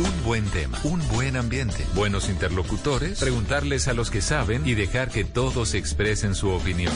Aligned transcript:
Un 0.00 0.24
buen 0.24 0.46
tema, 0.46 0.78
un 0.84 1.06
buen 1.08 1.36
ambiente, 1.36 1.84
buenos 1.94 2.30
interlocutores, 2.30 3.20
preguntarles 3.20 3.86
a 3.86 3.92
los 3.92 4.10
que 4.10 4.22
saben 4.22 4.66
y 4.66 4.72
dejar 4.72 5.10
que 5.10 5.24
todos 5.24 5.74
expresen 5.74 6.34
su 6.34 6.48
opinión. 6.48 6.94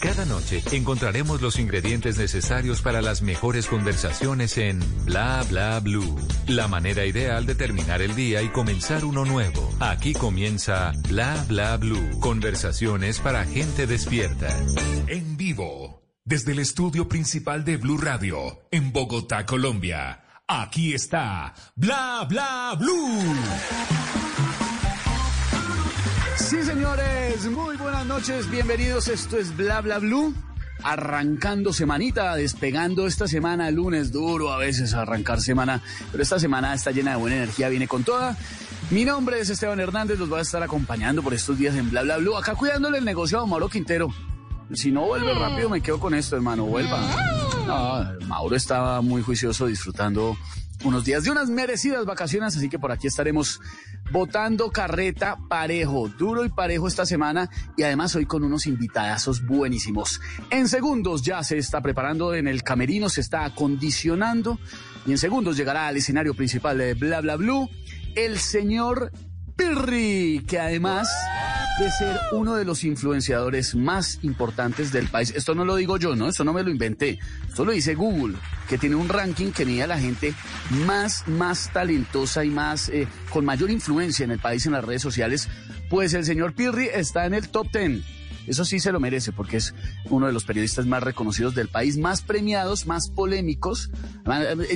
Cada 0.00 0.24
noche 0.24 0.64
encontraremos 0.72 1.40
los 1.40 1.60
ingredientes 1.60 2.18
necesarios 2.18 2.82
para 2.82 3.02
las 3.02 3.22
mejores 3.22 3.68
conversaciones 3.68 4.58
en 4.58 4.80
Bla 5.04 5.44
Bla 5.48 5.78
Blue. 5.78 6.18
La 6.48 6.66
manera 6.66 7.06
ideal 7.06 7.46
de 7.46 7.54
terminar 7.54 8.02
el 8.02 8.16
día 8.16 8.42
y 8.42 8.48
comenzar 8.48 9.04
uno 9.04 9.24
nuevo. 9.24 9.72
Aquí 9.78 10.12
comienza 10.12 10.90
Bla 11.08 11.44
Bla 11.46 11.76
Blue. 11.76 12.18
Conversaciones 12.18 13.20
para 13.20 13.44
gente 13.44 13.86
despierta. 13.86 14.48
En 15.06 15.36
vivo, 15.36 16.02
desde 16.24 16.50
el 16.50 16.58
estudio 16.58 17.08
principal 17.08 17.64
de 17.64 17.76
Blue 17.76 17.98
Radio, 17.98 18.60
en 18.72 18.92
Bogotá, 18.92 19.46
Colombia. 19.46 20.24
Aquí 20.52 20.94
está 20.94 21.54
Bla 21.76 22.26
Bla 22.28 22.74
Blue. 22.76 23.22
Sí, 26.34 26.64
señores, 26.64 27.48
muy 27.52 27.76
buenas 27.76 28.04
noches, 28.04 28.50
bienvenidos. 28.50 29.06
Esto 29.06 29.38
es 29.38 29.56
Bla 29.56 29.80
Bla 29.80 30.00
Blue. 30.00 30.34
Arrancando 30.82 31.72
semanita, 31.72 32.34
despegando 32.34 33.06
esta 33.06 33.28
semana, 33.28 33.70
lunes 33.70 34.10
duro 34.10 34.52
a 34.52 34.58
veces 34.58 34.92
arrancar 34.92 35.40
semana, 35.40 35.80
pero 36.10 36.20
esta 36.20 36.40
semana 36.40 36.74
está 36.74 36.90
llena 36.90 37.12
de 37.12 37.18
buena 37.18 37.36
energía, 37.36 37.68
viene 37.68 37.86
con 37.86 38.02
toda. 38.02 38.36
Mi 38.90 39.04
nombre 39.04 39.38
es 39.38 39.50
Esteban 39.50 39.78
Hernández, 39.78 40.18
los 40.18 40.28
voy 40.28 40.40
a 40.40 40.42
estar 40.42 40.64
acompañando 40.64 41.22
por 41.22 41.32
estos 41.32 41.58
días 41.58 41.76
en 41.76 41.90
Bla 41.90 42.02
Bla 42.02 42.16
Blue, 42.16 42.36
acá 42.36 42.56
cuidándole 42.56 42.98
el 42.98 43.04
negocio 43.04 43.38
a 43.38 43.46
Mauro 43.46 43.68
Quintero. 43.68 44.12
Si 44.72 44.92
no 44.92 45.06
vuelve 45.06 45.34
rápido 45.34 45.68
me 45.68 45.80
quedo 45.80 45.98
con 45.98 46.14
esto, 46.14 46.36
hermano, 46.36 46.64
vuelva. 46.64 47.00
No, 47.66 48.26
Mauro 48.26 48.56
estaba 48.56 49.00
muy 49.00 49.22
juicioso 49.22 49.66
disfrutando 49.66 50.36
unos 50.84 51.04
días 51.04 51.24
de 51.24 51.30
unas 51.30 51.50
merecidas 51.50 52.04
vacaciones, 52.06 52.56
así 52.56 52.68
que 52.68 52.78
por 52.78 52.90
aquí 52.90 53.06
estaremos 53.06 53.60
votando 54.10 54.70
carreta 54.70 55.36
parejo, 55.48 56.08
duro 56.08 56.44
y 56.44 56.48
parejo 56.48 56.88
esta 56.88 57.04
semana 57.04 57.50
y 57.76 57.82
además 57.82 58.14
hoy 58.16 58.26
con 58.26 58.44
unos 58.44 58.66
invitadazos 58.66 59.44
buenísimos. 59.44 60.20
En 60.50 60.68
segundos 60.68 61.22
ya 61.22 61.42
se 61.42 61.58
está 61.58 61.80
preparando 61.80 62.34
en 62.34 62.48
el 62.48 62.62
camerino, 62.62 63.08
se 63.08 63.20
está 63.20 63.44
acondicionando 63.44 64.58
y 65.06 65.12
en 65.12 65.18
segundos 65.18 65.56
llegará 65.56 65.88
al 65.88 65.96
escenario 65.96 66.34
principal 66.34 66.78
de 66.78 66.94
Bla 66.94 67.20
Bla 67.20 67.36
Blue 67.36 67.68
el 68.14 68.38
señor 68.38 69.12
Pirri, 69.60 70.42
que 70.48 70.58
además 70.58 71.06
de 71.78 71.90
ser 71.90 72.18
uno 72.32 72.54
de 72.54 72.64
los 72.64 72.82
influenciadores 72.82 73.74
más 73.74 74.18
importantes 74.22 74.90
del 74.90 75.08
país. 75.08 75.34
Esto 75.36 75.54
no 75.54 75.66
lo 75.66 75.76
digo 75.76 75.98
yo, 75.98 76.16
¿no? 76.16 76.28
Esto 76.28 76.44
no 76.44 76.54
me 76.54 76.62
lo 76.62 76.70
inventé. 76.70 77.18
Esto 77.46 77.66
lo 77.66 77.72
dice 77.72 77.94
Google, 77.94 78.36
que 78.70 78.78
tiene 78.78 78.96
un 78.96 79.10
ranking 79.10 79.52
que 79.52 79.66
mide 79.66 79.82
a 79.82 79.86
la 79.86 79.98
gente 79.98 80.32
más, 80.86 81.28
más 81.28 81.70
talentosa 81.74 82.42
y 82.42 82.48
más, 82.48 82.88
eh, 82.88 83.06
con 83.28 83.44
mayor 83.44 83.70
influencia 83.70 84.24
en 84.24 84.30
el 84.30 84.38
país 84.38 84.64
en 84.64 84.72
las 84.72 84.82
redes 84.82 85.02
sociales. 85.02 85.46
Pues 85.90 86.14
el 86.14 86.24
señor 86.24 86.54
Pirri 86.54 86.88
está 86.94 87.26
en 87.26 87.34
el 87.34 87.50
top 87.50 87.70
10. 87.70 88.02
Eso 88.46 88.64
sí 88.64 88.80
se 88.80 88.92
lo 88.92 88.98
merece 88.98 89.30
porque 89.30 89.58
es 89.58 89.74
uno 90.06 90.26
de 90.26 90.32
los 90.32 90.44
periodistas 90.44 90.86
más 90.86 91.02
reconocidos 91.02 91.54
del 91.54 91.68
país, 91.68 91.98
más 91.98 92.22
premiados, 92.22 92.86
más 92.86 93.10
polémicos. 93.10 93.90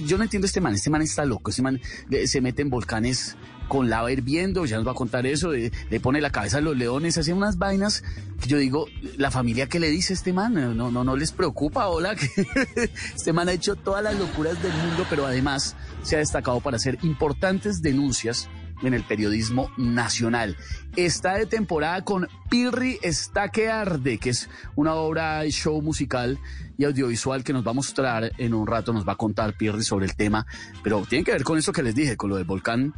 Yo 0.05 0.19
no 0.19 0.25
entiendo 0.25 0.47
este 0.47 0.61
man, 0.61 0.75
este 0.75 0.91
man 0.91 1.01
está 1.01 1.25
loco, 1.25 1.51
este 1.51 1.63
man 1.63 1.81
eh, 2.11 2.27
se 2.27 2.43
mete 2.43 2.61
en 2.61 2.69
volcanes 2.69 3.37
con 3.69 3.89
lava 3.91 4.13
hirviendo, 4.13 4.65
ya 4.67 4.77
nos 4.77 4.87
va 4.87 4.93
a 4.93 4.95
contar 4.95 5.27
eso, 5.27 5.53
le, 5.53 5.71
pone 6.01 6.21
la 6.21 6.31
cabeza 6.31 6.59
a 6.59 6.61
los 6.61 6.77
leones, 6.77 7.19
hace 7.19 7.33
unas 7.33 7.59
vainas 7.59 8.05
que 8.41 8.49
yo 8.49 8.59
digo, 8.59 8.87
la 9.17 9.31
familia 9.31 9.69
que 9.69 9.81
le 9.81 9.89
dice 9.91 10.13
este 10.13 10.33
man, 10.33 10.55
no, 10.77 10.91
no, 10.91 11.05
no 11.05 11.17
les 11.17 11.33
preocupa, 11.33 11.89
hola, 11.89 12.15
que 12.15 12.29
este 13.15 13.33
man 13.33 13.49
ha 13.49 13.53
hecho 13.53 13.77
todas 13.77 14.03
las 14.03 14.19
locuras 14.19 14.63
del 14.63 14.73
mundo, 14.73 15.07
pero 15.09 15.27
además 15.27 15.77
se 16.03 16.17
ha 16.17 16.19
destacado 16.19 16.61
para 16.61 16.77
hacer 16.77 16.99
importantes 17.03 17.83
denuncias 17.83 18.49
en 18.83 18.95
el 18.95 19.03
periodismo 19.05 19.71
nacional. 19.77 20.57
Está 20.97 21.35
de 21.35 21.47
temporada 21.47 22.05
con 22.05 22.29
Pirri 22.51 22.99
está 23.03 23.49
que 23.49 23.69
arde, 23.69 24.19
que 24.19 24.31
es 24.31 24.49
una 24.77 24.95
obra 24.95 25.45
show 25.49 25.81
musical 25.81 26.39
y 26.77 26.85
audiovisual 26.85 27.45
que 27.45 27.53
nos 27.53 27.67
va 27.67 27.71
a 27.71 27.75
mostrar 27.75 28.33
en 28.39 28.55
un 28.55 28.67
rato, 28.67 28.93
nos 28.93 29.07
va 29.07 29.13
a 29.13 29.17
contar 29.17 29.57
Pirri 29.57 29.83
sobre 29.83 30.07
el 30.07 30.17
tema, 30.17 30.47
pero 30.83 31.05
tiene 31.09 31.25
que 31.25 31.33
ver 31.33 31.45
con 31.45 31.59
eso 31.59 31.73
que 31.73 31.83
les 31.83 31.95
dije, 31.95 32.17
con 32.17 32.31
lo 32.31 32.37
del 32.37 32.45
volcán 32.45 32.95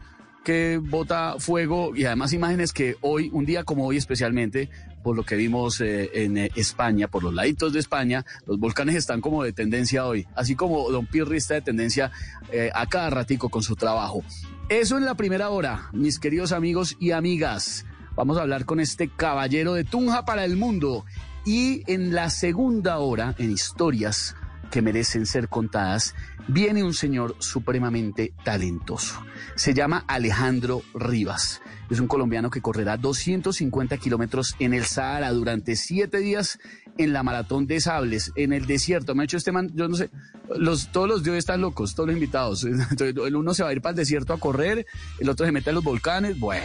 que 0.46 0.78
bota 0.80 1.34
fuego 1.40 1.96
y 1.96 2.04
además 2.04 2.32
imágenes 2.32 2.72
que 2.72 2.94
hoy, 3.00 3.30
un 3.32 3.44
día 3.44 3.64
como 3.64 3.84
hoy 3.84 3.96
especialmente, 3.96 4.70
por 5.02 5.16
lo 5.16 5.24
que 5.24 5.34
vimos 5.34 5.80
eh, 5.80 6.08
en 6.14 6.38
eh, 6.38 6.52
España, 6.54 7.08
por 7.08 7.24
los 7.24 7.34
laditos 7.34 7.72
de 7.72 7.80
España, 7.80 8.24
los 8.46 8.56
volcanes 8.56 8.94
están 8.94 9.20
como 9.20 9.42
de 9.42 9.52
tendencia 9.52 10.06
hoy, 10.06 10.24
así 10.36 10.54
como 10.54 10.88
Don 10.88 11.04
Pirri 11.06 11.38
está 11.38 11.54
de 11.54 11.62
tendencia 11.62 12.12
eh, 12.52 12.70
a 12.72 12.86
cada 12.86 13.10
ratico 13.10 13.48
con 13.48 13.64
su 13.64 13.74
trabajo. 13.74 14.22
Eso 14.68 14.96
en 14.96 15.04
la 15.04 15.16
primera 15.16 15.50
hora, 15.50 15.90
mis 15.92 16.20
queridos 16.20 16.52
amigos 16.52 16.96
y 17.00 17.10
amigas. 17.10 17.84
Vamos 18.14 18.38
a 18.38 18.42
hablar 18.42 18.66
con 18.66 18.78
este 18.78 19.08
caballero 19.08 19.74
de 19.74 19.82
Tunja 19.82 20.24
para 20.24 20.44
el 20.44 20.56
mundo. 20.56 21.04
Y 21.44 21.82
en 21.92 22.14
la 22.14 22.30
segunda 22.30 22.98
hora, 22.98 23.34
en 23.38 23.50
historias 23.50 24.36
que 24.70 24.80
merecen 24.80 25.26
ser 25.26 25.48
contadas, 25.48 26.14
viene 26.48 26.82
un 26.82 26.94
señor 26.94 27.36
supremamente 27.38 28.32
talentoso. 28.44 29.22
Se 29.54 29.74
llama 29.74 30.04
Alejandro 30.06 30.82
Rivas. 30.94 31.60
Es 31.90 32.00
un 32.00 32.08
colombiano 32.08 32.50
que 32.50 32.60
correrá 32.60 32.96
250 32.96 33.96
kilómetros 33.98 34.56
en 34.58 34.74
el 34.74 34.84
Sahara 34.84 35.30
durante 35.32 35.76
siete 35.76 36.18
días 36.18 36.58
en 36.98 37.12
la 37.12 37.22
maratón 37.22 37.66
de 37.66 37.80
sables, 37.80 38.32
en 38.36 38.52
el 38.52 38.66
desierto. 38.66 39.14
Me 39.14 39.22
ha 39.22 39.24
hecho 39.24 39.36
este 39.36 39.52
man, 39.52 39.70
yo 39.74 39.88
no 39.88 39.96
sé, 39.96 40.10
los, 40.56 40.90
todos 40.92 41.08
los 41.08 41.22
dioses 41.22 41.40
están 41.40 41.60
locos, 41.60 41.94
todos 41.94 42.08
los 42.08 42.16
invitados. 42.16 42.64
el 43.00 43.36
uno 43.36 43.54
se 43.54 43.62
va 43.62 43.70
a 43.70 43.72
ir 43.72 43.80
para 43.80 43.90
el 43.90 43.96
desierto 43.96 44.32
a 44.32 44.38
correr, 44.38 44.86
el 45.18 45.28
otro 45.28 45.46
se 45.46 45.52
mete 45.52 45.70
a 45.70 45.72
los 45.72 45.84
volcanes. 45.84 46.38
Bueno, 46.38 46.64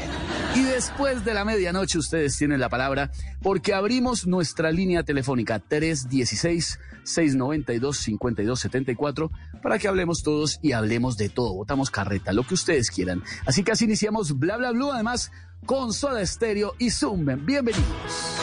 y 0.56 0.64
después 0.64 1.26
de 1.26 1.34
la 1.34 1.46
medianoche 1.46 1.98
ustedes 1.98 2.38
tienen 2.38 2.60
la 2.60 2.70
palabra 2.70 3.12
porque 3.42 3.74
abrimos 3.74 4.28
nuestra 4.28 4.72
línea 4.72 5.04
telefónica 5.04 5.60
316 5.60 6.80
692 7.04 7.98
5274 7.98 9.32
para 9.62 9.80
que 9.80 9.88
hablemos 9.88 10.24
todos 10.24 10.60
y 10.62 10.72
hablemos 10.74 11.18
de 11.18 11.30
todo. 11.30 11.54
Votamos 11.54 11.92
carreta, 11.92 12.34
lo 12.34 12.44
que 12.44 12.54
ustedes 12.54 12.90
quieran. 12.92 13.24
Así 13.46 13.64
que 13.64 13.72
así 13.72 13.86
iniciamos 13.86 14.38
Bla 14.38 14.58
Bla 14.58 14.72
Blue, 14.72 14.92
además 14.92 15.32
con 15.66 15.94
Soda 15.94 16.26
Stereo 16.26 16.74
y 16.80 16.90
Zoom. 16.90 17.26
Bienvenidos. 17.46 18.42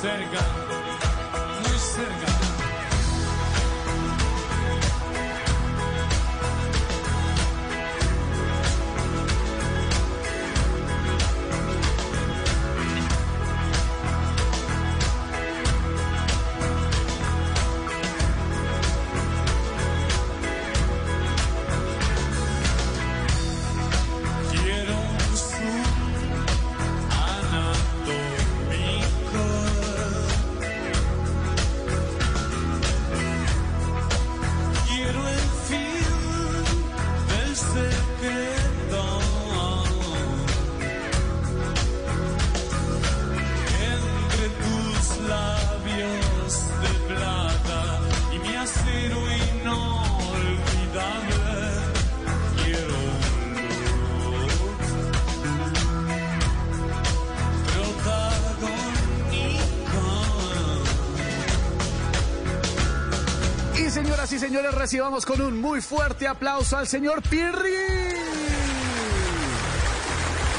Señores, 0.00 0.59
recibamos 64.90 65.24
con 65.24 65.40
un 65.40 65.60
muy 65.60 65.80
fuerte 65.80 66.26
aplauso 66.26 66.76
al 66.76 66.88
señor 66.88 67.22
Pirri. 67.22 67.68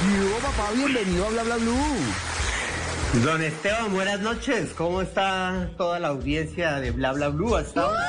Y 0.07 0.41
papá, 0.41 0.71
bienvenido 0.73 1.25
a 1.25 1.29
Bla 1.31 1.43
Bla 1.43 1.57
Blue. 1.57 1.75
Don 3.25 3.41
Esteban, 3.41 3.91
buenas 3.91 4.21
noches. 4.21 4.69
¿Cómo 4.77 5.01
está 5.01 5.69
toda 5.75 5.99
la 5.99 6.07
audiencia 6.07 6.79
de 6.79 6.91
Bla 6.91 7.11
Bla 7.11 7.27
Blue 7.27 7.57
hasta 7.57 7.81
ahora? 7.81 7.99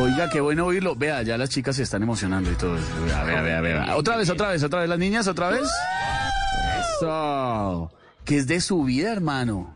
Oiga, 0.00 0.28
qué 0.30 0.40
bueno 0.40 0.66
oírlo. 0.66 0.96
Vea, 0.96 1.22
ya 1.22 1.38
las 1.38 1.50
chicas 1.50 1.76
se 1.76 1.84
están 1.84 2.02
emocionando 2.02 2.50
y 2.50 2.56
todo. 2.56 2.74
Vea, 3.04 3.22
vea, 3.22 3.42
vea, 3.42 3.60
vea. 3.60 3.96
Otra 3.96 4.16
vez, 4.16 4.28
otra 4.28 4.48
vez, 4.48 4.64
otra 4.64 4.80
vez. 4.80 4.88
Las 4.88 4.98
niñas, 4.98 5.28
otra 5.28 5.50
vez. 5.50 5.70
Eso. 6.96 7.92
Que 8.24 8.38
es 8.38 8.48
de 8.48 8.60
su 8.60 8.82
vida, 8.82 9.12
hermano. 9.12 9.75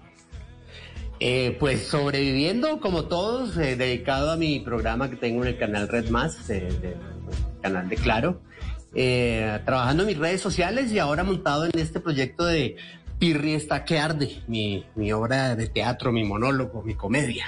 Eh, 1.23 1.55
pues 1.61 1.87
sobreviviendo 1.87 2.81
como 2.81 3.05
todos, 3.05 3.55
eh, 3.59 3.77
dedicado 3.77 4.31
a 4.31 4.39
mi 4.39 4.59
programa 4.61 5.11
que 5.11 5.17
tengo 5.17 5.43
en 5.43 5.49
el 5.49 5.59
canal 5.59 5.87
Red 5.87 6.09
Más, 6.09 6.49
el 6.49 6.97
canal 7.61 7.91
de 7.91 7.97
Claro, 7.97 8.41
eh, 8.95 9.61
trabajando 9.67 10.05
en 10.05 10.07
mis 10.07 10.17
redes 10.17 10.41
sociales 10.41 10.91
y 10.93 10.99
ahora 10.99 11.23
montado 11.23 11.67
en 11.67 11.79
este 11.79 12.01
proyecto 12.01 12.47
de 12.47 12.77
Pirri 13.19 13.53
está 13.53 13.85
que 13.85 13.99
arde, 13.99 14.43
mi, 14.49 14.87
mi 14.95 15.13
obra 15.13 15.55
de 15.57 15.69
teatro, 15.69 16.11
mi 16.11 16.25
monólogo, 16.25 16.83
mi 16.83 16.95
comedia. 16.95 17.45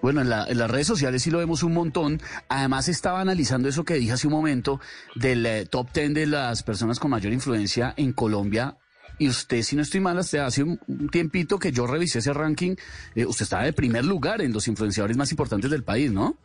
Bueno, 0.00 0.22
en, 0.22 0.30
las 0.30 0.70
redes 0.70 0.86
sociales 0.86 1.22
sí 1.22 1.30
lo 1.30 1.40
vemos 1.40 1.62
un 1.62 1.74
montón. 1.74 2.22
Además 2.48 2.88
estaba 2.88 3.20
analizando 3.20 3.68
eso 3.68 3.84
que 3.84 3.94
dije 3.94 4.12
hace 4.12 4.28
un 4.28 4.32
momento 4.32 4.80
del 5.14 5.68
top 5.68 5.92
10 5.92 6.14
de 6.14 6.26
las 6.26 6.62
personas 6.62 6.98
con 6.98 7.10
mayor 7.10 7.34
influencia 7.34 7.92
en 7.98 8.14
Colombia 8.14 8.78
y 9.20 9.28
usted, 9.28 9.62
si 9.62 9.76
no 9.76 9.82
estoy 9.82 10.00
mal, 10.00 10.18
hasta 10.18 10.46
hace 10.46 10.62
un 10.62 10.78
tiempito 11.12 11.58
que 11.58 11.72
yo 11.72 11.86
revisé 11.86 12.20
ese 12.20 12.32
ranking, 12.32 12.74
eh, 13.14 13.26
usted 13.26 13.42
estaba 13.42 13.64
de 13.64 13.74
primer 13.74 14.02
lugar 14.02 14.40
en 14.40 14.50
los 14.50 14.66
influenciadores 14.66 15.14
más 15.18 15.30
importantes 15.30 15.70
del 15.70 15.84
país, 15.84 16.10
¿no? 16.10 16.38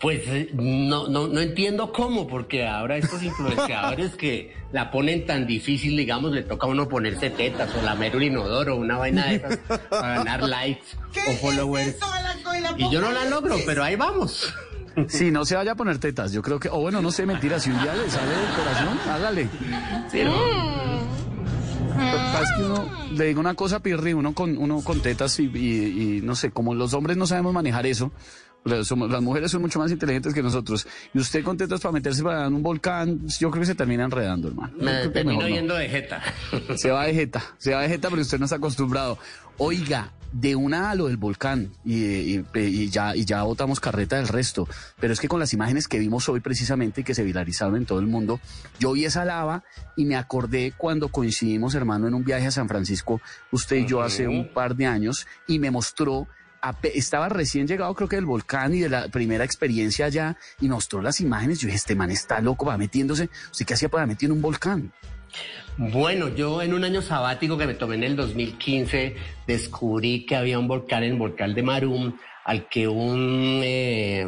Pues 0.00 0.22
eh, 0.26 0.48
no, 0.54 1.08
no, 1.08 1.28
no 1.28 1.40
entiendo 1.40 1.92
cómo, 1.92 2.26
porque 2.26 2.66
ahora 2.66 2.96
estos 2.96 3.22
influenciadores 3.22 4.12
que 4.16 4.54
la 4.72 4.90
ponen 4.90 5.26
tan 5.26 5.46
difícil, 5.46 5.94
digamos, 5.94 6.32
le 6.32 6.44
toca 6.44 6.66
a 6.66 6.70
uno 6.70 6.88
ponerse 6.88 7.28
tetas 7.28 7.68
o 7.76 7.82
lamer 7.82 8.16
un 8.16 8.22
inodoro, 8.22 8.76
una 8.76 8.96
vaina 8.96 9.26
de 9.26 9.34
esas 9.34 9.58
para 9.90 10.16
ganar 10.16 10.42
likes 10.48 10.96
o 11.28 11.32
followers. 11.32 11.96
Y 12.78 12.90
yo 12.90 13.02
no 13.02 13.12
la 13.12 13.26
logro, 13.26 13.58
pero 13.66 13.84
ahí 13.84 13.96
vamos. 13.96 14.50
Sí, 15.08 15.30
no 15.30 15.44
se 15.44 15.56
vaya 15.56 15.72
a 15.72 15.74
poner 15.74 15.98
tetas. 15.98 16.32
Yo 16.32 16.40
creo 16.40 16.58
que, 16.58 16.70
o 16.70 16.80
bueno, 16.80 17.02
no 17.02 17.10
sé, 17.10 17.26
mentira, 17.26 17.60
si 17.60 17.70
un 17.70 17.82
día 17.82 17.94
le 17.94 18.08
sale 18.08 18.30
del 18.34 18.54
corazón, 18.56 18.98
hágale. 19.10 19.48
Sí, 20.10 20.24
¿no? 20.24 20.71
Es 22.42 22.52
que 22.56 22.64
uno, 22.64 22.88
le 23.12 23.26
digo 23.26 23.40
una 23.40 23.54
cosa, 23.54 23.80
Pirri, 23.80 24.12
uno 24.12 24.34
con, 24.34 24.56
uno 24.56 24.82
con 24.82 25.00
tetas 25.00 25.38
y, 25.40 26.20
no 26.22 26.34
sé, 26.34 26.50
como 26.50 26.74
los 26.74 26.94
hombres 26.94 27.16
no 27.16 27.26
sabemos 27.26 27.52
manejar 27.52 27.86
eso, 27.86 28.12
las 28.64 28.90
mujeres 29.22 29.50
son 29.50 29.62
mucho 29.62 29.78
más 29.78 29.90
inteligentes 29.90 30.34
que 30.34 30.42
nosotros. 30.42 30.86
Y 31.12 31.18
usted 31.18 31.42
con 31.42 31.56
tetas 31.56 31.80
para 31.80 31.92
meterse 31.92 32.22
para 32.22 32.48
un 32.48 32.62
volcán, 32.62 33.26
yo 33.26 33.50
creo 33.50 33.62
que 33.62 33.66
se 33.66 33.74
termina 33.74 34.04
enredando, 34.04 34.48
hermano. 34.48 34.72
Me 34.78 35.08
termino 35.08 35.48
yendo 35.48 35.74
de 35.74 35.88
jeta. 35.88 36.22
Se 36.76 36.90
va 36.90 37.06
de 37.06 37.14
jeta, 37.14 37.42
se 37.58 37.74
va 37.74 37.82
de 37.82 37.88
jeta, 37.88 38.08
pero 38.10 38.22
usted 38.22 38.38
no 38.38 38.44
está 38.44 38.56
acostumbrado. 38.56 39.18
Oiga, 39.58 40.12
de 40.32 40.56
una 40.56 40.90
a 40.90 40.94
lo 40.94 41.06
del 41.06 41.18
volcán 41.18 41.72
y, 41.84 42.42
ya, 42.88 43.14
y 43.14 43.24
ya 43.24 43.42
botamos 43.42 43.80
carreta 43.80 44.16
del 44.16 44.28
resto. 44.28 44.66
Pero 44.98 45.12
es 45.12 45.20
que 45.20 45.28
con 45.28 45.38
las 45.38 45.52
imágenes 45.52 45.88
que 45.88 45.98
vimos 45.98 46.28
hoy 46.28 46.40
precisamente 46.40 47.02
y 47.02 47.04
que 47.04 47.14
se 47.14 47.22
viralizaron 47.22 47.76
en 47.76 47.86
todo 47.86 48.00
el 48.00 48.06
mundo, 48.06 48.40
yo 48.78 48.92
vi 48.92 49.04
esa 49.04 49.24
lava 49.24 49.62
y 49.96 50.04
me 50.04 50.16
acordé 50.16 50.72
cuando 50.76 51.08
coincidimos, 51.08 51.74
hermano, 51.74 52.08
en 52.08 52.14
un 52.14 52.24
viaje 52.24 52.46
a 52.46 52.50
San 52.50 52.68
Francisco, 52.68 53.20
usted 53.50 53.76
y 53.76 53.86
yo 53.86 54.02
hace 54.02 54.26
un 54.26 54.48
par 54.52 54.74
de 54.74 54.86
años, 54.86 55.26
y 55.46 55.58
me 55.58 55.70
mostró 55.70 56.26
estaba 56.94 57.28
recién 57.28 57.66
llegado 57.66 57.92
creo 57.94 58.08
que 58.08 58.14
del 58.14 58.24
volcán 58.24 58.72
y 58.72 58.80
de 58.80 58.88
la 58.88 59.08
primera 59.08 59.44
experiencia 59.44 60.06
allá 60.06 60.36
y 60.60 60.68
mostró 60.68 61.02
las 61.02 61.20
imágenes. 61.20 61.58
Yo 61.58 61.66
dije, 61.66 61.76
este 61.76 61.96
man 61.96 62.12
está 62.12 62.40
loco, 62.40 62.66
va 62.66 62.78
metiéndose. 62.78 63.30
¿Usted 63.50 63.66
qué 63.66 63.74
hacía 63.74 63.88
para 63.88 64.06
meter 64.06 64.26
en 64.26 64.32
un 64.36 64.42
volcán? 64.42 64.92
Bueno, 65.78 66.28
yo 66.28 66.60
en 66.60 66.74
un 66.74 66.84
año 66.84 67.00
sabático 67.00 67.56
que 67.56 67.66
me 67.66 67.72
tomé 67.74 67.94
en 67.94 68.04
el 68.04 68.16
2015 68.16 69.16
descubrí 69.46 70.26
que 70.26 70.36
había 70.36 70.58
un 70.58 70.68
volcán 70.68 71.02
en 71.02 71.12
el 71.12 71.18
volcán 71.18 71.54
de 71.54 71.62
Marum 71.62 72.14
al 72.44 72.68
que 72.68 72.86
un, 72.86 73.62
eh, 73.64 74.26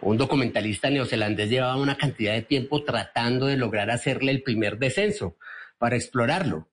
un 0.00 0.16
documentalista 0.16 0.88
neozelandés 0.88 1.50
llevaba 1.50 1.76
una 1.76 1.96
cantidad 1.96 2.34
de 2.34 2.42
tiempo 2.42 2.84
tratando 2.84 3.46
de 3.46 3.56
lograr 3.56 3.90
hacerle 3.90 4.30
el 4.30 4.42
primer 4.42 4.78
descenso 4.78 5.36
para 5.78 5.96
explorarlo. 5.96 6.68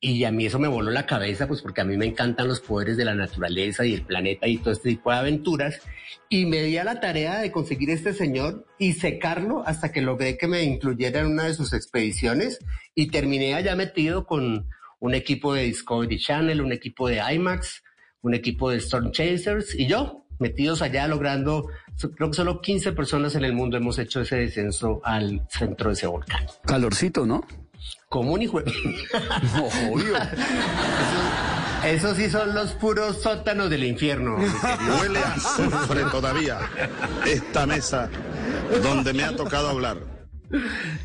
Y 0.00 0.22
a 0.24 0.30
mí 0.30 0.46
eso 0.46 0.60
me 0.60 0.68
voló 0.68 0.92
la 0.92 1.06
cabeza, 1.06 1.48
pues 1.48 1.60
porque 1.60 1.80
a 1.80 1.84
mí 1.84 1.96
me 1.96 2.06
encantan 2.06 2.46
los 2.46 2.60
poderes 2.60 2.96
de 2.96 3.04
la 3.04 3.16
naturaleza 3.16 3.84
y 3.84 3.94
el 3.94 4.02
planeta 4.02 4.46
y 4.46 4.58
todo 4.58 4.72
este 4.72 4.90
tipo 4.90 5.10
de 5.10 5.16
aventuras. 5.16 5.80
Y 6.28 6.46
me 6.46 6.62
di 6.62 6.76
a 6.76 6.84
la 6.84 7.00
tarea 7.00 7.40
de 7.40 7.50
conseguir 7.50 7.90
este 7.90 8.12
señor 8.12 8.64
y 8.78 8.92
secarlo 8.92 9.64
hasta 9.66 9.90
que 9.90 10.00
logré 10.00 10.36
que 10.36 10.46
me 10.46 10.62
incluyera 10.62 11.20
en 11.20 11.26
una 11.26 11.44
de 11.44 11.54
sus 11.54 11.72
expediciones 11.72 12.60
y 12.94 13.08
terminé 13.08 13.54
allá 13.54 13.74
metido 13.74 14.24
con 14.24 14.68
un 15.00 15.14
equipo 15.14 15.54
de 15.54 15.64
Discovery 15.64 16.18
Channel, 16.18 16.60
un 16.60 16.72
equipo 16.72 17.08
de 17.08 17.20
IMAX, 17.32 17.82
un 18.22 18.34
equipo 18.34 18.70
de 18.70 18.78
Storm 18.78 19.10
Chasers 19.10 19.74
y 19.74 19.86
yo, 19.86 20.26
metidos 20.38 20.82
allá 20.82 21.08
logrando, 21.08 21.68
creo 22.16 22.30
que 22.30 22.36
solo 22.36 22.60
15 22.60 22.92
personas 22.92 23.34
en 23.34 23.44
el 23.44 23.52
mundo 23.52 23.76
hemos 23.76 23.98
hecho 23.98 24.20
ese 24.20 24.36
descenso 24.36 25.00
al 25.04 25.46
centro 25.50 25.88
de 25.90 25.94
ese 25.94 26.06
volcán. 26.06 26.46
Calorcito, 26.64 27.26
¿no? 27.26 27.44
Como 28.08 28.32
un 28.32 28.42
hijo. 28.42 28.58
obvio. 29.92 30.14
Esos 31.84 32.16
sí 32.16 32.28
son 32.28 32.54
los 32.54 32.72
puros 32.72 33.22
sótanos 33.22 33.70
del 33.70 33.84
infierno. 33.84 34.36
Huele 35.00 35.20
a 35.20 35.34
azufre 35.34 36.02
todavía 36.10 36.58
esta 37.26 37.66
mesa 37.66 38.10
donde 38.82 39.12
me 39.12 39.24
ha 39.24 39.36
tocado 39.36 39.68
hablar. 39.68 39.98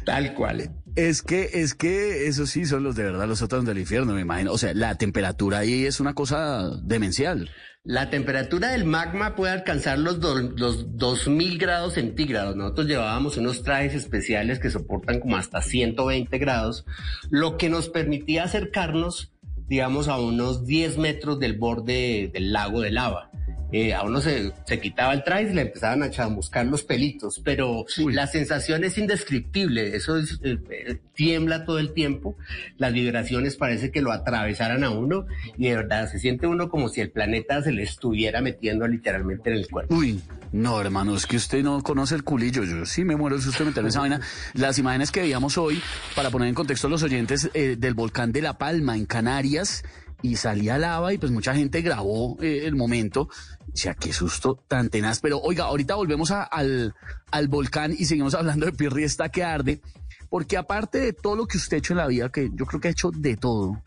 Tal 0.05 0.33
cual. 0.33 0.82
Es 0.95 1.23
que, 1.23 1.49
es 1.53 1.73
que 1.73 2.27
esos 2.27 2.51
sí 2.51 2.65
son 2.65 2.83
los 2.83 2.95
de 2.95 3.03
verdad 3.03 3.27
los 3.27 3.39
sótanos 3.39 3.65
del 3.65 3.79
infierno, 3.79 4.13
me 4.13 4.21
imagino. 4.21 4.51
O 4.51 4.57
sea, 4.59 4.73
la 4.75 4.95
temperatura 4.95 5.59
ahí 5.59 5.85
es 5.85 5.99
una 5.99 6.13
cosa 6.13 6.69
demencial. 6.83 7.49
La 7.83 8.09
temperatura 8.09 8.69
del 8.69 8.85
magma 8.85 9.35
puede 9.35 9.51
alcanzar 9.51 9.97
los, 9.97 10.19
los 10.19 10.97
2000 10.97 11.57
grados 11.57 11.95
centígrados. 11.95 12.55
Nosotros 12.55 12.87
llevábamos 12.87 13.37
unos 13.37 13.63
trajes 13.63 13.95
especiales 13.95 14.59
que 14.59 14.69
soportan 14.69 15.19
como 15.19 15.35
hasta 15.35 15.61
120 15.61 16.37
grados, 16.37 16.85
lo 17.29 17.57
que 17.57 17.69
nos 17.69 17.89
permitía 17.89 18.43
acercarnos, 18.43 19.33
digamos, 19.67 20.07
a 20.07 20.17
unos 20.17 20.65
10 20.65 20.97
metros 20.97 21.39
del 21.39 21.57
borde 21.57 22.29
del 22.31 22.53
lago 22.53 22.79
de 22.81 22.91
lava. 22.91 23.32
Eh, 23.75 23.91
a 23.91 24.03
uno 24.03 24.21
se, 24.21 24.53
se, 24.67 24.79
quitaba 24.79 25.13
el 25.13 25.23
traje 25.23 25.49
y 25.49 25.53
le 25.53 25.63
empezaban 25.63 26.03
a 26.03 26.11
chamuscar 26.11 26.63
los 26.67 26.83
pelitos, 26.83 27.41
pero 27.43 27.85
la 27.97 28.27
sensación 28.27 28.83
es 28.83 28.99
indescriptible, 28.99 29.95
eso 29.95 30.15
es, 30.17 30.39
eh, 30.43 30.59
eh, 30.69 30.99
tiembla 31.15 31.65
todo 31.65 31.79
el 31.79 31.91
tiempo, 31.91 32.37
las 32.77 32.93
vibraciones 32.93 33.55
parece 33.55 33.89
que 33.89 34.03
lo 34.03 34.11
atravesaran 34.11 34.83
a 34.83 34.91
uno 34.91 35.25
y 35.57 35.69
de 35.69 35.77
verdad 35.77 36.07
se 36.07 36.19
siente 36.19 36.45
uno 36.45 36.69
como 36.69 36.87
si 36.87 37.01
el 37.01 37.09
planeta 37.09 37.63
se 37.63 37.71
le 37.71 37.81
estuviera 37.81 38.41
metiendo 38.41 38.87
literalmente 38.87 39.49
en 39.49 39.55
el 39.55 39.67
cuerpo. 39.67 39.95
Uy, 39.95 40.21
no, 40.51 40.79
hermano, 40.79 41.15
es 41.15 41.25
que 41.25 41.37
usted 41.37 41.63
no 41.63 41.81
conoce 41.81 42.13
el 42.13 42.23
culillo, 42.23 42.63
yo 42.63 42.85
sí 42.85 43.03
me 43.03 43.15
muero 43.15 43.41
si 43.41 43.49
usted 43.49 43.65
meterme 43.65 43.89
esa 43.89 44.01
vaina. 44.01 44.21
Las 44.53 44.77
imágenes 44.77 45.09
que 45.11 45.21
veíamos 45.21 45.57
hoy, 45.57 45.81
para 46.15 46.29
poner 46.29 46.47
en 46.47 46.53
contexto 46.53 46.85
a 46.85 46.89
los 46.91 47.01
oyentes, 47.01 47.49
del 47.51 47.95
volcán 47.95 48.31
de 48.31 48.43
La 48.43 48.59
Palma 48.59 48.95
en 48.95 49.07
Canarias, 49.07 49.83
y 50.23 50.37
salía 50.37 50.79
lava 50.79 51.13
y 51.13 51.19
pues 51.19 51.31
mucha 51.31 51.53
gente 51.53 51.83
grabó 51.83 52.37
el 52.41 52.75
momento 52.75 53.29
o 53.73 53.77
sea, 53.77 53.95
qué 53.95 54.13
susto 54.13 54.63
tan 54.67 54.89
tenaz. 54.89 55.19
Pero 55.19 55.39
oiga, 55.39 55.65
ahorita 55.65 55.95
volvemos 55.95 56.31
al, 56.31 56.93
al 57.31 57.47
volcán 57.47 57.93
y 57.97 58.05
seguimos 58.05 58.33
hablando 58.35 58.65
de 58.65 58.71
Pirri 58.71 59.03
está 59.03 59.29
que 59.29 59.43
arde. 59.43 59.81
Porque 60.29 60.57
aparte 60.57 60.99
de 60.99 61.13
todo 61.13 61.35
lo 61.35 61.45
que 61.45 61.57
usted 61.57 61.77
ha 61.77 61.79
hecho 61.79 61.93
en 61.93 61.97
la 61.97 62.07
vida, 62.07 62.29
que 62.29 62.49
yo 62.53 62.65
creo 62.65 62.81
que 62.81 62.87
ha 62.87 62.91
hecho 62.91 63.11
de 63.11 63.37
todo, 63.37 63.83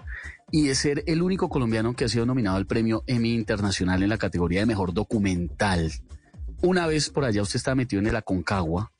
y 0.52 0.68
de 0.68 0.76
ser 0.76 1.02
el 1.06 1.22
único 1.22 1.48
colombiano 1.48 1.94
que 1.94 2.04
ha 2.04 2.08
sido 2.08 2.24
nominado 2.24 2.56
al 2.56 2.66
premio 2.66 3.02
Emmy 3.08 3.34
Internacional 3.34 4.02
en 4.02 4.08
la 4.08 4.18
categoría 4.18 4.60
de 4.60 4.66
mejor 4.66 4.92
documental. 4.92 5.90
Una 6.62 6.86
vez 6.86 7.10
por 7.10 7.24
allá 7.24 7.42
usted 7.42 7.56
estaba 7.56 7.74
metido 7.74 8.00
en 8.00 8.06
el 8.06 8.16
Aconcagua 8.16 8.92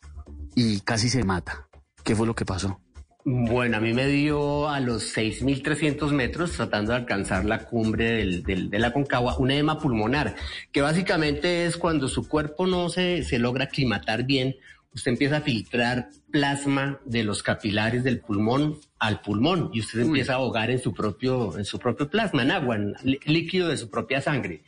y 0.56 0.80
casi 0.80 1.08
se 1.08 1.22
mata. 1.22 1.68
¿Qué 2.02 2.16
fue 2.16 2.26
lo 2.26 2.34
que 2.34 2.44
pasó? 2.44 2.80
Bueno, 3.28 3.78
a 3.78 3.80
mí 3.80 3.92
me 3.92 4.06
dio 4.06 4.68
a 4.68 4.78
los 4.78 5.16
6.300 5.16 6.12
metros, 6.12 6.52
tratando 6.52 6.92
de 6.92 6.98
alcanzar 6.98 7.44
la 7.44 7.64
cumbre 7.64 8.12
del, 8.12 8.44
del, 8.44 8.70
de 8.70 8.78
la 8.78 8.92
Concagua, 8.92 9.36
un 9.38 9.50
edema 9.50 9.80
pulmonar, 9.80 10.36
que 10.70 10.80
básicamente 10.80 11.66
es 11.66 11.76
cuando 11.76 12.06
su 12.06 12.28
cuerpo 12.28 12.68
no 12.68 12.88
se, 12.88 13.24
se 13.24 13.40
logra 13.40 13.64
aclimatar 13.64 14.22
bien, 14.26 14.54
usted 14.96 15.12
empieza 15.12 15.36
a 15.36 15.40
filtrar 15.42 16.08
plasma 16.30 16.98
de 17.04 17.22
los 17.22 17.42
capilares 17.42 18.02
del 18.02 18.20
pulmón 18.20 18.80
al 18.98 19.20
pulmón 19.20 19.70
y 19.74 19.80
usted 19.80 20.00
empieza 20.00 20.32
a 20.32 20.36
ahogar 20.36 20.70
en 20.70 20.78
su 20.78 20.94
propio, 20.94 21.56
en 21.58 21.66
su 21.66 21.78
propio 21.78 22.08
plasma, 22.08 22.42
en 22.42 22.50
agua, 22.50 22.76
en 22.76 22.94
líquido 23.26 23.68
de 23.68 23.76
su 23.76 23.90
propia 23.90 24.22
sangre. 24.22 24.62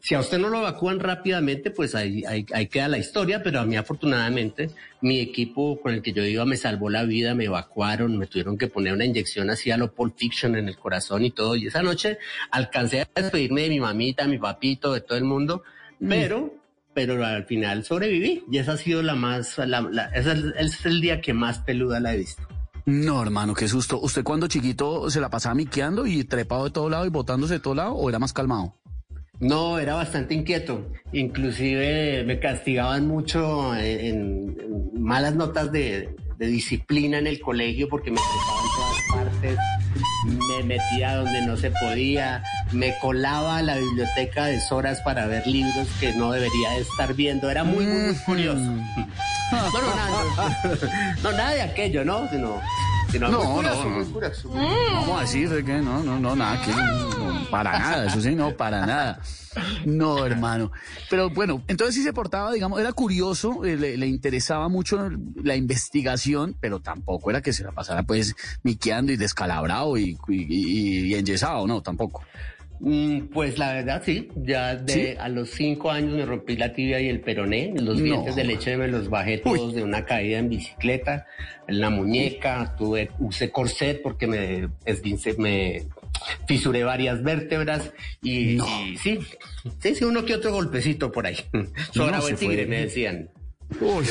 Si 0.00 0.14
a 0.14 0.20
usted 0.20 0.38
no 0.38 0.50
lo 0.50 0.60
evacúan 0.60 1.00
rápidamente, 1.00 1.72
pues 1.72 1.96
ahí, 1.96 2.22
ahí, 2.28 2.66
queda 2.68 2.86
la 2.86 2.98
historia, 2.98 3.42
pero 3.42 3.58
a 3.58 3.66
mí 3.66 3.76
afortunadamente 3.76 4.70
mi 5.00 5.18
equipo 5.18 5.80
con 5.80 5.94
el 5.94 6.00
que 6.00 6.12
yo 6.12 6.24
iba 6.24 6.44
me 6.44 6.56
salvó 6.56 6.88
la 6.88 7.02
vida, 7.02 7.34
me 7.34 7.46
evacuaron, 7.46 8.16
me 8.16 8.28
tuvieron 8.28 8.56
que 8.56 8.68
poner 8.68 8.92
una 8.92 9.04
inyección 9.04 9.50
así 9.50 9.72
a 9.72 9.76
lo 9.76 9.92
Pulp 9.92 10.16
Fiction 10.16 10.54
en 10.54 10.68
el 10.68 10.76
corazón 10.76 11.24
y 11.24 11.32
todo. 11.32 11.56
Y 11.56 11.66
esa 11.66 11.82
noche 11.82 12.18
alcancé 12.52 13.00
a 13.00 13.08
despedirme 13.20 13.62
de 13.62 13.68
mi 13.70 13.80
mamita, 13.80 14.28
mi 14.28 14.38
papito, 14.38 14.92
de 14.92 15.00
todo 15.00 15.18
el 15.18 15.24
mundo, 15.24 15.64
mm. 15.98 16.08
pero 16.08 16.61
pero 16.94 17.24
al 17.24 17.44
final 17.44 17.84
sobreviví 17.84 18.44
y 18.50 18.58
esa 18.58 18.72
ha 18.72 18.76
sido 18.76 19.02
la 19.02 19.14
más, 19.14 19.58
la, 19.58 20.10
ese 20.14 20.34
es 20.58 20.84
el 20.86 21.00
día 21.00 21.20
que 21.20 21.32
más 21.32 21.58
peluda 21.60 22.00
la 22.00 22.14
he 22.14 22.18
visto. 22.18 22.42
No, 22.84 23.22
hermano, 23.22 23.54
qué 23.54 23.68
susto. 23.68 24.00
¿Usted 24.00 24.24
cuando 24.24 24.48
chiquito 24.48 25.08
se 25.08 25.20
la 25.20 25.30
pasaba 25.30 25.54
miqueando 25.54 26.06
y 26.06 26.24
trepado 26.24 26.64
de 26.64 26.70
todo 26.70 26.88
lado 26.90 27.06
y 27.06 27.10
botándose 27.10 27.54
de 27.54 27.60
todo 27.60 27.74
lado 27.74 27.94
o 27.94 28.08
era 28.08 28.18
más 28.18 28.32
calmado? 28.32 28.74
No, 29.38 29.78
era 29.78 29.94
bastante 29.94 30.34
inquieto. 30.34 30.86
Inclusive 31.12 32.24
me 32.24 32.38
castigaban 32.38 33.06
mucho 33.06 33.74
en, 33.74 34.56
malas 34.94 35.34
notas 35.34 35.70
de, 35.72 36.14
disciplina 36.38 37.18
en 37.18 37.28
el 37.28 37.40
colegio 37.40 37.88
porque 37.88 38.10
me 38.10 38.16
trepaba 38.16 38.60
en 38.62 38.70
todas 38.76 39.30
partes, 39.40 39.58
me 40.58 40.62
metía 40.62 41.16
donde 41.16 41.42
no 41.42 41.56
se 41.56 41.70
podía, 41.70 42.42
me 42.72 42.96
colaba 42.98 43.58
a 43.58 43.62
la 43.62 43.76
biblioteca 43.76 44.46
de 44.46 44.60
horas 44.70 45.00
para 45.00 45.26
ver 45.26 45.46
libros 45.46 45.88
que 46.00 46.12
no 46.14 46.32
debería 46.32 46.76
estar 46.78 47.14
viendo, 47.14 47.50
era 47.50 47.64
muy, 47.64 47.86
muy, 47.86 48.14
curioso. 48.14 48.60
No, 49.52 49.70
no, 49.70 49.94
nada, 49.94 50.60
no, 51.22 51.32
nada 51.32 51.50
de 51.50 51.60
aquello, 51.60 52.06
¿no? 52.06 52.26
Sino, 52.30 52.58
No, 53.18 53.28
no, 53.30 53.38
no. 53.44 53.52
curioso. 54.12 54.48
Vamos 54.94 55.18
a 55.18 55.20
decir 55.22 55.48
de 55.50 55.64
que 55.64 55.74
no, 55.78 56.02
no, 56.02 56.18
no, 56.18 56.34
nada, 56.36 56.60
que 56.62 56.70
no, 56.72 57.50
para 57.50 57.78
nada, 57.78 58.06
eso 58.06 58.20
sí, 58.20 58.34
no, 58.34 58.52
para 58.56 58.86
nada. 58.86 59.20
No, 59.84 60.24
hermano. 60.24 60.72
Pero 61.10 61.28
bueno, 61.30 61.62
entonces 61.68 61.94
sí 61.94 62.02
se 62.02 62.12
portaba, 62.12 62.52
digamos, 62.52 62.80
era 62.80 62.92
curioso, 62.92 63.64
eh, 63.64 63.76
le, 63.76 63.96
le 63.98 64.06
interesaba 64.06 64.68
mucho 64.68 65.10
la 65.42 65.56
investigación, 65.56 66.56
pero 66.60 66.80
tampoco 66.80 67.28
era 67.30 67.42
que 67.42 67.52
se 67.52 67.62
la 67.64 67.72
pasara 67.72 68.02
pues 68.04 68.34
miqueando 68.62 69.12
y 69.12 69.16
descalabrado 69.16 69.96
y, 69.98 70.16
y, 70.28 70.34
y- 70.34 71.00
y 71.06 71.14
enyesado, 71.14 71.66
no, 71.66 71.82
tampoco. 71.82 72.22
Mm, 72.84 73.28
Pues 73.32 73.58
la 73.58 73.74
verdad 73.74 74.02
sí, 74.04 74.28
ya 74.34 74.74
de 74.74 74.92
¿Sí? 74.92 75.14
a 75.16 75.28
los 75.28 75.50
cinco 75.50 75.92
años 75.92 76.14
me 76.14 76.26
rompí 76.26 76.56
la 76.56 76.72
tibia 76.72 77.00
y 77.00 77.08
el 77.08 77.20
peroné, 77.20 77.72
los 77.80 77.96
No. 77.98 78.02
dientes 78.04 78.34
de 78.34 78.42
leche 78.42 78.76
me 78.76 78.88
los 78.88 79.08
bajé 79.08 79.38
todos 79.38 79.72
de 79.74 79.84
una 79.84 80.04
caída 80.04 80.38
en 80.40 80.48
bicicleta, 80.48 81.24
en 81.68 81.78
la 81.80 81.90
muñeca, 81.90 82.74
tuve, 82.76 83.08
usé 83.20 83.50
corset 83.50 84.02
porque 84.02 84.26
me 84.26 84.68
esguince, 84.84 85.34
me 85.38 85.84
fisuré 86.48 86.82
varias 86.82 87.22
vértebras 87.22 87.92
y, 88.20 88.56
No. 88.56 88.66
y 88.88 88.96
sí, 88.96 89.20
sí, 89.78 89.94
sí, 89.94 90.04
uno 90.04 90.24
que 90.24 90.34
otro 90.34 90.52
golpecito 90.52 91.12
por 91.12 91.26
ahí. 91.28 91.36
Sobrado 91.92 92.22
se 92.26 92.32
el 92.32 92.38
tigre, 92.38 92.66
me 92.66 92.80
decían. 92.80 93.30
Uy. 93.80 94.06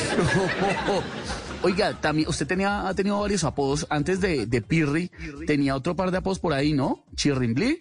Oiga, 1.62 1.94
también 2.00 2.28
usted 2.28 2.46
tenía, 2.46 2.88
ha 2.88 2.94
tenido 2.94 3.20
varios 3.20 3.44
apodos 3.44 3.86
antes 3.88 4.20
de, 4.20 4.46
de 4.46 4.62
Pirri, 4.62 5.10
tenía 5.46 5.76
otro 5.76 5.94
par 5.94 6.10
de 6.10 6.18
apodos 6.18 6.40
por 6.40 6.52
ahí, 6.52 6.72
¿no? 6.72 7.04
Chirrimbli. 7.14 7.78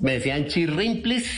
Me 0.00 0.14
decían 0.14 0.46
chirrimplis 0.48 1.30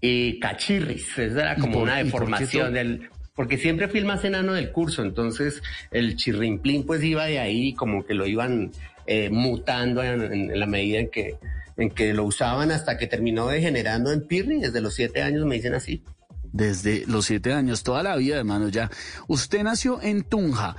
y 0.00 0.40
cachirris. 0.40 1.16
Esa 1.18 1.40
era 1.42 1.54
¿Y 1.56 1.60
como 1.60 1.74
por- 1.74 1.82
una 1.84 1.96
deformación 1.98 2.72
del. 2.74 3.08
Porque 3.36 3.56
siempre 3.58 3.88
fui 3.88 4.00
el 4.00 4.06
más 4.06 4.24
enano 4.24 4.52
del 4.54 4.70
curso, 4.72 5.02
entonces 5.02 5.62
el 5.92 6.16
chirrimplín 6.16 6.84
pues 6.84 7.02
iba 7.04 7.24
de 7.26 7.38
ahí, 7.38 7.74
como 7.74 8.04
que 8.04 8.12
lo 8.12 8.26
iban 8.26 8.72
eh, 9.06 9.30
mutando 9.30 10.02
en, 10.02 10.20
en 10.50 10.60
la 10.60 10.66
medida 10.66 10.98
en 10.98 11.10
que, 11.10 11.36
en 11.78 11.90
que 11.90 12.12
lo 12.12 12.24
usaban 12.24 12.70
hasta 12.72 12.98
que 12.98 13.06
terminó 13.06 13.46
degenerando 13.46 14.12
en 14.12 14.26
Pirri. 14.26 14.58
Desde 14.60 14.80
los 14.82 14.94
siete 14.94 15.22
años 15.22 15.46
me 15.46 15.54
dicen 15.54 15.74
así. 15.74 16.02
Desde 16.52 17.04
los 17.06 17.26
siete 17.26 17.52
años, 17.52 17.82
toda 17.82 18.02
la 18.02 18.16
vida, 18.16 18.38
hermano, 18.38 18.68
ya. 18.68 18.90
Usted 19.28 19.62
nació 19.62 20.00
en 20.02 20.22
Tunja 20.22 20.76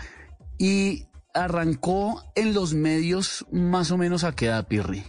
y 0.57 1.05
arrancó 1.33 2.23
en 2.35 2.53
los 2.53 2.73
medios 2.73 3.45
más 3.51 3.91
o 3.91 3.97
menos 3.97 4.23
a 4.23 4.35
qué 4.35 4.47
edad, 4.47 4.67
Pirri. 4.67 5.03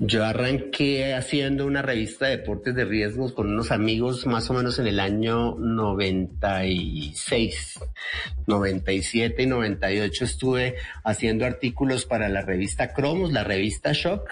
Yo 0.00 0.24
arranqué 0.24 1.14
haciendo 1.14 1.66
una 1.66 1.82
revista 1.82 2.26
de 2.26 2.38
deportes 2.38 2.74
de 2.74 2.84
riesgos 2.84 3.32
con 3.32 3.48
unos 3.48 3.70
amigos 3.70 4.26
más 4.26 4.50
o 4.50 4.54
menos 4.54 4.78
en 4.78 4.88
el 4.88 5.00
año 5.00 5.54
96, 5.56 7.80
97 8.46 9.42
y 9.42 9.46
98 9.46 10.24
estuve 10.24 10.76
haciendo 11.04 11.46
artículos 11.46 12.06
para 12.06 12.28
la 12.28 12.42
revista 12.42 12.92
Cromos, 12.92 13.32
la 13.32 13.44
revista 13.44 13.92
Shock, 13.92 14.28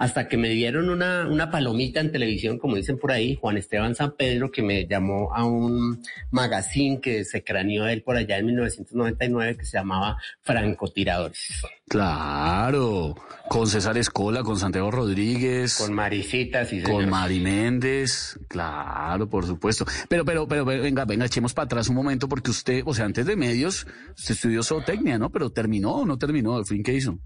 hasta 0.00 0.28
que 0.28 0.38
me 0.38 0.48
dieron 0.48 0.88
una, 0.88 1.28
una 1.28 1.50
palomita 1.50 2.00
en 2.00 2.10
televisión, 2.10 2.58
como 2.58 2.76
dicen 2.76 2.98
por 2.98 3.12
ahí, 3.12 3.36
Juan 3.38 3.58
Esteban 3.58 3.94
San 3.94 4.16
Pedro, 4.16 4.50
que 4.50 4.62
me 4.62 4.86
llamó 4.86 5.30
a 5.34 5.44
un 5.44 6.02
magazine 6.30 7.02
que 7.02 7.22
se 7.26 7.44
craneó 7.44 7.86
él 7.86 8.02
por 8.02 8.16
allá 8.16 8.38
en 8.38 8.46
1999 8.46 9.58
que 9.58 9.66
se 9.66 9.76
llamaba 9.76 10.16
Francotiradores. 10.40 11.50
Claro, 11.86 13.14
con 13.50 13.66
César 13.66 13.98
Escola, 13.98 14.42
con 14.42 14.58
Santiago 14.58 14.90
Rodríguez, 14.90 15.76
Con 15.76 15.88
con, 15.88 15.96
maricitas 15.96 16.72
y 16.72 16.80
señores. 16.80 17.06
Mari 17.06 17.40
Méndez, 17.40 18.38
claro, 18.48 19.28
por 19.28 19.44
supuesto. 19.44 19.84
Pero, 20.08 20.24
pero, 20.24 20.48
pero, 20.48 20.64
pero, 20.64 20.80
venga, 20.80 21.04
venga, 21.04 21.26
echemos 21.26 21.52
para 21.52 21.66
atrás 21.66 21.88
un 21.90 21.96
momento 21.96 22.26
porque 22.26 22.52
usted, 22.52 22.84
o 22.86 22.94
sea, 22.94 23.04
antes 23.04 23.26
de 23.26 23.36
medios, 23.36 23.86
usted 24.16 24.32
estudió 24.32 24.62
zootecnia, 24.62 25.18
¿no? 25.18 25.28
Pero 25.28 25.50
terminó 25.50 25.96
o 25.96 26.06
no 26.06 26.16
terminó, 26.16 26.56
al 26.56 26.64
fin, 26.64 26.82
¿qué 26.82 26.94
hizo? 26.94 27.18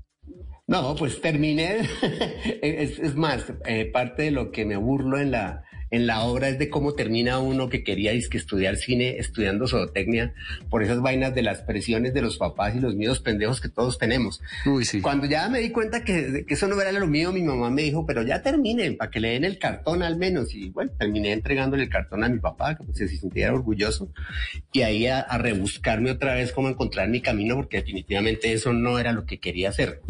No, 0.67 0.95
pues 0.97 1.21
terminé. 1.21 1.81
es, 2.63 2.99
es 2.99 3.15
más, 3.15 3.53
eh, 3.67 3.85
parte 3.87 4.23
de 4.25 4.31
lo 4.31 4.51
que 4.51 4.65
me 4.65 4.77
burlo 4.77 5.19
en 5.19 5.31
la, 5.31 5.65
en 5.91 6.07
la 6.07 6.23
obra 6.23 6.49
es 6.49 6.59
de 6.59 6.71
cómo 6.71 6.95
termina 6.95 7.39
uno 7.39 7.69
que 7.69 7.85
quería 7.85 8.13
que 8.13 8.39
estudiar 8.39 8.77
cine 8.77 9.19
estudiando 9.19 9.69
zootecnia 9.69 10.35
por 10.71 10.83
esas 10.83 11.01
vainas 11.01 11.35
de 11.35 11.43
las 11.43 11.61
presiones 11.61 12.15
de 12.15 12.23
los 12.23 12.39
papás 12.39 12.75
y 12.75 12.81
los 12.81 12.97
miedos 12.97 13.21
pendejos 13.21 13.61
que 13.61 13.69
todos 13.69 13.99
tenemos. 13.99 14.41
Uy, 14.67 14.85
sí. 14.85 15.01
Cuando 15.01 15.27
ya 15.27 15.49
me 15.49 15.61
di 15.61 15.71
cuenta 15.71 16.03
que, 16.03 16.45
que 16.47 16.55
eso 16.55 16.67
no 16.67 16.81
era 16.81 16.93
lo 16.93 17.07
mío, 17.07 17.31
mi 17.31 17.43
mamá 17.43 17.71
me 17.71 17.83
dijo, 17.83 18.07
pero 18.07 18.23
ya 18.23 18.43
terminen, 18.43 18.97
para 18.97 19.11
que 19.11 19.21
le 19.21 19.31
den 19.31 19.45
el 19.45 19.59
cartón 19.59 20.03
al 20.03 20.17
menos. 20.17 20.55
Y 20.55 20.71
bueno, 20.71 20.93
terminé 20.99 21.33
entregándole 21.33 21.83
el 21.83 21.91
cartón 21.91 22.25
a 22.25 22.29
mi 22.29 22.39
papá, 22.39 22.77
que 22.77 22.85
pues, 22.85 22.97
se 22.97 23.09
sintiera 23.09 23.53
orgulloso. 23.53 24.09
Y 24.73 24.83
ahí 24.83 25.07
a, 25.07 25.21
a 25.21 25.39
rebuscarme 25.39 26.11
otra 26.11 26.35
vez 26.35 26.53
cómo 26.53 26.69
encontrar 26.69 27.09
mi 27.09 27.21
camino, 27.21 27.55
porque 27.55 27.79
definitivamente 27.79 28.53
eso 28.53 28.73
no 28.73 28.99
era 28.99 29.13
lo 29.13 29.27
que 29.27 29.39
quería 29.39 29.69
hacer. 29.69 30.01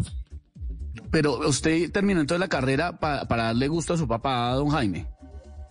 Pero 1.11 1.47
usted 1.47 1.91
terminó 1.91 2.21
entonces 2.21 2.39
la 2.39 2.47
carrera 2.47 2.99
pa- 2.99 3.27
para 3.27 3.43
darle 3.45 3.67
gusto 3.67 3.93
a 3.93 3.97
su 3.97 4.07
papá, 4.07 4.51
a 4.51 4.55
don 4.55 4.69
Jaime. 4.69 5.07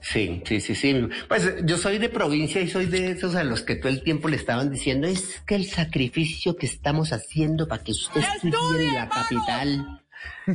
Sí, 0.01 0.43
sí, 0.47 0.61
sí, 0.61 0.75
sí. 0.75 1.09
Pues 1.29 1.51
yo 1.65 1.79
soy 1.79 1.97
de 1.99 2.11
provincia 2.11 2.61
y 2.61 2.69
soy 2.69 2.85
de 2.87 3.13
esos 3.13 3.35
a 3.37 3.43
los 3.45 3.63
que 3.63 3.75
todo 3.77 3.89
el 3.89 4.03
tiempo 4.03 4.29
le 4.29 4.37
estaban 4.37 4.71
diciendo, 4.71 5.07
es 5.07 5.41
que 5.47 5.55
el 5.55 5.65
sacrificio 5.67 6.57
que 6.57 6.67
estamos 6.67 7.13
haciendo 7.15 7.67
para 7.67 7.83
que 7.83 7.93
usted 7.93 8.21
estudie 8.21 8.89
en 8.89 8.95
la 8.95 9.09
capital. 9.09 10.03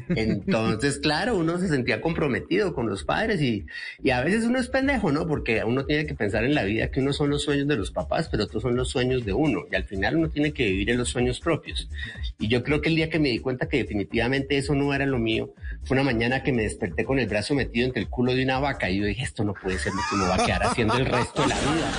Entonces, 0.10 1.00
claro, 1.00 1.36
uno 1.36 1.58
se 1.58 1.68
sentía 1.68 2.02
comprometido 2.02 2.74
con 2.74 2.88
los 2.88 3.04
padres 3.04 3.42
y, 3.42 3.66
y 4.04 4.12
a 4.12 4.22
veces 4.22 4.46
uno 4.46 4.60
es 4.60 4.68
pendejo, 4.68 5.12
¿no? 5.12 5.28
Porque 5.28 5.64
uno 5.64 5.86
tiene 5.86 6.06
que 6.06 6.14
pensar 6.14 6.44
en 6.44 6.54
la 6.54 6.64
vida 6.64 6.92
que 6.92 7.00
uno 7.00 7.14
son 7.14 7.30
los 7.30 7.44
sueños 7.44 7.68
de 7.68 7.76
los 7.76 7.92
papás, 7.92 8.30
pero 8.30 8.44
otros 8.44 8.62
son 8.62 8.76
los 8.76 8.90
sueños 8.90 9.26
de 9.26 9.34
uno. 9.34 9.64
Y 9.72 9.76
al 9.76 9.86
final 9.86 10.18
uno 10.18 10.30
tiene 10.30 10.54
que 10.54 10.66
vivir 10.66 10.90
en 10.92 10.98
los 10.98 11.10
sueños 11.10 11.40
propios. 11.40 11.90
Y 12.38 12.48
yo 12.48 12.64
creo 12.64 12.82
que 12.82 12.90
el 12.90 12.96
día 12.96 13.10
que 13.10 13.20
me 13.20 13.30
di 13.30 13.40
cuenta 13.40 13.68
que 13.68 13.78
definitivamente 13.78 14.58
eso 14.58 14.76
no 14.76 14.94
era 14.94 15.06
lo 15.06 15.18
mío, 15.18 15.54
fue 15.84 15.96
una 15.96 16.04
mañana 16.04 16.44
que 16.44 16.52
me 16.52 16.64
desperté 16.64 17.04
con 17.06 17.20
el 17.20 17.28
brazo 17.28 17.56
metido 17.56 17.86
entre 17.86 18.02
el 18.02 18.10
culo 18.10 18.34
de 18.34 18.44
una 18.44 18.60
vaca 18.60 18.90
y 18.90 19.00
yo 19.00 19.06
dije, 19.06 19.24
esto 19.24 19.44
no 19.44 19.54
puede 19.54 19.80
ser 19.80 19.94
lo 19.94 20.02
que 20.10 20.16
me 20.16 20.28
va 20.28 20.36
a 20.36 20.46
quedar 20.46 20.64
haciendo 20.64 20.96
el 20.96 21.06
resto 21.06 21.42
de 21.42 21.48
la 21.48 21.56
vida, 21.56 21.92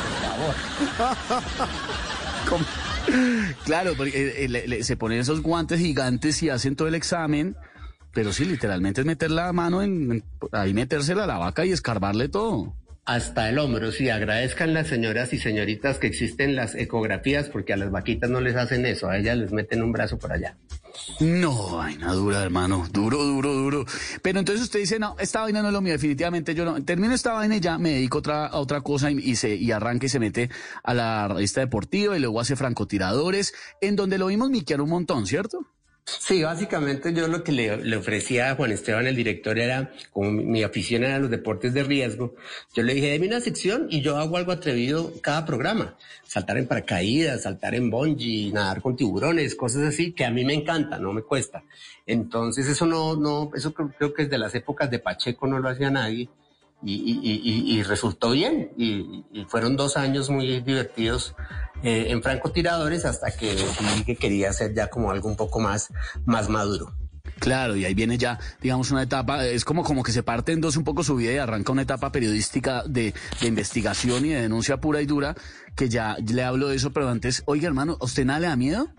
por 0.78 0.88
favor. 2.48 2.66
Claro, 3.64 3.94
porque 3.96 4.44
eh, 4.44 4.48
eh, 4.78 4.84
se 4.84 4.96
ponen 4.96 5.18
esos 5.20 5.42
guantes 5.42 5.80
gigantes 5.80 6.42
y 6.42 6.48
hacen 6.50 6.76
todo 6.76 6.88
el 6.88 6.94
examen, 6.94 7.56
pero 8.12 8.32
sí, 8.32 8.44
literalmente 8.44 9.00
es 9.00 9.06
meter 9.06 9.30
la 9.30 9.52
mano 9.52 9.82
en, 9.82 10.12
en- 10.12 10.24
ahí 10.52 10.74
metérsela 10.74 11.24
a 11.24 11.26
la 11.26 11.38
vaca 11.38 11.64
y 11.64 11.72
escarbarle 11.72 12.28
todo. 12.28 12.74
Hasta 13.06 13.48
el 13.48 13.58
hombro, 13.58 13.90
sí, 13.92 14.08
agradezcan 14.10 14.72
las 14.74 14.86
señoras 14.86 15.32
y 15.32 15.38
señoritas 15.38 15.98
que 15.98 16.06
existen 16.06 16.54
las 16.54 16.74
ecografías 16.74 17.48
porque 17.48 17.72
a 17.72 17.76
las 17.76 17.90
vaquitas 17.90 18.30
no 18.30 18.40
les 18.40 18.54
hacen 18.56 18.86
eso, 18.86 19.08
a 19.08 19.18
ellas 19.18 19.36
les 19.38 19.52
meten 19.52 19.82
un 19.82 19.90
brazo 19.90 20.18
por 20.18 20.32
allá. 20.32 20.56
No, 21.20 21.76
vaina 21.76 22.12
dura, 22.12 22.42
hermano, 22.42 22.86
duro, 22.92 23.22
duro, 23.22 23.52
duro. 23.52 23.84
Pero 24.22 24.38
entonces 24.38 24.64
usted 24.64 24.80
dice, 24.80 24.98
no, 24.98 25.16
esta 25.18 25.42
vaina 25.42 25.62
no 25.62 25.68
es 25.68 25.74
lo 25.74 25.80
mío, 25.80 25.92
definitivamente 25.92 26.54
yo 26.54 26.64
no. 26.64 26.82
Termino 26.82 27.14
esta 27.14 27.32
vaina 27.32 27.56
y 27.56 27.60
ya 27.60 27.78
me 27.78 27.90
dedico 27.90 28.18
otra, 28.18 28.46
a 28.46 28.58
otra 28.58 28.80
cosa 28.80 29.10
y, 29.10 29.18
y 29.18 29.36
se, 29.36 29.54
y 29.54 29.70
arranca 29.72 30.06
y 30.06 30.08
se 30.08 30.18
mete 30.18 30.50
a 30.82 30.94
la 30.94 31.28
revista 31.28 31.60
deportiva 31.60 32.16
y 32.16 32.20
luego 32.20 32.40
hace 32.40 32.56
francotiradores, 32.56 33.54
en 33.80 33.96
donde 33.96 34.18
lo 34.18 34.26
vimos 34.26 34.50
miquear 34.50 34.80
un 34.80 34.90
montón, 34.90 35.26
¿cierto? 35.26 35.66
Sí, 36.18 36.42
básicamente 36.42 37.12
yo 37.12 37.28
lo 37.28 37.44
que 37.44 37.52
le, 37.52 37.96
ofrecía 37.96 38.50
a 38.50 38.56
Juan 38.56 38.72
Esteban, 38.72 39.06
el 39.06 39.14
director, 39.14 39.58
era, 39.58 39.92
como 40.12 40.30
mi, 40.30 40.62
afición 40.62 41.04
era 41.04 41.18
los 41.18 41.30
deportes 41.30 41.72
de 41.72 41.84
riesgo, 41.84 42.34
yo 42.74 42.82
le 42.82 42.94
dije, 42.94 43.10
deme 43.10 43.28
una 43.28 43.40
sección 43.40 43.86
y 43.90 44.00
yo 44.00 44.16
hago 44.16 44.36
algo 44.36 44.52
atrevido 44.52 45.12
cada 45.22 45.44
programa. 45.46 45.96
Saltar 46.24 46.58
en 46.58 46.66
paracaídas, 46.66 47.42
saltar 47.42 47.74
en 47.74 47.90
bungee, 47.90 48.50
nadar 48.52 48.82
con 48.82 48.96
tiburones, 48.96 49.54
cosas 49.54 49.82
así, 49.82 50.12
que 50.12 50.24
a 50.24 50.30
mí 50.30 50.44
me 50.44 50.54
encanta, 50.54 50.98
no 50.98 51.12
me 51.12 51.22
cuesta. 51.22 51.62
Entonces 52.06 52.66
eso 52.66 52.86
no, 52.86 53.14
no, 53.16 53.50
eso 53.54 53.72
creo, 53.72 54.14
que 54.14 54.24
desde 54.24 54.38
las 54.38 54.54
épocas 54.54 54.90
de 54.90 54.98
Pacheco 54.98 55.46
no 55.46 55.58
lo 55.58 55.68
hacía 55.68 55.90
nadie. 55.90 56.28
Y, 56.82 57.82
resultó 57.82 58.30
bien. 58.30 58.70
Y 58.78 59.44
fueron 59.48 59.76
dos 59.76 59.98
años 59.98 60.30
muy 60.30 60.62
divertidos 60.62 61.34
eh, 61.82 62.06
en 62.08 62.22
francotiradores 62.22 63.04
hasta 63.04 63.30
que 63.30 63.54
decidí 63.54 64.04
que 64.04 64.16
quería 64.16 64.50
hacer 64.50 64.74
ya 64.74 64.88
como 64.88 65.10
algo 65.10 65.28
un 65.28 65.36
poco 65.36 65.60
más, 65.60 65.88
más 66.24 66.48
maduro. 66.48 66.94
Claro, 67.38 67.74
y 67.74 67.86
ahí 67.86 67.94
viene 67.94 68.18
ya, 68.18 68.38
digamos, 68.60 68.90
una 68.90 69.02
etapa, 69.02 69.46
es 69.46 69.64
como, 69.64 69.82
como 69.82 70.02
que 70.02 70.12
se 70.12 70.22
parte 70.22 70.52
en 70.52 70.60
dos 70.60 70.76
un 70.76 70.84
poco 70.84 71.02
su 71.02 71.16
vida 71.16 71.32
y 71.32 71.38
arranca 71.38 71.72
una 71.72 71.82
etapa 71.82 72.12
periodística 72.12 72.82
de, 72.86 73.14
de 73.40 73.46
investigación 73.46 74.26
y 74.26 74.30
de 74.30 74.42
denuncia 74.42 74.78
pura 74.78 75.00
y 75.00 75.06
dura, 75.06 75.34
que 75.74 75.88
ya 75.88 76.16
le 76.18 76.44
hablo 76.44 76.68
de 76.68 76.76
eso, 76.76 76.92
pero 76.92 77.08
antes, 77.08 77.42
oiga 77.46 77.66
hermano, 77.66 77.96
¿a 77.98 78.04
usted 78.04 78.26
nada 78.26 78.40
le 78.40 78.46
da 78.48 78.56
miedo? 78.56 78.90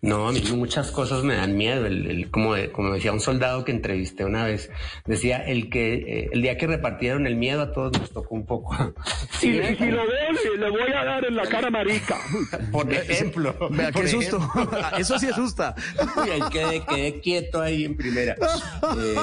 No, 0.00 0.28
a 0.28 0.32
mí 0.32 0.42
muchas 0.54 0.90
cosas 0.90 1.22
me 1.24 1.36
dan 1.36 1.56
miedo. 1.56 1.86
El, 1.86 2.30
como, 2.30 2.54
como 2.72 2.94
decía 2.94 3.12
un 3.12 3.20
soldado 3.20 3.64
que 3.64 3.72
entrevisté 3.72 4.24
una 4.24 4.44
vez, 4.44 4.70
decía 5.06 5.38
el 5.38 5.70
que 5.70 5.94
eh, 5.94 6.30
el 6.32 6.42
día 6.42 6.56
que 6.56 6.66
repartieron 6.66 7.26
el 7.26 7.36
miedo 7.36 7.62
a 7.62 7.72
todos 7.72 7.92
nos 7.98 8.10
tocó 8.10 8.34
un 8.34 8.46
poco. 8.46 8.76
Si, 9.42 9.52
si, 9.52 9.86
lo 9.86 10.06
veo, 10.06 10.56
le 10.56 10.70
voy 10.70 10.92
a 10.92 11.04
dar 11.04 11.24
en 11.24 11.34
la 11.34 11.44
cara 11.48 11.68
marica. 11.68 12.16
Por 12.72 12.92
ejemplo. 12.92 13.52
Vea, 13.70 13.90
qué 13.90 14.06
susto. 14.06 14.38
Eso 14.98 15.18
sí 15.18 15.26
asusta. 15.26 15.74
Uy, 16.16 16.30
ahí 16.30 16.42
quedé, 16.52 16.84
quedé, 16.84 17.20
quieto 17.20 17.60
ahí 17.60 17.84
en 17.84 17.96
primera. 17.96 18.34
Eh, 18.34 19.16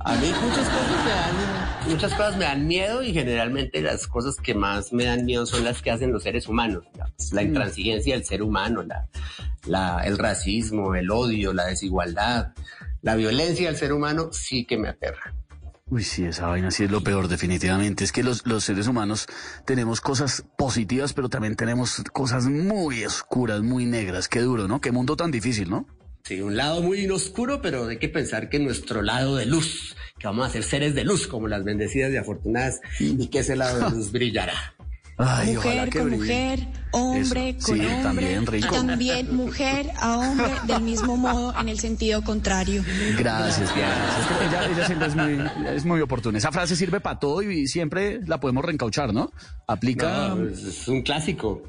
a 0.00 0.14
mí 0.16 0.32
muchas 0.42 0.68
cosas 0.68 1.04
me 1.04 1.10
dan, 1.10 1.90
muchas 1.90 2.14
cosas 2.14 2.36
me 2.38 2.44
dan 2.46 2.66
miedo 2.66 3.02
y 3.02 3.12
generalmente 3.12 3.82
las 3.82 4.06
cosas 4.06 4.36
que 4.36 4.54
más 4.54 4.90
me 4.92 5.04
dan 5.04 5.26
miedo 5.26 5.44
son 5.44 5.64
las 5.64 5.82
que 5.82 5.90
hacen 5.90 6.12
los 6.12 6.22
seres 6.22 6.48
humanos. 6.48 6.84
La 7.32 7.42
intransigencia 7.42 8.14
del 8.14 8.24
ser 8.24 8.42
humano, 8.42 8.82
la, 8.82 9.06
la, 9.66 10.02
el 10.04 10.18
racismo, 10.18 10.94
el 10.94 11.10
odio, 11.10 11.52
la 11.52 11.66
desigualdad, 11.66 12.52
la 13.02 13.16
violencia 13.16 13.68
del 13.68 13.76
ser 13.76 13.92
humano 13.92 14.30
sí 14.32 14.66
que 14.66 14.76
me 14.76 14.88
aterra. 14.88 15.34
Uy, 15.86 16.04
sí, 16.04 16.24
esa 16.24 16.46
vaina 16.46 16.70
sí 16.70 16.84
es 16.84 16.90
lo 16.90 17.02
peor, 17.02 17.26
definitivamente. 17.26 18.04
Es 18.04 18.12
que 18.12 18.22
los, 18.22 18.46
los 18.46 18.62
seres 18.62 18.86
humanos 18.86 19.26
tenemos 19.64 20.00
cosas 20.00 20.44
positivas, 20.56 21.14
pero 21.14 21.28
también 21.28 21.56
tenemos 21.56 22.04
cosas 22.12 22.46
muy 22.46 23.04
oscuras, 23.04 23.60
muy 23.62 23.86
negras. 23.86 24.28
Qué 24.28 24.40
duro, 24.40 24.68
¿no? 24.68 24.80
Qué 24.80 24.92
mundo 24.92 25.16
tan 25.16 25.32
difícil, 25.32 25.68
¿no? 25.68 25.86
Sí, 26.22 26.40
un 26.42 26.56
lado 26.56 26.80
muy 26.80 27.08
oscuro, 27.08 27.60
pero 27.60 27.88
hay 27.88 27.98
que 27.98 28.08
pensar 28.08 28.48
que 28.48 28.60
nuestro 28.60 29.02
lado 29.02 29.34
de 29.34 29.46
luz, 29.46 29.96
que 30.16 30.28
vamos 30.28 30.46
a 30.46 30.50
ser 30.50 30.62
seres 30.62 30.94
de 30.94 31.02
luz, 31.02 31.26
como 31.26 31.48
las 31.48 31.64
bendecidas 31.64 32.12
y 32.12 32.18
afortunadas, 32.18 32.80
y 33.00 33.26
que 33.26 33.40
ese 33.40 33.56
lado 33.56 33.90
de 33.90 33.96
luz 33.96 34.12
brillará 34.12 34.74
mujer 35.20 35.90
con 35.90 36.10
mujer, 36.10 36.68
hombre 36.92 37.56
con 37.62 37.80
hombre, 37.80 38.02
también, 38.02 38.44
también 38.70 39.36
mujer 39.36 39.90
a 39.98 40.18
hombre 40.18 40.52
del 40.66 40.82
mismo 40.82 41.16
modo 41.16 41.54
en 41.58 41.68
el 41.68 41.78
sentido 41.78 42.22
contrario. 42.22 42.82
Gracias, 43.18 43.70
gracias. 43.74 44.72
Ella, 44.72 44.86
siempre 44.86 45.08
es 45.08 45.16
muy, 45.16 45.50
es 45.74 45.84
muy 45.84 46.00
oportuna. 46.00 46.38
Esa 46.38 46.52
frase 46.52 46.76
sirve 46.76 47.00
para 47.00 47.18
todo 47.18 47.42
y 47.42 47.66
siempre 47.66 48.20
la 48.26 48.40
podemos 48.40 48.64
reencauchar, 48.64 49.12
¿no? 49.12 49.30
Aplica. 49.66 50.34
es 50.52 50.88
un 50.88 51.02
clásico. 51.02 51.62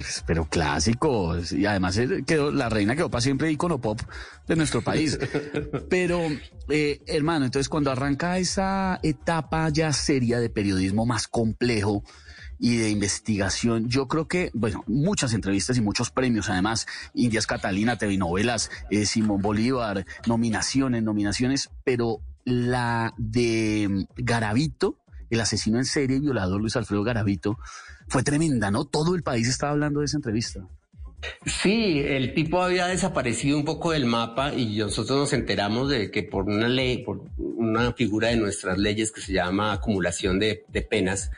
Pues, 0.00 0.24
pero 0.26 0.46
clásico, 0.46 1.36
y 1.50 1.66
además 1.66 2.00
quedó, 2.26 2.50
la 2.50 2.70
reina 2.70 2.96
quedó 2.96 3.10
para 3.10 3.20
siempre 3.20 3.52
icono 3.52 3.82
pop 3.82 4.00
de 4.48 4.56
nuestro 4.56 4.80
país. 4.80 5.18
Pero, 5.90 6.22
eh, 6.70 7.02
hermano, 7.06 7.44
entonces 7.44 7.68
cuando 7.68 7.90
arranca 7.90 8.38
esa 8.38 8.98
etapa 9.02 9.68
ya 9.68 9.92
seria 9.92 10.40
de 10.40 10.48
periodismo 10.48 11.04
más 11.04 11.28
complejo, 11.28 12.02
y 12.60 12.76
de 12.76 12.90
investigación. 12.90 13.88
Yo 13.88 14.06
creo 14.06 14.28
que, 14.28 14.50
bueno, 14.52 14.84
muchas 14.86 15.32
entrevistas 15.32 15.78
y 15.78 15.80
muchos 15.80 16.10
premios, 16.10 16.50
además, 16.50 16.86
Indias 17.14 17.46
Catalina, 17.46 17.96
TV 17.96 18.18
novelas, 18.18 18.70
eh, 18.90 19.06
Simón 19.06 19.40
Bolívar, 19.40 20.04
nominaciones, 20.26 21.02
nominaciones, 21.02 21.70
pero 21.84 22.20
la 22.44 23.14
de 23.16 24.06
Garavito, 24.16 24.98
el 25.30 25.40
asesino 25.40 25.78
en 25.78 25.86
serie 25.86 26.18
y 26.18 26.20
violador 26.20 26.60
Luis 26.60 26.76
Alfredo 26.76 27.02
Garavito, 27.02 27.58
fue 28.08 28.22
tremenda, 28.22 28.70
¿no? 28.70 28.84
Todo 28.84 29.14
el 29.14 29.22
país 29.22 29.48
estaba 29.48 29.72
hablando 29.72 30.00
de 30.00 30.06
esa 30.06 30.18
entrevista. 30.18 30.66
Sí, 31.44 32.00
el 32.00 32.34
tipo 32.34 32.62
había 32.62 32.86
desaparecido 32.86 33.56
un 33.56 33.64
poco 33.64 33.92
del 33.92 34.06
mapa 34.06 34.54
y 34.54 34.78
nosotros 34.78 35.18
nos 35.18 35.32
enteramos 35.32 35.88
de 35.90 36.10
que 36.10 36.22
por 36.22 36.44
una 36.44 36.68
ley, 36.68 36.98
por 36.98 37.22
una 37.36 37.92
figura 37.92 38.28
de 38.28 38.36
nuestras 38.36 38.78
leyes 38.78 39.12
que 39.12 39.20
se 39.20 39.32
llama 39.32 39.72
acumulación 39.72 40.38
de, 40.38 40.64
penas, 40.88 41.30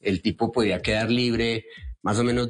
el 0.00 0.20
tipo 0.20 0.52
podía 0.52 0.82
quedar 0.82 1.10
libre 1.10 1.66
más 2.02 2.18
o 2.18 2.24
menos 2.24 2.48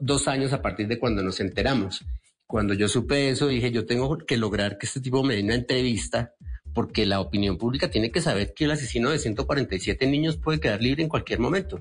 dos 0.00 0.28
años 0.28 0.52
a 0.52 0.62
partir 0.62 0.88
de 0.88 0.98
cuando 0.98 1.22
nos 1.22 1.40
enteramos. 1.40 2.04
Cuando 2.46 2.74
yo 2.74 2.88
supe 2.88 3.30
eso, 3.30 3.48
dije, 3.48 3.70
yo 3.70 3.86
tengo 3.86 4.18
que 4.18 4.36
lograr 4.36 4.78
que 4.78 4.86
este 4.86 5.00
tipo 5.00 5.22
me 5.22 5.36
dé 5.36 5.42
una 5.42 5.54
entrevista 5.54 6.34
porque 6.74 7.06
la 7.06 7.20
opinión 7.20 7.58
pública 7.58 7.90
tiene 7.90 8.10
que 8.10 8.20
saber 8.20 8.54
que 8.54 8.64
el 8.64 8.70
asesino 8.70 9.10
de 9.10 9.18
147 9.18 10.06
niños 10.06 10.36
puede 10.36 10.60
quedar 10.60 10.80
libre 10.82 11.02
en 11.02 11.08
cualquier 11.08 11.38
momento 11.38 11.80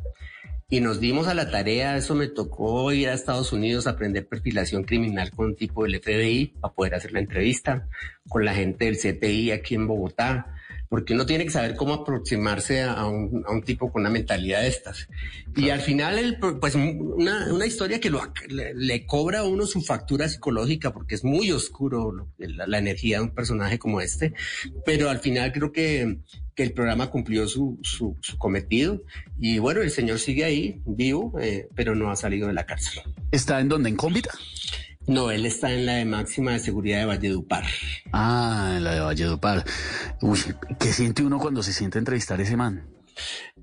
y 0.72 0.80
nos 0.80 1.02
dimos 1.02 1.28
a 1.28 1.34
la 1.34 1.52
tarea, 1.52 1.98
eso 1.98 2.16
me 2.16 2.30
tocó 2.30 2.94
ir 2.94 3.10
a 3.10 3.14
Estados 3.14 3.52
Unidos 3.52 3.88
a 3.88 3.92
aprender 3.92 4.26
perfilación 4.26 4.86
criminal 4.86 5.30
con 5.32 5.48
un 5.48 5.56
tipo 5.58 5.84
del 5.84 6.00
FBI 6.02 6.54
para 6.62 6.74
poder 6.74 6.96
hacer 6.96 7.12
la 7.12 7.20
entrevista, 7.20 7.90
con 8.30 8.46
la 8.46 8.54
gente 8.54 8.86
del 8.86 8.98
CTI 8.98 9.52
aquí 9.52 9.76
en 9.76 9.86
Bogotá, 9.86 10.56
porque 10.88 11.14
uno 11.14 11.26
tiene 11.26 11.44
que 11.44 11.52
saber 11.52 11.76
cómo 11.76 11.94
aproximarse 11.94 12.84
a 12.84 13.06
un, 13.06 13.44
a 13.46 13.52
un 13.52 13.64
tipo 13.64 13.92
con 13.92 14.04
una 14.04 14.10
mentalidad 14.10 14.62
de 14.62 14.70
estas. 14.70 15.10
Y 15.58 15.72
al 15.72 15.82
final, 15.82 16.38
pues 16.62 16.76
una, 16.76 17.54
una, 17.54 17.66
historia 17.66 18.00
que 18.00 18.10
lo, 18.10 18.22
le, 18.48 19.06
cobra 19.06 19.40
a 19.40 19.44
uno 19.44 19.66
su 19.66 19.82
factura 19.82 20.30
psicológica, 20.30 20.94
porque 20.94 21.16
es 21.16 21.26
muy 21.26 21.52
oscuro 21.52 22.30
la, 22.38 22.66
la, 22.66 22.78
energía 22.78 23.18
de 23.18 23.24
un 23.24 23.36
personaje 23.36 23.78
como 23.78 24.00
este, 24.00 24.34
pero 24.86 25.10
al 25.10 25.20
final 25.20 25.52
creo 25.52 25.74
que, 25.74 26.20
que 26.56 26.64
el 26.64 26.74
programa 26.74 27.10
cumplió 27.10 27.48
su, 27.48 27.80
su, 27.82 28.18
su, 28.22 28.38
cometido 28.38 29.02
y 29.40 29.60
bueno, 29.60 29.82
el 29.82 29.92
señor 29.92 30.20
sigue 30.20 30.44
ahí, 30.44 30.82
vivo, 30.86 31.34
eh, 31.40 31.68
pero 31.76 31.96
no 31.96 32.12
ha 32.12 32.16
salido 32.16 32.48
de 32.48 32.54
la 32.54 32.66
cárcel. 32.66 33.04
¿Está 33.32 33.60
en 33.60 33.70
dónde? 33.70 33.90
¿En 33.90 33.96
Cómbita? 33.96 34.32
No, 35.08 35.32
él 35.32 35.46
está 35.46 35.74
en 35.74 35.86
la 35.86 35.96
de 35.96 36.06
máxima 36.06 36.54
de 36.54 36.60
seguridad 36.60 37.00
de 37.00 37.06
Valledupar. 37.06 37.66
Ah, 38.12 38.76
en 38.78 38.84
la 38.84 38.94
de 38.94 39.00
Valledupar. 39.00 39.66
Uy, 40.22 40.40
¿qué 40.80 40.94
siente 40.94 41.24
uno 41.24 41.40
cuando 41.40 41.64
se 41.64 41.74
siente 41.74 41.98
entrevistar 41.98 42.40
a 42.40 42.44
ese 42.44 42.56
man? 42.56 42.88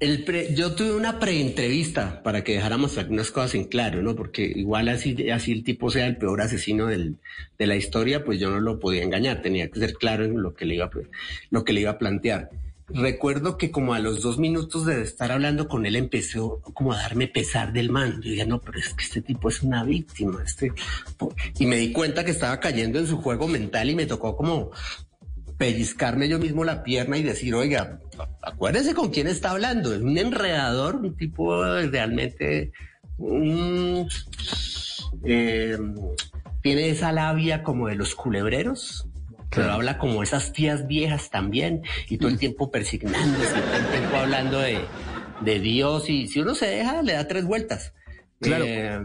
El 0.00 0.24
yo 0.54 0.74
tuve 0.74 0.94
una 0.94 1.18
preentrevista 1.18 2.22
para 2.22 2.44
que 2.44 2.54
dejáramos 2.54 2.98
algunas 2.98 3.30
cosas 3.30 3.54
en 3.54 3.64
claro, 3.64 4.02
¿no? 4.02 4.14
Porque 4.14 4.42
igual 4.44 4.88
así, 4.88 5.30
así 5.30 5.52
el 5.52 5.64
tipo 5.64 5.90
sea 5.90 6.06
el 6.06 6.16
peor 6.16 6.40
asesino 6.40 6.86
del, 6.86 7.16
de 7.58 7.66
la 7.66 7.76
historia, 7.76 8.24
pues 8.24 8.38
yo 8.38 8.50
no 8.50 8.60
lo 8.60 8.78
podía 8.78 9.02
engañar, 9.02 9.42
tenía 9.42 9.68
que 9.68 9.80
ser 9.80 9.94
claro 9.94 10.24
en 10.24 10.42
lo 10.42 10.54
que 10.54 10.66
le 10.66 10.76
iba, 10.76 10.90
lo 11.50 11.64
que 11.64 11.72
le 11.72 11.80
iba 11.80 11.92
a 11.92 11.98
plantear 11.98 12.50
recuerdo 12.88 13.58
que 13.58 13.70
como 13.70 13.94
a 13.94 13.98
los 13.98 14.22
dos 14.22 14.38
minutos 14.38 14.86
de 14.86 15.02
estar 15.02 15.32
hablando 15.32 15.68
con 15.68 15.86
él 15.86 15.96
empezó 15.96 16.60
como 16.74 16.92
a 16.92 16.98
darme 16.98 17.28
pesar 17.28 17.72
del 17.72 17.90
man. 17.90 18.20
Yo 18.22 18.30
dije, 18.30 18.46
no, 18.46 18.60
pero 18.60 18.78
es 18.78 18.94
que 18.94 19.04
este 19.04 19.22
tipo 19.22 19.48
es 19.48 19.62
una 19.62 19.84
víctima. 19.84 20.42
Este... 20.44 20.72
Y 21.58 21.66
me 21.66 21.76
di 21.76 21.92
cuenta 21.92 22.24
que 22.24 22.30
estaba 22.30 22.60
cayendo 22.60 22.98
en 22.98 23.06
su 23.06 23.18
juego 23.18 23.48
mental 23.48 23.90
y 23.90 23.94
me 23.94 24.06
tocó 24.06 24.36
como 24.36 24.70
pellizcarme 25.56 26.28
yo 26.28 26.38
mismo 26.38 26.64
la 26.64 26.82
pierna 26.84 27.18
y 27.18 27.22
decir, 27.22 27.54
oiga, 27.54 28.00
acuérdese 28.42 28.94
con 28.94 29.10
quién 29.10 29.26
está 29.26 29.50
hablando. 29.50 29.94
Es 29.94 30.00
un 30.00 30.16
enredador, 30.16 30.96
un 30.96 31.16
tipo 31.16 31.64
realmente... 31.64 32.72
Eh, 35.24 35.76
tiene 36.62 36.90
esa 36.90 37.12
labia 37.12 37.62
como 37.62 37.88
de 37.88 37.96
los 37.96 38.14
culebreros 38.14 39.07
pero 39.50 39.72
habla 39.72 39.98
como 39.98 40.22
esas 40.22 40.52
tías 40.52 40.86
viejas 40.86 41.30
también, 41.30 41.82
y 42.08 42.18
todo 42.18 42.28
el 42.28 42.36
mm. 42.36 42.38
tiempo 42.38 42.70
persignándose, 42.70 43.60
todo 43.60 43.76
el 43.76 43.86
tiempo 43.86 44.16
hablando 44.16 44.58
de, 44.58 44.80
de, 45.40 45.60
Dios, 45.60 46.08
y 46.10 46.26
si 46.28 46.40
uno 46.40 46.54
se 46.54 46.66
deja, 46.66 47.02
le 47.02 47.14
da 47.14 47.26
tres 47.26 47.44
vueltas. 47.44 47.92
Claro. 48.40 48.64
Eh, 48.66 49.00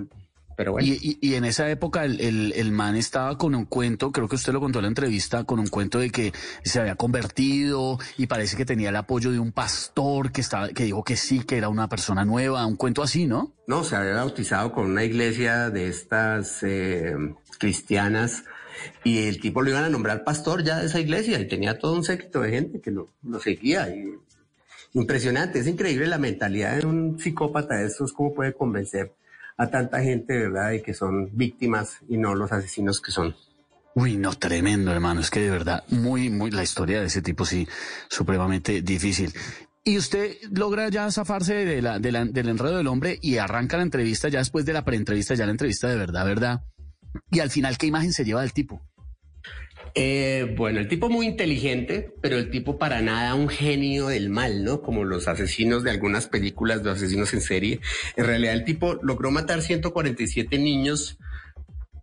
pero 0.56 0.74
bueno. 0.74 0.88
Y, 0.88 1.18
y, 1.20 1.36
en 1.36 1.46
esa 1.46 1.70
época 1.70 2.06
el, 2.06 2.20
el, 2.22 2.54
el, 2.56 2.72
man 2.72 2.96
estaba 2.96 3.38
con 3.38 3.56
un 3.56 3.66
cuento, 3.66 4.12
creo 4.12 4.28
que 4.28 4.36
usted 4.36 4.54
lo 4.54 4.60
contó 4.60 4.80
en 4.80 4.84
la 4.84 4.90
entrevista, 4.90 5.44
con 5.46 5.60
un 5.60 5.68
cuento 5.68 6.00
de 6.00 6.12
que 6.12 6.32
se 6.64 6.80
había 6.80 6.96
convertido 6.96 7.98
y 8.18 8.28
parece 8.28 8.56
que 8.56 8.66
tenía 8.66 8.90
el 8.90 8.96
apoyo 8.96 9.32
de 9.32 9.40
un 9.40 9.52
pastor 9.52 10.32
que 10.32 10.42
estaba, 10.42 10.70
que 10.70 10.84
dijo 10.84 11.04
que 11.04 11.16
sí, 11.16 11.40
que 11.40 11.58
era 11.58 11.70
una 11.70 11.90
persona 11.90 12.24
nueva, 12.26 12.66
un 12.66 12.76
cuento 12.76 13.02
así, 13.02 13.26
¿no? 13.26 13.54
No, 13.68 13.84
se 13.84 13.96
había 13.96 14.16
bautizado 14.16 14.72
con 14.74 14.92
una 14.92 15.04
iglesia 15.04 15.70
de 15.70 15.88
estas 15.88 16.62
eh, 16.64 17.16
cristianas 17.58 18.44
y 19.04 19.28
el 19.28 19.40
tipo 19.40 19.62
lo 19.62 19.70
iban 19.70 19.84
a 19.84 19.90
nombrar 19.90 20.24
pastor 20.24 20.64
ya 20.64 20.80
de 20.80 20.88
esa 20.88 21.00
iglesia 21.00 21.40
y 21.40 21.48
tenía 21.48 21.78
todo 21.78 21.94
un 21.94 22.04
séquito 22.04 22.42
de 22.42 22.52
gente 22.52 22.82
que 22.82 22.92
lo, 22.92 23.10
seguía. 23.42 23.94
Impresionante, 24.94 25.60
es 25.60 25.68
increíble 25.68 26.08
la 26.08 26.18
mentalidad 26.18 26.78
de 26.78 26.86
un 26.86 27.20
psicópata 27.20 27.76
de 27.76 27.88
estos, 27.88 28.14
cómo 28.14 28.34
puede 28.34 28.54
convencer 28.54 29.14
a 29.58 29.70
tanta 29.70 30.02
gente, 30.02 30.38
¿verdad?, 30.38 30.72
de 30.72 30.82
que 30.82 30.94
son 30.94 31.30
víctimas 31.36 32.00
y 32.08 32.18
no 32.18 32.36
los 32.36 32.52
asesinos 32.52 33.02
que 33.02 33.12
son. 33.12 33.36
Uy, 33.96 34.18
no, 34.18 34.34
tremendo, 34.34 34.92
hermano. 34.92 35.22
Es 35.22 35.30
que 35.30 35.40
de 35.40 35.52
verdad, 35.52 35.84
muy, 35.90 36.30
muy, 36.30 36.50
la 36.52 36.64
historia 36.64 37.00
de 37.00 37.08
ese 37.08 37.22
tipo 37.22 37.46
sí, 37.46 37.68
supremamente 38.10 38.82
difícil. 38.82 39.34
Y 39.84 39.98
usted 39.98 40.38
logra 40.52 40.90
ya 40.90 41.12
zafarse 41.12 41.54
de 41.66 41.82
la, 41.82 42.00
del 42.00 42.16
enredo 42.16 42.78
del 42.78 42.88
hombre 42.88 43.20
y 43.22 43.38
arranca 43.38 43.78
la 43.78 43.84
entrevista 43.84 44.30
ya 44.30 44.40
después 44.40 44.66
de 44.66 44.74
la 44.74 44.86
preentrevista, 44.86 45.36
ya 45.36 45.46
la 45.46 45.52
entrevista 45.52 45.90
de 45.90 45.98
verdad, 45.98 46.26
¿verdad? 46.26 46.62
Y 47.32 47.40
al 47.40 47.50
final, 47.50 47.78
¿qué 47.78 47.88
imagen 47.88 48.14
se 48.14 48.26
lleva 48.26 48.42
del 48.42 48.54
tipo? 48.54 48.82
Eh, 49.96 50.54
bueno, 50.58 50.80
el 50.80 50.88
tipo 50.88 51.08
muy 51.08 51.28
inteligente, 51.28 52.14
pero 52.20 52.38
el 52.38 52.50
tipo 52.50 52.80
para 52.80 53.02
nada 53.02 53.36
un 53.36 53.48
genio 53.48 54.08
del 54.08 54.30
mal, 54.30 54.64
¿no? 54.64 54.82
Como 54.82 55.04
los 55.04 55.28
asesinos 55.28 55.84
de 55.84 55.92
algunas 55.92 56.28
películas 56.28 56.84
de 56.84 56.92
asesinos 56.92 57.34
en 57.34 57.42
serie. 57.42 57.80
En 58.16 58.26
realidad 58.26 58.54
el 58.54 58.66
tipo 58.66 58.96
logró 59.04 59.30
matar 59.30 59.62
147 59.62 60.58
niños 60.58 61.18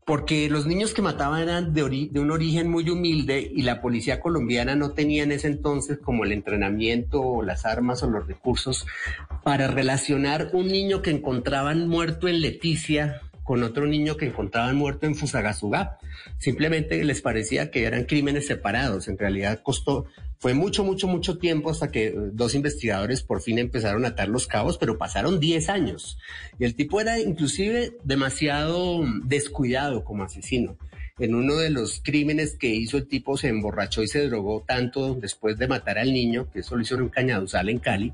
porque 0.05 0.49
los 0.51 0.67
niños 0.67 0.93
que 0.93 1.03
mataban 1.03 1.43
eran 1.43 1.73
de, 1.73 2.09
de, 2.11 2.21
un 2.21 2.31
origen 2.31 2.69
muy 2.69 2.89
humilde 2.89 3.49
y 3.55 3.63
la 3.63 3.81
policía 3.81 4.21
colombiana 4.21 4.75
no 4.75 4.93
tenía 4.93 5.23
en 5.23 5.31
ese 5.31 5.47
entonces 5.47 5.99
como 5.99 6.25
el 6.25 6.33
entrenamiento 6.33 7.21
o 7.21 7.43
las 7.43 7.65
armas 7.65 8.03
o 8.03 8.11
los 8.11 8.27
recursos 8.27 8.87
para 9.45 9.69
relacionar 9.69 10.51
un 10.53 10.67
niño 10.67 11.03
que 11.03 11.11
encontraban 11.11 11.89
muerto 11.89 12.27
en 12.27 12.41
Leticia 12.41 13.21
con 13.51 13.65
otro 13.65 13.85
niño 13.85 14.17
que 14.17 14.27
encontraban 14.27 14.77
muerto 14.77 15.07
en 15.07 15.17
Fusagasugá. 15.17 15.99
Simplemente 16.39 17.03
les 17.03 17.21
parecía 17.21 17.73
que 17.73 17.83
eran 17.83 18.05
crímenes 18.05 18.47
separados. 18.47 19.09
En 19.09 19.19
realidad 19.19 19.61
costó, 19.65 20.07
fue 20.39 20.55
mucho, 20.55 20.85
mucho, 20.85 21.09
mucho 21.09 21.37
tiempo 21.37 21.69
hasta 21.69 21.91
que 21.91 22.15
dos 22.33 22.55
investigadores 22.55 23.25
por 23.25 23.43
fin 23.43 23.59
empezaron 23.59 24.05
a 24.05 24.11
atar 24.11 24.29
los 24.29 24.47
cabos, 24.47 24.79
pero 24.79 24.99
pasaron 24.99 25.41
10 25.41 25.69
años. 25.69 26.17
Y 26.61 26.65
el 26.65 26.77
tipo 26.77 27.01
era 27.01 27.19
inclusive 27.19 27.97
demasiado 28.05 29.03
descuidado 29.25 30.05
como 30.05 30.23
asesino. 30.23 30.77
En 31.19 31.35
uno 31.35 31.57
de 31.57 31.71
los 31.71 32.01
crímenes 32.05 32.55
que 32.55 32.69
hizo 32.69 32.99
el 32.99 33.09
tipo 33.09 33.37
se 33.37 33.49
emborrachó 33.49 34.05
y 34.05 34.07
se 34.07 34.29
drogó 34.29 34.65
tanto 34.65 35.15
después 35.17 35.59
de 35.59 35.67
matar 35.67 35.99
al 35.99 36.13
niño, 36.13 36.49
que 36.53 36.61
eso 36.61 36.77
lo 36.77 36.83
hizo 36.83 36.95
en 36.95 37.03
un 37.03 37.09
cañaduzal 37.09 37.69
en 37.69 37.81
Cali, 37.81 38.13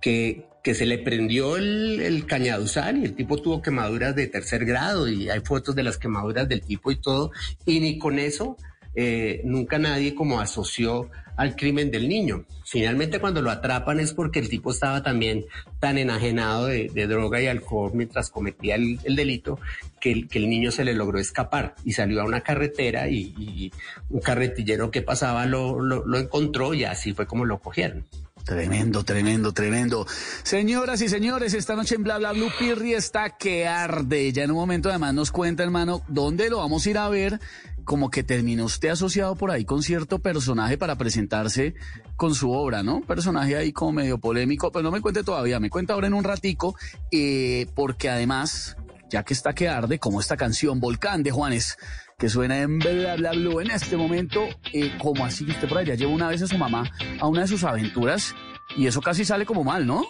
que, 0.00 0.46
se 0.64 0.84
le 0.84 0.98
prendió 0.98 1.56
el, 1.56 2.26
cañaduzal 2.26 2.98
y 2.98 3.04
el 3.04 3.14
tipo 3.14 3.38
tuvo 3.38 3.62
quemaduras 3.62 4.14
de 4.14 4.26
tercer 4.26 4.66
grado 4.66 5.08
y 5.08 5.30
hay 5.30 5.40
fotos 5.40 5.74
de 5.74 5.82
las 5.82 5.96
quemaduras 5.96 6.46
del 6.46 6.60
tipo 6.60 6.90
y 6.90 6.96
todo. 6.96 7.30
Y 7.64 7.80
ni 7.80 7.98
con 7.98 8.18
eso 8.18 8.58
eh, 8.94 9.40
nunca 9.44 9.78
nadie 9.78 10.14
como 10.14 10.40
asoció 10.40 11.08
al 11.38 11.54
crimen 11.54 11.90
del 11.90 12.08
niño. 12.08 12.44
Finalmente 12.64 13.20
cuando 13.20 13.40
lo 13.40 13.50
atrapan 13.50 14.00
es 14.00 14.12
porque 14.12 14.40
el 14.40 14.48
tipo 14.48 14.72
estaba 14.72 15.02
también 15.02 15.46
tan 15.78 15.96
enajenado 15.96 16.66
de, 16.66 16.88
droga 17.06 17.40
y 17.40 17.46
alcohol 17.46 17.92
mientras 17.94 18.28
cometía 18.28 18.74
el, 18.74 18.98
el 19.04 19.16
delito 19.16 19.58
que 20.00 20.10
el, 20.10 20.28
que 20.28 20.38
el, 20.38 20.50
niño 20.50 20.72
se 20.72 20.84
le 20.84 20.94
logró 20.94 21.18
escapar 21.18 21.76
y 21.84 21.92
salió 21.92 22.20
a 22.20 22.24
una 22.24 22.40
carretera 22.40 23.08
y, 23.08 23.72
un 24.10 24.20
carretillero 24.20 24.90
que 24.90 25.00
pasaba 25.00 25.46
lo, 25.46 25.80
lo 25.80 26.18
encontró 26.18 26.74
y 26.74 26.84
así 26.84 27.14
fue 27.14 27.26
como 27.26 27.44
lo 27.44 27.60
cogieron. 27.60 28.04
Tremendo, 28.48 29.04
tremendo, 29.04 29.52
tremendo. 29.52 30.06
Señoras 30.42 31.02
y 31.02 31.10
señores, 31.10 31.52
esta 31.52 31.76
noche 31.76 31.96
en 31.96 32.02
Bla 32.02 32.16
Bla 32.16 32.32
Blue 32.32 32.50
Pirri 32.58 32.94
está 32.94 33.36
que 33.36 33.68
arde. 33.68 34.32
Ya 34.32 34.44
en 34.44 34.52
un 34.52 34.56
momento 34.56 34.88
además 34.88 35.12
nos 35.12 35.30
cuenta, 35.30 35.62
hermano, 35.62 36.00
dónde 36.08 36.48
lo 36.48 36.56
vamos 36.56 36.86
a 36.86 36.90
ir 36.90 36.96
a 36.96 37.10
ver. 37.10 37.40
Como 37.84 38.10
que 38.10 38.22
terminó 38.22 38.64
usted 38.64 38.88
asociado 38.88 39.36
por 39.36 39.50
ahí 39.50 39.66
con 39.66 39.82
cierto 39.82 40.20
personaje 40.20 40.78
para 40.78 40.96
presentarse 40.96 41.74
con 42.16 42.34
su 42.34 42.50
obra, 42.50 42.82
¿no? 42.82 43.02
Personaje 43.02 43.54
ahí 43.54 43.70
como 43.70 43.92
medio 43.92 44.16
polémico, 44.16 44.72
pero 44.72 44.82
no 44.82 44.92
me 44.92 45.02
cuente 45.02 45.22
todavía, 45.24 45.60
me 45.60 45.68
cuenta 45.68 45.92
ahora 45.92 46.06
en 46.06 46.14
un 46.14 46.24
ratico, 46.24 46.74
eh, 47.12 47.66
porque 47.74 48.08
además, 48.08 48.78
ya 49.10 49.24
que 49.24 49.34
está 49.34 49.52
que 49.52 49.68
arde, 49.68 49.98
como 49.98 50.20
esta 50.20 50.38
canción 50.38 50.80
Volcán 50.80 51.22
de 51.22 51.32
Juanes, 51.32 51.76
que 52.18 52.28
suena 52.28 52.60
en 52.60 52.80
Bla 52.80 53.14
Bla 53.14 53.30
Blue 53.30 53.60
en 53.60 53.70
este 53.70 53.96
momento, 53.96 54.44
eh, 54.72 54.92
como 54.98 55.24
así 55.24 55.44
que 55.46 55.52
usted 55.52 55.68
por 55.68 55.78
allá 55.78 55.94
lleva 55.94 56.10
una 56.10 56.28
vez 56.28 56.42
a 56.42 56.48
su 56.48 56.58
mamá 56.58 56.90
a 57.20 57.28
una 57.28 57.42
de 57.42 57.46
sus 57.46 57.62
aventuras 57.62 58.34
y 58.76 58.88
eso 58.88 59.00
casi 59.00 59.24
sale 59.24 59.46
como 59.46 59.62
mal, 59.62 59.86
¿no? 59.86 60.04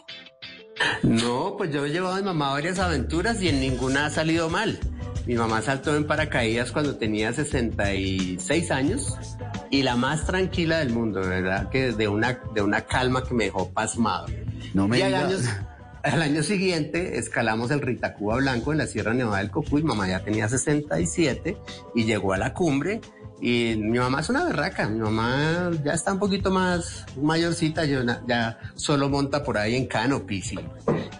No, 1.03 1.55
pues 1.59 1.71
yo 1.71 1.85
he 1.85 1.90
llevado 1.90 2.14
a 2.14 2.18
mi 2.18 2.25
mamá 2.25 2.49
a 2.49 2.53
varias 2.53 2.79
aventuras 2.79 3.42
y 3.42 3.49
en 3.49 3.61
ninguna 3.61 4.07
ha 4.07 4.11
salido 4.11 4.49
mal. 4.49 4.79
Mi 5.27 5.35
mamá 5.35 5.61
saltó 5.61 5.94
en 5.97 6.07
paracaídas 6.07 6.73
cuando 6.73 6.97
tenía 6.97 7.31
66 7.35 8.71
años 8.71 9.14
y 9.71 9.83
la 9.83 9.97
más 9.97 10.25
tranquila 10.25 10.79
del 10.79 10.90
mundo, 10.90 11.21
¿verdad? 11.21 11.68
Que 11.68 11.92
de 11.92 12.09
una, 12.09 12.40
de 12.55 12.62
una 12.62 12.87
calma 12.87 13.23
que 13.23 13.35
me 13.35 13.44
dejó 13.44 13.68
pasmado. 13.71 14.29
No 14.73 14.88
me 14.88 14.99
y 14.99 15.03
al 15.03 15.09
diga... 15.09 15.27
año, 15.27 15.37
al 16.09 16.23
año 16.23 16.42
siguiente 16.42 17.18
escalamos 17.18 17.71
el 17.71 17.81
Ritacuba 17.81 18.37
Blanco 18.37 18.73
en 18.73 18.79
la 18.79 18.87
Sierra 18.87 19.14
Nevada 19.14 19.38
del 19.38 19.51
Cocuy. 19.51 19.83
Mamá 19.83 20.09
ya 20.09 20.21
tenía 20.21 20.49
67 20.49 21.57
y 21.94 22.05
llegó 22.05 22.33
a 22.33 22.38
la 22.38 22.55
cumbre. 22.55 23.01
Y 23.40 23.77
mi 23.77 23.99
mamá 23.99 24.21
es 24.21 24.29
una 24.29 24.44
berraca. 24.44 24.88
Mi 24.88 24.99
mamá 24.99 25.71
ya 25.85 25.92
está 25.92 26.12
un 26.12 26.18
poquito 26.18 26.51
más 26.51 27.07
mayorcita. 27.16 27.85
Yo 27.85 28.01
ya 28.27 28.59
solo 28.75 29.09
monta 29.09 29.44
por 29.44 29.57
ahí 29.59 29.77
en 29.77 29.87
canopies 29.87 30.53
y, 30.55 30.59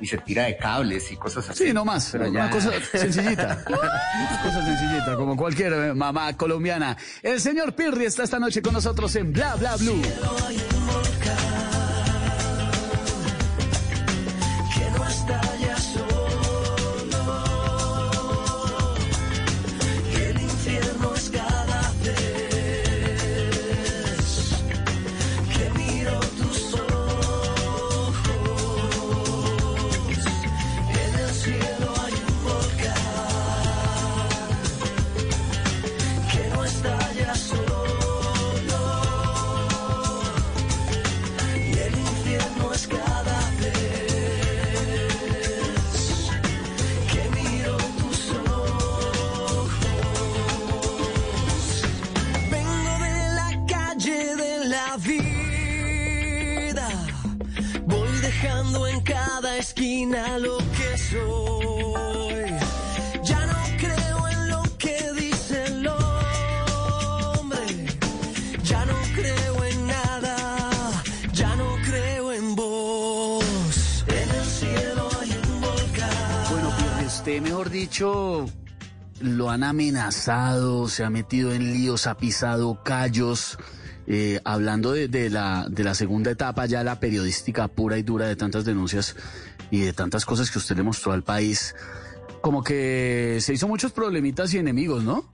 y 0.01 0.07
se 0.07 0.19
tira 0.19 0.45
de 0.45 0.57
cables 0.57 1.13
y 1.13 1.17
cosas 1.17 1.49
así. 1.49 1.67
Sí, 1.67 1.73
no 1.73 1.85
más. 1.85 2.09
Pero 2.11 2.29
una 2.29 2.47
ya... 2.47 2.51
cosa 2.51 2.73
sencillita. 2.93 3.65
una 3.69 4.43
cosa 4.43 4.65
sencillita, 4.65 5.15
como 5.17 5.37
cualquier 5.37 5.95
mamá 5.95 6.37
colombiana. 6.37 6.97
El 7.23 7.41
señor 7.41 7.75
Pirri 7.75 8.07
está 8.07 8.25
esta 8.25 8.41
noche 8.41 8.63
con 8.63 8.73
nosotros 8.73 9.15
en 9.15 9.33
Bla 9.33 9.55
Bla 9.55 9.77
Blue. 9.77 10.03
Esquina 59.59 60.39
lo 60.39 60.59
que 60.59 60.99
soy. 60.99 62.45
Ya 63.25 63.47
no 63.47 63.57
creo 63.79 64.29
en 64.29 64.49
lo 64.49 64.63
que 64.79 65.13
dice 65.15 65.65
el 65.67 65.87
hombre. 65.87 67.87
Ya 68.63 68.85
no 68.85 68.95
creo 69.15 69.65
en 69.65 69.87
nada. 69.87 71.03
Ya 71.33 71.57
no 71.57 71.77
creo 71.85 72.33
en 72.33 72.55
vos. 72.55 74.05
En 74.07 74.31
el 74.31 74.47
cielo 74.47 75.09
hay 75.21 75.31
un 75.31 75.61
volcán. 75.61 76.11
Bueno, 76.51 76.73
Pierre, 76.79 77.07
usted, 77.07 77.41
mejor 77.41 77.71
dicho, 77.71 78.47
lo 79.21 79.51
han 79.51 79.65
amenazado, 79.65 80.89
se 80.89 81.05
ha 81.05 81.11
metido 81.11 81.53
en 81.53 81.73
líos, 81.73 82.07
ha 82.07 82.17
pisado 82.17 82.83
callos. 82.85 83.59
Eh, 84.11 84.41
hablando 84.45 84.93
de, 84.93 85.07
de, 85.07 85.29
la, 85.29 85.67
de 85.69 85.85
la 85.85 85.95
segunda 85.95 86.31
etapa, 86.31 86.65
ya 86.65 86.83
la 86.83 86.99
periodística 86.99 87.69
pura 87.69 87.99
y 87.99 88.03
dura 88.03 88.27
de 88.27 88.37
tantas 88.37 88.65
denuncias 88.65 89.15
y 89.71 89.81
de 89.81 89.93
tantas 89.93 90.25
cosas 90.25 90.51
que 90.51 90.59
usted 90.59 90.77
le 90.77 90.83
mostró 90.83 91.13
al 91.13 91.23
país, 91.23 91.75
como 92.41 92.65
que 92.65 93.37
se 93.43 93.53
hizo 93.53 93.69
muchos 93.69 93.93
problemitas 93.93 94.55
y 94.55 94.59
enemigos, 94.59 95.05
¿no? 95.05 95.31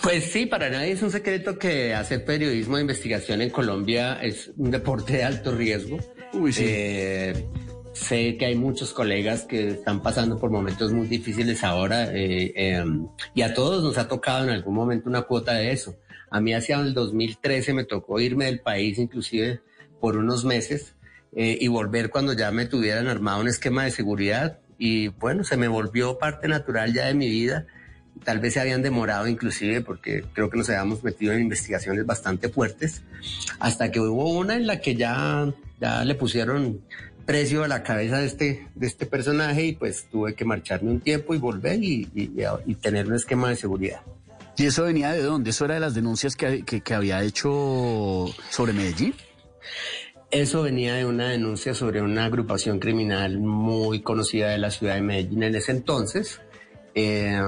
Pues 0.00 0.30
sí, 0.32 0.46
para 0.46 0.70
nadie 0.70 0.92
es 0.92 1.02
un 1.02 1.10
secreto 1.10 1.58
que 1.58 1.92
hacer 1.94 2.24
periodismo 2.24 2.76
de 2.76 2.82
investigación 2.82 3.40
en 3.40 3.50
Colombia 3.50 4.18
es 4.22 4.52
un 4.56 4.70
deporte 4.70 5.14
de 5.14 5.24
alto 5.24 5.52
riesgo. 5.52 5.98
Uy, 6.32 6.52
sí. 6.52 6.64
Eh, 6.66 7.46
sé 7.92 8.36
que 8.36 8.46
hay 8.46 8.54
muchos 8.54 8.92
colegas 8.92 9.44
que 9.44 9.68
están 9.68 10.02
pasando 10.02 10.38
por 10.38 10.50
momentos 10.50 10.92
muy 10.92 11.06
difíciles 11.06 11.64
ahora 11.64 12.12
eh, 12.12 12.52
eh, 12.54 12.84
y 13.34 13.42
a 13.42 13.54
todos 13.54 13.82
nos 13.82 13.96
ha 13.98 14.06
tocado 14.06 14.44
en 14.44 14.50
algún 14.50 14.74
momento 14.74 15.08
una 15.08 15.22
cuota 15.22 15.54
de 15.54 15.72
eso. 15.72 15.96
A 16.30 16.40
mí 16.40 16.54
hacia 16.54 16.76
el 16.80 16.94
2013 16.94 17.72
me 17.72 17.84
tocó 17.84 18.20
irme 18.20 18.46
del 18.46 18.60
país 18.60 18.98
inclusive 18.98 19.60
por 20.00 20.16
unos 20.16 20.44
meses 20.44 20.94
eh, 21.34 21.58
y 21.60 21.68
volver 21.68 22.10
cuando 22.10 22.32
ya 22.32 22.50
me 22.50 22.66
tuvieran 22.66 23.08
armado 23.08 23.40
un 23.40 23.48
esquema 23.48 23.84
de 23.84 23.90
seguridad 23.90 24.58
y 24.78 25.08
bueno, 25.08 25.44
se 25.44 25.56
me 25.56 25.68
volvió 25.68 26.18
parte 26.18 26.48
natural 26.48 26.92
ya 26.92 27.06
de 27.06 27.14
mi 27.14 27.28
vida. 27.28 27.66
Tal 28.24 28.38
vez 28.40 28.54
se 28.54 28.60
habían 28.60 28.82
demorado 28.82 29.26
inclusive 29.26 29.82
porque 29.82 30.24
creo 30.32 30.50
que 30.50 30.58
nos 30.58 30.68
habíamos 30.68 31.04
metido 31.04 31.32
en 31.32 31.42
investigaciones 31.42 32.06
bastante 32.06 32.48
fuertes 32.48 33.02
hasta 33.58 33.90
que 33.90 34.00
hubo 34.00 34.30
una 34.30 34.56
en 34.56 34.66
la 34.66 34.80
que 34.80 34.94
ya, 34.94 35.52
ya 35.80 36.04
le 36.04 36.14
pusieron 36.14 36.80
precio 37.26 37.64
a 37.64 37.68
la 37.68 37.82
cabeza 37.82 38.18
de 38.18 38.26
este, 38.26 38.68
de 38.74 38.86
este 38.86 39.04
personaje 39.04 39.66
y 39.66 39.72
pues 39.72 40.06
tuve 40.10 40.34
que 40.34 40.44
marcharme 40.44 40.90
un 40.90 41.00
tiempo 41.00 41.34
y 41.34 41.38
volver 41.38 41.82
y, 41.82 42.06
tener 42.80 43.06
un 43.06 43.14
esquema 43.14 43.50
de 43.50 43.56
seguridad. 43.56 44.00
¿Y 44.58 44.66
eso 44.66 44.84
venía 44.84 45.12
de 45.12 45.22
dónde? 45.22 45.50
¿Eso 45.50 45.66
era 45.66 45.74
de 45.74 45.80
las 45.80 45.94
denuncias 45.94 46.34
que, 46.34 46.64
que, 46.64 46.94
había 46.94 47.22
hecho 47.22 48.26
sobre 48.50 48.72
Medellín? 48.72 49.14
Eso 50.30 50.62
venía 50.62 50.94
de 50.94 51.04
una 51.04 51.28
denuncia 51.28 51.74
sobre 51.74 52.00
una 52.00 52.24
agrupación 52.24 52.78
criminal 52.78 53.38
muy 53.38 54.00
conocida 54.00 54.48
de 54.48 54.58
la 54.58 54.70
ciudad 54.70 54.94
de 54.94 55.02
Medellín 55.02 55.42
en 55.42 55.54
ese 55.56 55.72
entonces. 55.72 56.40
Eh, 56.94 57.38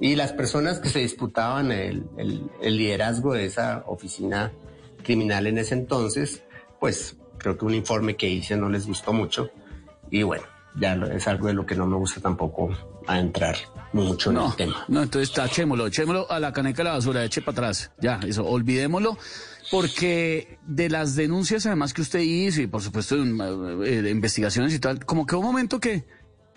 y 0.00 0.16
las 0.16 0.32
personas 0.32 0.80
que 0.80 0.90
se 0.90 0.98
disputaban 0.98 1.72
el, 1.72 2.04
el, 2.18 2.42
el, 2.60 2.76
liderazgo 2.76 3.32
de 3.32 3.46
esa 3.46 3.82
oficina 3.86 4.52
criminal 5.02 5.46
en 5.46 5.58
ese 5.58 5.74
entonces, 5.74 6.42
pues 6.78 7.16
creo 7.38 7.56
que 7.56 7.64
un 7.64 7.74
informe 7.74 8.16
que 8.16 8.28
hice 8.28 8.54
no 8.56 8.68
les 8.68 8.86
gustó 8.86 9.14
mucho. 9.14 9.50
Y 10.10 10.22
bueno, 10.22 10.44
ya 10.78 10.92
es 10.94 11.26
algo 11.26 11.46
de 11.46 11.54
lo 11.54 11.64
que 11.64 11.74
no 11.74 11.86
me 11.86 11.96
gusta 11.96 12.20
tampoco 12.20 12.70
a 13.06 13.18
entrar 13.18 13.56
mucho 13.92 14.32
no, 14.32 14.44
en 14.44 14.50
el 14.50 14.56
tema. 14.56 14.84
No, 14.88 15.02
entonces 15.02 15.36
echémoslo, 15.36 15.86
echémoslo 15.86 16.30
a 16.30 16.40
la 16.40 16.52
caneca 16.52 16.78
de 16.78 16.84
la 16.84 16.94
basura, 16.94 17.24
eche 17.24 17.40
para 17.40 17.52
atrás. 17.52 17.90
Ya, 18.00 18.20
eso, 18.26 18.46
olvidémoslo. 18.46 19.18
Porque 19.70 20.58
de 20.66 20.88
las 20.88 21.14
denuncias 21.14 21.66
además 21.66 21.92
que 21.92 22.00
usted 22.00 22.20
hizo 22.20 22.62
y 22.62 22.66
por 22.66 22.80
supuesto 22.80 23.16
de, 23.16 24.02
de 24.02 24.10
investigaciones 24.10 24.72
y 24.74 24.78
tal, 24.78 25.04
como 25.04 25.26
que 25.26 25.36
un 25.36 25.44
momento 25.44 25.78
que, 25.78 26.04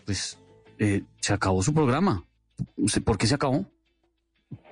pues, 0.06 0.38
eh, 0.80 1.04
se 1.20 1.34
acabó 1.34 1.62
su 1.62 1.74
programa. 1.74 2.26
¿Por 3.04 3.18
qué 3.18 3.28
se 3.28 3.36
acabó? 3.36 3.66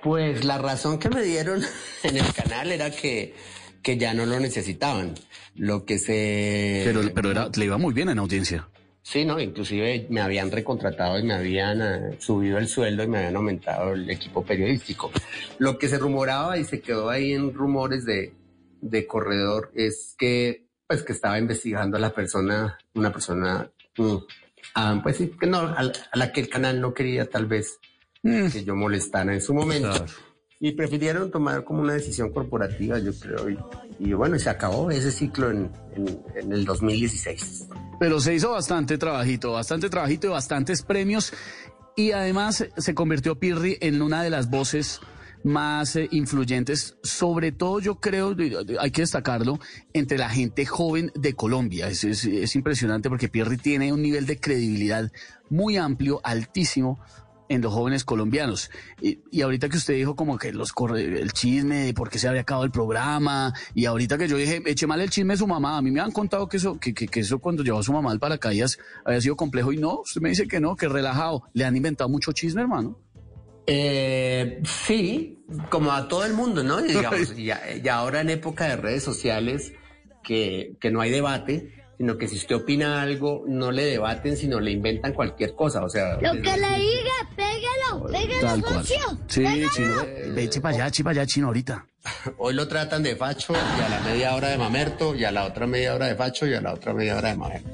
Pues 0.02 0.44
la 0.44 0.58
razón 0.58 0.98
que 0.98 1.08
me 1.08 1.22
dieron 1.22 1.62
en 2.02 2.16
el 2.16 2.32
canal 2.32 2.72
era 2.72 2.90
que, 2.90 3.34
que 3.82 3.96
ya 3.96 4.14
no 4.14 4.26
lo 4.26 4.40
necesitaban. 4.40 5.14
Lo 5.54 5.84
que 5.84 5.98
se... 5.98 6.82
Pero, 6.84 7.02
pero 7.14 7.30
era, 7.30 7.48
le 7.54 7.64
iba 7.64 7.78
muy 7.78 7.92
bien 7.92 8.08
en 8.08 8.18
audiencia. 8.18 8.68
Sí, 9.02 9.24
no, 9.24 9.40
inclusive 9.40 10.06
me 10.10 10.20
habían 10.20 10.50
recontratado 10.50 11.18
y 11.18 11.22
me 11.22 11.34
habían 11.34 11.80
eh, 11.80 12.16
subido 12.18 12.58
el 12.58 12.68
sueldo 12.68 13.02
y 13.02 13.08
me 13.08 13.18
habían 13.18 13.36
aumentado 13.36 13.94
el 13.94 14.08
equipo 14.10 14.44
periodístico. 14.44 15.10
Lo 15.58 15.78
que 15.78 15.88
se 15.88 15.98
rumoraba 15.98 16.58
y 16.58 16.64
se 16.64 16.80
quedó 16.80 17.08
ahí 17.08 17.32
en 17.32 17.54
rumores 17.54 18.04
de, 18.04 18.34
de 18.80 19.06
corredor 19.06 19.72
es 19.74 20.14
que 20.18 20.66
pues 20.90 21.04
que 21.04 21.12
estaba 21.12 21.38
investigando 21.38 21.96
a 21.96 22.00
la 22.00 22.10
persona, 22.10 22.76
una 22.94 23.12
persona, 23.12 23.70
mm, 23.96 24.16
ah, 24.74 25.00
pues 25.00 25.18
sí, 25.18 25.30
que 25.38 25.46
no, 25.46 25.58
a, 25.58 25.84
la 26.14 26.32
que 26.32 26.40
el 26.40 26.48
canal 26.48 26.80
no 26.80 26.92
quería 26.92 27.30
tal 27.30 27.46
vez 27.46 27.78
mm. 28.24 28.48
que 28.48 28.64
yo 28.64 28.74
molestara 28.74 29.32
en 29.32 29.40
su 29.40 29.54
momento. 29.54 30.04
Y 30.60 30.72
prefirieron 30.72 31.30
tomar 31.30 31.64
como 31.64 31.80
una 31.80 31.94
decisión 31.94 32.30
corporativa, 32.30 32.98
yo 32.98 33.12
creo. 33.18 33.48
Y, 33.98 34.12
bueno, 34.12 34.38
se 34.38 34.50
acabó 34.50 34.90
ese 34.90 35.10
ciclo 35.10 35.50
en, 35.50 35.70
en 36.34 36.52
el 36.52 36.66
2016. 36.66 37.68
Pero 37.98 38.20
se 38.20 38.34
hizo 38.34 38.50
bastante 38.50 38.98
trabajito, 38.98 39.52
bastante 39.52 39.88
trabajito 39.88 40.26
y 40.26 40.30
bastantes 40.30 40.82
premios. 40.82 41.32
Y 41.96 42.12
además 42.12 42.66
se 42.76 42.94
convirtió 42.94 43.38
Pirri 43.38 43.78
en 43.80 44.02
una 44.02 44.22
de 44.22 44.30
las 44.30 44.50
voces 44.50 45.00
más 45.42 45.96
eh, 45.96 46.08
influyentes, 46.10 46.96
sobre 47.02 47.52
todo 47.52 47.80
yo 47.80 47.96
creo, 47.96 48.36
hay 48.78 48.90
que 48.90 49.02
destacarlo, 49.02 49.58
entre 49.92 50.18
la 50.18 50.28
gente 50.28 50.66
joven 50.66 51.10
de 51.14 51.34
Colombia. 51.34 51.88
Es, 51.88 52.04
es, 52.04 52.56
impresionante 52.56 53.08
porque 53.08 53.28
Pierre 53.28 53.56
tiene 53.56 53.92
un 53.92 54.02
nivel 54.02 54.26
de 54.26 54.38
credibilidad 54.38 55.10
muy 55.48 55.76
amplio, 55.76 56.20
altísimo 56.22 57.00
en 57.50 57.60
los 57.60 57.74
jóvenes 57.74 58.04
colombianos. 58.04 58.70
Y, 59.02 59.42
ahorita 59.42 59.68
que 59.68 59.76
usted 59.76 59.94
dijo 59.94 60.14
como 60.14 60.38
que 60.38 60.52
los 60.52 60.72
corre, 60.72 61.20
el 61.20 61.32
chisme 61.32 61.86
de 61.86 61.94
por 61.94 62.08
qué 62.08 62.18
se 62.18 62.28
había 62.28 62.42
acabado 62.42 62.64
el 62.64 62.70
programa, 62.70 63.52
y 63.74 63.86
ahorita 63.86 64.16
que 64.16 64.28
yo 64.28 64.36
dije, 64.36 64.62
eche 64.66 64.86
mal 64.86 65.00
el 65.00 65.10
chisme 65.10 65.34
de 65.34 65.38
su 65.38 65.48
mamá, 65.48 65.76
a 65.76 65.82
mí 65.82 65.90
me 65.90 66.00
han 66.00 66.12
contado 66.12 66.48
que 66.48 66.58
eso, 66.58 66.78
que, 66.78 66.94
que, 66.94 67.20
eso 67.20 67.40
cuando 67.40 67.64
llevó 67.64 67.80
a 67.80 67.82
su 67.82 67.92
mamá 67.92 68.12
al 68.12 68.20
paracaídas 68.20 68.78
había 69.04 69.20
sido 69.20 69.36
complejo, 69.36 69.72
y 69.72 69.78
no, 69.78 70.00
usted 70.00 70.20
me 70.20 70.28
dice 70.28 70.46
que 70.46 70.60
no, 70.60 70.76
que 70.76 70.88
relajado. 70.88 71.42
Le 71.52 71.64
han 71.64 71.76
inventado 71.76 72.08
mucho 72.08 72.30
chisme, 72.30 72.62
hermano. 72.62 72.96
Eh, 73.66 74.62
sí, 74.64 75.44
como 75.70 75.90
a 75.90 76.06
todo 76.06 76.24
el 76.24 76.34
mundo, 76.34 76.62
¿no? 76.62 76.78
Y, 77.36 77.88
ahora 77.88 78.20
en 78.20 78.30
época 78.30 78.68
de 78.68 78.76
redes 78.76 79.02
sociales, 79.02 79.72
que, 80.22 80.76
que 80.80 80.92
no 80.92 81.00
hay 81.00 81.10
debate, 81.10 81.79
sino 82.00 82.16
que 82.16 82.26
si 82.28 82.36
usted 82.36 82.56
opina 82.56 83.02
algo, 83.02 83.44
no 83.46 83.70
le 83.70 83.84
debaten, 83.84 84.34
sino 84.34 84.58
le 84.58 84.70
inventan 84.70 85.12
cualquier 85.12 85.54
cosa, 85.54 85.84
o 85.84 85.88
sea... 85.90 86.14
Lo 86.14 86.32
que 86.32 86.56
le 86.56 86.78
diga, 86.78 87.12
pégalo, 87.36 88.06
pégalo, 88.06 88.68
socio. 88.68 88.96
Sí, 89.26 89.44
chino, 89.74 90.06
ve, 90.34 90.44
eche 90.44 90.62
para 90.62 90.76
allá, 90.76 90.86
eche 90.86 91.04
para 91.04 91.20
allá, 91.20 91.26
chino, 91.26 91.48
ahorita. 91.48 91.89
Hoy 92.38 92.54
lo 92.54 92.66
tratan 92.66 93.02
de 93.02 93.16
facho 93.16 93.52
y 93.52 93.82
a 93.82 93.88
la 93.88 94.00
media 94.00 94.34
hora 94.34 94.48
de 94.48 94.58
mamerto 94.58 95.14
y 95.14 95.24
a 95.24 95.30
la 95.30 95.44
otra 95.44 95.66
media 95.66 95.94
hora 95.94 96.06
de 96.06 96.14
facho 96.14 96.46
y 96.46 96.54
a 96.54 96.60
la 96.60 96.72
otra 96.72 96.94
media 96.94 97.16
hora 97.16 97.30
de 97.30 97.36
mamerto. 97.36 97.70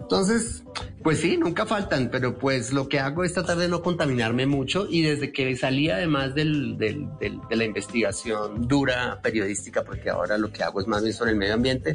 Entonces, 0.00 0.62
pues 1.02 1.20
sí, 1.20 1.36
nunca 1.36 1.66
faltan, 1.66 2.08
pero 2.10 2.38
pues 2.38 2.72
lo 2.72 2.88
que 2.88 2.98
hago 2.98 3.24
es 3.24 3.34
tratar 3.34 3.58
de 3.58 3.68
no 3.68 3.82
contaminarme 3.82 4.46
mucho 4.46 4.86
y 4.88 5.02
desde 5.02 5.32
que 5.32 5.54
salí 5.54 5.90
además 5.90 6.34
del, 6.34 6.78
del, 6.78 7.08
de 7.20 7.56
la 7.56 7.64
investigación 7.64 8.66
dura 8.66 9.20
periodística, 9.22 9.84
porque 9.84 10.08
ahora 10.08 10.38
lo 10.38 10.50
que 10.50 10.62
hago 10.62 10.80
es 10.80 10.86
más 10.86 11.02
bien 11.02 11.14
sobre 11.14 11.32
el 11.32 11.36
medio 11.36 11.54
ambiente, 11.54 11.94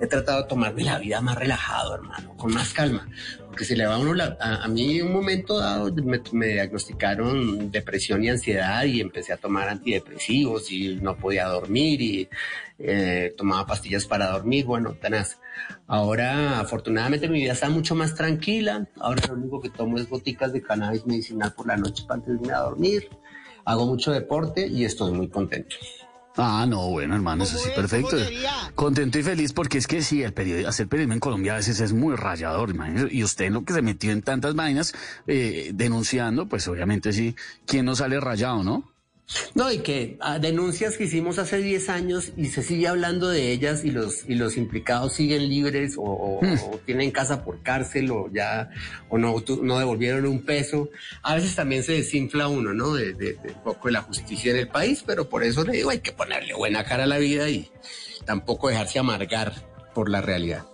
he 0.00 0.06
tratado 0.08 0.42
de 0.42 0.48
tomarme 0.48 0.82
la 0.82 0.98
vida 0.98 1.20
más 1.20 1.36
relajado, 1.36 1.94
hermano, 1.94 2.36
con 2.36 2.52
más 2.52 2.72
calma. 2.72 3.08
Porque 3.52 3.66
si 3.66 3.76
le 3.76 3.84
va 3.84 3.96
a 3.96 3.98
uno, 3.98 4.14
la, 4.14 4.38
a, 4.40 4.66
mí 4.66 5.02
un 5.02 5.12
momento 5.12 5.58
dado 5.58 5.92
me, 6.32 6.46
diagnosticaron 6.46 7.70
depresión 7.70 8.24
y 8.24 8.30
ansiedad 8.30 8.82
y 8.84 9.02
empecé 9.02 9.34
a 9.34 9.36
tomar 9.36 9.68
antidepresivos 9.68 10.72
y 10.72 10.94
no 11.02 11.18
podía 11.18 11.48
dormir 11.48 12.00
y 12.00 12.28
eh, 12.78 13.34
tomaba 13.36 13.66
pastillas 13.66 14.06
para 14.06 14.30
dormir, 14.30 14.64
bueno, 14.64 14.94
tenaz. 14.94 15.38
Ahora, 15.86 16.60
afortunadamente, 16.60 17.28
mi 17.28 17.40
vida 17.40 17.52
está 17.52 17.68
mucho 17.68 17.94
más 17.94 18.14
tranquila. 18.14 18.88
Ahora 18.98 19.20
lo 19.28 19.34
único 19.34 19.60
que 19.60 19.68
tomo 19.68 19.98
es 19.98 20.08
goticas 20.08 20.54
de 20.54 20.62
cannabis 20.62 21.04
medicinal 21.04 21.52
por 21.52 21.66
la 21.66 21.76
noche 21.76 22.04
para 22.08 22.20
antes 22.20 22.32
de 22.32 22.40
irme 22.40 22.54
a 22.54 22.60
dormir. 22.60 23.10
Hago 23.66 23.84
mucho 23.84 24.12
deporte 24.12 24.66
y 24.66 24.86
estoy 24.86 25.12
muy 25.12 25.28
contento. 25.28 25.76
Ah, 26.36 26.64
no, 26.66 26.88
bueno, 26.88 27.14
hermano, 27.14 27.44
eso 27.44 27.58
sí, 27.58 27.68
perfecto. 27.74 28.16
Contento 28.74 29.18
y 29.18 29.22
feliz 29.22 29.52
porque 29.52 29.78
es 29.78 29.86
que 29.86 30.02
sí, 30.02 30.22
el 30.22 30.32
periodismo, 30.32 30.68
hacer 30.68 30.88
periodismo 30.88 31.14
en 31.14 31.20
Colombia 31.20 31.52
a 31.52 31.56
veces 31.56 31.80
es 31.80 31.92
muy 31.92 32.16
rayador, 32.16 32.70
imagínese. 32.70 33.08
Y 33.10 33.22
usted 33.22 33.46
en 33.46 33.54
lo 33.54 33.64
que 33.64 33.74
se 33.74 33.82
metió 33.82 34.12
en 34.12 34.22
tantas 34.22 34.54
vainas 34.54 34.94
eh, 35.26 35.72
denunciando, 35.74 36.46
pues 36.46 36.66
obviamente 36.68 37.12
sí, 37.12 37.36
¿quién 37.66 37.84
no 37.84 37.94
sale 37.94 38.18
rayado, 38.18 38.62
no? 38.62 38.91
No, 39.54 39.70
y 39.70 39.78
que 39.78 40.16
a 40.20 40.34
ah, 40.34 40.38
denuncias 40.38 40.96
que 40.96 41.04
hicimos 41.04 41.38
hace 41.38 41.58
10 41.58 41.88
años 41.88 42.32
y 42.36 42.46
se 42.46 42.62
sigue 42.62 42.88
hablando 42.88 43.28
de 43.28 43.52
ellas 43.52 43.84
y 43.84 43.90
los, 43.90 44.28
y 44.28 44.34
los 44.34 44.56
implicados 44.56 45.14
siguen 45.14 45.48
libres 45.48 45.94
o, 45.98 46.40
hmm. 46.42 46.78
tienen 46.86 47.10
casa 47.10 47.44
por 47.44 47.62
cárcel 47.62 48.10
o 48.10 48.30
ya, 48.32 48.70
o 49.08 49.18
no, 49.18 49.42
no 49.62 49.78
devolvieron 49.78 50.26
un 50.26 50.42
peso. 50.42 50.90
A 51.22 51.34
veces 51.34 51.54
también 51.54 51.82
se 51.82 51.92
desinfla 51.92 52.48
uno, 52.48 52.72
¿no? 52.74 52.94
De, 52.94 53.14
de, 53.14 53.34
poco 53.64 53.88
de 53.88 53.92
la 53.92 54.02
justicia 54.02 54.50
en 54.50 54.58
el 54.58 54.68
país, 54.68 55.02
pero 55.06 55.28
por 55.28 55.44
eso 55.44 55.64
le 55.64 55.72
digo, 55.72 55.90
hay 55.90 56.00
que 56.00 56.12
ponerle 56.12 56.54
buena 56.54 56.84
cara 56.84 57.04
a 57.04 57.06
la 57.06 57.18
vida 57.18 57.48
y 57.48 57.70
tampoco 58.24 58.68
dejarse 58.68 58.98
amargar 58.98 59.52
por 59.94 60.08
la 60.08 60.20
realidad. 60.20 60.64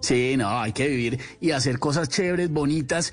Sí, 0.00 0.36
no, 0.36 0.60
hay 0.60 0.72
que 0.72 0.88
vivir 0.88 1.18
y 1.40 1.50
hacer 1.50 1.78
cosas 1.78 2.08
chéveres, 2.08 2.50
bonitas. 2.50 3.12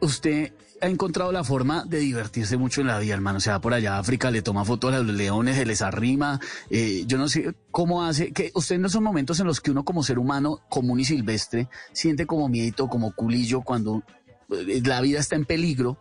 Usted 0.00 0.52
ha 0.80 0.86
encontrado 0.86 1.32
la 1.32 1.44
forma 1.44 1.84
de 1.84 1.98
divertirse 1.98 2.56
mucho 2.56 2.80
en 2.80 2.86
la 2.88 2.98
vida, 2.98 3.14
hermano. 3.14 3.40
Se 3.40 3.50
va 3.50 3.60
por 3.60 3.74
allá 3.74 3.96
a 3.96 3.98
África, 3.98 4.30
le 4.30 4.42
toma 4.42 4.64
fotos 4.64 4.92
a 4.94 4.98
los 4.98 5.14
leones, 5.14 5.56
se 5.56 5.66
les 5.66 5.82
arrima. 5.82 6.40
Eh, 6.70 7.04
yo 7.06 7.18
no 7.18 7.28
sé 7.28 7.54
cómo 7.70 8.04
hace, 8.04 8.32
que 8.32 8.50
usted 8.54 8.76
en 8.76 8.84
esos 8.84 9.00
momentos 9.00 9.40
en 9.40 9.46
los 9.46 9.60
que 9.60 9.70
uno 9.70 9.84
como 9.84 10.02
ser 10.02 10.18
humano 10.18 10.60
común 10.68 11.00
y 11.00 11.04
silvestre 11.04 11.68
siente 11.92 12.26
como 12.26 12.48
miedo, 12.48 12.88
como 12.88 13.14
culillo 13.14 13.62
cuando 13.62 14.02
eh, 14.50 14.80
la 14.84 15.00
vida 15.00 15.20
está 15.20 15.36
en 15.36 15.44
peligro. 15.44 15.98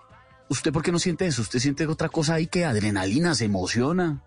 ¿Usted 0.50 0.72
por 0.72 0.84
qué 0.84 0.92
no 0.92 1.00
siente 1.00 1.26
eso? 1.26 1.42
¿Usted 1.42 1.60
siente 1.60 1.86
otra 1.88 2.10
cosa 2.10 2.36
ahí 2.36 2.48
que 2.48 2.66
adrenalina, 2.66 3.36
se 3.36 3.46
emociona? 3.46 4.24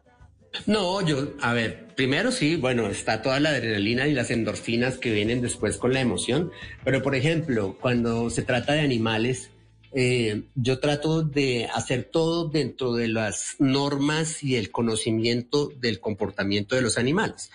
No, 0.67 1.01
yo, 1.07 1.29
a 1.41 1.53
ver, 1.53 1.87
primero 1.95 2.33
sí, 2.33 2.57
bueno, 2.57 2.89
está 2.89 3.23
toda 3.23 3.39
la 3.39 3.51
adrenalina 3.51 4.09
y 4.09 4.13
las 4.13 4.31
endorfinas 4.31 4.99
que 4.99 5.13
vienen 5.13 5.41
después 5.41 5.77
con 5.77 5.93
la 5.93 6.01
emoción, 6.01 6.51
pero 6.85 7.03
por 7.03 7.15
ejemplo, 7.15 7.79
cuando 7.81 8.31
se 8.31 8.43
trata 8.43 8.73
de 8.73 8.81
animales, 8.81 9.51
eh, 9.93 10.45
yo 10.55 10.79
trato 10.79 11.23
de 11.23 11.67
hacer 11.67 12.05
todo 12.05 12.49
dentro 12.49 12.95
de 12.95 13.09
las 13.09 13.57
normas 13.59 14.43
y 14.43 14.57
el 14.57 14.71
conocimiento 14.71 15.73
del 15.81 16.01
comportamiento 16.01 16.77
de 16.77 16.83
los 16.83 16.99
animales. 16.99 17.51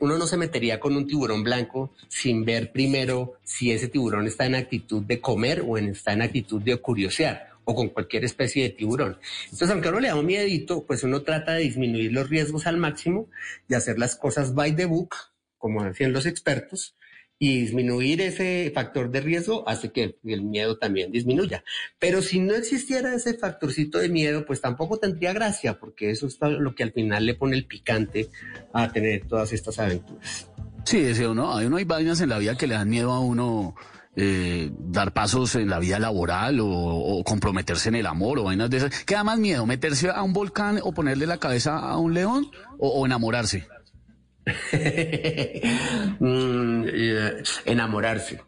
uno 0.00 0.18
no 0.18 0.26
se 0.26 0.36
metería 0.36 0.80
con 0.80 0.96
un 0.96 1.06
tiburón 1.06 1.44
blanco 1.44 1.94
sin 2.08 2.44
ver 2.44 2.72
primero 2.72 3.34
si 3.44 3.70
ese 3.70 3.88
tiburón 3.88 4.26
está 4.26 4.46
en 4.46 4.56
actitud 4.56 5.02
de 5.02 5.20
comer 5.20 5.62
o 5.66 5.78
está 5.78 6.12
en 6.12 6.22
actitud 6.22 6.60
de 6.60 6.76
curiosear 6.76 7.50
o 7.64 7.74
con 7.74 7.88
cualquier 7.90 8.24
especie 8.24 8.64
de 8.64 8.70
tiburón. 8.70 9.18
Entonces, 9.44 9.70
aunque 9.70 9.88
uno 9.90 10.00
le 10.00 10.08
da 10.08 10.16
un 10.16 10.26
miedito, 10.26 10.84
pues 10.86 11.04
uno 11.04 11.22
trata 11.22 11.52
de 11.52 11.62
disminuir 11.62 12.12
los 12.12 12.28
riesgos 12.28 12.66
al 12.66 12.78
máximo 12.78 13.28
y 13.68 13.74
hacer 13.74 13.98
las 13.98 14.16
cosas 14.16 14.54
by 14.54 14.74
the 14.74 14.86
book, 14.86 15.14
como 15.58 15.84
decían 15.84 16.12
los 16.12 16.26
expertos, 16.26 16.96
y 17.42 17.58
disminuir 17.62 18.20
ese 18.20 18.70
factor 18.74 19.10
de 19.10 19.22
riesgo 19.22 19.66
hace 19.66 19.90
que 19.90 20.18
el 20.24 20.42
miedo 20.42 20.76
también 20.76 21.10
disminuya. 21.10 21.64
Pero 21.98 22.20
si 22.20 22.38
no 22.38 22.54
existiera 22.54 23.14
ese 23.14 23.32
factorcito 23.32 23.98
de 23.98 24.10
miedo, 24.10 24.44
pues 24.44 24.60
tampoco 24.60 24.98
tendría 24.98 25.32
gracia, 25.32 25.80
porque 25.80 26.10
eso 26.10 26.26
es 26.26 26.36
lo 26.40 26.74
que 26.74 26.82
al 26.82 26.92
final 26.92 27.24
le 27.24 27.34
pone 27.34 27.56
el 27.56 27.64
picante 27.64 28.28
a 28.74 28.92
tener 28.92 29.26
todas 29.26 29.54
estas 29.54 29.78
aventuras. 29.78 30.50
Sí, 30.84 30.98
ese 30.98 31.26
uno, 31.26 31.56
hay, 31.56 31.64
uno 31.64 31.78
hay 31.78 31.84
vainas 31.84 32.20
en 32.20 32.28
la 32.28 32.38
vida 32.38 32.58
que 32.58 32.66
le 32.66 32.74
dan 32.74 32.90
miedo 32.90 33.10
a 33.10 33.20
uno. 33.20 33.74
Eh, 34.16 34.72
dar 34.76 35.12
pasos 35.14 35.54
en 35.54 35.70
la 35.70 35.78
vida 35.78 36.00
laboral 36.00 36.58
o, 36.60 37.22
comprometerse 37.24 37.90
en 37.90 37.94
el 37.94 38.06
amor 38.06 38.40
o 38.40 38.44
vainas 38.44 38.68
de 38.68 38.78
esas. 38.78 39.04
¿Qué 39.04 39.14
da 39.14 39.24
más 39.24 39.38
miedo? 39.38 39.64
¿Meterse 39.64 40.10
a 40.10 40.22
un 40.22 40.34
volcán 40.34 40.80
o 40.82 40.92
ponerle 40.92 41.26
la 41.26 41.38
cabeza 41.38 41.78
a 41.78 41.96
un 41.96 42.12
león 42.12 42.50
o 42.78 43.06
enamorarse? 43.06 43.66
Mm, 46.20 46.84
enamorarse. 47.64 48.40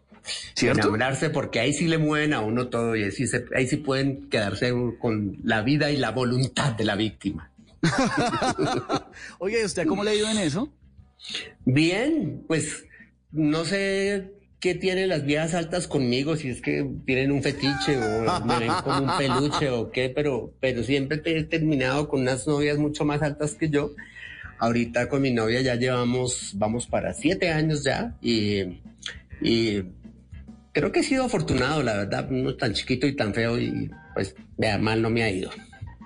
Enamorarse 0.61 1.31
porque 1.31 1.61
ahí 1.61 1.73
sí 1.73 1.89
le 1.89 1.99
mueven 1.99 2.33
a 2.35 2.41
uno 2.41 2.69
todo 2.69 2.95
y 2.97 3.05
ahí 3.05 3.11
sí, 3.11 3.25
ahí 3.55 3.67
sí 3.67 3.79
pueden 3.79 4.29
quedarse 4.29 4.73
con 5.01 5.39
la 5.43 5.63
vida 5.63 5.91
y 5.91 5.97
la 5.97 6.11
voluntad 6.11 6.73
de 6.73 6.85
la 6.85 6.97
víctima. 6.97 7.51
Oye, 9.39 9.65
¿usted 9.65 9.87
cómo 9.87 10.05
le 10.05 10.11
ha 10.11 10.15
ido 10.15 10.31
en 10.31 10.39
eso? 10.39 10.73
Bien, 11.65 12.45
pues 12.47 12.85
no 13.33 13.65
sé 13.65 14.33
qué 14.61 14.77
tienen 14.77 15.09
las 15.09 15.25
vías 15.25 15.55
altas 15.55 15.89
conmigo, 15.89 16.37
si 16.37 16.49
es 16.49 16.61
que 16.61 16.89
tienen 17.05 17.33
un 17.33 17.43
fetiche 17.43 17.97
o 17.97 18.45
me 18.45 18.61
ven 18.61 18.73
como 18.85 19.03
un 19.03 19.19
peluche 19.19 19.71
o 19.71 19.91
qué, 19.91 20.09
pero, 20.09 20.53
pero 20.61 20.85
siempre 20.85 21.21
he 21.25 21.43
terminado 21.43 22.09
con 22.09 22.21
unas 22.21 22.47
novias 22.47 22.79
mucho 22.79 23.05
más 23.05 23.23
altas 23.23 23.55
que 23.55 23.71
yo 23.71 23.93
Ahorita 24.63 25.09
con 25.09 25.23
mi 25.23 25.33
novia 25.33 25.61
ya 25.61 25.75
llevamos, 25.75 26.53
vamos 26.55 26.87
para 26.87 27.13
siete 27.15 27.51
años 27.51 27.83
ya 27.83 28.17
y, 28.23 28.79
creo 30.71 30.93
que 30.93 31.01
he 31.01 31.03
sido 31.03 31.25
afortunado, 31.25 31.83
la 31.83 31.97
verdad, 31.97 32.31
no 32.31 32.55
tan 32.55 32.73
chiquito 32.73 33.09
y 33.09 33.17
tan 33.17 33.35
feo 33.35 33.59
y 33.59 33.91
pues 34.15 34.37
vea, 34.57 34.79
mal 34.79 35.03
no 35.03 35.11
me 35.11 35.25
ha 35.25 35.31
ido. 35.33 35.51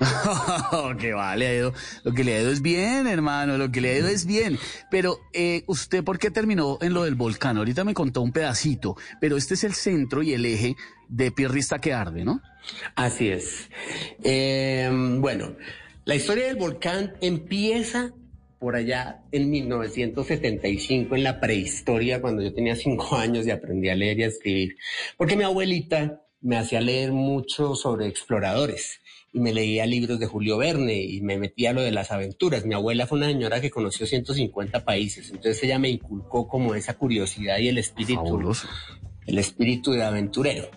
que 0.99 1.13
vale, 1.13 1.71
Lo 2.03 2.15
que 2.15 2.25
le 2.25 2.35
ha 2.35 2.41
ido 2.41 2.51
es 2.51 2.63
bien, 2.63 3.07
hermano, 3.07 3.59
lo 3.59 3.71
que 3.71 3.83
le 3.83 3.91
ha 3.91 3.99
ido 3.99 4.09
es 4.09 4.25
bien. 4.25 4.59
Pero, 4.91 5.21
eh, 5.35 5.63
¿usted 5.67 6.03
por 6.03 6.19
qué 6.19 6.31
terminó 6.31 6.79
en 6.81 6.95
lo 6.95 7.05
del 7.05 7.15
volcán? 7.15 7.59
Ahorita 7.59 7.85
me 7.85 7.93
contó 7.93 8.23
un 8.23 8.33
pedacito, 8.33 8.97
pero 9.21 9.37
este 9.37 9.53
es 9.53 9.65
el 9.65 9.75
centro 9.75 10.23
y 10.23 10.33
el 10.33 10.47
eje 10.47 10.77
de 11.11 11.31
Pierrista 11.31 11.79
que 11.79 11.93
arde, 11.93 12.25
¿no? 12.25 12.41
Así 12.95 13.29
es. 13.29 13.69
Eh, 14.25 14.91
bueno, 15.19 15.57
la 16.07 16.15
historia 16.15 16.47
del 16.47 16.57
volcán 16.57 17.13
empieza 17.21 18.13
por 18.67 18.75
allá 18.75 19.23
en 19.31 19.49
1975, 19.49 21.15
en 21.15 21.23
la 21.23 21.39
prehistoria, 21.39 22.21
cuando 22.21 22.43
yo 22.43 22.53
tenía 22.53 22.75
cinco 22.75 23.15
años 23.15 23.47
y 23.47 23.53
aprendí 23.53 23.89
a 23.91 23.95
leer 23.95 24.19
y 24.19 24.23
a 24.25 24.27
escribir, 24.27 24.77
porque 25.17 25.37
mi 25.37 25.45
abuelita 25.45 26.25
me 26.41 26.57
hacía 26.57 26.81
leer 26.81 27.13
mucho 27.13 27.77
sobre 27.77 28.09
exploradores 28.09 29.03
y 29.33 29.39
me 29.39 29.55
leía 29.55 29.87
libros 29.87 30.19
de 30.19 30.27
Julio 30.27 30.59
Verne 30.59 31.01
y 31.01 31.21
me 31.21 31.39
metía 31.39 31.71
a 31.71 31.75
lo 31.75 31.83
de 31.83 31.93
las 31.93 32.11
aventuras. 32.11 32.67
Mi 32.67 32.75
abuela 32.75 33.07
fue 33.07 33.19
una 33.19 33.29
señora 33.29 33.61
que 33.61 33.71
conoció 33.71 34.05
150 34.05 34.85
países, 34.85 35.31
entonces 35.31 35.63
ella 35.63 35.79
me 35.79 35.91
inculcó 35.91 36.49
como 36.49 36.75
esa 36.75 36.95
curiosidad 36.95 37.59
y 37.59 37.69
el 37.69 37.79
espíritu, 37.79 38.53
el 39.29 39.39
espíritu 39.39 39.93
de 39.93 40.03
aventurero. 40.03 40.69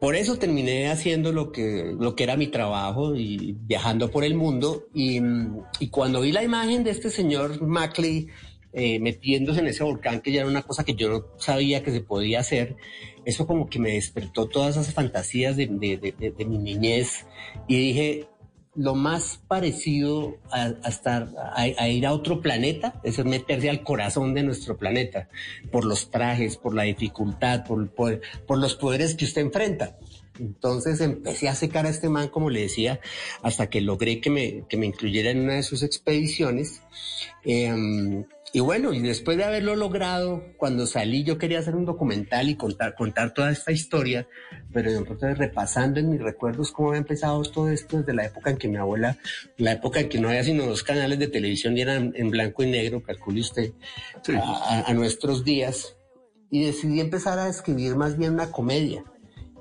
Por 0.00 0.14
eso 0.14 0.38
terminé 0.38 0.88
haciendo 0.88 1.32
lo 1.32 1.50
que, 1.50 1.94
lo 1.98 2.14
que 2.14 2.24
era 2.24 2.36
mi 2.36 2.46
trabajo 2.46 3.16
y 3.16 3.56
viajando 3.60 4.10
por 4.10 4.24
el 4.24 4.34
mundo. 4.34 4.84
Y, 4.94 5.20
y 5.80 5.88
cuando 5.88 6.20
vi 6.20 6.32
la 6.32 6.44
imagen 6.44 6.84
de 6.84 6.90
este 6.90 7.10
señor 7.10 7.60
Macley 7.62 8.28
eh, 8.74 9.00
metiéndose 9.00 9.60
en 9.60 9.66
ese 9.66 9.82
volcán, 9.82 10.20
que 10.20 10.30
ya 10.30 10.42
era 10.42 10.48
una 10.48 10.62
cosa 10.62 10.84
que 10.84 10.94
yo 10.94 11.08
no 11.08 11.24
sabía 11.38 11.82
que 11.82 11.90
se 11.90 12.02
podía 12.02 12.40
hacer, 12.40 12.76
eso 13.24 13.46
como 13.46 13.68
que 13.68 13.78
me 13.78 13.92
despertó 13.92 14.46
todas 14.46 14.76
esas 14.76 14.92
fantasías 14.92 15.56
de, 15.56 15.66
mi 16.46 16.58
niñez 16.58 17.26
y 17.66 17.76
dije, 17.76 18.28
lo 18.78 18.94
más 18.94 19.40
parecido 19.48 20.38
a, 20.52 20.68
estar, 20.88 21.28
a, 21.52 21.88
ir 21.88 22.06
a 22.06 22.12
otro 22.12 22.40
planeta 22.40 23.00
es 23.02 23.22
meterse 23.24 23.68
al 23.68 23.82
corazón 23.82 24.34
de 24.34 24.44
nuestro 24.44 24.76
planeta, 24.76 25.28
por 25.72 25.84
los 25.84 26.12
trajes, 26.12 26.56
por 26.56 26.74
la 26.74 26.84
dificultad, 26.84 27.64
por, 27.66 27.90
por 27.90 28.58
los 28.58 28.76
poderes 28.76 29.16
que 29.16 29.24
usted 29.24 29.42
enfrenta. 29.42 29.98
Entonces 30.38 31.00
empecé 31.00 31.48
a 31.48 31.56
secar 31.56 31.86
a 31.86 31.90
este 31.90 32.08
man, 32.08 32.28
como 32.28 32.50
le 32.50 32.60
decía, 32.60 33.00
hasta 33.42 33.68
que 33.68 33.80
logré 33.80 34.20
que 34.20 34.30
me, 34.30 34.64
que 34.68 34.76
me 34.76 34.86
incluyera 34.86 35.30
en 35.30 35.40
una 35.40 35.54
de 35.54 35.64
sus 35.64 35.82
expediciones. 35.82 36.82
Em, 37.44 38.24
y 38.52 38.60
bueno, 38.60 38.92
y 38.92 39.00
después 39.00 39.36
de 39.36 39.44
haberlo 39.44 39.76
logrado, 39.76 40.42
cuando 40.56 40.86
salí 40.86 41.24
yo 41.24 41.38
quería 41.38 41.58
hacer 41.58 41.74
un 41.76 41.84
documental 41.84 42.48
y 42.48 42.56
contar, 42.56 42.94
contar 42.94 43.34
toda 43.34 43.50
esta 43.50 43.72
historia, 43.72 44.26
pero 44.72 44.90
entonces 44.90 45.36
repasando 45.36 46.00
en 46.00 46.10
mis 46.10 46.20
recuerdos 46.20 46.72
cómo 46.72 46.88
había 46.88 47.00
empezado 47.00 47.42
todo 47.42 47.70
esto 47.70 47.98
desde 47.98 48.14
la 48.14 48.26
época 48.26 48.50
en 48.50 48.56
que 48.56 48.68
mi 48.68 48.76
abuela, 48.76 49.18
la 49.56 49.72
época 49.72 50.00
en 50.00 50.08
que 50.08 50.18
no 50.18 50.28
había 50.28 50.44
sino 50.44 50.66
dos 50.66 50.82
canales 50.82 51.18
de 51.18 51.28
televisión 51.28 51.76
y 51.76 51.82
eran 51.82 52.12
en 52.16 52.30
blanco 52.30 52.62
y 52.62 52.70
negro, 52.70 53.02
calcule 53.02 53.40
usted, 53.40 53.72
a 54.26 54.92
nuestros 54.94 55.44
días, 55.44 55.96
y 56.50 56.64
decidí 56.64 57.00
empezar 57.00 57.38
a 57.38 57.48
escribir 57.48 57.96
más 57.96 58.16
bien 58.16 58.32
una 58.32 58.50
comedia 58.50 59.04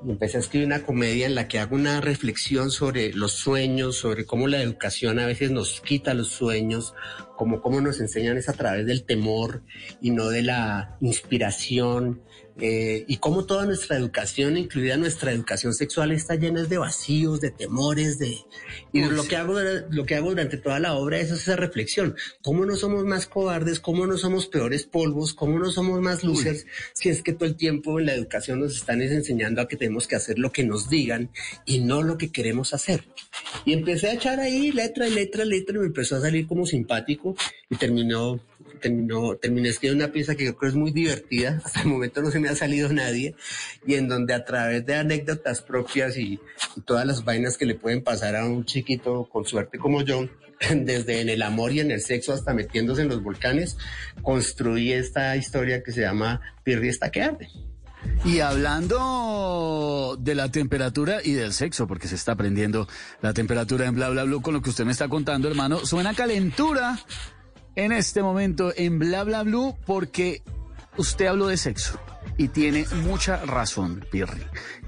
empecé 0.05 0.37
a 0.37 0.39
escribir 0.41 0.67
una 0.67 0.83
comedia 0.83 1.25
en 1.25 1.35
la 1.35 1.47
que 1.47 1.59
hago 1.59 1.75
una 1.75 2.01
reflexión 2.01 2.71
sobre 2.71 3.13
los 3.13 3.33
sueños, 3.33 3.97
sobre 3.97 4.25
cómo 4.25 4.47
la 4.47 4.61
educación 4.61 5.19
a 5.19 5.25
veces 5.25 5.51
nos 5.51 5.81
quita 5.81 6.13
los 6.13 6.29
sueños, 6.29 6.93
como 7.35 7.61
cómo 7.61 7.81
nos 7.81 7.99
enseñan 7.99 8.37
es 8.37 8.49
a 8.49 8.53
través 8.53 8.85
del 8.85 9.03
temor 9.03 9.63
y 10.01 10.11
no 10.11 10.29
de 10.29 10.43
la 10.43 10.97
inspiración, 11.01 12.21
eh, 12.59 13.05
y 13.07 13.17
cómo 13.17 13.45
toda 13.45 13.65
nuestra 13.65 13.97
educación, 13.97 14.57
incluida 14.57 14.97
nuestra 14.97 15.31
educación 15.31 15.73
sexual, 15.73 16.11
está 16.11 16.35
llena 16.35 16.63
de 16.63 16.77
vacíos, 16.77 17.39
de 17.39 17.51
temores, 17.51 18.17
de... 18.17 18.37
Y 18.91 19.03
lo 19.03 19.23
que, 19.23 19.35
hago, 19.35 19.55
lo 19.89 20.05
que 20.05 20.15
hago 20.15 20.29
durante 20.29 20.57
toda 20.57 20.79
la 20.79 20.95
obra 20.95 21.19
es 21.19 21.29
esa 21.29 21.55
reflexión. 21.55 22.15
¿Cómo 22.41 22.65
no 22.65 22.75
somos 22.75 23.05
más 23.05 23.27
cobardes? 23.27 23.79
¿Cómo 23.79 24.07
no 24.07 24.17
somos 24.17 24.47
peores 24.47 24.85
polvos? 24.85 25.33
¿Cómo 25.33 25.59
no 25.59 25.71
somos 25.71 26.01
más 26.01 26.23
losers? 26.23 26.65
Si 26.93 27.09
es 27.09 27.21
que 27.21 27.33
todo 27.33 27.45
el 27.45 27.55
tiempo 27.55 27.99
en 27.99 28.07
la 28.07 28.13
educación 28.13 28.59
nos 28.59 28.75
están 28.75 29.01
enseñando 29.01 29.61
a 29.61 29.67
que 29.67 29.77
tenemos 29.77 30.07
que 30.07 30.15
hacer 30.15 30.39
lo 30.39 30.51
que 30.51 30.63
nos 30.63 30.89
digan 30.89 31.29
y 31.65 31.79
no 31.79 32.01
lo 32.01 32.17
que 32.17 32.31
queremos 32.31 32.73
hacer. 32.73 33.03
Y 33.65 33.73
empecé 33.73 34.07
a 34.07 34.13
echar 34.13 34.39
ahí 34.39 34.71
letra 34.71 35.07
y 35.07 35.13
letra, 35.13 35.45
letra, 35.45 35.75
y 35.75 35.79
me 35.79 35.85
empezó 35.87 36.15
a 36.15 36.21
salir 36.21 36.47
como 36.47 36.65
simpático 36.65 37.35
y 37.69 37.75
terminó 37.75 38.39
terminó, 38.77 39.35
terminé 39.35 39.69
escribiendo 39.69 40.05
una 40.05 40.13
pieza 40.13 40.35
que 40.35 40.45
yo 40.45 40.55
creo 40.55 40.69
es 40.69 40.75
muy 40.75 40.91
divertida, 40.91 41.61
hasta 41.65 41.81
el 41.81 41.87
momento 41.87 42.21
no 42.21 42.31
se 42.31 42.39
me 42.39 42.49
ha 42.49 42.55
salido 42.55 42.91
nadie, 42.91 43.35
y 43.85 43.95
en 43.95 44.07
donde 44.07 44.33
a 44.33 44.45
través 44.45 44.85
de 44.85 44.95
anécdotas 44.95 45.61
propias 45.61 46.17
y, 46.17 46.39
todas 46.85 47.05
las 47.05 47.23
vainas 47.25 47.57
que 47.57 47.65
le 47.65 47.75
pueden 47.75 48.03
pasar 48.03 48.35
a 48.35 48.45
un 48.45 48.65
chiquito 48.65 49.27
con 49.31 49.45
suerte 49.45 49.77
como 49.77 50.01
yo, 50.01 50.27
desde 50.75 51.21
en 51.21 51.29
el 51.29 51.41
amor 51.41 51.71
y 51.71 51.79
en 51.79 51.91
el 51.91 52.01
sexo 52.01 52.33
hasta 52.33 52.53
metiéndose 52.53 53.01
en 53.01 53.09
los 53.09 53.21
volcanes, 53.21 53.77
construí 54.21 54.93
esta 54.93 55.35
historia 55.35 55.83
que 55.83 55.91
se 55.91 56.01
llama 56.01 56.41
Pirri 56.63 56.89
está 56.89 57.11
que 57.11 57.21
arde. 57.21 57.49
Y 58.25 58.39
hablando 58.39 60.17
de 60.19 60.35
la 60.35 60.51
temperatura 60.51 61.19
y 61.23 61.33
del 61.33 61.53
sexo, 61.53 61.87
porque 61.87 62.07
se 62.07 62.15
está 62.15 62.33
aprendiendo 62.33 62.87
la 63.21 63.33
temperatura 63.33 63.85
en 63.85 63.95
bla 63.95 64.09
bla 64.09 64.23
bla 64.23 64.41
con 64.41 64.53
lo 64.53 64.61
que 64.61 64.69
usted 64.69 64.85
me 64.85 64.91
está 64.91 65.07
contando, 65.07 65.47
hermano, 65.47 65.85
suena 65.85 66.13
calentura 66.13 66.99
en 67.77 67.91
este 67.91 68.23
momento 68.23 68.73
en 68.75 68.97
Bla 68.97 69.23
Bla 69.23 69.43
Blue 69.43 69.75
porque 69.85 70.41
usted 70.97 71.27
habló 71.27 71.47
de 71.47 71.57
sexo 71.57 71.99
y 72.35 72.49
tiene 72.49 72.85
mucha 73.03 73.37
razón, 73.45 74.03
Pirri, 74.11 74.41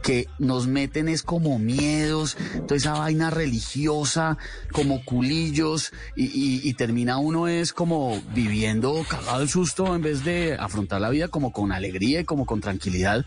que 0.03 0.27
nos 0.39 0.67
meten 0.67 1.07
es 1.07 1.21
como 1.21 1.59
miedos, 1.59 2.35
toda 2.67 2.75
esa 2.75 2.93
vaina 2.93 3.29
religiosa, 3.29 4.37
como 4.71 5.03
culillos, 5.05 5.93
y, 6.15 6.73
termina 6.73 7.17
uno 7.17 7.47
es 7.47 7.73
como 7.73 8.21
viviendo 8.33 9.03
cagado 9.07 9.41
el 9.41 9.49
susto 9.49 9.95
en 9.95 10.01
vez 10.01 10.23
de 10.23 10.55
afrontar 10.59 11.01
la 11.01 11.09
vida 11.09 11.27
como 11.27 11.51
con 11.51 11.71
alegría 11.71 12.21
y 12.21 12.25
como 12.25 12.45
con 12.45 12.59
tranquilidad. 12.61 13.25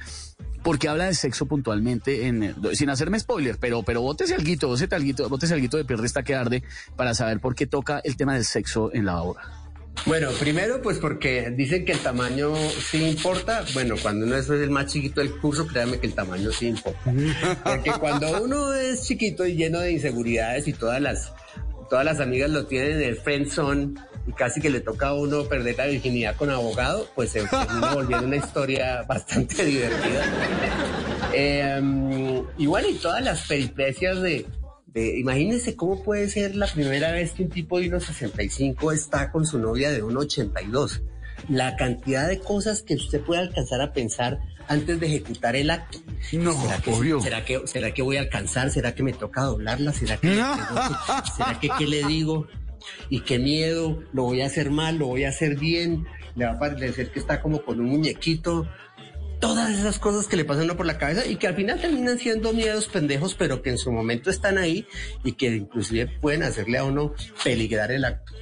Porque 0.63 0.89
habla 0.89 1.07
de 1.07 1.15
sexo 1.15 1.47
puntualmente, 1.47 2.27
en, 2.27 2.55
sin 2.75 2.91
hacerme 2.91 3.19
spoiler, 3.19 3.59
pero, 3.59 3.83
pero 3.83 4.01
bótese 4.03 4.35
alguito, 4.35 4.69
bótese 4.69 4.95
alguito, 4.95 5.29
bótese 5.29 5.55
alguito 5.55 5.77
de 5.77 5.85
Pirri 5.85 6.05
está 6.05 6.23
que 6.23 6.35
arde 6.35 6.63
para 6.97 7.15
saber 7.15 7.41
por 7.41 7.55
qué 7.55 7.67
toca 7.67 8.01
el 8.05 8.17
tema 8.17 8.35
del 8.35 8.45
sexo 8.45 8.91
en 8.93 9.07
la 9.07 9.23
obra. 9.23 9.63
Bueno, 10.07 10.31
primero 10.33 10.83
pues 10.83 10.99
porque 10.99 11.53
dicen 11.57 11.85
que 11.85 11.93
el 11.93 12.01
tamaño 12.01 12.55
sí 12.91 13.05
importa. 13.05 13.65
Bueno, 13.73 13.95
cuando 14.03 14.27
uno 14.27 14.37
es 14.37 14.49
el 14.51 14.71
más 14.71 14.87
chiquito 14.87 15.21
del 15.21 15.39
curso, 15.39 15.67
créanme 15.67 16.01
que 16.01 16.07
el 16.09 16.15
tamaño 16.15 16.51
sí 16.51 16.67
importa. 16.67 16.99
Porque 17.65 17.93
cuando 18.01 18.43
uno 18.43 18.73
es 18.75 19.05
chiquito 19.05 19.47
y 19.47 19.55
lleno 19.55 19.79
de 19.81 19.93
inseguridades 19.93 20.67
y 20.67 20.73
todas 20.73 21.01
las, 21.01 21.33
todas 21.89 22.05
las 22.05 22.19
amigas 22.19 22.51
lo 22.51 22.67
tienen 22.67 22.93
en 22.93 23.03
el 23.03 23.17
friend 23.17 23.49
zone 23.49 23.95
y 24.27 24.33
casi 24.33 24.61
que 24.61 24.71
le 24.71 24.81
toca 24.81 25.09
a 25.09 25.15
uno 25.15 25.45
perder 25.45 25.77
la 25.77 25.87
virginidad 25.87 26.37
con 26.37 26.51
abogado, 26.51 27.09
pues 27.15 27.31
se 27.31 27.45
termina 27.47 27.95
volviendo 27.95 28.27
una 28.27 28.37
historia 28.37 29.03
bastante 29.09 29.65
divertida. 29.65 30.25
Em, 31.33 32.45
y 32.59 32.67
bueno, 32.67 32.89
y 32.89 32.95
todas 32.95 33.23
las 33.25 33.47
peripecias 33.47 34.21
de, 34.21 34.47
imagínense 34.95 35.75
cómo 35.75 36.03
puede 36.03 36.29
ser 36.29 36.55
la 36.55 36.67
primera 36.67 37.11
vez 37.13 37.33
que 37.33 37.45
un 37.45 37.51
tipo 37.51 37.81
de 37.81 37.91
1,65 37.91 38.93
está 38.93 39.33
con 39.33 39.47
su 39.47 39.59
novia 39.59 39.91
de 39.91 40.03
1,82. 40.05 41.03
La 41.49 41.77
cantidad 41.77 42.29
de 42.29 42.39
cosas 42.39 42.83
que 42.83 42.95
usted 42.95 43.21
puede 43.21 43.41
alcanzar 43.41 43.81
a 43.81 43.93
pensar 43.93 44.39
antes 44.69 45.01
de 45.01 45.07
ejecutar 45.07 45.57
el 45.57 45.71
acto. 45.71 45.99
No, 46.33 46.53
¿Será 46.53 46.79
que, 46.79 47.21
¿será 47.21 47.45
que, 47.45 47.67
¿Será 47.67 47.95
que 47.95 48.03
voy 48.03 48.17
a 48.17 48.21
alcanzar? 48.21 48.71
¿Será 48.71 48.95
que 48.95 49.03
me 49.03 49.13
toca 49.13 49.43
doblarla? 49.43 49.93
¿Será 49.93 50.19
que, 50.19 50.29
¿será 51.37 51.59
que 51.61 51.69
qué 51.77 51.87
le 51.87 52.05
digo? 52.07 52.47
Y 53.11 53.21
qué 53.21 53.39
miedo, 53.39 54.03
lo 54.13 54.25
voy 54.25 54.43
a 54.43 54.47
hacer 54.47 54.71
mal, 54.71 54.99
lo 54.99 55.07
voy 55.07 55.25
a 55.25 55.29
hacer 55.29 55.59
bien, 55.59 56.07
le 56.35 56.47
va 56.47 56.53
a 56.53 56.59
parecer 56.59 57.11
que 57.11 57.19
está 57.19 57.41
como 57.41 57.63
con 57.63 57.81
un 57.81 57.87
muñequito, 57.87 58.69
todas 59.43 59.77
esas 59.77 59.99
cosas 59.99 60.29
que 60.29 60.37
le 60.37 60.45
pasan 60.45 60.69
por 60.77 60.87
la 60.87 60.99
cabeza 60.99 61.27
y 61.27 61.35
que 61.35 61.49
al 61.49 61.57
final 61.57 61.81
terminan 61.81 62.17
siendo 62.17 62.53
miedos 62.53 62.87
pendejos, 62.87 63.35
pero 63.35 63.61
que 63.61 63.71
en 63.71 63.79
su 63.79 63.91
momento 63.91 64.31
están 64.31 64.57
ahí 64.57 64.87
y 65.25 65.33
que 65.33 65.49
inclusive 65.49 66.07
pueden 66.21 66.45
hacerle 66.45 66.79
a 66.79 66.85
uno 66.85 67.13
peligrar 67.43 67.91
el 67.91 68.05
acto. 68.05 68.33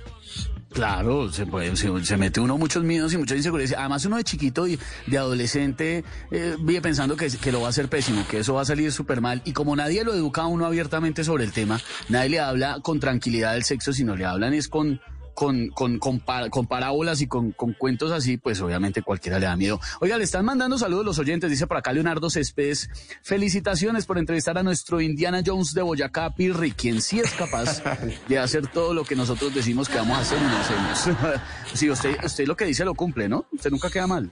Claro, 0.72 1.32
se, 1.32 1.46
puede, 1.46 1.74
se, 1.74 2.16
mete 2.16 2.38
uno 2.38 2.56
muchos 2.56 2.84
miedos 2.84 3.12
y 3.12 3.18
muchas 3.18 3.38
inseguridades. 3.38 3.76
Además, 3.76 4.04
uno 4.04 4.18
de 4.18 4.24
chiquito 4.24 4.68
y 4.68 4.78
de 5.08 5.18
adolescente 5.18 6.04
eh, 6.30 6.56
vive 6.60 6.80
pensando 6.80 7.16
que, 7.16 7.28
que, 7.28 7.50
lo 7.50 7.60
va 7.60 7.66
a 7.66 7.70
hacer 7.70 7.88
pésimo, 7.88 8.24
que 8.28 8.38
eso 8.38 8.54
va 8.54 8.62
a 8.62 8.64
salir 8.64 8.92
súper 8.92 9.20
mal. 9.20 9.42
Y 9.44 9.52
como 9.52 9.74
nadie 9.74 10.04
lo 10.04 10.14
educa 10.14 10.42
a 10.42 10.46
uno 10.46 10.66
abiertamente 10.66 11.24
sobre 11.24 11.42
el 11.42 11.52
tema, 11.52 11.80
nadie 12.08 12.30
le 12.30 12.40
habla 12.40 12.78
con 12.82 13.00
tranquilidad 13.00 13.54
del 13.54 13.64
sexo, 13.64 13.92
sino 13.92 14.14
le 14.14 14.24
hablan 14.24 14.54
es 14.54 14.68
con 14.68 15.00
con, 15.40 15.68
con, 15.70 15.98
con, 15.98 16.66
parábolas 16.66 17.22
y 17.22 17.26
con, 17.26 17.52
cuentos 17.52 18.12
así, 18.12 18.36
pues 18.36 18.60
obviamente 18.60 19.00
cualquiera 19.00 19.38
le 19.38 19.46
da 19.46 19.56
miedo. 19.56 19.80
Oiga, 20.02 20.18
le 20.18 20.24
están 20.24 20.44
mandando 20.44 20.76
saludos 20.76 21.02
los 21.02 21.18
oyentes, 21.18 21.48
dice 21.48 21.66
por 21.66 21.78
acá 21.78 21.94
Leonardo 21.94 22.28
Céspedes. 22.28 22.90
Felicitaciones 23.22 24.04
por 24.04 24.18
entrevistar 24.18 24.58
a 24.58 24.62
nuestro 24.62 25.00
Indiana 25.00 25.40
Jones 25.44 25.72
de 25.72 25.80
Boyacá, 25.80 26.34
Pirri, 26.34 26.72
quien 26.72 27.00
sí 27.00 27.20
es 27.20 27.30
capaz 27.30 27.82
de 28.28 28.38
hacer 28.38 28.66
todo 28.66 28.92
lo 28.92 29.02
que 29.02 29.16
nosotros 29.16 29.54
decimos 29.54 29.88
que 29.88 29.96
vamos 29.96 30.18
a 30.18 30.20
hacer 30.20 30.36
y 30.38 30.42
no 30.42 30.58
hacemos. 30.58 31.40
sí, 31.72 31.88
usted, 31.88 32.22
usted 32.22 32.46
lo 32.46 32.54
que 32.54 32.66
dice 32.66 32.84
lo 32.84 32.94
cumple, 32.94 33.26
¿no? 33.26 33.46
Usted 33.50 33.70
nunca 33.70 33.88
queda 33.88 34.06
mal. 34.06 34.30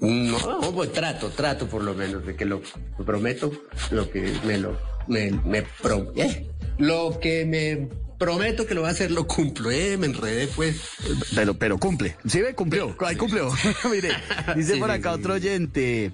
No, 0.00 0.36
pues 0.74 0.92
trato, 0.92 1.30
trato 1.30 1.66
por 1.66 1.82
lo 1.82 1.94
menos 1.94 2.26
de 2.26 2.36
que 2.36 2.44
lo, 2.44 2.60
prometo, 3.06 3.50
lo 3.90 4.10
que 4.10 4.38
me 4.44 4.58
lo 4.58 4.78
me, 5.06 5.30
me 5.30 5.64
eh, 6.16 6.46
lo 6.76 7.18
que 7.20 7.46
me 7.46 8.05
prometo 8.18 8.66
que 8.66 8.74
lo 8.74 8.82
va 8.82 8.88
a 8.88 8.90
hacer, 8.92 9.10
lo 9.10 9.26
cumplo, 9.26 9.70
eh, 9.70 9.96
me 9.96 10.06
enredé 10.06 10.48
pues. 10.48 10.80
Pero, 11.34 11.54
pero 11.54 11.78
cumple, 11.78 12.16
sí 12.26 12.40
ve, 12.40 12.54
cumplió, 12.54 12.94
ahí 13.00 13.16
cumplió. 13.16 13.50
Mire, 13.90 14.10
dice 14.54 14.76
por 14.76 14.90
acá 14.90 15.12
otro 15.12 15.34
oyente. 15.34 16.12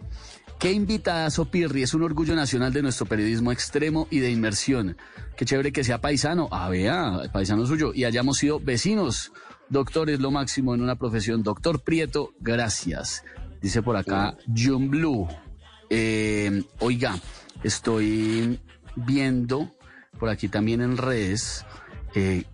Qué 0.58 0.70
invitazo, 0.70 1.46
Pirri. 1.46 1.82
Es 1.82 1.92
un 1.92 2.04
orgullo 2.04 2.36
nacional 2.36 2.72
de 2.72 2.82
nuestro 2.82 3.04
periodismo 3.06 3.50
extremo 3.50 4.06
y 4.10 4.20
de 4.20 4.30
inmersión. 4.30 4.96
Qué 5.36 5.44
chévere 5.44 5.72
que 5.72 5.82
sea 5.82 6.00
paisano. 6.00 6.48
Ah, 6.52 6.68
vea, 6.68 7.22
paisano 7.32 7.66
suyo. 7.66 7.92
Y 7.92 8.04
hayamos 8.04 8.38
sido 8.38 8.60
vecinos. 8.60 9.32
Doctor 9.70 10.08
es 10.08 10.20
lo 10.20 10.30
máximo 10.30 10.72
en 10.76 10.82
una 10.82 10.94
profesión. 10.94 11.42
Doctor 11.42 11.80
Prieto, 11.80 12.32
gracias. 12.38 13.24
Dice 13.60 13.82
por 13.82 13.96
acá 13.96 14.36
John 14.56 14.88
Blue. 14.88 15.26
Eh, 15.90 16.62
oiga, 16.78 17.18
estoy 17.64 18.60
viendo 18.94 19.74
por 20.20 20.28
aquí 20.28 20.46
también 20.46 20.80
en 20.80 20.96
redes 20.96 21.64
eh, 22.14 22.44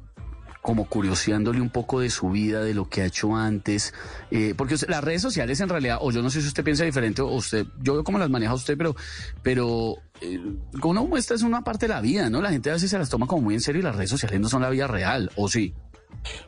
como 0.68 0.86
curioseándole 0.86 1.60
un 1.60 1.70
poco 1.70 2.00
de 2.00 2.10
su 2.10 2.30
vida, 2.30 2.62
de 2.62 2.74
lo 2.74 2.88
que 2.88 3.02
ha 3.02 3.06
hecho 3.06 3.34
antes, 3.34 3.94
eh, 4.30 4.54
porque 4.56 4.76
las 4.88 5.02
redes 5.02 5.22
sociales 5.22 5.60
en 5.60 5.68
realidad, 5.68 5.98
o 6.00 6.10
yo 6.10 6.20
no 6.20 6.28
sé 6.28 6.42
si 6.42 6.48
usted 6.48 6.64
piensa 6.64 6.84
diferente, 6.84 7.22
o 7.22 7.28
usted, 7.28 7.66
yo 7.80 7.94
veo 7.94 8.04
cómo 8.04 8.18
las 8.18 8.28
maneja 8.28 8.52
usted, 8.52 8.76
pero, 8.76 8.94
pero 9.42 9.96
eh, 10.20 10.38
uno 10.82 11.06
muestra 11.06 11.36
es 11.36 11.42
una 11.42 11.62
parte 11.62 11.86
de 11.86 11.94
la 11.94 12.00
vida, 12.00 12.28
¿no? 12.28 12.42
La 12.42 12.50
gente 12.50 12.70
a 12.70 12.74
veces 12.74 12.90
se 12.90 12.98
las 12.98 13.08
toma 13.08 13.26
como 13.26 13.42
muy 13.42 13.54
en 13.54 13.62
serio 13.62 13.80
y 13.80 13.84
las 13.84 13.96
redes 13.96 14.10
sociales 14.10 14.40
no 14.40 14.48
son 14.50 14.62
la 14.62 14.70
vida 14.70 14.86
real, 14.86 15.30
¿o 15.36 15.48
sí? 15.48 15.74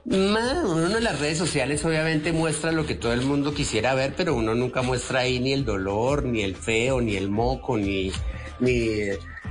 uno 0.04 0.96
en 0.98 1.04
las 1.04 1.18
redes 1.20 1.38
sociales 1.38 1.84
obviamente 1.84 2.32
muestra 2.32 2.72
lo 2.72 2.84
que 2.84 2.96
todo 2.96 3.12
el 3.12 3.22
mundo 3.22 3.54
quisiera 3.54 3.94
ver, 3.94 4.14
pero 4.16 4.34
uno 4.34 4.54
nunca 4.54 4.82
muestra 4.82 5.20
ahí 5.20 5.38
ni 5.40 5.52
el 5.52 5.64
dolor, 5.64 6.24
ni 6.24 6.42
el 6.42 6.56
feo, 6.56 7.00
ni 7.00 7.16
el 7.16 7.30
moco, 7.30 7.78
ni, 7.78 8.12
ni 8.58 8.88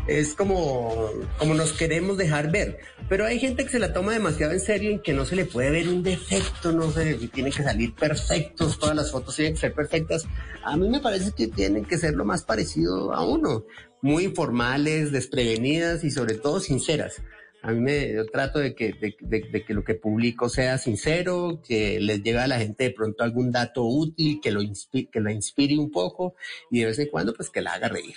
es 0.09 0.33
como, 0.33 1.11
como 1.37 1.53
nos 1.53 1.73
queremos 1.73 2.17
dejar 2.17 2.51
ver. 2.51 2.79
Pero 3.07 3.25
hay 3.25 3.39
gente 3.39 3.63
que 3.63 3.69
se 3.69 3.79
la 3.79 3.93
toma 3.93 4.13
demasiado 4.13 4.53
en 4.53 4.59
serio 4.59 4.89
en 4.89 4.99
que 4.99 5.13
no 5.13 5.23
se 5.25 5.35
le 5.35 5.45
puede 5.45 5.69
ver 5.69 5.87
un 5.87 6.01
defecto, 6.01 6.71
no 6.71 6.91
sé, 6.91 7.15
tienen 7.31 7.53
que 7.53 7.63
salir 7.63 7.93
perfectos, 7.93 8.79
todas 8.79 8.95
las 8.95 9.11
fotos 9.11 9.35
tienen 9.35 9.53
que 9.53 9.59
ser 9.59 9.73
perfectas. 9.73 10.25
A 10.63 10.75
mí 10.77 10.89
me 10.89 10.99
parece 10.99 11.31
que 11.31 11.47
tienen 11.47 11.85
que 11.85 11.97
ser 11.97 12.15
lo 12.15 12.25
más 12.25 12.43
parecido 12.43 13.13
a 13.13 13.23
uno, 13.23 13.65
muy 14.01 14.29
formales, 14.29 15.11
desprevenidas 15.11 16.03
y 16.03 16.09
sobre 16.09 16.35
todo 16.35 16.59
sinceras. 16.59 17.21
A 17.61 17.71
mí 17.71 17.81
me 17.81 18.13
yo 18.13 18.25
trato 18.25 18.59
de 18.59 18.73
que, 18.73 18.93
de, 18.93 19.65
que 19.65 19.73
lo 19.73 19.83
que 19.83 19.93
publico 19.93 20.47
sea 20.47 20.77
sincero, 20.77 21.61
que 21.67 21.99
les 21.99 22.23
llegue 22.23 22.39
a 22.39 22.47
la 22.47 22.57
gente 22.57 22.85
de 22.85 22.91
pronto 22.91 23.23
algún 23.23 23.51
dato 23.51 23.83
útil, 23.83 24.39
que 24.41 24.51
lo 24.51 24.61
que 24.61 25.19
la 25.19 25.33
inspire 25.33 25.77
un 25.77 25.91
poco 25.91 26.35
y 26.71 26.79
de 26.79 26.85
vez 26.85 26.99
en 26.99 27.09
cuando 27.09 27.33
pues 27.33 27.49
que 27.49 27.61
la 27.61 27.73
haga 27.73 27.89
reír. 27.89 28.15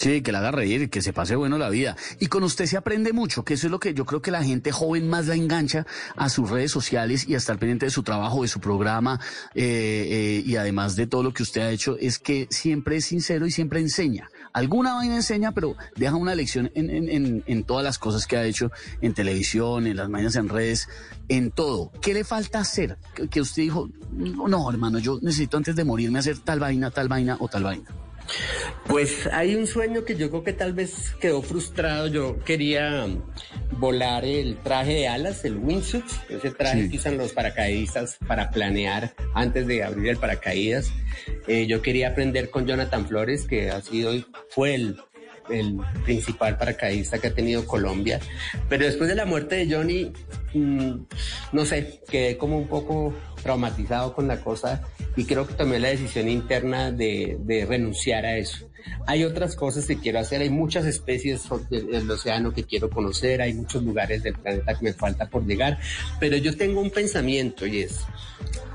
Sí, 0.00 0.22
que 0.22 0.32
la 0.32 0.38
haga 0.38 0.50
reír, 0.50 0.88
que 0.88 1.02
se 1.02 1.12
pase 1.12 1.36
bueno 1.36 1.58
la 1.58 1.68
vida. 1.68 1.94
Y 2.20 2.28
con 2.28 2.42
usted 2.42 2.64
se 2.64 2.78
aprende 2.78 3.12
mucho, 3.12 3.44
que 3.44 3.52
eso 3.52 3.66
es 3.66 3.70
lo 3.70 3.78
que 3.78 3.92
yo 3.92 4.06
creo 4.06 4.22
que 4.22 4.30
la 4.30 4.42
gente 4.42 4.72
joven 4.72 5.10
más 5.10 5.26
la 5.26 5.34
engancha 5.34 5.86
a 6.16 6.30
sus 6.30 6.48
redes 6.48 6.70
sociales 6.70 7.28
y 7.28 7.34
a 7.34 7.36
estar 7.36 7.58
pendiente 7.58 7.84
de 7.84 7.90
su 7.90 8.02
trabajo, 8.02 8.40
de 8.40 8.48
su 8.48 8.60
programa 8.60 9.20
eh, 9.54 10.06
eh, 10.10 10.42
y 10.46 10.56
además 10.56 10.96
de 10.96 11.06
todo 11.06 11.22
lo 11.22 11.34
que 11.34 11.42
usted 11.42 11.60
ha 11.60 11.70
hecho, 11.70 11.98
es 12.00 12.18
que 12.18 12.48
siempre 12.48 12.96
es 12.96 13.04
sincero 13.04 13.44
y 13.44 13.50
siempre 13.50 13.80
enseña. 13.80 14.30
Alguna 14.54 14.94
vaina 14.94 15.16
enseña, 15.16 15.52
pero 15.52 15.76
deja 15.96 16.16
una 16.16 16.34
lección 16.34 16.70
en, 16.74 17.64
todas 17.64 17.84
las 17.84 17.98
cosas 17.98 18.26
que 18.26 18.38
ha 18.38 18.44
hecho 18.44 18.72
en 19.02 19.12
televisión, 19.12 19.86
en 19.86 19.98
las 19.98 20.08
mañanas 20.08 20.36
en 20.36 20.48
redes, 20.48 20.88
en 21.28 21.50
todo. 21.50 21.92
¿Qué 22.00 22.14
le 22.14 22.24
falta 22.24 22.60
hacer? 22.60 22.96
Que 23.30 23.42
usted 23.42 23.64
dijo, 23.64 23.90
no, 24.12 24.70
hermano, 24.70 24.98
yo 24.98 25.18
necesito 25.20 25.58
antes 25.58 25.76
de 25.76 25.84
morirme 25.84 26.20
hacer 26.20 26.38
tal 26.38 26.58
vaina, 26.58 26.90
tal 26.90 27.08
vaina 27.08 27.36
o 27.38 27.48
tal 27.48 27.64
vaina. 27.64 27.90
Pues 28.86 29.28
hay 29.32 29.54
un 29.54 29.66
sueño 29.66 30.04
que 30.04 30.16
yo 30.16 30.30
creo 30.30 30.44
que 30.44 30.52
tal 30.52 30.72
vez 30.72 31.14
quedó 31.20 31.42
frustrado. 31.42 32.08
Yo 32.08 32.38
quería 32.44 33.06
volar 33.72 34.24
el 34.24 34.56
traje 34.58 34.94
de 34.94 35.08
alas, 35.08 35.44
el 35.44 35.56
wingsuit, 35.56 36.04
ese 36.28 36.50
traje 36.50 36.88
que 36.90 36.96
usan 36.96 37.16
los 37.16 37.32
paracaidistas 37.32 38.18
para 38.26 38.50
planear 38.50 39.14
antes 39.34 39.66
de 39.66 39.84
abrir 39.84 40.08
el 40.10 40.16
paracaídas. 40.16 40.92
Eh, 41.46 41.66
yo 41.66 41.82
quería 41.82 42.08
aprender 42.08 42.50
con 42.50 42.66
Jonathan 42.66 43.06
Flores, 43.06 43.46
que 43.46 43.70
ha 43.70 43.80
sido, 43.80 44.12
fue 44.48 44.74
el 44.74 45.00
el 45.50 45.78
principal 46.04 46.56
paracaidista 46.56 47.18
que 47.18 47.28
ha 47.28 47.34
tenido 47.34 47.66
Colombia. 47.66 48.20
Pero 48.68 48.84
después 48.84 49.08
de 49.08 49.14
la 49.14 49.24
muerte 49.24 49.56
de 49.56 49.74
Johnny, 49.74 50.12
mm, 50.54 50.92
no 51.52 51.64
sé, 51.64 52.00
quedé 52.08 52.36
como 52.36 52.58
un 52.58 52.68
poco 52.68 53.14
traumatizado 53.42 54.14
con 54.14 54.28
la 54.28 54.40
cosa 54.40 54.82
y 55.16 55.24
creo 55.24 55.46
que 55.46 55.54
tomé 55.54 55.78
la 55.78 55.88
decisión 55.88 56.28
interna 56.28 56.92
de, 56.92 57.38
de 57.40 57.66
renunciar 57.66 58.24
a 58.26 58.36
eso. 58.36 58.70
Hay 59.06 59.24
otras 59.24 59.56
cosas 59.56 59.86
que 59.86 59.98
quiero 59.98 60.18
hacer, 60.18 60.40
hay 60.40 60.50
muchas 60.50 60.86
especies 60.86 61.42
del 61.70 62.10
océano 62.10 62.52
que 62.52 62.64
quiero 62.64 62.88
conocer, 62.90 63.42
hay 63.42 63.52
muchos 63.54 63.82
lugares 63.82 64.22
del 64.22 64.34
planeta 64.34 64.78
que 64.78 64.84
me 64.84 64.92
falta 64.92 65.28
por 65.28 65.46
llegar, 65.46 65.78
pero 66.18 66.36
yo 66.36 66.56
tengo 66.56 66.80
un 66.80 66.90
pensamiento 66.90 67.66
y 67.66 67.80
es, 67.80 68.00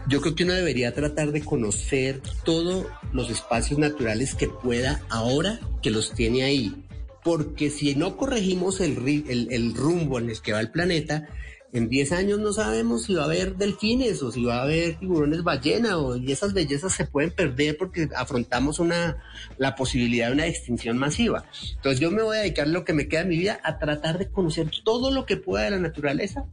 yo 0.08 0.22
creo 0.22 0.36
que 0.36 0.44
uno 0.44 0.54
debería 0.54 0.94
tratar 0.94 1.32
de 1.32 1.42
conocer 1.42 2.22
todos 2.44 2.86
los 3.12 3.30
espacios 3.30 3.80
naturales 3.80 4.36
que 4.36 4.48
pueda 4.48 5.02
ahora 5.10 5.60
que 5.82 5.92
los 5.92 6.14
tiene 6.14 6.44
ahí. 6.44 6.84
Porque 7.24 7.70
si 7.70 7.96
no 7.96 8.18
corregimos 8.18 8.82
el, 8.82 8.98
el, 9.28 9.48
el 9.50 9.74
rumbo 9.74 10.20
en 10.20 10.30
el 10.30 10.40
que 10.42 10.54
va 10.54 10.60
el 10.60 10.72
planeta, 10.72 11.28
en 11.74 11.90
10 11.90 12.12
años 12.14 12.40
no 12.40 12.54
sabemos 12.54 13.04
si 13.04 13.16
va 13.16 13.24
a 13.24 13.26
haber 13.26 13.58
delfines 13.58 14.22
o 14.24 14.32
si 14.32 14.44
va 14.46 14.60
a 14.60 14.64
haber 14.64 14.96
tiburones 14.96 15.44
ballena 15.44 15.98
o, 15.98 16.16
y 16.16 16.32
esas 16.32 16.54
bellezas 16.54 16.94
se 16.94 17.06
pueden 17.06 17.32
perder 17.32 17.78
porque 17.78 18.08
afrontamos 18.16 18.80
una, 18.80 19.18
la 19.58 19.76
posibilidad 19.76 20.28
de 20.28 20.34
una 20.34 20.48
extinción 20.48 20.98
masiva. 20.98 21.46
Entonces 21.76 22.00
yo 22.00 22.12
me 22.12 22.24
voy 22.24 22.38
a 22.38 22.42
dedicar 22.42 22.68
lo 22.68 22.86
que 22.86 22.94
me 22.94 23.08
queda 23.08 23.24
de 23.24 23.30
mi 23.30 23.38
vida 23.38 23.60
a 23.64 23.78
tratar 23.78 24.18
de 24.18 24.30
conocer 24.30 24.70
todo 24.84 25.12
lo 25.12 25.26
que 25.26 25.38
pueda 25.38 25.66
de 25.66 25.72
la 25.72 25.80
naturaleza 25.80 26.46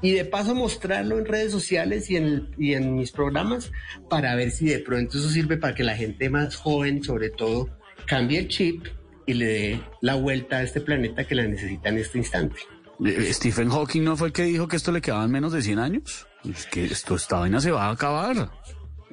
y 0.00 0.12
de 0.12 0.24
paso 0.24 0.54
mostrarlo 0.54 1.18
en 1.18 1.26
redes 1.26 1.52
sociales 1.52 2.10
y 2.10 2.16
en, 2.16 2.48
y 2.58 2.74
en 2.74 2.94
mis 2.94 3.12
programas 3.12 3.70
para 4.08 4.34
ver 4.34 4.50
si 4.50 4.66
de 4.66 4.78
pronto 4.78 5.18
eso 5.18 5.28
sirve 5.28 5.58
para 5.58 5.74
que 5.74 5.84
la 5.84 5.96
gente 5.96 6.30
más 6.30 6.56
joven 6.56 7.02
sobre 7.02 7.30
todo 7.30 7.68
cambie 8.06 8.38
el 8.38 8.48
chip 8.48 8.86
y 9.26 9.34
le 9.34 9.46
dé 9.46 9.80
la 10.00 10.14
vuelta 10.14 10.58
a 10.58 10.62
este 10.62 10.80
planeta 10.80 11.24
que 11.24 11.34
la 11.34 11.46
necesita 11.46 11.90
en 11.90 11.98
este 11.98 12.18
instante. 12.18 12.56
Eh, 13.04 13.32
Stephen 13.32 13.70
Hawking 13.70 14.02
no 14.02 14.16
fue 14.16 14.28
el 14.28 14.32
que 14.32 14.44
dijo 14.44 14.68
que 14.68 14.76
esto 14.76 14.92
le 14.92 15.00
quedaban 15.00 15.30
menos 15.30 15.52
de 15.52 15.62
100 15.62 15.78
años. 15.78 16.26
Es 16.48 16.66
que 16.66 16.84
esto, 16.84 17.14
esta 17.14 17.38
vaina 17.38 17.60
se 17.60 17.70
va 17.70 17.86
a 17.86 17.92
acabar. 17.92 18.50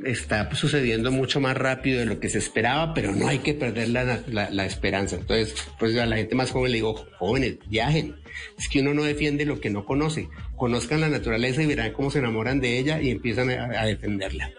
Está 0.03 0.53
sucediendo 0.55 1.11
mucho 1.11 1.41
más 1.41 1.57
rápido 1.57 1.99
de 1.99 2.05
lo 2.05 2.19
que 2.19 2.29
se 2.29 2.37
esperaba, 2.37 2.93
pero 2.93 3.13
no 3.13 3.27
hay 3.27 3.39
que 3.39 3.53
perder 3.53 3.89
la, 3.89 4.23
la, 4.27 4.65
esperanza. 4.65 5.17
Entonces, 5.17 5.53
pues 5.77 5.97
a 5.97 6.05
la 6.05 6.15
gente 6.15 6.35
más 6.35 6.51
joven 6.51 6.71
le 6.71 6.77
digo, 6.77 7.05
jóvenes, 7.17 7.57
viajen. 7.67 8.15
Es 8.57 8.69
que 8.69 8.79
uno 8.79 8.93
no 8.93 9.03
defiende 9.03 9.45
lo 9.45 9.59
que 9.59 9.69
no 9.69 9.85
conoce. 9.85 10.29
Conozcan 10.55 11.01
la 11.01 11.09
naturaleza 11.09 11.61
y 11.61 11.65
verán 11.65 11.91
cómo 11.91 12.11
se 12.11 12.19
enamoran 12.19 12.61
de 12.61 12.79
ella 12.79 13.01
y 13.01 13.09
empiezan 13.09 13.49
a 13.49 13.85
defenderla. 13.85 14.51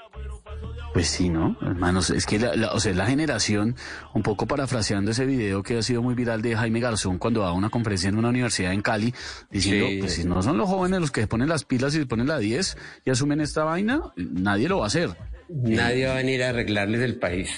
Pues 0.92 1.06
sí, 1.08 1.28
¿no? 1.28 1.56
Hermanos, 1.62 2.10
es 2.10 2.26
que 2.26 2.38
la, 2.38 2.72
o 2.72 2.80
sea, 2.80 2.92
la 2.94 3.06
generación, 3.06 3.76
un 4.12 4.22
poco 4.22 4.46
parafraseando 4.46 5.12
ese 5.12 5.24
video 5.24 5.62
que 5.62 5.78
ha 5.78 5.82
sido 5.82 6.02
muy 6.02 6.14
viral 6.14 6.42
de 6.42 6.56
Jaime 6.56 6.80
Garzón 6.80 7.18
cuando 7.18 7.42
da 7.42 7.52
una 7.52 7.70
conferencia 7.70 8.08
en 8.08 8.18
una 8.18 8.30
universidad 8.30 8.72
en 8.72 8.82
Cali, 8.82 9.14
diciendo, 9.50 9.86
pues 10.00 10.14
si 10.14 10.24
no 10.24 10.42
son 10.42 10.58
los 10.58 10.68
jóvenes 10.68 11.00
los 11.00 11.10
que 11.12 11.20
se 11.22 11.26
ponen 11.28 11.48
las 11.48 11.64
pilas 11.64 11.94
y 11.94 11.98
se 11.98 12.06
ponen 12.06 12.26
la 12.26 12.38
10 12.38 12.76
y 13.04 13.10
asumen 13.10 13.40
esta 13.40 13.64
vaina, 13.64 14.00
nadie 14.16 14.68
lo 14.68 14.78
va 14.78 14.84
a 14.84 14.86
hacer. 14.88 15.10
Nadie 15.48 16.06
va 16.06 16.12
a 16.12 16.16
venir 16.16 16.42
a 16.42 16.50
arreglarles 16.50 17.00
el 17.02 17.16
país 17.16 17.50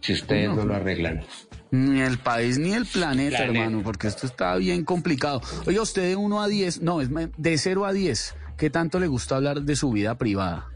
si 0.00 0.12
ustedes 0.12 0.48
no, 0.48 0.64
lo 0.64 0.74
arreglan. 0.74 1.22
Ni 1.70 2.00
el 2.00 2.18
país 2.18 2.58
ni 2.58 2.72
el 2.72 2.86
planeta, 2.86 3.44
hermano, 3.44 3.82
porque 3.82 4.06
esto 4.06 4.26
está 4.26 4.56
bien 4.56 4.84
complicado. 4.84 5.42
Oye, 5.66 5.78
usted 5.80 6.02
de 6.02 6.16
1 6.16 6.42
a 6.42 6.48
10, 6.48 6.82
no, 6.82 7.00
es 7.00 7.10
de 7.10 7.58
0 7.58 7.84
a 7.84 7.92
10, 7.92 8.34
¿qué 8.56 8.70
tanto 8.70 8.98
le 9.00 9.06
gusta 9.06 9.36
hablar 9.36 9.62
de 9.62 9.76
su 9.76 9.92
vida 9.92 10.16
privada? 10.16 10.68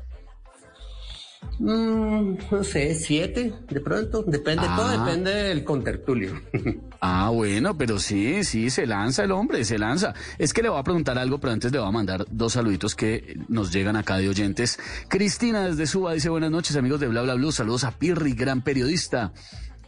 Mm, 1.58 2.38
no 2.50 2.64
sé, 2.64 2.94
siete, 2.94 3.54
de 3.68 3.80
pronto. 3.80 4.22
Depende, 4.22 4.62
todo 4.62 4.86
ah. 4.86 5.04
depende 5.04 5.30
del 5.30 5.62
contertulio. 5.62 6.40
ah, 7.00 7.30
bueno, 7.32 7.76
pero 7.76 7.98
sí, 7.98 8.42
sí, 8.42 8.70
se 8.70 8.86
lanza 8.86 9.24
el 9.24 9.32
hombre, 9.32 9.64
se 9.64 9.78
lanza. 9.78 10.14
Es 10.38 10.52
que 10.52 10.62
le 10.62 10.68
voy 10.68 10.80
a 10.80 10.82
preguntar 10.82 11.18
algo, 11.18 11.38
pero 11.38 11.52
antes 11.52 11.70
le 11.70 11.78
voy 11.78 11.88
a 11.88 11.92
mandar 11.92 12.26
dos 12.30 12.54
saluditos 12.54 12.94
que 12.94 13.38
nos 13.48 13.72
llegan 13.72 13.96
acá 13.96 14.16
de 14.16 14.28
oyentes. 14.28 14.78
Cristina 15.08 15.68
desde 15.68 15.86
Suba 15.86 16.14
dice 16.14 16.30
buenas 16.30 16.50
noches, 16.50 16.76
amigos 16.76 17.00
de 17.00 17.08
Bla 17.08 17.22
Bla 17.22 17.34
Blue. 17.34 17.52
Saludos 17.52 17.84
a 17.84 17.92
Pirri, 17.92 18.32
gran 18.32 18.62
periodista. 18.62 19.32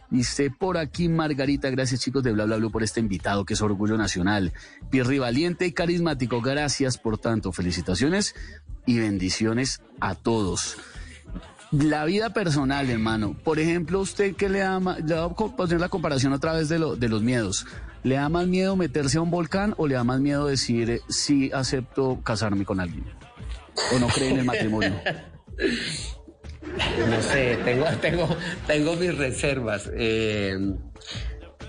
Dice 0.09 0.51
por 0.51 0.77
aquí 0.77 1.09
Margarita, 1.09 1.69
gracias 1.71 1.99
chicos 1.99 2.23
de 2.23 2.31
Bla 2.31 2.45
Bla 2.45 2.57
Blue 2.57 2.71
por 2.71 2.83
este 2.83 2.99
invitado 2.99 3.43
que 3.43 3.55
es 3.55 3.61
Orgullo 3.61 3.97
Nacional. 3.97 4.53
Pirri 4.89 5.19
valiente 5.19 5.65
y 5.65 5.71
carismático, 5.71 6.41
gracias 6.41 6.97
por 6.97 7.17
tanto. 7.17 7.51
Felicitaciones 7.51 8.35
y 8.85 8.99
bendiciones 8.99 9.81
a 9.99 10.15
todos. 10.15 10.77
La 11.81 12.05
vida 12.05 12.31
personal, 12.31 12.89
hermano. 12.89 13.35
Por 13.43 13.59
ejemplo, 13.59 13.99
usted 13.99 14.35
que 14.35 14.47
le 14.47 14.63
más, 14.79 15.03
le 15.03 15.15
voy 15.15 15.29
a 15.29 15.55
poner 15.55 15.79
la 15.79 15.89
comparación 15.89 16.31
otra 16.31 16.53
vez 16.53 16.69
de, 16.69 16.79
lo, 16.79 16.95
de 16.95 17.09
los 17.09 17.21
miedos. 17.21 17.65
¿Le 18.03 18.15
da 18.15 18.29
más 18.29 18.47
miedo 18.47 18.75
meterse 18.75 19.17
a 19.17 19.21
un 19.21 19.31
volcán 19.31 19.73
o 19.77 19.87
le 19.87 19.95
da 19.95 20.03
más 20.03 20.21
miedo 20.21 20.45
decir 20.45 21.01
sí 21.09 21.51
acepto 21.53 22.21
casarme 22.23 22.63
con 22.63 22.79
alguien? 22.79 23.05
¿O 23.93 23.99
no 23.99 24.07
cree 24.07 24.29
en 24.29 24.39
el 24.39 24.45
matrimonio? 24.45 24.93
no 27.09 27.21
sé, 27.21 27.57
tengo, 27.65 27.85
tengo, 28.01 28.29
tengo 28.67 28.95
mis 28.95 29.17
reservas. 29.17 29.89
Eh, 29.93 30.57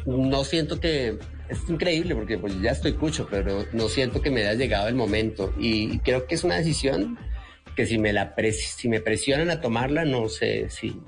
no 0.05 0.45
siento 0.45 0.79
que 0.79 1.19
es 1.49 1.69
increíble 1.69 2.15
porque 2.15 2.39
pues 2.39 2.61
ya 2.61 2.71
estoy 2.71 2.93
cucho, 2.93 3.27
pero 3.29 3.65
no 3.73 3.89
siento 3.89 4.21
que 4.21 4.31
me 4.31 4.43
haya 4.43 4.55
llegado 4.55 4.87
el 4.87 4.95
momento 4.95 5.53
y 5.59 5.99
creo 6.01 6.27
que 6.27 6.37
es 6.37 6.45
una 6.45 6.57
decisión 6.57 7.19
que 7.77 7.87
si 7.87 7.99
me 7.99 8.13
la 8.13 8.35
si 8.53 8.89
me 8.89 9.01
presionan 9.01 9.51
a 9.51 9.61
tomarla 9.61 10.05
no 10.05 10.29
sé 10.29 10.69
si 10.71 11.01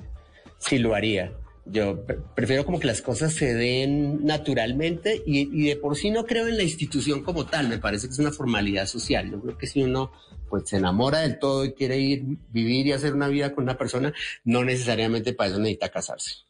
si 0.58 0.78
lo 0.78 0.94
haría. 0.94 1.32
Yo 1.70 2.02
prefiero 2.34 2.64
como 2.64 2.80
que 2.80 2.86
las 2.86 3.02
cosas 3.02 3.34
se 3.34 3.52
den 3.52 4.24
naturalmente 4.24 5.22
y, 5.26 5.50
y, 5.52 5.68
de 5.68 5.76
por 5.76 5.96
sí 5.96 6.10
no 6.10 6.24
creo 6.24 6.46
en 6.46 6.56
la 6.56 6.62
institución 6.62 7.22
como 7.22 7.44
tal, 7.44 7.68
me 7.68 7.76
parece 7.76 8.06
que 8.06 8.14
es 8.14 8.18
una 8.18 8.32
formalidad 8.32 8.86
social. 8.86 9.30
Yo 9.30 9.40
creo 9.40 9.58
que 9.58 9.66
si 9.66 9.82
uno 9.82 10.10
pues 10.48 10.68
se 10.68 10.78
enamora 10.78 11.20
del 11.20 11.38
todo 11.38 11.66
y 11.66 11.74
quiere 11.74 11.98
ir, 11.98 12.24
vivir 12.50 12.86
y 12.86 12.92
hacer 12.92 13.12
una 13.12 13.28
vida 13.28 13.54
con 13.54 13.64
una 13.64 13.76
persona, 13.76 14.14
no 14.44 14.64
necesariamente 14.64 15.34
para 15.34 15.50
eso 15.50 15.58
necesita 15.58 15.90
casarse. 15.90 16.47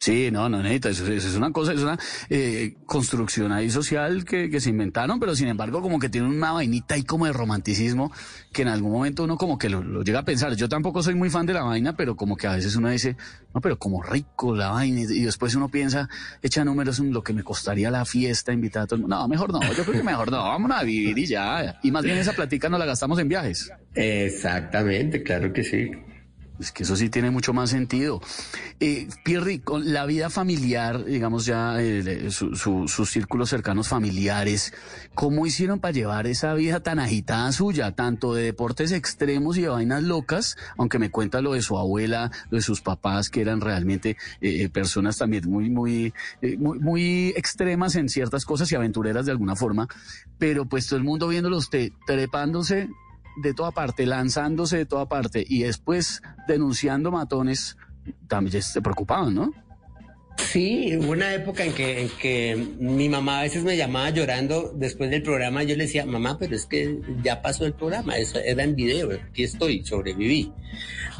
Sí, 0.00 0.30
no, 0.30 0.48
no 0.48 0.62
necesita, 0.62 0.90
eso, 0.90 1.06
es 1.10 1.34
una 1.34 1.50
cosa, 1.50 1.72
es 1.72 1.80
una 1.80 1.98
eh, 2.30 2.76
construcción 2.86 3.50
ahí 3.50 3.68
social 3.68 4.24
que, 4.24 4.48
que, 4.48 4.60
se 4.60 4.70
inventaron, 4.70 5.18
pero 5.18 5.34
sin 5.34 5.48
embargo 5.48 5.82
como 5.82 5.98
que 5.98 6.08
tiene 6.08 6.28
una 6.28 6.52
vainita 6.52 6.94
ahí 6.94 7.02
como 7.02 7.26
de 7.26 7.32
romanticismo 7.32 8.12
que 8.52 8.62
en 8.62 8.68
algún 8.68 8.92
momento 8.92 9.24
uno 9.24 9.36
como 9.36 9.58
que 9.58 9.68
lo, 9.68 9.82
lo, 9.82 10.04
llega 10.04 10.20
a 10.20 10.24
pensar. 10.24 10.54
Yo 10.54 10.68
tampoco 10.68 11.02
soy 11.02 11.16
muy 11.16 11.30
fan 11.30 11.46
de 11.46 11.54
la 11.54 11.62
vaina, 11.62 11.96
pero 11.96 12.14
como 12.14 12.36
que 12.36 12.46
a 12.46 12.52
veces 12.52 12.76
uno 12.76 12.90
dice, 12.90 13.16
no, 13.52 13.60
pero 13.60 13.76
como 13.76 14.00
rico 14.00 14.54
la 14.54 14.70
vaina, 14.70 15.00
y 15.00 15.22
después 15.22 15.56
uno 15.56 15.68
piensa, 15.68 16.08
echa 16.42 16.64
números 16.64 17.00
en 17.00 17.12
lo 17.12 17.24
que 17.24 17.32
me 17.32 17.42
costaría 17.42 17.90
la 17.90 18.04
fiesta, 18.04 18.52
invitar 18.52 18.84
a 18.84 18.86
todo 18.86 18.96
el 18.96 19.00
mundo. 19.02 19.16
No, 19.16 19.26
mejor 19.26 19.52
no, 19.52 19.60
yo 19.74 19.82
creo 19.82 19.96
que 19.96 20.04
mejor 20.04 20.30
no, 20.30 20.38
vamos 20.38 20.70
a 20.70 20.84
vivir 20.84 21.18
y 21.18 21.26
ya. 21.26 21.80
Y 21.82 21.90
más 21.90 22.04
bien 22.04 22.18
esa 22.18 22.34
platica 22.34 22.68
no 22.68 22.78
la 22.78 22.86
gastamos 22.86 23.18
en 23.18 23.28
viajes. 23.28 23.72
Exactamente, 23.94 25.24
claro 25.24 25.52
que 25.52 25.64
sí. 25.64 25.90
Es 26.58 26.72
que 26.72 26.82
eso 26.82 26.96
sí 26.96 27.08
tiene 27.08 27.30
mucho 27.30 27.52
más 27.52 27.70
sentido. 27.70 28.20
Eh, 28.80 29.08
Pierri, 29.22 29.60
con 29.60 29.92
la 29.92 30.06
vida 30.06 30.28
familiar, 30.28 31.04
digamos 31.04 31.46
ya 31.46 31.80
eh, 31.80 32.30
sus 32.30 33.10
círculos 33.10 33.50
cercanos 33.50 33.88
familiares, 33.88 34.72
¿cómo 35.14 35.46
hicieron 35.46 35.78
para 35.78 35.92
llevar 35.92 36.26
esa 36.26 36.54
vida 36.54 36.80
tan 36.80 36.98
agitada 36.98 37.52
suya, 37.52 37.92
tanto 37.92 38.34
de 38.34 38.42
deportes 38.42 38.92
extremos 38.92 39.56
y 39.56 39.62
de 39.62 39.68
vainas 39.68 40.02
locas? 40.02 40.56
Aunque 40.76 40.98
me 40.98 41.10
cuenta 41.10 41.40
lo 41.40 41.52
de 41.52 41.62
su 41.62 41.78
abuela, 41.78 42.30
lo 42.50 42.56
de 42.56 42.62
sus 42.62 42.80
papás, 42.80 43.30
que 43.30 43.40
eran 43.40 43.60
realmente 43.60 44.16
eh, 44.40 44.68
personas 44.68 45.18
también 45.18 45.48
muy, 45.48 45.70
muy, 45.70 46.12
eh, 46.42 46.56
muy, 46.58 46.78
muy 46.78 47.28
extremas 47.36 47.94
en 47.96 48.08
ciertas 48.08 48.44
cosas 48.44 48.70
y 48.72 48.74
aventureras 48.74 49.26
de 49.26 49.32
alguna 49.32 49.56
forma, 49.56 49.88
pero 50.38 50.66
pues 50.66 50.86
todo 50.86 50.98
el 50.98 51.04
mundo 51.04 51.28
viéndolo 51.28 51.56
usted 51.56 51.90
trepándose 52.06 52.88
de 53.42 53.54
toda 53.54 53.70
parte, 53.70 54.06
lanzándose 54.06 54.78
de 54.78 54.86
toda 54.86 55.08
parte 55.08 55.44
y 55.46 55.62
después 55.62 56.22
denunciando 56.46 57.10
matones, 57.10 57.76
también 58.26 58.62
se 58.62 58.82
preocupaban, 58.82 59.34
¿no? 59.34 59.52
Sí, 60.38 60.96
hubo 60.96 61.12
una 61.12 61.34
época 61.34 61.64
en 61.64 61.72
que, 61.72 62.02
en 62.02 62.08
que 62.20 62.56
mi 62.78 63.08
mamá 63.08 63.40
a 63.40 63.42
veces 63.42 63.64
me 63.64 63.76
llamaba 63.76 64.10
llorando 64.10 64.72
después 64.74 65.10
del 65.10 65.22
programa. 65.22 65.64
Yo 65.64 65.76
le 65.76 65.84
decía, 65.84 66.06
mamá, 66.06 66.38
pero 66.38 66.54
es 66.54 66.64
que 66.64 67.00
ya 67.22 67.42
pasó 67.42 67.66
el 67.66 67.74
programa, 67.74 68.16
eso 68.16 68.38
era 68.38 68.62
en 68.62 68.74
video, 68.74 69.10
aquí 69.12 69.42
estoy, 69.42 69.84
sobreviví. 69.84 70.52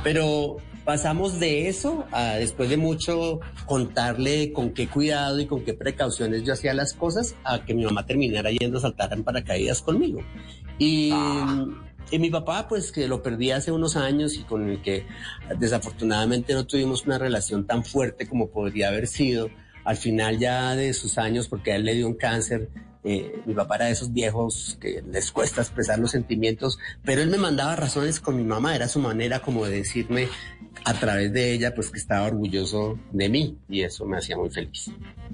Pero 0.05 0.59
pasamos 0.85 1.39
de 1.41 1.69
eso 1.69 2.07
a 2.13 2.37
después 2.37 2.71
de 2.71 2.79
mucho 2.79 3.41
contarle 3.67 4.53
con 4.53 4.71
qué 4.71 4.87
cuidado 4.87 5.41
y 5.41 5.47
con 5.47 5.63
qué 5.63 5.75
precauciones 5.75 6.45
yo 6.45 6.55
hacía 6.55 6.73
las 6.73 6.95
cosas, 6.95 7.35
a 7.45 7.65
que 7.65 7.75
mi 7.75 7.85
mamá 7.85 8.07
terminara 8.07 8.51
yendo 8.51 8.79
a 8.79 8.83
saltar 8.83 9.13
en 9.13 9.25
paracaídas 9.25 9.83
conmigo. 9.83 10.21
Y. 10.79 11.11
Ah. 11.13 11.67
Y 12.11 12.19
mi 12.19 12.31
papá, 12.31 12.69
pues 12.69 12.91
que 12.91 13.07
lo 13.07 13.23
perdí 13.23 13.51
hace 13.51 13.71
unos 13.71 13.97
años 13.97 14.35
y 14.35 14.43
con 14.45 14.69
el 14.69 14.81
que 14.81 15.07
desafortunadamente 15.59 16.55
no 16.55 16.67
tuvimos 16.67 17.05
una 17.05 17.19
relación 17.19 17.67
tan 17.67 17.85
fuerte 17.85 18.27
como 18.27 18.49
podría 18.49 18.89
haber 18.89 19.07
sido, 19.07 19.51
al 19.85 19.97
final 19.97 20.39
ya 20.39 20.75
de 20.75 20.95
sus 20.95 21.19
años, 21.19 21.49
porque 21.49 21.73
a 21.73 21.77
él 21.77 21.85
le 21.85 21.95
dio 21.95 22.07
un 22.07 22.15
cáncer, 22.15 22.71
eh, 23.05 23.41
mi 23.47 23.55
papá 23.55 23.77
era 23.77 23.87
de 23.87 23.93
esos 23.93 24.13
viejos 24.13 24.77
que 24.81 25.03
les 25.11 25.33
cuesta 25.33 25.61
expresar 25.61 25.99
los 25.99 26.11
sentimientos, 26.11 26.79
pero 27.05 27.23
él 27.23 27.31
me 27.31 27.39
mandaba 27.39 27.77
razones 27.77 28.21
con 28.21 28.37
mi 28.37 28.45
mamá, 28.45 28.75
era 28.75 28.89
su 28.89 29.01
manera 29.01 29.41
como 29.41 29.67
de 29.67 29.77
decirme 29.77 30.29
a 30.85 30.95
través 30.95 31.33
de 31.33 31.53
ella, 31.53 31.75
pues 31.75 31.91
que 31.91 31.99
estaba 31.99 32.27
orgulloso 32.27 32.99
de 33.13 33.29
mí 33.29 33.59
y 33.69 33.83
eso 33.83 34.05
me 34.05 34.19
hacía 34.19 34.37
muy 34.37 34.51
feliz. 34.51 34.91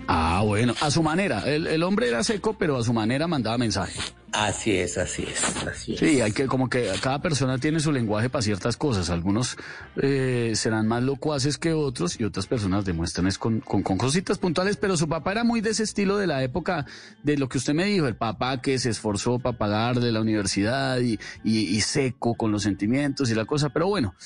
Ah, 0.09 0.43
bueno, 0.45 0.75
a 0.81 0.91
su 0.91 1.03
manera, 1.03 1.43
el, 1.47 1.67
el 1.67 1.83
hombre 1.83 2.09
era 2.09 2.23
seco, 2.25 2.57
pero 2.59 2.77
a 2.77 2.85
su 2.85 2.93
manera 2.93 3.27
mandaba 3.27 3.59
mensaje. 3.59 4.01
Así 4.35 4.77
es, 4.77 4.99
así 4.99 5.23
es, 5.23 5.65
así 5.65 5.93
es. 5.93 6.01
Sí, 6.01 6.21
hay 6.21 6.33
que, 6.33 6.49
como 6.49 6.69
que 6.69 6.91
cada 7.01 7.23
persona 7.23 7.59
tiene 7.59 7.79
su 7.79 7.93
lenguaje 7.93 8.29
para 8.29 8.43
ciertas 8.43 8.77
cosas. 8.77 9.09
Algunos 9.09 9.57
eh, 10.03 10.55
serán 10.57 10.89
más 10.89 11.05
locuaces 11.05 11.57
que 11.57 11.73
otros 11.73 12.19
y 12.19 12.25
otras 12.25 12.49
personas 12.49 12.85
demuestran 12.85 13.29
es 13.29 13.39
con, 13.39 13.61
con, 13.61 13.85
con, 13.85 13.97
cositas 13.97 14.39
puntuales, 14.39 14.77
pero 14.77 14.97
su 14.97 15.09
papá 15.09 15.31
era 15.31 15.45
muy 15.45 15.61
de 15.61 15.71
ese 15.71 15.85
estilo 15.85 16.17
de 16.17 16.27
la 16.27 16.43
época 16.43 16.85
de 17.23 17.39
lo 17.39 17.49
que 17.49 17.59
usted 17.59 17.75
me 17.75 17.85
dijo, 17.85 18.09
el 18.09 18.17
papá 18.17 18.61
que 18.61 18.77
se 18.81 18.91
esforzó 18.91 19.39
para 19.39 19.57
pagar 19.57 20.01
de 20.01 20.11
la 20.11 20.21
universidad 20.21 20.99
y, 20.99 21.17
y, 21.45 21.69
y 21.69 21.81
seco 21.83 22.35
con 22.35 22.51
los 22.51 22.65
sentimientos 22.65 23.31
y 23.31 23.37
la 23.37 23.45
cosa. 23.45 23.69
Pero 23.69 23.87
bueno, 23.87 24.17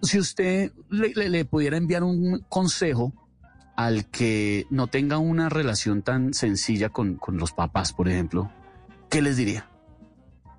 si 0.00 0.18
usted 0.18 0.67
le, 0.90 1.12
le, 1.14 1.28
le 1.28 1.44
pudiera 1.44 1.76
enviar 1.76 2.02
un 2.02 2.44
consejo 2.48 3.12
al 3.76 4.06
que 4.06 4.66
no 4.70 4.88
tenga 4.88 5.18
una 5.18 5.48
relación 5.48 6.02
tan 6.02 6.34
sencilla 6.34 6.88
con, 6.88 7.14
con 7.14 7.36
los 7.36 7.52
papás, 7.52 7.92
por 7.92 8.08
ejemplo, 8.08 8.50
¿qué 9.08 9.22
les 9.22 9.36
diría? 9.36 9.68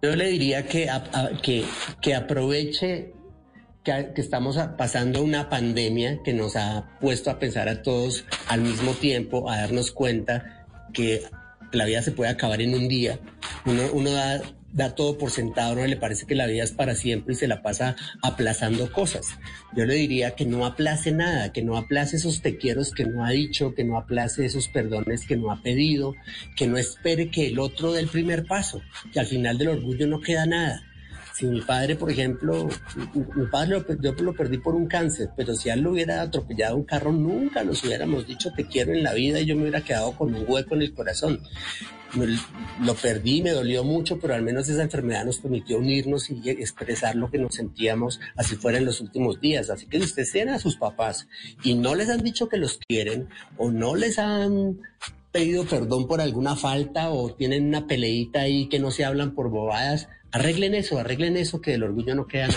Yo 0.02 0.16
le 0.16 0.30
diría 0.30 0.66
que, 0.66 0.90
a, 0.90 1.04
a, 1.12 1.42
que, 1.42 1.66
que 2.02 2.16
aproveche 2.16 3.14
que, 3.84 4.12
que, 4.16 4.22
estamos 4.22 4.58
pasando 4.78 5.22
una 5.22 5.50
pandemia 5.50 6.24
que 6.24 6.34
nos 6.34 6.56
ha 6.56 6.98
puesto 7.02 7.30
a 7.30 7.40
pensar 7.40 7.68
a 7.68 7.82
todos 7.82 8.24
al 8.48 8.62
mismo 8.62 8.94
tiempo, 8.94 9.50
a 9.50 9.58
darnos 9.58 9.92
cuenta 9.92 10.66
que 10.94 11.24
la 11.74 11.84
vida 11.84 12.02
se 12.02 12.12
puede 12.12 12.32
acabar 12.32 12.62
en 12.62 12.74
un 12.74 12.88
día. 12.88 13.20
Uno, 13.66 13.84
uno 13.92 14.12
da, 14.12 14.42
da 14.72 14.96
todo 14.96 15.18
por 15.18 15.32
sentado, 15.32 15.76
no 15.76 15.86
le 15.86 15.98
parece 15.98 16.26
que 16.26 16.36
la 16.36 16.48
vida 16.48 16.64
es 16.64 16.72
para 16.72 16.96
siempre 16.96 17.34
y 17.34 17.38
se 17.38 17.48
la 17.48 17.62
pasa 17.62 17.96
aplazando 18.22 18.92
cosas. 18.92 19.28
Yo 19.76 19.86
le 19.86 19.96
diría 19.96 20.32
que 20.32 20.46
no 20.46 20.66
aplace 20.66 21.12
nada, 21.12 21.52
que 21.52 21.62
no 21.62 21.78
aplace 21.78 22.18
esos 22.18 22.42
te 22.42 22.58
quiero 22.58 22.80
que 22.96 23.06
no 23.06 23.26
ha 23.26 23.32
dicho, 23.32 23.74
que 23.76 23.84
no 23.84 23.98
aplace 23.98 24.46
esos 24.46 24.70
perdones 24.70 25.26
que 25.26 25.36
no 25.36 25.52
ha 25.52 25.62
pedido, 25.62 26.16
que 26.56 26.68
no 26.68 26.78
espere 26.78 27.30
que 27.30 27.48
el 27.48 27.60
otro 27.60 27.92
dé 27.92 28.00
el 28.00 28.08
primer 28.08 28.46
paso, 28.46 28.82
que 29.12 29.20
al 29.20 29.26
final 29.26 29.58
del 29.58 29.70
orgullo 29.70 30.08
no 30.08 30.22
queda 30.22 30.46
nada. 30.46 30.84
Si 31.34 31.46
mi 31.46 31.62
padre, 31.62 31.96
por 31.96 32.12
ejemplo, 32.12 32.68
mi 33.36 33.46
padre 33.48 33.84
yo 34.02 34.12
lo 34.14 34.34
perdí 34.34 34.58
por 34.58 34.76
un 34.76 34.88
cáncer, 34.88 35.30
pero 35.38 35.56
si 35.56 35.70
él 35.70 35.82
lo 35.82 35.92
hubiera 35.92 36.22
atropellado 36.22 36.76
un 36.76 36.84
carro, 36.84 37.12
nunca 37.12 37.64
nos 37.64 37.84
hubiéramos 37.84 38.28
dicho 38.28 38.52
te 38.54 38.66
quiero 38.66 38.94
en 38.94 39.04
la 39.04 39.14
vida 39.14 39.40
y 39.40 39.46
yo 39.46 39.56
me 39.56 39.64
hubiera 39.64 39.82
quedado 39.82 40.12
con 40.14 40.34
un 40.34 40.44
hueco 40.48 40.76
en 40.76 40.82
el 40.82 40.94
corazón 40.94 41.42
lo 42.82 42.96
perdí, 42.96 43.42
me 43.42 43.52
dolió 43.52 43.84
mucho, 43.84 44.20
pero 44.20 44.34
al 44.34 44.42
menos 44.42 44.68
esa 44.70 44.82
enfermedad 44.82 45.26
nos 45.26 45.40
permitió 45.40 45.78
unirnos 45.78 46.30
y 46.30 46.50
expresar 46.50 47.16
lo 47.16 47.30
que 47.30 47.38
nos 47.38 47.56
sentíamos, 47.56 48.20
así 48.36 48.56
fuera 48.56 48.78
en 48.78 48.86
los 48.86 49.02
últimos 49.02 49.40
días. 49.40 49.70
Así 49.70 49.86
que 49.86 50.00
si 50.00 50.06
ustedes 50.06 50.32
tienen 50.32 50.56
a 50.56 50.60
sus 50.60 50.78
papás 50.78 51.28
y 51.64 51.76
no 51.76 51.96
les 51.96 52.10
han 52.10 52.24
dicho 52.24 52.50
que 52.50 52.58
los 52.58 52.80
quieren 52.88 53.30
o 53.58 53.72
no 53.72 53.96
les 53.96 54.18
han 54.20 54.80
pedido 55.32 55.66
perdón 55.66 56.08
por 56.08 56.22
alguna 56.22 56.56
falta 56.56 57.10
o 57.10 57.34
tienen 57.34 57.68
una 57.68 57.86
peleita 57.86 58.42
ahí 58.42 58.68
que 58.68 58.80
no 58.80 58.92
se 58.92 59.06
hablan 59.06 59.36
por 59.36 59.50
bobadas, 59.50 60.08
arreglen 60.32 60.74
eso, 60.74 60.98
arreglen 60.98 61.38
eso 61.38 61.62
que 61.62 61.72
del 61.72 61.84
orgullo 61.84 62.16
no 62.16 62.28
queda. 62.28 62.50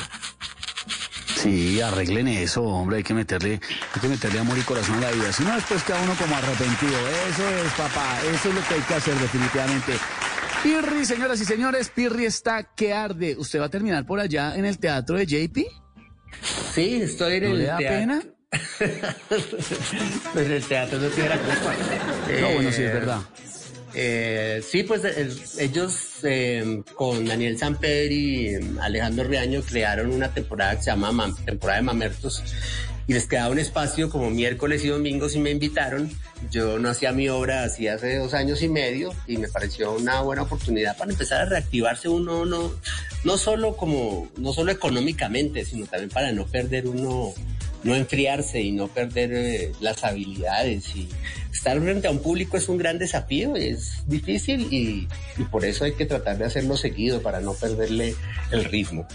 Sí, 1.42 1.80
arreglen 1.80 2.28
eso, 2.28 2.62
hombre, 2.62 2.98
hay 2.98 3.02
que 3.02 3.14
meterle, 3.14 3.60
hay 3.94 4.00
que 4.00 4.08
meterle 4.08 4.38
amor 4.38 4.56
y 4.58 4.60
corazón 4.60 4.96
a 4.98 5.00
la 5.00 5.10
vida. 5.10 5.32
Si 5.32 5.42
no, 5.42 5.54
después 5.54 5.82
queda 5.82 6.00
uno 6.02 6.14
como 6.14 6.36
arrepentido. 6.36 6.96
Eso 7.28 7.48
es, 7.48 7.72
papá, 7.72 8.18
eso 8.32 8.48
es 8.48 8.54
lo 8.54 8.60
que 8.68 8.74
hay 8.74 8.80
que 8.80 8.94
hacer 8.94 9.14
definitivamente. 9.14 9.92
Pirri, 10.62 11.04
señoras 11.04 11.40
y 11.40 11.44
señores, 11.44 11.88
Pirri 11.92 12.26
está 12.26 12.62
que 12.62 12.92
arde. 12.92 13.34
¿Usted 13.36 13.60
va 13.60 13.64
a 13.64 13.68
terminar 13.70 14.06
por 14.06 14.20
allá 14.20 14.54
en 14.54 14.64
el 14.64 14.78
teatro 14.78 15.16
de 15.16 15.26
JP? 15.26 15.58
Sí, 16.74 17.02
estoy 17.02 17.34
en 17.38 17.42
¿No 17.44 17.50
el 17.50 17.58
le 17.58 17.64
da 17.64 17.76
teatro. 17.78 17.98
pena? 17.98 18.22
pues 20.32 20.48
el 20.48 20.62
teatro 20.64 20.98
no 21.00 21.08
tiene 21.08 21.28
la 21.30 21.38
culpa. 21.38 21.74
No, 22.40 22.48
bueno, 22.54 22.70
sí, 22.70 22.82
es 22.82 22.92
verdad. 22.92 23.18
Eh, 23.94 24.62
sí, 24.66 24.84
pues 24.84 25.04
el, 25.04 25.38
ellos 25.58 26.20
eh, 26.22 26.82
con 26.94 27.24
Daniel 27.26 27.58
Samper 27.58 28.10
y 28.10 28.54
Alejandro 28.80 29.24
Riaño 29.24 29.62
crearon 29.62 30.12
una 30.12 30.32
temporada 30.32 30.76
que 30.76 30.82
se 30.82 30.90
llama 30.90 31.12
Mam, 31.12 31.36
temporada 31.44 31.80
de 31.80 31.84
Mamertos 31.84 32.42
y 33.06 33.12
les 33.12 33.26
quedaba 33.26 33.50
un 33.50 33.58
espacio 33.58 34.10
como 34.10 34.30
miércoles 34.30 34.84
y 34.84 34.88
domingos 34.88 35.34
y 35.34 35.40
me 35.40 35.50
invitaron. 35.50 36.10
Yo 36.50 36.78
no 36.78 36.88
hacía 36.88 37.12
mi 37.12 37.28
obra 37.28 37.64
hacía 37.64 37.94
hace 37.94 38.16
dos 38.16 38.34
años 38.34 38.62
y 38.62 38.68
medio 38.68 39.12
y 39.26 39.36
me 39.36 39.48
pareció 39.48 39.92
una 39.92 40.20
buena 40.22 40.42
oportunidad 40.42 40.96
para 40.96 41.12
empezar 41.12 41.42
a 41.42 41.44
reactivarse 41.46 42.08
uno, 42.08 42.44
no, 42.44 42.72
no 43.24 43.38
solo 43.38 43.76
como, 43.76 44.30
no 44.36 44.52
solo 44.52 44.72
económicamente, 44.72 45.64
sino 45.64 45.86
también 45.86 46.10
para 46.10 46.32
no 46.32 46.46
perder 46.46 46.86
uno 46.86 47.32
no 47.84 47.94
enfriarse 47.94 48.60
y 48.60 48.72
no 48.72 48.88
perder 48.88 49.32
eh, 49.32 49.72
las 49.80 50.04
habilidades 50.04 50.94
y 50.94 51.08
estar 51.52 51.80
frente 51.80 52.08
a 52.08 52.10
un 52.10 52.20
público 52.20 52.56
es 52.56 52.68
un 52.68 52.78
gran 52.78 52.98
desafío, 52.98 53.56
es 53.56 54.02
difícil 54.06 54.68
y, 54.72 55.08
y, 55.36 55.44
por 55.44 55.64
eso 55.64 55.84
hay 55.84 55.92
que 55.92 56.06
tratar 56.06 56.38
de 56.38 56.44
hacerlo 56.44 56.76
seguido 56.76 57.22
para 57.22 57.40
no 57.40 57.54
perderle 57.54 58.14
el 58.50 58.64
ritmo. 58.64 59.06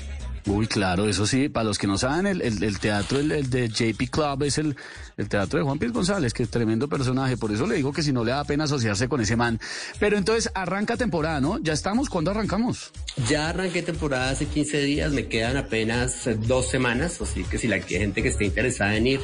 Uy, 0.48 0.66
claro, 0.66 1.10
eso 1.10 1.28
sí, 1.28 1.50
para 1.50 1.66
los 1.66 1.78
que 1.78 1.88
no 1.88 1.98
saben, 1.98 2.26
el, 2.26 2.42
el, 2.42 2.80
teatro, 2.80 3.20
el, 3.20 3.50
de 3.50 3.68
JP 3.68 4.10
Club 4.10 4.44
es 4.44 4.58
el, 4.58 4.78
el 5.18 5.28
teatro 5.28 5.60
de 5.60 5.66
Juan 5.66 5.78
Piz 5.78 5.92
González, 5.92 6.34
que 6.34 6.44
es 6.44 6.50
tremendo 6.50 6.88
personaje, 6.88 7.36
por 7.36 7.52
eso 7.52 7.68
le 7.68 7.76
digo 7.76 7.92
que 7.92 8.02
si 8.02 8.14
no 8.14 8.24
le 8.24 8.32
da 8.32 8.46
pena 8.46 8.64
asociarse 8.64 9.10
con 9.10 9.20
ese 9.20 9.36
man. 9.36 9.60
Pero 10.00 10.18
entonces 10.18 10.50
arranca 10.56 10.96
temporada, 10.96 11.42
¿no? 11.42 11.60
¿Ya 11.60 11.74
estamos? 11.74 12.10
¿Cuándo 12.10 12.32
arrancamos? 12.32 12.92
Ya 13.28 13.50
arranqué 13.50 13.82
temporada 13.84 14.30
hace 14.30 14.46
15 14.46 14.82
días, 14.84 15.12
me 15.12 15.28
quedan 15.28 15.58
apenas 15.58 16.30
dos 16.48 16.70
semanas, 16.70 17.20
así 17.22 17.44
que 17.44 17.58
si 17.58 17.68
la 17.68 17.82
gente 17.82 18.24
que 18.24 18.30
esté 18.30 18.46
interesada 18.46 18.96
en 18.96 19.08
ir, 19.08 19.20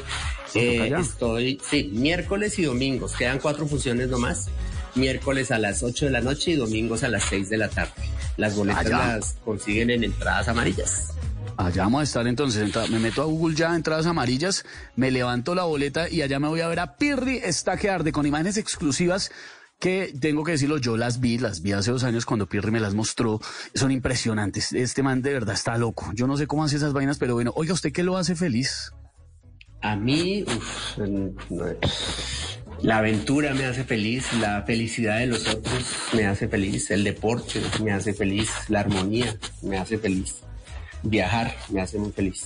eh, 0.54 0.92
estoy, 0.98 1.58
sí, 1.68 1.90
miércoles 1.90 2.58
y 2.58 2.64
domingos, 2.64 3.14
quedan 3.14 3.38
cuatro 3.38 3.66
funciones 3.66 4.10
nomás 4.10 4.50
miércoles 4.96 5.50
a 5.50 5.58
las 5.58 5.82
8 5.82 6.06
de 6.06 6.10
la 6.10 6.20
noche 6.20 6.52
y 6.52 6.54
domingos 6.54 7.02
a 7.02 7.08
las 7.08 7.24
6 7.24 7.48
de 7.48 7.56
la 7.58 7.68
tarde. 7.68 7.92
Las 8.36 8.56
boletas 8.56 8.88
las 8.88 9.36
consiguen 9.44 9.90
en 9.90 10.04
entradas 10.04 10.48
amarillas. 10.48 11.12
Allá 11.56 11.84
vamos 11.84 12.00
a 12.00 12.04
estar 12.04 12.26
entonces, 12.26 12.90
me 12.90 12.98
meto 12.98 13.22
a 13.22 13.26
Google 13.26 13.54
ya, 13.54 13.76
entradas 13.76 14.06
amarillas, 14.06 14.64
me 14.96 15.12
levanto 15.12 15.54
la 15.54 15.62
boleta 15.62 16.08
y 16.08 16.22
allá 16.22 16.40
me 16.40 16.48
voy 16.48 16.60
a 16.60 16.68
ver 16.68 16.80
a 16.80 16.96
Pirri 16.96 17.36
está 17.36 17.76
que 17.76 17.90
arde 17.90 18.10
con 18.10 18.26
imágenes 18.26 18.56
exclusivas 18.56 19.30
que 19.78 20.12
tengo 20.18 20.44
que 20.44 20.52
decirlo, 20.52 20.78
yo 20.78 20.96
las 20.96 21.20
vi, 21.20 21.38
las 21.38 21.60
vi 21.60 21.72
hace 21.72 21.90
dos 21.90 22.04
años 22.04 22.24
cuando 22.24 22.48
Pirri 22.48 22.70
me 22.70 22.80
las 22.80 22.94
mostró, 22.94 23.40
son 23.74 23.90
impresionantes. 23.90 24.72
Este 24.72 25.02
man 25.02 25.20
de 25.22 25.32
verdad 25.32 25.54
está 25.54 25.76
loco. 25.76 26.10
Yo 26.14 26.26
no 26.26 26.36
sé 26.36 26.46
cómo 26.46 26.64
hace 26.64 26.76
esas 26.76 26.92
vainas, 26.92 27.18
pero 27.18 27.34
bueno, 27.34 27.52
oiga, 27.54 27.74
¿usted 27.74 27.92
qué 27.92 28.02
lo 28.02 28.16
hace 28.16 28.34
feliz? 28.34 28.92
A 29.82 29.94
mí, 29.96 30.44
la 32.84 32.98
aventura 32.98 33.54
me 33.54 33.64
hace 33.64 33.82
feliz, 33.82 34.30
la 34.34 34.62
felicidad 34.62 35.18
de 35.18 35.26
los 35.26 35.48
otros 35.48 35.84
me 36.12 36.26
hace 36.26 36.48
feliz, 36.48 36.90
el 36.90 37.02
deporte 37.02 37.62
me 37.82 37.92
hace 37.92 38.12
feliz, 38.12 38.50
la 38.68 38.80
armonía 38.80 39.34
me 39.62 39.78
hace 39.78 39.96
feliz, 39.96 40.36
viajar 41.02 41.56
me 41.70 41.80
hace 41.80 41.98
muy 41.98 42.12
feliz. 42.12 42.44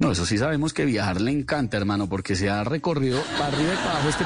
No, 0.00 0.10
eso 0.10 0.26
sí 0.26 0.38
sabemos 0.38 0.72
que 0.72 0.84
viajar 0.84 1.20
le 1.20 1.30
encanta, 1.30 1.76
hermano, 1.76 2.08
porque 2.08 2.34
se 2.34 2.50
ha 2.50 2.64
recorrido 2.64 3.22
para 3.38 3.46
arriba 3.46 3.72
y 3.72 3.76
para 3.76 3.90
abajo 3.92 4.08
este, 4.08 4.24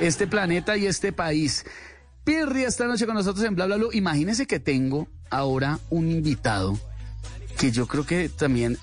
este 0.00 0.26
planeta 0.26 0.76
y 0.76 0.86
este 0.86 1.12
país. 1.12 1.64
Pirri 2.24 2.64
esta 2.64 2.86
noche 2.86 3.06
con 3.06 3.14
nosotros 3.14 3.44
en 3.46 3.54
Bla 3.54 3.66
Bla. 3.66 3.78
Imagínese 3.92 4.46
que 4.46 4.58
tengo 4.58 5.06
ahora 5.30 5.78
un 5.90 6.10
invitado 6.10 6.76
que 7.60 7.70
yo 7.70 7.86
creo 7.86 8.06
que 8.06 8.28
también 8.28 8.78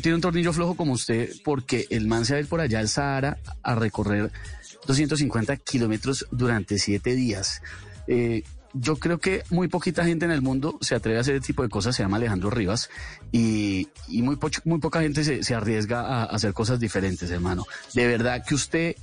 tiene 0.00 0.14
un 0.14 0.20
tornillo 0.20 0.52
flojo 0.52 0.74
como 0.76 0.92
usted, 0.92 1.30
porque 1.44 1.86
el 1.90 2.06
man 2.06 2.24
se 2.24 2.32
va 2.32 2.38
a 2.38 2.40
ir 2.40 2.48
por 2.48 2.60
allá 2.60 2.78
al 2.78 2.88
Sahara 2.88 3.38
a 3.62 3.74
recorrer 3.74 4.30
250 4.86 5.56
kilómetros 5.58 6.26
durante 6.30 6.78
siete 6.78 7.14
días. 7.14 7.62
Eh, 8.06 8.42
yo 8.72 8.96
creo 8.96 9.18
que 9.18 9.42
muy 9.50 9.68
poquita 9.68 10.04
gente 10.04 10.24
en 10.24 10.30
el 10.30 10.42
mundo 10.42 10.78
se 10.80 10.94
atreve 10.94 11.18
a 11.18 11.22
hacer 11.22 11.34
ese 11.34 11.46
tipo 11.46 11.62
de 11.62 11.68
cosas, 11.68 11.96
se 11.96 12.02
llama 12.02 12.18
Alejandro 12.18 12.50
Rivas, 12.50 12.88
y, 13.32 13.88
muy, 14.08 14.38
muy 14.64 14.78
poca 14.78 15.00
gente 15.00 15.42
se, 15.42 15.54
arriesga 15.54 16.00
a, 16.00 16.24
hacer 16.24 16.52
cosas 16.52 16.78
diferentes, 16.78 17.30
hermano. 17.30 17.66
De 17.94 18.06
verdad 18.06 18.44
que 18.46 18.54
usted 18.54 18.96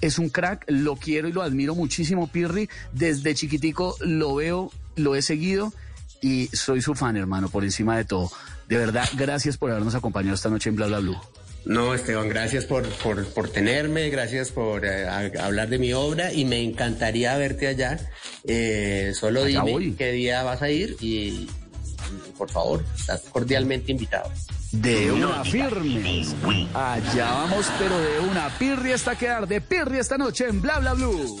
es 0.00 0.18
un 0.18 0.30
crack, 0.30 0.64
lo 0.68 0.96
quiero 0.96 1.28
y 1.28 1.32
lo 1.32 1.42
admiro 1.42 1.74
muchísimo, 1.74 2.28
Pirri. 2.28 2.68
Desde 2.92 3.34
chiquitico 3.34 3.96
lo 4.00 4.36
veo, 4.36 4.72
lo 4.96 5.14
he 5.14 5.22
seguido 5.22 5.72
y 6.22 6.48
soy 6.52 6.80
su 6.80 6.94
fan, 6.94 7.16
hermano, 7.16 7.48
por 7.48 7.64
encima 7.64 7.96
de 7.96 8.04
todo. 8.04 8.30
De 8.68 8.78
verdad, 8.78 9.08
gracias 9.16 9.56
por 9.56 9.70
habernos 9.70 9.94
acompañado 9.94 10.34
esta 10.34 10.48
noche 10.48 10.70
en 10.70 10.76
Bla 10.76 10.86
Bla 10.86 11.00
Blue. 11.00 11.18
No, 11.64 11.94
Esteban, 11.94 12.28
gracias 12.28 12.64
por, 12.64 12.88
por, 12.88 13.48
tenerme, 13.50 14.08
gracias 14.08 14.50
por 14.50 14.84
eh, 14.84 15.06
hablar 15.06 15.68
de 15.68 15.78
mi 15.78 15.92
obra 15.92 16.32
y 16.32 16.44
me 16.44 16.62
encantaría 16.62 17.36
verte 17.36 17.66
allá. 17.68 17.98
Eh, 18.44 19.12
solo 19.14 19.44
dime 19.44 19.94
qué 19.96 20.12
día 20.12 20.42
vas 20.42 20.62
a 20.62 20.70
ir 20.70 20.96
y, 21.00 21.48
por 22.38 22.50
favor, 22.50 22.84
estás 22.96 23.22
cordialmente 23.30 23.92
invitado. 23.92 24.30
De 24.72 25.10
una 25.10 25.44
firme. 25.44 26.24
Allá 26.74 27.30
vamos, 27.30 27.66
pero 27.78 27.98
de 27.98 28.20
una 28.20 28.48
pirri 28.58 28.92
hasta 28.92 29.16
quedar 29.16 29.46
de 29.46 29.60
pirri 29.60 29.98
esta 29.98 30.16
noche 30.16 30.46
en 30.46 30.62
Bla 30.62 30.78
Bla 30.78 30.94
Blue. 30.94 31.40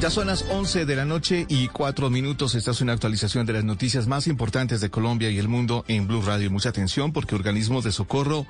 Ya 0.00 0.08
son 0.08 0.28
las 0.28 0.46
11 0.48 0.86
de 0.86 0.96
la 0.96 1.04
noche 1.04 1.44
y 1.50 1.68
cuatro 1.68 2.08
minutos. 2.08 2.54
Esta 2.54 2.70
es 2.70 2.80
una 2.80 2.94
actualización 2.94 3.44
de 3.44 3.52
las 3.52 3.64
noticias 3.64 4.06
más 4.06 4.28
importantes 4.28 4.80
de 4.80 4.88
Colombia 4.88 5.28
y 5.28 5.38
el 5.38 5.46
mundo 5.46 5.84
en 5.88 6.08
Blue 6.08 6.22
Radio. 6.22 6.50
Mucha 6.50 6.70
atención 6.70 7.12
porque 7.12 7.34
organismos 7.34 7.84
de 7.84 7.92
socorro 7.92 8.46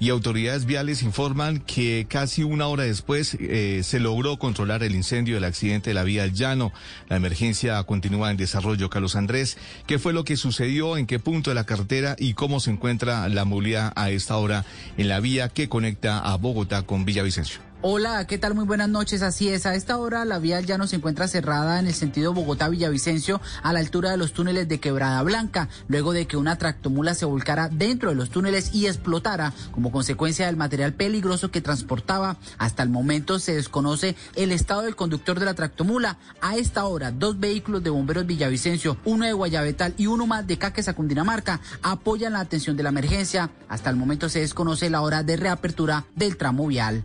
y 0.00 0.08
autoridades 0.08 0.64
viales 0.64 1.02
informan 1.02 1.58
que 1.58 2.06
casi 2.08 2.42
una 2.42 2.68
hora 2.68 2.84
después 2.84 3.36
eh, 3.38 3.82
se 3.84 4.00
logró 4.00 4.38
controlar 4.38 4.82
el 4.82 4.94
incendio 4.94 5.34
del 5.34 5.44
accidente 5.44 5.90
de 5.90 5.94
la 5.94 6.04
vía 6.04 6.26
llano. 6.26 6.72
La 7.10 7.16
emergencia 7.16 7.82
continúa 7.82 8.30
en 8.30 8.38
desarrollo. 8.38 8.88
Carlos 8.88 9.14
Andrés, 9.14 9.58
¿qué 9.86 9.98
fue 9.98 10.14
lo 10.14 10.24
que 10.24 10.38
sucedió? 10.38 10.96
¿En 10.96 11.06
qué 11.06 11.18
punto 11.18 11.50
de 11.50 11.54
la 11.54 11.66
carretera 11.66 12.16
y 12.18 12.32
cómo 12.32 12.60
se 12.60 12.70
encuentra 12.70 13.28
la 13.28 13.44
movilidad 13.44 13.92
a 13.94 14.08
esta 14.08 14.38
hora 14.38 14.64
en 14.96 15.08
la 15.08 15.20
vía 15.20 15.50
que 15.50 15.68
conecta 15.68 16.20
a 16.20 16.34
Bogotá 16.38 16.80
con 16.80 17.04
Villavicencio? 17.04 17.73
Hola, 17.86 18.26
¿qué 18.26 18.38
tal? 18.38 18.54
Muy 18.54 18.64
buenas 18.64 18.88
noches. 18.88 19.20
Así 19.20 19.50
es, 19.50 19.66
a 19.66 19.74
esta 19.74 19.98
hora 19.98 20.24
la 20.24 20.38
vía 20.38 20.58
ya 20.62 20.78
no 20.78 20.86
se 20.86 20.96
encuentra 20.96 21.28
cerrada 21.28 21.78
en 21.78 21.86
el 21.86 21.92
sentido 21.92 22.32
Bogotá-Villavicencio 22.32 23.42
a 23.62 23.74
la 23.74 23.80
altura 23.80 24.10
de 24.10 24.16
los 24.16 24.32
túneles 24.32 24.66
de 24.68 24.80
Quebrada 24.80 25.22
Blanca, 25.22 25.68
luego 25.86 26.14
de 26.14 26.26
que 26.26 26.38
una 26.38 26.56
tractomula 26.56 27.14
se 27.14 27.26
volcara 27.26 27.68
dentro 27.68 28.08
de 28.08 28.16
los 28.16 28.30
túneles 28.30 28.74
y 28.74 28.86
explotara 28.86 29.52
como 29.70 29.92
consecuencia 29.92 30.46
del 30.46 30.56
material 30.56 30.94
peligroso 30.94 31.50
que 31.50 31.60
transportaba. 31.60 32.38
Hasta 32.56 32.82
el 32.82 32.88
momento 32.88 33.38
se 33.38 33.54
desconoce 33.54 34.16
el 34.34 34.50
estado 34.50 34.80
del 34.80 34.96
conductor 34.96 35.38
de 35.38 35.44
la 35.44 35.52
tractomula. 35.52 36.16
A 36.40 36.56
esta 36.56 36.86
hora, 36.86 37.10
dos 37.10 37.38
vehículos 37.38 37.82
de 37.82 37.90
bomberos 37.90 38.24
Villavicencio, 38.24 38.96
uno 39.04 39.26
de 39.26 39.34
Guayabetal 39.34 39.92
y 39.98 40.06
uno 40.06 40.26
más 40.26 40.46
de 40.46 40.56
Caques 40.56 40.90
Cundinamarca, 40.96 41.60
apoyan 41.82 42.32
la 42.32 42.40
atención 42.40 42.78
de 42.78 42.82
la 42.82 42.88
emergencia. 42.88 43.50
Hasta 43.68 43.90
el 43.90 43.96
momento 43.96 44.30
se 44.30 44.40
desconoce 44.40 44.88
la 44.88 45.02
hora 45.02 45.22
de 45.22 45.36
reapertura 45.36 46.06
del 46.16 46.38
tramo 46.38 46.66
vial. 46.66 47.04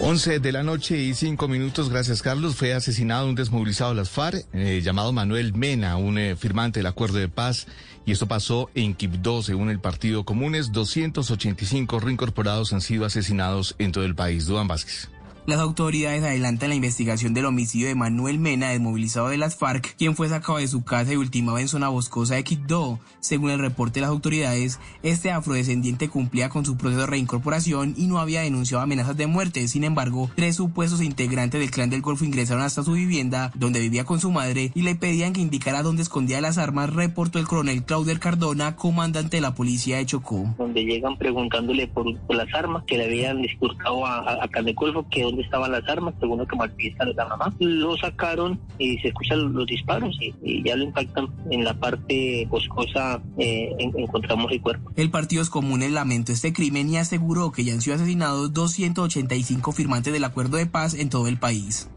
11 0.00 0.38
de 0.38 0.52
la 0.52 0.62
noche 0.62 0.96
y 0.96 1.12
5 1.12 1.48
minutos, 1.48 1.90
gracias 1.90 2.22
Carlos. 2.22 2.54
Fue 2.54 2.72
asesinado 2.72 3.28
un 3.28 3.34
desmovilizado 3.34 3.90
de 3.90 3.96
las 3.96 4.10
FARC 4.10 4.46
eh, 4.52 4.80
llamado 4.82 5.12
Manuel 5.12 5.54
Mena, 5.54 5.96
un 5.96 6.18
eh, 6.18 6.36
firmante 6.36 6.78
del 6.78 6.86
acuerdo 6.86 7.18
de 7.18 7.28
paz. 7.28 7.66
Y 8.06 8.12
esto 8.12 8.28
pasó 8.28 8.70
en 8.74 8.94
Quibdó, 8.94 9.42
según 9.42 9.70
el 9.70 9.80
Partido 9.80 10.24
Comunes. 10.24 10.70
285 10.70 11.98
reincorporados 11.98 12.72
han 12.72 12.80
sido 12.80 13.04
asesinados 13.04 13.74
en 13.78 13.90
todo 13.90 14.04
el 14.04 14.14
país. 14.14 14.46
Duan 14.46 14.68
Vázquez. 14.68 15.10
Las 15.48 15.60
autoridades 15.60 16.22
adelantan 16.22 16.68
la 16.68 16.74
investigación 16.74 17.32
del 17.32 17.46
homicidio 17.46 17.88
de 17.88 17.94
Manuel 17.94 18.38
Mena, 18.38 18.68
desmovilizado 18.68 19.30
de 19.30 19.38
las 19.38 19.56
FARC, 19.56 19.96
quien 19.96 20.14
fue 20.14 20.28
sacado 20.28 20.58
de 20.58 20.68
su 20.68 20.84
casa 20.84 21.14
y 21.14 21.16
ultimado 21.16 21.56
en 21.56 21.68
zona 21.68 21.88
boscosa 21.88 22.34
de 22.34 22.44
Quito. 22.44 22.98
Según 23.20 23.52
el 23.52 23.58
reporte 23.58 23.94
de 23.94 24.00
las 24.02 24.10
autoridades, 24.10 24.78
este 25.02 25.30
afrodescendiente 25.30 26.10
cumplía 26.10 26.50
con 26.50 26.66
su 26.66 26.76
proceso 26.76 27.00
de 27.00 27.06
reincorporación 27.06 27.94
y 27.96 28.08
no 28.08 28.18
había 28.18 28.42
denunciado 28.42 28.82
amenazas 28.82 29.16
de 29.16 29.26
muerte. 29.26 29.66
Sin 29.68 29.84
embargo, 29.84 30.30
tres 30.34 30.56
supuestos 30.56 31.00
integrantes 31.00 31.58
del 31.58 31.70
clan 31.70 31.88
del 31.88 32.02
Golfo 32.02 32.26
ingresaron 32.26 32.62
hasta 32.62 32.82
su 32.82 32.92
vivienda, 32.92 33.50
donde 33.54 33.80
vivía 33.80 34.04
con 34.04 34.20
su 34.20 34.30
madre, 34.30 34.70
y 34.74 34.82
le 34.82 34.96
pedían 34.96 35.32
que 35.32 35.40
indicara 35.40 35.82
dónde 35.82 36.02
escondía 36.02 36.42
las 36.42 36.58
armas, 36.58 36.92
reportó 36.92 37.38
el 37.38 37.48
coronel 37.48 37.84
Clauder 37.84 38.20
Cardona, 38.20 38.76
comandante 38.76 39.38
de 39.38 39.40
la 39.40 39.54
policía 39.54 39.96
de 39.96 40.04
Chocó. 40.04 40.54
Donde 40.58 40.84
llegan 40.84 41.16
preguntándole 41.16 41.86
por, 41.86 42.04
las 42.28 42.54
armas 42.54 42.84
que 42.86 42.98
le 42.98 43.06
habían 43.06 43.40
discursado 43.40 44.04
a, 44.04 44.44
a, 44.44 44.62
del 44.62 44.74
Golfo, 44.74 45.06
que 45.10 45.37
dónde 45.38 45.44
estaban 45.44 45.72
las 45.72 45.88
armas, 45.88 46.14
según 46.18 46.38
lo 46.38 46.46
que 46.46 46.56
manifiesta 46.56 47.04
la 47.04 47.28
mamá. 47.28 47.54
Lo 47.60 47.96
sacaron 47.96 48.60
y 48.78 48.98
se 48.98 49.08
escuchan 49.08 49.52
los 49.52 49.66
disparos 49.66 50.16
y, 50.20 50.62
ya 50.64 50.76
lo 50.76 50.84
impactan 50.84 51.28
en 51.50 51.64
la 51.64 51.74
parte 51.74 52.46
boscosa, 52.50 53.20
eh, 53.38 53.70
encontramos 53.78 54.50
el 54.52 54.60
cuerpo. 54.60 54.90
El 54.96 55.10
Partido 55.10 55.44
Comunes 55.50 55.92
lamentó 55.92 56.32
este 56.32 56.52
crimen 56.52 56.90
y 56.90 56.96
aseguró 56.96 57.52
que 57.52 57.64
ya 57.64 57.72
han 57.72 57.80
sido 57.80 57.96
asesinados 57.96 58.52
285 58.52 59.72
firmantes 59.72 60.12
del 60.12 60.24
acuerdo 60.24 60.56
de 60.56 60.66
paz 60.66 60.94
en 60.94 61.10
todo 61.10 61.28
el 61.28 61.38
país. 61.38 61.88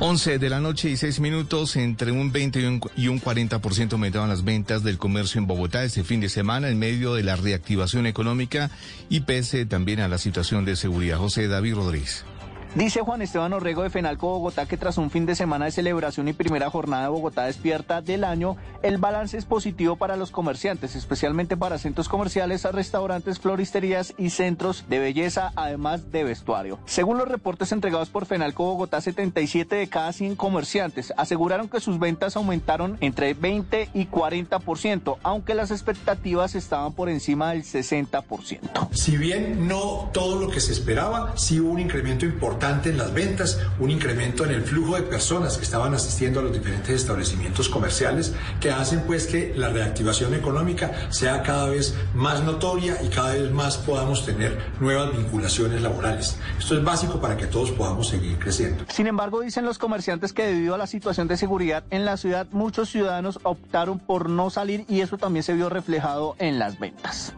11 0.00 0.38
de 0.38 0.48
la 0.48 0.60
noche 0.60 0.90
y 0.90 0.96
6 0.96 1.18
minutos, 1.18 1.74
entre 1.74 2.12
un 2.12 2.30
20 2.30 2.60
y 2.96 3.08
un, 3.08 3.20
40% 3.20 3.92
aumentaban 3.92 4.28
las 4.28 4.44
ventas 4.44 4.84
del 4.84 4.96
comercio 4.96 5.40
en 5.40 5.48
Bogotá 5.48 5.82
este 5.82 6.04
fin 6.04 6.20
de 6.20 6.28
semana 6.28 6.68
en 6.68 6.78
medio 6.78 7.14
de 7.14 7.24
la 7.24 7.34
reactivación 7.34 8.06
económica 8.06 8.70
y 9.08 9.20
pese 9.20 9.66
también 9.66 9.98
a 9.98 10.06
la 10.06 10.18
situación 10.18 10.64
de 10.64 10.76
seguridad. 10.76 11.18
José 11.18 11.48
David 11.48 11.74
Rodríguez. 11.74 12.24
Dice 12.74 13.00
Juan 13.00 13.22
Esteban 13.22 13.54
Orrego 13.54 13.82
de 13.82 13.88
Fenalco 13.88 14.28
Bogotá 14.28 14.66
que 14.66 14.76
tras 14.76 14.98
un 14.98 15.10
fin 15.10 15.24
de 15.24 15.34
semana 15.34 15.64
de 15.64 15.70
celebración 15.70 16.28
y 16.28 16.34
primera 16.34 16.68
jornada 16.68 17.04
de 17.04 17.08
Bogotá 17.08 17.44
despierta 17.44 18.02
del 18.02 18.24
año, 18.24 18.56
el 18.82 18.98
balance 18.98 19.38
es 19.38 19.46
positivo 19.46 19.96
para 19.96 20.16
los 20.16 20.30
comerciantes, 20.30 20.94
especialmente 20.94 21.56
para 21.56 21.78
centros 21.78 22.10
comerciales, 22.10 22.64
restaurantes, 22.64 23.40
floristerías 23.40 24.12
y 24.18 24.30
centros 24.30 24.84
de 24.86 24.98
belleza, 24.98 25.50
además 25.56 26.12
de 26.12 26.24
vestuario. 26.24 26.78
Según 26.84 27.16
los 27.16 27.26
reportes 27.26 27.72
entregados 27.72 28.10
por 28.10 28.26
Fenalco 28.26 28.64
Bogotá, 28.64 29.00
77 29.00 29.74
de 29.74 29.88
cada 29.88 30.12
100 30.12 30.36
comerciantes 30.36 31.14
aseguraron 31.16 31.68
que 31.68 31.80
sus 31.80 31.98
ventas 31.98 32.36
aumentaron 32.36 32.98
entre 33.00 33.32
20 33.32 33.88
y 33.94 34.06
40%, 34.06 35.16
aunque 35.22 35.54
las 35.54 35.70
expectativas 35.70 36.54
estaban 36.54 36.92
por 36.92 37.08
encima 37.08 37.52
del 37.52 37.64
60%. 37.64 38.88
Si 38.92 39.16
bien 39.16 39.66
no 39.66 40.10
todo 40.12 40.38
lo 40.38 40.50
que 40.50 40.60
se 40.60 40.72
esperaba, 40.72 41.32
sí 41.36 41.60
hubo 41.60 41.70
un 41.70 41.80
incremento 41.80 42.26
importante 42.26 42.57
en 42.60 42.98
las 42.98 43.14
ventas, 43.14 43.60
un 43.78 43.90
incremento 43.90 44.44
en 44.44 44.50
el 44.50 44.62
flujo 44.62 44.96
de 44.96 45.02
personas 45.02 45.56
que 45.56 45.64
estaban 45.64 45.94
asistiendo 45.94 46.40
a 46.40 46.42
los 46.42 46.52
diferentes 46.52 46.90
establecimientos 46.90 47.68
comerciales 47.68 48.34
que 48.60 48.70
hacen 48.70 49.02
pues 49.06 49.26
que 49.26 49.54
la 49.56 49.68
reactivación 49.68 50.34
económica 50.34 50.90
sea 51.10 51.42
cada 51.42 51.68
vez 51.68 51.94
más 52.14 52.42
notoria 52.42 52.96
y 53.02 53.08
cada 53.08 53.34
vez 53.34 53.50
más 53.52 53.76
podamos 53.78 54.26
tener 54.26 54.58
nuevas 54.80 55.16
vinculaciones 55.16 55.82
laborales. 55.82 56.36
Esto 56.58 56.76
es 56.76 56.84
básico 56.84 57.20
para 57.20 57.36
que 57.36 57.46
todos 57.46 57.70
podamos 57.70 58.08
seguir 58.08 58.38
creciendo. 58.38 58.84
Sin 58.88 59.06
embargo, 59.06 59.40
dicen 59.40 59.64
los 59.64 59.78
comerciantes 59.78 60.32
que 60.32 60.46
debido 60.46 60.74
a 60.74 60.78
la 60.78 60.88
situación 60.88 61.28
de 61.28 61.36
seguridad 61.36 61.84
en 61.90 62.04
la 62.04 62.16
ciudad, 62.16 62.48
muchos 62.50 62.90
ciudadanos 62.90 63.38
optaron 63.44 64.00
por 64.00 64.28
no 64.28 64.50
salir 64.50 64.84
y 64.88 65.00
eso 65.00 65.16
también 65.16 65.44
se 65.44 65.54
vio 65.54 65.68
reflejado 65.68 66.34
en 66.38 66.58
las 66.58 66.78
ventas. 66.78 67.32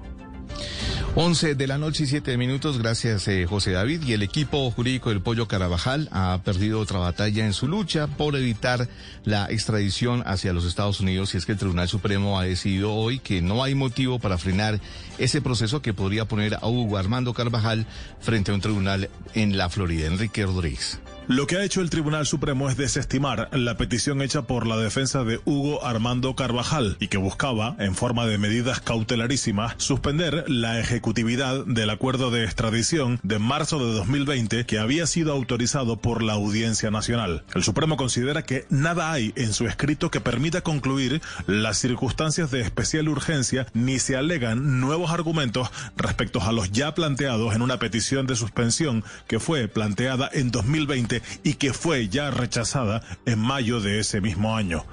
11 1.16 1.56
de 1.56 1.66
la 1.66 1.76
noche 1.76 2.04
y 2.04 2.06
7 2.06 2.36
minutos, 2.36 2.78
gracias 2.78 3.26
eh, 3.26 3.44
José 3.44 3.72
David. 3.72 4.04
Y 4.06 4.12
el 4.12 4.22
equipo 4.22 4.70
jurídico 4.70 5.10
del 5.10 5.20
Pollo 5.20 5.48
Carabajal 5.48 6.08
ha 6.12 6.40
perdido 6.44 6.78
otra 6.78 7.00
batalla 7.00 7.44
en 7.44 7.52
su 7.52 7.66
lucha 7.66 8.06
por 8.06 8.36
evitar 8.36 8.88
la 9.24 9.46
extradición 9.50 10.22
hacia 10.24 10.52
los 10.52 10.64
Estados 10.64 11.00
Unidos. 11.00 11.34
Y 11.34 11.38
es 11.38 11.46
que 11.46 11.52
el 11.52 11.58
Tribunal 11.58 11.88
Supremo 11.88 12.38
ha 12.38 12.44
decidido 12.44 12.94
hoy 12.94 13.18
que 13.18 13.42
no 13.42 13.64
hay 13.64 13.74
motivo 13.74 14.20
para 14.20 14.38
frenar 14.38 14.80
ese 15.18 15.42
proceso 15.42 15.82
que 15.82 15.92
podría 15.92 16.26
poner 16.26 16.54
a 16.54 16.68
Hugo 16.68 16.96
Armando 16.96 17.34
Carvajal 17.34 17.86
frente 18.20 18.52
a 18.52 18.54
un 18.54 18.60
tribunal 18.60 19.10
en 19.34 19.58
la 19.58 19.68
Florida. 19.68 20.06
Enrique 20.06 20.46
Rodríguez. 20.46 21.00
Lo 21.30 21.46
que 21.46 21.56
ha 21.56 21.62
hecho 21.62 21.80
el 21.80 21.90
Tribunal 21.90 22.26
Supremo 22.26 22.68
es 22.68 22.76
desestimar 22.76 23.50
la 23.52 23.76
petición 23.76 24.20
hecha 24.20 24.42
por 24.42 24.66
la 24.66 24.76
defensa 24.76 25.22
de 25.22 25.38
Hugo 25.44 25.84
Armando 25.86 26.34
Carvajal 26.34 26.96
y 26.98 27.06
que 27.06 27.18
buscaba, 27.18 27.76
en 27.78 27.94
forma 27.94 28.26
de 28.26 28.36
medidas 28.36 28.80
cautelarísimas, 28.80 29.74
suspender 29.76 30.42
la 30.48 30.80
ejecutividad 30.80 31.64
del 31.66 31.90
acuerdo 31.90 32.32
de 32.32 32.42
extradición 32.42 33.20
de 33.22 33.38
marzo 33.38 33.78
de 33.78 33.92
2020 33.92 34.66
que 34.66 34.80
había 34.80 35.06
sido 35.06 35.32
autorizado 35.32 35.98
por 35.98 36.24
la 36.24 36.32
Audiencia 36.32 36.90
Nacional. 36.90 37.44
El 37.54 37.62
Supremo 37.62 37.96
considera 37.96 38.42
que 38.42 38.66
nada 38.68 39.12
hay 39.12 39.32
en 39.36 39.52
su 39.52 39.68
escrito 39.68 40.10
que 40.10 40.20
permita 40.20 40.62
concluir 40.62 41.22
las 41.46 41.78
circunstancias 41.78 42.50
de 42.50 42.60
especial 42.60 43.08
urgencia 43.08 43.68
ni 43.72 44.00
se 44.00 44.16
alegan 44.16 44.80
nuevos 44.80 45.12
argumentos 45.12 45.70
respecto 45.96 46.42
a 46.42 46.50
los 46.50 46.72
ya 46.72 46.92
planteados 46.96 47.54
en 47.54 47.62
una 47.62 47.78
petición 47.78 48.26
de 48.26 48.34
suspensión 48.34 49.04
que 49.28 49.38
fue 49.38 49.68
planteada 49.68 50.28
en 50.32 50.50
2020 50.50 51.19
y 51.42 51.54
que 51.54 51.72
fue 51.72 52.08
ya 52.08 52.30
rechazada 52.30 53.02
en 53.26 53.38
mayo 53.38 53.80
de 53.80 54.00
ese 54.00 54.20
mismo 54.20 54.56
año. 54.56 54.84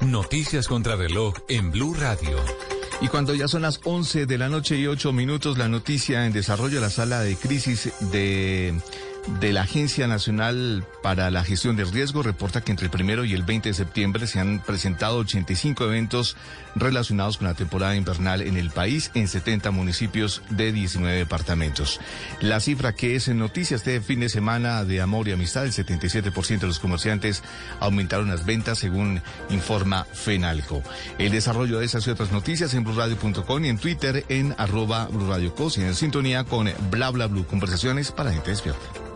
Noticias 0.00 0.68
contra 0.68 0.96
reloj 0.96 1.34
en 1.48 1.70
Blue 1.70 1.94
Radio. 1.94 2.38
Y 3.00 3.08
cuando 3.08 3.34
ya 3.34 3.46
son 3.48 3.62
las 3.62 3.80
11 3.84 4.26
de 4.26 4.38
la 4.38 4.48
noche 4.48 4.76
y 4.76 4.86
8 4.86 5.12
minutos, 5.12 5.58
la 5.58 5.68
noticia 5.68 6.26
en 6.26 6.32
desarrollo, 6.32 6.80
la 6.80 6.90
sala 6.90 7.20
de 7.20 7.36
crisis 7.36 7.92
de 8.12 8.74
de 9.26 9.52
la 9.52 9.62
Agencia 9.62 10.06
Nacional 10.06 10.84
para 11.02 11.30
la 11.30 11.44
Gestión 11.44 11.76
de 11.76 11.84
Riesgo 11.84 12.22
reporta 12.22 12.62
que 12.62 12.70
entre 12.70 12.86
el 12.86 12.90
primero 12.90 13.24
y 13.24 13.34
el 13.34 13.42
20 13.42 13.68
de 13.68 13.74
septiembre 13.74 14.26
se 14.26 14.40
han 14.40 14.60
presentado 14.60 15.18
85 15.18 15.84
eventos 15.84 16.36
relacionados 16.74 17.36
con 17.36 17.46
la 17.46 17.54
temporada 17.54 17.96
invernal 17.96 18.40
en 18.40 18.56
el 18.56 18.70
país 18.70 19.10
en 19.14 19.28
70 19.28 19.70
municipios 19.72 20.42
de 20.50 20.72
19 20.72 21.16
departamentos. 21.16 22.00
La 22.40 22.60
cifra 22.60 22.94
que 22.94 23.16
es 23.16 23.28
en 23.28 23.38
noticias 23.38 23.84
de 23.84 24.00
fin 24.00 24.20
de 24.20 24.28
semana 24.28 24.84
de 24.84 25.00
amor 25.00 25.28
y 25.28 25.32
amistad, 25.32 25.66
el 25.66 25.72
77% 25.72 26.60
de 26.60 26.66
los 26.66 26.78
comerciantes 26.78 27.42
aumentaron 27.80 28.28
las 28.28 28.46
ventas 28.46 28.78
según 28.78 29.22
informa 29.50 30.06
Fenalco. 30.12 30.82
El 31.18 31.32
desarrollo 31.32 31.80
de 31.80 31.86
esas 31.86 32.06
y 32.06 32.10
otras 32.10 32.32
noticias 32.32 32.72
en 32.74 32.84
blurradio.com 32.84 33.64
y 33.64 33.68
en 33.68 33.78
Twitter 33.78 34.24
en 34.28 34.54
arroba 34.56 35.06
blurradiocos 35.06 35.78
y 35.78 35.82
en 35.82 35.94
sintonía 35.94 36.44
con 36.44 36.70
bla 36.90 37.10
bla 37.10 37.26
conversaciones 37.48 38.12
para 38.12 38.32
gente 38.32 38.50
despierta. 38.50 39.15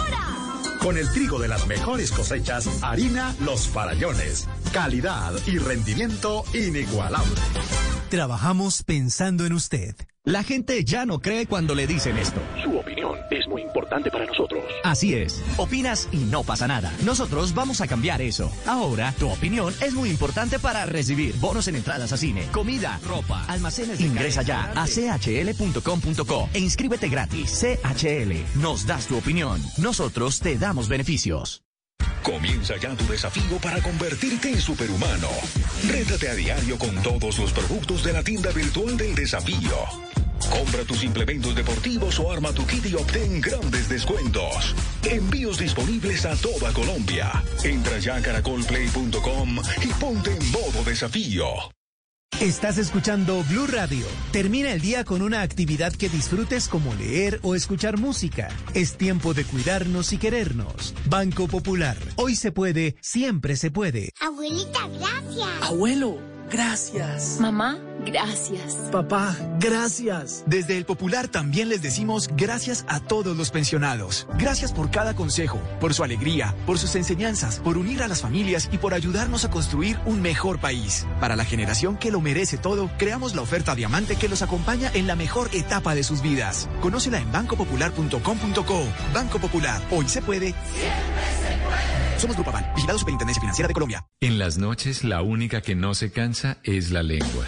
Con 0.81 0.97
el 0.97 1.11
trigo 1.11 1.37
de 1.37 1.47
las 1.47 1.67
mejores 1.67 2.11
cosechas, 2.11 2.67
harina 2.81 3.35
Los 3.45 3.67
Farallones. 3.67 4.47
Calidad 4.73 5.31
y 5.45 5.59
rendimiento 5.59 6.43
inigualable. 6.55 7.35
Trabajamos 8.09 8.81
pensando 8.81 9.45
en 9.45 9.53
usted. 9.53 9.95
La 10.23 10.41
gente 10.41 10.83
ya 10.83 11.05
no 11.05 11.19
cree 11.19 11.45
cuando 11.45 11.75
le 11.75 11.85
dicen 11.85 12.17
esto. 12.17 12.41
Su 12.63 12.79
opinión 12.79 13.15
es 13.29 13.47
importante 13.81 14.11
para 14.11 14.25
nosotros. 14.25 14.63
Así 14.83 15.15
es. 15.15 15.41
Opinas 15.57 16.07
y 16.11 16.17
no 16.17 16.43
pasa 16.43 16.67
nada. 16.67 16.93
Nosotros 17.03 17.53
vamos 17.53 17.81
a 17.81 17.87
cambiar 17.87 18.21
eso. 18.21 18.51
Ahora, 18.67 19.13
tu 19.17 19.29
opinión 19.29 19.73
es 19.81 19.93
muy 19.93 20.09
importante 20.09 20.59
para 20.59 20.85
recibir 20.85 21.35
bonos 21.37 21.67
en 21.67 21.75
entradas 21.75 22.13
a 22.13 22.17
cine, 22.17 22.47
comida, 22.51 22.99
ropa, 23.07 23.43
almacenes. 23.47 23.99
Ingresa 23.99 24.43
ya 24.43 24.71
a 24.75 24.85
chl.com.co 24.85 26.49
e 26.53 26.59
inscríbete 26.59 27.09
gratis. 27.09 27.59
CHL. 27.59 28.61
Nos 28.61 28.85
das 28.85 29.07
tu 29.07 29.17
opinión. 29.17 29.61
Nosotros 29.77 30.39
te 30.39 30.57
damos 30.57 30.87
beneficios. 30.87 31.63
Comienza 32.23 32.77
ya 32.77 32.95
tu 32.95 33.05
desafío 33.07 33.57
para 33.57 33.81
convertirte 33.81 34.51
en 34.51 34.61
superhumano. 34.61 35.27
Rétate 35.89 36.29
a 36.29 36.35
diario 36.35 36.77
con 36.77 36.95
todos 37.01 37.39
los 37.39 37.51
productos 37.51 38.03
de 38.03 38.13
la 38.13 38.23
tienda 38.23 38.51
virtual 38.51 38.95
del 38.95 39.15
desafío. 39.15 39.75
Compra 40.51 40.83
tus 40.83 41.03
implementos 41.03 41.55
deportivos 41.55 42.19
o 42.19 42.31
arma 42.31 42.51
tu 42.53 42.65
kit 42.67 42.85
y 42.85 42.95
obtén 42.95 43.41
grandes 43.41 43.87
descuentos. 43.89 44.75
Envíos 45.09 45.57
disponibles 45.57 46.25
a 46.25 46.35
toda 46.35 46.71
Colombia. 46.73 47.31
Entra 47.63 47.97
ya 47.99 48.17
a 48.17 48.21
caracolplay.com 48.21 49.57
y 49.81 49.87
ponte 49.99 50.31
en 50.31 50.51
modo 50.51 50.83
desafío. 50.85 51.45
Estás 52.39 52.79
escuchando 52.79 53.43
Blue 53.49 53.67
Radio. 53.67 54.05
Termina 54.31 54.71
el 54.71 54.81
día 54.81 55.03
con 55.03 55.21
una 55.21 55.41
actividad 55.41 55.93
que 55.93 56.09
disfrutes 56.09 56.67
como 56.67 56.93
leer 56.95 57.39
o 57.43 57.53
escuchar 57.53 57.99
música. 57.99 58.49
Es 58.73 58.97
tiempo 58.97 59.35
de 59.35 59.43
cuidarnos 59.45 60.11
y 60.11 60.17
querernos. 60.17 60.95
Banco 61.05 61.47
Popular. 61.47 61.97
Hoy 62.15 62.35
se 62.35 62.51
puede, 62.51 62.95
siempre 62.99 63.55
se 63.55 63.69
puede. 63.69 64.09
Abuelita, 64.19 64.87
gracias. 64.87 65.61
Abuelo, 65.61 66.17
gracias. 66.49 67.37
Mamá. 67.39 67.77
Gracias. 68.05 68.75
Papá, 68.91 69.35
gracias. 69.59 70.43
Desde 70.45 70.77
el 70.77 70.85
Popular 70.85 71.27
también 71.27 71.69
les 71.69 71.81
decimos 71.81 72.29
gracias 72.35 72.85
a 72.87 72.99
todos 72.99 73.37
los 73.37 73.51
pensionados. 73.51 74.27
Gracias 74.37 74.71
por 74.71 74.89
cada 74.91 75.15
consejo, 75.15 75.59
por 75.79 75.93
su 75.93 76.03
alegría, 76.03 76.55
por 76.65 76.77
sus 76.77 76.95
enseñanzas, 76.95 77.59
por 77.59 77.77
unir 77.77 78.01
a 78.03 78.07
las 78.07 78.21
familias 78.21 78.69
y 78.71 78.77
por 78.77 78.93
ayudarnos 78.93 79.45
a 79.45 79.51
construir 79.51 79.99
un 80.05 80.21
mejor 80.21 80.59
país. 80.59 81.05
Para 81.19 81.35
la 81.35 81.45
generación 81.45 81.97
que 81.97 82.11
lo 82.11 82.21
merece 82.21 82.57
todo, 82.57 82.89
creamos 82.97 83.35
la 83.35 83.41
oferta 83.41 83.75
Diamante 83.75 84.15
que 84.15 84.29
los 84.29 84.41
acompaña 84.41 84.91
en 84.93 85.07
la 85.07 85.15
mejor 85.15 85.49
etapa 85.53 85.95
de 85.95 86.03
sus 86.03 86.21
vidas. 86.21 86.69
Conócela 86.81 87.19
en 87.19 87.31
bancopopular.com.co. 87.31 88.83
Banco 89.13 89.39
Popular, 89.39 89.81
hoy 89.91 90.07
se 90.07 90.21
puede. 90.21 90.47
Siempre 90.73 91.23
se 91.41 91.57
puede. 91.65 92.01
Somos 92.21 92.35
Grupo 92.35 92.51
Aval, 92.51 92.71
vigilado 92.75 92.99
Superintendencia 92.99 93.41
Financiera 93.41 93.67
de 93.67 93.73
Colombia. 93.73 94.05
En 94.19 94.37
las 94.37 94.59
noches, 94.59 95.03
la 95.03 95.23
única 95.23 95.61
que 95.61 95.73
no 95.73 95.95
se 95.95 96.11
cansa 96.11 96.59
es 96.63 96.91
la 96.91 97.01
lengua. 97.01 97.47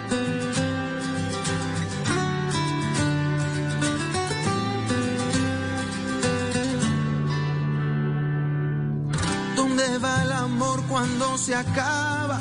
Cuando 11.01 11.35
se 11.35 11.55
acaba? 11.55 12.39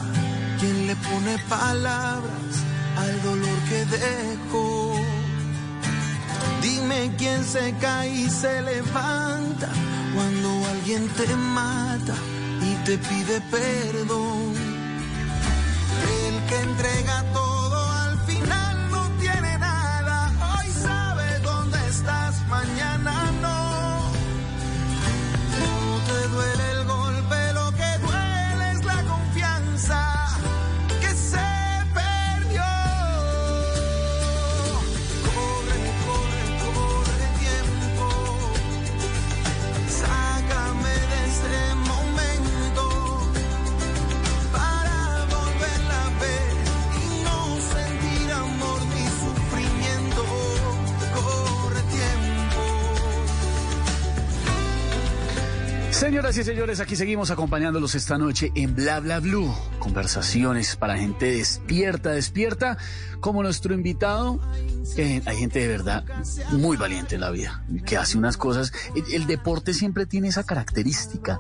¿Quién 0.59 0.87
le 0.87 0.95
pone 0.95 1.39
palabras 1.49 2.53
al 2.99 3.23
dolor 3.23 3.59
que 3.71 3.87
dejó? 3.87 4.97
Dime 6.61 7.11
quién 7.17 7.43
se 7.43 7.75
cae 7.81 8.11
y 8.11 8.29
se 8.29 8.61
levanta 8.61 9.69
cuando 10.15 10.49
alguien 10.73 11.09
te 11.09 11.35
mata 11.37 12.15
y 12.61 12.75
te 12.85 12.99
pide 12.99 13.41
perdón. 13.57 14.53
El 16.21 16.35
que 16.47 16.61
entrega 16.61 17.25
todo 17.33 17.50
Señoras 56.11 56.37
y 56.39 56.43
señores, 56.43 56.81
aquí 56.81 56.97
seguimos 56.97 57.31
acompañándolos 57.31 57.95
esta 57.95 58.19
noche 58.19 58.51
en 58.57 58.75
Bla 58.75 58.99
Bla 58.99 59.21
Blue. 59.21 59.55
Conversaciones 59.79 60.75
para 60.75 60.99
gente 60.99 61.27
despierta, 61.27 62.11
despierta, 62.11 62.79
como 63.21 63.45
nuestro 63.45 63.75
invitado. 63.75 64.41
Eh, 64.97 65.23
hay 65.25 65.37
gente 65.37 65.61
de 65.61 65.69
verdad 65.69 66.05
muy 66.51 66.77
valiente 66.77 67.15
en 67.15 67.21
la 67.21 67.31
vida, 67.31 67.65
que 67.87 67.97
hace 67.97 68.19
unas 68.19 68.37
cosas. 68.37 68.73
El, 68.97 69.05
el 69.15 69.27
deporte 69.29 69.73
siempre 69.73 70.05
tiene 70.05 70.27
esa 70.27 70.43
característica, 70.43 71.39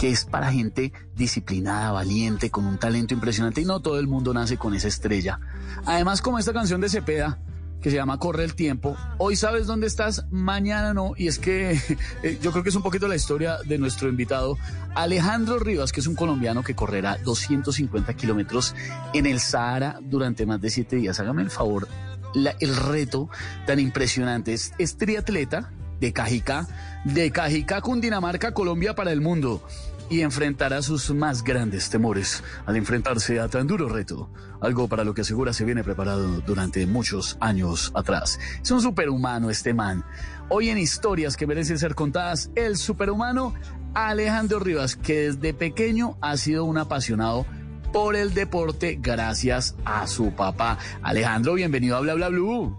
que 0.00 0.10
es 0.10 0.24
para 0.24 0.50
gente 0.50 0.92
disciplinada, 1.14 1.92
valiente, 1.92 2.50
con 2.50 2.66
un 2.66 2.76
talento 2.76 3.14
impresionante, 3.14 3.60
y 3.60 3.66
no 3.66 3.78
todo 3.78 4.00
el 4.00 4.08
mundo 4.08 4.34
nace 4.34 4.56
con 4.56 4.74
esa 4.74 4.88
estrella. 4.88 5.38
Además, 5.86 6.22
como 6.22 6.40
esta 6.40 6.52
canción 6.52 6.80
de 6.80 6.88
Cepeda, 6.88 7.38
que 7.80 7.90
se 7.90 7.96
llama 7.96 8.18
Corre 8.18 8.44
el 8.44 8.54
Tiempo. 8.54 8.96
Hoy 9.18 9.36
sabes 9.36 9.66
dónde 9.66 9.86
estás, 9.86 10.26
mañana 10.30 10.94
no. 10.94 11.12
Y 11.16 11.28
es 11.28 11.38
que 11.38 11.72
eh, 12.22 12.38
yo 12.42 12.50
creo 12.50 12.62
que 12.62 12.70
es 12.70 12.74
un 12.74 12.82
poquito 12.82 13.08
la 13.08 13.16
historia 13.16 13.58
de 13.64 13.78
nuestro 13.78 14.08
invitado 14.08 14.56
Alejandro 14.94 15.58
Rivas, 15.58 15.92
que 15.92 16.00
es 16.00 16.06
un 16.06 16.14
colombiano 16.14 16.62
que 16.62 16.74
correrá 16.74 17.18
250 17.18 18.14
kilómetros 18.14 18.74
en 19.12 19.26
el 19.26 19.40
Sahara 19.40 19.98
durante 20.02 20.46
más 20.46 20.60
de 20.60 20.70
siete 20.70 20.96
días. 20.96 21.20
Hágame 21.20 21.42
el 21.42 21.50
favor, 21.50 21.88
el 22.34 22.76
reto 22.76 23.28
tan 23.66 23.78
impresionante. 23.78 24.54
Es, 24.54 24.72
es 24.78 24.96
triatleta 24.96 25.72
de 26.00 26.12
Cajicá, 26.12 26.66
de 27.04 27.30
Cajicá, 27.30 27.80
Cundinamarca, 27.80 28.52
Colombia 28.52 28.94
para 28.94 29.12
el 29.12 29.20
mundo. 29.20 29.62
Y 30.10 30.22
enfrentará 30.22 30.80
sus 30.80 31.10
más 31.14 31.44
grandes 31.44 31.90
temores 31.90 32.42
al 32.64 32.76
enfrentarse 32.76 33.40
a 33.40 33.48
tan 33.48 33.66
duro 33.66 33.88
reto, 33.88 34.30
algo 34.60 34.88
para 34.88 35.04
lo 35.04 35.12
que 35.12 35.20
asegura 35.20 35.52
se 35.52 35.64
viene 35.64 35.84
preparado 35.84 36.40
durante 36.40 36.86
muchos 36.86 37.36
años 37.40 37.92
atrás. 37.94 38.40
Es 38.62 38.70
un 38.70 38.80
superhumano 38.80 39.50
este 39.50 39.74
man. 39.74 40.04
Hoy 40.48 40.70
en 40.70 40.78
historias 40.78 41.36
que 41.36 41.46
merecen 41.46 41.78
ser 41.78 41.94
contadas, 41.94 42.50
el 42.54 42.78
superhumano 42.78 43.54
Alejandro 43.94 44.60
Rivas, 44.60 44.96
que 44.96 45.30
desde 45.30 45.52
pequeño 45.52 46.16
ha 46.22 46.36
sido 46.38 46.64
un 46.64 46.78
apasionado 46.78 47.44
por 47.92 48.16
el 48.16 48.34
deporte 48.34 48.98
gracias 49.00 49.76
a 49.84 50.06
su 50.06 50.32
papá. 50.32 50.78
Alejandro, 51.02 51.54
bienvenido 51.54 51.96
a 51.96 52.00
Bla 52.00 52.14
Bla 52.14 52.28
Blue. 52.28 52.76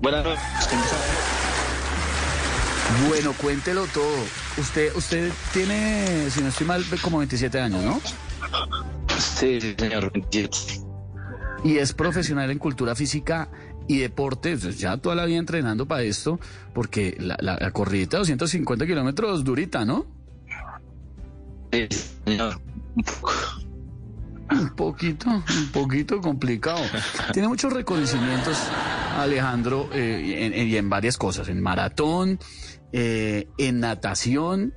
Buenas 0.00 0.24
noches. 0.24 0.42
Bueno, 3.08 3.32
cuéntelo 3.40 3.86
todo. 3.86 4.45
Usted, 4.58 4.94
usted 4.96 5.30
tiene, 5.52 6.30
si 6.30 6.40
no 6.40 6.48
estoy 6.48 6.66
mal, 6.66 6.84
como 7.02 7.18
27 7.18 7.60
años, 7.60 7.82
¿no? 7.84 8.00
Sí, 9.18 9.60
señor. 9.78 10.10
27. 10.12 10.56
Y 11.64 11.76
es 11.78 11.92
profesional 11.92 12.50
en 12.50 12.58
cultura 12.58 12.94
física 12.94 13.48
y 13.88 13.98
deporte, 13.98 14.56
pues, 14.56 14.78
ya 14.78 14.96
toda 14.96 15.14
la 15.14 15.26
vida 15.26 15.38
entrenando 15.38 15.86
para 15.86 16.02
esto, 16.02 16.40
porque 16.74 17.16
la, 17.20 17.36
la, 17.40 17.58
la 17.60 17.70
corridita 17.70 18.16
de 18.16 18.20
250 18.20 18.86
kilómetros 18.86 19.44
durita, 19.44 19.84
¿no? 19.84 20.06
Sí, 21.72 21.86
señor. 22.24 22.60
Un 24.50 24.70
poquito, 24.76 25.28
un 25.28 25.68
poquito 25.72 26.20
complicado. 26.20 26.80
Tiene 27.32 27.48
muchos 27.48 27.72
reconocimientos, 27.72 28.56
Alejandro, 29.18 29.88
eh, 29.92 30.46
en- 30.46 30.54
en- 30.54 30.68
y 30.68 30.76
en 30.76 30.88
varias 30.88 31.16
cosas, 31.18 31.48
en 31.48 31.60
maratón, 31.60 32.38
eh, 32.98 33.46
en 33.58 33.80
natación. 33.80 34.72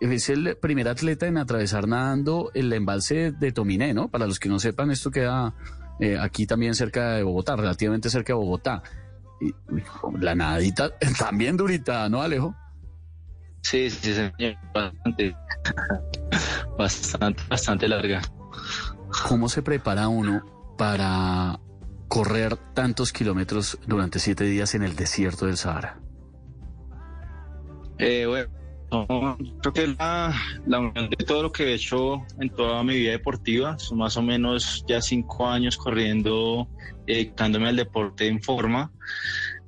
Es 0.00 0.30
el 0.30 0.56
primer 0.56 0.88
atleta 0.88 1.26
en 1.26 1.36
atravesar 1.36 1.86
nadando 1.86 2.50
el 2.54 2.72
embalse 2.72 3.32
de 3.32 3.52
Tominé, 3.52 3.92
¿no? 3.92 4.08
Para 4.08 4.26
los 4.26 4.40
que 4.40 4.48
no 4.48 4.58
sepan, 4.58 4.90
esto 4.90 5.10
queda 5.10 5.52
eh, 6.00 6.16
aquí 6.18 6.46
también 6.46 6.74
cerca 6.74 7.16
de 7.16 7.22
Bogotá, 7.22 7.56
relativamente 7.56 8.08
cerca 8.08 8.32
de 8.32 8.38
Bogotá. 8.38 8.82
Y, 9.42 9.52
la 10.18 10.34
nadita 10.34 10.96
también 11.18 11.58
durita, 11.58 12.08
¿no, 12.08 12.22
Alejo? 12.22 12.54
Sí, 13.60 13.90
sí, 13.90 14.14
señor. 14.14 14.56
Bastante. 14.72 15.36
Bastante, 16.78 17.42
bastante 17.46 17.88
larga. 17.88 18.22
¿Cómo 19.28 19.50
se 19.50 19.60
prepara 19.60 20.08
uno 20.08 20.74
para 20.78 21.60
correr 22.08 22.56
tantos 22.72 23.12
kilómetros 23.12 23.78
durante 23.86 24.18
siete 24.18 24.44
días 24.44 24.74
en 24.74 24.82
el 24.82 24.96
desierto 24.96 25.44
del 25.44 25.58
Sahara? 25.58 26.00
Eh, 28.02 28.24
bueno, 28.26 28.48
no, 28.90 29.36
creo 29.60 29.72
que 29.74 29.86
la, 29.88 30.34
la 30.66 30.78
unión 30.80 31.10
de 31.10 31.24
todo 31.24 31.42
lo 31.42 31.52
que 31.52 31.64
he 31.64 31.74
hecho 31.74 32.22
en 32.40 32.48
toda 32.48 32.82
mi 32.82 32.94
vida 32.96 33.12
deportiva, 33.12 33.78
son 33.78 33.98
más 33.98 34.16
o 34.16 34.22
menos 34.22 34.84
ya 34.88 35.02
cinco 35.02 35.46
años 35.46 35.76
corriendo, 35.76 36.66
eh, 37.06 37.14
dedicándome 37.14 37.68
al 37.68 37.76
deporte 37.76 38.26
en 38.26 38.42
forma 38.42 38.90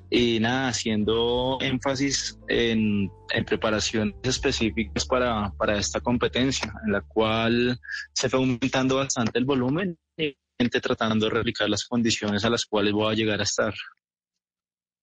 y 0.09 0.41
nada, 0.41 0.69
haciendo 0.69 1.59
énfasis 1.61 2.39
en, 2.49 3.11
en 3.31 3.45
preparaciones 3.45 4.15
específicas 4.23 5.07
para, 5.07 5.53
para 5.59 5.79
esta 5.79 6.01
competencia, 6.01 6.73
en 6.87 6.93
la 6.93 7.03
cual 7.03 7.79
se 8.13 8.31
fue 8.31 8.41
aumentando 8.41 8.97
bastante 8.97 9.39
el 9.39 9.45
volumen 9.45 9.99
y 10.17 10.37
tratando 10.69 11.27
de 11.27 11.31
replicar 11.31 11.69
las 11.69 11.85
condiciones 11.85 12.45
a 12.45 12.51
las 12.51 12.65
cuales 12.65 12.93
voy 12.93 13.13
a 13.13 13.17
llegar 13.17 13.41
a 13.41 13.45
estar. 13.45 13.75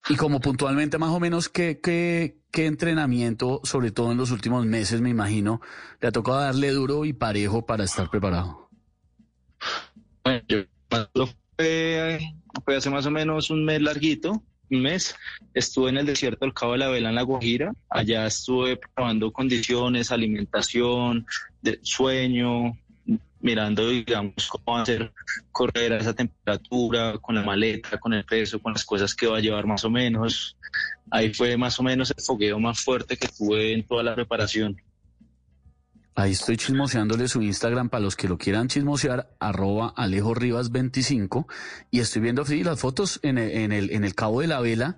Y 0.08 0.16
como 0.16 0.40
puntualmente, 0.40 0.98
más 0.98 1.10
o 1.10 1.20
menos, 1.20 1.50
¿qué, 1.50 1.80
qué, 1.82 2.38
qué 2.52 2.66
entrenamiento, 2.66 3.62
sobre 3.64 3.92
todo 3.92 4.12
en 4.12 4.18
los 4.18 4.32
últimos 4.32 4.66
meses, 4.66 5.02
me 5.02 5.10
imagino, 5.10 5.62
le 6.02 6.08
ha 6.08 6.12
tocado 6.12 6.40
darle 6.40 6.72
duro 6.72 7.06
y 7.06 7.14
parejo 7.14 7.66
para 7.66 7.84
estar 7.84 8.10
preparado? 8.10 8.70
Bueno, 10.24 10.42
yo 10.48 10.64
fue, 11.58 12.20
fue 12.64 12.76
hace 12.76 12.90
más 12.90 13.06
o 13.06 13.12
menos 13.12 13.50
un 13.50 13.66
mes 13.66 13.82
larguito, 13.82 14.42
un 14.72 14.82
mes, 14.82 15.16
estuve 15.54 15.90
en 15.90 15.98
el 15.98 16.06
desierto 16.06 16.46
del 16.46 16.54
Cabo 16.54 16.74
de 16.74 16.80
la 16.80 16.90
Vela 16.90 17.10
en 17.10 17.16
La 17.16 17.24
Guajira. 17.24 17.74
Allá 17.90 18.26
estuve 18.26 18.78
probando 18.78 19.32
condiciones, 19.32 20.12
alimentación, 20.12 21.26
de 21.62 21.80
sueño, 21.82 22.78
mirando, 23.42 23.90
digamos, 23.90 24.48
cómo 24.50 24.78
hacer 24.78 25.12
correr 25.52 25.94
a 25.94 25.98
esa 25.98 26.14
temperatura, 26.14 27.18
con 27.20 27.36
la 27.36 27.44
maleta, 27.44 27.98
con 27.98 28.14
el 28.14 28.26
peso, 28.26 28.60
con 28.60 28.74
las 28.74 28.86
cosas 28.86 29.16
que 29.16 29.28
va 29.28 29.38
a 29.38 29.42
llevar 29.42 29.66
más 29.66 29.84
o 29.86 29.90
menos. 29.90 30.58
Ahí 31.10 31.34
fue 31.34 31.58
más 31.58 31.80
o 31.80 31.84
menos 31.84 32.14
el 32.16 32.24
fogueo 32.24 32.60
más 32.60 32.82
fuerte 32.82 33.18
que 33.18 33.28
tuve 33.28 33.74
en 33.74 33.86
toda 33.86 34.04
la 34.04 34.16
preparación. 34.16 34.82
Ahí 36.16 36.32
estoy 36.32 36.58
chismoseándole 36.58 37.30
su 37.30 37.42
Instagram 37.42 37.88
para 37.88 38.02
los 38.02 38.18
que 38.18 38.28
lo 38.28 38.38
quieran 38.38 38.68
chismosear, 38.68 39.30
arroba 39.40 39.94
Alejo 39.96 40.34
Rivas 40.34 40.70
25. 40.72 41.48
Y 41.92 42.02
estoy 42.02 42.22
viendo 42.22 42.44
sí, 42.44 42.64
las 42.64 42.80
fotos 42.80 43.22
en 43.24 43.38
el 43.38 44.16
Cabo 44.16 44.42
de 44.42 44.48
la 44.48 44.60
Vela, 44.60 44.98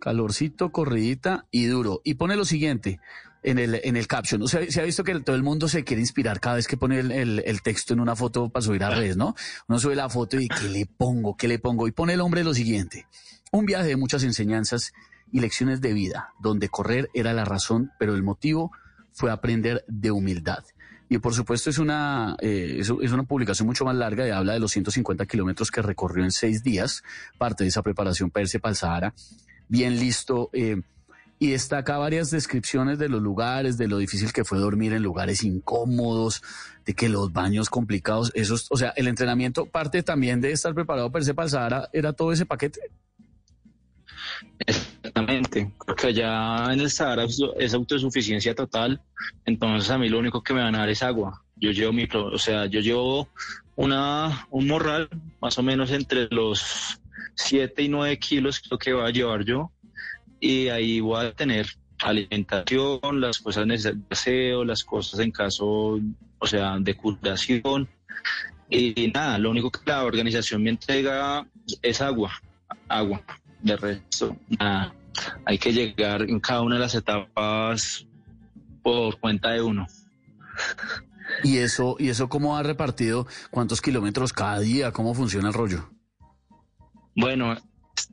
calorcito, 0.00 0.72
corridita 0.72 1.46
y 1.50 1.66
duro. 1.66 2.00
Y 2.02 2.14
pone 2.14 2.36
lo 2.36 2.46
siguiente 2.46 2.98
en 3.44 3.58
el, 3.58 3.80
en 3.84 3.96
el 3.96 4.06
caption. 4.08 4.42
O 4.42 4.48
sea, 4.48 4.68
se 4.68 4.80
ha 4.80 4.84
visto 4.84 5.04
que 5.04 5.20
todo 5.20 5.36
el 5.36 5.42
mundo 5.42 5.68
se 5.68 5.84
quiere 5.84 6.00
inspirar 6.00 6.40
cada 6.40 6.56
vez 6.56 6.66
que 6.66 6.76
pone 6.76 6.98
el, 6.98 7.12
el, 7.44 7.62
texto 7.62 7.92
en 7.92 8.00
una 8.00 8.16
foto 8.16 8.48
para 8.48 8.64
subir 8.64 8.82
a 8.82 8.90
redes, 8.90 9.16
¿no? 9.16 9.36
Uno 9.68 9.78
sube 9.78 9.94
la 9.94 10.08
foto 10.08 10.40
y 10.40 10.48
¿qué 10.48 10.68
le 10.68 10.86
pongo? 10.86 11.36
¿Qué 11.36 11.46
le 11.46 11.58
pongo? 11.58 11.86
Y 11.86 11.92
pone 11.92 12.14
el 12.14 12.22
hombre 12.22 12.42
lo 12.42 12.54
siguiente. 12.54 13.06
Un 13.52 13.66
viaje 13.66 13.88
de 13.88 13.96
muchas 13.96 14.24
enseñanzas 14.24 14.94
y 15.30 15.40
lecciones 15.40 15.82
de 15.82 15.92
vida, 15.92 16.30
donde 16.40 16.70
correr 16.70 17.10
era 17.12 17.34
la 17.34 17.44
razón, 17.44 17.92
pero 17.98 18.14
el 18.14 18.22
motivo 18.22 18.72
fue 19.12 19.30
aprender 19.30 19.84
de 19.86 20.10
humildad. 20.10 20.64
Y 21.10 21.18
por 21.18 21.34
supuesto 21.34 21.68
es 21.68 21.78
una, 21.78 22.36
eh, 22.40 22.78
es, 22.80 22.88
una 22.88 23.24
publicación 23.24 23.66
mucho 23.66 23.84
más 23.84 23.94
larga 23.94 24.26
y 24.26 24.30
habla 24.30 24.54
de 24.54 24.60
los 24.60 24.72
150 24.72 25.26
kilómetros 25.26 25.70
que 25.70 25.82
recorrió 25.82 26.24
en 26.24 26.32
seis 26.32 26.62
días, 26.62 27.02
parte 27.36 27.62
de 27.62 27.68
esa 27.68 27.82
preparación 27.82 28.30
para 28.30 28.42
irse 28.42 28.58
para 28.58 28.70
el 28.70 28.76
Sahara, 28.76 29.14
bien 29.68 29.98
listo. 29.98 30.48
Eh, 30.54 30.80
y 31.38 31.50
destaca 31.50 31.98
varias 31.98 32.30
descripciones 32.30 32.98
de 32.98 33.08
los 33.08 33.20
lugares, 33.20 33.76
de 33.76 33.88
lo 33.88 33.98
difícil 33.98 34.32
que 34.32 34.44
fue 34.44 34.58
dormir 34.58 34.92
en 34.92 35.02
lugares 35.02 35.42
incómodos, 35.42 36.42
de 36.84 36.94
que 36.94 37.08
los 37.08 37.32
baños 37.32 37.70
complicados, 37.70 38.30
esos, 38.34 38.66
o 38.70 38.76
sea, 38.76 38.92
el 38.96 39.08
entrenamiento, 39.08 39.66
parte 39.66 40.02
también 40.02 40.40
de 40.40 40.52
estar 40.52 40.74
preparado 40.74 41.10
para 41.10 41.24
el 41.24 41.48
Sahara, 41.48 41.88
era 41.92 42.12
todo 42.12 42.32
ese 42.32 42.46
paquete. 42.46 42.80
Exactamente, 44.66 45.72
porque 45.84 46.08
allá 46.08 46.72
en 46.72 46.80
el 46.80 46.90
Sahara 46.90 47.26
es 47.58 47.74
autosuficiencia 47.74 48.54
total, 48.54 49.00
entonces 49.44 49.90
a 49.90 49.98
mí 49.98 50.08
lo 50.08 50.18
único 50.18 50.42
que 50.42 50.54
me 50.54 50.62
van 50.62 50.74
a 50.74 50.80
dar 50.80 50.88
es 50.88 51.02
agua. 51.02 51.42
Yo 51.56 51.70
llevo 51.70 51.92
mi, 51.92 52.08
o 52.12 52.38
sea, 52.38 52.66
yo 52.66 52.80
llevo 52.80 53.28
una, 53.76 54.46
un 54.50 54.66
morral 54.66 55.08
más 55.40 55.58
o 55.58 55.62
menos 55.62 55.90
entre 55.90 56.28
los 56.30 57.00
7 57.34 57.82
y 57.82 57.88
9 57.88 58.18
kilos 58.18 58.60
creo 58.60 58.78
que 58.78 58.92
va 58.92 59.06
a 59.06 59.10
llevar 59.10 59.44
yo 59.44 59.70
y 60.44 60.68
ahí 60.68 61.00
voy 61.00 61.24
a 61.24 61.32
tener 61.32 61.66
alimentación, 62.02 63.18
las 63.18 63.38
cosas 63.38 63.66
necesarias 63.66 64.02
de 64.02 64.14
aseo, 64.14 64.62
las 64.62 64.84
cosas 64.84 65.20
en 65.20 65.30
caso, 65.30 65.98
o 66.38 66.46
sea, 66.46 66.76
de 66.78 66.94
curación 66.94 67.88
y 68.68 69.10
nada, 69.14 69.38
lo 69.38 69.50
único 69.50 69.70
que 69.70 69.80
la 69.86 70.04
organización 70.04 70.62
me 70.62 70.68
entrega 70.68 71.46
es 71.80 72.02
agua, 72.02 72.30
agua 72.88 73.22
de 73.62 73.74
resto, 73.74 74.36
nada. 74.60 74.94
Hay 75.46 75.56
que 75.56 75.72
llegar 75.72 76.20
en 76.28 76.40
cada 76.40 76.60
una 76.60 76.74
de 76.74 76.82
las 76.82 76.94
etapas 76.94 78.06
por 78.82 79.18
cuenta 79.20 79.52
de 79.52 79.62
uno. 79.62 79.86
¿Y 81.42 81.56
eso, 81.56 81.96
y 81.98 82.10
eso 82.10 82.28
cómo 82.28 82.58
ha 82.58 82.62
repartido? 82.62 83.26
¿Cuántos 83.50 83.80
kilómetros 83.80 84.34
cada 84.34 84.60
día? 84.60 84.92
¿Cómo 84.92 85.14
funciona 85.14 85.48
el 85.48 85.54
rollo? 85.54 85.88
Bueno, 87.16 87.56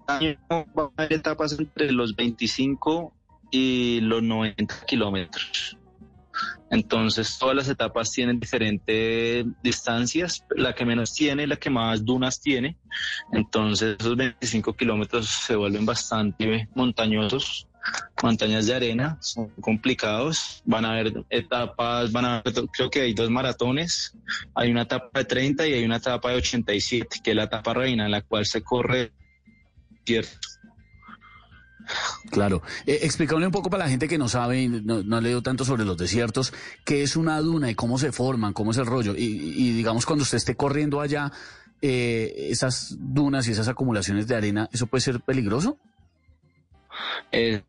va 0.08 0.16
a 0.18 0.92
haber 0.98 1.14
etapas 1.14 1.58
entre 1.58 1.92
los 1.92 2.16
25 2.16 3.14
y 3.52 4.00
los 4.02 4.24
90 4.24 4.86
kilómetros. 4.86 5.78
Entonces, 6.72 7.38
todas 7.38 7.54
las 7.54 7.68
etapas 7.68 8.12
tienen 8.12 8.40
diferentes 8.40 9.46
distancias, 9.62 10.46
la 10.56 10.74
que 10.74 10.86
menos 10.86 11.14
tiene, 11.14 11.46
la 11.46 11.58
que 11.58 11.70
más 11.70 12.06
dunas 12.06 12.40
tiene. 12.40 12.78
Entonces, 13.34 13.98
esos 14.00 14.16
25 14.16 14.74
kilómetros 14.74 15.28
se 15.28 15.58
vuelven 15.58 15.86
bastante 15.86 16.70
montañosos, 16.74 17.68
montañas 18.24 18.68
de 18.68 18.76
arena, 18.76 19.18
son 19.20 19.50
complicados. 19.60 20.62
Van 20.64 20.86
a 20.86 20.92
haber 20.94 21.26
etapas, 21.30 22.10
van 22.10 22.24
a 22.24 22.38
haber, 22.38 22.54
creo 22.72 22.90
que 22.90 23.02
hay 23.02 23.14
dos 23.14 23.30
maratones. 23.30 24.16
Hay 24.56 24.72
una 24.72 24.84
etapa 24.84 25.20
de 25.20 25.26
30 25.26 25.68
y 25.68 25.74
hay 25.74 25.84
una 25.84 25.98
etapa 25.98 26.30
de 26.30 26.38
87, 26.38 27.20
que 27.22 27.32
es 27.32 27.36
la 27.36 27.44
etapa 27.44 27.74
reina, 27.74 28.06
en 28.06 28.12
la 28.12 28.22
cual 28.22 28.46
se 28.46 28.64
corre 28.64 29.12
cierto 30.06 30.38
Claro. 32.32 32.62
Eh, 32.86 33.10
un 33.32 33.52
poco 33.52 33.70
para 33.70 33.86
la 33.86 33.90
gente 33.90 34.08
que 34.08 34.18
no 34.18 34.30
sabe 34.30 34.62
y 34.62 34.70
no, 34.70 35.18
ha 35.18 35.22
leído 35.22 35.42
tanto 35.42 35.66
sobre 35.66 35.86
los 35.86 35.98
desiertos, 35.98 36.54
qué 36.86 37.04
es 37.04 37.16
una 37.16 37.40
duna 37.40 37.70
y 37.70 37.76
cómo 37.76 37.98
se 37.98 38.12
forman, 38.12 38.54
cómo 38.54 38.72
es 38.72 38.78
el 38.78 38.86
rollo. 38.86 39.16
Y, 39.18 39.74
digamos, 39.74 40.06
cuando 40.06 40.24
usted 40.24 40.38
esté 40.38 40.56
corriendo 40.56 41.02
allá, 41.02 41.32
eh, 41.82 42.48
esas 42.50 42.96
dunas 43.00 43.48
y 43.48 43.52
esas 43.52 43.68
acumulaciones 43.68 44.28
de 44.28 44.36
arena, 44.36 44.70
¿eso 44.72 44.88
puede 44.88 45.02
ser 45.02 45.20
peligroso? 45.22 45.78
Eh, 47.32 47.64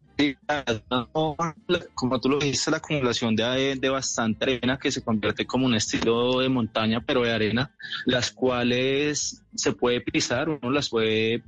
como 1.95 2.21
tú 2.21 2.29
lo 2.29 2.39
dijiste, 2.39 2.71
la 2.71 2.79
acumulación 2.79 3.37
de, 3.37 3.77
de 3.77 3.89
bastante 3.89 4.45
arena 4.45 4.79
que 4.79 4.91
se 4.91 5.03
convierte 5.03 5.47
como 5.47 5.67
un 5.67 5.75
estilo 5.75 6.41
de 6.41 6.49
montaña, 6.49 7.01
pero 7.05 7.23
de 7.23 7.33
arena, 7.33 7.71
las 8.07 8.31
cuales 8.31 9.43
se 9.55 9.73
puede 9.73 10.01
pisar, 10.01 10.49
uno 10.49 10.71
las 10.71 10.89
puede 10.89 11.43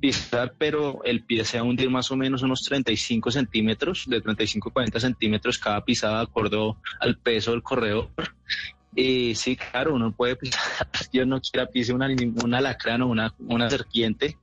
pisar, 0.00 0.54
pero 0.58 1.02
el 1.04 1.24
pie 1.24 1.44
se 1.44 1.58
va 1.58 1.64
a 1.64 1.68
hundir 1.68 1.90
más 1.90 2.10
o 2.10 2.16
menos 2.16 2.42
unos 2.42 2.62
35 2.64 3.30
centímetros, 3.30 4.04
de 4.06 4.20
35 4.20 4.68
a 4.68 4.72
40 4.72 5.00
centímetros 5.00 5.58
cada 5.58 5.84
pisada, 5.84 6.18
de 6.18 6.22
acuerdo 6.24 6.76
al 7.00 7.18
peso 7.18 7.52
del 7.52 7.62
corredor. 7.62 8.10
Y 8.94 9.34
sí, 9.36 9.56
claro, 9.56 9.94
uno 9.94 10.12
puede 10.12 10.36
pisar, 10.36 10.60
Dios 11.12 11.26
no 11.26 11.40
quiera 11.40 11.66
pise 11.66 11.92
una, 11.92 12.08
una 12.44 12.58
alacrán 12.58 13.02
o 13.02 13.08
una, 13.08 13.32
una 13.38 13.70
serpiente 13.70 14.36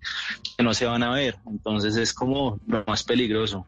que 0.55 0.63
no 0.63 0.73
se 0.73 0.85
van 0.85 1.03
a 1.03 1.11
ver. 1.11 1.35
Entonces 1.47 1.95
es 1.97 2.13
como 2.13 2.59
lo 2.67 2.83
más 2.87 3.03
peligroso. 3.03 3.67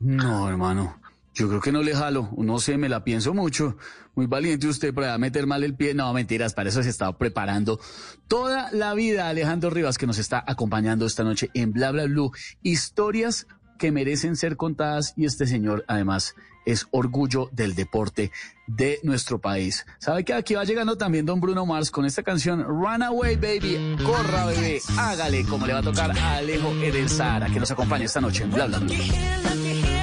No, 0.00 0.48
hermano. 0.48 1.00
Yo 1.34 1.48
creo 1.48 1.60
que 1.60 1.72
no 1.72 1.82
le 1.82 1.94
jalo. 1.96 2.30
No 2.36 2.60
sé, 2.60 2.78
me 2.78 2.88
la 2.88 3.02
pienso 3.02 3.34
mucho. 3.34 3.76
Muy 4.14 4.26
valiente 4.26 4.68
usted 4.68 4.94
para 4.94 5.18
meter 5.18 5.46
mal 5.46 5.64
el 5.64 5.74
pie. 5.74 5.92
No, 5.92 6.12
mentiras, 6.12 6.54
para 6.54 6.68
eso 6.68 6.82
se 6.82 6.90
estado 6.90 7.18
preparando 7.18 7.80
toda 8.28 8.70
la 8.70 8.94
vida. 8.94 9.28
Alejandro 9.28 9.70
Rivas, 9.70 9.98
que 9.98 10.06
nos 10.06 10.18
está 10.18 10.44
acompañando 10.46 11.06
esta 11.06 11.24
noche 11.24 11.50
en 11.54 11.72
Bla 11.72 11.90
Bla 11.90 12.04
Blue. 12.04 12.30
Historias 12.62 13.48
que 13.78 13.92
merecen 13.92 14.36
ser 14.36 14.56
contadas 14.56 15.14
y 15.16 15.24
este 15.24 15.46
señor, 15.46 15.84
además, 15.88 16.34
es 16.64 16.86
orgullo 16.90 17.48
del 17.52 17.74
deporte 17.74 18.30
de 18.66 18.98
nuestro 19.02 19.38
país. 19.38 19.86
¿Sabe 19.98 20.24
que 20.24 20.32
aquí 20.32 20.54
va 20.54 20.64
llegando 20.64 20.96
también 20.96 21.26
don 21.26 21.40
Bruno 21.40 21.66
Mars 21.66 21.90
con 21.90 22.06
esta 22.06 22.22
canción 22.22 22.64
Runaway 22.64 23.36
Baby? 23.36 23.96
Corra 24.04 24.46
bebé, 24.46 24.80
hágale 24.96 25.44
como 25.44 25.66
le 25.66 25.74
va 25.74 25.80
a 25.80 25.82
tocar 25.82 26.10
a 26.10 26.36
Alejo 26.36 26.72
Sara 27.08 27.48
que 27.48 27.60
nos 27.60 27.70
acompaña 27.70 28.04
esta 28.04 28.20
noche 28.20 28.44
Bla 28.46 28.66
Bla 28.66 28.78
Bla. 28.78 29.93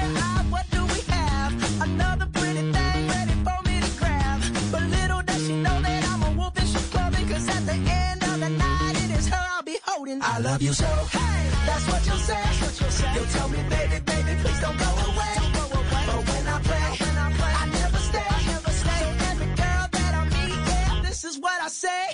I 10.20 10.38
love 10.40 10.60
you 10.62 10.72
so. 10.72 10.84
Hey, 10.84 11.50
that's 11.66 11.86
what 11.88 12.04
you 12.06 12.12
say. 12.12 12.42
You 13.14 13.24
tell 13.32 13.48
me, 13.48 13.58
baby, 13.70 14.00
baby, 14.04 14.40
please 14.42 14.60
don't 14.60 14.76
go 14.78 14.84
away. 14.84 15.34
But 16.06 16.20
when 16.28 16.46
I 16.48 16.58
play, 16.60 17.54
I 17.62 17.66
never 17.72 17.98
stay. 17.98 18.26
Every 19.30 19.46
girl 19.46 19.86
that 19.92 20.14
I 20.14 20.24
meet, 20.24 20.58
yeah, 20.68 21.02
this 21.02 21.24
is 21.24 21.38
what 21.38 21.60
I 21.62 21.68
say. 21.68 22.04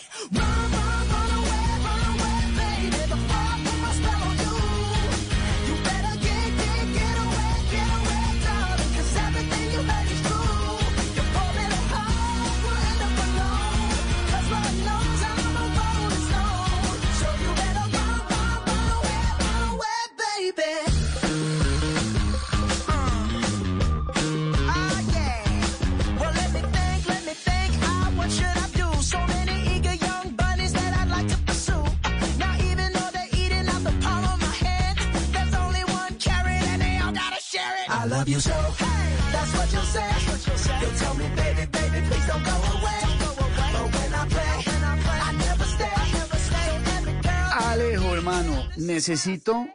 Alejo, 47.52 48.14
hermano, 48.14 48.52
necesito 48.76 49.66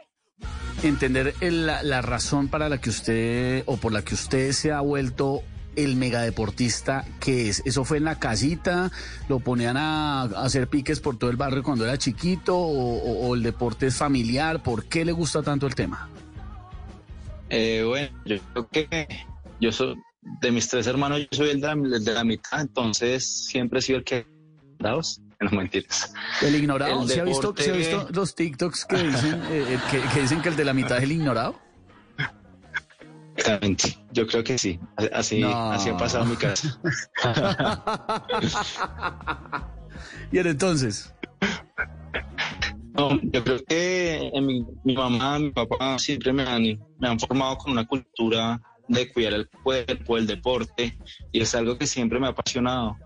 entender 0.84 1.34
la, 1.42 2.02
razón 2.02 2.48
para 2.50 2.70
la 2.70 2.80
que 2.80 2.90
usted 2.90 3.64
o 3.66 3.78
por 3.78 3.92
la 3.94 4.02
que 4.04 4.16
usted 4.16 4.52
se 4.52 4.72
ha 4.72 4.82
vuelto 4.82 5.42
el 5.76 5.96
megadeportista 5.96 7.06
que 7.20 7.50
es. 7.50 7.62
¿Eso 7.66 7.84
fue 7.86 7.98
en 7.98 8.04
la 8.06 8.20
casita? 8.20 8.92
¿Lo 9.28 9.40
ponían 9.40 9.78
a, 9.78 10.24
hacer 10.24 10.68
piques 10.68 11.00
por 11.00 11.18
todo 11.18 11.30
el 11.30 11.38
barrio 11.38 11.64
cuando 11.64 11.86
era 11.86 11.98
chiquito? 11.98 12.58
¿O, 12.58 12.98
o- 12.98 13.28
o 13.28 13.36
el 13.36 13.44
deporte 13.44 13.88
es 13.88 13.96
familiar? 13.96 14.62
¿Por 14.62 14.86
qué 14.86 15.06
le 15.06 15.12
gusta 15.14 15.42
tanto 15.42 15.66
el 15.68 15.76
tema? 15.76 16.10
Eh, 17.56 17.84
bueno, 17.86 18.10
yo 18.26 18.38
creo 18.52 18.68
que 18.70 19.08
yo 19.62 19.72
soy 19.72 19.96
de 20.42 20.52
mis 20.52 20.68
tres 20.68 20.88
hermanos, 20.88 21.20
yo 21.20 21.28
soy 21.32 21.52
el 21.52 21.62
de 21.62 21.68
la, 21.68 21.74
el 21.74 22.04
de 22.04 22.14
la 22.14 22.24
mitad, 22.24 22.62
entonces 22.62 23.46
siempre 23.46 23.78
he 23.78 23.82
sido 23.84 24.00
el 24.00 24.04
que 24.04 24.26
daos, 24.80 25.22
no 25.40 25.52
mentiras. 25.52 26.12
¿El 26.42 26.56
ignorado? 26.56 27.04
El 27.04 27.10
¿Se, 27.10 27.22
ha 27.22 27.24
visto, 27.24 27.54
deporte- 27.54 27.64
se 27.64 27.72
ha 27.72 27.76
visto 27.76 28.08
los 28.12 28.34
TikToks 28.34 28.86
que 28.86 28.96
dicen, 28.98 29.36
eh, 29.52 29.66
eh, 29.70 29.80
que, 29.92 30.02
que 30.02 30.22
dicen 30.22 30.42
que 30.42 30.50
el 30.50 30.56
de 30.56 30.66
la 30.66 30.74
mitad 30.74 30.98
es 30.98 31.04
el 31.04 31.12
ignorado? 31.12 31.60
Exactamente, 33.36 33.98
yo 34.12 34.26
creo 34.28 34.44
que 34.44 34.58
sí, 34.58 34.80
así, 35.12 35.42
No. 35.42 35.72
así 35.72 35.90
ha 35.90 35.98
pasado 35.98 36.24
en 36.24 36.30
mi 36.32 36.36
casa. 36.38 36.80
y 40.32 40.40
entonces. 40.40 41.14
No, 42.94 43.20
yo 43.22 43.44
creo 43.44 43.64
que 43.66 44.30
en 44.34 44.46
mi, 44.46 44.66
mi 44.84 44.96
mamá, 44.96 45.40
mi 45.40 45.52
papá 45.52 45.98
siempre 45.98 46.32
me 46.32 46.44
han, 46.44 46.62
me 47.00 47.08
han 47.08 47.20
formado 47.20 47.58
con 47.58 47.72
una 47.72 47.88
cultura 47.88 48.62
de 48.88 49.12
cuidar 49.12 49.34
el 49.34 49.50
cuerpo, 49.50 50.18
el 50.18 50.28
deporte, 50.28 50.98
y 51.32 51.42
es 51.42 51.56
algo 51.56 51.78
que 51.78 51.88
siempre 51.88 52.20
me 52.20 52.28
ha 52.28 52.32
apasionado, 52.32 52.98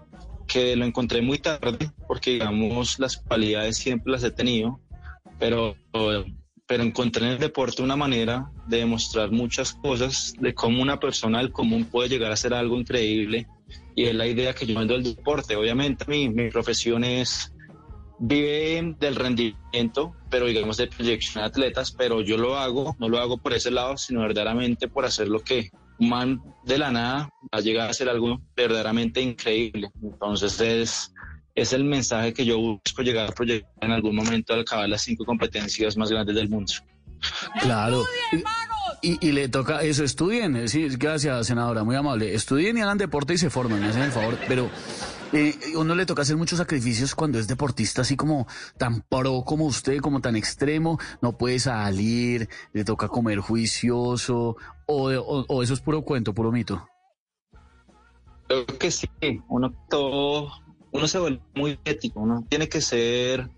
que 0.46 0.76
lo 0.76 0.86
encontré 0.86 1.22
muy 1.22 1.40
tarde, 1.40 1.92
porque 2.08 2.32
digamos 2.32 3.00
las 3.00 3.18
cualidades 3.18 3.78
siempre 3.78 4.12
las 4.12 4.24
he 4.24 4.32
tenido, 4.32 4.80
pero, 5.40 5.76
pero 6.66 6.84
encontré 6.84 7.26
en 7.26 7.32
el 7.34 7.40
deporte 7.40 7.82
una 7.82 7.96
manera 7.96 8.52
de 8.68 8.78
demostrar 8.78 9.32
muchas 9.32 9.74
cosas, 9.74 10.34
de 10.40 10.54
cómo 10.54 10.82
una 10.82 11.00
persona 11.00 11.38
del 11.40 11.52
común 11.52 11.86
puede 11.86 12.10
llegar 12.10 12.32
a 12.32 12.34
hacer 12.34 12.54
algo 12.54 12.78
increíble, 12.78 13.48
y 13.96 14.06
es 14.06 14.16
la 14.16 14.28
idea 14.28 14.54
que 14.54 14.66
yo 14.66 14.78
vendo 14.78 14.94
del 14.96 15.16
deporte. 15.16 15.56
Obviamente 15.56 16.06
mi, 16.08 16.30
mi 16.30 16.50
profesión 16.50 17.04
es 17.04 17.54
vive 18.20 18.96
del 19.00 19.16
rendimiento, 19.16 20.16
pero 20.30 20.48
digamos 20.48 20.78
de 20.78 20.88
proyección 20.88 21.44
de 21.44 21.48
atletas, 21.48 21.92
pero 21.92 22.22
yo 22.22 22.38
lo 22.38 22.58
hago, 22.58 22.96
no 23.00 23.10
lo 23.10 23.20
hago 23.20 23.38
por 23.38 23.54
ese 23.54 23.72
lado, 23.72 23.98
sino 23.98 24.22
verdaderamente 24.22 24.88
por 24.88 25.06
hacer 25.06 25.28
lo 25.28 25.42
que 25.42 25.72
man 26.00 26.42
de 26.66 26.78
la 26.78 26.92
nada 26.92 27.30
va 27.44 27.60
a 27.60 27.62
llegar 27.62 27.88
a 27.88 27.92
hacer 27.92 28.10
algo 28.10 28.40
verdaderamente 28.56 29.22
increíble. 29.22 29.90
Entonces 30.02 30.60
es, 30.62 31.14
es 31.56 31.74
el 31.74 31.84
mensaje 31.84 32.34
que 32.34 32.46
yo 32.46 32.58
busco 32.60 33.02
llegar 33.02 33.30
a 33.30 33.32
proyectar 33.32 33.72
en 33.82 33.92
algún 33.92 34.16
momento 34.16 34.54
al 34.54 34.62
acabar 34.62 34.88
las 34.90 35.02
cinco 35.02 35.26
competencias 35.26 35.98
más 35.98 36.10
grandes 36.12 36.36
del 36.36 36.50
mundo. 36.50 36.74
Claro. 37.62 38.04
Y, 39.02 39.28
y 39.28 39.32
le 39.32 39.48
toca 39.48 39.82
eso, 39.82 40.04
estudien, 40.04 40.56
eh, 40.56 40.68
sí, 40.68 40.88
gracias 40.90 41.48
senadora, 41.48 41.84
muy 41.84 41.96
amable, 41.96 42.34
estudien 42.34 42.78
y 42.78 42.82
hagan 42.82 42.98
deporte 42.98 43.36
y 43.36 43.38
se 43.38 43.52
forman, 43.52 43.80
me 43.80 43.88
hacen 43.88 44.02
el 44.02 44.12
favor, 44.12 44.40
pero 44.48 44.70
eh, 45.34 45.56
uno 45.76 45.94
le 45.96 46.06
toca 46.06 46.22
hacer 46.22 46.38
muchos 46.38 46.58
sacrificios 46.60 47.14
cuando 47.16 47.38
es 47.40 47.48
deportista 47.48 48.02
así 48.02 48.16
como 48.16 48.48
tan 48.78 49.02
pro 49.02 49.44
como 49.46 49.66
usted, 49.66 50.00
como 50.00 50.22
tan 50.22 50.36
extremo, 50.36 51.00
no 51.22 51.38
puede 51.38 51.60
salir, 51.60 52.48
le 52.74 52.84
toca 52.84 53.08
comer 53.08 53.40
juicioso, 53.40 54.56
o, 54.86 55.12
o- 55.12 55.46
o 55.48 55.64
eso 55.64 55.74
es 55.74 55.82
puro 55.82 56.02
cuento, 56.04 56.34
puro 56.34 56.52
mito. 56.52 56.88
Creo 58.48 58.66
que 58.66 58.90
sí, 58.92 59.08
uno 59.50 59.74
todo, 59.90 60.50
uno 60.92 61.08
se 61.08 61.20
vuelve 61.20 61.42
muy 61.56 61.78
ético, 61.84 62.22
uno 62.22 62.46
tiene 62.48 62.70
que 62.70 62.80
ser 62.80 63.50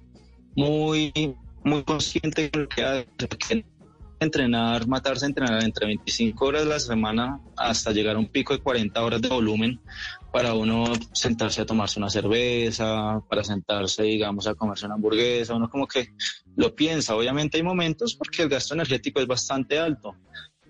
muy, 0.56 1.36
muy 1.64 1.84
consciente 1.84 2.50
de 2.52 2.60
lo 2.60 2.68
que 2.68 2.84
hace, 2.84 3.66
entrenar, 4.20 4.88
matarse 4.88 5.26
entrenar 5.28 5.64
entre 5.64 5.86
25 5.86 6.44
horas 6.46 6.64
a 6.64 6.66
la 6.66 6.80
semana 6.80 7.40
hasta 7.56 7.92
llegar 7.92 8.16
a 8.16 8.20
un 8.20 8.28
pico 8.28 8.54
de 8.54 8.60
40 8.62 9.02
horas 9.02 9.22
de 9.22 9.30
volumen 9.30 9.80
para 10.32 10.54
uno 10.54 10.94
sentarse 11.14 11.62
a 11.62 11.66
tomarse 11.66 12.00
una 12.00 12.10
cerveza, 12.10 13.20
para 13.28 13.44
sentarse, 13.44 14.04
digamos, 14.04 14.48
a 14.48 14.54
comerse 14.56 14.86
una 14.86 14.96
hamburguesa, 14.96 15.56
uno 15.56 15.70
como 15.70 15.88
que 15.88 16.10
lo 16.56 16.74
piensa. 16.76 17.16
Obviamente 17.16 17.58
hay 17.58 17.64
momentos 17.64 18.16
porque 18.16 18.44
el 18.44 18.50
gasto 18.50 18.74
energético 18.74 19.20
es 19.20 19.28
bastante 19.28 19.80
alto, 19.80 20.16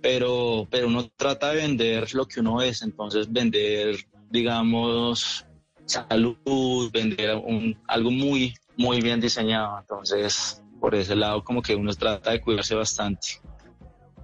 pero, 0.02 0.68
pero 0.72 0.88
uno 0.88 1.10
trata 1.16 1.50
de 1.52 1.58
vender 1.58 2.14
lo 2.14 2.26
que 2.26 2.40
uno 2.40 2.62
es, 2.62 2.82
entonces 2.82 3.32
vender, 3.32 3.98
digamos, 4.30 5.46
salud, 5.86 6.92
vender 6.94 7.36
un- 7.36 7.78
algo 7.88 8.12
muy, 8.12 8.54
muy 8.78 9.02
bien 9.02 9.20
diseñado. 9.20 9.80
Entonces, 9.80 10.64
por 10.80 10.96
ese 10.96 11.16
lado, 11.16 11.44
como 11.44 11.62
que 11.62 11.76
uno 11.76 11.94
trata 11.94 12.32
de 12.32 12.40
cuidarse 12.40 12.76
bastante. 12.76 13.28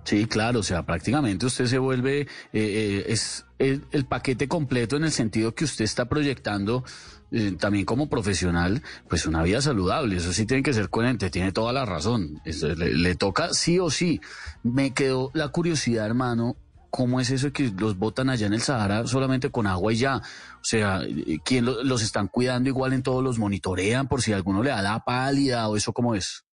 Sí, 0.06 0.28
claro, 0.28 0.60
o 0.60 0.64
sea, 0.64 0.86
prácticamente 0.86 1.47
usted 1.47 1.66
se 1.66 1.80
vuelve, 1.80 2.22
eh, 2.22 2.28
eh, 2.53 3.06
es 3.08 3.45
el, 3.58 3.82
paquete 4.08 4.47
completo 4.47 4.97
en 4.97 5.03
el 5.03 5.12
sentido 5.12 5.56
que 5.56 5.64
usted 5.64 5.84
está 5.84 6.06
proyectando 6.06 6.84
eh, 7.32 7.53
también 7.60 7.86
como 7.86 8.08
profesional, 8.08 8.84
pues 9.10 9.26
una 9.26 9.41
vida 9.41 9.62
saludable, 9.62 10.18
eso 10.18 10.32
sí 10.32 10.45
tiene 10.45 10.62
que 10.62 10.74
ser 10.74 10.89
coherente, 10.89 11.32
tiene 11.32 11.51
toda 11.51 11.74
la 11.74 11.86
razón, 11.86 12.39
Eso 12.45 12.68
le, 12.68 12.93
le 12.93 13.16
toca 13.16 13.51
sí 13.53 13.80
o 13.80 13.89
sí. 13.89 14.22
Me 14.62 14.93
quedó 14.93 15.32
la 15.34 15.47
curiosidad, 15.49 16.06
hermano, 16.06 16.56
¿cómo 16.91 17.20
es 17.20 17.32
eso 17.32 17.51
que 17.51 17.72
los 17.76 17.97
botan 17.97 18.30
allá 18.30 18.45
en 18.45 18.53
el 18.53 18.62
Sahara 18.62 19.08
solamente 19.08 19.49
con 19.49 19.66
agua 19.66 19.91
y 19.91 19.97
ya? 19.97 20.18
O 20.18 20.64
sea, 20.64 21.01
eh, 21.03 21.39
¿quién 21.43 21.66
lo- 21.66 21.84
los 21.84 22.03
están 22.03 22.28
cuidando 22.28 22.70
igual 22.70 22.93
en 22.93 23.01
todos 23.01 23.24
los 23.24 23.39
monitorean 23.39 24.08
por 24.08 24.22
si 24.22 24.34
alguno 24.34 24.62
le 24.62 24.70
da 24.70 24.84
la 24.84 24.99
pálida 25.03 25.68
o 25.68 25.76
eso 25.76 25.93
cómo 25.93 26.14
es? 26.14 26.44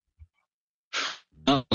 No, 1.47 1.67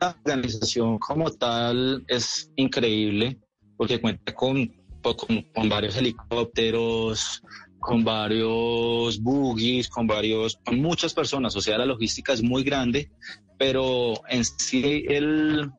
la 0.00 0.16
organización 0.24 0.98
como 0.98 1.30
tal 1.30 2.04
es 2.08 2.50
increíble 2.56 3.38
porque 3.76 4.00
cuenta 4.00 4.34
con, 4.34 4.72
con, 5.02 5.42
con 5.54 5.68
varios 5.68 5.96
helicópteros, 5.96 7.42
con 7.82 8.04
varios 8.04 9.20
buggies, 9.20 9.88
con 9.88 10.06
varios, 10.06 10.56
con 10.64 10.80
muchas 10.80 11.12
personas. 11.12 11.54
O 11.56 11.60
sea, 11.60 11.78
la 11.78 11.86
logística 11.86 12.32
es 12.32 12.42
muy 12.42 12.62
grande, 12.62 13.10
pero 13.58 14.14
en 14.28 14.44
sí 14.44 15.04
el, 15.08 15.70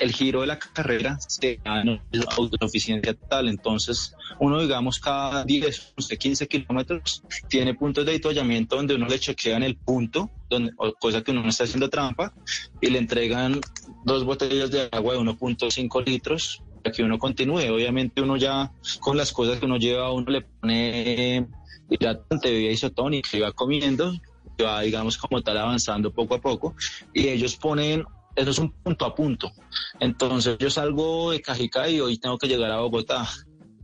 el 0.00 0.12
giro 0.12 0.40
de 0.40 0.46
la 0.48 0.58
carrera 0.58 1.18
se 1.20 1.60
da 1.64 1.80
en 1.80 2.00
autosuficiencia 2.36 3.14
total. 3.14 3.48
Entonces, 3.48 4.14
uno, 4.38 4.60
digamos, 4.60 4.98
cada 4.98 5.44
10, 5.44 5.94
11, 5.98 6.18
15 6.18 6.48
kilómetros 6.48 7.22
tiene 7.48 7.74
puntos 7.74 8.04
de 8.04 8.12
avituallamiento 8.12 8.76
donde 8.76 8.94
uno 8.94 9.06
le 9.06 9.18
chequea 9.18 9.56
en 9.56 9.62
el 9.62 9.76
punto, 9.76 10.30
donde, 10.48 10.72
cosa 11.00 11.22
que 11.22 11.30
uno 11.30 11.42
no 11.42 11.48
está 11.48 11.64
haciendo 11.64 11.88
trampa, 11.88 12.32
y 12.80 12.90
le 12.90 12.98
entregan 12.98 13.60
dos 14.04 14.24
botellas 14.24 14.70
de 14.70 14.88
agua 14.92 15.14
de 15.14 15.20
1.5 15.20 16.04
litros 16.04 16.62
para 16.82 16.92
que 16.92 17.02
uno 17.02 17.18
continúe. 17.18 17.70
Obviamente 17.72 18.22
uno 18.22 18.36
ya 18.36 18.72
con 19.00 19.16
las 19.16 19.32
cosas 19.32 19.58
que 19.58 19.66
uno 19.66 19.76
lleva, 19.76 20.12
uno 20.12 20.30
le 20.30 20.42
pone 20.42 21.46
hidratante, 21.90 22.50
bebida 22.50 22.72
isotónica 22.72 23.36
y 23.36 23.40
va 23.40 23.52
comiendo, 23.52 24.14
y 24.58 24.62
va, 24.62 24.80
digamos, 24.80 25.16
como 25.18 25.42
tal, 25.42 25.58
avanzando 25.58 26.12
poco 26.12 26.34
a 26.34 26.40
poco, 26.40 26.74
y 27.12 27.28
ellos 27.28 27.56
ponen 27.56 28.04
eso 28.36 28.50
es 28.50 28.58
un 28.58 28.72
punto 28.72 29.04
a 29.04 29.14
punto. 29.14 29.52
Entonces 30.00 30.56
yo 30.58 30.70
salgo 30.70 31.30
de 31.32 31.40
Cajicá 31.40 31.88
y 31.88 32.00
hoy 32.00 32.18
tengo 32.18 32.38
que 32.38 32.48
llegar 32.48 32.70
a 32.70 32.80
Bogotá. 32.80 33.28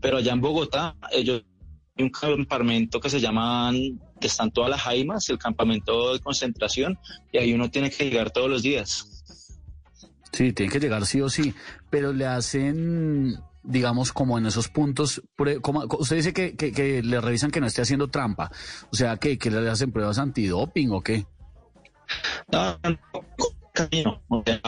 Pero 0.00 0.18
allá 0.18 0.32
en 0.32 0.40
Bogotá, 0.40 0.96
ellos 1.12 1.44
hay 1.96 2.04
un 2.04 2.10
campamento 2.10 3.00
que 3.00 3.10
se 3.10 3.20
llaman, 3.20 4.00
que 4.20 4.28
están 4.28 4.50
todas 4.50 4.70
las 4.70 4.80
jaimas, 4.80 5.28
el 5.28 5.38
campamento 5.38 6.14
de 6.14 6.20
concentración, 6.20 6.98
y 7.32 7.38
ahí 7.38 7.52
uno 7.52 7.70
tiene 7.70 7.90
que 7.90 8.04
llegar 8.04 8.30
todos 8.30 8.48
los 8.48 8.62
días. 8.62 9.24
Sí, 10.32 10.52
tiene 10.52 10.70
que 10.72 10.78
llegar 10.78 11.04
sí 11.06 11.20
o 11.20 11.28
sí, 11.28 11.54
pero 11.90 12.12
le 12.12 12.26
hacen, 12.26 13.38
digamos, 13.64 14.12
como 14.12 14.38
en 14.38 14.46
esos 14.46 14.68
puntos, 14.68 15.22
como, 15.62 15.84
usted 15.98 16.16
dice 16.16 16.32
que, 16.32 16.54
que, 16.54 16.70
que 16.72 17.02
le 17.02 17.20
revisan 17.20 17.50
que 17.50 17.60
no 17.60 17.66
esté 17.66 17.82
haciendo 17.82 18.08
trampa, 18.08 18.52
o 18.92 18.94
sea, 18.94 19.16
que, 19.16 19.38
que 19.38 19.50
le 19.50 19.68
hacen 19.68 19.90
pruebas 19.90 20.18
antidoping 20.18 20.92
o 20.92 21.00
qué. 21.00 21.26
No, 22.52 22.78
no, 22.82 22.98
camino, 23.88 24.22
o 24.28 24.42
sea, 24.44 24.60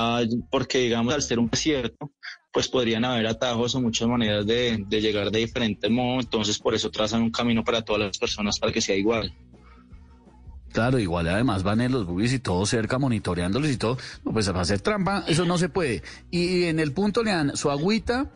porque 0.51 0.79
digamos 0.79 1.15
al 1.15 1.23
ser 1.23 1.39
un 1.39 1.49
desierto, 1.51 2.11
pues 2.53 2.69
podrían 2.69 3.05
haber 3.05 3.27
atajos 3.27 3.75
o 3.75 3.81
muchas 3.81 4.09
maneras 4.09 4.47
de, 4.47 4.85
de 4.89 5.01
llegar 5.01 5.31
de 5.31 5.39
diferente 5.41 5.89
modo, 5.89 6.21
entonces 6.21 6.59
por 6.59 6.75
eso 6.75 6.91
trazan 6.91 7.23
un 7.23 7.31
camino 7.31 7.63
para 7.65 7.83
todas 7.83 8.03
las 8.03 8.19
personas 8.19 8.59
para 8.59 8.73
que 8.73 8.81
sea 8.81 8.97
igual. 8.97 9.33
Claro, 10.73 10.99
igual 11.01 11.27
además 11.29 11.65
van 11.65 11.81
en 11.81 11.91
los 11.91 12.07
buggies 12.07 12.33
y 12.33 12.39
todo 12.39 12.65
cerca 12.65 12.99
monitoreándolos 12.99 13.71
y 13.71 13.77
todo. 13.77 13.99
No, 14.25 14.33
pues 14.33 14.47
para 14.47 14.61
hacer 14.61 14.81
trampa, 14.81 15.25
eso 15.27 15.45
no 15.45 15.59
se 15.59 15.69
puede. 15.69 16.03
Y 16.31 16.65
en 16.65 16.79
el 16.79 16.93
punto 16.93 17.25
le 17.25 17.33
dan 17.33 17.57
su 17.57 17.71
agüita 17.73 18.31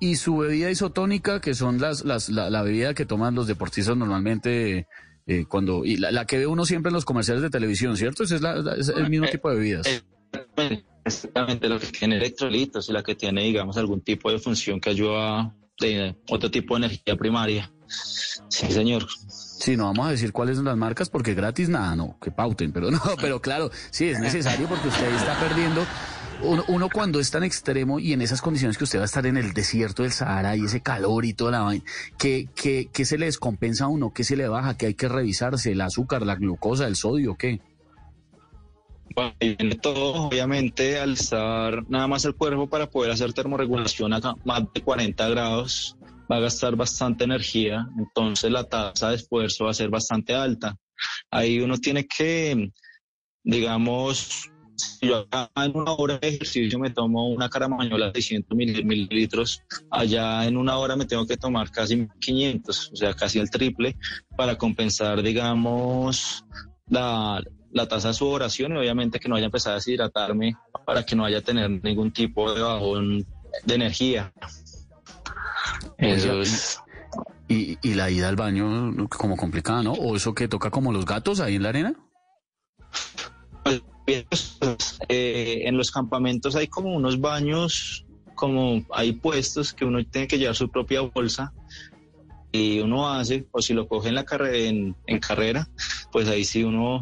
y 0.00 0.16
su 0.16 0.36
bebida 0.38 0.68
isotónica, 0.70 1.40
que 1.40 1.54
son 1.54 1.80
las, 1.80 2.04
las, 2.04 2.28
la, 2.28 2.50
la 2.50 2.62
bebida 2.62 2.92
que 2.92 3.06
toman 3.06 3.36
los 3.36 3.46
deportistas 3.46 3.96
normalmente 3.96 4.88
eh, 5.28 5.44
cuando, 5.48 5.84
y 5.84 5.96
la, 5.96 6.10
la 6.10 6.24
que 6.26 6.38
ve 6.38 6.46
uno 6.48 6.64
siempre 6.66 6.90
en 6.90 6.94
los 6.94 7.04
comerciales 7.04 7.42
de 7.42 7.50
televisión, 7.50 7.96
¿cierto? 7.96 8.24
Ese 8.24 8.34
es, 8.36 8.42
la- 8.42 8.56
la- 8.56 8.74
es 8.74 8.88
el 8.88 9.08
mismo 9.08 9.26
tipo 9.28 9.48
de 9.48 9.54
bebidas. 9.56 10.04
Exactamente, 11.04 11.68
lo 11.68 11.78
que 11.78 11.86
tiene 11.86 12.16
electrolitos 12.16 12.88
y 12.88 12.92
la 12.92 13.02
que 13.02 13.14
tiene, 13.14 13.42
digamos, 13.42 13.76
algún 13.76 14.00
tipo 14.00 14.30
de 14.30 14.40
función 14.40 14.80
que 14.80 14.90
ayuda 14.90 15.54
de 15.78 16.16
otro 16.28 16.50
tipo 16.50 16.74
de 16.74 16.86
energía 16.86 17.16
primaria. 17.16 17.70
Sí, 18.48 18.66
señor. 18.72 19.06
Sí, 19.28 19.76
no 19.76 19.84
vamos 19.84 20.08
a 20.08 20.10
decir 20.10 20.32
cuáles 20.32 20.56
son 20.56 20.64
las 20.64 20.76
marcas 20.76 21.08
porque 21.08 21.34
gratis 21.34 21.68
nada, 21.68 21.94
no, 21.94 22.18
que 22.20 22.32
pauten, 22.32 22.72
pero 22.72 22.90
no, 22.90 23.00
pero 23.20 23.40
claro, 23.40 23.70
sí, 23.90 24.08
es 24.08 24.18
necesario 24.18 24.66
porque 24.68 24.88
usted 24.88 25.14
está 25.14 25.38
perdiendo. 25.38 25.86
Uno, 26.42 26.90
cuando 26.92 27.18
es 27.18 27.30
tan 27.30 27.44
extremo 27.44 27.98
y 27.98 28.12
en 28.12 28.20
esas 28.20 28.42
condiciones 28.42 28.76
que 28.76 28.84
usted 28.84 28.98
va 28.98 29.04
a 29.04 29.06
estar 29.06 29.24
en 29.26 29.38
el 29.38 29.54
desierto 29.54 30.02
del 30.02 30.12
Sahara 30.12 30.54
y 30.54 30.66
ese 30.66 30.82
calor 30.82 31.24
y 31.24 31.32
toda 31.32 31.52
la 31.52 31.60
vaina, 31.60 31.84
¿qué, 32.18 32.48
qué, 32.54 32.90
qué 32.92 33.04
se 33.06 33.16
le 33.16 33.24
descompensa 33.26 33.84
a 33.84 33.88
uno? 33.88 34.12
¿Qué 34.12 34.22
se 34.22 34.36
le 34.36 34.46
baja? 34.46 34.76
¿Qué 34.76 34.86
hay 34.86 34.94
que 34.94 35.08
revisarse? 35.08 35.72
¿El 35.72 35.80
azúcar, 35.80 36.26
la 36.26 36.34
glucosa, 36.34 36.86
el 36.86 36.96
sodio, 36.96 37.36
qué? 37.36 37.60
Bueno, 39.14 39.34
viene 39.40 39.74
todo, 39.76 40.26
obviamente, 40.26 40.98
al 40.98 41.14
estar 41.14 41.88
nada 41.88 42.06
más 42.06 42.24
el 42.24 42.34
cuerpo 42.34 42.68
para 42.68 42.90
poder 42.90 43.12
hacer 43.12 43.32
termorregulación 43.32 44.12
a 44.12 44.20
más 44.44 44.64
de 44.74 44.82
40 44.82 45.28
grados, 45.28 45.96
va 46.30 46.36
a 46.36 46.40
gastar 46.40 46.76
bastante 46.76 47.24
energía, 47.24 47.88
entonces 47.98 48.50
la 48.50 48.64
tasa 48.64 49.10
de 49.10 49.16
esfuerzo 49.16 49.64
va 49.64 49.70
a 49.70 49.74
ser 49.74 49.88
bastante 49.88 50.34
alta. 50.34 50.76
Ahí 51.30 51.60
uno 51.60 51.78
tiene 51.78 52.06
que, 52.06 52.70
digamos, 53.44 54.50
si 54.76 55.08
yo 55.08 55.18
acá 55.30 55.50
en 55.56 55.76
una 55.76 55.92
hora 55.92 56.18
de 56.18 56.28
ejercicio 56.28 56.78
me 56.78 56.90
tomo 56.90 57.28
una 57.28 57.48
caramañola 57.48 58.06
de 58.06 58.20
600 58.20 58.56
mililitros, 58.56 59.62
allá 59.90 60.44
en 60.46 60.56
una 60.56 60.76
hora 60.76 60.96
me 60.96 61.06
tengo 61.06 61.26
que 61.26 61.36
tomar 61.36 61.70
casi 61.70 62.06
500, 62.20 62.90
o 62.92 62.96
sea, 62.96 63.14
casi 63.14 63.38
el 63.38 63.50
triple, 63.50 63.96
para 64.36 64.56
compensar, 64.56 65.22
digamos, 65.22 66.44
la, 66.88 67.42
la 67.76 67.86
tasa 67.86 68.08
de 68.08 68.14
sudoración 68.14 68.72
y 68.72 68.78
obviamente 68.78 69.20
que 69.20 69.28
no 69.28 69.34
vaya 69.34 69.44
a 69.44 69.52
empezar 69.52 69.72
a 69.72 69.74
deshidratarme 69.76 70.56
para 70.86 71.04
que 71.04 71.14
no 71.14 71.24
vaya 71.24 71.38
a 71.38 71.42
tener 71.42 71.70
ningún 71.84 72.10
tipo 72.10 72.52
de 72.54 72.62
bajón 72.62 73.26
de 73.64 73.74
energía. 73.74 74.32
Eso 75.98 76.40
es... 76.40 76.80
Y, 77.48 77.78
y 77.86 77.94
la 77.94 78.10
ida 78.10 78.28
al 78.28 78.34
baño 78.34 79.06
como 79.08 79.36
complicada, 79.36 79.82
¿no? 79.82 79.92
¿O 79.92 80.16
eso 80.16 80.34
que 80.34 80.48
toca 80.48 80.70
como 80.70 80.90
los 80.90 81.04
gatos 81.04 81.38
ahí 81.38 81.56
en 81.56 81.62
la 81.62 81.68
arena? 81.68 81.94
Pues, 83.62 84.58
eh, 85.08 85.62
en 85.64 85.76
los 85.76 85.90
campamentos 85.90 86.56
hay 86.56 86.68
como 86.68 86.94
unos 86.94 87.20
baños, 87.20 88.06
como 88.34 88.84
hay 88.90 89.12
puestos 89.12 89.74
que 89.74 89.84
uno 89.84 90.04
tiene 90.06 90.26
que 90.26 90.38
llevar 90.38 90.56
su 90.56 90.70
propia 90.70 91.02
bolsa 91.02 91.52
y 92.56 92.80
uno 92.80 93.08
hace, 93.08 93.46
o 93.50 93.60
si 93.60 93.74
lo 93.74 93.88
coge 93.88 94.08
en 94.08 94.14
la 94.14 94.24
carrera, 94.24 94.56
en, 94.58 95.20
carrera, 95.20 95.68
pues 96.12 96.28
ahí 96.28 96.44
sí 96.44 96.64
uno, 96.64 97.00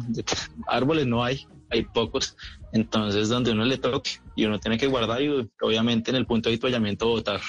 árboles 0.67 1.07
no 1.07 1.23
hay, 1.23 1.47
hay 1.69 1.83
pocos, 1.83 2.35
entonces 2.73 3.29
donde 3.29 3.51
uno 3.51 3.65
le 3.65 3.77
toque 3.77 4.11
y 4.35 4.45
uno 4.45 4.59
tiene 4.59 4.77
que 4.77 4.87
guardar 4.87 5.21
y 5.21 5.49
obviamente 5.61 6.11
en 6.11 6.17
el 6.17 6.25
punto 6.25 6.49
de 6.49 6.53
avituallamiento 6.53 7.07
votar. 7.07 7.41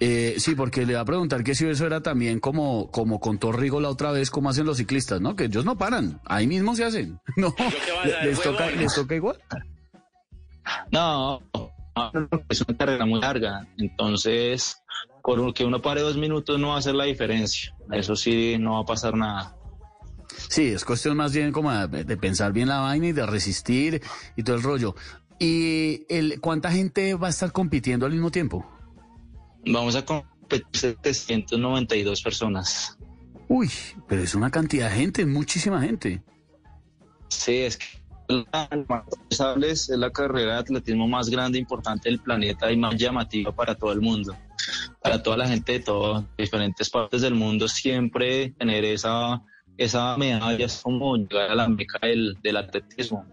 Eh, 0.00 0.34
sí, 0.38 0.54
porque 0.54 0.84
le 0.84 0.94
va 0.94 1.00
a 1.00 1.04
preguntar 1.04 1.42
que 1.44 1.54
si 1.54 1.66
eso 1.66 1.86
era 1.86 2.02
también 2.02 2.40
como, 2.40 2.90
como 2.90 3.20
contó 3.20 3.52
Rigo 3.52 3.80
la 3.80 3.88
otra 3.88 4.10
vez, 4.10 4.30
como 4.30 4.50
hacen 4.50 4.66
los 4.66 4.78
ciclistas, 4.78 5.20
¿no? 5.20 5.36
Que 5.36 5.44
ellos 5.44 5.64
no 5.64 5.78
paran, 5.78 6.20
ahí 6.24 6.46
mismo 6.46 6.74
se 6.74 6.84
hacen. 6.84 7.20
No, 7.36 7.54
les, 8.22 8.40
toca, 8.40 8.70
les 8.70 8.94
toca 8.94 9.14
igual. 9.14 9.38
No, 10.90 11.42
es 12.48 12.60
una 12.62 12.76
carrera 12.76 13.06
muy 13.06 13.20
larga, 13.20 13.66
entonces 13.78 14.82
por 15.26 15.52
que 15.52 15.64
uno 15.64 15.82
pare 15.82 16.02
dos 16.02 16.16
minutos 16.16 16.56
no 16.60 16.68
va 16.68 16.76
a 16.76 16.78
hacer 16.78 16.94
la 16.94 17.02
diferencia. 17.02 17.74
Eso 17.90 18.14
sí, 18.14 18.58
no 18.60 18.74
va 18.74 18.80
a 18.82 18.84
pasar 18.84 19.16
nada. 19.16 19.56
Sí, 20.48 20.68
es 20.68 20.84
cuestión 20.84 21.16
más 21.16 21.34
bien 21.34 21.50
como 21.50 21.72
de, 21.72 22.16
pensar 22.16 22.52
bien 22.52 22.68
la 22.68 22.78
vaina 22.78 23.08
y 23.08 23.12
de 23.12 23.26
resistir 23.26 24.00
y 24.36 24.44
todo 24.44 24.54
el 24.54 24.62
rollo. 24.62 24.94
¿Y 25.40 26.04
el, 26.08 26.40
cuánta 26.40 26.70
gente 26.70 27.14
va 27.14 27.26
a 27.26 27.30
estar 27.30 27.50
compitiendo 27.50 28.06
al 28.06 28.12
mismo 28.12 28.30
tiempo? 28.30 28.64
Vamos 29.66 29.96
a 29.96 30.04
competir 30.04 30.64
792 31.02 32.22
personas. 32.22 32.96
Uy, 33.48 33.68
pero 34.06 34.22
es 34.22 34.32
una 34.36 34.52
cantidad 34.52 34.90
de 34.90 34.96
gente, 34.96 35.26
muchísima 35.26 35.80
gente. 35.82 36.22
Sí, 37.30 37.56
es 37.62 37.76
que 37.76 37.86
es 38.28 39.88
la 39.88 40.10
carrera 40.10 40.52
de 40.52 40.58
atletismo 40.60 41.08
más 41.08 41.28
grande, 41.28 41.58
e 41.58 41.62
importante 41.62 42.08
del 42.08 42.20
planeta 42.20 42.70
y 42.70 42.76
más 42.76 42.94
llamativa 42.94 43.50
para 43.50 43.74
todo 43.74 43.90
el 43.90 44.00
mundo. 44.00 44.36
Para 45.06 45.22
toda 45.22 45.36
la 45.36 45.48
gente 45.48 45.72
de 45.72 45.80
todas 45.80 46.24
diferentes 46.36 46.90
partes 46.90 47.22
del 47.22 47.34
mundo, 47.34 47.68
siempre 47.68 48.50
tener 48.58 48.84
esa, 48.84 49.42
esa 49.76 50.16
medalla 50.16 50.66
es 50.66 50.80
como 50.82 51.16
llegar 51.16 51.50
a 51.50 51.54
la 51.54 51.68
meca 51.68 51.98
del, 52.02 52.36
del 52.42 52.56
atletismo. 52.56 53.24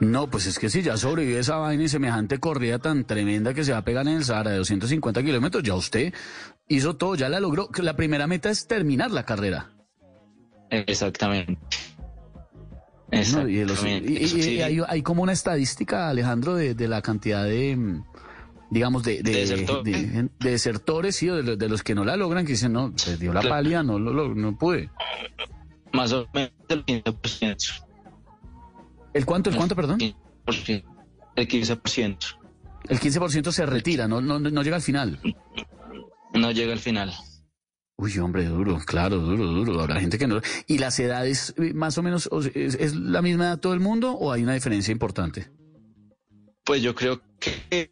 No, 0.00 0.30
pues 0.30 0.46
es 0.46 0.58
que 0.58 0.70
si 0.70 0.82
ya 0.82 0.96
sobrevive 0.96 1.40
esa 1.40 1.56
vaina 1.56 1.82
y 1.82 1.88
semejante 1.88 2.38
corrida 2.38 2.78
tan 2.78 3.04
tremenda 3.04 3.52
que 3.52 3.64
se 3.64 3.72
va 3.72 3.78
a 3.78 3.84
pegar 3.84 4.06
en 4.06 4.18
el 4.18 4.24
Sahara 4.24 4.52
de 4.52 4.58
250 4.58 5.22
kilómetros, 5.24 5.64
ya 5.64 5.74
usted 5.74 6.14
hizo 6.68 6.94
todo, 6.96 7.16
ya 7.16 7.28
la 7.28 7.40
logró. 7.40 7.68
La 7.82 7.96
primera 7.96 8.28
meta 8.28 8.48
es 8.48 8.68
terminar 8.68 9.10
la 9.10 9.24
carrera. 9.24 9.72
Exactamente 10.70 11.58
y, 13.10 14.60
hay, 14.60 15.02
como 15.02 15.22
una 15.22 15.32
estadística, 15.32 16.08
Alejandro, 16.08 16.54
de, 16.54 16.88
la 16.88 17.00
cantidad 17.00 17.44
de, 17.44 17.74
mm, 17.76 18.04
digamos, 18.70 19.02
de, 19.02 19.22
de, 19.22 20.28
desertores, 20.40 21.16
sí, 21.16 21.26
de, 21.26 21.68
los 21.68 21.82
que 21.82 21.94
no 21.94 22.04
la 22.04 22.16
logran, 22.16 22.44
que 22.44 22.52
dicen, 22.52 22.72
no, 22.72 22.92
se 22.96 23.16
dio 23.16 23.32
la 23.32 23.42
palia, 23.42 23.82
no, 23.82 23.98
lo, 23.98 24.34
no 24.34 24.56
pude. 24.56 24.90
Más 25.92 26.12
o 26.12 26.28
menos 26.32 26.52
el 26.68 26.84
15%. 26.84 27.84
¿El 29.14 29.24
cuánto, 29.24 29.50
el 29.50 29.56
cuánto, 29.56 29.74
perdón? 29.74 29.98
El 30.00 31.48
15%. 31.48 32.38
El 32.88 33.00
15% 33.00 33.52
se 33.52 33.66
retira, 33.66 34.08
no, 34.08 34.20
no, 34.20 34.38
no 34.38 34.62
llega 34.62 34.76
al 34.76 34.82
final. 34.82 35.18
No 36.34 36.50
llega 36.50 36.72
al 36.72 36.78
final. 36.78 37.12
Uy, 38.00 38.16
hombre, 38.18 38.44
duro, 38.44 38.78
claro, 38.86 39.18
duro, 39.18 39.44
duro. 39.46 39.80
Habrá 39.80 40.00
gente 40.00 40.18
que 40.18 40.28
no. 40.28 40.40
¿Y 40.68 40.78
las 40.78 41.00
edades, 41.00 41.52
eh, 41.58 41.74
más 41.74 41.98
o 41.98 42.02
menos, 42.02 42.30
es, 42.54 42.94
la 42.94 43.22
misma 43.22 43.46
edad 43.46 43.58
todo 43.58 43.74
el 43.74 43.80
mundo 43.80 44.12
o 44.12 44.30
hay 44.30 44.44
una 44.44 44.54
diferencia 44.54 44.92
importante? 44.92 45.50
Pues 46.64 46.80
yo 46.80 46.94
creo 46.94 47.20
que 47.40 47.90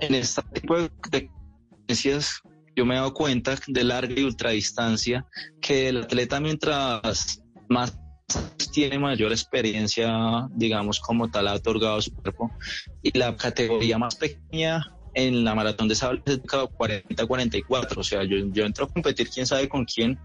en 0.00 0.14
este 0.14 0.42
tipo 0.52 0.76
de 0.76 0.90
experiencias 1.12 2.42
yo 2.78 2.86
me 2.86 2.94
he 2.94 2.98
dado 2.98 3.12
cuenta 3.12 3.56
de 3.66 3.84
larga 3.84 4.14
y 4.16 4.22
ultradistancia 4.22 5.26
que 5.60 5.88
el 5.88 6.04
atleta 6.04 6.38
mientras 6.38 7.42
más 7.68 7.98
tiene 8.72 8.98
mayor 8.98 9.32
experiencia, 9.32 10.46
digamos, 10.50 11.00
como 11.00 11.28
tal 11.28 11.48
ha 11.48 11.54
otorgado 11.54 12.00
su 12.00 12.14
cuerpo 12.14 12.52
y 13.02 13.18
la 13.18 13.36
categoría 13.36 13.98
más 13.98 14.14
pequeña 14.14 14.84
en 15.14 15.42
la 15.42 15.56
maratón 15.56 15.88
de 15.88 15.96
sable 15.96 16.22
es 16.26 16.40
40-44, 16.42 17.96
o 17.96 18.02
sea, 18.04 18.22
yo, 18.22 18.36
yo 18.52 18.64
entro 18.64 18.84
a 18.84 18.88
competir 18.88 19.28
quién 19.28 19.46
sabe 19.46 19.68
con 19.68 19.84
quién, 19.84 20.16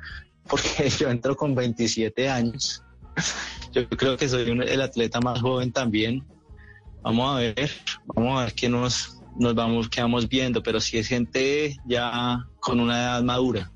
porque 0.48 0.90
yo 1.00 1.10
entro 1.10 1.36
con 1.36 1.56
27 1.56 2.30
años. 2.30 2.84
Yo 3.72 3.90
creo 3.90 4.18
que 4.18 4.30
soy 4.30 4.44
el 4.44 4.82
atleta 4.82 5.20
más 5.22 5.42
joven 5.42 5.72
también. 5.72 6.24
Vamos 7.02 7.36
a 7.36 7.40
ver, 7.40 7.72
vamos 8.06 8.40
a 8.40 8.46
ver 8.46 8.54
qué 8.54 8.70
nos, 8.70 9.23
nos 9.38 9.56
vamos, 9.56 9.90
quedamos 9.90 10.28
viendo, 10.28 10.64
pero 10.64 10.80
si 10.80 10.98
es 10.98 11.08
gente 11.08 11.78
ya 11.86 12.48
con 12.60 12.80
una 12.80 13.02
edad 13.02 13.24
madura. 13.24 13.72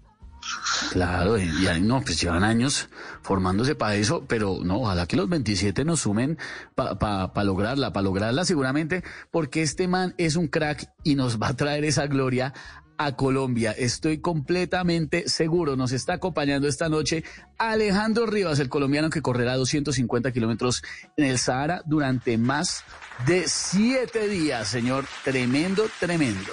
Claro, 0.91 1.37
y, 1.37 1.49
no, 1.81 2.01
pues 2.01 2.21
llevan 2.21 2.43
años 2.43 2.89
formándose 3.21 3.75
para 3.75 3.95
eso, 3.95 4.23
pero 4.27 4.59
no, 4.63 4.81
ojalá 4.81 5.05
que 5.05 5.17
los 5.17 5.27
27 5.27 5.83
nos 5.83 6.01
sumen 6.01 6.37
para 6.75 7.43
lograrla, 7.43 7.91
para 7.91 8.03
lograrla 8.03 8.45
seguramente, 8.45 9.03
porque 9.31 9.61
este 9.61 9.87
man 9.87 10.15
es 10.17 10.35
un 10.35 10.47
crack 10.47 10.89
y 11.03 11.15
nos 11.15 11.41
va 11.41 11.49
a 11.49 11.55
traer 11.55 11.83
esa 11.83 12.07
gloria 12.07 12.53
a 12.97 13.15
Colombia. 13.15 13.71
Estoy 13.71 14.19
completamente 14.19 15.29
seguro. 15.29 15.75
Nos 15.75 15.91
está 15.91 16.13
acompañando 16.13 16.67
esta 16.67 16.89
noche 16.89 17.23
Alejandro 17.57 18.25
Rivas, 18.25 18.59
el 18.59 18.69
colombiano 18.69 19.09
que 19.09 19.21
correrá 19.21 19.55
250 19.55 20.31
kilómetros 20.31 20.83
en 21.15 21.25
el 21.25 21.37
Sahara 21.37 21.81
durante 21.85 22.37
más 22.37 22.83
de 23.25 23.47
siete 23.47 24.27
días, 24.27 24.67
señor. 24.67 25.05
Tremendo, 25.23 25.87
tremendo. 25.99 26.51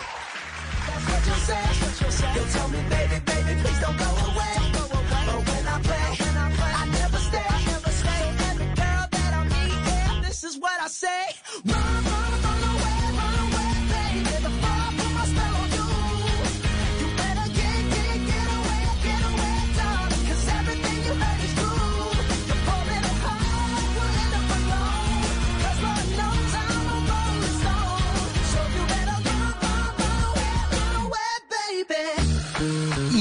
Say 10.86 11.43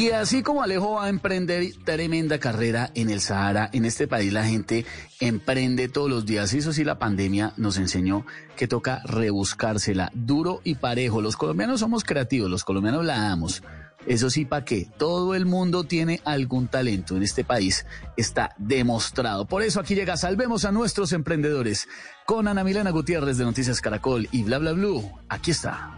Y 0.04 0.12
así 0.12 0.44
como 0.44 0.62
Alejo 0.62 0.96
va 0.96 1.06
a 1.06 1.10
emprender 1.10 1.64
tremenda 1.86 2.38
carrera 2.38 2.92
en 2.94 3.10
el 3.10 3.22
Sahara, 3.22 3.70
en 3.72 3.86
este 3.86 4.06
país 4.06 4.34
la 4.34 4.44
gente 4.44 4.86
emprende 5.22 5.88
todos 5.88 6.10
los 6.10 6.26
días. 6.26 6.54
Y 6.54 6.58
eso 6.58 6.74
sí, 6.74 6.84
la 6.84 7.00
pandemia 7.00 7.54
nos 7.56 7.78
enseñó 7.78 8.26
que 8.58 8.68
toca 8.68 9.02
rebuscársela 9.06 10.12
duro 10.14 10.60
y 10.66 10.76
parejo. 10.76 11.22
Los 11.22 11.38
colombianos 11.38 11.80
somos 11.80 12.04
creativos, 12.04 12.52
los 12.52 12.66
colombianos 12.66 13.06
la 13.06 13.18
damos. 13.18 13.64
Eso 14.06 14.30
sí, 14.30 14.44
¿para 14.44 14.66
qué? 14.66 14.90
Todo 14.98 15.36
el 15.36 15.46
mundo 15.46 15.86
tiene 15.86 16.20
algún 16.26 16.68
talento 16.68 17.16
en 17.16 17.24
este 17.24 17.46
país. 17.46 17.86
Está 18.18 18.54
demostrado. 18.58 19.46
Por 19.46 19.62
eso 19.62 19.80
aquí 19.80 19.96
llega 19.96 20.18
Salvemos 20.18 20.66
a 20.66 20.74
nuestros 20.74 21.14
emprendedores. 21.14 21.88
Con 22.26 22.50
Ana 22.50 22.66
Milena 22.66 22.90
Gutiérrez 22.90 23.38
de 23.38 23.46
Noticias 23.46 23.80
Caracol 23.80 24.28
y 24.34 24.44
Bla 24.44 24.58
Bla 24.58 24.74
Blue. 24.74 25.10
Aquí 25.30 25.52
está. 25.52 25.98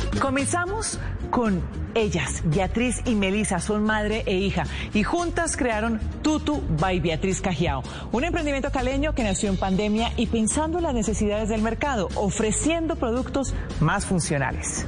Comenzamos 0.19 0.99
con 1.29 1.61
ellas, 1.95 2.41
Beatriz 2.45 3.01
y 3.05 3.15
Melisa, 3.15 3.59
son 3.59 3.83
madre 3.83 4.23
e 4.25 4.35
hija 4.35 4.63
y 4.93 5.03
juntas 5.03 5.55
crearon 5.55 5.99
Tutu 6.21 6.61
by 6.79 6.99
Beatriz 6.99 7.41
Cajiao, 7.41 7.83
un 8.11 8.23
emprendimiento 8.23 8.71
caleño 8.71 9.15
que 9.15 9.23
nació 9.23 9.49
en 9.49 9.57
pandemia 9.57 10.11
y 10.17 10.27
pensando 10.27 10.77
en 10.77 10.83
las 10.83 10.93
necesidades 10.93 11.49
del 11.49 11.61
mercado, 11.61 12.09
ofreciendo 12.15 12.95
productos 12.95 13.53
más 13.79 14.05
funcionales. 14.05 14.85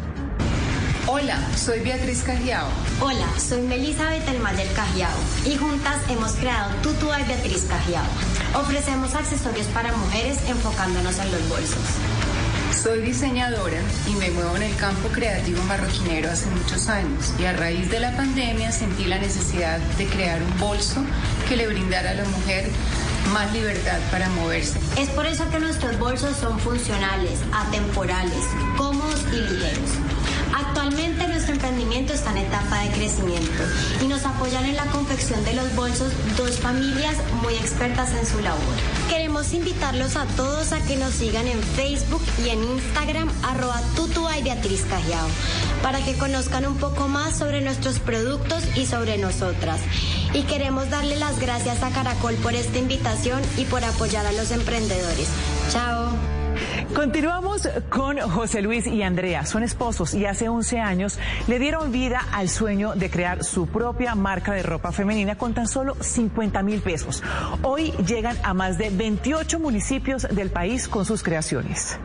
Hola, 1.07 1.37
soy 1.55 1.79
Beatriz 1.81 2.23
Cajiao. 2.23 2.67
Hola, 3.01 3.27
soy 3.37 3.61
Melisa 3.61 4.09
Betelmayer 4.09 4.67
Cajiao 4.73 5.11
y 5.45 5.55
juntas 5.57 5.97
hemos 6.09 6.31
creado 6.33 6.73
Tutu 6.81 7.07
by 7.07 7.23
Beatriz 7.25 7.65
Cajiao. 7.65 8.05
Ofrecemos 8.61 9.13
accesorios 9.13 9.67
para 9.67 9.91
mujeres 9.91 10.39
enfocándonos 10.49 11.17
en 11.19 11.31
los 11.31 11.49
bolsos. 11.49 12.32
Soy 12.81 13.01
diseñadora 13.01 13.77
y 14.07 14.15
me 14.15 14.29
muevo 14.31 14.55
en 14.57 14.63
el 14.63 14.75
campo 14.75 15.07
creativo 15.09 15.61
marroquinero 15.63 16.29
hace 16.29 16.47
muchos 16.47 16.89
años 16.89 17.31
y 17.39 17.45
a 17.45 17.53
raíz 17.53 17.89
de 17.89 17.99
la 17.99 18.15
pandemia 18.17 18.71
sentí 18.71 19.05
la 19.05 19.19
necesidad 19.19 19.79
de 19.97 20.05
crear 20.07 20.41
un 20.41 20.59
bolso 20.59 21.01
que 21.47 21.55
le 21.55 21.67
brindara 21.67 22.11
a 22.11 22.13
la 22.15 22.25
mujer 22.25 22.65
más 23.31 23.53
libertad 23.53 23.99
para 24.11 24.27
moverse. 24.29 24.79
Es 24.97 25.09
por 25.09 25.25
eso 25.25 25.49
que 25.49 25.59
nuestros 25.59 25.97
bolsos 25.99 26.35
son 26.35 26.59
funcionales, 26.59 27.39
atemporales, 27.53 28.43
cómodos 28.75 29.21
y 29.31 29.37
ligeros. 29.37 29.89
Actualmente 30.53 31.27
nuestro 31.27 31.53
emprendimiento 31.53 32.13
está 32.13 32.31
en 32.31 32.37
etapa 32.37 32.79
de 32.81 32.89
crecimiento 32.91 33.63
y 34.01 34.07
nos 34.07 34.23
apoyan 34.25 34.65
en 34.65 34.75
la 34.75 34.85
confección 34.85 35.43
de 35.45 35.53
los 35.53 35.75
bolsos 35.75 36.13
dos 36.37 36.59
familias 36.59 37.17
muy 37.41 37.55
expertas 37.55 38.13
en 38.13 38.25
su 38.25 38.39
labor. 38.39 38.75
Queremos 39.09 39.53
invitarlos 39.53 40.15
a 40.15 40.25
todos 40.37 40.71
a 40.71 40.79
que 40.85 40.95
nos 40.95 41.13
sigan 41.13 41.47
en 41.47 41.61
Facebook 41.61 42.21
y 42.45 42.49
en 42.49 42.63
Instagram 42.63 43.29
arroba 43.43 43.81
y 44.37 44.43
Beatriz 44.43 44.85
Cajiao 44.89 45.27
para 45.81 46.03
que 46.03 46.15
conozcan 46.15 46.65
un 46.65 46.77
poco 46.77 47.07
más 47.07 47.37
sobre 47.37 47.61
nuestros 47.61 47.99
productos 47.99 48.63
y 48.75 48.85
sobre 48.85 49.17
nosotras. 49.17 49.79
Y 50.33 50.43
queremos 50.43 50.89
darle 50.89 51.17
las 51.17 51.39
gracias 51.39 51.83
a 51.83 51.89
Caracol 51.89 52.35
por 52.35 52.53
esta 52.53 52.77
invitación 52.77 53.41
y 53.57 53.65
por 53.65 53.83
apoyar 53.83 54.25
a 54.25 54.31
los 54.31 54.51
emprendedores. 54.51 55.27
Chao. 55.71 56.42
Continuamos 56.93 57.67
con 57.89 58.19
José 58.19 58.61
Luis 58.61 58.87
y 58.87 59.01
Andrea. 59.01 59.45
Son 59.45 59.63
esposos 59.63 60.13
y 60.13 60.25
hace 60.25 60.49
11 60.49 60.79
años 60.79 61.19
le 61.47 61.59
dieron 61.59 61.91
vida 61.91 62.25
al 62.31 62.49
sueño 62.49 62.93
de 62.95 63.09
crear 63.09 63.43
su 63.43 63.67
propia 63.67 64.15
marca 64.15 64.53
de 64.53 64.63
ropa 64.63 64.91
femenina 64.91 65.37
con 65.37 65.53
tan 65.53 65.67
solo 65.67 65.95
50 65.99 66.61
mil 66.63 66.81
pesos. 66.81 67.23
Hoy 67.61 67.91
llegan 68.05 68.37
a 68.43 68.53
más 68.53 68.77
de 68.77 68.89
28 68.89 69.59
municipios 69.59 70.27
del 70.29 70.51
país 70.51 70.87
con 70.87 71.05
sus 71.05 71.23
creaciones. 71.23 71.97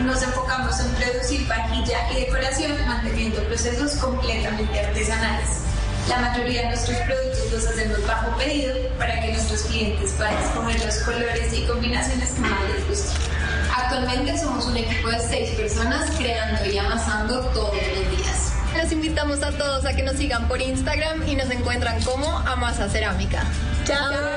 Nos 0.00 0.22
enfocamos 0.22 0.78
en 0.80 0.88
producir 0.94 1.46
vajilla 1.46 2.12
y 2.12 2.20
decoración 2.20 2.72
manteniendo 2.86 3.42
procesos 3.44 3.92
completamente 3.96 4.80
artesanales. 4.80 5.62
La 6.08 6.18
mayoría 6.18 6.62
de 6.62 6.68
nuestros 6.68 6.96
productos 6.98 7.52
los 7.52 7.66
hacemos 7.66 8.06
bajo 8.06 8.36
pedido 8.36 8.74
para 8.98 9.20
que 9.20 9.32
nuestros 9.32 9.62
clientes 9.62 10.12
puedan 10.12 10.34
escoger 10.38 10.84
los 10.84 10.96
colores 10.98 11.52
y 11.52 11.66
combinaciones 11.66 12.30
que 12.30 12.40
más 12.40 12.62
les 12.74 12.88
gusten. 12.88 13.20
Actualmente 13.76 14.38
somos 14.38 14.66
un 14.66 14.76
equipo 14.76 15.08
de 15.08 15.18
seis 15.18 15.50
personas 15.50 16.10
creando 16.16 16.64
y 16.64 16.78
amasando 16.78 17.40
todos 17.46 17.74
los 17.74 18.16
días. 18.16 18.52
Los 18.76 18.92
invitamos 18.92 19.42
a 19.42 19.50
todos 19.52 19.84
a 19.84 19.94
que 19.94 20.02
nos 20.02 20.16
sigan 20.16 20.46
por 20.48 20.60
Instagram 20.60 21.26
y 21.26 21.34
nos 21.34 21.50
encuentran 21.50 22.00
como 22.02 22.28
Amasa 22.40 22.88
Cerámica. 22.88 23.42
¡Chao! 23.86 24.36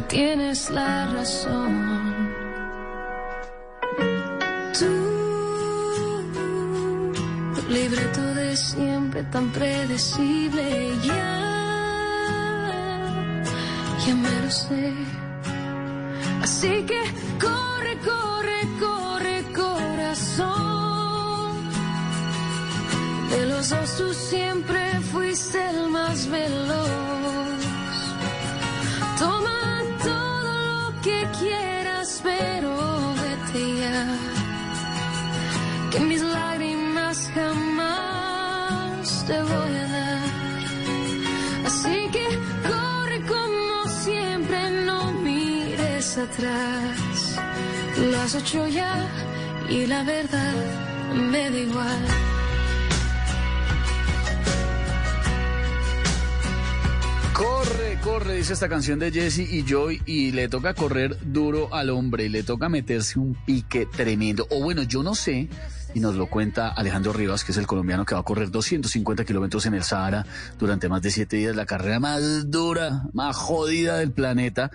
Tienes 0.00 0.70
la 0.70 1.06
razón. 1.06 2.34
Tú, 4.78 4.92
libreto 7.70 8.20
de 8.34 8.56
siempre 8.56 9.22
tan 9.24 9.50
predecible, 9.52 10.92
ya 11.02 11.46
ya 14.06 14.14
me 14.14 14.30
lo 14.42 14.50
sé. 14.50 14.92
Así 16.42 16.84
que 16.84 17.00
corre, 17.40 17.98
corre, 18.04 18.60
corre, 18.78 19.44
corazón. 19.54 20.46
De 23.30 23.46
los 23.46 23.70
dos 23.70 23.96
tú 23.96 24.12
siempre 24.12 25.00
fuiste 25.10 25.58
el 25.70 25.88
más 25.88 26.28
veloz. 26.28 27.05
Que 31.06 31.20
quieras, 31.38 32.20
pero 32.22 32.70
vete 33.22 33.62
ya. 33.82 34.00
Que 35.90 36.00
mis 36.00 36.22
lágrimas 36.22 37.30
jamás 37.34 39.24
te 39.28 39.38
voy 39.50 39.74
a 39.84 39.86
dar. 39.96 40.28
Así 41.68 41.98
que 42.14 42.26
corre 42.70 43.18
como 43.34 43.76
siempre, 44.04 44.58
no 44.88 45.12
mires 45.12 46.18
atrás. 46.26 47.38
Las 48.12 48.34
ocho 48.34 48.66
ya 48.66 48.94
y 49.68 49.86
la 49.86 50.02
verdad 50.02 50.56
me 51.30 51.50
da 51.52 51.58
igual. 51.68 52.35
Corre, 57.46 58.00
corre, 58.02 58.34
dice 58.34 58.54
esta 58.54 58.68
canción 58.68 58.98
de 58.98 59.12
Jesse 59.12 59.38
y 59.38 59.64
Joy, 59.64 60.02
y 60.04 60.32
le 60.32 60.48
toca 60.48 60.74
correr 60.74 61.16
duro 61.32 61.72
al 61.72 61.90
hombre, 61.90 62.24
y 62.24 62.28
le 62.28 62.42
toca 62.42 62.68
meterse 62.68 63.20
un 63.20 63.36
pique 63.46 63.86
tremendo. 63.86 64.48
O 64.50 64.60
bueno, 64.60 64.82
yo 64.82 65.04
no 65.04 65.14
sé, 65.14 65.48
y 65.94 66.00
nos 66.00 66.16
lo 66.16 66.26
cuenta 66.26 66.68
Alejandro 66.68 67.12
Rivas, 67.12 67.44
que 67.44 67.52
es 67.52 67.58
el 67.58 67.68
colombiano 67.68 68.04
que 68.04 68.16
va 68.16 68.22
a 68.22 68.24
correr 68.24 68.50
250 68.50 69.24
kilómetros 69.24 69.64
en 69.66 69.74
el 69.74 69.84
Sahara 69.84 70.26
durante 70.58 70.88
más 70.88 71.02
de 71.02 71.12
siete 71.12 71.36
días, 71.36 71.54
la 71.54 71.66
carrera 71.66 72.00
más 72.00 72.50
dura, 72.50 73.04
más 73.12 73.36
jodida 73.36 73.98
del 73.98 74.10
planeta, 74.10 74.72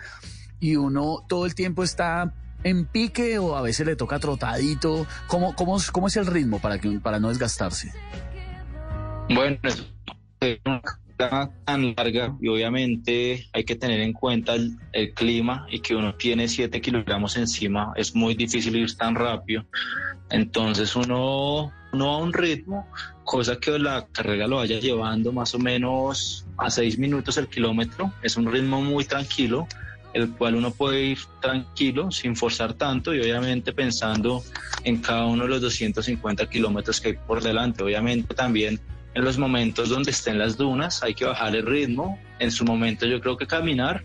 y 0.62 0.78
uno 0.78 1.26
todo 1.28 1.46
el 1.46 1.56
tiempo 1.56 1.84
está 1.84 2.34
en 2.64 2.86
pique 2.86 3.38
o 3.38 3.58
a 3.58 3.62
veces 3.62 3.86
le 3.86 3.98
toca 3.98 4.18
trotadito. 4.20 5.06
¿Cómo, 5.28 5.56
cómo, 5.56 5.78
cómo 5.92 6.08
es 6.08 6.16
el 6.16 6.26
ritmo 6.26 6.60
para, 6.60 6.80
que, 6.80 7.02
para 7.02 7.20
no 7.20 7.28
desgastarse? 7.28 7.92
Bueno, 9.28 9.58
es 9.64 9.84
tan 11.30 11.96
larga 11.96 12.36
y 12.42 12.48
obviamente 12.48 13.48
hay 13.54 13.64
que 13.64 13.76
tener 13.76 14.00
en 14.00 14.14
cuenta 14.14 14.54
el, 14.54 14.78
el 14.94 15.14
clima 15.14 15.66
y 15.70 15.80
que 15.80 15.96
uno 15.96 16.16
tiene 16.16 16.48
7 16.48 16.82
kilogramos 16.82 17.38
encima, 17.38 17.94
es 17.96 18.16
muy 18.16 18.36
difícil 18.36 18.76
ir 18.76 18.96
tan 18.96 19.16
rápido. 19.16 19.66
Entonces 20.30 20.96
uno, 20.96 21.72
uno 21.92 22.10
a 22.12 22.18
un 22.18 22.34
ritmo, 22.34 22.88
cosa 23.24 23.58
que 23.58 23.78
la 23.78 24.08
carrera 24.12 24.48
lo 24.48 24.58
vaya 24.58 24.80
llevando 24.80 25.32
más 25.32 25.54
o 25.54 25.60
menos 25.60 26.46
a 26.58 26.70
6 26.70 26.98
minutos 26.98 27.38
el 27.38 27.48
kilómetro, 27.48 28.14
es 28.22 28.38
un 28.38 28.52
ritmo 28.52 28.82
muy 28.82 29.06
tranquilo 29.06 29.68
el 30.14 30.32
cual 30.32 30.56
uno 30.56 30.72
puede 30.72 31.04
ir 31.04 31.20
tranquilo, 31.42 32.12
sin 32.12 32.36
forzar 32.36 32.74
tanto 32.74 33.14
y 33.14 33.22
obviamente 33.22 33.74
pensando 33.74 34.44
en 34.84 34.98
cada 34.98 35.26
uno 35.26 35.44
de 35.44 35.50
los 35.50 35.62
250 35.62 36.50
kilómetros 36.50 37.00
que 37.00 37.10
hay 37.10 37.14
por 37.16 37.42
delante. 37.42 37.84
Obviamente 37.84 38.34
también 38.34 38.80
en 39.14 39.24
los 39.24 39.38
momentos 39.38 39.90
donde 39.90 40.12
estén 40.12 40.38
las 40.38 40.58
dunas 40.58 41.04
hay 41.04 41.14
que 41.14 41.26
bajar 41.26 41.56
el 41.56 41.66
ritmo, 41.66 42.20
en 42.40 42.52
su 42.52 42.64
momento 42.64 43.06
yo 43.06 43.20
creo 43.20 43.38
que 43.38 43.46
caminar 43.46 44.04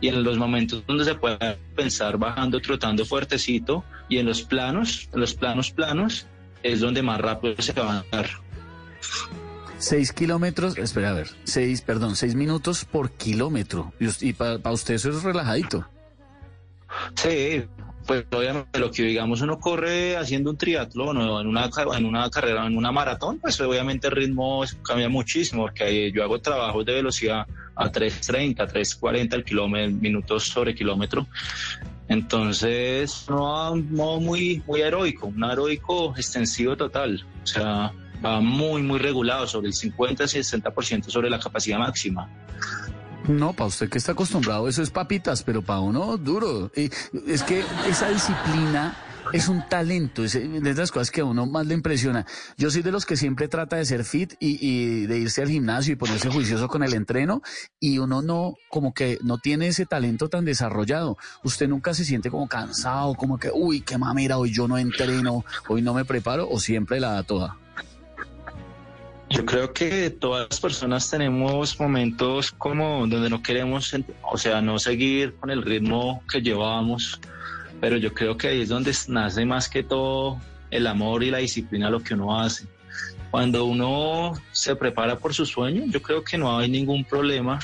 y 0.00 0.08
en 0.08 0.22
los 0.22 0.38
momentos 0.38 0.84
donde 0.86 1.04
se 1.04 1.14
pueda 1.14 1.56
pensar 1.74 2.18
bajando, 2.18 2.60
trotando 2.60 3.04
fuertecito 3.04 3.84
y 4.08 4.18
en 4.18 4.26
los 4.26 4.42
planos, 4.42 5.08
en 5.12 5.20
los 5.20 5.34
planos 5.34 5.70
planos 5.70 6.26
es 6.62 6.80
donde 6.80 7.02
más 7.02 7.20
rápido 7.20 7.54
se 7.58 7.72
va 7.72 7.96
a 7.96 8.00
andar. 8.00 8.30
Seis 9.78 10.12
kilómetros, 10.12 10.78
espera 10.78 11.10
a 11.10 11.12
ver, 11.12 11.28
seis, 11.44 11.82
perdón, 11.82 12.16
seis 12.16 12.34
minutos 12.34 12.84
por 12.84 13.10
kilómetro. 13.10 13.92
Y, 14.00 14.28
y 14.28 14.32
para 14.32 14.72
usted 14.72 14.94
eso 14.94 15.10
es 15.10 15.22
relajadito. 15.22 15.86
Sí, 17.16 17.64
pues 18.06 18.24
obviamente 18.30 18.78
lo 18.78 18.90
que 18.90 19.02
digamos 19.02 19.40
uno 19.40 19.58
corre 19.58 20.16
haciendo 20.16 20.50
un 20.50 20.56
triatlón 20.56 21.16
o 21.16 21.40
en 21.40 21.46
una, 21.46 21.70
en 21.96 22.04
una 22.04 22.30
carrera, 22.30 22.66
en 22.66 22.76
una 22.76 22.92
maratón, 22.92 23.38
pues 23.38 23.60
obviamente 23.60 24.08
el 24.08 24.14
ritmo 24.14 24.64
cambia 24.82 25.08
muchísimo, 25.08 25.62
porque 25.62 26.12
yo 26.12 26.22
hago 26.22 26.40
trabajos 26.40 26.84
de 26.84 26.94
velocidad 26.94 27.46
a 27.74 27.90
3.30, 27.90 28.56
3.40 28.56 29.34
el 29.34 29.44
kilómetro, 29.44 29.96
minutos 29.96 30.44
sobre 30.44 30.74
kilómetro. 30.74 31.26
Entonces, 32.08 33.24
no 33.28 33.74
modo 33.76 34.20
muy, 34.20 34.62
muy 34.66 34.82
heroico, 34.82 35.28
un 35.28 35.42
heroico 35.42 36.14
extensivo 36.16 36.76
total. 36.76 37.24
O 37.42 37.46
sea, 37.46 37.92
va 38.24 38.40
muy, 38.40 38.82
muy 38.82 38.98
regulado, 38.98 39.46
sobre 39.46 39.68
el 39.68 39.74
50-60% 39.74 41.08
sobre 41.08 41.30
la 41.30 41.38
capacidad 41.38 41.78
máxima. 41.78 42.28
No, 43.28 43.54
para 43.54 43.68
usted 43.68 43.88
que 43.88 43.98
está 43.98 44.12
acostumbrado, 44.12 44.68
eso 44.68 44.82
es 44.82 44.90
papitas, 44.90 45.42
pero 45.42 45.62
para 45.62 45.80
uno 45.80 46.16
duro. 46.18 46.70
Y 46.76 46.90
es 47.26 47.42
que 47.42 47.64
esa 47.88 48.10
disciplina 48.10 48.96
es 49.32 49.48
un 49.48 49.66
talento, 49.66 50.24
es 50.24 50.34
de 50.34 50.74
las 50.74 50.92
cosas 50.92 51.10
que 51.10 51.22
a 51.22 51.24
uno 51.24 51.46
más 51.46 51.66
le 51.66 51.74
impresiona. 51.74 52.26
Yo 52.58 52.70
soy 52.70 52.82
de 52.82 52.92
los 52.92 53.06
que 53.06 53.16
siempre 53.16 53.48
trata 53.48 53.76
de 53.76 53.86
ser 53.86 54.04
fit 54.04 54.34
y, 54.38 54.58
y 54.60 55.06
de 55.06 55.18
irse 55.18 55.40
al 55.40 55.48
gimnasio 55.48 55.94
y 55.94 55.96
ponerse 55.96 56.28
juicioso 56.28 56.68
con 56.68 56.82
el 56.82 56.92
entreno 56.92 57.40
y 57.80 57.98
uno 57.98 58.20
no, 58.20 58.54
como 58.68 58.92
que 58.92 59.18
no 59.22 59.38
tiene 59.38 59.68
ese 59.68 59.86
talento 59.86 60.28
tan 60.28 60.44
desarrollado. 60.44 61.16
Usted 61.42 61.66
nunca 61.68 61.94
se 61.94 62.04
siente 62.04 62.30
como 62.30 62.46
cansado, 62.46 63.14
como 63.14 63.38
que, 63.38 63.50
uy, 63.52 63.80
qué 63.80 63.96
mamera, 63.96 64.36
hoy 64.36 64.52
yo 64.52 64.68
no 64.68 64.76
entreno, 64.76 65.44
hoy 65.68 65.80
no 65.80 65.94
me 65.94 66.04
preparo 66.04 66.46
o 66.48 66.60
siempre 66.60 67.00
la 67.00 67.12
da 67.12 67.22
toda. 67.22 67.63
Yo 69.34 69.44
creo 69.44 69.72
que 69.72 70.10
todas 70.10 70.46
las 70.48 70.60
personas 70.60 71.10
tenemos 71.10 71.80
momentos 71.80 72.52
como 72.52 73.04
donde 73.08 73.28
no 73.28 73.42
queremos, 73.42 73.92
o 74.22 74.38
sea, 74.38 74.62
no 74.62 74.78
seguir 74.78 75.34
con 75.34 75.50
el 75.50 75.62
ritmo 75.62 76.22
que 76.30 76.40
llevábamos, 76.40 77.20
pero 77.80 77.96
yo 77.96 78.14
creo 78.14 78.36
que 78.36 78.46
ahí 78.46 78.60
es 78.60 78.68
donde 78.68 78.92
nace 79.08 79.44
más 79.44 79.68
que 79.68 79.82
todo 79.82 80.40
el 80.70 80.86
amor 80.86 81.24
y 81.24 81.32
la 81.32 81.38
disciplina 81.38 81.88
a 81.88 81.90
lo 81.90 82.00
que 82.00 82.14
uno 82.14 82.38
hace. 82.38 82.68
Cuando 83.32 83.64
uno 83.64 84.34
se 84.52 84.76
prepara 84.76 85.18
por 85.18 85.34
su 85.34 85.44
sueño, 85.44 85.82
yo 85.88 86.00
creo 86.00 86.22
que 86.22 86.38
no 86.38 86.56
hay 86.56 86.70
ningún 86.70 87.04
problema. 87.04 87.58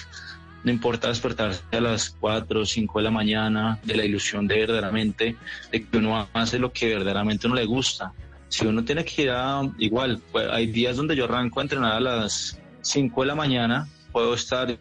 No 0.64 0.72
importa 0.72 1.06
despertarse 1.06 1.62
a 1.70 1.80
las 1.80 2.10
4 2.18 2.62
o 2.62 2.66
5 2.66 2.98
de 2.98 3.04
la 3.04 3.12
mañana, 3.12 3.78
de 3.84 3.96
la 3.96 4.04
ilusión 4.04 4.48
de 4.48 4.58
verdaderamente, 4.58 5.36
de 5.70 5.84
que 5.86 5.98
uno 5.98 6.28
hace 6.32 6.58
lo 6.58 6.72
que 6.72 6.88
verdaderamente 6.88 7.46
uno 7.46 7.54
le 7.54 7.64
gusta. 7.64 8.12
Si 8.50 8.66
uno 8.66 8.84
tiene 8.84 9.04
que 9.04 9.22
ir 9.22 9.30
a, 9.30 9.62
igual, 9.78 10.20
pues, 10.32 10.46
hay 10.50 10.66
días 10.66 10.96
donde 10.96 11.16
yo 11.16 11.24
arranco 11.24 11.60
a 11.60 11.62
entrenar 11.62 11.92
a 11.94 12.00
las 12.00 12.60
5 12.82 13.22
de 13.22 13.28
la 13.28 13.34
mañana, 13.34 13.88
puedo 14.12 14.34
estar 14.34 14.76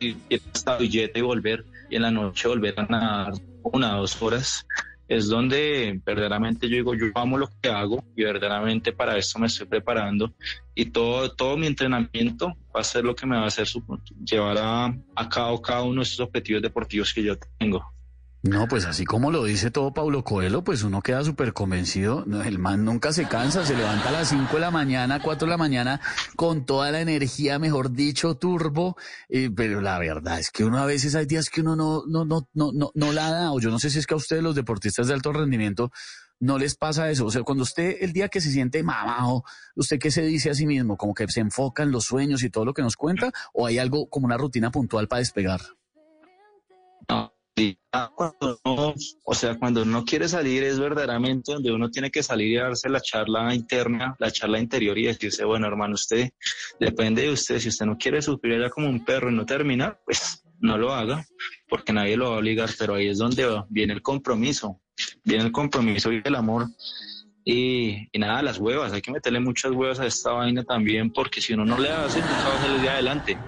hasta 0.54 0.78
Villeta 0.78 1.20
y 1.20 1.22
volver, 1.22 1.64
y 1.90 1.96
en 1.96 2.02
la 2.02 2.12
noche 2.12 2.48
volver 2.48 2.74
a 2.80 2.86
nadar 2.86 3.34
una 3.64 3.98
o 3.98 4.02
dos 4.02 4.22
horas. 4.22 4.66
Es 5.08 5.28
donde 5.28 6.00
verdaderamente 6.06 6.68
yo 6.70 6.76
digo, 6.76 6.94
yo 6.94 7.08
amo 7.16 7.38
lo 7.38 7.50
que 7.62 7.70
hago 7.70 8.04
y 8.16 8.24
verdaderamente 8.24 8.92
para 8.92 9.18
esto 9.18 9.40
me 9.40 9.48
estoy 9.48 9.66
preparando 9.66 10.32
y 10.76 10.86
todo, 10.86 11.32
todo 11.32 11.58
mi 11.58 11.66
entrenamiento 11.66 12.48
va 12.76 12.82
a 12.82 12.84
ser 12.84 13.06
lo 13.06 13.16
que 13.16 13.26
me 13.26 13.36
va 13.36 13.46
a 13.46 13.48
hacer 13.48 13.66
su- 13.66 13.84
llevar 14.24 14.58
a, 14.60 14.86
a 15.16 15.30
cabo 15.30 15.60
cada 15.64 15.82
uno 15.82 16.02
de 16.02 16.04
esos 16.04 16.20
objetivos 16.20 16.62
deportivos 16.62 17.12
que 17.12 17.24
yo 17.24 17.36
tengo. 17.58 17.84
No, 18.42 18.70
pues 18.70 18.86
así 18.86 19.04
como 19.04 19.32
lo 19.32 19.44
dice 19.44 19.70
todo 19.70 19.94
Paulo 19.94 20.24
Coelho, 20.24 20.64
pues 20.64 20.84
uno 20.84 21.02
queda 21.02 21.26
súper 21.26 21.52
convencido. 21.52 22.24
El 22.46 22.58
man 22.58 22.86
nunca 22.86 23.12
se 23.12 23.28
cansa, 23.28 23.66
se 23.66 23.76
levanta 23.76 24.08
a 24.08 24.12
las 24.14 24.30
5 24.30 24.54
de 24.54 24.62
la 24.62 24.72
mañana, 24.72 25.22
4 25.22 25.46
de 25.46 25.50
la 25.50 25.58
mañana, 25.58 26.00
con 26.38 26.66
toda 26.66 26.90
la 26.92 27.02
energía, 27.02 27.60
mejor 27.60 27.92
dicho, 27.92 28.38
turbo. 28.38 28.96
eh, 29.28 29.50
pero 29.54 29.82
la 29.82 30.00
verdad 30.00 30.40
es 30.40 30.52
que 30.52 30.64
uno 30.64 30.78
a 30.78 30.86
veces 30.86 31.16
hay 31.16 31.26
días 31.26 31.50
que 31.50 31.60
uno 31.60 31.76
no, 31.76 32.04
no, 32.08 32.24
no, 32.24 32.48
no, 32.54 32.72
no, 32.72 32.92
no 32.94 33.12
la 33.12 33.30
da. 33.30 33.52
O 33.52 33.60
yo 33.60 33.72
no 33.72 33.80
sé 33.80 33.90
si 33.90 34.00
es 34.00 34.08
que 34.08 34.14
a 34.14 34.18
ustedes 34.18 34.42
los 34.42 34.56
deportistas 34.56 35.08
de 35.08 35.16
alto 35.16 35.34
rendimiento 35.34 35.92
no 36.40 36.58
les 36.58 36.76
pasa 36.76 37.10
eso. 37.12 37.26
O 37.26 37.32
sea, 37.32 37.44
cuando 37.44 37.64
usted, 37.64 37.98
el 38.00 38.14
día 38.14 38.30
que 38.30 38.40
se 38.40 38.52
siente 38.52 38.82
mamado, 38.84 39.44
¿usted 39.76 40.00
qué 40.00 40.12
se 40.12 40.22
dice 40.22 40.50
a 40.50 40.54
sí 40.54 40.66
mismo? 40.66 40.96
Como 40.96 41.14
que 41.14 41.28
se 41.28 41.42
enfoca 41.42 41.84
en 41.84 41.92
los 41.92 42.06
sueños 42.06 42.42
y 42.44 42.50
todo 42.50 42.64
lo 42.64 42.74
que 42.74 42.84
nos 42.84 42.96
cuenta, 42.96 43.32
o 43.54 43.66
hay 43.66 43.80
algo 43.80 44.10
como 44.10 44.28
una 44.28 44.38
rutina 44.38 44.72
puntual 44.72 45.10
para 45.10 45.20
despegar. 45.20 45.60
No, 47.10 47.34
cuando 48.16 48.60
uno- 48.64 48.94
o 49.26 49.34
sea, 49.34 49.58
cuando 49.58 49.82
uno 49.84 50.04
quiere 50.06 50.28
salir 50.28 50.64
es 50.64 50.80
verdaderamente 50.80 51.54
donde 51.54 51.72
uno 51.72 51.90
tiene 51.90 52.10
que 52.12 52.24
salir 52.24 52.48
y 52.52 52.56
darse 52.56 52.90
la 52.90 53.02
charla 53.02 53.54
interna, 53.54 54.16
la 54.20 54.32
charla 54.32 54.60
interior 54.60 54.98
y 54.98 55.06
decirse, 55.06 55.44
bueno, 55.46 55.68
hermano, 55.68 55.96
usted 55.96 56.30
depende 56.80 57.24
de 57.24 57.32
usted. 57.32 57.60
Si 57.60 57.70
usted 57.70 57.86
no 57.86 57.98
quiere 57.98 58.22
sufrir 58.22 58.56
allá 58.56 58.70
como 58.70 58.88
un 58.90 59.04
perro 59.04 59.30
y 59.30 59.36
no 59.36 59.46
terminar, 59.46 60.00
pues 60.06 60.44
no 60.60 60.78
lo 60.78 60.94
haga, 60.94 61.26
porque 61.68 61.94
nadie 61.94 62.18
lo 62.18 62.30
va 62.30 62.36
a 62.36 62.40
obligar, 62.40 62.70
pero 62.78 62.96
ahí 62.96 63.08
es 63.08 63.18
donde 63.18 63.64
viene 63.70 63.94
el 63.94 64.02
compromiso, 64.02 64.82
viene 65.24 65.46
el 65.46 65.52
compromiso 65.52 66.12
y 66.12 66.22
el 66.24 66.36
amor. 66.36 66.68
Y, 67.46 68.08
nada, 68.14 68.44
las 68.44 68.60
huevas, 68.60 68.94
hay 68.94 69.02
que 69.02 69.12
meterle 69.12 69.40
muchas 69.40 69.72
huevas 69.72 70.00
a 70.00 70.06
esta 70.06 70.34
vaina 70.34 70.64
también, 70.64 71.12
porque 71.12 71.42
si 71.42 71.54
uno 71.54 71.66
no 71.66 71.80
le 71.80 71.90
hace, 71.90 72.22
nunca 72.22 72.50
va 72.50 72.56
a 72.56 72.60
salir 72.60 72.82
de 72.82 72.90
adelante. 72.90 73.42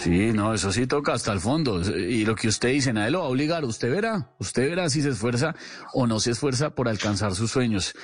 Sí, 0.00 0.32
no, 0.32 0.54
eso 0.54 0.72
sí 0.72 0.86
toca 0.86 1.12
hasta 1.12 1.30
el 1.30 1.40
fondo. 1.40 1.82
Y 1.94 2.24
lo 2.24 2.34
que 2.34 2.48
usted 2.48 2.70
dice, 2.70 2.90
nadie 2.90 3.10
lo 3.10 3.20
va 3.20 3.26
a 3.26 3.28
obligar. 3.28 3.66
Usted 3.66 3.90
verá, 3.90 4.30
usted 4.38 4.70
verá 4.70 4.88
si 4.88 5.02
se 5.02 5.10
esfuerza 5.10 5.54
o 5.92 6.06
no 6.06 6.20
se 6.20 6.30
esfuerza 6.30 6.74
por 6.74 6.88
alcanzar 6.88 7.34
sus 7.34 7.50
sueños. 7.50 7.94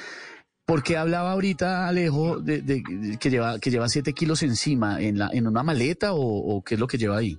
¿Por 0.67 0.83
qué 0.83 0.99
hablaba 0.99 1.33
ahorita 1.33 1.89
Alejo 1.89 2.39
de, 2.39 2.83
que 3.19 3.31
lleva 3.31 3.59
que 3.59 3.71
lleva 3.71 3.89
siete 3.89 4.13
kilos 4.13 4.43
encima 4.43 5.01
en 5.01 5.19
la 5.19 5.31
en 5.33 5.47
una 5.47 5.63
maleta 5.63 6.11
o, 6.13 6.63
qué 6.63 6.75
es 6.75 6.81
lo 6.81 6.87
que 6.87 6.99
lleva 6.99 7.17
ahí? 7.17 7.39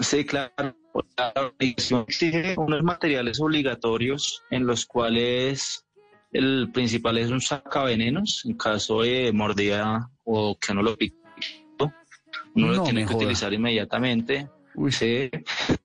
Sí, 0.00 0.24
claro. 0.24 0.74
La 1.16 1.32
exige 1.60 2.56
unos 2.56 2.82
materiales 2.82 3.40
obligatorios 3.40 4.42
en 4.50 4.66
los 4.66 4.84
cuales 4.84 5.86
el 6.32 6.72
principal 6.72 7.18
es 7.18 7.30
un 7.30 7.40
sacavenenos 7.40 8.42
en 8.46 8.56
caso 8.56 9.02
de 9.02 9.30
mordida 9.32 10.10
o 10.24 10.58
que 10.58 10.74
no 10.74 10.82
lo 10.82 10.96
pique. 10.96 11.23
Uno 12.54 12.68
lo 12.68 12.82
tiene 12.82 13.06
que 13.06 13.14
utilizar 13.14 13.52
inmediatamente. 13.52 14.48
Uy. 14.74 14.92
Sí 14.92 15.30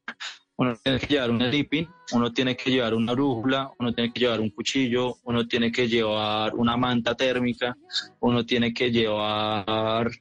uno 0.60 0.76
tiene 0.76 1.00
que 1.00 1.08
llevar 1.08 1.32
un 1.32 1.40
sleeping, 1.40 1.88
uno 2.12 2.34
tiene 2.34 2.58
que 2.58 2.70
llevar 2.70 2.94
una 2.94 3.14
brújula, 3.14 3.72
uno 3.80 3.94
tiene 3.94 4.12
que 4.12 4.20
llevar 4.20 4.42
un 4.42 4.50
cuchillo, 4.50 5.16
uno 5.24 5.48
tiene 5.48 5.72
que 5.72 5.88
llevar 5.88 6.54
una 6.54 6.76
manta 6.76 7.16
térmica, 7.16 7.78
uno 8.20 8.46
tiene 8.46 8.74
que 8.74 8.92
llevar, 8.92 10.12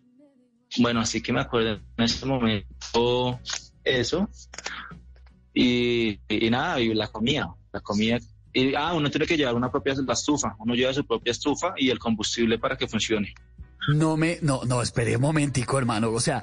bueno, 0.78 1.00
así 1.00 1.20
que 1.20 1.32
me 1.32 1.40
acuerdo 1.40 1.80
en 1.96 2.04
este 2.04 2.24
momento 2.24 3.40
eso. 3.82 4.28
Y, 5.52 6.20
nada, 6.48 6.80
y 6.80 6.94
la 6.94 7.08
comida, 7.08 7.52
la 7.72 7.80
comida. 7.80 8.18
Y, 8.52 8.76
ah, 8.76 8.94
uno 8.94 9.10
tiene 9.10 9.26
que 9.26 9.36
llevar 9.36 9.56
una 9.56 9.72
propia 9.72 9.94
la 10.06 10.12
estufa, 10.12 10.54
uno 10.60 10.76
lleva 10.76 10.94
su 10.94 11.04
propia 11.04 11.32
estufa 11.32 11.74
y 11.76 11.90
el 11.90 11.98
combustible 11.98 12.60
para 12.60 12.76
que 12.76 12.86
funcione. 12.86 13.34
No 13.88 14.16
me, 14.16 14.38
no, 14.42 14.62
no, 14.64 14.82
espere 14.82 15.16
un 15.16 15.22
momentico, 15.22 15.78
hermano. 15.78 16.10
O 16.10 16.20
sea, 16.20 16.42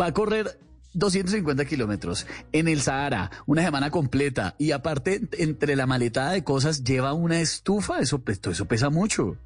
va 0.00 0.06
a 0.06 0.12
correr 0.12 0.58
250 0.94 1.66
kilómetros 1.66 2.26
en 2.52 2.68
el 2.68 2.80
Sahara, 2.80 3.30
una 3.44 3.62
semana 3.62 3.90
completa, 3.90 4.54
y 4.58 4.72
aparte, 4.72 5.20
entre 5.32 5.76
la 5.76 5.86
maletada 5.86 6.32
de 6.32 6.42
cosas, 6.42 6.84
lleva 6.84 7.12
una 7.12 7.38
estufa, 7.40 8.00
eso, 8.00 8.22
eso 8.26 8.64
pesa 8.66 8.88
mucho. 8.88 9.36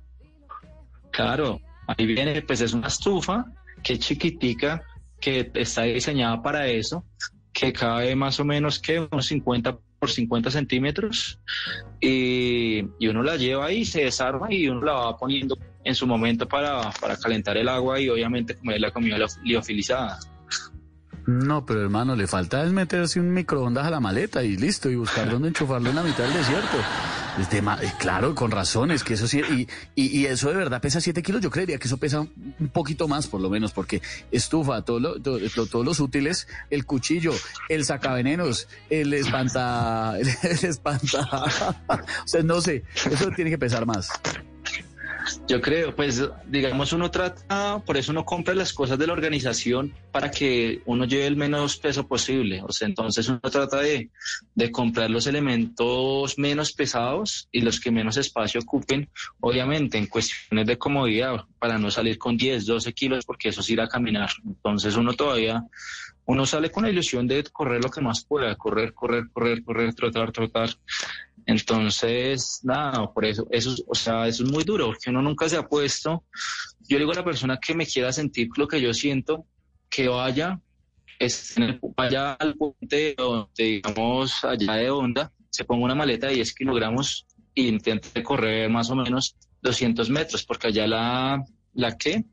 Claro, 1.11 1.61
ahí 1.89 2.07
viene, 2.07 2.41
pues 2.43 2.61
es 2.61 2.73
una 2.73 2.87
estufa 2.87 3.47
que 3.83 3.95
es 3.95 3.99
chiquitica, 3.99 4.83
que 5.21 5.51
está 5.55 5.83
diseñada 5.83 6.41
para 6.41 6.69
eso, 6.69 7.05
que 7.53 7.73
cabe 7.73 8.15
más 8.15 8.39
o 8.39 8.45
menos 8.45 8.79
que 8.79 9.01
unos 9.01 9.27
50 9.27 9.77
por 9.99 10.11
50 10.11 10.53
centímetros, 10.53 11.41
y, 12.01 12.83
uno 13.09 13.25
la 13.25 13.37
lleva 13.37 13.67
ahí, 13.67 13.85
se 13.85 14.05
desarma 14.05 14.53
y 14.53 14.69
uno 14.69 14.83
la 14.83 14.93
va 14.93 15.17
poniendo 15.17 15.59
en 15.85 15.95
su 15.95 16.07
momento 16.07 16.47
para, 16.47 16.91
para 17.01 17.17
calentar 17.17 17.57
el 17.57 17.69
agua 17.69 18.01
y 18.01 18.09
obviamente 18.09 18.57
comer 18.57 18.81
la 18.81 18.91
comida 18.91 19.17
liofilizada. 19.43 20.19
No, 21.27 21.65
pero 21.65 21.83
hermano, 21.83 22.17
le 22.17 22.27
falta 22.27 22.65
es 22.65 22.73
meterse 22.73 23.21
un 23.21 23.33
microondas 23.33 23.87
a 23.87 23.91
la 23.91 24.01
maleta 24.01 24.43
y 24.43 24.57
listo, 24.57 24.91
y 24.91 24.97
buscar 24.97 25.31
dónde 25.31 25.49
enchufarlo 25.49 25.91
en 25.91 25.97
la 25.97 26.03
mitad 26.03 26.25
del 26.25 26.33
desierto. 26.33 26.77
Eh, 27.39 27.93
claro, 27.99 28.35
con 28.35 28.51
razones, 28.51 29.05
que 29.05 29.15
eso 29.15 29.29
sí, 29.29 29.41
y, 29.41 29.67
y, 29.95 30.27
eso 30.27 30.51
de 30.51 30.57
verdad 30.57 30.81
pesa 30.81 31.01
7 31.01 31.23
kilos, 31.23 31.41
yo 31.41 31.51
creería 31.51 31.79
que 31.79 31.87
eso 31.87 31.97
pesa 31.97 32.21
un 32.21 32.69
poquito 32.73 33.07
más 33.07 33.29
por 33.29 33.41
lo 33.41 33.49
menos, 33.49 33.73
porque 33.73 34.03
estufa, 34.31 34.83
todo 34.83 35.21
todos 35.21 35.87
los 35.87 36.01
útiles, 36.01 36.49
el 36.71 36.85
cuchillo, 36.85 37.33
el 37.69 37.85
sacavenenos, 37.85 38.69
el 38.91 39.15
espanta, 39.15 40.19
el 40.19 40.29
espanta, 40.29 41.45
o 41.89 42.27
sea, 42.29 42.43
no 42.43 42.61
sé, 42.61 42.83
eso 42.95 43.31
tiene 43.31 43.51
que 43.51 43.59
pesar 43.59 43.87
más. 43.87 44.11
Yo 45.49 45.61
creo, 45.61 45.95
pues 45.95 46.23
digamos 46.47 46.93
uno 46.93 47.11
trata, 47.11 47.83
por 47.85 47.97
eso 47.97 48.13
uno 48.13 48.25
compra 48.25 48.55
las 48.55 48.73
cosas 48.73 48.99
de 48.99 49.07
la 49.07 49.13
organización 49.13 49.93
para 50.13 50.31
que 50.31 50.83
uno 50.87 51.05
lleve 51.05 51.27
el 51.27 51.37
menos 51.37 51.77
peso 51.77 52.07
posible. 52.07 52.63
O 52.63 52.73
sea, 52.73 52.89
entonces 52.89 53.29
uno 53.29 53.41
trata 53.41 53.79
de, 53.79 54.11
de 54.55 54.71
comprar 54.71 55.11
los 55.11 55.27
elementos 55.27 56.39
menos 56.39 56.73
pesados 56.73 57.49
y 57.53 57.61
los 57.61 57.81
que 57.81 57.91
menos 57.91 58.17
espacio 58.17 58.61
ocupen, 58.61 59.09
obviamente 59.41 59.99
en 59.99 60.07
cuestiones 60.07 60.67
de 60.67 60.79
comodidad, 60.79 61.45
para 61.59 61.79
no 61.79 61.91
salir 61.91 62.19
con 62.19 62.37
10, 62.37 62.67
12 62.67 62.93
kilos, 62.93 63.25
porque 63.25 63.51
eso 63.51 63.61
es 63.61 63.71
ir 63.71 63.81
a 63.81 63.89
caminar. 63.89 64.31
Entonces 64.45 64.97
uno 64.97 65.13
todavía 65.15 65.65
uno 66.31 66.47
sale 66.47 66.71
con 66.71 66.85
la 66.85 66.91
ilusión 66.91 67.27
de 67.27 67.43
correr 67.43 67.83
lo 67.83 67.91
que 67.91 68.01
más 68.01 68.25
pueda, 68.25 68.55
correr, 68.55 68.95
correr, 68.95 69.25
correr, 69.33 69.65
correr, 69.65 69.95
trotar, 69.95 70.31
trotar. 70.31 70.71
Entonces, 71.51 72.61
nada, 72.63 73.13
por 73.13 73.25
eso, 73.25 73.45
eso, 73.51 73.75
o 73.89 73.95
sea, 73.95 74.29
eso 74.29 74.45
es 74.45 74.51
muy 74.53 74.63
duro, 74.63 74.87
porque 74.87 75.11
uno 75.11 75.21
nunca 75.21 75.49
se 75.49 75.57
ha 75.57 75.67
puesto. 75.67 76.25
Yo 76.89 76.97
digo 76.97 77.11
a 77.11 77.17
la 77.17 77.25
persona 77.25 77.59
que 77.59 77.75
me 77.75 77.87
quiera 77.87 78.13
sentir 78.13 78.49
lo 78.57 78.69
que 78.69 78.81
yo 78.81 78.95
siento, 78.95 79.47
que 79.89 80.07
vaya, 80.07 80.61
es 81.19 81.57
vaya 81.97 82.35
al 82.35 82.55
puente, 82.55 83.17
digamos, 83.59 84.45
allá 84.45 84.75
de 84.75 84.91
onda, 84.91 85.33
se 85.51 85.65
ponga 85.65 85.87
una 85.87 85.97
maleta 85.97 86.29
de 86.29 86.35
10 86.35 86.55
kilogramos 86.55 87.27
e 87.53 87.63
intente 87.63 88.23
correr 88.23 88.71
más 88.71 88.89
o 88.91 88.95
menos 88.95 89.35
200 89.63 90.09
metros, 90.09 90.45
porque 90.45 90.69
allá 90.69 90.87
la, 90.87 91.45
la 91.75 91.99
que 91.99 92.25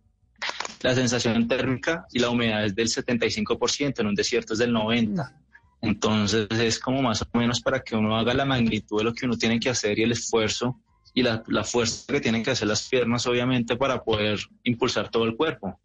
la 0.83 0.93
sensación 0.93 1.47
térmica 1.47 2.05
y 2.11 2.19
la 2.19 2.29
humedad 2.29 2.63
es 2.63 2.75
del 2.75 2.87
75%, 2.87 3.99
en 3.99 4.05
un 4.05 4.13
desierto 4.13 4.53
es 4.53 4.59
del 4.59 4.73
90%. 4.75 5.46
Entonces 5.81 6.47
es 6.51 6.79
como 6.79 7.01
más 7.01 7.21
o 7.21 7.37
menos 7.37 7.61
para 7.61 7.81
que 7.81 7.95
uno 7.95 8.17
haga 8.17 8.33
la 8.33 8.45
magnitud 8.45 8.97
de 8.99 9.03
lo 9.03 9.13
que 9.13 9.25
uno 9.25 9.37
tiene 9.37 9.59
que 9.59 9.69
hacer 9.69 9.99
y 9.99 10.03
el 10.03 10.11
esfuerzo 10.11 10.79
y 11.13 11.23
la, 11.23 11.43
la 11.47 11.63
fuerza 11.63 12.11
que 12.11 12.21
tienen 12.21 12.43
que 12.43 12.51
hacer 12.51 12.67
las 12.67 12.87
piernas, 12.87 13.25
obviamente, 13.27 13.75
para 13.75 14.03
poder 14.03 14.39
impulsar 14.63 15.09
todo 15.09 15.25
el 15.25 15.35
cuerpo. 15.35 15.79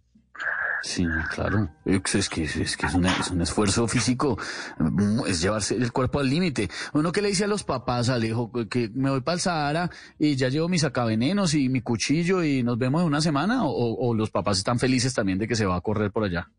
Sí, 0.83 1.07
claro. 1.33 1.69
Es 1.85 2.29
que, 2.29 2.43
es, 2.43 2.77
que 2.77 2.87
es, 2.87 2.95
un 3.31 3.41
esfuerzo 3.41 3.87
físico, 3.87 4.37
mm, 4.79 5.21
es 5.29 5.41
llevarse 5.41 5.77
el 5.77 5.93
cuerpo 5.93 6.19
al 6.19 6.29
límite. 6.29 6.69
Uno 6.93 7.13
que 7.13 7.23
le 7.23 7.29
dice 7.29 7.45
a 7.45 7.47
los 7.47 7.63
papás, 7.63 8.09
Alejo, 8.09 8.51
que 8.69 8.91
me 8.93 9.11
voy 9.11 9.21
para 9.21 9.37
el 9.37 9.41
Sahara 9.41 9.91
y 10.19 10.35
ya 10.35 10.49
llevo 10.49 10.69
mis 10.69 10.83
sacavenenos 10.83 11.55
y 11.55 11.69
mi 11.69 11.83
cuchillo 11.83 12.43
y 12.43 12.65
nos 12.65 12.79
vemos 12.79 13.03
en 13.03 13.07
una 13.07 13.21
semana, 13.21 13.61
o, 13.65 14.13
los 14.15 14.31
papás 14.31 14.59
están 14.59 14.79
felices 14.79 15.15
también 15.15 15.39
de 15.39 15.47
que 15.47 15.55
se 15.55 15.67
va 15.67 15.77
a 15.77 15.81
correr 15.81 16.11
por 16.11 16.25
allá. 16.25 16.51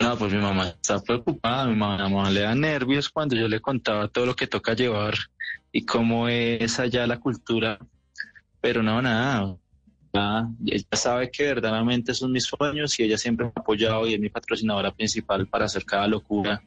No, 0.00 0.18
pues 0.18 0.32
mi 0.32 0.40
mamá 0.40 0.68
está 0.68 1.00
preocupada, 1.00 1.66
mi 1.66 1.76
mamá 1.76 2.30
le 2.30 2.40
da 2.40 2.54
nervios 2.54 3.08
cuando 3.08 3.36
yo 3.36 3.48
le 3.48 3.60
contaba 3.60 4.08
todo 4.08 4.26
lo 4.26 4.34
que 4.34 4.46
toca 4.46 4.74
llevar 4.74 5.14
y 5.70 5.84
cómo 5.84 6.28
es 6.28 6.80
allá 6.80 7.06
la 7.06 7.20
cultura, 7.20 7.78
pero 8.60 8.82
no, 8.82 9.00
nada, 9.00 9.56
ella 10.66 10.84
sabe 10.92 11.30
que 11.30 11.44
verdaderamente 11.44 12.14
son 12.14 12.32
mis 12.32 12.44
sueños 12.44 12.98
y 12.98 13.04
ella 13.04 13.18
siempre 13.18 13.46
me 13.46 13.52
ha 13.54 13.60
apoyado 13.60 14.06
y 14.06 14.14
es 14.14 14.20
mi 14.20 14.28
patrocinadora 14.28 14.92
principal 14.92 15.46
para 15.46 15.66
hacer 15.66 15.84
cada 15.84 16.06
locura. 16.06 16.62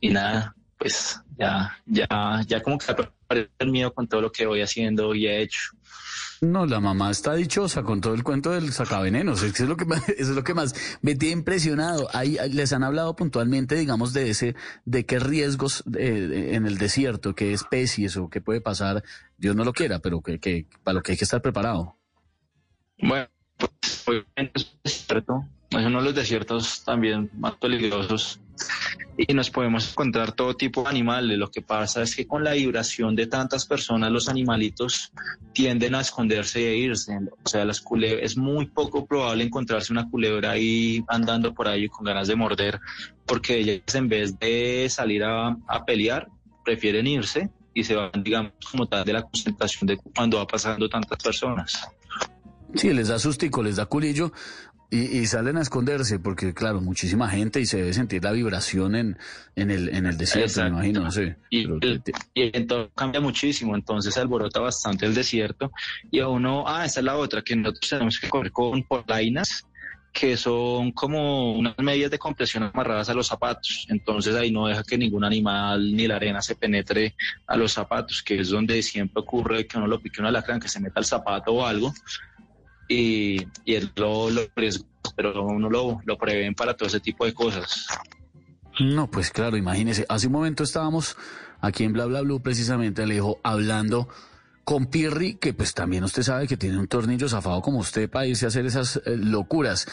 Y 0.00 0.10
nada, 0.10 0.54
pues 0.78 1.20
ya, 1.38 1.78
ya, 1.86 2.42
ya 2.46 2.62
como 2.62 2.78
que 2.78 3.48
el 3.58 3.70
miedo 3.70 3.92
con 3.92 4.08
todo 4.08 4.22
lo 4.22 4.32
que 4.32 4.46
voy 4.46 4.62
haciendo 4.62 5.14
y 5.14 5.26
he 5.26 5.42
hecho. 5.42 5.72
No, 6.42 6.64
la 6.64 6.80
mamá 6.80 7.10
está 7.10 7.34
dichosa 7.34 7.82
con 7.82 8.00
todo 8.00 8.14
el 8.14 8.24
cuento 8.24 8.52
del 8.52 8.72
sacavenenos. 8.72 9.42
Eso 9.42 9.64
es 9.64 9.68
lo 9.68 9.76
que 9.76 9.84
es 10.18 10.28
lo 10.28 10.42
que 10.42 10.54
más 10.54 10.74
me 11.02 11.14
tiene 11.14 11.34
impresionado. 11.34 12.08
Ahí 12.14 12.38
les 12.50 12.72
han 12.72 12.82
hablado 12.82 13.14
puntualmente, 13.14 13.74
digamos, 13.74 14.14
de 14.14 14.30
ese, 14.30 14.54
de 14.86 15.04
qué 15.04 15.18
riesgos 15.18 15.84
eh, 15.98 16.52
en 16.54 16.66
el 16.66 16.78
desierto, 16.78 17.34
qué 17.34 17.52
especies 17.52 18.16
o 18.16 18.30
qué 18.30 18.40
puede 18.40 18.62
pasar. 18.62 19.04
Dios 19.36 19.54
no 19.54 19.64
lo 19.64 19.74
quiera, 19.74 19.98
pero 19.98 20.22
que, 20.22 20.38
que 20.38 20.66
para 20.82 20.94
lo 20.94 21.02
que 21.02 21.12
hay 21.12 21.18
que 21.18 21.24
estar 21.24 21.42
preparado. 21.42 21.98
Bueno, 23.02 23.28
obviamente 24.10 24.52
es 24.54 24.76
desierto, 24.82 25.44
es 25.70 25.86
uno 25.86 25.98
de 25.98 26.04
los 26.04 26.14
desiertos 26.14 26.84
también 26.84 27.30
más 27.38 27.54
peligrosos 27.54 28.40
y 29.16 29.34
nos 29.34 29.50
podemos 29.50 29.90
encontrar 29.90 30.32
todo 30.32 30.54
tipo 30.54 30.82
de 30.82 30.88
animales. 30.88 31.36
Lo 31.36 31.50
que 31.50 31.62
pasa 31.62 32.02
es 32.02 32.14
que 32.16 32.26
con 32.26 32.42
la 32.42 32.52
vibración 32.52 33.14
de 33.14 33.26
tantas 33.26 33.66
personas, 33.66 34.10
los 34.10 34.28
animalitos 34.28 35.12
tienden 35.52 35.94
a 35.94 36.00
esconderse 36.00 36.70
e 36.70 36.76
irse. 36.76 37.18
O 37.44 37.48
sea, 37.48 37.64
las 37.64 37.84
es 38.22 38.36
muy 38.36 38.66
poco 38.66 39.06
probable 39.06 39.44
encontrarse 39.44 39.92
una 39.92 40.08
culebra 40.08 40.52
ahí 40.52 41.04
andando 41.08 41.52
por 41.52 41.68
ahí 41.68 41.88
con 41.88 42.04
ganas 42.06 42.28
de 42.28 42.36
morder, 42.36 42.80
porque 43.26 43.58
ellas 43.58 43.94
en 43.94 44.08
vez 44.08 44.38
de 44.38 44.88
salir 44.88 45.24
a, 45.24 45.56
a 45.66 45.84
pelear, 45.84 46.28
prefieren 46.64 47.06
irse 47.06 47.50
y 47.74 47.84
se 47.84 47.94
van, 47.94 48.10
digamos, 48.22 48.52
como 48.70 48.86
tal 48.86 49.04
de 49.04 49.12
la 49.12 49.22
concentración 49.22 49.86
de 49.86 49.96
cuando 49.96 50.38
va 50.38 50.46
pasando 50.46 50.88
tantas 50.88 51.22
personas. 51.22 51.88
Sí, 52.74 52.92
les 52.92 53.08
da 53.08 53.18
sustico, 53.18 53.62
les 53.62 53.76
da 53.76 53.86
culillo 53.86 54.32
y, 54.92 55.24
salen 55.26 55.56
a 55.56 55.62
esconderse 55.62 56.18
porque, 56.18 56.52
claro, 56.52 56.80
muchísima 56.80 57.28
gente 57.28 57.60
y 57.60 57.66
se 57.66 57.76
debe 57.76 57.92
sentir 57.92 58.24
la 58.24 58.32
vibración 58.32 58.96
en, 58.96 59.18
en, 59.54 59.70
el, 59.70 59.88
en 59.88 60.06
el 60.06 60.16
desierto, 60.16 60.62
me 60.62 60.68
imagino, 60.68 61.08
Y, 61.48 61.66
entonces 62.34 62.90
cambia 62.96 63.20
muchísimo, 63.20 63.76
entonces 63.76 64.16
alborota 64.18 64.58
bastante 64.58 65.06
el 65.06 65.14
desierto 65.14 65.70
y 66.10 66.18
a 66.18 66.26
uno, 66.26 66.64
ah, 66.66 66.84
esa 66.84 67.00
es 67.00 67.06
la 67.06 67.16
otra, 67.16 67.42
que 67.42 67.54
nosotros 67.54 67.88
tenemos 67.88 68.18
que 68.18 68.28
correr 68.28 68.50
con 68.50 68.82
polainas 68.82 69.64
que 70.12 70.36
son 70.36 70.90
como 70.90 71.52
unas 71.52 71.78
medias 71.78 72.10
de 72.10 72.18
compresión 72.18 72.64
amarradas 72.64 73.08
a 73.08 73.14
los 73.14 73.28
zapatos. 73.28 73.86
Entonces 73.88 74.34
ahí 74.34 74.50
no 74.50 74.66
deja 74.66 74.82
que 74.82 74.98
ningún 74.98 75.24
animal 75.24 75.94
ni 75.94 76.06
la 76.08 76.16
arena 76.16 76.42
se 76.42 76.56
penetre 76.56 77.14
a 77.46 77.56
los 77.56 77.72
zapatos, 77.72 78.22
que 78.22 78.40
es 78.40 78.48
donde 78.48 78.82
siempre 78.82 79.22
ocurre 79.22 79.66
que 79.66 79.78
uno 79.78 79.86
lo 79.86 80.00
pique 80.00 80.20
un 80.20 80.26
alacrán, 80.26 80.60
que 80.60 80.68
se 80.68 80.80
meta 80.80 80.98
el 80.98 81.06
zapato 81.06 81.52
o 81.52 81.64
algo. 81.64 81.92
Y, 82.90 83.46
y 83.64 83.80
lo, 83.94 84.30
lo 84.30 84.42
pero 85.16 85.44
uno 85.44 85.70
lo, 85.70 86.00
lo 86.04 86.18
prevén 86.18 86.54
para 86.54 86.74
todo 86.74 86.88
ese 86.88 86.98
tipo 86.98 87.24
de 87.24 87.32
cosas. 87.32 87.86
No, 88.80 89.08
pues 89.08 89.30
claro, 89.30 89.56
imagínese. 89.56 90.04
Hace 90.08 90.26
un 90.26 90.32
momento 90.32 90.64
estábamos 90.64 91.16
aquí 91.60 91.84
en 91.84 91.92
Bla 91.92 92.06
Bla 92.06 92.22
Blue 92.22 92.40
precisamente, 92.40 93.04
hablando 93.42 94.08
con 94.64 94.86
Pirri, 94.86 95.34
que 95.34 95.52
pues 95.52 95.74
también 95.74 96.04
usted 96.04 96.22
sabe 96.22 96.46
que 96.46 96.56
tiene 96.56 96.78
un 96.78 96.88
tornillo 96.88 97.28
zafado 97.28 97.60
como 97.62 97.78
usted 97.78 98.08
para 98.08 98.26
irse 98.26 98.44
a 98.44 98.48
hacer 98.48 98.66
esas 98.66 98.96
eh, 99.04 99.16
locuras. 99.16 99.86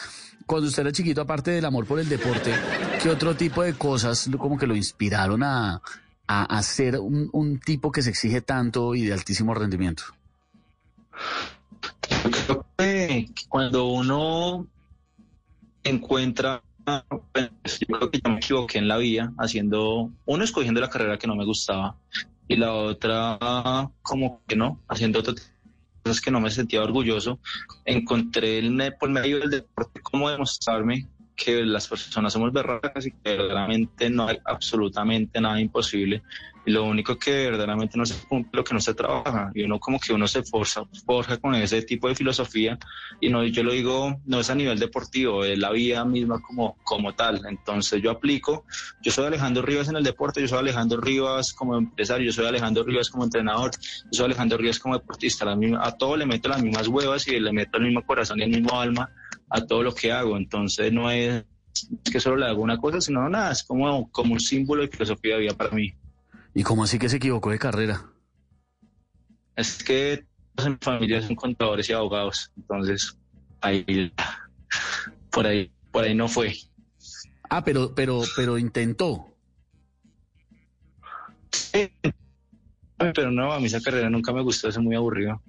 Cuando 0.46 0.68
usted 0.68 0.82
era 0.82 0.92
chiquito, 0.92 1.20
aparte 1.20 1.50
del 1.50 1.64
amor 1.64 1.86
por 1.86 2.00
el 2.00 2.08
deporte, 2.08 2.54
¿qué 3.02 3.10
otro 3.10 3.36
tipo 3.36 3.62
de 3.62 3.74
cosas 3.74 4.30
como 4.38 4.56
que 4.56 4.66
lo 4.66 4.74
inspiraron 4.74 5.42
a, 5.42 5.82
a, 6.26 6.62
ser 6.62 6.98
un, 6.98 7.60
tipo 7.64 7.92
que 7.92 8.02
se 8.02 8.10
exige 8.10 8.40
tanto 8.40 8.94
y 8.94 9.04
de 9.04 9.12
altísimo 9.12 9.54
rendimiento? 9.54 10.04
Creo 12.46 12.66
que 12.76 13.26
cuando 13.48 13.86
uno 13.88 14.66
encuentra 15.84 16.62
pues, 17.32 17.80
yo 17.80 17.98
creo 17.98 18.10
que 18.10 18.20
yo 18.24 18.30
me 18.30 18.36
equivoqué 18.36 18.78
en 18.78 18.88
la 18.88 18.96
vía 18.96 19.32
haciendo, 19.38 20.10
uno 20.24 20.44
escogiendo 20.44 20.80
la 20.80 20.88
carrera 20.88 21.18
que 21.18 21.26
no 21.26 21.36
me 21.36 21.44
gustaba 21.44 21.96
y 22.46 22.56
la 22.56 22.72
otra 22.72 23.38
como 24.02 24.40
que 24.46 24.56
no, 24.56 24.80
haciendo 24.88 25.20
otras 25.20 25.52
cosas 26.02 26.20
que 26.20 26.30
no 26.30 26.40
me 26.40 26.50
sentía 26.50 26.82
orgulloso. 26.82 27.38
Encontré 27.84 28.58
el, 28.58 28.94
por 28.98 29.10
medio 29.10 29.40
del 29.40 29.50
deporte 29.50 30.00
cómo 30.00 30.30
demostrarme 30.30 31.06
que 31.36 31.64
las 31.64 31.86
personas 31.86 32.32
somos 32.32 32.52
berracas 32.52 33.06
y 33.06 33.12
que 33.12 33.36
verdaderamente 33.36 34.10
no 34.10 34.26
hay 34.26 34.38
absolutamente 34.44 35.40
nada 35.40 35.60
imposible 35.60 36.22
lo 36.68 36.84
único 36.84 37.18
que 37.18 37.50
verdaderamente 37.50 37.96
no 37.96 38.04
se 38.04 38.14
cumple 38.26 38.58
lo 38.58 38.64
que 38.64 38.74
no 38.74 38.80
se 38.80 38.94
trabaja. 38.94 39.50
Y 39.54 39.62
uno 39.62 39.78
como 39.78 39.98
que 39.98 40.12
uno 40.12 40.26
se 40.26 40.42
forza, 40.42 40.82
forja 41.06 41.36
con 41.38 41.54
ese 41.54 41.82
tipo 41.82 42.08
de 42.08 42.14
filosofía. 42.14 42.78
Y 43.20 43.28
no 43.28 43.44
yo 43.44 43.62
lo 43.62 43.72
digo 43.72 44.20
no 44.26 44.40
es 44.40 44.50
a 44.50 44.54
nivel 44.54 44.78
deportivo 44.78 45.44
es 45.44 45.58
la 45.58 45.70
vida 45.70 46.04
misma 46.04 46.40
como 46.40 46.76
como 46.84 47.14
tal. 47.14 47.42
Entonces 47.48 48.02
yo 48.02 48.10
aplico 48.10 48.64
yo 49.02 49.12
soy 49.12 49.26
Alejandro 49.26 49.62
Rivas 49.62 49.88
en 49.88 49.96
el 49.96 50.04
deporte 50.04 50.40
yo 50.40 50.48
soy 50.48 50.58
Alejandro 50.58 51.00
Rivas 51.00 51.52
como 51.52 51.76
empresario 51.76 52.26
yo 52.26 52.32
soy 52.32 52.46
Alejandro 52.46 52.84
Rivas 52.84 53.10
como 53.10 53.24
entrenador 53.24 53.70
yo 54.04 54.18
soy 54.18 54.26
Alejandro 54.26 54.58
Rivas 54.58 54.78
como 54.78 54.94
deportista. 54.98 55.46
A 55.80 55.92
todo 55.92 56.16
le 56.16 56.26
meto 56.26 56.48
las 56.48 56.62
mismas 56.62 56.88
huevas 56.88 57.26
y 57.28 57.38
le 57.38 57.52
meto 57.52 57.78
el 57.78 57.84
mismo 57.84 58.04
corazón 58.04 58.40
y 58.40 58.42
el 58.42 58.50
mismo 58.50 58.80
alma 58.80 59.10
a 59.48 59.64
todo 59.64 59.82
lo 59.82 59.94
que 59.94 60.12
hago. 60.12 60.36
Entonces 60.36 60.92
no 60.92 61.10
es 61.10 61.44
que 62.10 62.20
solo 62.20 62.36
le 62.36 62.46
hago 62.46 62.60
una 62.60 62.76
cosa 62.78 63.00
sino 63.00 63.28
nada 63.28 63.52
es 63.52 63.62
como 63.62 64.10
como 64.10 64.32
un 64.32 64.40
símbolo 64.40 64.82
de 64.82 64.88
filosofía 64.88 65.34
de 65.34 65.42
vida 65.42 65.54
para 65.54 65.70
mí 65.70 65.94
¿Y 66.58 66.64
cómo 66.64 66.82
así 66.82 66.98
que 66.98 67.08
se 67.08 67.18
equivocó 67.18 67.50
de 67.50 67.58
carrera? 67.60 68.02
Es 69.54 69.80
que 69.80 70.24
todos 70.56 70.66
en 70.66 70.72
mi 70.72 70.78
familia 70.80 71.22
son 71.22 71.36
contadores 71.36 71.88
y 71.88 71.92
abogados, 71.92 72.50
entonces 72.56 73.16
ahí 73.60 74.12
por 75.30 75.46
ahí 75.46 75.70
por 75.92 76.02
ahí 76.02 76.16
no 76.16 76.26
fue. 76.26 76.56
Ah, 77.48 77.62
pero 77.62 77.94
pero 77.94 78.22
pero 78.34 78.58
intentó. 78.58 79.36
Sí. 81.52 81.92
Pero 82.96 83.30
no, 83.30 83.52
a 83.52 83.60
mí 83.60 83.66
esa 83.66 83.80
carrera 83.80 84.10
nunca 84.10 84.32
me 84.32 84.42
gustó, 84.42 84.68
es 84.68 84.78
muy 84.78 84.96
aburrido. 84.96 85.40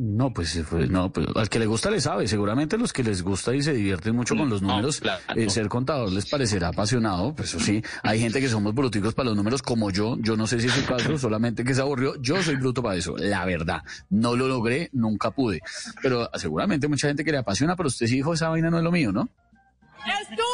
No, 0.00 0.32
pues, 0.32 0.62
pues 0.70 0.88
no, 0.88 1.10
pues, 1.10 1.26
al 1.34 1.48
que 1.48 1.58
le 1.58 1.66
gusta 1.66 1.90
le 1.90 2.00
sabe. 2.00 2.28
Seguramente 2.28 2.78
los 2.78 2.92
que 2.92 3.02
les 3.02 3.20
gusta 3.20 3.52
y 3.52 3.62
se 3.62 3.72
divierten 3.72 4.14
mucho 4.14 4.36
con 4.36 4.48
los 4.48 4.62
números, 4.62 5.02
eh, 5.34 5.50
ser 5.50 5.68
contador 5.68 6.12
les 6.12 6.30
parecerá 6.30 6.68
apasionado. 6.68 7.34
Pues 7.34 7.48
eso 7.48 7.58
sí, 7.58 7.82
hay 8.04 8.20
gente 8.20 8.40
que 8.40 8.48
somos 8.48 8.72
bruticos 8.72 9.14
para 9.14 9.30
los 9.30 9.36
números 9.36 9.60
como 9.60 9.90
yo. 9.90 10.16
Yo 10.20 10.36
no 10.36 10.46
sé 10.46 10.60
si 10.60 10.68
es 10.68 10.78
el 10.78 10.84
caso, 10.84 11.18
solamente 11.18 11.64
que 11.64 11.74
se 11.74 11.80
aburrió. 11.80 12.14
Yo 12.22 12.40
soy 12.44 12.54
bruto 12.54 12.80
para 12.80 12.94
eso, 12.94 13.16
la 13.16 13.44
verdad. 13.44 13.82
No 14.08 14.36
lo 14.36 14.46
logré, 14.46 14.88
nunca 14.92 15.32
pude. 15.32 15.62
Pero 16.00 16.30
seguramente 16.34 16.86
mucha 16.86 17.08
gente 17.08 17.24
que 17.24 17.32
le 17.32 17.38
apasiona, 17.38 17.74
pero 17.74 17.88
usted 17.88 18.06
sí 18.06 18.14
dijo, 18.14 18.32
esa 18.32 18.50
vaina 18.50 18.70
no 18.70 18.78
es 18.78 18.84
lo 18.84 18.92
mío, 18.92 19.10
¿no? 19.10 19.28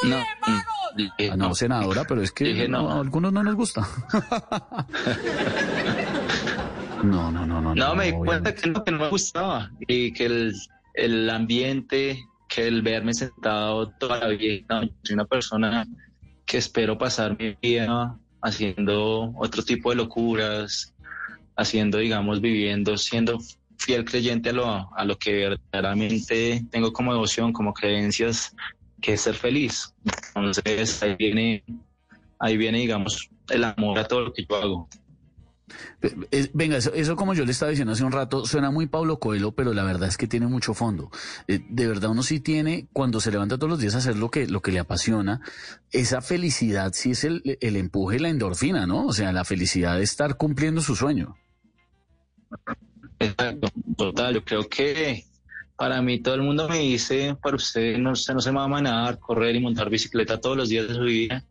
no, 0.05 0.25
ah, 0.41 1.37
no, 1.37 1.55
senadora, 1.55 2.05
pero 2.09 2.23
es 2.23 2.33
que 2.33 2.67
no. 2.67 2.91
a 2.91 3.01
algunos 3.01 3.31
no 3.31 3.43
nos 3.43 3.57
gusta. 3.57 3.87
No, 7.05 7.31
no, 7.31 7.47
no, 7.47 7.61
no. 7.61 7.75
No, 7.75 7.95
me 7.95 8.07
di 8.07 8.13
cuenta 8.13 8.55
que 8.55 8.69
no, 8.69 8.83
me 8.87 9.09
gustaba 9.09 9.71
y 9.87 10.13
que 10.13 10.27
el, 10.27 10.55
el 10.95 11.31
ambiente, 11.31 12.25
que 12.49 12.67
el 12.67 12.83
verme 12.83 13.13
sentado 13.15 13.91
toda 13.99 14.19
la 14.21 14.29
vida, 14.29 14.81
soy 15.03 15.15
una 15.15 15.25
persona 15.25 15.87
que 16.47 16.59
espero 16.59 16.97
pasar 16.97 17.37
mi 17.39 17.57
vida 17.61 18.17
haciendo 18.43 19.33
otro 19.37 19.63
tipo 19.63 19.91
de 19.91 19.97
locuras, 19.97 20.95
haciendo, 21.57 21.99
digamos, 21.99 22.41
viviendo, 22.41 22.97
siendo 22.99 23.39
fiel 23.79 24.05
creyente 24.05 24.51
a 24.51 24.53
lo, 24.53 24.95
a 24.95 25.05
lo 25.05 25.19
que 25.19 25.33
verdaderamente 25.73 26.63
tengo 26.71 26.93
como 26.93 27.13
devoción, 27.13 27.53
como 27.53 27.73
creencias, 27.73 28.55
que 29.01 29.15
es 29.15 29.23
ser 29.23 29.35
feliz. 29.35 29.95
Entonces 30.35 31.03
ahí 31.03 31.17
viene, 31.17 31.65
ahí 32.39 32.57
viene, 32.57 32.79
digamos, 32.79 33.29
el 33.51 33.65
amor 33.65 33.99
a 33.99 34.07
todo 34.07 34.23
lo 34.23 34.33
que 34.33 34.47
yo 34.49 34.57
hago. 34.57 34.89
Venga, 36.53 36.77
eso, 36.77 37.17
como 37.17 37.35
yo 37.35 37.45
le 37.45 37.53
estaba 37.53 37.71
diciendo 37.71 37.93
hace 37.93 38.05
un 38.05 38.13
rato, 38.13 38.45
suena 38.45 38.71
muy 38.71 38.87
Pablo 38.87 39.19
Coelho, 39.19 39.53
pero 39.53 39.73
la 39.73 39.83
verdad 39.83 40.09
es 40.09 40.17
que 40.17 40.27
tiene 40.27 40.47
mucho 40.47 40.75
fondo. 40.75 41.11
Eh, 41.49 41.65
de 41.69 41.87
verdad 41.87 42.11
uno 42.11 42.23
sí 42.23 42.41
tiene, 42.41 42.87
cuando 42.93 43.21
se 43.21 43.31
levanta 43.31 43.57
todos 43.57 43.71
los 43.71 43.79
días 43.79 43.95
a 43.95 43.99
hacer 43.99 44.17
lo 44.17 44.31
que, 44.31 44.47
lo 44.47 44.61
que 44.61 44.73
le 44.73 44.79
apasiona, 44.79 45.41
esa 45.91 46.21
felicidad 46.21 46.93
sí 46.93 47.13
es 47.13 47.25
el, 47.25 47.59
el 47.61 47.77
empuje 47.77 48.21
la 48.21 48.29
endorfina, 48.29 48.87
¿no? 48.87 49.07
O 49.07 49.13
sea, 49.13 49.33
la 49.33 49.45
felicidad 49.45 49.97
de 49.97 50.05
estar 50.05 50.37
cumpliendo 50.37 50.83
su 50.83 50.95
sueño. 50.97 51.37
Exacto, 53.19 53.69
total, 53.97 54.35
yo 54.35 54.45
creo 54.45 54.69
que 54.69 55.25
para 55.77 56.03
mí 56.03 56.21
todo 56.21 56.35
el 56.35 56.43
mundo 56.43 56.69
me 56.69 56.79
dice, 56.79 57.37
para 57.43 57.57
usted 57.57 57.99
no, 57.99 58.13
usted 58.13 58.35
no 58.35 58.41
se 58.41 58.51
va 58.51 58.65
a 58.65 58.69
manejar, 58.69 59.19
correr 59.19 59.57
y 59.57 59.61
montar 59.61 59.89
bicicleta 59.89 60.41
todos 60.41 60.57
los 60.57 60.69
días 60.69 60.89
de 60.89 60.95
su 60.95 61.03
vida. 61.03 61.45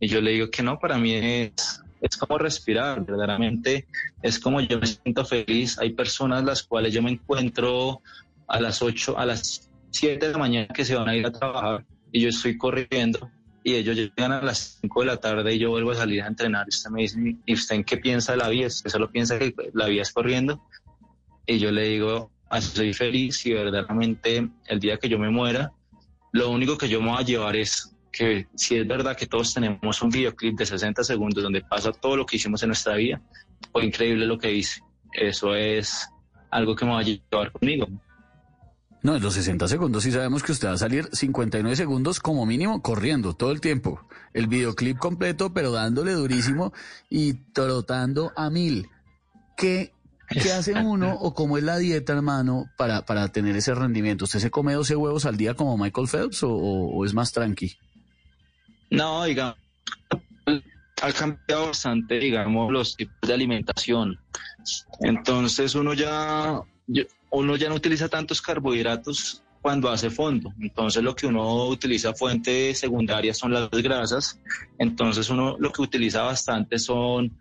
Y 0.00 0.08
yo 0.08 0.20
le 0.20 0.32
digo 0.32 0.50
que 0.50 0.62
no, 0.62 0.78
para 0.78 0.98
mí 0.98 1.14
es 1.14 1.80
es 2.04 2.18
como 2.18 2.36
respirar, 2.36 3.02
verdaderamente 3.02 3.86
es 4.22 4.38
como 4.38 4.60
yo 4.60 4.78
me 4.78 4.86
siento 4.86 5.24
feliz. 5.24 5.78
Hay 5.78 5.94
personas 5.94 6.44
las 6.44 6.62
cuales 6.62 6.92
yo 6.92 7.02
me 7.02 7.10
encuentro 7.10 8.02
a 8.46 8.60
las 8.60 8.82
8, 8.82 9.18
a 9.18 9.24
las 9.24 9.70
7 9.90 10.26
de 10.26 10.32
la 10.32 10.38
mañana 10.38 10.68
que 10.68 10.84
se 10.84 10.94
van 10.94 11.08
a 11.08 11.16
ir 11.16 11.24
a 11.24 11.32
trabajar 11.32 11.86
y 12.12 12.20
yo 12.20 12.28
estoy 12.28 12.58
corriendo 12.58 13.30
y 13.62 13.74
ellos 13.74 13.96
llegan 13.96 14.32
a 14.32 14.42
las 14.42 14.78
5 14.82 15.00
de 15.00 15.06
la 15.06 15.16
tarde 15.16 15.54
y 15.54 15.58
yo 15.58 15.70
vuelvo 15.70 15.92
a 15.92 15.94
salir 15.94 16.22
a 16.22 16.26
entrenar. 16.26 16.68
Usted 16.68 16.90
me 16.90 17.02
dice, 17.02 17.18
¿y 17.46 17.54
usted 17.54 17.76
en 17.76 17.84
qué 17.84 17.96
piensa 17.96 18.32
de 18.32 18.38
la 18.38 18.50
vida? 18.50 18.66
¿Usted 18.66 18.90
solo 18.90 19.10
piensa 19.10 19.38
que 19.38 19.54
la 19.72 19.86
vida 19.86 20.02
es 20.02 20.12
corriendo? 20.12 20.62
Y 21.46 21.58
yo 21.58 21.72
le 21.72 21.88
digo, 21.88 22.30
soy 22.60 22.92
feliz 22.92 23.46
y 23.46 23.54
verdaderamente 23.54 24.46
el 24.66 24.78
día 24.78 24.98
que 24.98 25.08
yo 25.08 25.18
me 25.18 25.30
muera, 25.30 25.72
lo 26.32 26.50
único 26.50 26.76
que 26.76 26.88
yo 26.88 27.00
me 27.00 27.12
voy 27.12 27.22
a 27.22 27.24
llevar 27.24 27.56
es 27.56 27.93
que 28.14 28.46
si 28.54 28.76
es 28.76 28.86
verdad 28.86 29.16
que 29.16 29.26
todos 29.26 29.52
tenemos 29.52 30.00
un 30.00 30.10
videoclip 30.10 30.56
de 30.56 30.66
60 30.66 31.02
segundos 31.02 31.42
donde 31.42 31.62
pasa 31.62 31.90
todo 31.90 32.16
lo 32.16 32.24
que 32.24 32.36
hicimos 32.36 32.62
en 32.62 32.68
nuestra 32.68 32.94
vida, 32.94 33.20
fue 33.72 33.84
increíble 33.84 34.24
lo 34.24 34.38
que 34.38 34.52
hice. 34.52 34.80
Eso 35.12 35.54
es 35.54 36.08
algo 36.50 36.76
que 36.76 36.84
me 36.84 36.92
va 36.92 37.00
a 37.00 37.02
llevar 37.02 37.50
conmigo. 37.50 37.88
No, 39.02 39.16
en 39.16 39.22
los 39.22 39.34
60 39.34 39.66
segundos 39.68 40.04
sí 40.04 40.12
sabemos 40.12 40.42
que 40.42 40.52
usted 40.52 40.68
va 40.68 40.72
a 40.74 40.78
salir 40.78 41.08
59 41.12 41.76
segundos 41.76 42.20
como 42.20 42.46
mínimo 42.46 42.80
corriendo 42.82 43.34
todo 43.34 43.50
el 43.50 43.60
tiempo. 43.60 44.06
El 44.32 44.46
videoclip 44.46 44.96
completo, 44.96 45.52
pero 45.52 45.72
dándole 45.72 46.12
durísimo 46.12 46.72
y 47.10 47.34
trotando 47.52 48.32
a 48.36 48.48
mil. 48.48 48.88
¿Qué, 49.56 49.92
qué 50.28 50.52
hace 50.52 50.74
uno 50.74 51.14
o 51.14 51.34
cómo 51.34 51.58
es 51.58 51.64
la 51.64 51.78
dieta, 51.78 52.12
hermano, 52.12 52.66
para, 52.78 53.04
para 53.04 53.28
tener 53.28 53.56
ese 53.56 53.74
rendimiento? 53.74 54.24
¿Usted 54.24 54.38
se 54.38 54.50
come 54.50 54.72
12 54.72 54.96
huevos 54.96 55.26
al 55.26 55.36
día 55.36 55.54
como 55.54 55.76
Michael 55.76 56.08
Phelps 56.08 56.44
o, 56.44 56.52
o 56.54 57.04
es 57.04 57.12
más 57.12 57.32
tranqui? 57.32 57.76
No, 58.96 59.24
digamos, 59.24 59.56
ha 61.02 61.12
cambiado 61.12 61.66
bastante, 61.66 62.18
digamos, 62.18 62.72
los 62.72 62.96
tipos 62.96 63.16
de 63.22 63.34
alimentación. 63.34 64.18
Entonces 65.00 65.74
uno 65.74 65.94
ya, 65.94 66.60
uno 67.30 67.56
ya 67.56 67.68
no 67.68 67.74
utiliza 67.74 68.08
tantos 68.08 68.40
carbohidratos 68.40 69.42
cuando 69.60 69.90
hace 69.90 70.10
fondo. 70.10 70.52
Entonces 70.60 71.02
lo 71.02 71.14
que 71.14 71.26
uno 71.26 71.66
utiliza 71.66 72.14
fuente 72.14 72.74
secundaria 72.74 73.34
son 73.34 73.52
las 73.52 73.70
grasas. 73.70 74.40
Entonces 74.78 75.28
uno 75.30 75.56
lo 75.58 75.72
que 75.72 75.82
utiliza 75.82 76.22
bastante 76.22 76.78
son 76.78 77.36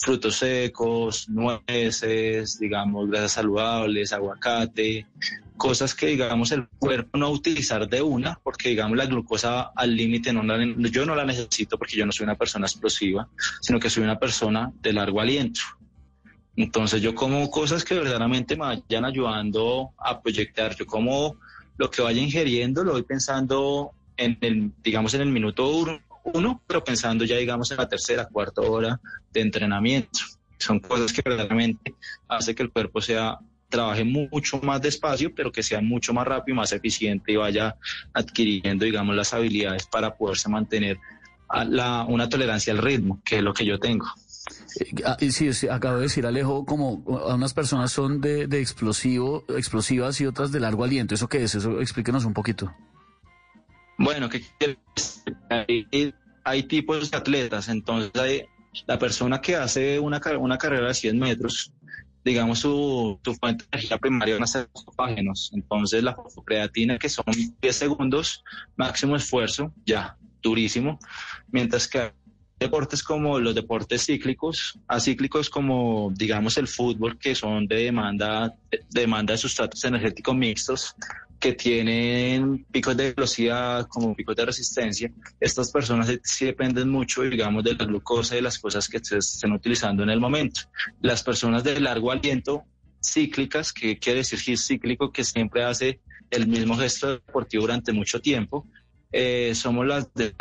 frutos 0.00 0.36
secos, 0.36 1.28
nueces, 1.28 2.58
digamos, 2.58 3.08
grasas 3.08 3.32
saludables, 3.32 4.12
aguacate, 4.12 5.06
cosas 5.56 5.94
que 5.94 6.08
digamos 6.08 6.52
el 6.52 6.68
cuerpo 6.78 7.18
no 7.18 7.26
va 7.26 7.32
a 7.32 7.34
utilizar 7.34 7.88
de 7.88 8.02
una, 8.02 8.38
porque 8.42 8.70
digamos 8.70 8.96
la 8.96 9.06
glucosa 9.06 9.70
al 9.74 9.96
límite 9.96 10.32
no 10.32 10.42
yo 10.90 11.06
no 11.06 11.14
la 11.14 11.24
necesito 11.24 11.78
porque 11.78 11.96
yo 11.96 12.06
no 12.06 12.12
soy 12.12 12.24
una 12.24 12.36
persona 12.36 12.66
explosiva, 12.66 13.28
sino 13.60 13.80
que 13.80 13.90
soy 13.90 14.04
una 14.04 14.18
persona 14.18 14.72
de 14.82 14.92
largo 14.92 15.20
aliento. 15.20 15.60
Entonces 16.56 17.02
yo 17.02 17.14
como 17.14 17.50
cosas 17.50 17.84
que 17.84 17.94
verdaderamente 17.94 18.56
me 18.56 18.64
vayan 18.64 19.04
ayudando 19.04 19.90
a 19.98 20.20
proyectar, 20.20 20.74
yo 20.76 20.86
como 20.86 21.36
lo 21.76 21.90
que 21.90 22.02
vaya 22.02 22.20
ingiriendo 22.20 22.84
lo 22.84 22.92
voy 22.92 23.02
pensando 23.02 23.92
en 24.16 24.38
el, 24.40 24.72
digamos, 24.82 25.12
en 25.14 25.20
el 25.20 25.28
minuto 25.28 25.68
uno, 25.68 26.00
pero 26.66 26.84
pensando 26.84 27.24
ya, 27.24 27.36
digamos, 27.36 27.70
en 27.70 27.78
la 27.78 27.88
tercera, 27.88 28.26
cuarta 28.26 28.62
hora 28.62 29.00
de 29.32 29.40
entrenamiento. 29.40 30.20
Son 30.58 30.80
cosas 30.80 31.12
que 31.12 31.22
verdaderamente 31.24 31.94
hace 32.28 32.54
que 32.54 32.62
el 32.62 32.70
cuerpo 32.70 33.00
sea 33.00 33.38
trabaje 33.68 34.04
mucho 34.04 34.60
más 34.62 34.80
despacio, 34.80 35.34
pero 35.34 35.50
que 35.50 35.62
sea 35.62 35.80
mucho 35.80 36.14
más 36.14 36.26
rápido 36.26 36.56
más 36.56 36.72
eficiente 36.72 37.32
y 37.32 37.36
vaya 37.36 37.76
adquiriendo, 38.12 38.84
digamos, 38.84 39.14
las 39.16 39.34
habilidades 39.34 39.86
para 39.86 40.14
poderse 40.14 40.48
mantener 40.48 40.98
la, 41.68 42.04
una 42.04 42.28
tolerancia 42.28 42.72
al 42.72 42.78
ritmo, 42.78 43.20
que 43.24 43.38
es 43.38 43.42
lo 43.42 43.52
que 43.52 43.64
yo 43.64 43.78
tengo. 43.78 44.06
Eh, 44.80 45.02
ah, 45.04 45.16
sí, 45.18 45.52
sí, 45.52 45.68
acabo 45.68 45.96
de 45.96 46.02
decir 46.02 46.26
Alejo, 46.26 46.64
como 46.64 46.94
unas 47.04 47.54
personas 47.54 47.90
son 47.92 48.20
de, 48.20 48.46
de, 48.46 48.60
explosivo, 48.60 49.44
explosivas 49.48 50.20
y 50.20 50.26
otras 50.26 50.52
de 50.52 50.60
largo 50.60 50.84
aliento. 50.84 51.14
¿Eso 51.14 51.28
qué 51.28 51.42
es? 51.42 51.54
Eso 51.54 51.80
explíquenos 51.80 52.24
un 52.24 52.34
poquito. 52.34 52.72
Bueno, 53.98 54.28
que 54.28 54.44
hay, 55.48 56.14
hay 56.44 56.62
tipos 56.64 57.10
de 57.10 57.16
atletas, 57.16 57.68
entonces 57.68 58.10
hay, 58.20 58.44
la 58.86 58.98
persona 58.98 59.40
que 59.40 59.56
hace 59.56 59.98
una, 59.98 60.20
una 60.38 60.58
carrera 60.58 60.88
de 60.88 60.94
100 60.94 61.18
metros, 61.18 61.72
digamos, 62.24 62.58
su, 62.58 63.18
su 63.24 63.34
fuente 63.34 63.64
de 63.64 63.78
energía 63.78 63.98
primaria 63.98 64.34
van 64.34 64.42
a 64.42 64.46
ser 64.46 64.68
los 64.74 65.50
Entonces, 65.52 66.02
la 66.02 66.16
creatina, 66.44 66.98
que 66.98 67.08
son 67.08 67.24
10 67.62 67.76
segundos, 67.76 68.42
máximo 68.76 69.16
esfuerzo, 69.16 69.72
ya, 69.86 70.16
durísimo. 70.42 70.98
Mientras 71.50 71.88
que 71.88 72.12
deportes 72.58 73.02
como 73.02 73.38
los 73.38 73.54
deportes 73.54 74.06
cíclicos, 74.06 74.78
acíclicos 74.88 75.50
como 75.50 76.10
digamos 76.14 76.56
el 76.56 76.66
fútbol, 76.66 77.18
que 77.18 77.34
son 77.34 77.66
de 77.66 77.76
demanda, 77.76 78.54
de 78.70 78.84
demanda 78.88 79.32
de 79.32 79.38
sustratos 79.38 79.84
energéticos 79.84 80.34
mixtos, 80.34 80.94
que 81.38 81.52
tienen 81.52 82.64
picos 82.70 82.96
de 82.96 83.12
velocidad 83.12 83.86
como 83.88 84.14
picos 84.14 84.36
de 84.36 84.46
resistencia, 84.46 85.12
estas 85.40 85.70
personas 85.70 86.10
sí 86.22 86.46
dependen 86.46 86.88
mucho, 86.88 87.22
digamos, 87.22 87.64
de 87.64 87.74
la 87.74 87.84
glucosa 87.84 88.34
y 88.34 88.38
de 88.38 88.42
las 88.42 88.58
cosas 88.58 88.88
que 88.88 88.98
se 89.02 89.18
estén 89.18 89.52
utilizando 89.52 90.02
en 90.02 90.10
el 90.10 90.20
momento. 90.20 90.62
Las 91.00 91.22
personas 91.22 91.62
de 91.64 91.80
largo 91.80 92.10
aliento 92.10 92.64
cíclicas, 93.02 93.72
que 93.72 93.98
quiere 93.98 94.20
decir 94.20 94.58
cíclico, 94.58 95.12
que 95.12 95.24
siempre 95.24 95.62
hace 95.62 96.00
el 96.30 96.46
mismo 96.46 96.76
gesto 96.76 97.08
deportivo 97.08 97.62
durante 97.62 97.92
mucho 97.92 98.20
tiempo, 98.20 98.66
eh, 99.12 99.54
somos 99.54 99.86
las 99.86 100.12
de 100.14 100.34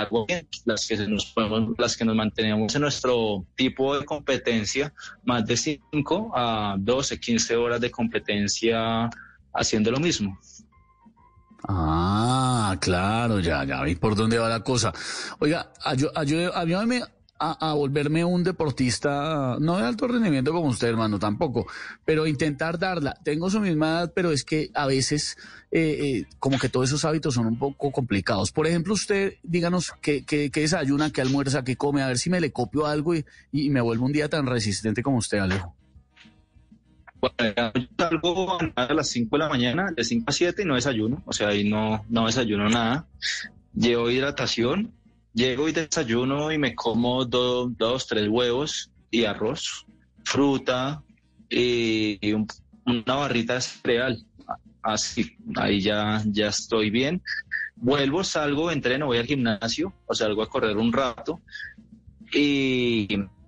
las 0.65 0.87
que 0.87 0.97
nos 1.07 1.33
las 1.77 1.95
que 1.95 2.03
nos 2.03 2.15
mantenemos 2.15 2.73
en 2.73 2.81
nuestro 2.81 3.45
tipo 3.55 3.97
de 3.97 4.03
competencia, 4.03 4.93
más 5.23 5.45
de 5.45 5.55
5 5.55 6.31
a 6.35 6.75
12, 6.77 7.19
15 7.19 7.55
horas 7.55 7.79
de 7.79 7.91
competencia 7.91 9.09
haciendo 9.53 9.91
lo 9.91 9.99
mismo. 9.99 10.37
Ah, 11.67 12.77
claro, 12.79 13.39
ya, 13.39 13.63
ya 13.63 13.81
vi 13.83 13.95
por 13.95 14.15
dónde 14.15 14.37
va 14.37 14.49
la 14.49 14.61
cosa. 14.61 14.93
Oiga, 15.39 15.71
ayúdame 15.83 17.01
a, 17.39 17.71
a, 17.71 17.73
volverme 17.73 18.23
un 18.23 18.43
deportista, 18.43 19.57
no 19.59 19.77
de 19.77 19.85
alto 19.85 20.07
rendimiento 20.07 20.51
como 20.51 20.67
usted, 20.67 20.89
hermano, 20.89 21.17
tampoco, 21.17 21.65
pero 22.05 22.27
intentar 22.27 22.77
darla. 22.77 23.17
Tengo 23.23 23.49
su 23.49 23.59
misma 23.59 23.87
edad, 23.87 24.13
pero 24.15 24.31
es 24.31 24.43
que 24.43 24.69
a 24.75 24.85
veces 24.85 25.37
eh, 25.71 25.97
eh, 26.01 26.25
como 26.39 26.59
que 26.59 26.69
todos 26.69 26.89
esos 26.89 27.03
hábitos 27.03 27.33
son 27.33 27.47
un 27.47 27.57
poco 27.57 27.91
complicados. 27.91 28.51
Por 28.51 28.67
ejemplo, 28.67 28.93
usted, 28.93 29.33
díganos 29.43 29.93
qué, 30.01 30.23
qué, 30.23 30.51
qué 30.51 30.61
desayuna, 30.61 31.11
qué 31.11 31.21
almuerza, 31.21 31.63
qué 31.63 31.75
come, 31.75 32.03
a 32.03 32.07
ver 32.07 32.19
si 32.19 32.29
me 32.29 32.39
le 32.39 32.51
copio 32.51 32.85
algo 32.85 33.15
y, 33.15 33.25
y 33.51 33.69
me 33.69 33.81
vuelvo 33.81 34.05
un 34.05 34.13
día 34.13 34.29
tan 34.29 34.45
resistente 34.45 35.01
como 35.03 35.17
usted, 35.17 35.39
Alejo. 35.39 35.74
Salgo 37.97 38.57
a 38.75 38.93
las 38.93 39.09
5 39.09 39.35
de 39.35 39.39
la 39.43 39.49
mañana, 39.49 39.91
de 39.95 40.03
5 40.03 40.25
a 40.27 40.31
7 40.31 40.61
y 40.61 40.65
no 40.65 40.75
desayuno, 40.75 41.23
o 41.25 41.33
sea, 41.33 41.49
ahí 41.49 41.67
no, 41.67 42.05
no 42.09 42.25
desayuno 42.25 42.69
nada. 42.69 43.07
Llevo 43.73 44.09
hidratación, 44.09 44.91
llego 45.33 45.67
y 45.67 45.71
desayuno 45.71 46.51
y 46.51 46.57
me 46.57 46.75
como 46.75 47.25
dos, 47.25 48.07
tres 48.07 48.27
huevos 48.29 48.91
y 49.11 49.25
arroz, 49.25 49.85
fruta 50.23 51.03
y, 51.49 52.33
una 52.85 53.15
barrita 53.15 53.55
de 53.55 53.61
cereal. 53.61 54.25
Así, 54.81 55.35
ahí 55.55 55.81
ya, 55.81 56.21
ya 56.25 56.47
estoy 56.47 56.89
bien. 56.89 57.21
Vuelvo, 57.75 58.23
salgo, 58.23 58.71
entreno, 58.71 59.07
voy 59.07 59.17
al 59.17 59.25
gimnasio 59.25 59.93
o 60.05 60.13
salgo 60.13 60.43
a 60.43 60.49
correr 60.49 60.77
un 60.77 60.93
rato 60.93 61.41
y 62.31 63.07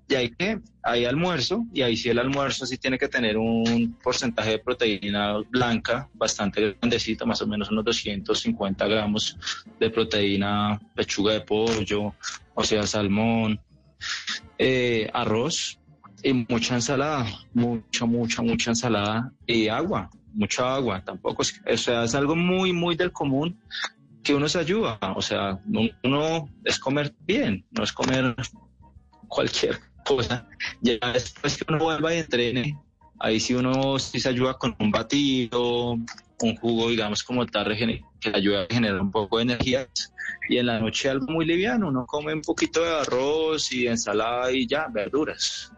y 0.09 0.15
ahí 0.15 0.29
que 0.29 0.59
hay 0.83 1.05
almuerzo 1.05 1.65
y 1.73 1.81
ahí 1.81 1.97
sí 1.97 2.09
el 2.09 2.19
almuerzo 2.19 2.65
sí 2.65 2.77
tiene 2.77 2.97
que 2.97 3.09
tener 3.09 3.37
un 3.37 3.97
porcentaje 4.01 4.51
de 4.51 4.59
proteína 4.59 5.37
blanca 5.49 6.09
bastante 6.13 6.77
grandecito, 6.79 7.25
más 7.25 7.41
o 7.41 7.47
menos 7.47 7.69
unos 7.69 7.83
250 7.85 8.87
gramos 8.87 9.37
de 9.79 9.89
proteína, 9.89 10.79
pechuga 10.95 11.33
de 11.33 11.41
pollo, 11.41 12.13
o 12.53 12.63
sea, 12.63 12.87
salmón, 12.87 13.59
eh, 14.57 15.09
arroz 15.13 15.77
y 16.23 16.33
mucha 16.33 16.75
ensalada, 16.75 17.25
mucha, 17.53 18.05
mucha, 18.05 18.41
mucha 18.41 18.71
ensalada 18.71 19.31
y 19.45 19.67
agua, 19.67 20.09
mucha 20.33 20.75
agua, 20.75 21.03
tampoco, 21.03 21.41
es, 21.41 21.59
o 21.65 21.77
sea, 21.77 22.03
es 22.05 22.15
algo 22.15 22.35
muy, 22.35 22.71
muy 22.71 22.95
del 22.95 23.11
común 23.11 23.59
que 24.23 24.33
uno 24.33 24.47
se 24.47 24.59
ayuda, 24.59 24.97
o 25.15 25.21
sea, 25.21 25.59
uno 26.03 26.49
es 26.63 26.79
comer 26.79 27.13
bien, 27.25 27.65
no 27.71 27.83
es 27.83 27.91
comer 27.91 28.35
cualquier 29.27 29.79
cosa. 30.07 30.47
Ya 30.81 30.97
después 31.13 31.57
que 31.57 31.65
uno 31.67 31.79
vuelva 31.83 32.13
y 32.13 32.19
entrene, 32.19 32.79
ahí 33.19 33.39
sí 33.39 33.53
uno 33.53 33.99
sí 33.99 34.19
se 34.19 34.29
ayuda 34.29 34.53
con 34.55 34.75
un 34.79 34.91
batido, 34.91 35.93
un 36.41 36.55
jugo, 36.57 36.89
digamos, 36.89 37.23
como 37.23 37.45
tal, 37.45 37.75
que 38.19 38.31
ayuda 38.33 38.63
a 38.63 38.73
generar 38.73 39.01
un 39.01 39.11
poco 39.11 39.37
de 39.37 39.43
energía. 39.43 39.87
Y 40.49 40.57
en 40.57 40.67
la 40.67 40.79
noche 40.79 41.09
algo 41.09 41.27
muy 41.27 41.45
liviano, 41.45 41.89
uno 41.89 42.05
come 42.05 42.33
un 42.33 42.41
poquito 42.41 42.81
de 42.81 42.89
arroz 42.89 43.71
y 43.71 43.87
ensalada 43.87 44.51
y 44.51 44.67
ya, 44.67 44.87
verduras. 44.87 45.71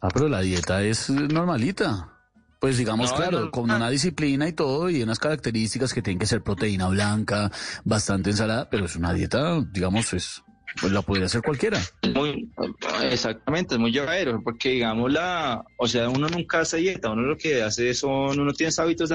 Ah, 0.00 0.08
pero 0.12 0.28
la 0.28 0.40
dieta 0.40 0.82
es 0.82 1.10
normalita. 1.10 2.12
Pues 2.60 2.78
digamos, 2.78 3.12
claro, 3.12 3.50
con 3.50 3.70
una 3.70 3.90
disciplina 3.90 4.48
y 4.48 4.52
todo, 4.52 4.88
y 4.88 5.02
unas 5.02 5.18
características 5.18 5.92
que 5.92 6.02
tienen 6.02 6.18
que 6.18 6.26
ser 6.26 6.42
proteína 6.42 6.88
blanca, 6.88 7.50
bastante 7.84 8.30
ensalada, 8.30 8.70
pero 8.70 8.86
es 8.86 8.96
una 8.96 9.12
dieta, 9.12 9.60
digamos, 9.60 10.14
es 10.14 10.42
pues 10.80 10.92
la 10.92 11.02
podría 11.02 11.26
hacer 11.26 11.42
cualquiera. 11.42 11.80
Muy, 12.14 12.50
exactamente, 13.10 13.74
es 13.74 13.80
muy 13.80 13.92
llevadero, 13.92 14.42
porque 14.42 14.70
digamos 14.70 15.12
la, 15.12 15.64
o 15.76 15.86
sea, 15.86 16.08
uno 16.08 16.28
nunca 16.28 16.60
hace 16.60 16.78
dieta, 16.78 17.10
uno 17.10 17.22
lo 17.22 17.36
que 17.36 17.62
hace 17.62 17.94
son, 17.94 18.38
uno 18.38 18.52
tiene 18.52 18.72
hábitos 18.76 19.10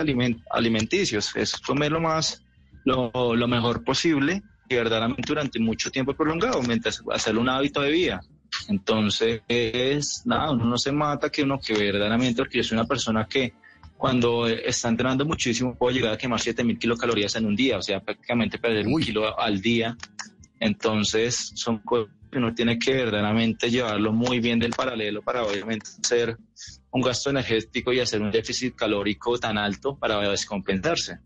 alimenticios, 0.50 1.36
es 1.36 1.56
comer 1.58 1.92
lo 1.92 2.02
más, 2.02 2.44
lo, 2.86 3.36
lo 3.36 3.48
mejor 3.48 3.84
posible 3.84 4.42
y 4.70 4.76
verdaderamente 4.76 5.24
durante 5.28 5.60
mucho 5.60 5.92
tiempo 5.92 6.14
prolongado, 6.14 6.62
mientras 6.64 7.04
hacerlo 7.12 7.42
un 7.42 7.50
hábito 7.50 7.82
de 7.82 7.92
vida. 7.92 8.22
Entonces, 8.68 9.42
es, 9.48 10.24
nada, 10.26 10.52
uno 10.52 10.66
no 10.66 10.78
se 10.78 10.92
mata 10.92 11.30
que 11.30 11.44
uno 11.44 11.60
que 11.60 11.74
verdaderamente, 11.74 12.42
porque 12.42 12.58
yo 12.58 12.64
soy 12.64 12.78
una 12.78 12.88
persona 12.88 13.26
que 13.28 13.54
cuando 13.98 14.48
está 14.48 14.90
entrenando 14.90 15.26
muchísimo 15.26 15.76
puedo 15.76 15.96
llegar 15.96 16.14
a 16.14 16.18
quemar 16.18 16.40
7000 16.40 16.80
kilocalorías 16.80 17.36
en 17.36 17.46
un 17.46 17.56
día, 17.56 17.78
o 17.78 17.82
sea, 17.84 18.00
prácticamente 18.00 18.58
perder 18.58 18.88
un 18.88 19.00
kilo 19.00 19.40
al 19.40 19.62
día 19.62 19.96
entonces, 20.62 21.52
son 21.56 21.80
cosas 21.80 22.14
que 22.32 22.38
uno 22.38 22.54
tiene 22.54 22.80
que 22.80 22.94
verdaderamente 22.94 23.70
llevarlo 23.70 24.14
muy 24.14 24.40
bien 24.40 24.60
del 24.60 24.72
paralelo 24.72 25.22
para 25.22 25.44
obviamente 25.44 25.90
hacer 26.02 26.38
un 26.92 27.02
gasto 27.02 27.32
energético 27.32 27.92
y 27.92 28.00
hacer 28.00 28.22
un 28.22 28.32
déficit 28.32 28.76
calórico 28.76 29.38
tan 29.40 29.58
alto 29.58 29.98
para 29.98 30.20
descompensarse. 30.30 31.20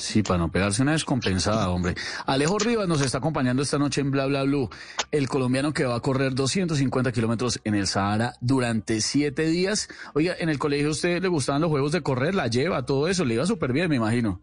Sí, 0.00 0.22
para 0.22 0.38
no 0.38 0.50
pegarse 0.50 0.80
una 0.80 0.92
descompensada, 0.92 1.68
hombre. 1.68 1.94
Alejo 2.24 2.58
Rivas 2.58 2.88
nos 2.88 3.02
está 3.02 3.18
acompañando 3.18 3.62
esta 3.62 3.78
noche 3.78 4.00
en 4.00 4.10
Bla 4.10 4.26
Bla 4.26 4.44
Blue, 4.44 4.70
el 5.10 5.28
colombiano 5.28 5.74
que 5.74 5.84
va 5.84 5.96
a 5.96 6.00
correr 6.00 6.34
250 6.34 7.12
kilómetros 7.12 7.60
en 7.64 7.74
el 7.74 7.86
Sahara 7.86 8.32
durante 8.40 9.02
siete 9.02 9.46
días. 9.46 9.88
Oiga, 10.14 10.34
en 10.38 10.48
el 10.48 10.58
colegio 10.58 10.88
a 10.88 10.92
usted 10.92 11.20
le 11.20 11.28
gustaban 11.28 11.60
los 11.60 11.70
juegos 11.70 11.92
de 11.92 12.00
correr, 12.00 12.34
la 12.34 12.46
lleva, 12.46 12.86
todo 12.86 13.06
eso, 13.06 13.26
le 13.26 13.34
iba 13.34 13.44
súper 13.44 13.72
bien, 13.72 13.90
me 13.90 13.96
imagino. 13.96 14.40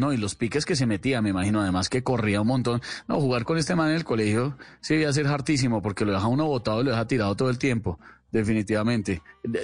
No, 0.00 0.14
y 0.14 0.16
los 0.16 0.34
piques 0.34 0.64
que 0.64 0.76
se 0.76 0.86
metía, 0.86 1.20
me 1.20 1.28
imagino, 1.28 1.60
además 1.60 1.90
que 1.90 2.02
corría 2.02 2.40
un 2.40 2.48
montón. 2.48 2.80
No, 3.06 3.20
jugar 3.20 3.44
con 3.44 3.58
este 3.58 3.76
man 3.76 3.90
en 3.90 3.96
el 3.96 4.04
colegio 4.04 4.56
sí 4.80 4.94
debía 4.94 5.12
ser 5.12 5.26
hartísimo 5.26 5.82
porque 5.82 6.06
lo 6.06 6.12
deja 6.12 6.26
uno 6.26 6.46
botado, 6.46 6.82
lo 6.82 6.90
deja 6.90 7.06
tirado 7.06 7.36
todo 7.36 7.50
el 7.50 7.58
tiempo. 7.58 7.98
Definitivamente. 8.32 9.20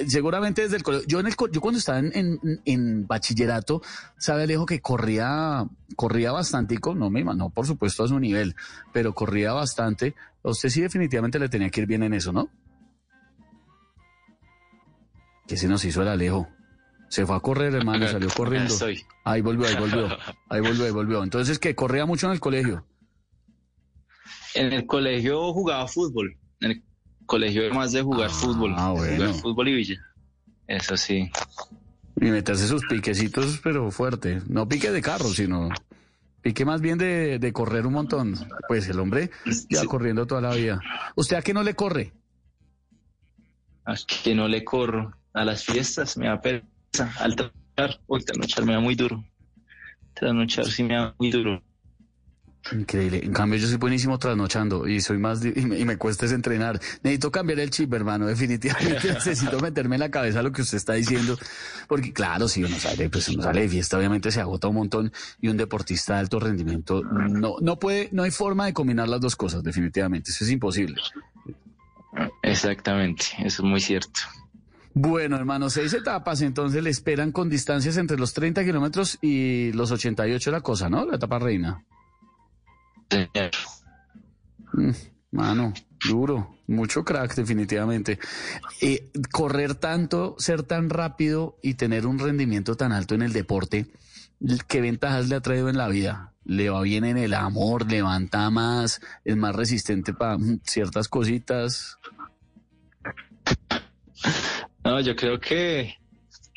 Seguramente 0.08 0.60
desde 0.60 0.76
el 0.76 0.82
colegio. 0.82 1.06
Yo, 1.08 1.20
en 1.20 1.28
el, 1.28 1.34
yo 1.52 1.60
cuando 1.62 1.78
estaba 1.78 2.00
en, 2.00 2.38
en, 2.66 3.06
bachillerato, 3.06 3.80
sabe 4.18 4.42
Alejo 4.42 4.66
que 4.66 4.82
corría, 4.82 5.64
corría 5.94 6.32
bastante, 6.32 6.76
no 6.94 7.08
me 7.08 7.24
no 7.24 7.48
por 7.48 7.66
supuesto 7.66 8.04
a 8.04 8.08
su 8.08 8.20
nivel, 8.20 8.54
pero 8.92 9.14
corría 9.14 9.54
bastante. 9.54 10.14
A 10.44 10.50
usted 10.50 10.68
sí 10.68 10.82
definitivamente 10.82 11.38
le 11.38 11.48
tenía 11.48 11.70
que 11.70 11.80
ir 11.80 11.86
bien 11.86 12.02
en 12.02 12.12
eso, 12.12 12.32
¿no? 12.32 12.50
Que 15.46 15.56
se 15.56 15.66
nos 15.66 15.82
hizo 15.86 16.02
el 16.02 16.08
Alejo. 16.08 16.46
Se 17.08 17.24
fue 17.24 17.36
a 17.36 17.40
correr, 17.40 17.74
hermano, 17.74 18.06
salió 18.08 18.28
corriendo. 18.30 18.74
Ahí 19.24 19.40
volvió, 19.40 19.66
ahí 19.66 19.76
volvió. 19.76 20.08
Ahí 20.48 20.60
volvió, 20.60 20.84
ahí 20.84 20.92
volvió. 20.92 21.24
Entonces, 21.24 21.58
que 21.58 21.74
corría 21.74 22.06
mucho 22.06 22.26
en 22.26 22.32
el 22.32 22.40
colegio. 22.40 22.86
En 24.54 24.72
el 24.72 24.86
colegio 24.86 25.52
jugaba 25.52 25.88
fútbol. 25.88 26.36
En 26.60 26.70
el 26.70 26.82
colegio 27.26 27.68
más 27.74 27.92
de 27.92 28.02
jugar 28.02 28.30
ah, 28.30 28.34
fútbol. 28.34 28.74
Jugar 28.74 29.34
fútbol 29.34 29.68
y 29.68 29.74
villa. 29.74 29.96
Eso 30.66 30.96
sí. 30.96 31.30
Y 32.20 32.24
meterse 32.26 32.66
sus 32.66 32.86
piquecitos, 32.86 33.60
pero 33.62 33.90
fuerte. 33.90 34.40
No 34.46 34.68
pique 34.68 34.90
de 34.90 35.02
carro, 35.02 35.28
sino 35.28 35.68
pique 36.42 36.64
más 36.64 36.80
bien 36.80 36.96
de, 36.96 37.50
correr 37.52 37.86
un 37.86 37.92
montón. 37.92 38.34
Pues 38.68 38.88
el 38.88 39.00
hombre 39.00 39.30
ya 39.68 39.84
corriendo 39.84 40.26
toda 40.26 40.40
la 40.40 40.54
vida. 40.54 40.80
¿Usted 41.16 41.36
a 41.36 41.42
qué 41.42 41.52
no 41.52 41.62
le 41.62 41.74
corre? 41.74 42.12
A 43.84 43.94
que 44.22 44.34
no 44.34 44.46
le 44.48 44.64
corro. 44.64 45.12
A 45.34 45.44
las 45.44 45.64
fiestas 45.64 46.16
me 46.16 46.28
da 46.28 46.40
pereza. 46.40 46.66
Al 47.18 47.36
trasnochar, 47.36 48.00
uy, 48.06 48.24
trasnochar 48.24 48.64
me 48.64 48.72
da 48.72 48.80
muy 48.80 48.94
duro. 48.94 49.24
Trasnochar 50.14 50.66
sí 50.66 50.82
me 50.82 50.94
da 50.94 51.14
muy 51.18 51.30
duro. 51.30 51.62
Increíble. 52.72 53.20
En 53.22 53.32
cambio, 53.32 53.58
yo 53.58 53.68
soy 53.68 53.76
buenísimo 53.76 54.18
trasnochando 54.18 54.88
y 54.88 55.00
soy 55.00 55.18
más 55.18 55.44
y 55.44 55.84
me, 55.84 55.96
cuesta 55.96 56.26
es 56.26 56.32
entrenar. 56.32 56.80
Necesito 57.02 57.30
cambiar 57.30 57.60
el 57.60 57.70
chip, 57.70 57.92
hermano. 57.94 58.26
Definitivamente 58.26 59.12
necesito 59.14 59.60
meterme 59.60 59.96
en 59.96 60.00
la 60.00 60.10
cabeza 60.10 60.42
lo 60.42 60.52
que 60.52 60.62
usted 60.62 60.76
está 60.76 60.94
diciendo. 60.94 61.38
Porque, 61.88 62.12
claro, 62.12 62.48
si 62.48 62.64
uno 62.64 62.76
sale, 62.78 63.08
pues 63.08 63.28
uno 63.28 63.42
sale 63.42 63.62
de 63.62 63.68
fiesta, 63.68 63.98
obviamente 63.98 64.30
se 64.30 64.40
agota 64.40 64.68
un 64.68 64.76
montón 64.76 65.12
y 65.40 65.48
un 65.48 65.56
deportista 65.56 66.14
de 66.14 66.20
alto 66.20 66.40
rendimiento 66.40 67.02
no, 67.02 67.56
no 67.60 67.78
puede, 67.78 68.08
no 68.12 68.24
hay 68.24 68.30
forma 68.30 68.66
de 68.66 68.72
combinar 68.72 69.08
las 69.08 69.20
dos 69.20 69.36
cosas, 69.36 69.62
definitivamente. 69.62 70.30
Eso 70.30 70.44
es 70.44 70.50
imposible. 70.50 70.96
Exactamente, 72.42 73.26
eso 73.38 73.62
es 73.62 73.68
muy 73.68 73.80
cierto. 73.80 74.20
Bueno, 74.98 75.36
hermano, 75.36 75.68
seis 75.68 75.93
etapas, 75.93 76.40
entonces 76.40 76.82
le 76.82 76.89
esperan 76.89 77.31
con 77.31 77.51
distancias 77.51 77.98
entre 77.98 78.16
los 78.16 78.32
30 78.32 78.64
kilómetros 78.64 79.18
y 79.20 79.70
los 79.73 79.90
88 79.90 80.51
la 80.51 80.62
cosa, 80.62 80.89
¿no? 80.89 81.05
La 81.05 81.16
etapa 81.16 81.39
reina. 81.39 81.85
Mm, 84.73 84.90
mano, 85.32 85.74
duro, 86.09 86.56
mucho 86.66 87.05
crack 87.05 87.35
definitivamente. 87.35 88.18
Eh, 88.81 89.10
correr 89.31 89.74
tanto, 89.74 90.35
ser 90.39 90.62
tan 90.62 90.89
rápido 90.89 91.59
y 91.62 91.74
tener 91.74 92.06
un 92.06 92.18
rendimiento 92.18 92.74
tan 92.74 92.93
alto 92.93 93.14
en 93.14 93.20
el 93.20 93.35
deporte, 93.35 93.89
¿qué 94.66 94.81
ventajas 94.81 95.28
le 95.28 95.35
ha 95.36 95.43
traído 95.43 95.68
en 95.68 95.77
la 95.77 95.89
vida? 95.89 96.32
¿Le 96.47 96.70
va 96.70 96.81
bien 96.81 97.05
en 97.05 97.18
el 97.18 97.35
amor? 97.35 97.86
¿Levanta 97.93 98.48
más? 98.48 99.02
¿Es 99.27 99.36
más 99.36 99.55
resistente 99.55 100.14
para 100.14 100.39
ciertas 100.64 101.09
cositas? 101.09 101.98
No, 104.86 105.00
yo 105.00 105.16
creo 105.16 105.40
que 105.40 105.96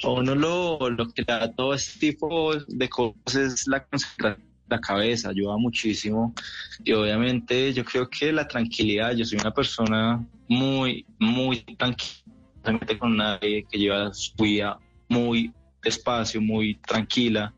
uno 0.03 0.35
lo, 0.35 0.87
lo 0.91 1.09
que 1.09 1.23
da 1.23 1.51
todo 1.51 1.73
este 1.73 2.11
tipo 2.11 2.53
de 2.67 2.87
cosas 2.87 3.35
es 3.35 3.67
la 3.67 3.83
concentración 3.83 4.47
la 4.69 4.79
cabeza, 4.79 5.29
ayuda 5.29 5.57
muchísimo. 5.57 6.35
Y 6.83 6.93
obviamente 6.93 7.73
yo 7.73 7.83
creo 7.83 8.07
que 8.07 8.31
la 8.31 8.47
tranquilidad, 8.47 9.15
yo 9.15 9.25
soy 9.25 9.39
una 9.39 9.51
persona 9.51 10.23
muy, 10.47 11.07
muy 11.17 11.61
tranquila, 11.75 12.97
con 12.99 13.17
nadie 13.17 13.65
que 13.67 13.79
lleva 13.79 14.13
su 14.13 14.35
vida 14.35 14.77
muy 15.07 15.51
despacio, 15.81 16.39
muy 16.39 16.75
tranquila. 16.75 17.51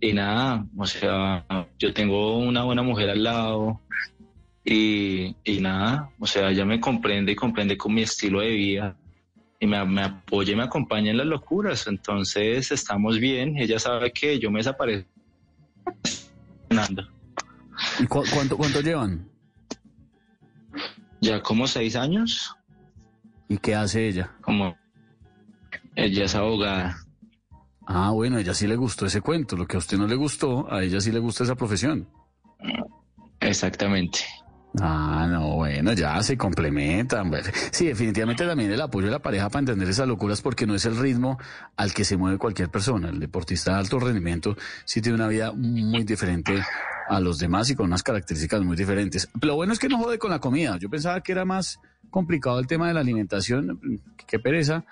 Y 0.00 0.14
nada, 0.14 0.64
o 0.78 0.86
sea, 0.86 1.44
yo 1.78 1.92
tengo 1.92 2.38
una 2.38 2.64
buena 2.64 2.82
mujer 2.82 3.10
al 3.10 3.22
lado 3.22 3.82
y, 4.64 5.36
y 5.44 5.60
nada, 5.60 6.08
o 6.18 6.26
sea, 6.26 6.48
ella 6.48 6.64
me 6.64 6.80
comprende 6.80 7.32
y 7.32 7.36
comprende 7.36 7.76
con 7.76 7.92
mi 7.92 8.00
estilo 8.00 8.40
de 8.40 8.48
vida 8.48 8.96
y 9.60 9.66
me, 9.66 9.84
me, 9.84 10.02
apoya 10.02 10.54
y 10.54 10.56
me 10.56 10.64
acompaña 10.64 11.10
en 11.10 11.18
las 11.18 11.26
locuras. 11.26 11.86
Entonces 11.86 12.72
estamos 12.72 13.20
bien. 13.20 13.56
Ella 13.58 13.78
sabe 13.78 14.10
que 14.10 14.38
yo 14.38 14.50
me 14.50 14.58
desaparezco 14.60 15.08
¿Y 17.98 18.06
cuánto, 18.06 18.56
cuánto 18.56 18.80
llevan? 18.80 19.28
Ya 21.20 21.42
como 21.42 21.66
seis 21.66 21.96
años. 21.96 22.56
¿Y 23.48 23.58
qué 23.58 23.74
hace 23.74 24.08
ella? 24.08 24.32
Como 24.40 24.76
ella 25.96 26.24
es 26.24 26.34
abogada. 26.34 26.96
Ah, 27.86 28.10
bueno, 28.12 28.36
a 28.36 28.40
ella 28.40 28.54
sí 28.54 28.66
le 28.66 28.76
gustó 28.76 29.06
ese 29.06 29.20
cuento. 29.20 29.56
Lo 29.56 29.66
que 29.66 29.76
a 29.76 29.80
usted 29.80 29.98
no 29.98 30.06
le 30.06 30.14
gustó, 30.14 30.72
a 30.72 30.82
ella 30.82 31.00
sí 31.00 31.10
le 31.10 31.18
gusta 31.18 31.44
esa 31.44 31.56
profesión. 31.56 32.08
Exactamente. 33.40 34.20
Ah, 34.78 35.26
no, 35.28 35.56
bueno, 35.56 35.92
ya 35.94 36.22
se 36.22 36.36
complementan. 36.36 37.30
Sí, 37.72 37.86
definitivamente 37.86 38.46
también 38.46 38.70
el 38.70 38.80
apoyo 38.80 39.06
de 39.06 39.12
la 39.12 39.18
pareja 39.18 39.48
para 39.48 39.60
entender 39.60 39.88
esas 39.88 40.06
locuras 40.06 40.42
porque 40.42 40.66
no 40.66 40.74
es 40.74 40.84
el 40.84 40.96
ritmo 40.96 41.38
al 41.76 41.92
que 41.92 42.04
se 42.04 42.16
mueve 42.16 42.38
cualquier 42.38 42.68
persona. 42.68 43.08
El 43.08 43.18
deportista 43.18 43.72
de 43.72 43.78
alto 43.78 43.98
rendimiento 43.98 44.56
sí 44.84 45.00
tiene 45.00 45.16
una 45.16 45.28
vida 45.28 45.52
muy 45.52 46.04
diferente 46.04 46.62
a 47.08 47.20
los 47.20 47.38
demás 47.38 47.68
y 47.70 47.74
con 47.74 47.86
unas 47.86 48.02
características 48.02 48.62
muy 48.62 48.76
diferentes. 48.76 49.28
Lo 49.42 49.56
bueno 49.56 49.72
es 49.72 49.78
que 49.78 49.88
no 49.88 49.98
jode 49.98 50.18
con 50.18 50.30
la 50.30 50.38
comida. 50.38 50.76
Yo 50.78 50.88
pensaba 50.88 51.20
que 51.20 51.32
era 51.32 51.44
más 51.44 51.80
complicado 52.10 52.60
el 52.60 52.66
tema 52.66 52.86
de 52.88 52.94
la 52.94 53.00
alimentación. 53.00 53.80
Qué 54.26 54.38
pereza. 54.38 54.84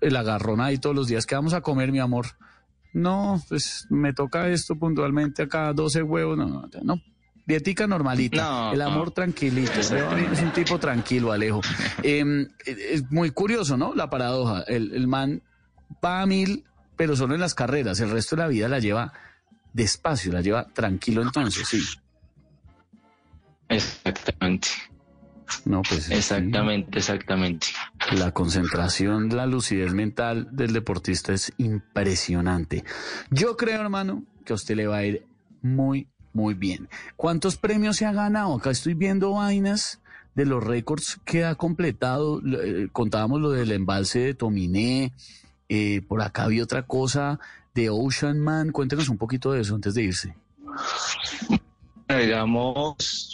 El 0.00 0.16
agarrón 0.16 0.60
ahí 0.60 0.76
todos 0.76 0.94
los 0.94 1.06
días 1.06 1.24
que 1.24 1.34
vamos 1.34 1.54
a 1.54 1.62
comer, 1.62 1.90
mi 1.90 2.00
amor. 2.00 2.26
No, 2.92 3.42
pues 3.48 3.86
me 3.88 4.12
toca 4.12 4.48
esto 4.48 4.76
puntualmente 4.76 5.42
acá, 5.42 5.72
12 5.72 6.02
huevos. 6.02 6.36
No, 6.36 6.46
no, 6.46 6.68
no 6.82 7.00
Dietica 7.46 7.86
normalita. 7.86 8.72
el 8.72 8.80
amor 8.80 9.10
tranquilito. 9.10 9.78
Es 9.80 9.90
un 9.90 10.52
tipo 10.52 10.78
tranquilo, 10.78 11.32
Alejo. 11.32 11.60
Em, 12.02 12.48
es 12.64 13.10
muy 13.10 13.30
curioso, 13.30 13.76
¿no? 13.76 13.94
La 13.94 14.08
paradoja. 14.08 14.62
El, 14.62 15.06
man 15.06 15.42
va 16.02 16.22
a 16.22 16.26
mil, 16.26 16.64
pero 16.96 17.16
solo 17.16 17.34
en 17.34 17.40
las 17.40 17.54
carreras. 17.54 18.00
El 18.00 18.10
resto 18.10 18.36
de 18.36 18.42
la 18.42 18.48
vida 18.48 18.68
la 18.68 18.78
lleva 18.78 19.12
despacio, 19.72 20.32
la 20.32 20.40
lleva 20.40 20.66
tranquilo 20.68 21.20
entonces, 21.20 21.68
sí. 21.68 21.82
Exactamente. 23.68 24.68
No, 25.64 25.82
pues. 25.82 26.10
Exactamente, 26.10 26.98
exactamente. 26.98 27.66
La 28.12 28.32
concentración, 28.32 29.34
la 29.34 29.46
lucidez 29.46 29.92
mental 29.92 30.48
del 30.50 30.72
deportista 30.72 31.32
es 31.32 31.52
impresionante. 31.58 32.84
Yo 33.30 33.56
creo, 33.56 33.80
hermano, 33.80 34.24
que 34.44 34.52
a 34.52 34.56
usted 34.56 34.76
le 34.76 34.86
va 34.86 34.98
a 34.98 35.04
ir 35.04 35.26
muy, 35.62 36.08
muy 36.34 36.52
bien. 36.54 36.88
¿Cuántos 37.16 37.56
premios 37.56 37.96
se 37.96 38.04
ha 38.04 38.12
ganado? 38.12 38.54
Acá 38.54 38.70
estoy 38.70 38.92
viendo 38.94 39.32
vainas 39.32 40.00
de 40.34 40.44
los 40.44 40.62
récords 40.62 41.18
que 41.24 41.44
ha 41.44 41.54
completado. 41.54 42.42
Eh, 42.44 42.88
contábamos 42.92 43.40
lo 43.40 43.50
del 43.50 43.72
embalse 43.72 44.18
de 44.18 44.34
Tominé. 44.34 45.12
Eh, 45.68 46.02
por 46.06 46.20
acá 46.20 46.44
había 46.44 46.64
otra 46.64 46.82
cosa 46.82 47.38
de 47.74 47.88
Ocean 47.88 48.40
Man. 48.40 48.72
Cuéntenos 48.72 49.08
un 49.08 49.16
poquito 49.16 49.52
de 49.52 49.62
eso 49.62 49.76
antes 49.76 49.94
de 49.94 50.02
irse. 50.02 50.34
Digamos, 52.08 53.32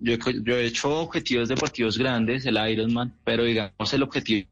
yo, 0.00 0.56
he 0.56 0.66
hecho 0.66 1.00
objetivos 1.00 1.48
deportivos 1.48 1.96
grandes, 1.96 2.44
el 2.44 2.58
Ironman, 2.70 3.14
pero 3.24 3.44
digamos 3.44 3.92
el 3.94 4.02
objetivo 4.02 4.48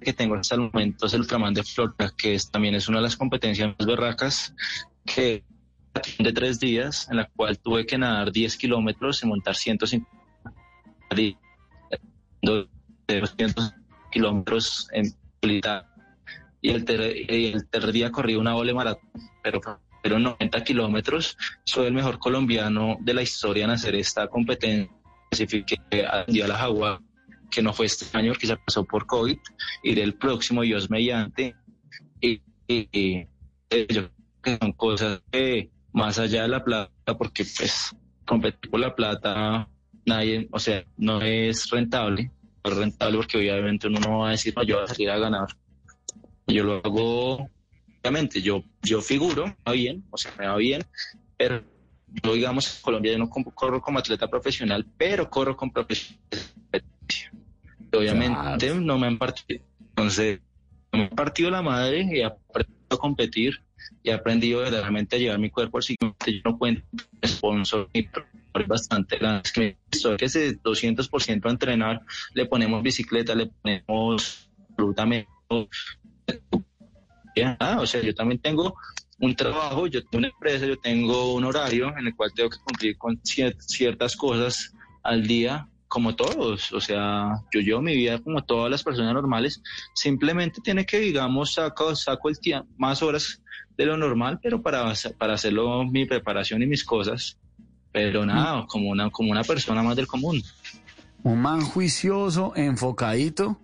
que 0.00 0.12
tengo 0.12 0.34
hasta 0.34 0.56
el 0.56 0.62
momento 0.62 1.06
es 1.06 1.14
el 1.14 1.20
Ultraman 1.20 1.54
de 1.54 1.62
Florida, 1.62 2.12
que 2.16 2.34
es, 2.34 2.50
también 2.50 2.74
es 2.74 2.88
una 2.88 2.98
de 2.98 3.04
las 3.04 3.16
competencias 3.16 3.74
más 3.78 3.86
berracas 3.86 4.54
que 5.04 5.42
de 6.18 6.32
tres 6.32 6.58
días 6.60 7.08
en 7.10 7.18
la 7.18 7.28
cual 7.28 7.58
tuve 7.58 7.86
que 7.86 7.98
nadar 7.98 8.32
10 8.32 8.56
kilómetros 8.56 9.22
y 9.22 9.26
montar 9.26 9.54
150 9.54 10.06
kilómetros 14.10 14.88
en 14.92 15.16
y 16.62 16.70
el, 16.70 16.84
el 16.88 17.68
tercer 17.68 17.92
día 17.92 18.10
corrí 18.10 18.34
una 18.34 18.56
ola 18.56 18.74
maratón, 18.74 19.08
pero 19.42 19.60
pero 20.02 20.18
90 20.20 20.62
kilómetros. 20.62 21.36
Soy 21.64 21.86
el 21.86 21.92
mejor 21.92 22.20
colombiano 22.20 22.96
de 23.00 23.12
la 23.12 23.22
historia 23.22 23.64
en 23.64 23.70
hacer 23.70 23.96
esta 23.96 24.28
competencia. 24.28 24.94
Clasifiqué 25.30 25.78
a 26.06 26.24
la 26.28 26.56
Jaguar, 26.56 27.00
que 27.50 27.60
no 27.60 27.72
fue 27.72 27.86
este 27.86 28.16
año, 28.16 28.32
que 28.34 28.46
se 28.46 28.56
pasó 28.56 28.84
por 28.84 29.06
COVID. 29.06 29.36
Iré 29.82 30.02
el 30.02 30.14
próximo, 30.14 30.62
Dios 30.62 30.88
mediante. 30.90 31.56
Y, 32.20 32.40
y, 32.68 32.88
y 32.92 33.26
yo 33.88 34.08
que 34.46 34.56
son 34.58 34.72
cosas 34.74 35.20
que 35.32 35.70
más 35.96 36.18
allá 36.18 36.42
de 36.42 36.48
la 36.48 36.62
plata, 36.62 37.16
porque 37.16 37.42
pues 37.56 37.96
competir 38.26 38.70
por 38.70 38.80
la 38.80 38.94
plata, 38.94 39.66
nadie, 40.04 40.46
o 40.52 40.58
sea, 40.58 40.84
no 40.98 41.22
es 41.22 41.70
rentable, 41.70 42.30
no 42.62 42.70
es 42.70 42.76
rentable 42.76 43.16
porque 43.16 43.38
obviamente 43.38 43.86
uno 43.86 43.98
no 44.00 44.18
va 44.18 44.28
a 44.28 44.30
decir, 44.32 44.52
no, 44.54 44.62
yo 44.62 44.76
voy 44.76 44.84
a 44.84 44.88
salir 44.88 45.10
a 45.10 45.18
ganar. 45.18 45.48
Yo 46.46 46.64
lo 46.64 46.82
hago, 46.84 47.48
obviamente, 48.02 48.42
yo, 48.42 48.62
yo 48.82 49.00
figuro, 49.00 49.46
me 49.46 49.56
va 49.66 49.72
bien, 49.72 50.04
o 50.10 50.18
sea, 50.18 50.34
me 50.38 50.46
va 50.46 50.56
bien, 50.56 50.84
pero 51.38 51.62
yo, 52.22 52.34
digamos, 52.34 52.76
en 52.76 52.82
Colombia 52.82 53.12
yo 53.12 53.18
no 53.18 53.30
corro 53.30 53.80
como 53.80 53.98
atleta 53.98 54.28
profesional, 54.28 54.84
pero 54.98 55.30
corro 55.30 55.56
con 55.56 55.70
profesional. 55.70 56.20
Obviamente 57.90 58.74
no 58.74 58.98
me 58.98 59.06
han 59.06 59.16
partido, 59.16 59.64
entonces, 59.80 60.40
me 60.96 61.50
la 61.50 61.62
madre 61.62 62.02
y 62.02 62.20
he 62.20 62.24
aprendido 62.24 62.76
a 62.90 62.96
competir 62.96 63.62
y 64.02 64.10
he 64.10 64.12
aprendido 64.12 64.60
verdaderamente 64.60 65.16
a 65.16 65.18
llevar 65.18 65.38
mi 65.38 65.50
cuerpo 65.50 65.78
al 65.78 65.82
siguiente. 65.82 66.32
Yo 66.32 66.40
no 66.44 66.58
cuento 66.58 66.82
sponsor 67.24 67.88
ni 67.94 68.08
bastante 68.66 69.18
que 69.52 69.76
que 70.18 70.24
ese 70.24 70.58
200% 70.62 71.46
a 71.46 71.50
entrenar, 71.50 72.00
le 72.34 72.46
ponemos 72.46 72.82
bicicleta, 72.82 73.34
le 73.34 73.46
ponemos 73.46 74.48
absolutamente. 74.70 75.28
Ah, 77.60 77.78
o 77.80 77.86
sea, 77.86 78.00
yo 78.02 78.14
también 78.14 78.40
tengo 78.40 78.74
un 79.20 79.34
trabajo, 79.34 79.86
yo 79.86 80.02
tengo 80.02 80.18
una 80.18 80.28
empresa, 80.28 80.66
yo 80.66 80.78
tengo 80.78 81.34
un 81.34 81.44
horario 81.44 81.94
en 81.98 82.06
el 82.06 82.16
cual 82.16 82.32
tengo 82.34 82.50
que 82.50 82.58
cumplir 82.58 82.96
con 82.96 83.20
ciertas 83.22 84.16
cosas 84.16 84.72
al 85.02 85.26
día 85.26 85.68
como 85.88 86.16
todos, 86.16 86.72
o 86.72 86.80
sea, 86.80 87.42
yo 87.52 87.60
llevo 87.60 87.80
mi 87.80 87.94
vida 87.94 88.18
como 88.18 88.42
todas 88.44 88.70
las 88.70 88.82
personas 88.82 89.14
normales, 89.14 89.62
simplemente 89.94 90.60
tiene 90.60 90.84
que, 90.84 90.98
digamos, 90.98 91.54
saco, 91.54 91.94
saco 91.94 92.28
el 92.28 92.40
tiempo, 92.40 92.68
más 92.76 93.02
horas 93.02 93.40
de 93.76 93.86
lo 93.86 93.96
normal, 93.96 94.40
pero 94.42 94.62
para, 94.62 94.92
para 95.18 95.34
hacerlo 95.34 95.84
mi 95.84 96.06
preparación 96.06 96.62
y 96.62 96.66
mis 96.66 96.84
cosas, 96.84 97.38
pero 97.92 98.26
nada, 98.26 98.66
como 98.66 98.90
una, 98.90 99.10
como 99.10 99.30
una 99.30 99.44
persona 99.44 99.82
más 99.82 99.96
del 99.96 100.06
común. 100.06 100.42
Un 101.22 101.40
man 101.40 101.60
juicioso, 101.60 102.52
enfocadito 102.56 103.60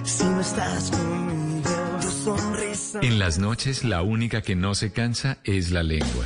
Si 0.04 0.24
no 0.24 0.42
estás 0.42 0.92
conmigo, 0.92 1.70
tu 2.02 2.12
sonrisa. 2.12 3.00
En 3.02 3.18
las 3.18 3.40
noches 3.40 3.84
la 3.84 4.02
única 4.04 4.42
que 4.42 4.56
no 4.56 4.76
se 4.76 4.92
cansa 4.92 5.40
es 5.44 5.72
la 5.72 5.84
lengua. 5.84 6.26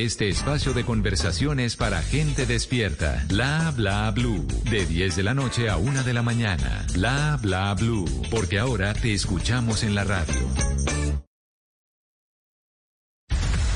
este 0.03 0.29
espacio 0.29 0.73
de 0.73 0.83
conversaciones 0.83 1.75
para 1.75 2.01
gente 2.01 2.45
despierta. 2.45 3.23
Bla 3.27 3.71
Bla 3.75 4.09
Blue. 4.11 4.47
De 4.69 4.85
10 4.85 5.15
de 5.15 5.23
la 5.23 5.33
noche 5.33 5.69
a 5.69 5.77
1 5.77 6.03
de 6.03 6.13
la 6.13 6.21
mañana. 6.21 6.85
Bla 6.93 7.37
Bla 7.41 7.73
Blue. 7.75 8.05
Porque 8.29 8.59
ahora 8.59 8.93
te 8.93 9.13
escuchamos 9.13 9.83
en 9.83 9.95
la 9.95 10.03
radio. 10.03 11.30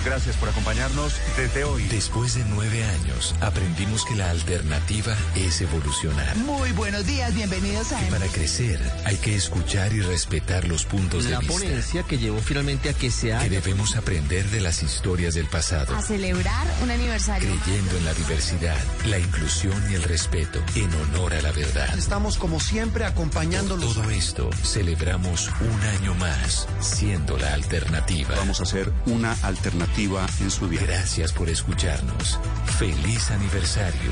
Gracias 0.06 0.38
por 0.38 0.50
acompañarnos 0.50 1.14
desde 1.36 1.64
hoy. 1.64 1.82
Después 1.88 2.36
de 2.36 2.46
nueve 2.46 2.84
años, 2.84 3.34
aprendimos 3.42 4.06
que 4.06 4.14
la 4.16 4.30
alternativa 4.30 5.16
es 5.34 5.60
evolucionar. 5.62 6.36
Muy 6.38 6.72
buenos 6.74 7.08
días, 7.08 7.34
bienvenidos 7.34 7.92
a... 7.92 8.00
Que 8.00 8.12
para 8.12 8.28
crecer 8.28 8.80
hay 9.04 9.18
que 9.18 9.36
escuchar 9.36 9.92
y 9.94 10.02
respetar 10.02 10.68
los 10.68 10.86
puntos 10.86 11.26
La 11.26 11.32
de 11.32 11.38
vista. 11.40 11.54
ponencia 11.54 12.04
que 12.04 12.20
llevó 12.20 12.40
finalmente 12.40 12.90
a 12.90 12.94
que 12.94 13.10
se 13.10 13.28
Que 13.28 13.34
haga... 13.34 13.50
debemos 13.50 13.96
aprender 13.96 14.48
de 14.52 14.62
las 14.62 14.84
historias 14.84 15.34
del 15.34 15.48
pasado. 15.48 15.96
A 15.96 16.04
celebrar 16.04 16.68
un 16.84 16.92
aniversario. 16.92 17.50
Creyendo 17.64 17.98
en 17.98 18.06
la 18.06 18.14
diversidad, 18.14 18.78
la 19.08 19.18
inclusión 19.18 19.92
y 19.92 19.96
el 19.96 20.04
respeto, 20.04 20.62
en 20.76 20.94
honor 20.94 21.34
a 21.34 21.42
la 21.42 21.52
verdad. 21.52 21.98
Estamos 21.98 22.38
como 22.38 22.60
siempre 22.60 23.06
acompañándolos. 23.06 23.96
Todo 23.96 24.12
esto 24.12 24.52
celebramos 24.64 25.50
un 25.62 25.82
año 26.00 26.14
más, 26.14 26.68
siendo 26.80 27.38
la 27.40 27.56
alternativa. 27.56 28.36
Vamos 28.36 28.60
a 28.60 28.64
hacer 28.64 28.94
una 29.08 29.34
alternativa 29.42 29.95
en 29.98 30.52
su 30.52 30.68
día. 30.68 30.82
Gracias 30.82 31.32
por 31.32 31.48
escucharnos. 31.48 32.38
Feliz 32.78 33.32
aniversario, 33.32 34.12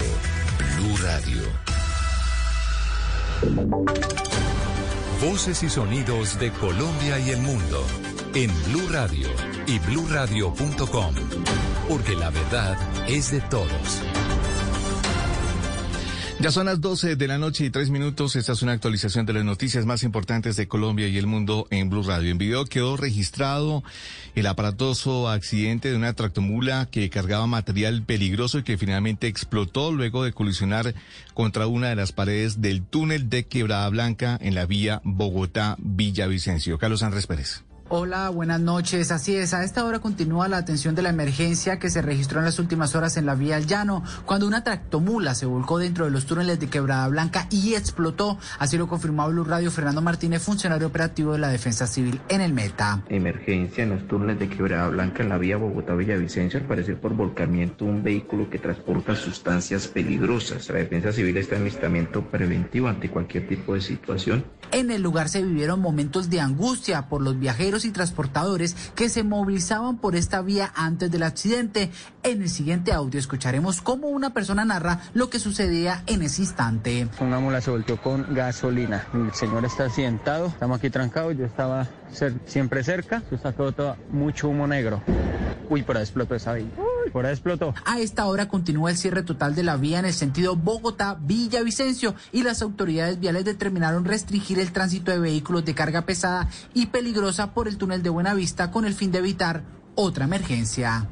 Blue 0.77 0.97
Radio. 1.03 1.41
Voces 5.22 5.61
y 5.61 5.69
sonidos 5.69 6.39
de 6.39 6.51
Colombia 6.51 7.19
y 7.19 7.31
el 7.31 7.41
mundo 7.41 7.85
en 8.34 8.49
Blue 8.72 8.88
Radio 8.91 9.27
y 9.68 9.80
bluradio.com, 9.80 11.15
porque 11.89 12.15
la 12.15 12.30
verdad 12.30 12.77
es 13.10 13.31
de 13.31 13.41
todos. 13.41 14.01
Ya 16.44 16.52
son 16.52 16.65
las 16.65 16.82
12 16.82 17.15
de 17.15 17.28
la 17.30 17.38
noche 17.38 17.64
y 17.64 17.70
tres 17.70 17.90
minutos. 17.90 18.36
Esta 18.36 18.52
es 18.52 18.61
una 18.61 18.74
actualización 18.74 19.26
de 19.26 19.32
las 19.32 19.45
noticias 19.45 19.86
más 19.86 20.03
importantes 20.03 20.57
de 20.57 20.68
Colombia 20.68 21.07
y 21.07 21.18
el 21.18 21.26
mundo 21.26 21.68
en 21.70 21.90
Blue 21.90 22.03
Radio. 22.03 22.32
En 22.32 22.38
video 22.38 22.65
quedó 22.65 22.98
registrado 22.98 23.82
el 24.36 24.48
aparatoso 24.48 25.30
accidente 25.30 25.90
de 25.90 25.95
una 25.95 26.11
tractomula 26.11 26.90
que 26.91 27.10
cargaba 27.10 27.48
material 27.48 28.03
peligroso 28.03 28.57
y 28.57 28.64
que 28.64 28.78
finalmente 28.78 29.28
explotó 29.28 29.94
luego 29.94 30.26
de 30.26 30.34
colisionar 30.34 30.94
contra 31.34 31.68
una 31.68 31.88
de 31.88 31.95
las 31.95 32.11
paredes 32.11 32.60
del 32.60 32.84
túnel 32.84 33.30
de 33.30 33.45
Quebrada 33.45 33.88
Blanca 33.88 34.38
en 34.41 34.53
la 34.53 34.65
vía 34.65 34.99
Bogotá-Villavicencio. 35.06 36.78
Carlos 36.78 37.03
Andrés 37.03 37.26
Pérez. 37.26 37.64
Hola, 37.89 38.30
buenas 38.30 38.61
noches. 38.61 39.11
Así 39.11 39.35
es, 39.35 39.53
a 39.53 39.64
esta 39.64 39.84
hora 39.84 39.99
continúa 39.99 40.47
la 40.47 40.57
atención 40.57 40.95
de 40.95 41.01
la 41.01 41.10
emergencia 41.10 41.80
que 41.80 41.89
se 41.89 42.01
registró 42.01 42.39
en 42.39 42.45
las 42.45 42.57
últimas 42.57 42.95
horas 42.95 43.18
en 43.18 43.26
la 43.26 43.35
vía 43.35 43.57
al 43.57 43.68
llano, 43.68 44.03
cuando 44.26 44.47
una 44.47 44.64
tractomula 44.64 45.35
se 45.35 45.45
volcó 45.45 45.77
dentro 45.77 46.05
de 46.05 46.11
los 46.11 46.26
túneles 46.26 46.60
de 46.60 46.68
Quebrada 46.68 47.07
Blanca 47.10 47.45
y 47.51 47.76
explotó. 47.76 48.39
Así 48.57 48.77
lo 48.77 48.88
confirmó 48.88 49.27
Blue 49.27 49.43
Radio 49.43 49.69
Fernando 49.69 50.01
Martínez, 50.01 50.41
funcionario 50.41 50.88
operativo 50.88 51.34
de 51.34 51.39
la 51.39 51.49
Defensa 51.49 51.85
Civil 51.85 52.22
en 52.30 52.39
el 52.39 52.53
Meta. 52.53 53.03
Emergencia 53.10 53.84
en 53.84 53.89
los 53.91 54.07
túneles 54.07 54.39
de 54.39 54.47
Quebrada 54.47 54.88
Blanca 54.88 55.22
en 55.22 55.30
la 55.30 55.38
vía 55.38 55.57
Bogotá-Villavicencio, 55.57 56.61
al 56.61 56.65
parecer 56.65 56.99
por 56.99 57.14
volcamiento 57.14 57.84
un 57.84 58.01
vehículo 58.01 58.49
que 58.49 58.60
transporta 58.60 59.14
sustancias 59.15 59.88
peligrosas. 59.88 60.69
La 60.69 60.77
Defensa 60.77 61.11
Civil 61.11 61.35
está 61.35 61.57
en 61.57 61.65
listamiento 61.65 62.23
preventivo 62.23 62.88
ante 62.88 63.11
cualquier 63.11 63.47
tipo 63.47 63.76
de 63.76 63.81
situación. 63.81 64.45
En 64.72 64.89
el 64.89 65.01
lugar 65.03 65.27
se 65.27 65.43
vivieron 65.43 65.81
momentos 65.81 66.30
de 66.30 66.39
angustia 66.39 67.10
por 67.10 67.22
los 67.22 67.38
viajeros 67.38 67.72
y 67.85 67.91
transportadores 67.91 68.75
que 68.95 69.09
se 69.09 69.23
movilizaban 69.23 69.97
por 69.97 70.15
esta 70.15 70.41
vía 70.41 70.71
antes 70.75 71.09
del 71.09 71.23
accidente. 71.23 71.89
En 72.21 72.43
el 72.43 72.49
siguiente 72.49 72.93
audio 72.93 73.19
escucharemos 73.19 73.81
cómo 73.81 74.07
una 74.07 74.33
persona 74.33 74.63
narra 74.63 75.01
lo 75.13 75.29
que 75.29 75.39
sucedía 75.39 76.03
en 76.05 76.21
ese 76.21 76.43
instante. 76.43 77.07
Una 77.19 77.39
mula 77.39 77.61
se 77.61 77.71
volteó 77.71 77.99
con 77.99 78.33
gasolina. 78.33 79.07
El 79.13 79.33
señor 79.33 79.65
está 79.65 79.89
sentado, 79.89 80.47
estamos 80.47 80.77
aquí 80.77 80.91
trancados, 80.91 81.35
yo 81.35 81.45
estaba 81.45 81.87
siempre 82.45 82.83
cerca, 82.83 83.23
se 83.29 83.37
sacó 83.39 83.71
todo, 83.71 83.97
mucho 84.11 84.49
humo 84.49 84.67
negro. 84.67 85.01
Uy, 85.69 85.83
ahí 85.87 86.01
explotó 86.01 86.35
esa 86.35 86.53
vía. 86.53 86.67
Por 87.11 87.25
ahí 87.25 87.31
explotó. 87.34 87.73
A 87.85 87.99
esta 87.99 88.25
hora 88.25 88.47
continúa 88.47 88.91
el 88.91 88.97
cierre 88.97 89.23
total 89.23 89.55
de 89.55 89.63
la 89.63 89.77
vía 89.77 89.99
en 89.99 90.05
el 90.05 90.13
sentido 90.13 90.55
Bogotá-Villavicencio 90.55 92.15
y 92.31 92.43
las 92.43 92.61
autoridades 92.61 93.19
viales 93.19 93.45
determinaron 93.45 94.05
restringir 94.05 94.59
el 94.59 94.71
tránsito 94.71 95.11
de 95.11 95.19
vehículos 95.19 95.65
de 95.65 95.75
carga 95.75 96.05
pesada 96.05 96.49
y 96.73 96.88
peligrosa 96.88 97.53
por 97.53 97.67
el 97.67 97.77
túnel 97.77 98.03
de 98.03 98.09
Buenavista 98.09 98.71
con 98.71 98.85
el 98.85 98.93
fin 98.93 99.11
de 99.11 99.19
evitar 99.19 99.63
otra 99.95 100.25
emergencia. 100.25 101.07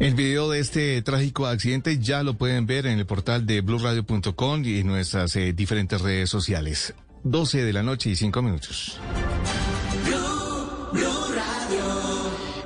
El 0.00 0.14
video 0.14 0.50
de 0.50 0.58
este 0.58 1.00
trágico 1.02 1.46
accidente 1.46 1.98
ya 1.98 2.22
lo 2.22 2.34
pueden 2.34 2.66
ver 2.66 2.86
en 2.86 2.98
el 2.98 3.06
portal 3.06 3.46
de 3.46 3.60
blueradio.com 3.60 4.64
y 4.64 4.80
en 4.80 4.88
nuestras 4.88 5.36
eh, 5.36 5.52
diferentes 5.52 6.00
redes 6.00 6.28
sociales. 6.28 6.94
12 7.22 7.64
de 7.64 7.72
la 7.72 7.82
noche 7.82 8.10
y 8.10 8.16
5 8.16 8.42
minutos. 8.42 9.00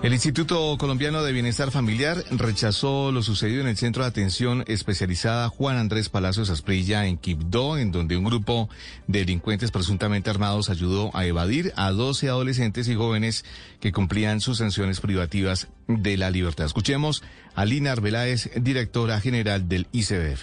El 0.00 0.12
Instituto 0.12 0.76
Colombiano 0.78 1.24
de 1.24 1.32
Bienestar 1.32 1.72
Familiar 1.72 2.22
rechazó 2.30 3.10
lo 3.10 3.20
sucedido 3.20 3.62
en 3.62 3.66
el 3.66 3.76
Centro 3.76 4.04
de 4.04 4.08
Atención 4.08 4.62
Especializada 4.68 5.48
Juan 5.48 5.76
Andrés 5.76 6.08
Palacios 6.08 6.50
Asprilla 6.50 7.06
en 7.06 7.18
Quibdó, 7.18 7.76
en 7.76 7.90
donde 7.90 8.16
un 8.16 8.22
grupo 8.22 8.68
de 9.08 9.20
delincuentes 9.20 9.72
presuntamente 9.72 10.30
armados 10.30 10.70
ayudó 10.70 11.10
a 11.16 11.26
evadir 11.26 11.72
a 11.74 11.90
12 11.90 12.28
adolescentes 12.28 12.88
y 12.88 12.94
jóvenes 12.94 13.44
que 13.80 13.90
cumplían 13.90 14.40
sus 14.40 14.58
sanciones 14.58 15.00
privativas 15.00 15.66
de 15.88 16.16
la 16.16 16.30
libertad. 16.30 16.66
Escuchemos 16.66 17.24
a 17.56 17.64
Lina 17.64 17.90
Arbeláez, 17.90 18.50
directora 18.54 19.20
general 19.20 19.68
del 19.68 19.88
ICBF. 19.90 20.42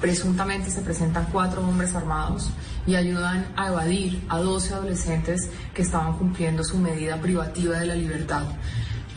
Presuntamente 0.00 0.70
se 0.70 0.80
presentan 0.80 1.26
cuatro 1.30 1.66
hombres 1.66 1.94
armados 1.94 2.50
y 2.86 2.94
ayudan 2.94 3.46
a 3.56 3.68
evadir 3.68 4.22
a 4.28 4.38
12 4.38 4.74
adolescentes 4.74 5.50
que 5.74 5.82
estaban 5.82 6.16
cumpliendo 6.18 6.64
su 6.64 6.78
medida 6.78 7.20
privativa 7.20 7.78
de 7.78 7.86
la 7.86 7.94
libertad. 7.94 8.44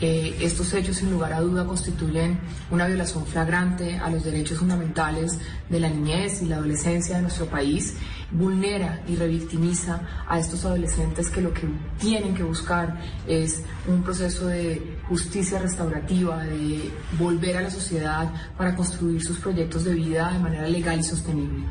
Eh, 0.00 0.36
estos 0.40 0.72
hechos, 0.74 0.96
sin 0.96 1.10
lugar 1.10 1.32
a 1.32 1.40
duda, 1.40 1.66
constituyen 1.66 2.38
una 2.70 2.86
violación 2.86 3.26
flagrante 3.26 3.98
a 3.98 4.08
los 4.10 4.24
derechos 4.24 4.58
fundamentales 4.58 5.38
de 5.68 5.80
la 5.80 5.88
niñez 5.88 6.40
y 6.42 6.46
la 6.46 6.56
adolescencia 6.56 7.16
de 7.16 7.22
nuestro 7.22 7.46
país, 7.46 7.96
vulnera 8.30 9.02
y 9.08 9.16
revictimiza 9.16 10.00
a 10.28 10.38
estos 10.38 10.64
adolescentes 10.64 11.30
que 11.30 11.40
lo 11.40 11.52
que 11.52 11.68
tienen 11.98 12.34
que 12.34 12.44
buscar 12.44 13.00
es 13.26 13.62
un 13.88 14.02
proceso 14.02 14.46
de 14.46 14.98
justicia 15.08 15.58
restaurativa, 15.58 16.44
de 16.44 16.92
volver 17.18 17.56
a 17.56 17.62
la 17.62 17.70
sociedad 17.70 18.32
para 18.56 18.76
construir 18.76 19.22
sus 19.24 19.38
proyectos 19.38 19.84
de 19.84 19.94
vida 19.94 20.32
de 20.32 20.38
manera 20.38 20.68
legal 20.68 21.00
y 21.00 21.02
sostenible. 21.02 21.64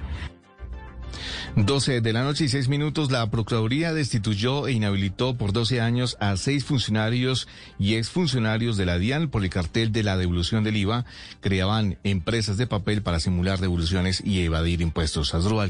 12 1.55 2.01
de 2.01 2.13
la 2.13 2.23
noche 2.23 2.45
y 2.45 2.49
6 2.49 2.67
minutos, 2.67 3.11
la 3.11 3.29
Procuraduría 3.29 3.93
destituyó 3.93 4.67
e 4.67 4.73
inhabilitó 4.73 5.35
por 5.35 5.53
12 5.53 5.81
años 5.81 6.17
a 6.19 6.35
seis 6.37 6.65
funcionarios 6.65 7.47
y 7.79 7.95
exfuncionarios 7.95 8.77
de 8.77 8.85
la 8.85 8.97
DIAN 8.97 9.29
por 9.29 9.43
el 9.43 9.49
cartel 9.49 9.91
de 9.91 10.03
la 10.03 10.17
devolución 10.17 10.63
del 10.63 10.77
IVA. 10.77 11.05
Creaban 11.41 11.97
empresas 12.03 12.57
de 12.57 12.67
papel 12.67 13.01
para 13.01 13.19
simular 13.19 13.59
devoluciones 13.59 14.21
y 14.25 14.41
evadir 14.41 14.81
impuestos. 14.81 15.33
Asdrúbal 15.33 15.69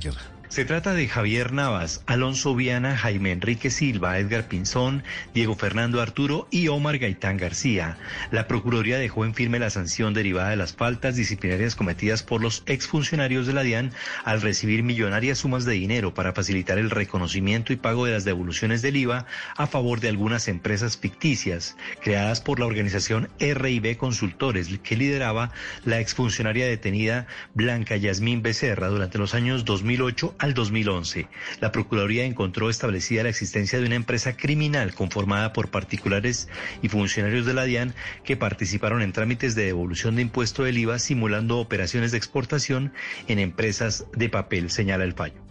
se 0.49 0.65
trata 0.65 0.93
de 0.93 1.07
Javier 1.07 1.51
Navas, 1.51 2.01
Alonso 2.05 2.55
Viana, 2.55 2.95
Jaime 2.95 3.31
Enrique 3.31 3.69
Silva, 3.69 4.17
Edgar 4.17 4.47
Pinzón, 4.47 5.03
Diego 5.33 5.55
Fernando 5.55 6.01
Arturo 6.01 6.47
y 6.51 6.69
Omar 6.69 6.97
Gaitán 6.97 7.37
García. 7.37 7.97
La 8.31 8.47
Procuraduría 8.47 8.97
dejó 8.97 9.25
en 9.25 9.33
firme 9.33 9.59
la 9.59 9.69
sanción 9.69 10.13
derivada 10.13 10.49
de 10.49 10.55
las 10.55 10.73
faltas 10.73 11.15
disciplinarias 11.15 11.75
cometidas 11.75 12.23
por 12.23 12.41
los 12.41 12.63
exfuncionarios 12.65 13.45
de 13.45 13.53
la 13.53 13.63
DIAN 13.63 13.91
al 14.23 14.41
recibir 14.41 14.83
millonarias 14.83 15.39
sumas 15.39 15.65
de 15.65 15.73
dinero 15.73 16.13
para 16.13 16.33
facilitar 16.33 16.77
el 16.77 16.91
reconocimiento 16.91 17.73
y 17.73 17.75
pago 17.75 18.05
de 18.05 18.13
las 18.13 18.23
devoluciones 18.23 18.81
del 18.81 18.95
IVA 18.95 19.25
a 19.57 19.67
favor 19.67 19.99
de 19.99 20.09
algunas 20.09 20.47
empresas 20.47 20.97
ficticias 20.97 21.75
creadas 22.01 22.39
por 22.39 22.59
la 22.59 22.67
organización 22.67 23.29
RIB 23.39 23.97
Consultores 23.97 24.69
que 24.81 24.95
lideraba 24.95 25.51
la 25.83 25.99
exfuncionaria 25.99 26.67
detenida 26.67 27.27
Blanca 27.53 27.97
Yasmín 27.97 28.41
Becerra 28.41 28.87
durante 28.87 29.17
los 29.17 29.33
años 29.33 29.65
2008 29.65 30.36
al 30.39 30.53
2011. 30.53 31.27
La 31.59 31.71
Procuraduría 31.71 32.25
encontró 32.25 32.69
establecida 32.69 33.23
la 33.23 33.29
existencia 33.29 33.79
de 33.79 33.85
una 33.85 33.95
empresa 33.95 34.35
criminal 34.35 34.93
conformada 34.93 35.53
por 35.53 35.69
particulares 35.69 36.47
y 36.81 36.89
funcionarios 36.89 37.45
de 37.45 37.53
la 37.53 37.63
DIAN 37.63 37.93
que 38.23 38.37
participaron 38.37 39.01
en 39.01 39.13
trámites 39.13 39.55
de 39.55 39.65
devolución 39.65 40.15
de 40.15 40.23
impuesto 40.23 40.63
del 40.63 40.77
IVA 40.77 40.99
simulando 40.99 41.59
operaciones 41.59 42.11
de 42.11 42.17
exportación 42.17 42.93
en 43.27 43.39
empresas 43.39 44.05
de 44.15 44.29
papel, 44.29 44.69
señala 44.69 45.03
el 45.03 45.13
fallo. 45.13 45.41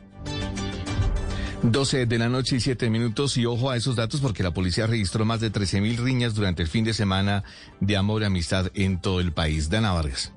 12 1.62 2.06
de 2.06 2.18
la 2.18 2.28
noche 2.28 2.56
y 2.56 2.60
7 2.60 2.90
minutos 2.90 3.36
y 3.36 3.46
ojo 3.46 3.70
a 3.70 3.76
esos 3.76 3.96
datos 3.96 4.20
porque 4.20 4.42
la 4.42 4.52
policía 4.52 4.86
registró 4.86 5.24
más 5.24 5.40
de 5.40 5.50
13 5.50 5.80
mil 5.80 5.96
riñas 5.96 6.34
durante 6.34 6.62
el 6.62 6.68
fin 6.68 6.84
de 6.84 6.94
semana 6.94 7.44
de 7.80 7.96
amor 7.96 8.22
y 8.22 8.26
amistad 8.26 8.70
en 8.74 9.00
todo 9.00 9.20
el 9.20 9.32
país. 9.32 9.68
Dana 9.68 9.92
Vargas. 9.92 10.35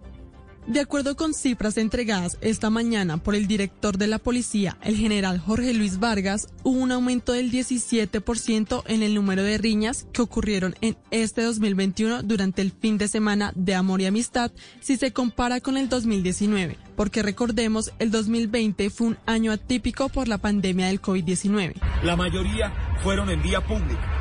De 0.70 0.82
acuerdo 0.82 1.16
con 1.16 1.34
cifras 1.34 1.78
entregadas 1.78 2.38
esta 2.42 2.70
mañana 2.70 3.18
por 3.18 3.34
el 3.34 3.48
director 3.48 3.98
de 3.98 4.06
la 4.06 4.20
policía, 4.20 4.78
el 4.84 4.96
general 4.96 5.40
Jorge 5.40 5.74
Luis 5.74 6.00
Vargas, 6.00 6.48
hubo 6.62 6.78
un 6.78 6.92
aumento 6.92 7.32
del 7.32 7.52
17% 7.52 8.84
en 8.86 9.02
el 9.02 9.16
número 9.16 9.42
de 9.42 9.58
riñas 9.58 10.06
que 10.14 10.22
ocurrieron 10.22 10.76
en 10.82 10.96
este 11.10 11.42
2021 11.42 12.22
durante 12.22 12.62
el 12.62 12.72
fin 12.72 13.00
de 13.00 13.08
semana 13.08 13.52
de 13.56 13.74
amor 13.74 14.00
y 14.02 14.06
amistad 14.06 14.52
si 14.80 14.96
se 14.98 15.12
compara 15.12 15.60
con 15.60 15.76
el 15.76 15.90
2019, 15.90 16.78
porque 16.96 17.24
recordemos, 17.24 17.92
el 17.98 18.12
2020 18.12 18.92
fue 18.92 19.08
un 19.08 19.18
año 19.26 19.52
atípico 19.52 20.10
por 20.10 20.28
la 20.28 20.38
pandemia 20.38 20.86
del 20.86 21.02
COVID-19. 21.02 21.82
La 22.04 22.16
mayoría 22.16 22.72
fueron 23.02 23.32
en 23.32 23.42
vía 23.42 23.66
pública 23.66 24.20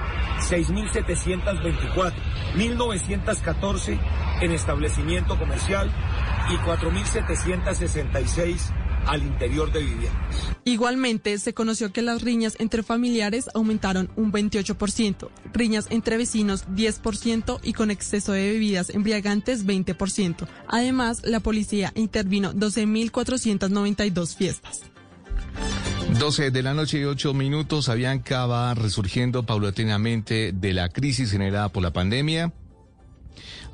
6.724, 0.49 2.15
1.914 2.57 4.01
en 4.41 4.53
establecimiento 4.53 5.39
comercial 5.39 5.93
y 6.51 6.57
4.766 6.57 8.73
al 9.07 9.23
interior 9.23 9.73
de 9.73 9.81
viviendas. 9.81 10.53
Igualmente, 10.65 11.39
se 11.39 11.55
conoció 11.55 11.93
que 11.93 12.03
las 12.03 12.20
riñas 12.23 12.57
entre 12.59 12.83
familiares 12.83 13.49
aumentaron 13.55 14.11
un 14.16 14.33
28%, 14.33 15.31
riñas 15.53 15.87
entre 15.91 16.19
vecinos 16.19 16.66
10% 16.69 17.61
y 17.62 17.73
con 17.73 17.91
exceso 17.91 18.33
de 18.33 18.53
bebidas 18.53 18.91
embriagantes 18.91 19.66
20%. 19.66 20.47
Además, 20.69 21.23
la 21.25 21.41
policía 21.41 21.93
intervino 21.95 22.53
12.492 22.53 24.37
fiestas. 24.37 24.83
12 26.19 26.51
de 26.51 26.62
la 26.62 26.75
noche 26.75 26.99
y 26.99 27.05
8 27.05 27.33
minutos, 27.35 27.89
Avianca 27.89 28.47
va 28.47 28.75
resurgiendo 28.75 29.45
paulatinamente 29.45 30.53
de 30.53 30.73
la 30.73 30.89
crisis 30.89 31.31
generada 31.31 31.69
por 31.69 31.83
la 31.83 31.93
pandemia. 31.93 32.53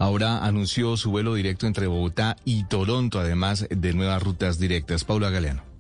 Ahora 0.05 0.45
anunció 0.45 0.99
su 0.99 1.11
vuelo 1.11 1.33
directo 1.33 1.67
entre 1.67 1.87
Bogotá 1.87 2.37
y 2.45 2.65
Toronto, 2.65 3.19
además 3.19 3.67
de 3.71 3.95
nuevas 3.95 4.23
rutas 4.23 4.59
directas. 4.59 5.03
Paula 5.03 5.31
Galeano. 5.31 5.74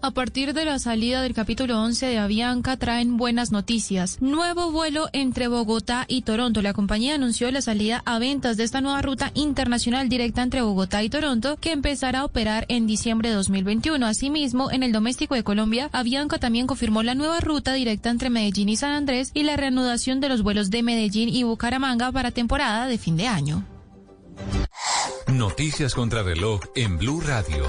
A 0.00 0.12
partir 0.12 0.54
de 0.54 0.64
la 0.64 0.78
salida 0.78 1.22
del 1.22 1.34
capítulo 1.34 1.82
11 1.82 2.06
de 2.06 2.18
Avianca 2.18 2.76
traen 2.76 3.16
buenas 3.16 3.50
noticias. 3.50 4.18
Nuevo 4.20 4.70
vuelo 4.70 5.08
entre 5.12 5.48
Bogotá 5.48 6.04
y 6.06 6.22
Toronto. 6.22 6.62
La 6.62 6.72
compañía 6.72 7.16
anunció 7.16 7.50
la 7.50 7.62
salida 7.62 8.02
a 8.06 8.20
ventas 8.20 8.56
de 8.56 8.62
esta 8.62 8.80
nueva 8.80 9.02
ruta 9.02 9.32
internacional 9.34 10.08
directa 10.08 10.42
entre 10.42 10.62
Bogotá 10.62 11.02
y 11.02 11.10
Toronto 11.10 11.56
que 11.56 11.72
empezará 11.72 12.20
a 12.20 12.24
operar 12.26 12.64
en 12.68 12.86
diciembre 12.86 13.30
de 13.30 13.34
2021. 13.34 14.06
Asimismo, 14.06 14.70
en 14.70 14.84
el 14.84 14.92
doméstico 14.92 15.34
de 15.34 15.42
Colombia, 15.42 15.90
Avianca 15.92 16.38
también 16.38 16.68
confirmó 16.68 17.02
la 17.02 17.16
nueva 17.16 17.40
ruta 17.40 17.72
directa 17.72 18.10
entre 18.10 18.30
Medellín 18.30 18.68
y 18.68 18.76
San 18.76 18.92
Andrés 18.92 19.32
y 19.34 19.42
la 19.42 19.56
reanudación 19.56 20.20
de 20.20 20.28
los 20.28 20.42
vuelos 20.42 20.70
de 20.70 20.84
Medellín 20.84 21.28
y 21.28 21.42
Bucaramanga 21.42 22.12
para 22.12 22.30
temporada 22.30 22.86
de 22.86 22.98
fin 22.98 23.16
de 23.16 23.26
año. 23.26 23.64
Noticias 25.26 25.94
contra 25.94 26.22
reloj 26.22 26.60
en 26.76 26.98
Blue 26.98 27.20
Radio. 27.20 27.64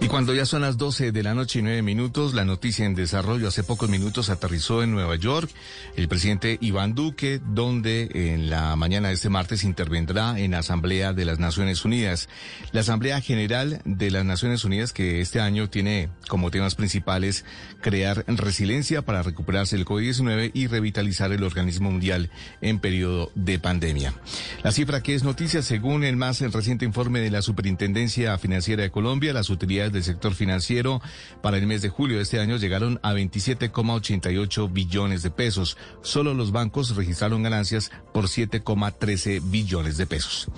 Y 0.00 0.06
cuando 0.06 0.32
ya 0.32 0.46
son 0.46 0.62
las 0.62 0.76
12 0.76 1.10
de 1.10 1.22
la 1.24 1.34
noche 1.34 1.58
y 1.58 1.62
9 1.62 1.82
minutos, 1.82 2.32
la 2.32 2.44
noticia 2.44 2.86
en 2.86 2.94
desarrollo 2.94 3.48
hace 3.48 3.64
pocos 3.64 3.88
minutos 3.90 4.30
aterrizó 4.30 4.84
en 4.84 4.92
Nueva 4.92 5.16
York 5.16 5.50
el 5.96 6.06
presidente 6.06 6.56
Iván 6.60 6.94
Duque, 6.94 7.40
donde 7.44 8.08
en 8.14 8.48
la 8.48 8.76
mañana 8.76 9.08
de 9.08 9.14
este 9.14 9.28
martes 9.28 9.64
intervendrá 9.64 10.38
en 10.38 10.52
la 10.52 10.60
Asamblea 10.60 11.12
de 11.12 11.24
las 11.24 11.40
Naciones 11.40 11.84
Unidas. 11.84 12.28
La 12.70 12.82
Asamblea 12.82 13.20
General 13.20 13.82
de 13.84 14.12
las 14.12 14.24
Naciones 14.24 14.64
Unidas 14.64 14.92
que 14.92 15.20
este 15.20 15.40
año 15.40 15.68
tiene 15.68 16.10
como 16.28 16.52
temas 16.52 16.76
principales 16.76 17.44
crear 17.80 18.24
resiliencia 18.28 19.02
para 19.02 19.24
recuperarse 19.24 19.74
el 19.74 19.84
COVID-19 19.84 20.52
y 20.54 20.68
revitalizar 20.68 21.32
el 21.32 21.42
organismo 21.42 21.90
mundial 21.90 22.30
en 22.60 22.78
periodo 22.78 23.32
de 23.34 23.58
pandemia. 23.58 24.14
La 24.62 24.70
cifra 24.70 25.02
que 25.02 25.16
es 25.16 25.24
noticia, 25.24 25.60
según 25.62 26.04
el 26.04 26.16
más 26.16 26.40
reciente 26.40 26.84
informe 26.84 27.18
de 27.18 27.32
la 27.32 27.42
Superintendencia 27.42 28.38
Financiera 28.38 28.84
de 28.84 28.90
Colombia, 28.92 29.32
las 29.32 29.50
utilidades 29.50 29.87
del 29.92 30.04
sector 30.04 30.34
financiero 30.34 31.00
para 31.42 31.58
el 31.58 31.66
mes 31.66 31.82
de 31.82 31.88
julio 31.88 32.16
de 32.16 32.22
este 32.22 32.40
año 32.40 32.56
llegaron 32.56 33.00
a 33.02 33.14
27,88 33.14 34.72
billones 34.72 35.22
de 35.22 35.30
pesos. 35.30 35.76
Solo 36.02 36.34
los 36.34 36.52
bancos 36.52 36.96
registraron 36.96 37.42
ganancias 37.42 37.90
por 38.12 38.24
7,13 38.26 39.40
billones 39.50 39.96
de 39.96 40.06
pesos. 40.06 40.48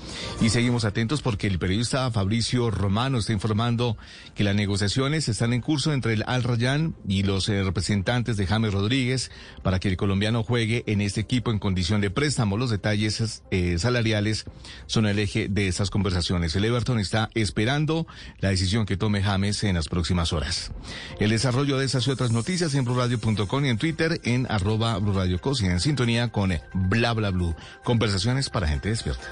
Y 0.41 0.51
seguimos 0.51 0.85
atentos 0.85 1.23
porque 1.23 1.47
el 1.47 1.59
periodista 1.59 2.11
Fabricio 2.11 2.71
Romano 2.71 3.19
está 3.19 3.33
informando 3.33 3.97
que 4.35 4.45
las 4.45 4.55
negociaciones 4.55 5.29
están 5.29 5.53
en 5.53 5.61
curso 5.61 5.93
entre 5.93 6.13
el 6.15 6.25
Al 6.27 6.43
Rayyan 6.43 6.95
y 7.07 7.23
los 7.23 7.49
eh, 7.49 7.63
representantes 7.63 8.37
de 8.37 8.47
James 8.47 8.73
Rodríguez 8.73 9.31
para 9.63 9.79
que 9.79 9.89
el 9.89 9.97
colombiano 9.97 10.43
juegue 10.43 10.85
en 10.87 11.01
este 11.01 11.21
equipo 11.21 11.51
en 11.51 11.59
condición 11.59 12.01
de 12.01 12.11
préstamo. 12.11 12.57
Los 12.57 12.71
detalles 12.71 13.43
eh, 13.51 13.79
salariales 13.79 14.45
son 14.87 15.07
el 15.07 15.19
eje 15.19 15.49
de 15.49 15.69
esas 15.69 15.91
conversaciones. 15.91 16.55
El 16.57 16.65
Everton 16.65 16.99
está 16.99 17.31
esperando 17.35 18.07
la 18.39 18.51
decisión 18.51 18.87
que 18.87 18.97
tome 18.97 19.20
James 19.23 19.63
en 19.65 19.77
las 19.77 19.89
próximas 19.89 20.33
horas. 20.33 20.73
El 21.19 21.31
desarrollo 21.31 21.79
de 21.79 21.87
esas 21.87 22.07
y 22.07 22.11
otras 22.11 22.31
noticias 22.31 22.75
en 22.75 22.85
blurradio.com 22.85 23.65
y 23.65 23.69
en 23.69 23.79
Twitter 23.79 24.21
en 24.25 24.47
arroba 24.51 24.99
blurradiocosi 24.99 25.67
en 25.67 25.81
sintonía 25.81 26.31
con 26.33 26.53
bla 26.73 27.13
bla 27.13 27.31
blue. 27.31 27.55
Conversaciones 27.85 28.51
para 28.51 28.69
gente 28.69 28.89
despierta. 28.89 29.29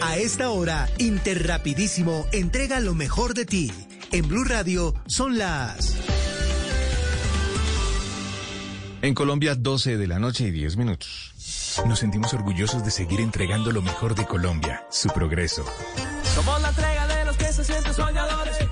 A 0.00 0.18
esta 0.18 0.50
hora, 0.50 0.88
Interrapidísimo 0.98 2.26
entrega 2.32 2.80
lo 2.80 2.94
mejor 2.94 3.34
de 3.34 3.44
ti. 3.44 3.72
En 4.12 4.28
Blue 4.28 4.44
Radio 4.44 4.94
son 5.06 5.36
las... 5.36 5.96
En 9.02 9.14
Colombia, 9.14 9.54
12 9.54 9.98
de 9.98 10.06
la 10.06 10.18
noche 10.18 10.46
y 10.46 10.50
10 10.50 10.76
minutos. 10.76 11.34
Nos 11.86 11.98
sentimos 11.98 12.32
orgullosos 12.32 12.84
de 12.84 12.90
seguir 12.90 13.20
entregando 13.20 13.70
lo 13.70 13.82
mejor 13.82 14.14
de 14.14 14.26
Colombia, 14.26 14.86
su 14.90 15.08
progreso. 15.10 15.64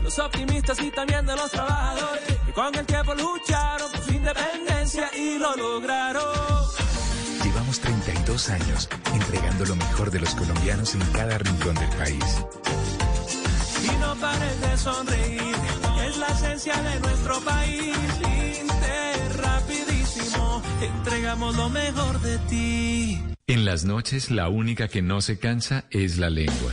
Los 0.04 0.18
optimistas 0.18 0.78
y 0.82 0.90
también 0.90 1.24
de 1.24 1.34
los 1.34 1.50
trabajadores, 1.50 2.22
que 2.44 2.52
con 2.52 2.74
el 2.74 2.84
tiempo 2.84 3.14
lucharon 3.14 3.90
por 3.90 4.04
su 4.04 4.12
independencia 4.12 5.10
y 5.16 5.38
lo 5.38 5.56
lograron. 5.56 6.22
Llevamos 7.42 7.80
32 7.80 8.50
años 8.50 8.88
entregando 9.14 9.64
lo 9.64 9.76
mejor 9.76 10.10
de 10.10 10.20
los 10.20 10.34
colombianos 10.34 10.94
en 10.94 11.00
cada 11.12 11.38
rincón 11.38 11.74
del 11.76 11.88
país. 11.90 12.44
Y 13.82 14.00
no 14.00 14.14
pares 14.16 14.60
de 14.60 14.76
sonreír, 14.76 15.54
es 16.06 16.18
la 16.18 16.28
esencia 16.28 16.74
de 16.74 17.00
nuestro 17.00 17.40
país. 17.40 17.96
Inter 18.60 19.36
rapidísimo, 19.38 20.62
entregamos 20.82 21.56
lo 21.56 21.70
mejor 21.70 22.20
de 22.20 22.38
ti. 22.50 23.22
En 23.46 23.64
las 23.64 23.84
noches 23.84 24.30
la 24.30 24.48
única 24.48 24.88
que 24.88 25.00
no 25.00 25.22
se 25.22 25.38
cansa 25.38 25.84
es 25.90 26.18
la 26.18 26.28
lengua. 26.28 26.72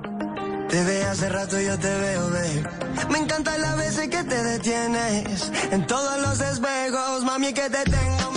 Desde 0.71 1.03
hace 1.03 1.27
rato 1.27 1.59
yo 1.59 1.77
te 1.77 1.93
veo, 1.97 2.29
ve. 2.29 2.63
Me 3.09 3.19
encanta 3.19 3.57
las 3.57 3.77
veces 3.77 4.07
que 4.07 4.23
te 4.23 4.41
detienes. 4.41 5.51
En 5.71 5.85
todos 5.85 6.17
los 6.21 6.39
espejos, 6.39 7.25
mami, 7.25 7.53
que 7.53 7.69
te 7.69 7.83
tengo 7.83 8.30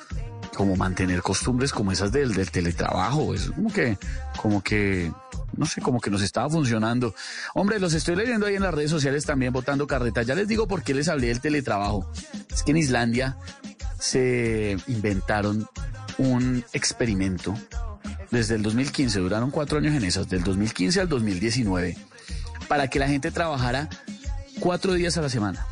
como 0.55 0.77
mantener 0.77 1.21
costumbres 1.21 1.73
como 1.73 1.91
esas 1.91 2.13
del, 2.13 2.33
del 2.33 2.51
teletrabajo, 2.51 3.35
es 3.35 3.51
como 3.51 3.73
que, 3.73 3.99
como 4.41 4.63
que, 4.63 5.13
no 5.57 5.67
sé, 5.67 5.81
como 5.81 6.01
que 6.01 6.11
nos 6.11 6.23
estaba 6.23 6.49
funcionando. 6.49 7.15
Hombre, 7.55 7.79
los 7.79 7.95
estoy 7.95 8.17
leyendo 8.17 8.47
ahí 8.47 8.57
en 8.57 8.63
las 8.63 8.75
redes 8.75 8.91
sociales 8.91 9.25
también 9.25 9.53
votando 9.53 9.87
carreta. 9.87 10.23
Ya 10.23 10.35
les 10.35 10.49
digo 10.49 10.67
por 10.69 10.83
qué 10.83 10.95
les 10.95 11.09
hablé 11.09 11.29
del 11.29 11.41
teletrabajo. 11.41 12.11
Es 12.51 12.63
que 12.63 12.73
en 12.73 12.79
Islandia 12.79 13.37
se 13.99 14.77
inventaron 14.87 15.67
un 16.19 16.65
experimento 16.73 17.55
desde 18.31 18.57
el 18.57 18.63
2015, 18.63 19.21
duraron 19.21 19.51
cuatro 19.51 19.79
años 19.79 19.95
en 19.95 20.05
esas, 20.05 20.29
del 20.29 20.43
2015 20.43 21.01
al 21.01 21.09
2019, 21.09 21.97
para 22.69 22.89
que 22.89 22.99
la 22.99 23.09
gente 23.09 23.31
trabajara 23.31 23.89
cuatro 24.61 24.93
días 24.95 25.17
a 25.17 25.23
la 25.23 25.29
semana, 25.29 25.67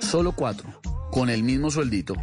solo 0.00 0.32
cuatro, 0.32 0.80
con 1.10 1.30
el 1.30 1.42
mismo 1.42 1.70
sueldito 1.70 2.14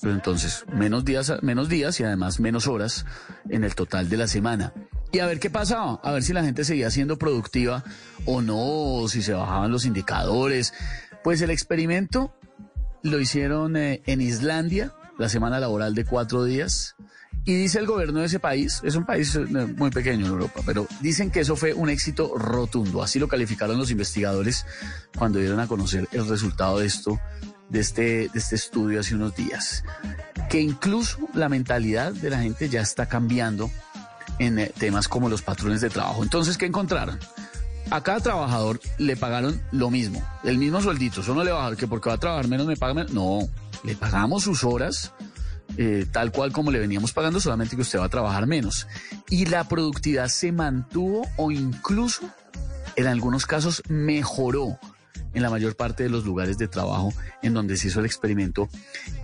Pero 0.00 0.14
entonces, 0.14 0.64
menos 0.72 1.04
días, 1.04 1.32
menos 1.42 1.68
días 1.68 1.98
y 2.00 2.04
además 2.04 2.40
menos 2.40 2.66
horas 2.66 3.06
en 3.48 3.64
el 3.64 3.74
total 3.74 4.08
de 4.08 4.16
la 4.16 4.26
semana. 4.26 4.72
Y 5.10 5.20
a 5.20 5.26
ver 5.26 5.40
qué 5.40 5.48
pasaba, 5.48 6.00
a 6.02 6.12
ver 6.12 6.22
si 6.22 6.32
la 6.32 6.44
gente 6.44 6.64
seguía 6.64 6.90
siendo 6.90 7.18
productiva 7.18 7.82
o 8.26 8.42
no, 8.42 9.08
si 9.08 9.22
se 9.22 9.32
bajaban 9.32 9.70
los 9.70 9.86
indicadores. 9.86 10.74
Pues 11.24 11.40
el 11.40 11.50
experimento 11.50 12.34
lo 13.02 13.18
hicieron 13.18 13.76
eh, 13.76 14.02
en 14.06 14.20
Islandia, 14.20 14.92
la 15.18 15.28
semana 15.28 15.60
laboral 15.60 15.94
de 15.94 16.04
cuatro 16.04 16.44
días. 16.44 16.94
Y 17.44 17.54
dice 17.54 17.78
el 17.78 17.86
gobierno 17.86 18.20
de 18.20 18.26
ese 18.26 18.40
país, 18.40 18.82
es 18.84 18.94
un 18.96 19.06
país 19.06 19.34
eh, 19.34 19.40
muy 19.46 19.90
pequeño 19.90 20.26
en 20.26 20.32
Europa, 20.32 20.60
pero 20.66 20.86
dicen 21.00 21.30
que 21.30 21.40
eso 21.40 21.56
fue 21.56 21.72
un 21.72 21.88
éxito 21.88 22.36
rotundo. 22.36 23.02
Así 23.02 23.18
lo 23.18 23.28
calificaron 23.28 23.78
los 23.78 23.90
investigadores 23.90 24.66
cuando 25.16 25.38
dieron 25.38 25.58
a 25.58 25.66
conocer 25.66 26.06
el 26.12 26.28
resultado 26.28 26.80
de 26.80 26.86
esto, 26.86 27.18
de 27.70 27.80
este, 27.80 28.02
de 28.02 28.30
este 28.38 28.56
estudio 28.56 29.00
hace 29.00 29.14
unos 29.14 29.34
días. 29.34 29.84
Que 30.50 30.60
incluso 30.60 31.18
la 31.32 31.48
mentalidad 31.48 32.12
de 32.12 32.28
la 32.28 32.40
gente 32.40 32.68
ya 32.68 32.82
está 32.82 33.06
cambiando 33.08 33.70
en 34.38 34.58
eh, 34.58 34.72
temas 34.78 35.08
como 35.08 35.28
los 35.28 35.42
patrones 35.42 35.80
de 35.80 35.90
trabajo. 35.90 36.22
Entonces, 36.22 36.58
¿qué 36.58 36.66
encontraron? 36.66 37.18
A 37.90 38.02
cada 38.02 38.20
trabajador 38.20 38.80
le 38.98 39.16
pagaron 39.16 39.62
lo 39.72 39.90
mismo, 39.90 40.22
el 40.44 40.58
mismo 40.58 40.80
sueldito. 40.82 41.22
Eso 41.22 41.34
no 41.34 41.42
le 41.42 41.52
va 41.52 41.66
a 41.66 41.76
que 41.76 41.86
porque 41.86 42.10
va 42.10 42.16
a 42.16 42.18
trabajar 42.18 42.48
menos 42.48 42.66
me 42.66 42.76
paga 42.76 42.94
menos. 42.94 43.12
No, 43.12 43.48
le 43.82 43.94
pagamos 43.94 44.42
sus 44.42 44.64
horas 44.64 45.12
eh, 45.76 46.06
tal 46.10 46.32
cual 46.32 46.52
como 46.52 46.70
le 46.70 46.78
veníamos 46.78 47.12
pagando, 47.12 47.40
solamente 47.40 47.76
que 47.76 47.82
usted 47.82 47.98
va 47.98 48.06
a 48.06 48.08
trabajar 48.08 48.46
menos. 48.46 48.86
Y 49.28 49.46
la 49.46 49.68
productividad 49.68 50.28
se 50.28 50.50
mantuvo 50.50 51.26
o 51.36 51.50
incluso 51.50 52.28
en 52.96 53.06
algunos 53.06 53.46
casos 53.46 53.82
mejoró 53.88 54.78
en 55.34 55.42
la 55.42 55.50
mayor 55.50 55.76
parte 55.76 56.02
de 56.02 56.08
los 56.08 56.24
lugares 56.24 56.58
de 56.58 56.68
trabajo 56.68 57.12
en 57.42 57.54
donde 57.54 57.76
se 57.76 57.88
hizo 57.88 58.00
el 58.00 58.06
experimento 58.06 58.68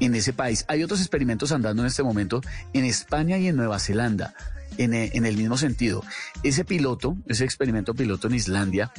en 0.01 0.15
ese 0.15 0.32
país. 0.32 0.65
Hay 0.69 0.82
otros 0.82 1.01
experimentos 1.01 1.51
andando 1.51 1.82
en 1.82 1.86
este 1.89 2.03
momento 2.03 2.41
en 2.73 2.85
España 2.85 3.39
y 3.39 3.49
en 3.49 3.57
Nueva 3.57 3.78
Zelanda, 3.78 4.35
en, 4.79 4.95
eh, 4.95 5.11
en 5.15 5.27
el 5.27 5.37
mismo 5.37 5.57
sentido. 5.57 6.03
Ese 6.43 6.65
piloto, 6.65 7.17
ese 7.27 7.45
experimento 7.45 7.95
piloto 7.95 8.29
en 8.29 8.35
Islandia, 8.35 8.93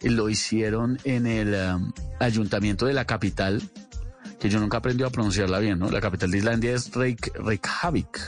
eh, 0.00 0.10
lo 0.10 0.28
hicieron 0.28 0.98
en 1.04 1.26
el 1.26 1.54
um, 1.54 1.92
ayuntamiento 2.20 2.86
de 2.86 2.92
la 2.92 3.04
capital 3.04 3.62
que 4.38 4.50
yo 4.50 4.60
nunca 4.60 4.78
aprendí 4.78 5.02
a 5.04 5.10
pronunciarla 5.10 5.58
bien, 5.58 5.78
¿no? 5.78 5.90
La 5.90 6.00
capital 6.00 6.30
de 6.30 6.38
Islandia 6.38 6.74
es 6.74 6.90
Reykjavik. 6.92 8.20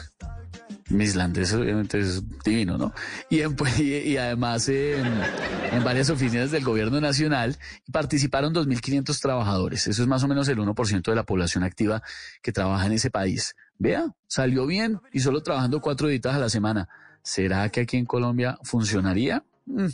Mi 0.88 1.05
islandés 1.05 1.52
obviamente 1.52 1.98
es 1.98 2.22
divino, 2.44 2.78
¿no? 2.78 2.93
Y, 3.28 3.43
pues, 3.48 3.78
y, 3.80 4.16
además 4.16 4.68
en, 4.68 5.05
varias 5.84 6.10
oficinas 6.10 6.51
del 6.51 6.64
gobierno 6.64 7.01
nacional 7.01 7.56
participaron 7.93 8.55
2.500 8.55 9.20
trabajadores. 9.20 9.86
Eso 9.86 10.02
es 10.02 10.09
más 10.09 10.22
o 10.22 10.28
menos 10.28 10.48
el 10.48 10.59
1% 10.59 11.02
de 11.02 11.14
la 11.14 11.24
población 11.24 11.64
activa 11.64 12.02
que 12.43 12.52
trabaja 12.52 12.86
en 12.86 12.93
ese 12.93 13.10
país. 13.10 13.55
Vea, 13.78 14.14
salió 14.26 14.66
bien 14.66 15.01
y 15.12 15.20
solo 15.20 15.43
trabajando 15.43 15.80
cuatro 15.80 16.09
días 16.09 16.24
a 16.26 16.38
la 16.38 16.48
semana. 16.48 16.88
¿Será 17.22 17.68
que 17.70 17.80
aquí 17.80 17.97
en 17.97 18.06
Colombia 18.06 18.59
funcionaría? 18.62 19.44
Mm. 19.66 19.86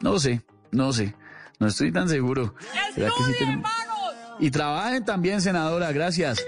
No 0.00 0.18
sé, 0.18 0.42
no 0.72 0.92
sé. 0.92 1.14
No 1.58 1.68
estoy 1.68 1.92
tan 1.92 2.08
seguro. 2.08 2.54
¿Será 2.94 3.08
que 3.08 3.24
sí 3.24 3.32
tenemos... 3.38 3.70
Y 4.38 4.50
trabajen 4.50 5.04
también, 5.04 5.40
senadora, 5.40 5.92
gracias. 5.92 6.44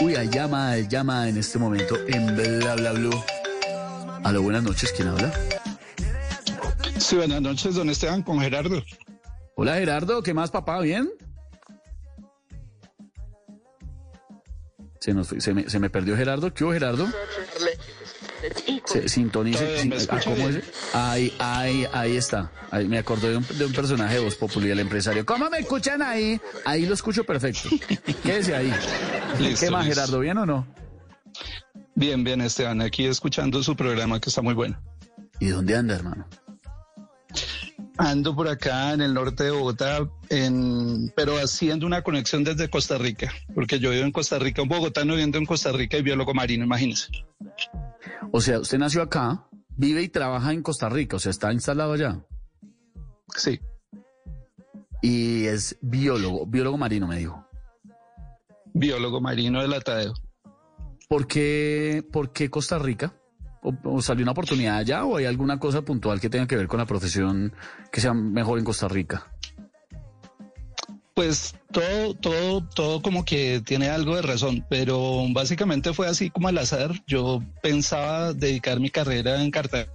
Uy, 0.00 0.14
hay 0.14 0.28
llama, 0.28 0.70
hay 0.70 0.86
llama 0.86 1.28
en 1.28 1.36
este 1.36 1.58
momento 1.58 1.96
en 2.06 2.36
Bla 2.36 2.76
Bla 2.76 2.92
Blue. 2.92 3.24
Aló, 4.22 4.42
buenas 4.42 4.62
noches, 4.62 4.92
¿quién 4.92 5.08
habla? 5.08 5.32
Sí, 6.98 7.16
buenas 7.16 7.42
noches, 7.42 7.74
don 7.74 7.90
Esteban, 7.90 8.22
con 8.22 8.40
Gerardo. 8.40 8.82
Hola, 9.56 9.74
Gerardo, 9.74 10.22
¿qué 10.22 10.32
más, 10.34 10.50
papá? 10.52 10.80
¿Bien? 10.80 11.10
Se, 15.00 15.14
nos, 15.14 15.28
se, 15.28 15.54
me, 15.54 15.68
se 15.68 15.78
me 15.80 15.90
perdió 15.90 16.16
Gerardo. 16.16 16.54
¿Qué 16.54 16.64
hubo, 16.64 16.72
Gerardo? 16.72 17.06
Se, 18.84 19.08
sintonice. 19.08 19.90
Ah, 20.10 20.20
¿Cómo 20.24 20.48
es? 20.48 20.64
Ahí, 20.92 21.34
ahí, 21.38 21.86
ahí 21.92 22.16
está. 22.16 22.50
Ahí 22.70 22.86
me 22.86 22.98
acordé 22.98 23.30
de 23.30 23.36
un, 23.38 23.46
de 23.56 23.64
un 23.66 23.72
personaje 23.72 24.14
de 24.14 24.20
voz 24.20 24.36
popular, 24.36 24.70
el 24.70 24.80
empresario. 24.80 25.24
¿Cómo 25.24 25.48
me 25.50 25.58
escuchan 25.58 26.02
ahí? 26.02 26.40
Ahí 26.64 26.86
lo 26.86 26.94
escucho 26.94 27.24
perfecto. 27.24 27.68
Quédese 28.22 28.54
ahí. 28.54 28.72
¿Qué 29.58 29.70
más, 29.70 29.86
Gerardo? 29.86 30.20
¿Bien 30.20 30.38
o 30.38 30.46
no? 30.46 30.66
Bien, 31.94 32.22
bien, 32.22 32.40
Esteban. 32.40 32.80
Aquí 32.80 33.06
escuchando 33.06 33.62
su 33.62 33.74
programa 33.74 34.20
que 34.20 34.28
está 34.28 34.42
muy 34.42 34.54
bueno. 34.54 34.80
¿Y 35.40 35.48
dónde 35.48 35.76
anda, 35.76 35.94
hermano? 35.96 36.26
Ando 37.98 38.34
por 38.36 38.46
acá 38.46 38.92
en 38.92 39.00
el 39.00 39.12
norte 39.12 39.44
de 39.44 39.50
Bogotá, 39.50 40.08
en, 40.30 41.12
pero 41.16 41.36
haciendo 41.36 41.84
una 41.84 42.02
conexión 42.02 42.44
desde 42.44 42.70
Costa 42.70 42.96
Rica, 42.96 43.32
porque 43.54 43.80
yo 43.80 43.90
vivo 43.90 44.04
en 44.04 44.12
Costa 44.12 44.38
Rica, 44.38 44.62
un 44.62 44.68
bogotano 44.68 45.14
viviendo 45.14 45.36
en 45.36 45.44
Costa 45.44 45.72
Rica 45.72 45.96
y 45.96 46.02
biólogo 46.02 46.32
marino, 46.32 46.64
imagínese. 46.64 47.10
O 48.30 48.40
sea, 48.40 48.60
usted 48.60 48.78
nació 48.78 49.02
acá, 49.02 49.48
vive 49.76 50.02
y 50.02 50.08
trabaja 50.08 50.52
en 50.52 50.62
Costa 50.62 50.88
Rica, 50.88 51.16
o 51.16 51.18
sea, 51.18 51.30
está 51.30 51.52
instalado 51.52 51.92
allá. 51.92 52.24
Sí. 53.36 53.58
Y 55.02 55.46
es 55.46 55.76
biólogo, 55.80 56.46
biólogo 56.46 56.78
marino, 56.78 57.08
me 57.08 57.18
dijo. 57.18 57.44
Biólogo 58.74 59.20
marino 59.20 59.60
de 59.60 59.66
Latadeo. 59.66 60.14
¿Por 61.08 61.26
qué, 61.26 62.04
por 62.12 62.32
qué 62.32 62.48
Costa 62.48 62.78
Rica? 62.78 63.17
¿O, 63.84 64.02
salió 64.02 64.22
una 64.22 64.32
oportunidad 64.32 64.78
allá 64.78 65.04
o 65.04 65.16
hay 65.16 65.26
alguna 65.26 65.58
cosa 65.58 65.82
puntual 65.82 66.20
que 66.20 66.30
tenga 66.30 66.46
que 66.46 66.56
ver 66.56 66.68
con 66.68 66.78
la 66.78 66.86
profesión 66.86 67.52
que 67.92 68.00
sea 68.00 68.14
mejor 68.14 68.58
en 68.58 68.64
Costa 68.64 68.88
Rica? 68.88 69.26
Pues 71.14 71.54
todo, 71.72 72.14
todo, 72.14 72.64
todo 72.64 73.02
como 73.02 73.24
que 73.24 73.60
tiene 73.64 73.88
algo 73.88 74.14
de 74.14 74.22
razón, 74.22 74.64
pero 74.70 75.24
básicamente 75.32 75.92
fue 75.92 76.06
así 76.06 76.30
como 76.30 76.48
al 76.48 76.58
azar. 76.58 76.92
Yo 77.06 77.42
pensaba 77.62 78.32
dedicar 78.32 78.78
mi 78.78 78.88
carrera 78.88 79.42
en 79.42 79.50
Cartagena. 79.50 79.92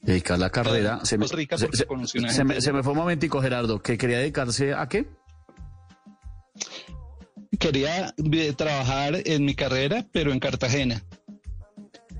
Dedicar 0.00 0.38
la 0.38 0.50
carrera. 0.50 1.04
Se 1.04 1.18
me, 1.18 1.28
se, 1.28 2.44
me, 2.44 2.60
se 2.60 2.72
me 2.72 2.82
fue 2.82 2.92
un 2.92 2.98
momentico, 2.98 3.40
Gerardo, 3.40 3.80
que 3.80 3.96
quería 3.96 4.18
dedicarse 4.18 4.74
a 4.74 4.88
qué? 4.88 5.06
Quería 7.58 8.14
trabajar 8.56 9.22
en 9.24 9.44
mi 9.44 9.54
carrera, 9.54 10.04
pero 10.12 10.32
en 10.32 10.40
Cartagena. 10.40 11.02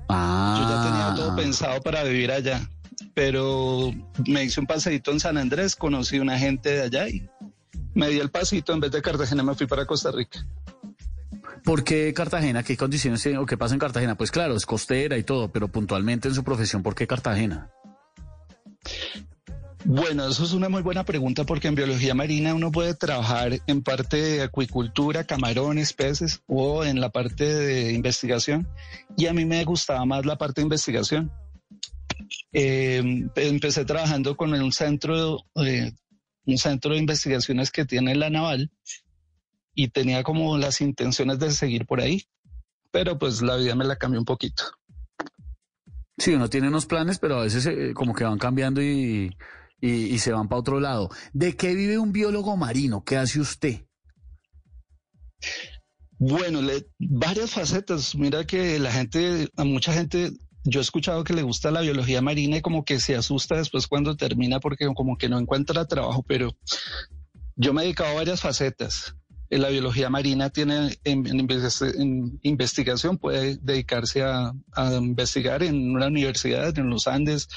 Ah. 0.07 0.57
Yo 0.59 0.69
ya 0.69 0.83
tenía 0.83 1.15
todo 1.15 1.35
pensado 1.35 1.81
para 1.81 2.03
vivir 2.03 2.31
allá 2.31 2.67
pero 3.13 3.91
me 4.27 4.45
hice 4.45 4.61
un 4.61 4.65
paseíto 4.65 5.11
en 5.11 5.19
San 5.19 5.37
Andrés, 5.37 5.75
conocí 5.75 6.19
una 6.19 6.39
gente 6.39 6.69
de 6.69 6.81
allá 6.83 7.09
y 7.09 7.29
me 7.93 8.07
di 8.07 8.17
el 8.17 8.29
pasito, 8.29 8.71
en 8.71 8.79
vez 8.79 8.91
de 8.91 9.01
Cartagena 9.01 9.43
me 9.43 9.55
fui 9.55 9.67
para 9.67 9.85
Costa 9.85 10.09
Rica. 10.09 10.45
¿Por 11.65 11.83
qué 11.83 12.13
Cartagena? 12.13 12.63
¿Qué 12.63 12.77
condiciones 12.77 13.21
tiene 13.21 13.37
o 13.37 13.45
qué 13.45 13.57
pasa 13.57 13.73
en 13.73 13.79
Cartagena? 13.79 14.15
Pues 14.15 14.31
claro, 14.31 14.55
es 14.55 14.65
costera 14.65 15.17
y 15.17 15.23
todo, 15.23 15.51
pero 15.51 15.67
puntualmente 15.67 16.29
en 16.29 16.33
su 16.33 16.45
profesión, 16.45 16.81
¿por 16.81 16.95
qué 16.95 17.07
Cartagena? 17.07 17.69
Bueno, 19.91 20.27
eso 20.27 20.43
es 20.43 20.53
una 20.53 20.69
muy 20.69 20.83
buena 20.83 21.03
pregunta 21.03 21.45
porque 21.45 21.67
en 21.67 21.73
biología 21.73 22.13
marina 22.13 22.53
uno 22.53 22.71
puede 22.71 22.93
trabajar 22.93 23.59
en 23.65 23.81
parte 23.81 24.17
de 24.17 24.43
acuicultura, 24.43 25.23
camarones, 25.23 25.93
peces 25.93 26.43
o 26.45 26.85
en 26.85 27.01
la 27.01 27.09
parte 27.09 27.43
de 27.43 27.93
investigación 27.93 28.67
y 29.17 29.25
a 29.25 29.33
mí 29.33 29.45
me 29.45 29.65
gustaba 29.65 30.05
más 30.05 30.27
la 30.27 30.37
parte 30.37 30.61
de 30.61 30.65
investigación. 30.65 31.31
Eh, 32.53 33.01
empecé 33.35 33.83
trabajando 33.83 34.37
con 34.37 34.53
un 34.53 34.71
centro, 34.71 35.39
eh, 35.55 35.91
un 36.45 36.57
centro 36.59 36.91
de 36.91 36.99
investigaciones 36.99 37.71
que 37.71 37.83
tiene 37.83 38.13
la 38.13 38.29
Naval 38.29 38.69
y 39.73 39.87
tenía 39.87 40.21
como 40.21 40.59
las 40.59 40.81
intenciones 40.81 41.39
de 41.39 41.49
seguir 41.49 41.87
por 41.87 41.99
ahí, 41.99 42.27
pero 42.91 43.17
pues 43.17 43.41
la 43.41 43.55
vida 43.55 43.73
me 43.73 43.85
la 43.85 43.95
cambió 43.95 44.19
un 44.19 44.25
poquito. 44.25 44.65
Sí, 46.19 46.35
uno 46.35 46.47
tiene 46.47 46.67
unos 46.67 46.85
planes, 46.85 47.17
pero 47.17 47.39
a 47.39 47.43
veces 47.43 47.65
eh, 47.65 47.93
como 47.95 48.13
que 48.13 48.23
van 48.23 48.37
cambiando 48.37 48.83
y, 48.83 49.35
y, 49.81 50.17
se 50.19 50.31
van 50.31 50.47
para 50.47 50.59
otro 50.59 50.79
lado. 50.79 51.09
¿De 51.33 51.55
qué 51.55 51.73
vive 51.73 51.97
un 51.97 52.11
biólogo 52.11 52.57
marino? 52.57 53.03
¿Qué 53.03 53.17
hace 53.17 53.39
usted? 53.39 53.85
Bueno, 56.17 56.61
le, 56.61 56.87
varias 56.99 57.51
facetas. 57.51 58.15
Mira 58.15 58.45
que 58.45 58.77
la 58.79 58.91
gente, 58.91 59.49
a 59.55 59.63
mucha 59.63 59.93
gente 59.93 60.31
yo 60.63 60.79
he 60.79 60.83
escuchado 60.83 61.23
que 61.23 61.33
le 61.33 61.41
gusta 61.41 61.71
la 61.71 61.81
biología 61.81 62.21
marina 62.21 62.57
y 62.57 62.61
como 62.61 62.83
que 62.83 62.99
se 62.99 63.15
asusta 63.15 63.55
después 63.55 63.87
cuando 63.87 64.15
termina 64.15 64.59
porque 64.59 64.87
como 64.93 65.17
que 65.17 65.29
no 65.29 65.39
encuentra 65.39 65.87
trabajo, 65.87 66.23
pero 66.27 66.55
yo 67.55 67.73
me 67.73 67.81
he 67.81 67.85
dedicado 67.85 68.11
a 68.11 68.15
varias 68.15 68.41
facetas. 68.41 69.15
En 69.49 69.63
la 69.63 69.69
biología 69.69 70.09
marina 70.09 70.49
tiene 70.49 70.99
en, 71.03 71.25
investigación, 72.43 73.17
puede 73.17 73.57
dedicarse 73.57 74.21
a, 74.21 74.53
investigar 74.99 75.63
en 75.63 75.91
una 75.91 76.07
universidad, 76.07 76.77
en 76.77 76.89
los 76.89 77.07
Andes, 77.07 77.47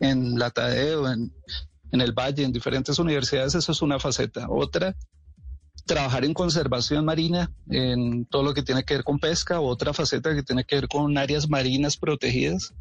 en 0.00 0.38
la 0.38 0.50
Tadeo, 0.50 1.10
en, 1.10 1.32
en 1.92 2.00
el 2.00 2.12
Valle, 2.12 2.44
en 2.44 2.52
diferentes 2.52 2.98
universidades, 2.98 3.54
eso 3.54 3.72
es 3.72 3.82
una 3.82 3.98
faceta. 3.98 4.46
Otra 4.48 4.96
trabajar 5.86 6.24
en 6.24 6.34
conservación 6.34 7.04
marina, 7.04 7.52
en 7.68 8.24
todo 8.26 8.42
lo 8.42 8.54
que 8.54 8.62
tiene 8.62 8.84
que 8.84 8.94
ver 8.94 9.04
con 9.04 9.18
pesca, 9.18 9.60
otra 9.60 9.92
faceta 9.92 10.34
que 10.34 10.42
tiene 10.42 10.64
que 10.64 10.76
ver 10.76 10.88
con 10.88 11.16
áreas 11.18 11.48
marinas 11.48 11.96
protegidas, 11.96 12.74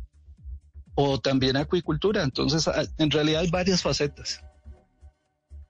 o 0.96 1.20
también 1.20 1.58
acuicultura. 1.58 2.24
Entonces, 2.24 2.70
en 2.98 3.12
realidad 3.12 3.42
hay 3.42 3.50
varias 3.50 3.82
facetas. 3.82 4.42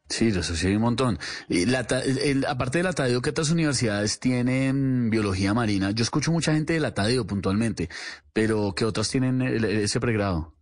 Sí, 0.10 0.32
sí 0.32 0.68
hay 0.68 0.76
un 0.76 0.82
montón. 0.82 1.20
Y 1.48 1.68
la, 1.68 1.82
el, 2.04 2.44
aparte 2.46 2.80
de 2.80 2.84
la 2.84 2.94
Tadeo, 2.94 3.22
¿qué 3.22 3.30
otras 3.30 3.52
universidades 3.52 4.20
tienen 4.20 5.12
biología 5.12 5.54
marina? 5.54 5.92
Yo 5.92 6.02
escucho 6.02 6.32
mucha 6.32 6.54
gente 6.54 6.74
de 6.74 6.80
la 6.80 6.96
Tadeo 6.96 7.28
puntualmente, 7.28 7.90
pero 8.34 8.74
¿qué 8.76 8.86
otras 8.86 9.10
tienen 9.10 9.42
ese 9.42 10.00
pregrado? 10.00 10.59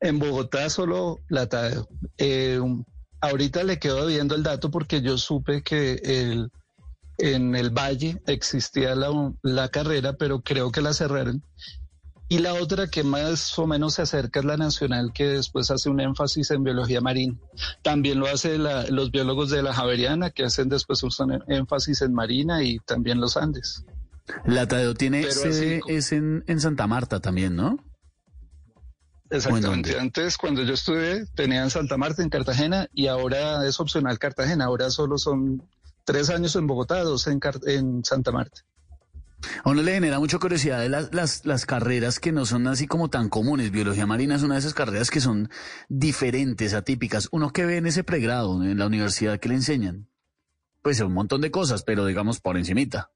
En 0.00 0.18
Bogotá 0.18 0.70
solo 0.70 1.20
la 1.28 1.48
Tadeo. 1.48 1.88
Eh, 2.18 2.60
ahorita 3.20 3.64
le 3.64 3.78
quedo 3.78 4.06
viendo 4.06 4.34
el 4.34 4.42
dato 4.42 4.70
porque 4.70 5.02
yo 5.02 5.18
supe 5.18 5.62
que 5.62 6.00
el, 6.04 6.50
en 7.18 7.56
el 7.56 7.70
Valle 7.70 8.20
existía 8.26 8.94
la, 8.94 9.32
la 9.42 9.68
carrera, 9.68 10.14
pero 10.14 10.40
creo 10.40 10.70
que 10.70 10.80
la 10.80 10.92
cerraron. 10.92 11.42
Y 12.30 12.40
la 12.40 12.52
otra 12.54 12.88
que 12.88 13.04
más 13.04 13.58
o 13.58 13.66
menos 13.66 13.94
se 13.94 14.02
acerca 14.02 14.40
es 14.40 14.44
la 14.44 14.58
nacional, 14.58 15.12
que 15.14 15.28
después 15.28 15.70
hace 15.70 15.88
un 15.88 15.98
énfasis 15.98 16.50
en 16.50 16.62
biología 16.62 17.00
marina. 17.00 17.36
También 17.82 18.20
lo 18.20 18.26
hacen 18.26 18.62
los 18.62 19.10
biólogos 19.10 19.48
de 19.48 19.62
la 19.62 19.72
Javeriana, 19.72 20.28
que 20.30 20.44
hacen 20.44 20.68
después 20.68 21.02
un 21.02 21.42
énfasis 21.48 22.02
en 22.02 22.12
marina 22.12 22.62
y 22.62 22.80
también 22.80 23.18
los 23.18 23.38
Andes. 23.38 23.86
La 24.44 24.68
Tadeo 24.68 24.92
tiene 24.92 25.30
sede, 25.32 25.80
es 25.88 26.12
en, 26.12 26.44
Santa 26.60 26.86
Marta 26.86 27.20
también, 27.20 27.56
¿no? 27.56 27.78
Exactamente. 29.30 29.98
Antes, 29.98 30.38
cuando 30.38 30.62
yo 30.62 30.74
estuve, 30.74 31.26
tenía 31.34 31.62
en 31.62 31.70
Santa 31.70 31.96
Marta, 31.96 32.22
en 32.22 32.30
Cartagena, 32.30 32.88
y 32.94 33.08
ahora 33.08 33.66
es 33.66 33.78
opcional 33.78 34.18
Cartagena. 34.18 34.64
Ahora 34.64 34.90
solo 34.90 35.18
son 35.18 35.62
tres 36.04 36.30
años 36.30 36.56
en 36.56 36.66
Bogotá, 36.66 37.02
dos 37.02 37.26
en, 37.26 37.40
en 37.66 38.04
Santa 38.04 38.32
Marta. 38.32 38.62
A 39.62 39.70
uno 39.70 39.82
le 39.82 39.92
genera 39.92 40.18
mucha 40.18 40.38
curiosidad 40.38 40.80
de 40.80 40.88
las, 40.88 41.14
las, 41.14 41.46
las, 41.46 41.64
carreras 41.64 42.18
que 42.18 42.32
no 42.32 42.44
son 42.44 42.66
así 42.66 42.86
como 42.86 43.08
tan 43.08 43.28
comunes. 43.28 43.70
Biología 43.70 44.06
marina 44.06 44.34
es 44.34 44.42
una 44.42 44.54
de 44.54 44.60
esas 44.60 44.74
carreras 44.74 45.10
que 45.10 45.20
son 45.20 45.48
diferentes, 45.88 46.74
atípicas. 46.74 47.28
Uno 47.30 47.52
que 47.52 47.64
ve 47.64 47.76
en 47.76 47.86
ese 47.86 48.02
pregrado, 48.02 48.62
en 48.64 48.78
la 48.78 48.86
universidad 48.86 49.38
que 49.38 49.48
le 49.48 49.54
enseñan, 49.54 50.08
pues 50.82 51.00
un 51.00 51.12
montón 51.12 51.40
de 51.40 51.52
cosas, 51.52 51.84
pero 51.84 52.04
digamos 52.04 52.40
por 52.40 52.56
encimita. 52.56 53.12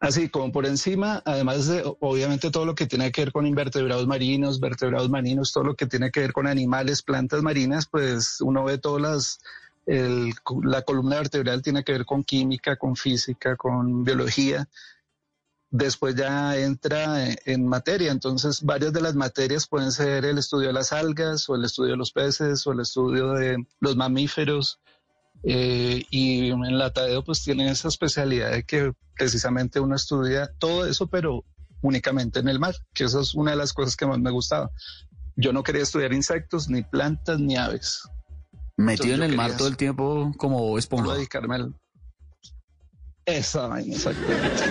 Así 0.00 0.30
como 0.30 0.50
por 0.50 0.64
encima, 0.64 1.22
además 1.26 1.66
de 1.66 1.82
obviamente 2.00 2.50
todo 2.50 2.64
lo 2.64 2.74
que 2.74 2.86
tiene 2.86 3.12
que 3.12 3.22
ver 3.22 3.32
con 3.32 3.46
invertebrados 3.46 4.06
marinos, 4.06 4.58
vertebrados 4.58 5.10
marinos, 5.10 5.52
todo 5.52 5.64
lo 5.64 5.74
que 5.76 5.86
tiene 5.86 6.10
que 6.10 6.20
ver 6.20 6.32
con 6.32 6.46
animales, 6.46 7.02
plantas 7.02 7.42
marinas, 7.42 7.86
pues 7.86 8.40
uno 8.40 8.64
ve 8.64 8.78
todas 8.78 9.02
las 9.02 9.38
la 9.86 10.82
columna 10.82 11.16
vertebral 11.16 11.62
tiene 11.62 11.82
que 11.82 11.92
ver 11.92 12.04
con 12.04 12.22
química, 12.22 12.76
con 12.76 12.96
física, 12.96 13.56
con 13.56 14.04
biología. 14.04 14.68
Después 15.70 16.16
ya 16.16 16.56
entra 16.56 17.28
en 17.44 17.66
materia, 17.66 18.10
entonces 18.10 18.62
varias 18.62 18.92
de 18.92 19.00
las 19.00 19.14
materias 19.14 19.68
pueden 19.68 19.92
ser 19.92 20.24
el 20.24 20.38
estudio 20.38 20.68
de 20.68 20.72
las 20.72 20.92
algas 20.92 21.48
o 21.48 21.54
el 21.54 21.64
estudio 21.64 21.92
de 21.92 21.96
los 21.96 22.12
peces 22.12 22.66
o 22.66 22.72
el 22.72 22.80
estudio 22.80 23.32
de 23.32 23.64
los 23.78 23.96
mamíferos. 23.96 24.80
Eh, 25.42 26.04
y 26.10 26.50
en 26.50 26.78
la 26.78 26.92
Tadeo 26.92 27.24
pues 27.24 27.42
tiene 27.42 27.70
esa 27.70 27.88
especialidad 27.88 28.52
de 28.52 28.64
que 28.64 28.92
precisamente 29.16 29.80
uno 29.80 29.96
estudia 29.96 30.50
todo 30.58 30.86
eso, 30.86 31.06
pero 31.06 31.44
únicamente 31.82 32.40
en 32.40 32.48
el 32.48 32.58
mar, 32.58 32.74
que 32.92 33.04
eso 33.04 33.20
es 33.20 33.34
una 33.34 33.52
de 33.52 33.56
las 33.56 33.72
cosas 33.72 33.96
que 33.96 34.06
más 34.06 34.18
me 34.18 34.30
gustaba. 34.30 34.70
Yo 35.36 35.52
no 35.52 35.62
quería 35.62 35.82
estudiar 35.82 36.12
insectos, 36.12 36.68
ni 36.68 36.82
plantas, 36.82 37.40
ni 37.40 37.56
aves. 37.56 38.02
Metido 38.76 39.14
en 39.14 39.22
el 39.22 39.36
mar 39.36 39.56
todo 39.56 39.68
el 39.68 39.76
tiempo 39.76 40.32
como 40.36 40.78
esponja. 40.78 41.14
dedicarme 41.14 41.56
al... 41.56 41.74
Esa 43.26 43.68
vaina, 43.68 43.94
exactamente. 43.94 44.62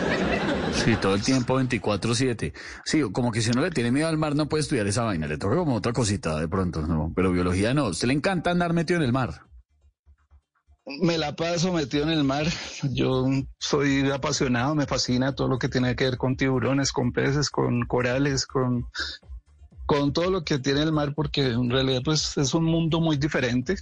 Sí, 0.73 0.95
todo 0.97 1.15
el 1.15 1.23
tiempo 1.23 1.59
24-7. 1.59 2.53
Sí, 2.83 3.01
como 3.11 3.31
que 3.31 3.41
si 3.41 3.51
uno 3.51 3.61
le 3.61 3.71
tiene 3.71 3.91
miedo 3.91 4.07
al 4.07 4.17
mar 4.17 4.35
no 4.35 4.49
puede 4.49 4.61
estudiar 4.61 4.87
esa 4.87 5.03
vaina, 5.03 5.27
le 5.27 5.37
toca 5.37 5.55
como 5.55 5.75
otra 5.75 5.93
cosita 5.93 6.39
de 6.39 6.47
pronto, 6.47 6.85
¿no? 6.85 7.11
Pero 7.15 7.31
biología 7.31 7.73
no, 7.73 7.85
usted 7.85 8.07
le 8.07 8.13
encanta 8.13 8.51
andar 8.51 8.73
metido 8.73 8.99
en 8.99 9.05
el 9.05 9.13
mar. 9.13 9.48
Me 11.01 11.19
la 11.19 11.35
paso 11.35 11.71
metido 11.71 12.03
en 12.03 12.09
el 12.09 12.23
mar. 12.23 12.47
Yo 12.91 13.27
soy 13.59 14.09
apasionado, 14.09 14.73
me 14.73 14.87
fascina 14.87 15.35
todo 15.35 15.47
lo 15.47 15.59
que 15.59 15.69
tiene 15.69 15.95
que 15.95 16.05
ver 16.05 16.17
con 16.17 16.35
tiburones, 16.35 16.91
con 16.91 17.11
peces, 17.11 17.51
con 17.51 17.85
corales, 17.85 18.47
con, 18.47 18.87
con 19.85 20.13
todo 20.13 20.31
lo 20.31 20.43
que 20.43 20.57
tiene 20.57 20.81
el 20.81 20.91
mar, 20.91 21.13
porque 21.13 21.47
en 21.47 21.69
realidad 21.69 22.01
pues 22.03 22.37
es 22.37 22.55
un 22.55 22.65
mundo 22.65 22.99
muy 23.01 23.17
diferente 23.17 23.75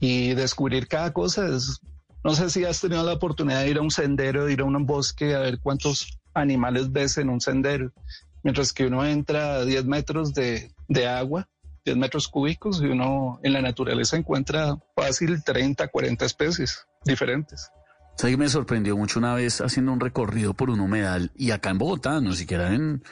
y 0.00 0.34
descubrir 0.34 0.88
cada 0.88 1.12
cosa. 1.12 1.46
Es, 1.46 1.80
no 2.24 2.34
sé 2.34 2.50
si 2.50 2.64
has 2.64 2.80
tenido 2.80 3.04
la 3.04 3.12
oportunidad 3.12 3.60
de 3.60 3.70
ir 3.70 3.78
a 3.78 3.82
un 3.82 3.92
sendero, 3.92 4.46
de 4.46 4.52
ir 4.52 4.62
a 4.62 4.64
un 4.64 4.86
bosque, 4.86 5.34
a 5.34 5.40
ver 5.40 5.60
cuántos 5.60 6.18
animales 6.34 6.90
ves 6.90 7.18
en 7.18 7.28
un 7.28 7.40
sendero. 7.40 7.92
Mientras 8.42 8.72
que 8.72 8.86
uno 8.86 9.06
entra 9.06 9.54
a 9.54 9.64
10 9.64 9.84
metros 9.84 10.34
de, 10.34 10.72
de 10.88 11.06
agua, 11.06 11.48
10 11.84 11.96
metros 11.96 12.28
cúbicos, 12.28 12.80
y 12.82 12.86
uno 12.86 13.38
en 13.42 13.52
la 13.52 13.62
naturaleza 13.62 14.16
encuentra 14.16 14.78
fácil 14.96 15.42
30, 15.44 15.88
40 15.88 16.24
especies 16.24 16.86
diferentes. 17.04 17.70
¿Sabes 18.16 18.38
me 18.38 18.48
sorprendió 18.48 18.96
mucho 18.96 19.18
una 19.18 19.34
vez 19.34 19.60
haciendo 19.60 19.92
un 19.92 20.00
recorrido 20.00 20.54
por 20.54 20.70
un 20.70 20.80
humedal 20.80 21.32
y 21.34 21.50
acá 21.50 21.70
en 21.70 21.78
Bogotá, 21.78 22.20
no 22.20 22.32
siquiera 22.32 22.72
en, 22.72 23.02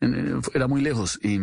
en 0.00 0.40
era 0.54 0.68
muy 0.68 0.80
lejos. 0.80 1.18
Y 1.22 1.38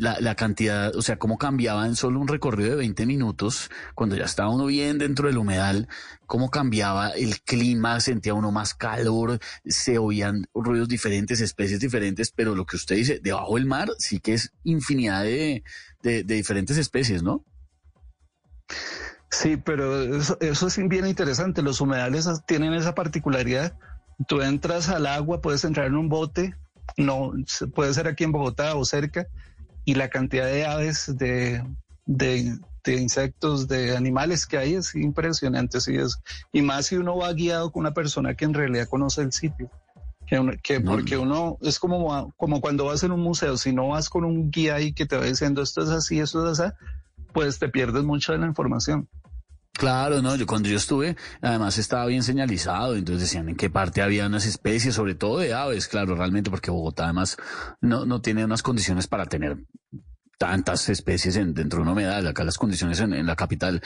la, 0.00 0.18
la, 0.20 0.34
cantidad, 0.34 0.94
o 0.96 1.02
sea, 1.02 1.18
cómo 1.18 1.38
cambiaba 1.38 1.86
en 1.86 1.96
solo 1.96 2.20
un 2.20 2.28
recorrido 2.28 2.70
de 2.70 2.76
20 2.76 3.06
minutos, 3.06 3.70
cuando 3.94 4.16
ya 4.16 4.24
estaba 4.24 4.50
uno 4.50 4.66
bien 4.66 4.98
dentro 4.98 5.28
del 5.28 5.38
humedal, 5.38 5.88
cómo 6.26 6.50
cambiaba 6.50 7.10
el 7.10 7.40
clima, 7.40 8.00
sentía 8.00 8.34
uno 8.34 8.50
más 8.50 8.74
calor, 8.74 9.38
se 9.64 9.98
oían 9.98 10.46
ruidos 10.54 10.88
diferentes, 10.88 11.40
especies 11.40 11.80
diferentes, 11.80 12.30
pero 12.30 12.54
lo 12.54 12.66
que 12.66 12.76
usted 12.76 12.96
dice, 12.96 13.20
debajo 13.22 13.56
del 13.56 13.66
mar 13.66 13.88
sí 13.98 14.20
que 14.20 14.34
es 14.34 14.52
infinidad 14.62 15.22
de, 15.22 15.62
de, 16.02 16.22
diferentes 16.22 16.76
especies, 16.76 17.22
¿no? 17.22 17.44
Sí, 19.30 19.56
pero 19.56 20.16
eso 20.16 20.66
es 20.66 20.88
bien 20.88 21.06
interesante. 21.06 21.62
Los 21.62 21.80
humedales 21.80 22.28
tienen 22.46 22.72
esa 22.72 22.94
particularidad. 22.94 23.76
Tú 24.28 24.42
entras 24.42 24.88
al 24.88 25.06
agua, 25.06 25.40
puedes 25.40 25.64
entrar 25.64 25.86
en 25.86 25.96
un 25.96 26.08
bote, 26.08 26.54
no 26.96 27.32
puede 27.74 27.94
ser 27.94 28.06
aquí 28.06 28.24
en 28.24 28.32
Bogotá 28.32 28.76
o 28.76 28.84
cerca, 28.84 29.26
y 29.84 29.94
la 29.94 30.08
cantidad 30.08 30.46
de 30.46 30.64
aves, 30.64 31.16
de, 31.16 31.62
de, 32.06 32.58
insectos, 32.86 33.68
de 33.68 33.96
animales 33.96 34.46
que 34.46 34.58
hay 34.58 34.74
es 34.74 34.94
impresionante. 34.94 35.80
Sí 35.80 35.96
es. 35.96 36.18
Y 36.52 36.62
más 36.62 36.86
si 36.86 36.96
uno 36.96 37.16
va 37.16 37.32
guiado 37.32 37.70
con 37.70 37.80
una 37.80 37.94
persona 37.94 38.34
que 38.34 38.44
en 38.44 38.54
realidad 38.54 38.88
conoce 38.88 39.22
el 39.22 39.32
sitio. 39.32 39.70
Que, 40.62 40.80
porque 40.80 41.18
uno 41.18 41.58
es 41.60 41.78
como, 41.78 42.32
como 42.36 42.60
cuando 42.60 42.86
vas 42.86 43.02
en 43.02 43.12
un 43.12 43.20
museo, 43.20 43.58
si 43.58 43.72
no 43.72 43.88
vas 43.88 44.08
con 44.08 44.24
un 44.24 44.50
guía 44.50 44.76
ahí 44.76 44.92
que 44.92 45.04
te 45.04 45.16
va 45.16 45.26
diciendo 45.26 45.62
esto 45.62 45.82
es 45.82 45.90
así, 45.90 46.18
esto 46.18 46.50
es 46.50 46.58
así, 46.58 46.74
pues 47.34 47.58
te 47.58 47.68
pierdes 47.68 48.04
mucho 48.04 48.32
de 48.32 48.38
la 48.38 48.46
información. 48.46 49.06
Claro, 49.76 50.22
no, 50.22 50.36
yo 50.36 50.46
cuando 50.46 50.68
yo 50.68 50.76
estuve, 50.76 51.16
además 51.42 51.78
estaba 51.78 52.06
bien 52.06 52.22
señalizado, 52.22 52.94
entonces 52.94 53.22
decían 53.22 53.48
en 53.48 53.56
qué 53.56 53.70
parte 53.70 54.02
había 54.02 54.26
unas 54.26 54.46
especies, 54.46 54.94
sobre 54.94 55.16
todo 55.16 55.40
de 55.40 55.52
aves, 55.52 55.88
claro, 55.88 56.14
realmente, 56.14 56.48
porque 56.48 56.70
Bogotá 56.70 57.04
además 57.04 57.36
no, 57.80 58.06
no 58.06 58.20
tiene 58.20 58.44
unas 58.44 58.62
condiciones 58.62 59.08
para 59.08 59.26
tener 59.26 59.58
tantas 60.38 60.88
especies 60.88 61.36
en, 61.36 61.54
dentro 61.54 61.78
de 61.78 61.82
una 61.82 61.92
humedal. 61.92 62.26
Acá 62.28 62.44
las 62.44 62.56
condiciones 62.56 63.00
en, 63.00 63.26
la 63.26 63.34
capital, 63.34 63.82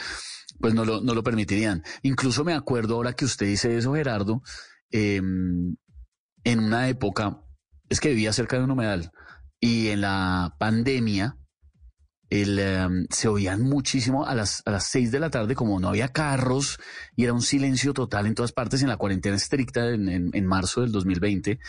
pues 0.59 0.75
no 0.75 0.85
lo, 0.85 1.01
no 1.01 1.15
lo 1.15 1.23
permitirían. 1.23 1.83
Incluso 2.03 2.43
me 2.43 2.53
acuerdo 2.53 2.95
ahora 2.95 3.13
que 3.13 3.25
usted 3.25 3.47
dice 3.47 3.75
eso, 3.75 3.95
Gerardo, 3.95 4.43
em, 4.91 5.75
en 6.43 6.59
una 6.59 6.87
época, 6.87 7.41
es 7.89 7.99
que 7.99 8.09
vivía 8.09 8.31
cerca 8.31 8.57
de 8.57 8.63
un 8.63 8.71
humedal, 8.71 9.11
y 9.59 9.87
en 9.87 10.01
la 10.01 10.55
pandemia, 10.59 11.38
em, 12.29 13.07
se 13.09 13.27
oían 13.27 13.61
muchísimo 13.61 14.25
a 14.25 14.35
las, 14.35 14.61
a 14.65 14.71
las 14.71 14.85
seis 14.85 15.11
de 15.11 15.19
la 15.19 15.29
tarde, 15.29 15.55
como 15.55 15.79
no 15.79 15.89
había 15.89 16.09
carros 16.09 16.79
y 17.15 17.23
era 17.23 17.33
un 17.33 17.41
silencio 17.41 17.93
total 17.93 18.27
en 18.27 18.35
todas 18.35 18.51
partes 18.51 18.81
en 18.81 18.89
la 18.89 18.97
cuarentena 18.97 19.35
estricta 19.35 19.89
en, 19.89 20.29
en, 20.33 20.45
marzo 20.45 20.81
del 20.81 20.91
2020, 20.91 21.59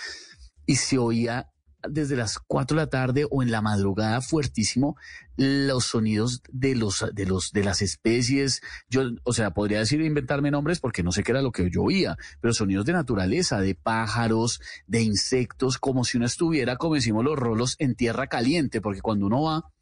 y 0.66 0.76
se 0.76 0.98
oía 0.98 1.50
desde 1.88 2.14
las 2.14 2.38
cuatro 2.38 2.76
de 2.76 2.82
la 2.82 2.90
tarde 2.90 3.26
o 3.30 3.42
en 3.42 3.50
la 3.50 3.62
madrugada 3.62 4.20
fuertísimo 4.20 4.96
los 5.36 5.86
sonidos 5.86 6.42
de 6.50 6.74
los 6.74 7.06
de 7.14 7.24
los 7.24 7.52
de 7.52 7.64
las 7.64 7.80
especies. 7.80 8.60
Yo 8.90 9.02
o 9.24 9.32
sea 9.32 9.52
podría 9.52 9.78
decir 9.78 10.02
inventarme 10.02 10.50
nombres 10.50 10.80
porque 10.80 11.02
no 11.02 11.10
sé 11.10 11.22
qué 11.22 11.32
era 11.32 11.40
lo 11.40 11.52
que 11.52 11.70
yo 11.70 11.84
oía 11.84 12.18
pero 12.42 12.52
sonidos 12.52 12.84
de 12.84 12.92
naturaleza 12.92 13.60
de 13.60 13.74
pájaros 13.74 14.60
de 14.86 15.00
insectos 15.00 15.78
como 15.78 16.04
si 16.04 16.18
uno 16.18 16.26
estuviera 16.26 16.76
como 16.76 16.96
decimos 16.96 17.24
los 17.24 17.38
rolos 17.38 17.76
en 17.78 17.94
tierra 17.94 18.26
caliente 18.26 18.82
porque 18.82 19.00
cuando 19.00 19.26
uno 19.26 19.42
va 19.42 19.72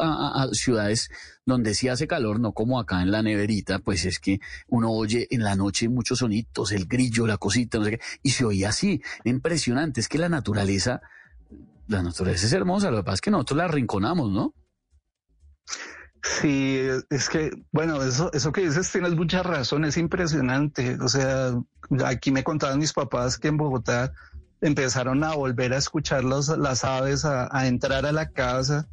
a, 0.00 0.48
ciudades 0.52 1.10
donde 1.46 1.74
sí 1.74 1.88
hace 1.88 2.06
calor, 2.06 2.40
no 2.40 2.52
como 2.52 2.78
acá 2.78 3.02
en 3.02 3.10
la 3.10 3.22
neverita, 3.22 3.78
pues 3.78 4.04
es 4.04 4.18
que 4.18 4.40
uno 4.68 4.90
oye 4.90 5.26
en 5.30 5.42
la 5.42 5.56
noche 5.56 5.88
muchos 5.88 6.20
sonitos, 6.20 6.72
el 6.72 6.86
grillo, 6.86 7.26
la 7.26 7.36
cosita, 7.36 7.78
no 7.78 7.84
sé 7.84 7.92
qué, 7.92 8.00
y 8.22 8.30
se 8.30 8.44
oía 8.44 8.70
así, 8.70 9.02
impresionante, 9.24 10.00
es 10.00 10.08
que 10.08 10.18
la 10.18 10.28
naturaleza, 10.28 11.02
la 11.86 12.02
naturaleza 12.02 12.46
es 12.46 12.52
hermosa, 12.52 12.90
lo 12.90 12.98
que 12.98 13.04
pasa 13.04 13.14
es 13.14 13.20
que 13.20 13.30
nosotros 13.30 13.58
la 13.58 13.64
arrinconamos, 13.64 14.30
¿no? 14.30 14.54
Sí, 16.22 16.80
es 17.10 17.28
que, 17.28 17.50
bueno, 17.70 18.02
eso, 18.02 18.32
eso 18.32 18.50
que 18.50 18.62
dices 18.62 18.90
tienes 18.90 19.14
mucha 19.14 19.42
razón, 19.42 19.84
es 19.84 19.98
impresionante. 19.98 20.96
O 21.02 21.08
sea, 21.08 21.52
aquí 22.06 22.32
me 22.32 22.42
contaban 22.42 22.78
mis 22.78 22.94
papás 22.94 23.36
que 23.36 23.48
en 23.48 23.58
Bogotá 23.58 24.10
empezaron 24.62 25.22
a 25.22 25.34
volver 25.34 25.74
a 25.74 25.76
escuchar 25.76 26.24
las 26.24 26.84
aves, 26.84 27.26
a 27.26 27.66
entrar 27.66 28.06
a 28.06 28.12
la 28.12 28.30
casa 28.30 28.88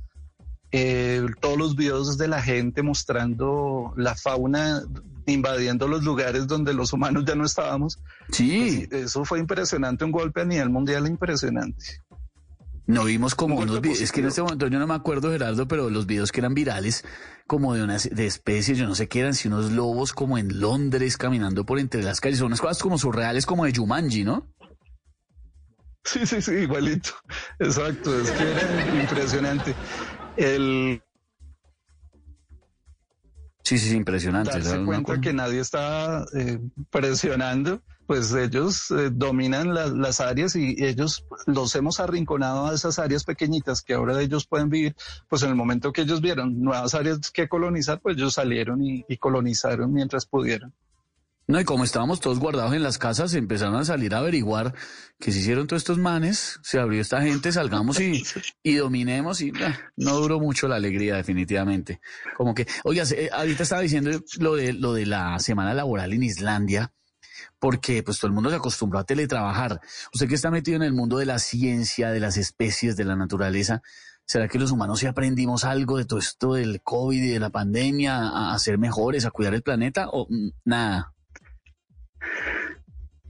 eh, 0.71 1.25
todos 1.39 1.57
los 1.57 1.75
videos 1.75 2.17
de 2.17 2.27
la 2.27 2.41
gente 2.41 2.81
mostrando 2.81 3.93
la 3.97 4.15
fauna 4.15 4.83
invadiendo 5.25 5.87
los 5.87 6.03
lugares 6.03 6.47
donde 6.47 6.73
los 6.73 6.93
humanos 6.93 7.25
ya 7.25 7.35
no 7.35 7.45
estábamos. 7.45 7.99
Sí. 8.31 8.87
Pues, 8.89 9.03
eso 9.03 9.25
fue 9.25 9.39
impresionante, 9.39 10.05
un 10.05 10.11
golpe 10.11 10.41
a 10.41 10.45
nivel 10.45 10.69
mundial 10.69 11.07
impresionante. 11.07 12.01
No 12.87 13.05
vimos 13.05 13.35
como 13.35 13.57
unos 13.57 13.79
videos, 13.79 14.01
es 14.01 14.11
que 14.11 14.21
en 14.21 14.27
este 14.27 14.41
momento 14.41 14.67
yo 14.67 14.79
no 14.79 14.87
me 14.87 14.95
acuerdo 14.95 15.31
Gerardo, 15.31 15.67
pero 15.67 15.89
los 15.89 16.07
videos 16.07 16.31
que 16.31 16.41
eran 16.41 16.53
virales 16.53 17.05
como 17.47 17.73
de 17.73 17.83
unas 17.83 18.09
de 18.09 18.25
especies, 18.25 18.77
yo 18.77 18.87
no 18.87 18.95
sé 18.95 19.07
qué 19.07 19.19
eran, 19.19 19.33
si 19.33 19.47
unos 19.47 19.71
lobos 19.71 20.13
como 20.13 20.37
en 20.37 20.59
Londres 20.59 21.15
caminando 21.15 21.65
por 21.65 21.79
entre 21.79 22.03
las 22.03 22.19
calles, 22.19 22.39
son 22.39 22.47
unas 22.47 22.59
cosas 22.59 22.79
como 22.79 22.97
surreales 22.97 23.45
como 23.45 23.65
de 23.65 23.73
Jumanji, 23.73 24.23
¿no? 24.23 24.47
Sí, 26.03 26.25
sí, 26.25 26.41
sí, 26.41 26.51
igualito. 26.51 27.11
Exacto, 27.59 28.19
es 28.19 28.31
que 28.31 28.43
era 28.43 29.01
impresionante. 29.03 29.75
El 30.35 31.01
Sí, 33.63 33.77
sí, 33.77 33.95
impresionante. 33.95 34.51
Darse 34.51 34.83
cuenta 34.83 35.21
que 35.21 35.33
nadie 35.33 35.59
está 35.59 36.25
eh, 36.33 36.59
presionando, 36.89 37.81
pues 38.07 38.33
ellos 38.33 38.91
eh, 38.91 39.09
dominan 39.11 39.73
las 39.73 40.19
áreas 40.19 40.55
y 40.55 40.75
ellos 40.83 41.25
los 41.45 41.73
hemos 41.75 41.99
arrinconado 41.99 42.67
a 42.67 42.73
esas 42.73 42.99
áreas 42.99 43.23
pequeñitas 43.23 43.81
que 43.81 43.93
ahora 43.93 44.21
ellos 44.21 44.47
pueden 44.47 44.69
vivir, 44.69 44.95
pues 45.29 45.43
en 45.43 45.49
el 45.49 45.55
momento 45.55 45.93
que 45.93 46.01
ellos 46.01 46.21
vieron 46.21 46.59
nuevas 46.61 46.95
áreas 46.95 47.31
que 47.31 47.47
colonizar, 47.47 48.01
pues 48.01 48.17
ellos 48.17 48.33
salieron 48.33 48.81
y 48.81 49.17
colonizaron 49.17 49.93
mientras 49.93 50.25
pudieron. 50.25 50.73
No, 51.47 51.59
y 51.59 51.65
como 51.65 51.83
estábamos 51.83 52.19
todos 52.19 52.39
guardados 52.39 52.73
en 52.73 52.83
las 52.83 52.97
casas, 52.97 53.33
empezaron 53.33 53.75
a 53.75 53.83
salir 53.83 54.13
a 54.15 54.19
averiguar 54.19 54.73
qué 55.19 55.31
se 55.31 55.39
hicieron 55.39 55.67
todos 55.67 55.81
estos 55.81 55.97
manes, 55.97 56.59
se 56.63 56.79
abrió 56.79 57.01
esta 57.01 57.21
gente, 57.21 57.51
salgamos 57.51 57.99
y, 57.99 58.23
y 58.63 58.75
dominemos 58.75 59.41
y 59.41 59.51
no 59.97 60.15
duró 60.17 60.39
mucho 60.39 60.67
la 60.67 60.77
alegría 60.77 61.15
definitivamente. 61.15 61.99
Como 62.37 62.53
que, 62.53 62.67
oiga, 62.83 63.03
eh, 63.11 63.29
ahorita 63.33 63.63
estaba 63.63 63.81
diciendo 63.81 64.11
lo 64.39 64.55
de, 64.55 64.73
lo 64.73 64.93
de 64.93 65.05
la 65.05 65.39
semana 65.39 65.73
laboral 65.73 66.13
en 66.13 66.23
Islandia, 66.23 66.93
porque 67.59 68.01
pues 68.01 68.19
todo 68.19 68.27
el 68.27 68.33
mundo 68.33 68.49
se 68.49 68.55
acostumbró 68.55 68.99
a 68.99 69.03
teletrabajar. 69.03 69.81
Usted 70.13 70.29
que 70.29 70.35
está 70.35 70.51
metido 70.51 70.77
en 70.77 70.83
el 70.83 70.93
mundo 70.93 71.17
de 71.17 71.25
la 71.25 71.39
ciencia, 71.39 72.11
de 72.11 72.19
las 72.19 72.37
especies, 72.37 72.95
de 72.95 73.03
la 73.03 73.15
naturaleza, 73.15 73.81
¿Será 74.31 74.47
que 74.47 74.59
los 74.59 74.71
humanos 74.71 74.99
sí 74.99 75.07
aprendimos 75.07 75.65
algo 75.65 75.97
de 75.97 76.05
todo 76.05 76.19
esto 76.19 76.53
del 76.53 76.81
COVID 76.81 77.21
y 77.21 77.31
de 77.31 77.39
la 77.41 77.49
pandemia 77.49 78.53
a 78.53 78.57
ser 78.59 78.77
mejores, 78.77 79.25
a 79.25 79.31
cuidar 79.31 79.53
el 79.53 79.61
planeta 79.61 80.07
o 80.09 80.25
mm, 80.29 80.51
nada? 80.63 81.13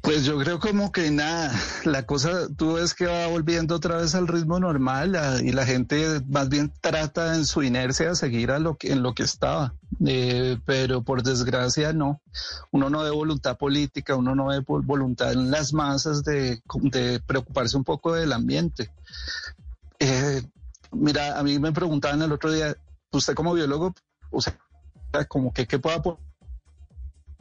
Pues 0.01 0.26
yo 0.26 0.39
creo 0.39 0.59
como 0.59 0.91
que 0.91 1.11
nada, 1.11 1.53
la 1.85 2.07
cosa, 2.07 2.47
tú 2.57 2.73
ves 2.73 2.95
que 2.95 3.05
va 3.05 3.27
volviendo 3.27 3.76
otra 3.76 3.97
vez 3.97 4.15
al 4.15 4.27
ritmo 4.27 4.59
normal 4.59 5.15
y 5.43 5.51
la 5.51 5.63
gente 5.63 6.22
más 6.27 6.49
bien 6.49 6.73
trata 6.81 7.35
en 7.35 7.45
su 7.45 7.61
inercia 7.61 8.09
de 8.09 8.15
seguir 8.15 8.49
a 8.49 8.57
lo 8.57 8.77
que, 8.77 8.91
en 8.91 9.03
lo 9.03 9.13
que 9.13 9.22
estaba, 9.22 9.76
eh, 10.03 10.57
pero 10.65 11.03
por 11.03 11.22
desgracia 11.22 11.93
no, 11.93 12.19
uno 12.72 12.89
no 12.89 13.03
ve 13.03 13.11
voluntad 13.11 13.57
política, 13.57 14.15
uno 14.15 14.34
no 14.34 14.47
ve 14.47 14.63
voluntad 14.65 15.34
en 15.34 15.51
las 15.51 15.72
masas 15.72 16.23
de, 16.23 16.59
preocuparse 17.27 17.77
un 17.77 17.84
poco 17.84 18.13
del 18.13 18.34
ambiente. 18.34 18.91
Eh, 19.99 20.41
mira, 20.91 21.38
a 21.38 21.43
mí 21.43 21.59
me 21.59 21.73
preguntaban 21.73 22.23
el 22.23 22.31
otro 22.31 22.51
día, 22.51 22.76
usted 23.11 23.35
como 23.35 23.53
biólogo, 23.53 23.93
o 24.31 24.41
sea, 24.41 24.57
como 25.27 25.53
que 25.53 25.68
qué 25.68 25.77
puede 25.77 25.97
aportar 25.97 26.31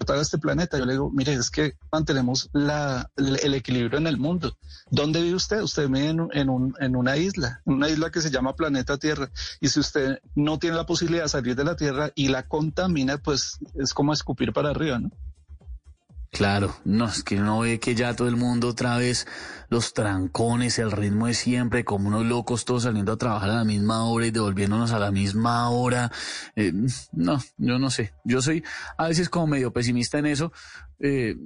a 0.09 0.21
este 0.21 0.39
planeta. 0.39 0.79
Yo 0.79 0.87
le 0.87 0.95
digo, 0.95 1.11
mire, 1.11 1.35
es 1.35 1.51
que 1.51 1.75
mantenemos 1.93 2.49
la, 2.53 3.11
el 3.17 3.55
equilibrio 3.55 3.99
en 3.99 4.07
el 4.07 4.17
mundo. 4.17 4.57
¿Dónde 4.91 5.23
vive 5.23 5.37
usted? 5.37 5.63
Usted 5.63 5.89
vive 5.89 6.09
en, 6.09 6.49
un, 6.49 6.75
en 6.81 6.97
una 6.97 7.17
isla, 7.17 7.61
una 7.65 7.89
isla 7.89 8.11
que 8.11 8.21
se 8.21 8.31
llama 8.31 8.57
planeta 8.57 8.99
Tierra. 8.99 9.31
Y 9.61 9.69
si 9.69 9.81
usted 9.81 10.19
no 10.35 10.59
tiene 10.59 10.77
la 10.77 10.87
posibilidad 10.87 11.25
de 11.25 11.29
salir 11.29 11.55
de 11.55 11.65
la 11.65 11.77
Tierra 11.77 12.11
y 12.15 12.29
la 12.29 12.49
contamina, 12.49 13.19
pues 13.19 13.59
es 13.75 13.95
como 13.95 14.13
escupir 14.13 14.53
para 14.53 14.71
arriba, 14.71 14.99
¿no? 14.99 15.11
Claro, 16.33 16.77
no, 16.85 17.07
es 17.07 17.25
que 17.25 17.41
uno 17.41 17.59
ve 17.59 17.81
que 17.81 17.97
ya 17.97 18.15
todo 18.15 18.29
el 18.29 18.37
mundo 18.37 18.69
otra 18.69 18.97
vez, 18.97 19.27
los 19.69 19.95
trancones, 19.95 20.79
el 20.79 20.93
ritmo 20.93 21.27
de 21.27 21.35
siempre, 21.35 21.85
como 21.85 22.07
unos 22.07 22.25
locos 22.25 22.65
todos 22.65 22.85
saliendo 22.85 23.13
a 23.13 23.17
trabajar 23.17 23.51
a 23.51 23.55
la 23.57 23.65
misma 23.65 24.05
hora 24.05 24.27
y 24.27 24.31
devolviéndonos 24.31 24.93
a 24.93 25.01
la 25.01 25.11
misma 25.11 25.69
hora. 25.71 26.13
Eh, 26.55 26.73
no, 27.13 27.41
yo 27.59 27.81
no 27.81 27.91
sé. 27.91 28.15
Yo 28.25 28.41
soy 28.43 28.63
a 28.97 29.09
veces 29.09 29.29
como 29.29 29.49
medio 29.49 29.73
pesimista 29.73 30.19
en 30.19 30.27
eso. 30.27 30.53
Eh, 31.01 31.37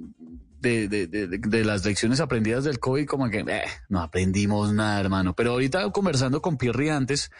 de, 0.61 0.87
de, 0.87 1.07
de, 1.07 1.27
de, 1.27 1.65
las 1.65 1.85
lecciones 1.85 2.19
aprendidas 2.19 2.63
del 2.63 2.79
COVID, 2.79 3.05
como 3.05 3.29
que 3.29 3.39
eh, 3.39 3.63
no 3.89 4.01
aprendimos 4.01 4.71
nada, 4.71 4.99
hermano. 4.99 5.35
Pero 5.35 5.51
ahorita 5.51 5.91
conversando 5.91 6.41
con 6.41 6.57
Pirri 6.57 6.89
antes, 6.89 7.31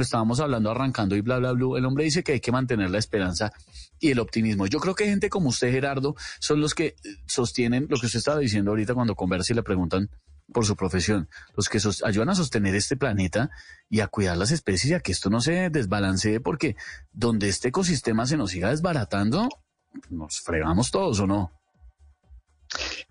estábamos 0.00 0.40
hablando 0.40 0.70
arrancando 0.70 1.16
y 1.16 1.20
bla, 1.20 1.38
bla, 1.38 1.52
bla. 1.52 1.78
El 1.78 1.84
hombre 1.84 2.04
dice 2.04 2.22
que 2.22 2.32
hay 2.32 2.40
que 2.40 2.52
mantener 2.52 2.90
la 2.90 2.98
esperanza 2.98 3.52
y 4.00 4.10
el 4.10 4.18
optimismo. 4.18 4.66
Yo 4.66 4.80
creo 4.80 4.94
que 4.94 5.04
gente 5.06 5.28
como 5.28 5.48
usted, 5.50 5.70
Gerardo, 5.70 6.16
son 6.40 6.60
los 6.60 6.74
que 6.74 6.96
sostienen 7.26 7.86
lo 7.88 7.98
que 7.98 8.06
usted 8.06 8.18
estaba 8.18 8.38
diciendo 8.38 8.70
ahorita 8.70 8.94
cuando 8.94 9.14
conversa 9.14 9.52
y 9.52 9.56
le 9.56 9.62
preguntan 9.62 10.10
por 10.52 10.66
su 10.66 10.76
profesión, 10.76 11.28
los 11.56 11.68
que 11.68 11.78
ayudan 12.04 12.28
a 12.28 12.34
sostener 12.34 12.74
este 12.74 12.96
planeta 12.96 13.50
y 13.88 14.00
a 14.00 14.08
cuidar 14.08 14.36
las 14.36 14.50
especies 14.50 14.90
y 14.90 14.94
a 14.94 15.00
que 15.00 15.12
esto 15.12 15.30
no 15.30 15.40
se 15.40 15.70
desbalancee, 15.70 16.40
porque 16.40 16.76
donde 17.12 17.48
este 17.48 17.68
ecosistema 17.68 18.26
se 18.26 18.36
nos 18.36 18.50
siga 18.50 18.70
desbaratando, 18.70 19.48
nos 20.10 20.40
fregamos 20.40 20.90
todos 20.90 21.20
o 21.20 21.26
no. 21.26 21.52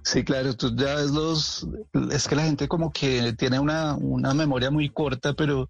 Sí, 0.04 0.24
claro, 0.24 0.56
tú 0.56 0.76
ya 0.76 0.96
ves 0.96 1.12
los, 1.12 1.68
es 2.12 2.28
que 2.28 2.36
la 2.36 2.44
gente 2.44 2.68
como 2.68 2.92
que 2.92 3.34
tiene 3.34 3.60
una, 3.60 3.96
una 3.96 4.34
memoria 4.34 4.72
muy 4.72 4.90
corta, 4.90 5.34
pero 5.34 5.70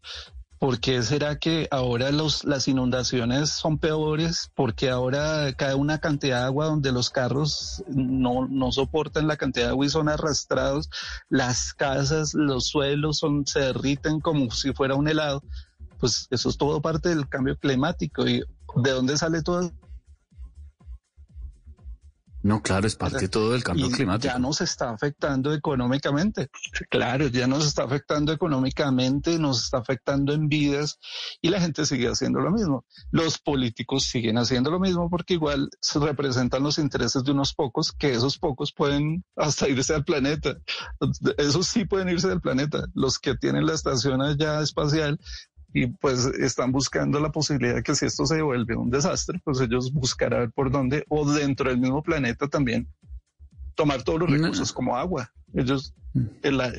¿Por 0.62 0.80
qué 0.80 1.02
será 1.02 1.40
que 1.40 1.68
ahora 1.72 2.12
los, 2.12 2.44
las 2.44 2.68
inundaciones 2.68 3.50
son 3.50 3.80
peores? 3.80 4.52
Porque 4.54 4.92
ahora 4.92 5.52
cae 5.54 5.74
una 5.74 5.98
cantidad 5.98 6.42
de 6.42 6.46
agua 6.46 6.68
donde 6.68 6.92
los 6.92 7.10
carros 7.10 7.84
no, 7.88 8.48
no 8.48 8.72
soportan 8.72 9.26
la 9.26 9.38
cantidad 9.38 9.66
de 9.66 9.72
agua 9.72 9.88
y 9.88 9.90
son 9.90 10.08
arrastrados. 10.08 10.92
Las 11.30 11.74
casas, 11.74 12.36
los 12.36 12.68
suelos 12.68 13.18
son, 13.18 13.48
se 13.48 13.62
derriten 13.62 14.20
como 14.20 14.52
si 14.52 14.72
fuera 14.72 14.94
un 14.94 15.08
helado. 15.08 15.42
Pues 15.98 16.28
eso 16.30 16.50
es 16.50 16.58
todo 16.58 16.80
parte 16.80 17.10
del 17.10 17.28
cambio 17.28 17.58
climático. 17.58 18.28
¿Y 18.28 18.44
de 18.76 18.92
dónde 18.92 19.18
sale 19.18 19.42
todo 19.42 19.72
no, 22.44 22.62
claro, 22.62 22.88
es 22.88 22.96
parte 22.96 23.20
de 23.20 23.30
todo 23.30 23.54
el 23.54 23.64
cambio 23.64 23.90
climático. 23.90 24.34
Ya 24.34 24.40
nos 24.40 24.62
está 24.62 24.90
afectando 24.92 25.54
económicamente. 25.54 26.50
Claro, 26.90 27.28
ya 27.28 27.48
nos 27.48 27.66
está 27.66 27.84
afectando 27.84 28.34
económicamente, 28.34 29.40
nos 29.40 29.64
está 29.64 29.78
afectando 29.78 30.34
en 30.34 30.50
vidas 30.50 31.00
y 31.42 31.50
la 31.50 31.62
gente 31.62 31.86
sigue 31.86 32.08
haciendo 32.08 32.40
lo 32.42 32.52
mismo. 32.52 32.86
Los 33.12 33.40
políticos 33.40 34.04
siguen 34.04 34.38
haciendo 34.38 34.72
lo 34.72 34.80
mismo 34.80 35.10
porque 35.10 35.36
igual 35.36 35.70
se 35.80 36.00
representan 36.00 36.64
los 36.64 36.78
intereses 36.80 37.24
de 37.24 37.32
unos 37.32 37.54
pocos, 37.54 37.92
que 37.92 38.12
esos 38.12 38.38
pocos 38.38 38.74
pueden 38.74 39.24
hasta 39.36 39.70
irse 39.70 39.94
al 39.94 40.04
planeta. 40.04 40.58
Esos 41.38 41.68
sí 41.68 41.86
pueden 41.86 42.10
irse 42.10 42.28
del 42.28 42.42
planeta. 42.42 42.86
Los 42.94 43.20
que 43.20 43.36
tienen 43.36 43.66
la 43.66 43.74
estación 43.74 44.22
allá 44.22 44.62
espacial 44.62 45.20
y 45.74 45.88
pues 45.88 46.26
están 46.26 46.72
buscando 46.72 47.20
la 47.20 47.32
posibilidad 47.32 47.76
de 47.76 47.84
que 47.84 47.96
si 47.96 48.06
esto 48.06 48.26
se 48.26 48.42
vuelve 48.42 48.76
un 48.76 48.90
desastre, 48.90 49.40
pues 49.44 49.60
ellos 49.62 49.92
buscarán 49.94 50.52
por 50.52 50.72
dónde 50.72 51.06
o 51.10 51.30
dentro 51.30 51.70
del 51.70 51.80
mismo 51.80 52.04
planeta 52.04 52.48
también 52.48 52.88
tomar 53.76 54.04
todos 54.04 54.20
los 54.20 54.30
recursos 54.30 54.74
como 54.74 54.98
agua. 54.98 55.32
Ellos, 55.54 55.94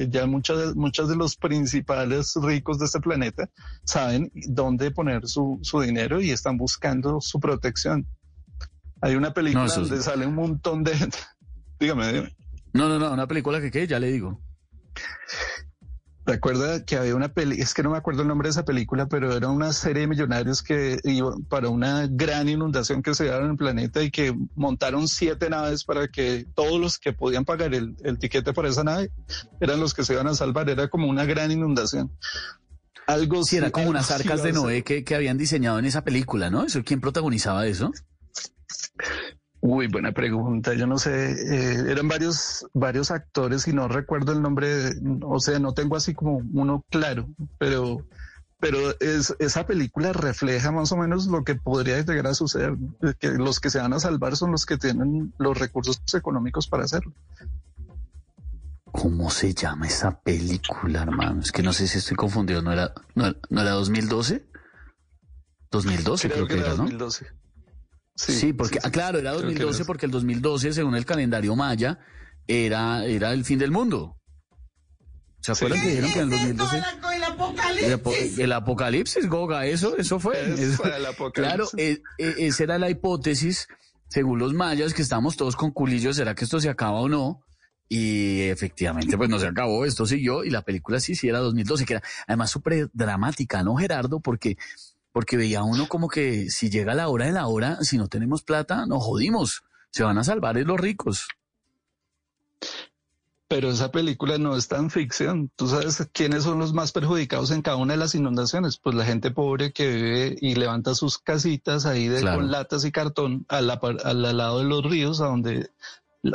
ya 0.08 0.26
muchas, 0.26 0.74
muchos 0.76 1.08
de 1.08 1.16
los 1.16 1.36
principales 1.36 2.34
ricos 2.42 2.78
de 2.78 2.86
este 2.86 3.00
planeta 3.00 3.48
saben 3.84 4.30
dónde 4.34 4.90
poner 4.90 5.26
su, 5.26 5.58
su 5.62 5.80
dinero 5.80 6.20
y 6.20 6.30
están 6.30 6.56
buscando 6.56 7.20
su 7.20 7.40
protección. 7.40 8.06
Hay 9.00 9.16
una 9.16 9.34
película 9.34 9.66
donde 9.66 10.00
sale 10.02 10.26
un 10.26 10.34
montón 10.34 10.84
de 10.84 10.96
gente. 10.96 11.18
dígame, 11.80 12.06
dígame. 12.08 12.36
No, 12.72 12.88
no, 12.88 12.98
no, 12.98 13.12
una 13.12 13.26
película 13.26 13.60
que 13.60 13.70
qué, 13.70 13.86
ya 13.86 13.98
le 13.98 14.12
digo. 14.12 14.40
Recuerda 16.24 16.84
que 16.84 16.96
había 16.96 17.16
una 17.16 17.32
peli, 17.32 17.60
es 17.60 17.74
que 17.74 17.82
no 17.82 17.90
me 17.90 17.98
acuerdo 17.98 18.22
el 18.22 18.28
nombre 18.28 18.46
de 18.46 18.50
esa 18.50 18.64
película, 18.64 19.06
pero 19.06 19.36
era 19.36 19.48
una 19.48 19.72
serie 19.72 20.02
de 20.02 20.06
millonarios 20.06 20.62
que 20.62 21.00
iban 21.02 21.42
para 21.44 21.68
una 21.68 22.06
gran 22.08 22.48
inundación 22.48 23.02
que 23.02 23.14
se 23.14 23.24
dio 23.24 23.36
en 23.38 23.50
el 23.50 23.56
planeta 23.56 24.02
y 24.02 24.10
que 24.10 24.32
montaron 24.54 25.08
siete 25.08 25.50
naves 25.50 25.84
para 25.84 26.06
que 26.06 26.46
todos 26.54 26.80
los 26.80 26.98
que 26.98 27.12
podían 27.12 27.44
pagar 27.44 27.74
el, 27.74 27.96
el 28.04 28.18
tiquete 28.18 28.52
para 28.52 28.68
esa 28.68 28.84
nave 28.84 29.10
eran 29.60 29.80
los 29.80 29.94
que 29.94 30.04
se 30.04 30.12
iban 30.12 30.28
a 30.28 30.34
salvar. 30.34 30.70
Era 30.70 30.88
como 30.88 31.08
una 31.08 31.24
gran 31.24 31.50
inundación. 31.50 32.12
Algo 33.08 33.42
sí, 33.42 33.56
era 33.56 33.70
como 33.70 33.90
unas 33.90 34.10
arcas 34.12 34.44
de 34.44 34.52
Noé 34.52 34.84
que, 34.84 35.02
que 35.02 35.16
habían 35.16 35.38
diseñado 35.38 35.78
en 35.80 35.86
esa 35.86 36.04
película, 36.04 36.50
¿no? 36.50 36.64
¿Eso, 36.64 36.84
¿Quién 36.84 37.00
protagonizaba 37.00 37.66
eso? 37.66 37.90
Uy, 39.64 39.86
buena 39.86 40.10
pregunta. 40.10 40.74
Yo 40.74 40.88
no 40.88 40.98
sé, 40.98 41.30
eh, 41.30 41.84
eran 41.88 42.08
varios, 42.08 42.66
varios 42.74 43.12
actores 43.12 43.68
y 43.68 43.72
no 43.72 43.86
recuerdo 43.86 44.32
el 44.32 44.42
nombre, 44.42 44.90
o 45.22 45.38
sea, 45.38 45.60
no 45.60 45.72
tengo 45.72 45.94
así 45.94 46.14
como 46.14 46.42
uno 46.52 46.84
claro, 46.90 47.28
pero, 47.58 48.04
pero 48.58 48.76
es, 48.98 49.32
esa 49.38 49.64
película 49.64 50.12
refleja 50.12 50.72
más 50.72 50.90
o 50.90 50.96
menos 50.96 51.28
lo 51.28 51.44
que 51.44 51.54
podría 51.54 52.02
llegar 52.02 52.26
a 52.26 52.34
suceder, 52.34 52.74
que 53.20 53.28
los 53.30 53.60
que 53.60 53.70
se 53.70 53.78
van 53.78 53.92
a 53.92 54.00
salvar 54.00 54.36
son 54.36 54.50
los 54.50 54.66
que 54.66 54.78
tienen 54.78 55.32
los 55.38 55.56
recursos 55.56 56.02
económicos 56.12 56.66
para 56.66 56.82
hacerlo. 56.82 57.12
¿Cómo 58.90 59.30
se 59.30 59.54
llama 59.54 59.86
esa 59.86 60.18
película, 60.18 61.02
hermano? 61.02 61.40
Es 61.40 61.52
que 61.52 61.62
no 61.62 61.72
sé 61.72 61.86
si 61.86 61.98
estoy 61.98 62.16
confundido, 62.16 62.62
¿no 62.62 62.72
era, 62.72 62.92
no, 63.14 63.32
no 63.48 63.60
era 63.60 63.70
2012? 63.70 64.44
2012 65.70 66.30
creo, 66.30 66.48
que, 66.48 66.54
era, 66.54 66.70
¿no? 66.70 66.78
2012. 66.78 67.41
Sí, 68.14 68.52
porque, 68.52 68.78
ah, 68.82 68.90
claro, 68.90 69.18
era 69.18 69.32
2012 69.32 69.84
porque 69.84 70.06
el 70.06 70.12
2012, 70.12 70.72
según 70.72 70.96
el 70.96 71.04
calendario 71.04 71.56
maya, 71.56 71.98
era, 72.46 73.04
era 73.04 73.32
el 73.32 73.44
fin 73.44 73.58
del 73.58 73.70
mundo. 73.70 74.16
¿Se 75.40 75.52
acuerdan 75.52 75.80
que 75.80 75.88
dijeron 75.88 76.10
que 76.12 76.18
en 76.20 76.32
el 76.50 76.56
2012? 76.56 76.82
El 77.16 77.24
apocalipsis. 77.24 78.38
El, 78.38 78.52
apocalipsis, 78.52 79.28
Goga, 79.28 79.66
eso, 79.66 79.96
eso 79.96 80.20
fue. 80.20 80.36
claro, 81.34 81.68
e, 81.76 82.00
e, 82.18 82.46
esa 82.46 82.62
era 82.62 82.78
la 82.78 82.90
hipótesis, 82.90 83.66
según 84.08 84.38
los 84.38 84.54
mayas, 84.54 84.94
que 84.94 85.02
estamos 85.02 85.36
todos 85.36 85.56
con 85.56 85.72
culillos, 85.72 86.16
¿será 86.16 86.36
que 86.36 86.44
esto 86.44 86.60
se 86.60 86.68
acaba 86.68 87.00
o 87.00 87.08
no? 87.08 87.42
Y 87.88 88.42
efectivamente, 88.42 89.18
pues 89.18 89.28
no 89.28 89.38
se 89.38 89.48
acabó, 89.48 89.84
esto 89.84 90.06
siguió, 90.06 90.44
y 90.44 90.50
la 90.50 90.62
película 90.62 91.00
sí, 91.00 91.16
sí 91.16 91.28
era 91.28 91.40
2012, 91.40 91.84
que 91.86 91.94
era 91.94 92.02
además 92.28 92.50
súper 92.50 92.88
dramática, 92.92 93.64
¿no, 93.64 93.74
Gerardo? 93.74 94.20
Porque, 94.20 94.56
porque 95.12 95.36
veía 95.36 95.62
uno 95.62 95.88
como 95.88 96.08
que 96.08 96.50
si 96.50 96.70
llega 96.70 96.94
la 96.94 97.08
hora 97.08 97.26
de 97.26 97.32
la 97.32 97.46
hora, 97.46 97.78
si 97.82 97.98
no 97.98 98.08
tenemos 98.08 98.42
plata, 98.42 98.86
nos 98.86 99.04
jodimos, 99.04 99.62
se 99.90 100.02
van 100.02 100.18
a 100.18 100.24
salvar 100.24 100.56
los 100.56 100.80
ricos 100.80 101.28
pero 103.52 103.68
esa 103.68 103.92
película 103.92 104.38
no 104.38 104.56
es 104.56 104.66
tan 104.66 104.88
ficción. 104.88 105.50
¿Tú 105.56 105.68
sabes 105.68 106.08
quiénes 106.14 106.44
son 106.44 106.58
los 106.58 106.72
más 106.72 106.90
perjudicados 106.90 107.50
en 107.50 107.60
cada 107.60 107.76
una 107.76 107.92
de 107.92 107.98
las 107.98 108.14
inundaciones? 108.14 108.78
Pues 108.78 108.94
la 108.94 109.04
gente 109.04 109.30
pobre 109.30 109.74
que 109.74 109.88
vive 109.88 110.38
y 110.40 110.54
levanta 110.54 110.94
sus 110.94 111.18
casitas 111.18 111.84
ahí 111.84 112.08
de, 112.08 112.22
con 112.22 112.50
latas 112.50 112.86
y 112.86 112.92
cartón 112.92 113.44
al, 113.48 113.68
al, 113.70 114.36
lado 114.38 114.60
de 114.60 114.64
los 114.64 114.82
ríos, 114.82 115.20
a 115.20 115.26
donde 115.26 115.68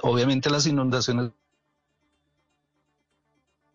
obviamente 0.04 0.52
las 0.52 0.68
inundaciones... 0.68 1.32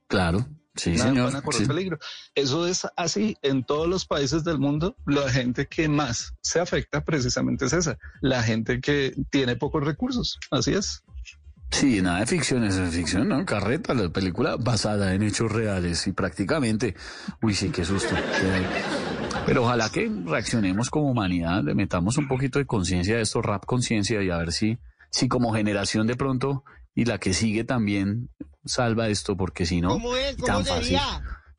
Claro. 0.06 0.46
Sí, 0.74 0.96
señor. 0.96 1.32
peligro. 1.66 1.98
Eso 2.34 2.66
es 2.66 2.86
así 2.96 3.36
en 3.42 3.64
todos 3.64 3.86
los 3.86 4.06
países 4.06 4.42
del 4.44 4.58
mundo. 4.58 4.96
La 5.06 5.28
gente 5.30 5.66
que 5.66 5.88
más 5.88 6.34
se 6.40 6.60
afecta 6.60 7.04
precisamente 7.04 7.66
es 7.66 7.72
esa, 7.72 7.98
la 8.20 8.42
gente 8.42 8.80
que 8.80 9.14
tiene 9.30 9.56
pocos 9.56 9.84
recursos. 9.84 10.38
Así 10.50 10.72
es. 10.72 11.02
Sí, 11.70 12.02
nada 12.02 12.20
de 12.20 12.26
ficción, 12.26 12.64
es 12.64 12.78
ficción, 12.94 13.28
¿no? 13.28 13.46
Carreta, 13.46 13.94
la 13.94 14.10
película 14.10 14.56
basada 14.56 15.14
en 15.14 15.22
hechos 15.22 15.50
reales 15.50 16.06
y 16.06 16.12
prácticamente, 16.12 16.94
uy, 17.40 17.54
sí, 17.54 17.70
qué 17.70 17.82
susto. 17.84 18.14
Pero 19.46 19.64
ojalá 19.64 19.88
que 19.88 20.10
reaccionemos 20.26 20.90
como 20.90 21.10
humanidad, 21.10 21.64
le 21.64 21.74
metamos 21.74 22.18
un 22.18 22.28
poquito 22.28 22.58
de 22.58 22.66
conciencia 22.66 23.16
a 23.16 23.20
esto, 23.20 23.40
rap 23.40 23.64
conciencia, 23.64 24.22
y 24.22 24.28
a 24.28 24.36
ver 24.36 24.52
si, 24.52 24.78
si 25.10 25.28
como 25.28 25.54
generación 25.54 26.06
de 26.06 26.14
pronto 26.14 26.62
y 26.94 27.06
la 27.06 27.18
que 27.18 27.32
sigue 27.32 27.64
también 27.64 28.28
salva 28.64 29.08
esto, 29.08 29.36
porque 29.36 29.66
si 29.66 29.80
no, 29.80 29.90
¿Cómo 29.90 30.16
es? 30.16 30.36
¿Cómo 30.36 30.46
tan 30.46 30.64
fácil. 30.64 30.98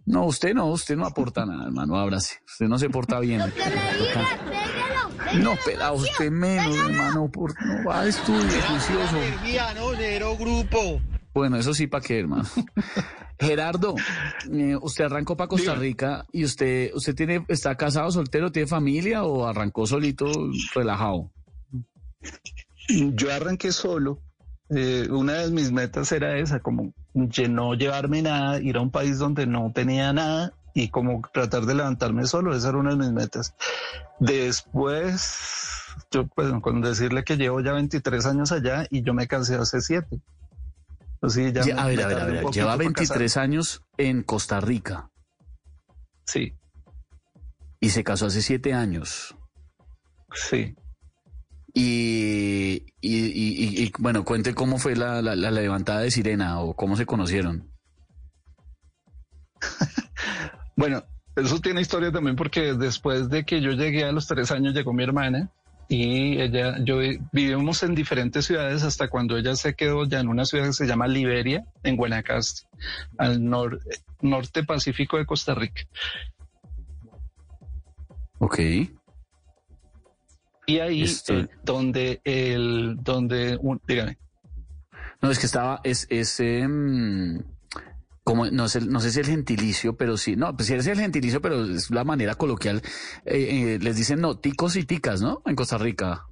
No, 0.06 0.26
usted 0.26 0.54
no, 0.54 0.68
usted 0.68 0.98
no 0.98 1.06
aporta 1.06 1.46
nada, 1.46 1.66
hermano, 1.66 1.98
ábrase. 1.98 2.40
Usted 2.46 2.68
no 2.68 2.78
se 2.78 2.90
porta 2.90 3.20
bien. 3.20 3.42
No, 5.42 5.56
pero 5.66 5.94
usted 5.94 6.30
menos, 6.30 6.76
hermano, 6.76 7.32
por 7.32 7.54
no 7.66 7.86
va 7.86 8.02
a 8.02 8.08
estudiar 8.08 8.62
juicioso. 8.68 9.18
No, 10.20 10.36
grupo. 10.36 11.02
Bueno, 11.34 11.58
eso 11.58 11.74
sí, 11.74 11.88
¿para 11.88 12.04
qué, 12.04 12.20
hermano? 12.20 12.44
Gerardo, 13.40 13.96
eh, 14.52 14.78
usted 14.82 15.06
arrancó 15.06 15.36
para 15.36 15.48
Costa 15.48 15.74
Rica 15.74 16.26
y 16.32 16.44
usted, 16.44 16.92
usted 16.94 17.16
tiene, 17.16 17.46
está 17.48 17.76
casado, 17.76 18.12
soltero, 18.12 18.52
tiene 18.52 18.68
familia 18.68 19.24
o 19.24 19.46
arrancó 19.48 19.88
solito, 19.88 20.30
relajado. 20.76 21.32
Yo 22.88 23.34
arranqué 23.34 23.72
solo. 23.72 24.22
Eh, 24.76 25.08
una 25.12 25.34
de 25.34 25.52
mis 25.52 25.72
metas 25.72 26.12
era 26.12 26.38
esa, 26.38 26.60
como 26.60 26.94
no 27.14 27.74
llevarme 27.76 28.22
nada, 28.22 28.60
ir 28.60 28.78
a 28.78 28.82
un 28.82 28.92
país 28.92 29.20
donde 29.20 29.46
no 29.46 29.72
tenía 29.74 30.12
nada 30.14 30.54
y 30.74 30.90
como 30.90 31.22
tratar 31.32 31.66
de 31.66 31.76
levantarme 31.76 32.26
solo, 32.26 32.56
esa 32.56 32.70
era 32.70 32.78
una 32.80 32.92
de 32.92 32.98
mis 32.98 33.12
metas. 33.12 33.54
Después, 34.20 35.38
yo 36.12 36.28
pues 36.28 36.52
con 36.62 36.82
decirle 36.82 37.24
que 37.24 37.38
llevo 37.38 37.62
ya 37.62 37.74
23 37.74 38.26
años 38.26 38.52
allá 38.52 38.88
y 38.90 39.04
yo 39.04 39.14
me 39.14 39.28
casé 39.28 39.56
hace 39.56 39.82
7. 39.82 40.20
Pues 41.20 41.36
ya, 41.36 41.62
a 41.82 41.88
ver, 41.88 42.02
a 42.02 42.08
ver, 42.08 42.20
a 42.20 42.26
ver, 42.26 42.46
lleva 42.48 42.76
23 42.76 43.38
años 43.38 43.84
en 43.98 44.24
Costa 44.24 44.60
Rica. 44.60 45.10
Sí. 46.26 46.54
Y 47.80 47.90
se 47.90 48.04
casó 48.04 48.26
hace 48.26 48.42
7 48.42 48.74
años. 48.74 49.36
Sí. 50.34 50.76
Y, 51.74 52.86
y, 53.02 53.92
bueno, 53.98 54.24
cuente 54.24 54.54
cómo 54.54 54.78
fue 54.78 54.96
la, 54.96 55.22
la 55.22 55.52
levantada 55.52 56.02
de 56.02 56.12
Sirena 56.12 56.60
o 56.60 56.76
cómo 56.76 56.96
se 56.96 57.06
conocieron. 57.06 57.72
Bueno, 60.76 61.04
eso 61.36 61.60
tiene 61.60 61.82
historia 61.82 62.12
también 62.12 62.36
porque 62.36 62.74
después 62.74 63.30
de 63.30 63.46
que 63.46 63.62
yo 63.62 63.72
llegué 63.72 64.06
a 64.06 64.12
los 64.12 64.28
tres 64.28 64.52
años 64.52 64.74
llegó 64.74 64.94
mi 64.94 65.04
hermana 65.04 65.52
y 65.88 66.42
ella, 66.42 66.78
yo 66.84 66.98
vivimos 67.32 67.84
en 67.84 67.94
diferentes 67.94 68.46
ciudades 68.46 68.84
hasta 68.84 69.10
cuando 69.10 69.38
ella 69.38 69.56
se 69.56 69.76
quedó 69.76 70.06
ya 70.06 70.20
en 70.20 70.30
una 70.30 70.46
ciudad 70.46 70.66
que 70.66 70.74
se 70.74 70.88
llama 70.88 71.08
Liberia, 71.08 71.66
en 71.84 71.98
Guanacaste, 71.98 72.64
al 73.18 73.44
norte 73.44 74.64
pacífico 74.64 75.18
de 75.18 75.26
Costa 75.26 75.54
Rica. 75.54 75.82
Ok. 78.40 78.60
Y 80.66 80.80
ahí 80.80 81.04
eh, 81.04 81.48
donde 81.64 82.22
el, 82.24 82.98
donde, 83.02 83.60
dígame. 83.88 84.18
No, 85.22 85.32
es 85.32 85.40
que 85.40 85.46
estaba, 85.46 85.82
es, 85.84 86.08
ese 86.10 86.68
como 88.24 88.46
no 88.46 88.70
sé, 88.70 88.82
no 88.82 89.00
sé 89.02 89.12
si 89.12 89.20
el 89.20 89.26
gentilicio, 89.26 89.98
pero 89.98 90.16
sí, 90.16 90.36
no, 90.36 90.56
pues 90.56 90.68
sí 90.68 90.74
es 90.74 90.88
el 90.88 91.00
gentilicio, 91.00 91.42
pero 91.42 91.66
es 91.66 91.92
la 91.92 92.04
manera 92.04 92.36
coloquial. 92.36 92.82
Eh, 93.26 93.76
eh, 93.76 93.80
les 93.82 93.98
dicen 93.98 94.22
no, 94.22 94.40
ticos 94.40 94.76
y 94.78 94.84
ticas, 94.84 95.22
¿no? 95.22 95.42
En 95.46 95.56
Costa 95.56 95.78
Rica. 95.78 96.26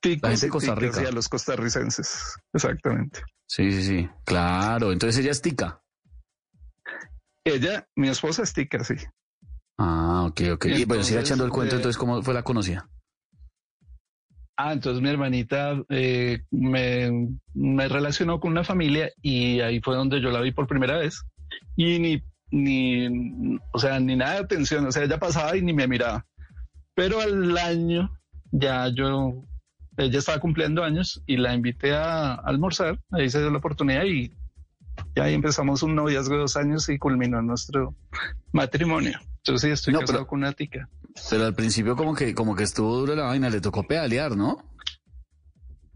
Ticos 0.00 0.40
de 0.40 0.48
Costa 0.48 0.74
Rica. 0.74 1.00
a 1.00 1.12
los 1.12 1.28
costarricenses, 1.28 2.34
exactamente. 2.52 3.22
Sí, 3.46 3.70
sí, 3.70 3.82
sí, 3.84 4.10
claro. 4.24 4.90
Entonces 4.90 5.20
ella 5.20 5.30
es 5.30 5.40
tica. 5.40 5.80
Ella, 7.44 7.86
mi 7.94 8.08
esposa 8.08 8.42
es 8.42 8.52
tica, 8.52 8.82
sí. 8.82 8.94
Ah, 9.78 10.24
ok, 10.28 10.40
ok. 10.54 10.66
y 10.66 10.84
bueno, 10.84 11.04
sigue 11.04 11.20
echando 11.20 11.44
el 11.44 11.50
cuento, 11.50 11.76
eh, 11.76 11.78
entonces, 11.78 11.98
¿cómo 11.98 12.22
fue 12.22 12.34
la 12.34 12.42
conocida? 12.42 12.88
Ah, 14.64 14.72
entonces 14.72 15.02
mi 15.02 15.08
hermanita 15.08 15.82
eh, 15.88 16.38
me, 16.52 17.28
me, 17.52 17.88
relacionó 17.88 18.38
con 18.38 18.52
una 18.52 18.62
familia 18.62 19.10
y 19.20 19.58
ahí 19.58 19.80
fue 19.80 19.96
donde 19.96 20.20
yo 20.20 20.30
la 20.30 20.40
vi 20.40 20.52
por 20.52 20.68
primera 20.68 20.98
vez. 20.98 21.20
Y 21.74 21.98
ni, 21.98 22.22
ni, 22.52 23.58
o 23.72 23.78
sea, 23.80 23.98
ni 23.98 24.14
nada 24.14 24.34
de 24.34 24.38
atención, 24.38 24.86
o 24.86 24.92
sea, 24.92 25.02
ella 25.02 25.18
pasaba 25.18 25.56
y 25.56 25.62
ni 25.62 25.72
me 25.72 25.88
miraba. 25.88 26.24
Pero 26.94 27.20
al 27.20 27.58
año 27.58 28.16
ya 28.52 28.86
yo, 28.94 29.42
ella 29.96 30.18
estaba 30.20 30.38
cumpliendo 30.38 30.84
años 30.84 31.20
y 31.26 31.38
la 31.38 31.54
invité 31.54 31.96
a, 31.96 32.34
almorzar, 32.34 33.00
ahí 33.10 33.28
se 33.30 33.40
dio 33.40 33.50
la 33.50 33.58
oportunidad 33.58 34.04
y 34.04 34.32
ya 35.16 35.24
ahí 35.24 35.34
empezamos 35.34 35.82
un 35.82 35.96
noviazgo 35.96 36.34
de 36.34 36.40
dos 36.42 36.56
años 36.56 36.88
y 36.88 36.98
culminó 36.98 37.42
nuestro 37.42 37.96
matrimonio. 38.52 39.18
Yo 39.44 39.58
sí 39.58 39.70
estoy 39.70 39.94
casado 39.94 40.26
con 40.26 40.40
una 40.40 40.52
tica. 40.52 40.88
Pero 41.30 41.46
al 41.46 41.54
principio 41.54 41.96
como 41.96 42.14
que, 42.14 42.34
como 42.34 42.54
que 42.54 42.62
estuvo 42.62 42.96
duro 42.96 43.14
la 43.14 43.24
vaina, 43.24 43.50
le 43.50 43.60
tocó 43.60 43.82
pedalear, 43.82 44.36
¿no? 44.36 44.58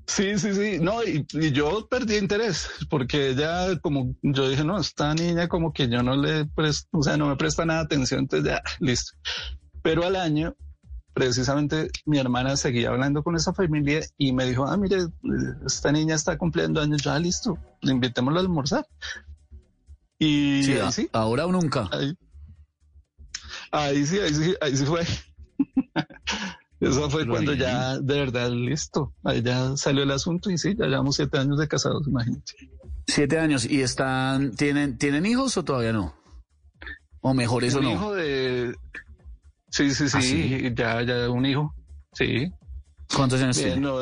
Sí, 0.07 0.39
sí, 0.39 0.55
sí. 0.55 0.79
No, 0.81 1.03
y, 1.03 1.27
yo 1.53 1.89
perdí 1.89 2.17
interés 2.17 2.69
porque 2.89 3.31
ella, 3.31 3.79
como 3.81 4.15
yo 4.23 4.49
dije, 4.49 4.65
no, 4.65 4.79
esta 4.79 5.15
niña 5.15 5.49
como 5.49 5.73
que 5.73 5.89
yo 5.89 6.03
no 6.03 6.17
le 6.17 6.45
presto, 6.47 6.99
o 6.99 7.03
sea, 7.03 7.17
no 7.17 7.29
me 7.29 7.37
presta 7.37 7.65
nada 7.65 7.81
de 7.81 7.87
atención, 7.87 8.21
entonces 8.21 8.49
ya, 8.49 8.63
listo. 8.81 9.13
Pero 9.83 10.05
al 10.05 10.17
año, 10.17 10.55
precisamente 11.13 11.89
mi 12.05 12.19
hermana 12.19 12.57
seguía 12.57 12.91
hablando 12.91 13.23
con 13.23 13.37
esa 13.37 13.53
familia 13.53 14.01
y 14.17 14.33
me 14.33 14.45
dijo, 14.45 14.67
ah, 14.67 14.77
mire, 14.77 15.07
esta 15.65 15.91
niña 15.91 16.15
está 16.15 16.37
cumpliendo 16.39 16.81
años, 16.81 17.03
ya 17.03 17.19
listo, 17.19 17.59
invitémosla 17.83 18.41
a 18.41 18.43
almorzar. 18.43 18.87
Y 20.19 20.63
sí, 20.63 20.79
sí. 20.93 21.09
ahora 21.13 21.47
o 21.47 21.53
nunca. 21.53 21.89
Ahí 21.93 22.17
sí, 24.07 24.19
ahí 24.19 24.35
sí, 24.35 24.55
ahí 24.61 24.77
sí 24.77 24.85
fue. 24.85 25.03
Eso 26.81 27.09
fue 27.09 27.27
cuando 27.27 27.55
ya, 27.55 27.99
de 27.99 28.15
verdad, 28.15 28.51
listo. 28.51 29.15
Ahí 29.25 29.43
ya 29.43 29.77
salió 29.77 30.03
el 30.03 30.11
asunto 30.11 30.51
y 30.51 30.59
sí, 30.59 30.75
ya 30.79 30.87
llevamos 30.87 31.17
siete 31.17 31.39
años 31.39 31.59
de 31.59 31.69
casados, 31.69 32.07
imagínate. 32.07 32.53
Siete 33.07 33.39
años. 33.39 33.65
¿Y 33.65 33.81
están, 33.81 34.55
tienen, 34.55 34.99
tienen 34.99 35.25
hijos 35.25 35.57
o 35.57 35.65
todavía 35.65 35.93
no? 35.93 36.15
O 37.23 37.33
mejor 37.33 37.65
eso 37.65 37.79
un 37.79 37.85
no. 37.85 37.93
hijo 37.93 38.15
de... 38.15 38.75
Sí, 39.71 39.91
sí, 39.95 40.09
sí, 40.09 40.17
¿Ah, 40.19 40.23
sí, 40.23 40.75
ya, 40.75 41.03
ya 41.03 41.31
un 41.31 41.47
hijo. 41.47 41.75
Sí. 42.13 42.53
¿Cuántos 43.15 43.41
años 43.41 43.57
tiene? 43.57 43.77
No, 43.77 43.99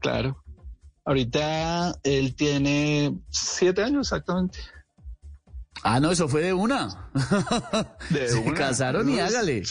claro. 0.00 0.42
Ahorita 1.04 1.94
él 2.02 2.34
tiene 2.34 3.18
siete 3.30 3.82
años 3.82 4.08
exactamente. 4.08 4.58
Ah, 5.82 6.00
no, 6.00 6.10
eso 6.10 6.28
fue 6.28 6.42
de 6.42 6.52
una. 6.52 7.10
De 8.10 8.28
Se 8.28 8.52
casaron 8.52 9.08
y 9.08 9.20
hágale. 9.20 9.62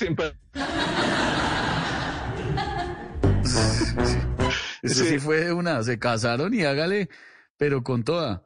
Eso 4.82 5.04
sí. 5.06 5.20
fue 5.20 5.46
de 5.46 5.54
una. 5.54 5.84
Se 5.84 6.00
casaron 6.00 6.54
y 6.54 6.64
hágale, 6.64 7.10
pero 7.58 7.84
con 7.84 8.04
toda. 8.04 8.44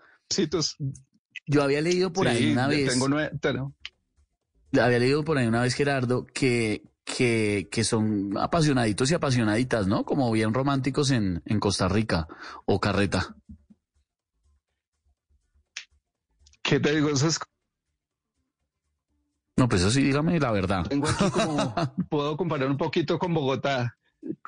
Yo 1.46 1.64
había 1.64 1.82
leído 1.82 2.12
por 2.14 2.28
ahí 2.28 2.52
una 2.52 2.68
vez. 2.68 2.90
Tengo 2.92 3.10
nueve, 3.10 3.32
Había 4.80 5.00
leído 5.00 5.24
por 5.24 5.38
ahí 5.38 5.48
una 5.48 5.62
vez, 5.62 5.74
Gerardo, 5.74 6.26
que, 6.26 6.84
que, 7.04 7.68
que 7.72 7.84
son 7.84 8.38
apasionaditos 8.38 9.12
y 9.12 9.14
apasionaditas, 9.14 9.88
¿no? 9.88 10.06
Como 10.06 10.32
bien 10.32 10.54
románticos 10.54 11.12
en, 11.12 11.42
en 11.46 11.60
Costa 11.60 11.88
Rica 11.88 12.28
o 12.66 12.80
Carreta. 12.80 13.36
¿Qué 16.64 16.80
te 16.80 16.96
digo? 16.96 17.10
Eso 17.10 17.28
es 17.28 17.40
No, 19.62 19.70
pues 19.70 19.82
eso 19.82 19.92
sí, 19.92 20.02
dígame 20.02 20.40
la 20.40 20.52
verdad. 20.52 20.88
Tengo 20.88 21.08
aquí 21.08 21.30
como, 21.30 21.76
puedo 22.10 22.36
comparar 22.36 22.68
un 22.68 22.78
poquito 22.78 23.20
con 23.20 23.32
Bogotá. 23.32 23.96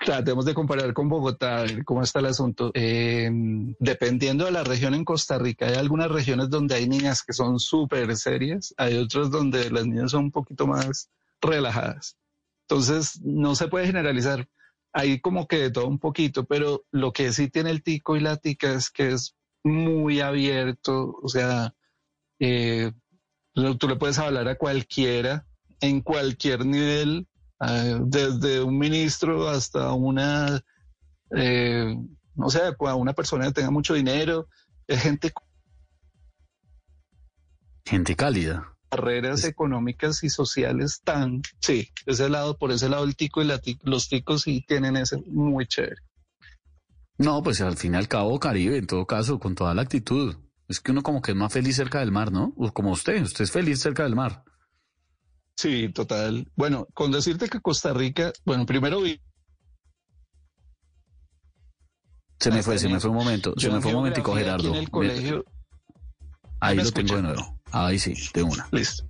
Tratemos 0.03 0.43
de 0.43 0.55
comparar 0.55 0.91
con 0.91 1.07
Bogotá, 1.07 1.59
a 1.59 1.61
ver 1.61 1.85
cómo 1.85 2.01
está 2.01 2.17
el 2.17 2.25
asunto. 2.25 2.71
Eh, 2.73 3.29
dependiendo 3.77 4.45
de 4.45 4.51
la 4.51 4.63
región 4.63 4.95
en 4.95 5.05
Costa 5.05 5.37
Rica, 5.37 5.67
hay 5.67 5.75
algunas 5.75 6.09
regiones 6.09 6.49
donde 6.49 6.73
hay 6.73 6.87
niñas 6.87 7.21
que 7.21 7.33
son 7.33 7.59
súper 7.59 8.17
serias, 8.17 8.73
hay 8.75 8.97
otras 8.97 9.29
donde 9.29 9.69
las 9.69 9.85
niñas 9.85 10.09
son 10.09 10.23
un 10.23 10.31
poquito 10.31 10.65
más 10.65 11.11
relajadas. 11.39 12.17
Entonces, 12.67 13.21
no 13.21 13.53
se 13.53 13.67
puede 13.67 13.85
generalizar. 13.85 14.49
Hay 14.93 15.21
como 15.21 15.47
que 15.47 15.57
de 15.57 15.69
todo 15.69 15.85
un 15.85 15.99
poquito, 15.99 16.45
pero 16.45 16.85
lo 16.89 17.13
que 17.13 17.33
sí 17.33 17.49
tiene 17.49 17.69
el 17.69 17.83
tico 17.83 18.15
y 18.15 18.19
la 18.19 18.37
tica 18.37 18.73
es 18.73 18.89
que 18.89 19.09
es 19.09 19.35
muy 19.63 20.21
abierto, 20.21 21.19
o 21.21 21.29
sea, 21.29 21.75
eh, 22.39 22.93
tú 23.53 23.87
le 23.87 23.95
puedes 23.95 24.17
hablar 24.19 24.47
a 24.47 24.55
cualquiera 24.57 25.45
en 25.81 26.01
cualquier 26.01 26.65
nivel, 26.65 27.27
eh, 27.67 27.97
desde 28.01 28.61
un 28.61 28.77
ministro 28.77 29.47
hasta 29.49 29.93
una, 29.93 30.61
eh, 31.35 31.95
no 32.35 32.49
sé, 32.49 32.61
a 32.79 32.95
una 32.95 33.13
persona 33.13 33.45
que 33.47 33.53
tenga 33.53 33.71
mucho 33.71 33.93
dinero, 33.93 34.47
es 34.87 35.01
gente 35.01 35.31
Gente 37.85 38.15
cálida. 38.15 38.73
carreras 38.89 39.43
económicas 39.43 40.23
y 40.23 40.29
sociales 40.29 41.01
tan, 41.03 41.41
sí, 41.59 41.89
ese 42.05 42.29
lado, 42.29 42.57
por 42.57 42.71
ese 42.71 42.89
lado 42.89 43.03
el 43.03 43.15
tico 43.15 43.41
y 43.41 43.45
la 43.45 43.59
tic- 43.59 43.81
los 43.83 44.07
ticos 44.07 44.43
sí 44.43 44.63
tienen 44.67 44.95
ese 44.97 45.17
muy 45.27 45.65
chévere. 45.67 45.97
No, 47.17 47.43
pues 47.43 47.59
al 47.61 47.75
fin 47.77 47.93
y 47.93 47.97
al 47.97 48.07
cabo 48.07 48.39
Caribe, 48.39 48.77
en 48.77 48.87
todo 48.87 49.05
caso, 49.05 49.39
con 49.39 49.53
toda 49.55 49.73
la 49.73 49.81
actitud. 49.83 50.35
Es 50.67 50.79
que 50.79 50.91
uno 50.91 51.03
como 51.03 51.21
que 51.21 51.31
es 51.31 51.37
más 51.37 51.51
feliz 51.51 51.75
cerca 51.75 51.99
del 51.99 52.11
mar, 52.11 52.31
¿no? 52.31 52.53
Como 52.73 52.91
usted, 52.91 53.21
usted 53.21 53.43
es 53.43 53.51
feliz 53.51 53.81
cerca 53.81 54.03
del 54.03 54.15
mar. 54.15 54.43
Sí, 55.55 55.89
total. 55.89 56.49
Bueno, 56.55 56.87
con 56.93 57.11
decirte 57.11 57.49
que 57.49 57.61
Costa 57.61 57.93
Rica, 57.93 58.33
bueno, 58.45 58.65
primero 58.65 59.01
vi 59.01 59.21
Se 62.39 62.51
me 62.51 62.63
fue, 62.63 62.77
se 62.77 62.89
me 62.89 62.99
fue 62.99 63.09
un 63.09 63.15
momento, 63.15 63.53
se 63.57 63.69
me 63.69 63.79
fue 63.79 63.91
un 63.91 63.97
momentico, 63.97 64.35
Gerardo. 64.35 64.69
En 64.69 64.75
el 64.75 64.89
colegio, 64.89 65.45
Ahí 66.63 66.77
¿Me 66.77 66.83
lo 66.85 66.91
tengo 66.91 67.15
de 67.17 67.21
nuevo. 67.21 67.59
Ahí 67.71 67.99
sí, 67.99 68.13
de 68.33 68.41
una. 68.41 68.65
Listo. 68.71 69.03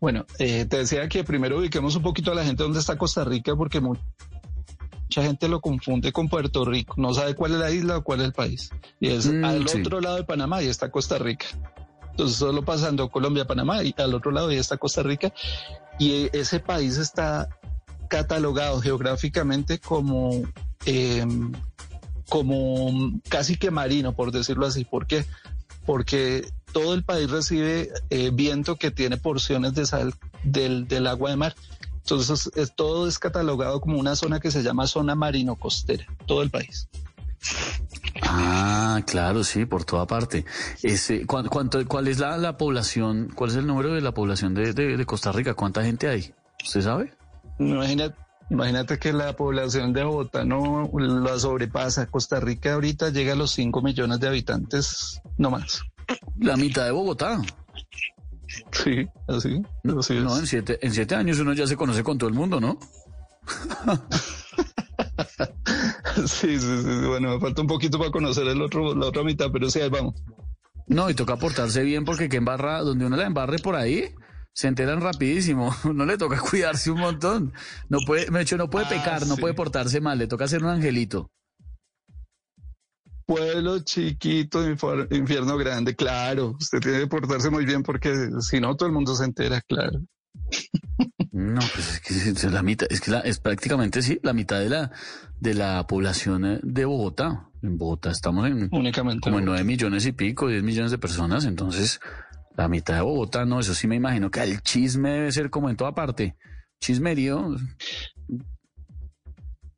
Bueno, 0.00 0.24
eh, 0.38 0.64
te 0.64 0.78
decía 0.78 1.06
que 1.06 1.24
primero 1.24 1.58
ubiquemos 1.58 1.94
un 1.94 2.02
poquito 2.02 2.32
a 2.32 2.34
la 2.34 2.42
gente 2.42 2.62
dónde 2.62 2.80
está 2.80 2.96
Costa 2.96 3.22
Rica, 3.22 3.54
porque 3.54 3.82
mucha 5.12 5.22
gente 5.28 5.46
lo 5.46 5.60
confunde 5.60 6.10
con 6.10 6.30
Puerto 6.30 6.64
Rico, 6.64 6.94
no 6.96 7.12
sabe 7.12 7.34
cuál 7.34 7.52
es 7.52 7.58
la 7.58 7.70
isla 7.70 7.98
o 7.98 8.02
cuál 8.02 8.20
es 8.20 8.26
el 8.28 8.32
país. 8.32 8.70
Y 8.98 9.08
es 9.08 9.26
Mm, 9.26 9.44
al 9.44 9.68
sí. 9.68 9.80
otro 9.80 10.00
lado 10.00 10.16
de 10.16 10.24
Panamá 10.24 10.62
y 10.62 10.68
está 10.68 10.90
Costa 10.90 11.18
Rica. 11.18 11.44
Entonces, 12.12 12.38
solo 12.38 12.64
pasando 12.64 13.10
Colombia, 13.10 13.46
Panamá 13.46 13.82
y 13.84 13.94
al 13.98 14.14
otro 14.14 14.30
lado 14.30 14.50
ya 14.50 14.58
está 14.58 14.78
Costa 14.78 15.02
Rica. 15.02 15.30
Y 15.98 16.34
ese 16.34 16.60
país 16.60 16.96
está 16.96 17.50
catalogado 18.08 18.80
geográficamente 18.80 19.78
como, 19.78 20.44
eh, 20.86 21.26
como 22.30 23.12
casi 23.28 23.56
que 23.56 23.70
marino, 23.70 24.14
por 24.14 24.32
decirlo 24.32 24.64
así. 24.64 24.86
¿Por 24.86 25.06
qué? 25.06 25.26
Porque 25.84 26.46
todo 26.72 26.94
el 26.94 27.04
país 27.04 27.30
recibe 27.30 27.90
eh, 28.08 28.30
viento 28.32 28.76
que 28.76 28.90
tiene 28.90 29.18
porciones 29.18 29.74
de 29.74 29.84
sal 29.84 30.14
del, 30.42 30.88
del 30.88 31.06
agua 31.06 31.28
de 31.28 31.36
mar. 31.36 31.54
Entonces, 32.02 32.50
es- 32.54 32.74
todo 32.74 33.06
es 33.08 33.18
catalogado 33.18 33.80
como 33.80 33.98
una 33.98 34.14
zona 34.16 34.40
que 34.40 34.50
se 34.50 34.62
llama 34.62 34.86
zona 34.86 35.14
marino 35.14 35.56
costera, 35.56 36.04
todo 36.26 36.42
el 36.42 36.50
país. 36.50 36.88
Ah, 38.22 39.00
claro, 39.06 39.42
sí, 39.44 39.64
por 39.66 39.84
toda 39.84 40.06
parte. 40.06 40.44
Ese, 40.82 41.26
¿cuán- 41.26 41.48
cuánto, 41.48 41.84
¿Cuál 41.86 42.08
es 42.08 42.18
la, 42.18 42.36
la 42.38 42.56
población, 42.56 43.30
cuál 43.34 43.50
es 43.50 43.56
el 43.56 43.66
número 43.66 43.92
de 43.94 44.00
la 44.00 44.12
población 44.12 44.54
de, 44.54 44.72
de- 44.72 44.96
de 44.96 45.06
Costa 45.06 45.32
Rica? 45.32 45.54
¿Cuánta 45.54 45.82
gente 45.84 46.08
hay? 46.08 46.32
¿Usted 46.62 46.82
sabe? 46.82 47.12
Imagínate, 47.58 48.16
imagínate 48.50 48.98
que 48.98 49.12
la 49.12 49.34
población 49.36 49.92
de 49.92 50.04
Bogotá 50.04 50.44
no 50.44 50.90
la 50.98 51.38
sobrepasa. 51.38 52.06
Costa 52.06 52.38
Rica 52.40 52.74
ahorita 52.74 53.10
llega 53.10 53.32
a 53.32 53.36
los 53.36 53.50
5 53.52 53.82
millones 53.82 54.20
de 54.20 54.28
habitantes, 54.28 55.20
no 55.36 55.50
más. 55.50 55.82
La 56.38 56.56
mitad 56.56 56.84
de 56.84 56.90
Bogotá. 56.92 57.40
Sí, 58.72 59.06
así. 59.28 59.62
así. 59.98 60.14
No, 60.20 60.38
en 60.38 60.46
siete, 60.46 60.78
en 60.84 60.92
siete 60.92 61.14
años 61.14 61.38
uno 61.38 61.52
ya 61.52 61.66
se 61.66 61.76
conoce 61.76 62.02
con 62.02 62.18
todo 62.18 62.28
el 62.28 62.34
mundo, 62.34 62.60
¿no? 62.60 62.78
Sí, 66.26 66.58
sí, 66.58 66.82
sí. 66.82 67.06
Bueno, 67.06 67.34
me 67.34 67.40
falta 67.40 67.62
un 67.62 67.66
poquito 67.66 67.98
para 67.98 68.10
conocer 68.10 68.46
el 68.46 68.60
otro, 68.60 68.94
la 68.94 69.06
otra 69.06 69.22
mitad, 69.22 69.46
pero 69.52 69.70
sí, 69.70 69.80
ahí 69.80 69.88
vamos. 69.88 70.14
No, 70.86 71.08
y 71.08 71.14
toca 71.14 71.36
portarse 71.36 71.82
bien 71.82 72.04
porque 72.04 72.28
que 72.28 72.36
embarra, 72.36 72.80
donde 72.80 73.06
uno 73.06 73.16
la 73.16 73.26
embarre 73.26 73.58
por 73.58 73.76
ahí, 73.76 74.14
se 74.52 74.68
enteran 74.68 75.00
rapidísimo. 75.00 75.74
No 75.94 76.04
le 76.04 76.18
toca 76.18 76.38
cuidarse 76.50 76.90
un 76.90 77.00
montón. 77.00 77.52
No 77.88 77.98
puede, 78.06 78.26
de 78.26 78.40
hecho, 78.42 78.56
no 78.56 78.68
puede 78.68 78.86
Ah, 78.86 78.90
pecar, 78.90 79.26
no 79.26 79.36
puede 79.36 79.54
portarse 79.54 80.00
mal, 80.00 80.18
le 80.18 80.26
toca 80.26 80.46
ser 80.48 80.62
un 80.62 80.70
angelito. 80.70 81.30
Pueblo 83.34 83.78
chiquito, 83.80 84.60
infierno 85.10 85.56
grande, 85.56 85.94
claro. 85.96 86.56
Usted 86.60 86.80
tiene 86.80 86.98
que 87.00 87.06
portarse 87.06 87.50
muy 87.50 87.64
bien 87.64 87.82
porque 87.82 88.28
si 88.40 88.60
no, 88.60 88.76
todo 88.76 88.86
el 88.88 88.92
mundo 88.94 89.14
se 89.14 89.24
entera, 89.24 89.60
claro. 89.62 90.00
No, 91.30 91.60
pues 91.74 91.94
es 91.94 92.00
que 92.00 92.14
es 92.14 92.44
la 92.52 92.62
mitad, 92.62 92.86
es 92.90 93.00
que 93.00 93.10
la- 93.10 93.20
es 93.20 93.38
prácticamente 93.38 94.02
sí, 94.02 94.18
la 94.22 94.32
mitad 94.32 94.60
de 94.60 94.68
la 94.68 94.90
de 95.40 95.54
la 95.54 95.86
población 95.86 96.44
eh, 96.44 96.60
de 96.62 96.84
Bogotá. 96.84 97.48
En 97.62 97.78
Bogotá 97.78 98.10
estamos 98.10 98.46
en 98.46 98.68
Únicamente. 98.72 99.20
como 99.22 99.38
en 99.38 99.44
nueve 99.46 99.64
millones 99.64 100.04
y 100.06 100.12
pico, 100.12 100.48
10 100.48 100.62
millones 100.62 100.90
de 100.90 100.98
personas, 100.98 101.44
entonces 101.44 102.00
la 102.56 102.68
mitad 102.68 102.94
de 102.96 103.00
Bogotá, 103.02 103.44
no, 103.44 103.60
eso 103.60 103.74
sí 103.74 103.86
me 103.88 103.96
imagino 103.96 104.30
que 104.30 104.42
el 104.42 104.60
chisme 104.62 105.10
debe 105.10 105.32
ser 105.32 105.48
como 105.50 105.70
en 105.70 105.76
toda 105.76 105.94
parte. 105.94 106.36
Chismerío, 106.80 107.56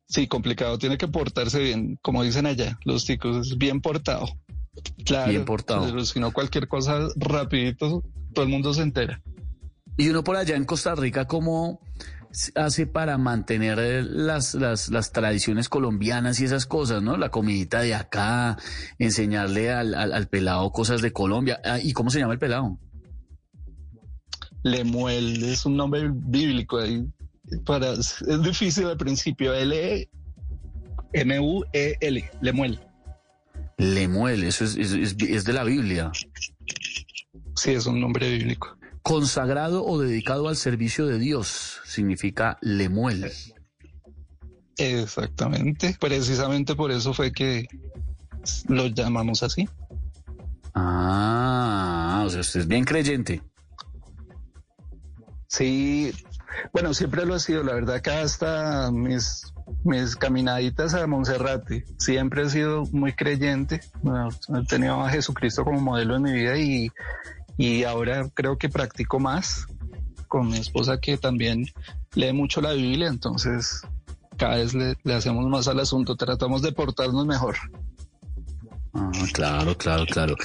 Sí, 0.07 0.27
complicado. 0.27 0.77
Tiene 0.77 0.97
que 0.97 1.07
portarse 1.07 1.59
bien, 1.59 1.97
como 2.01 2.23
dicen 2.23 2.45
allá, 2.45 2.77
los 2.85 3.05
chicos, 3.05 3.51
es 3.51 3.57
bien 3.57 3.81
portado. 3.81 4.27
Claro. 5.05 5.29
Bien 5.29 5.45
portado. 5.45 5.85
Pero 5.85 6.05
si 6.05 6.19
no, 6.19 6.31
cualquier 6.31 6.67
cosa 6.67 7.07
rapidito, 7.15 8.03
todo 8.33 8.45
el 8.45 8.51
mundo 8.51 8.73
se 8.73 8.81
entera. 8.81 9.21
Y 9.97 10.09
uno 10.09 10.23
por 10.23 10.35
allá 10.35 10.55
en 10.55 10.65
Costa 10.65 10.93
Rica, 10.93 11.25
¿cómo 11.25 11.79
hace 12.55 12.85
para 12.85 13.17
mantener 13.17 13.77
las, 14.05 14.55
las, 14.55 14.89
las 14.89 15.11
tradiciones 15.11 15.69
colombianas 15.69 16.39
y 16.39 16.45
esas 16.45 16.65
cosas, 16.65 17.01
¿no? 17.01 17.17
La 17.17 17.29
comidita 17.29 17.81
de 17.81 17.95
acá, 17.95 18.57
enseñarle 18.99 19.71
al, 19.71 19.93
al, 19.93 20.13
al 20.13 20.27
pelado 20.27 20.69
cosas 20.71 21.01
de 21.01 21.13
Colombia. 21.13 21.61
Ah, 21.63 21.79
¿Y 21.81 21.93
cómo 21.93 22.09
se 22.09 22.19
llama 22.19 22.33
el 22.33 22.39
pelado? 22.39 22.77
Lemuel 24.63 25.43
es 25.43 25.65
un 25.65 25.77
nombre 25.77 26.09
bíblico 26.11 26.79
ahí. 26.79 27.05
Para, 27.65 27.93
es 27.93 28.23
difícil 28.43 28.87
al 28.87 28.97
principio. 28.97 29.53
L 29.53 30.09
M 31.13 31.39
U 31.39 31.63
E 31.73 31.95
L, 32.01 32.29
Lemuel. 32.41 32.79
Lemuel, 33.77 34.43
eso 34.43 34.63
es, 34.65 34.75
es, 34.75 34.91
es- 34.93 35.15
es 35.19 35.43
de 35.45 35.53
la 35.53 35.63
Biblia. 35.63 36.11
Sí, 37.55 37.71
es 37.71 37.85
un 37.85 37.99
nombre 38.01 38.29
bíblico. 38.29 38.77
Consagrado 39.01 39.85
o 39.85 39.99
dedicado 39.99 40.47
al 40.47 40.55
servicio 40.55 41.05
de 41.05 41.19
Dios 41.19 41.79
significa 41.85 42.57
Lemuel. 42.61 43.31
Exactamente. 44.77 45.95
Precisamente 45.99 46.75
por 46.75 46.91
eso 46.91 47.13
fue 47.13 47.31
que 47.31 47.67
lo 48.67 48.87
llamamos 48.87 49.43
así. 49.43 49.69
Ah, 50.73 52.23
o 52.25 52.29
sea, 52.29 52.41
usted 52.41 52.61
es 52.61 52.67
bien 52.67 52.83
creyente. 52.83 53.41
Sí, 55.47 56.11
bueno, 56.73 56.93
siempre 56.93 57.25
lo 57.25 57.35
he 57.35 57.39
sido, 57.39 57.63
la 57.63 57.73
verdad, 57.73 57.95
acá 57.95 58.21
hasta 58.21 58.91
mis, 58.91 59.53
mis 59.83 60.15
caminaditas 60.15 60.93
a 60.93 61.07
Monserrate, 61.07 61.85
siempre 61.97 62.43
he 62.43 62.49
sido 62.49 62.85
muy 62.91 63.13
creyente, 63.13 63.81
he 63.83 64.65
tenido 64.67 65.01
a 65.01 65.09
Jesucristo 65.09 65.63
como 65.63 65.79
modelo 65.79 66.15
en 66.15 66.21
mi 66.23 66.33
vida 66.33 66.57
y, 66.57 66.89
y 67.57 67.83
ahora 67.83 68.27
creo 68.33 68.57
que 68.57 68.69
practico 68.69 69.19
más 69.19 69.67
con 70.27 70.49
mi 70.49 70.57
esposa 70.57 70.99
que 70.99 71.17
también 71.17 71.65
lee 72.13 72.33
mucho 72.33 72.61
la 72.61 72.73
Biblia, 72.73 73.07
entonces 73.07 73.81
cada 74.37 74.55
vez 74.55 74.73
le, 74.73 74.95
hacemos 75.13 75.45
más 75.47 75.67
al 75.67 75.79
asunto, 75.79 76.15
tratamos 76.15 76.61
de 76.61 76.71
portarnos 76.71 77.25
mejor. 77.25 77.55
Ah, 78.93 79.11
claro, 79.33 79.77
claro, 79.77 80.05
claro. 80.05 80.35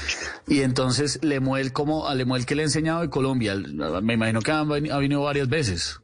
Y 0.49 0.63
entonces, 0.63 1.21
Lemuel, 1.23 1.73
¿cómo, 1.73 2.09
a 2.09 2.15
Lemuel 2.15 2.47
que 2.47 2.57
le 2.57 2.63
ha 2.63 2.65
enseñado 2.65 3.01
de 3.01 3.11
Colombia? 3.11 3.55
Me 4.03 4.15
imagino 4.15 4.41
que 4.41 4.51
ha, 4.51 4.61
ha 4.61 4.65
venido 4.65 5.23
varias 5.23 5.49
veces. 5.49 6.00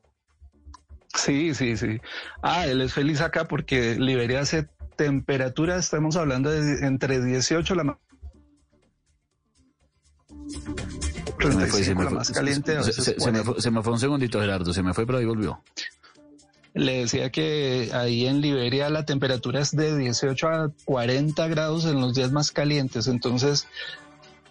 Sí, 1.17 1.55
sí, 1.55 1.77
sí. 1.77 2.01
Ah, 2.43 2.67
él 2.67 2.81
es 2.81 2.93
feliz 2.93 3.21
acá 3.21 3.49
porque 3.49 3.97
Liberia 3.97 4.41
hace 4.41 4.69
temperatura, 4.97 5.77
estamos 5.77 6.17
hablando 6.17 6.51
de 6.51 6.87
entre 6.87 7.23
18 7.25 7.75
la 7.75 7.85
ma- 7.85 7.99
Se 11.39 11.49
me 11.49 11.67
fue, 11.67 11.83
se 11.85 11.95
35, 11.95 11.99
me 11.99 12.05
la 12.05 12.11
fue, 12.11 12.19
más 12.19 12.27
se- 12.29 12.35
me 12.35 13.17
40. 13.17 13.83
fue- 13.83 13.93
un 13.93 13.99
segundito, 14.01 14.41
Gerardo, 14.41 14.73
se 14.73 14.83
me 14.83 14.95
fue, 14.95 15.07
pero 15.07 15.19
ahí 15.19 15.25
volvió. 15.25 15.63
Le 16.75 17.01
decía 17.01 17.31
que 17.31 17.91
ahí 17.95 18.27
en 18.27 18.41
Liberia 18.43 18.91
la 18.91 19.05
temperatura 19.07 19.61
es 19.61 19.71
de 19.75 19.97
18 19.97 20.49
a 20.49 20.73
40 20.85 21.49
grados 21.49 21.85
en 21.87 22.01
los 22.01 22.15
días 22.15 22.33
más 22.33 22.53
calientes. 22.53 23.07
Entonces, 23.07 23.67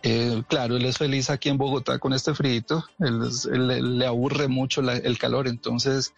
eh, 0.02 0.42
claro, 0.48 0.78
él 0.78 0.86
es 0.86 0.98
feliz 0.98 1.30
aquí 1.30 1.50
en 1.50 1.58
Bogotá 1.58 2.00
con 2.00 2.14
este 2.14 2.34
frío. 2.34 2.64
Él, 3.00 3.20
le- 3.68 3.82
le 3.82 4.06
aburre 4.08 4.48
mucho 4.48 4.82
la- 4.82 4.98
el 4.98 5.18
calor. 5.20 5.48
Entonces, 5.48 6.14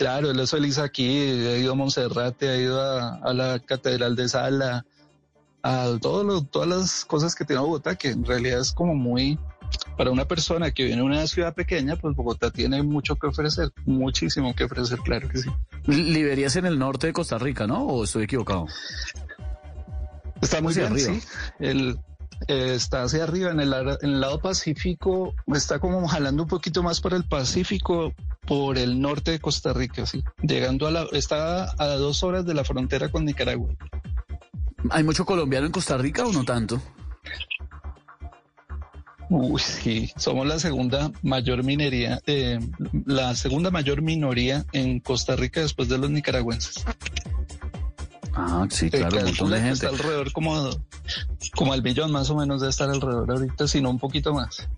claro, 0.00 0.30
él 0.30 0.40
es 0.40 0.50
feliz 0.50 0.78
aquí. 0.78 1.06
Ha 1.46 1.58
ido 1.58 1.72
a 1.72 1.74
Monserrate, 1.74 2.48
ha 2.48 2.56
ido 2.56 2.80
a, 2.80 3.16
a 3.16 3.34
la 3.34 3.58
Catedral 3.58 4.16
de 4.16 4.28
Sala, 4.30 4.86
a 5.62 5.90
todo 6.00 6.24
lo- 6.24 6.42
todas 6.42 6.66
las 6.68 7.04
cosas 7.04 7.34
que 7.34 7.44
tiene 7.44 7.60
Bogotá, 7.60 7.96
que 7.96 8.08
en 8.08 8.24
realidad 8.24 8.60
es 8.60 8.72
como 8.72 8.94
muy, 8.94 9.38
para 9.98 10.10
una 10.10 10.24
persona 10.24 10.70
que 10.70 10.84
viene 10.84 11.02
de 11.02 11.06
una 11.06 11.26
ciudad 11.26 11.54
pequeña, 11.54 11.96
pues 11.96 12.16
Bogotá 12.16 12.50
tiene 12.50 12.82
mucho 12.82 13.16
que 13.16 13.26
ofrecer, 13.26 13.68
muchísimo 13.84 14.54
que 14.54 14.64
ofrecer, 14.64 14.98
claro 15.00 15.28
que 15.28 15.38
sí. 15.38 15.50
Liberia 15.84 16.46
es 16.46 16.56
en 16.56 16.64
el 16.64 16.78
norte 16.78 17.08
de 17.08 17.12
Costa 17.12 17.36
Rica, 17.38 17.66
¿no? 17.66 17.84
¿O 17.84 18.04
estoy 18.04 18.24
equivocado? 18.24 18.66
Está 20.40 20.62
muy 20.62 20.72
bien, 20.74 20.86
arriba. 20.92 21.12
sí. 21.12 21.20
El, 21.58 21.98
eh, 22.48 22.72
está 22.74 23.02
hacia 23.02 23.24
arriba, 23.24 23.50
en 23.50 23.60
el, 23.60 23.72
ara- 23.72 23.98
en 24.02 24.10
el 24.10 24.20
lado 24.20 24.40
Pacífico, 24.40 25.34
está 25.54 25.78
como 25.78 26.06
jalando 26.08 26.42
un 26.44 26.48
poquito 26.48 26.82
más 26.82 27.00
por 27.00 27.14
el 27.14 27.24
Pacífico, 27.24 28.12
por 28.46 28.78
el 28.78 29.00
norte 29.00 29.32
de 29.32 29.40
Costa 29.40 29.72
Rica, 29.72 30.06
sí. 30.06 30.22
Llegando 30.42 30.86
a 30.86 30.90
la, 30.90 31.06
está 31.12 31.72
a 31.78 31.86
dos 31.96 32.22
horas 32.22 32.44
de 32.46 32.54
la 32.54 32.64
frontera 32.64 33.10
con 33.10 33.24
Nicaragua. 33.24 33.70
¿Hay 34.90 35.04
mucho 35.04 35.24
colombiano 35.26 35.66
en 35.66 35.72
Costa 35.72 35.96
Rica 35.98 36.24
o 36.26 36.32
no 36.32 36.44
tanto? 36.44 36.80
Uy, 39.28 39.60
sí, 39.60 40.10
somos 40.16 40.44
la 40.44 40.58
segunda 40.58 41.12
mayor 41.22 41.62
minería, 41.62 42.20
eh, 42.26 42.58
la 43.06 43.36
segunda 43.36 43.70
mayor 43.70 44.02
minoría 44.02 44.64
en 44.72 44.98
Costa 44.98 45.36
Rica 45.36 45.60
después 45.60 45.88
de 45.88 45.98
los 45.98 46.10
nicaragüenses. 46.10 46.84
Ah, 48.34 48.66
sí, 48.70 48.90
Se 48.90 48.98
claro, 48.98 49.18
un 49.18 49.24
montón 49.26 49.50
de 49.50 49.58
gente. 49.58 49.72
Está 49.74 49.88
alrededor 49.90 50.32
como, 50.32 50.70
como 51.54 51.72
al 51.72 51.82
millón 51.82 52.12
más 52.12 52.30
o 52.30 52.36
menos 52.36 52.60
de 52.60 52.68
estar 52.68 52.88
alrededor 52.90 53.30
ahorita, 53.30 53.66
sino 53.68 53.90
un 53.90 53.98
poquito 53.98 54.32
más. 54.34 54.68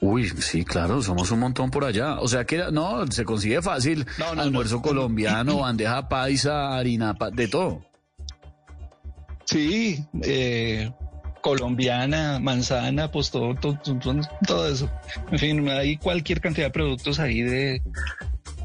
Uy, 0.00 0.28
sí, 0.28 0.64
claro, 0.64 1.02
somos 1.02 1.30
un 1.30 1.40
montón 1.40 1.70
por 1.70 1.84
allá. 1.84 2.20
O 2.20 2.28
sea 2.28 2.44
que 2.44 2.70
no, 2.70 3.06
se 3.10 3.24
consigue 3.24 3.62
fácil. 3.62 4.06
No, 4.18 4.34
no, 4.34 4.42
Almuerzo 4.42 4.76
no. 4.76 4.82
colombiano, 4.82 5.58
bandeja 5.60 6.08
paisa, 6.08 6.76
harina, 6.76 7.14
pa- 7.14 7.30
de 7.30 7.48
todo. 7.48 7.82
Sí, 9.44 10.04
eh, 10.22 10.92
colombiana, 11.40 12.38
manzana, 12.40 13.10
pues 13.10 13.30
todo, 13.30 13.54
todo, 13.54 14.68
eso. 14.68 14.90
En 15.30 15.38
fin, 15.38 15.68
hay 15.68 15.96
cualquier 15.96 16.40
cantidad 16.40 16.66
de 16.66 16.72
productos 16.72 17.20
ahí 17.20 17.42
de, 17.42 17.80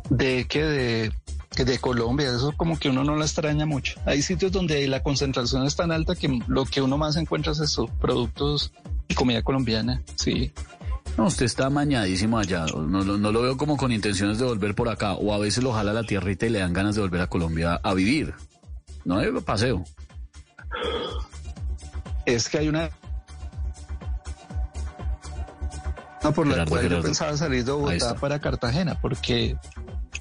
de 0.10 0.48
que 0.48 0.64
de, 0.64 1.12
de 1.56 1.80
Colombia, 1.80 2.30
eso 2.34 2.54
como 2.56 2.80
que 2.80 2.90
uno 2.90 3.04
no 3.04 3.16
la 3.16 3.26
extraña 3.26 3.66
mucho. 3.66 4.00
Hay 4.06 4.22
sitios 4.22 4.52
donde 4.52 4.88
la 4.88 5.04
concentración 5.04 5.66
es 5.66 5.76
tan 5.76 5.92
alta 5.92 6.16
que 6.16 6.40
lo 6.48 6.66
que 6.66 6.82
uno 6.82 6.98
más 6.98 7.18
encuentra 7.18 7.52
es 7.52 7.60
eso, 7.60 7.88
productos 8.00 8.72
y 9.10 9.14
comida 9.16 9.42
colombiana, 9.44 10.02
sí. 10.16 10.52
No, 11.18 11.26
usted 11.26 11.46
está 11.46 11.70
mañadísimo 11.70 12.40
allá. 12.40 12.66
No, 12.68 13.04
no- 13.04 13.18
no 13.18 13.32
lo 13.34 13.42
veo 13.42 13.58
como 13.58 13.76
con 13.76 13.92
intenciones 13.92 14.40
de 14.40 14.46
volver 14.46 14.74
por 14.76 14.88
acá. 14.88 15.14
O 15.16 15.34
a 15.34 15.38
veces 15.40 15.62
lo 15.62 15.74
jala 15.74 15.92
la 15.92 16.04
tierrita 16.04 16.46
y 16.46 16.50
le 16.50 16.60
dan 16.60 16.72
ganas 16.72 16.96
de 16.96 17.02
volver 17.02 17.20
a 17.20 17.28
Colombia 17.28 17.82
a 17.84 17.94
vivir. 17.94 18.34
No 19.04 19.20
de 19.20 19.30
paseo. 19.42 19.84
Es 22.26 22.48
que 22.48 22.60
hay 22.60 22.70
una... 22.70 22.90
No, 26.24 26.32
por 26.34 26.46
la 26.48 26.66
cual 26.66 26.82
Gerardo. 26.84 26.98
yo 27.02 27.04
pensaba 27.04 27.36
salir 27.36 27.66
de 27.66 27.72
Bogotá 27.72 28.16
para 28.16 28.40
Cartagena, 28.40 29.00
porque 29.02 29.58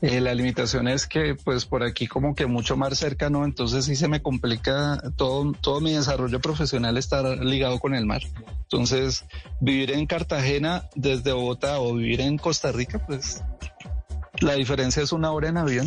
eh, 0.03 0.21
la 0.21 0.35
limitación 0.35 0.89
es 0.89 1.07
que 1.07 1.35
pues 1.35 1.67
por 1.67 1.83
aquí 1.83 2.07
como 2.07 2.35
que 2.35 2.47
mucho 2.47 2.77
mar 2.77 2.97
cercano, 2.97 3.45
entonces 3.45 3.85
sí 3.85 3.97
se 3.97 4.09
me 4.09 4.23
complica 4.23 5.03
todo, 5.17 5.53
todo 5.53 5.81
mi 5.81 5.93
desarrollo 5.93 6.41
profesional 6.41 6.97
estar 6.97 7.25
ligado 7.45 7.79
con 7.79 7.95
el 7.95 8.07
mar. 8.07 8.23
Entonces, 8.63 9.27
vivir 9.61 9.91
en 9.91 10.07
Cartagena 10.07 10.89
desde 10.95 11.33
Bogotá 11.33 11.81
o 11.81 11.95
vivir 11.95 12.23
en 12.23 12.39
Costa 12.39 12.73
Rica, 12.73 13.05
pues 13.07 13.43
la 14.41 14.55
diferencia 14.55 15.03
es 15.03 15.13
una 15.13 15.33
hora 15.33 15.49
en 15.49 15.59
avión. 15.59 15.87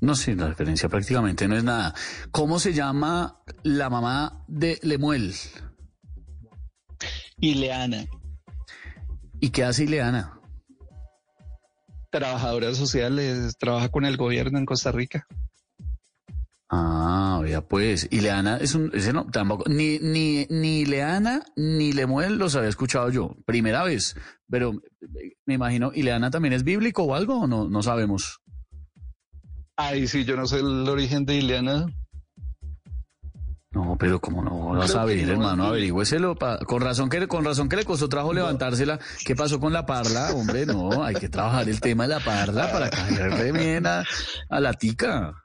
No, 0.00 0.14
sí, 0.14 0.34
la 0.34 0.48
diferencia 0.48 0.88
prácticamente 0.88 1.46
no 1.46 1.56
es 1.56 1.64
nada. 1.64 1.94
¿Cómo 2.30 2.58
se 2.58 2.72
llama 2.72 3.42
la 3.62 3.90
mamá 3.90 4.44
de 4.48 4.78
Lemuel? 4.82 5.34
Ileana, 7.38 8.06
¿Y 9.40 9.50
qué 9.50 9.64
hace 9.64 9.84
Ileana? 9.84 10.39
Trabajadora 12.10 12.74
social, 12.74 13.18
eh, 13.18 13.50
trabaja 13.58 13.88
con 13.88 14.04
el 14.04 14.16
gobierno 14.16 14.58
en 14.58 14.66
Costa 14.66 14.92
Rica. 14.92 15.26
Ah, 16.72 17.40
vea 17.42 17.66
pues. 17.66 18.06
Ileana 18.10 18.58
es 18.58 18.74
un... 18.76 18.92
Ese 18.94 19.12
no, 19.12 19.26
tampoco... 19.26 19.64
Ni, 19.68 19.98
ni, 19.98 20.46
ni 20.50 20.80
Ileana 20.80 21.42
ni 21.56 21.92
Lemuel 21.92 22.38
los 22.38 22.54
había 22.54 22.68
escuchado 22.68 23.10
yo. 23.10 23.36
Primera 23.44 23.82
vez. 23.82 24.14
Pero 24.48 24.74
me 25.46 25.54
imagino, 25.54 25.90
¿Ileana 25.92 26.30
también 26.30 26.54
es 26.54 26.62
bíblico 26.62 27.02
o 27.02 27.14
algo 27.14 27.40
o 27.40 27.46
no? 27.48 27.68
No 27.68 27.82
sabemos. 27.82 28.40
Ay, 29.76 30.06
sí, 30.06 30.24
yo 30.24 30.36
no 30.36 30.46
sé 30.46 30.58
el 30.60 30.88
origen 30.88 31.24
de 31.24 31.36
Ileana. 31.36 31.86
No, 33.72 33.96
pero 33.96 34.20
como 34.20 34.42
no 34.42 34.70
vas 34.76 34.96
a 34.96 35.04
ver, 35.04 35.24
no, 35.24 35.32
hermano, 35.32 35.64
averigüéselo. 35.66 36.34
pa- 36.34 36.58
Con 36.58 36.80
razón 36.82 37.08
que 37.08 37.28
con 37.28 37.44
razón 37.44 37.68
que 37.68 37.76
le 37.76 37.84
costó 37.84 38.08
trabajo 38.08 38.32
levantársela. 38.34 38.98
¿Qué 39.24 39.36
pasó 39.36 39.60
con 39.60 39.72
la 39.72 39.86
parla? 39.86 40.32
Hombre, 40.34 40.66
no, 40.66 41.04
hay 41.04 41.14
que 41.14 41.28
trabajar 41.28 41.68
el 41.68 41.80
tema 41.80 42.02
de 42.08 42.14
la 42.16 42.20
parla 42.20 42.72
para 42.72 42.90
caerle 42.90 43.52
bien 43.52 43.86
a, 43.86 44.02
a 44.48 44.60
la 44.60 44.72
tica. 44.74 45.34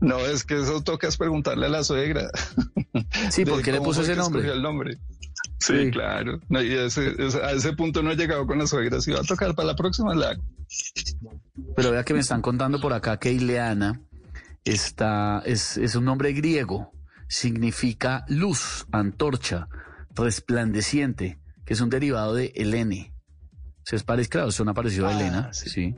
No, 0.00 0.18
es 0.18 0.44
que 0.44 0.60
eso 0.60 0.82
toca 0.82 1.06
es 1.06 1.16
preguntarle 1.16 1.66
a 1.66 1.68
la 1.68 1.84
suegra. 1.84 2.28
Sí, 3.30 3.44
¿por 3.44 3.62
qué 3.62 3.72
le 3.72 3.80
puso 3.80 4.02
ese 4.02 4.16
nombre? 4.16 4.50
el 4.50 4.60
nombre. 4.62 4.98
Sí, 5.60 5.84
Sí. 5.84 5.90
claro. 5.90 6.40
No, 6.48 6.60
y 6.62 6.72
ese- 6.72 7.14
ese- 7.18 7.42
a 7.42 7.52
ese 7.52 7.72
punto 7.74 8.02
no 8.02 8.10
he 8.10 8.16
llegado 8.16 8.46
con 8.46 8.58
la 8.58 8.66
suegra. 8.66 9.00
Si 9.00 9.12
va 9.12 9.20
a 9.20 9.24
tocar 9.24 9.54
para 9.54 9.68
la 9.68 9.76
próxima, 9.76 10.14
la 10.14 10.30
hago. 10.30 10.42
Pero 11.76 11.90
vea 11.92 12.04
que 12.04 12.14
me 12.14 12.20
están 12.20 12.42
contando 12.42 12.80
por 12.80 12.92
acá 12.92 13.18
que 13.18 13.32
Ileana 13.32 14.00
está, 14.64 15.42
es, 15.44 15.76
es 15.76 15.94
un 15.94 16.04
nombre 16.04 16.32
griego. 16.32 16.92
Significa 17.28 18.24
luz, 18.28 18.86
antorcha, 18.92 19.68
resplandeciente, 20.14 21.38
que 21.64 21.74
es 21.74 21.80
un 21.80 21.90
derivado 21.90 22.34
de 22.34 22.52
Helene. 22.54 23.14
Se 23.84 23.96
es 23.96 24.04
parecido, 24.04 24.30
claro, 24.30 24.50
suena 24.52 24.74
parecido 24.74 25.06
a 25.06 25.10
Ah, 25.10 25.20
Elena. 25.20 25.52
sí. 25.52 25.68
Sí. 25.70 25.94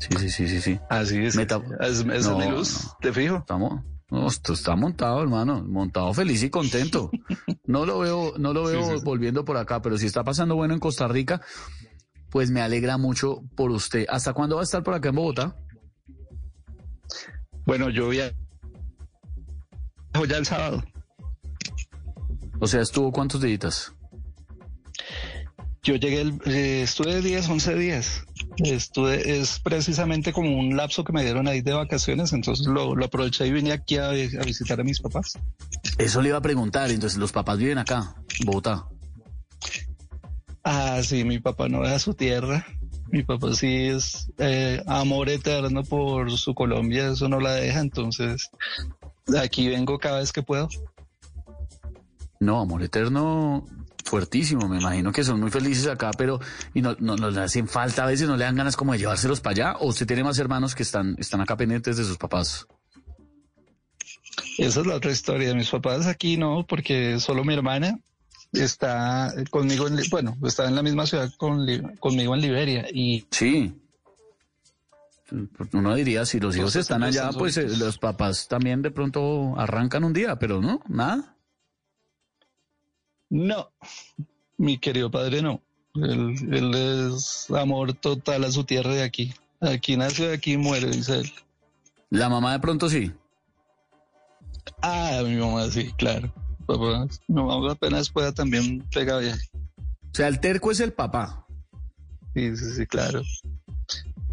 Sí, 0.00 0.08
sí, 0.18 0.28
sí, 0.30 0.48
sí, 0.48 0.60
sí. 0.60 0.80
Así 0.90 1.18
es. 1.18 1.36
Meta- 1.36 1.62
Es, 1.80 2.00
es 2.00 2.26
No, 2.26 2.38
mi 2.38 2.48
luz, 2.48 2.84
no. 2.84 2.96
te 3.00 3.12
fijo. 3.12 3.36
Estamos, 3.36 3.82
no, 4.10 4.26
esto 4.28 4.52
está 4.52 4.74
montado, 4.76 5.22
hermano, 5.22 5.62
montado 5.64 6.12
feliz 6.12 6.42
y 6.42 6.50
contento. 6.50 7.10
No 7.64 7.86
lo 7.86 8.00
veo, 8.00 8.34
no 8.38 8.52
lo 8.52 8.64
veo 8.64 8.82
Sí, 8.84 8.90
sí, 8.92 8.98
sí. 8.98 9.04
volviendo 9.04 9.44
por 9.44 9.56
acá, 9.56 9.80
pero 9.80 9.96
si 9.96 10.06
está 10.06 10.24
pasando 10.24 10.56
bueno 10.56 10.74
en 10.74 10.80
Costa 10.80 11.06
Rica, 11.08 11.40
pues 12.30 12.50
me 12.50 12.60
alegra 12.60 12.98
mucho 12.98 13.42
por 13.56 13.70
usted. 13.70 14.04
¿Hasta 14.08 14.32
cuándo 14.32 14.56
va 14.56 14.62
a 14.62 14.64
estar 14.64 14.82
por 14.82 14.94
acá 14.94 15.10
en 15.10 15.14
Bogotá? 15.14 15.56
Bueno, 17.68 17.90
yo 17.90 18.10
ya. 18.14 18.32
Ya 20.26 20.38
el 20.38 20.46
sábado. 20.46 20.82
O 22.58 22.66
sea, 22.66 22.80
estuvo 22.80 23.12
cuántos 23.12 23.42
días? 23.42 23.92
Yo 25.82 25.96
llegué, 25.96 26.22
el, 26.22 26.40
eh, 26.46 26.80
estuve 26.82 27.20
10, 27.20 27.46
11 27.46 27.74
días. 27.74 28.24
Estuve, 28.56 29.38
es 29.38 29.60
precisamente 29.60 30.32
como 30.32 30.58
un 30.58 30.78
lapso 30.78 31.04
que 31.04 31.12
me 31.12 31.22
dieron 31.22 31.46
ahí 31.46 31.60
de 31.60 31.74
vacaciones, 31.74 32.32
entonces 32.32 32.66
lo, 32.66 32.96
lo 32.96 33.04
aproveché 33.04 33.46
y 33.46 33.52
vine 33.52 33.72
aquí 33.72 33.98
a, 33.98 34.08
a 34.08 34.44
visitar 34.46 34.80
a 34.80 34.82
mis 34.82 35.00
papás. 35.00 35.38
Eso 35.98 36.22
le 36.22 36.30
iba 36.30 36.38
a 36.38 36.42
preguntar, 36.42 36.90
entonces 36.90 37.18
los 37.18 37.32
papás 37.32 37.58
viven 37.58 37.76
acá, 37.76 38.14
en 38.40 38.46
Bogotá. 38.46 38.86
Ah, 40.64 41.02
sí, 41.04 41.22
mi 41.22 41.38
papá 41.38 41.68
no 41.68 41.82
deja 41.82 41.98
su 41.98 42.14
tierra. 42.14 42.66
Mi 43.10 43.22
papá 43.22 43.54
sí 43.54 43.86
es 43.86 44.30
eh, 44.38 44.82
amor 44.86 45.28
eterno 45.28 45.82
por 45.82 46.30
su 46.32 46.54
Colombia, 46.54 47.08
eso 47.08 47.28
no 47.28 47.40
la 47.40 47.54
deja, 47.54 47.80
entonces 47.80 48.50
aquí 49.40 49.68
vengo 49.68 49.98
cada 49.98 50.18
vez 50.18 50.32
que 50.32 50.42
puedo. 50.42 50.68
No, 52.40 52.60
amor 52.60 52.82
eterno, 52.82 53.64
fuertísimo. 54.04 54.68
Me 54.68 54.78
imagino 54.78 55.12
que 55.12 55.24
son 55.24 55.40
muy 55.40 55.50
felices 55.50 55.86
acá, 55.86 56.10
pero 56.16 56.40
y 56.74 56.82
no, 56.82 56.96
no, 56.98 57.16
no 57.16 57.30
le 57.30 57.40
hacen 57.40 57.68
falta 57.68 58.04
a 58.04 58.06
veces, 58.06 58.28
no 58.28 58.36
le 58.36 58.44
dan 58.44 58.56
ganas 58.56 58.76
como 58.76 58.92
de 58.92 58.98
llevárselos 58.98 59.40
para 59.40 59.52
allá. 59.52 59.78
O 59.80 59.88
usted 59.88 60.06
tiene 60.06 60.24
más 60.24 60.38
hermanos 60.38 60.74
que 60.74 60.82
están, 60.82 61.16
están 61.18 61.40
acá 61.40 61.56
pendientes 61.56 61.96
de 61.96 62.04
sus 62.04 62.16
papás. 62.16 62.66
Esa 64.58 64.80
es 64.80 64.86
la 64.86 64.96
otra 64.96 65.10
historia. 65.10 65.54
Mis 65.54 65.70
papás 65.70 66.06
aquí 66.06 66.36
no, 66.36 66.64
porque 66.66 67.18
solo 67.20 67.44
mi 67.44 67.54
hermana 67.54 67.98
está 68.52 69.34
conmigo, 69.50 69.86
en, 69.86 69.98
bueno, 70.10 70.36
está 70.44 70.66
en 70.68 70.74
la 70.74 70.82
misma 70.82 71.06
ciudad 71.06 71.30
con, 71.36 71.66
conmigo 71.98 72.34
en 72.34 72.40
Liberia 72.40 72.86
y 72.92 73.26
Sí. 73.30 73.74
Uno 75.72 75.94
diría, 75.94 76.24
si 76.24 76.40
los 76.40 76.56
hijos 76.56 76.74
están 76.76 77.02
allá, 77.02 77.30
pues 77.36 77.56
eh, 77.58 77.62
solitos. 77.62 77.78
los 77.78 77.98
papás 77.98 78.48
también 78.48 78.80
de 78.80 78.90
pronto 78.90 79.54
arrancan 79.58 80.04
un 80.04 80.14
día, 80.14 80.36
pero 80.38 80.62
no, 80.62 80.80
nada. 80.88 81.36
No, 83.28 83.70
mi 84.56 84.78
querido 84.78 85.10
padre 85.10 85.42
no. 85.42 85.60
Él, 85.94 86.34
él 86.50 86.74
es 86.74 87.50
amor 87.50 87.92
total 87.92 88.44
a 88.44 88.50
su 88.50 88.64
tierra 88.64 88.94
de 88.94 89.02
aquí. 89.02 89.34
Aquí 89.60 89.96
nació, 89.96 90.32
aquí 90.32 90.56
muere, 90.56 90.88
dice 90.90 91.20
él. 91.20 91.32
La 92.10 92.28
mamá 92.28 92.52
de 92.52 92.60
pronto 92.60 92.88
sí. 92.88 93.12
Ah, 94.80 95.20
mi 95.24 95.36
mamá 95.36 95.68
sí, 95.70 95.92
claro. 95.98 96.32
Papá, 96.68 97.08
mamá 97.28 97.72
apenas 97.72 98.10
pueda 98.10 98.30
también 98.30 98.86
pega 98.92 99.16
viaje. 99.16 99.48
O 99.78 100.14
sea, 100.14 100.28
el 100.28 100.38
terco 100.38 100.70
es 100.70 100.80
el 100.80 100.92
papá. 100.92 101.46
Sí, 102.34 102.54
sí, 102.58 102.72
sí, 102.72 102.86
claro. 102.86 103.22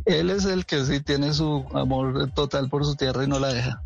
Él 0.04 0.30
es 0.30 0.44
el 0.44 0.66
que 0.66 0.84
sí 0.84 1.00
tiene 1.00 1.34
su 1.34 1.66
amor 1.74 2.30
total 2.34 2.70
por 2.70 2.84
su 2.84 2.96
tierra 2.96 3.24
y 3.24 3.28
no 3.28 3.40
la 3.40 3.54
deja. 3.54 3.82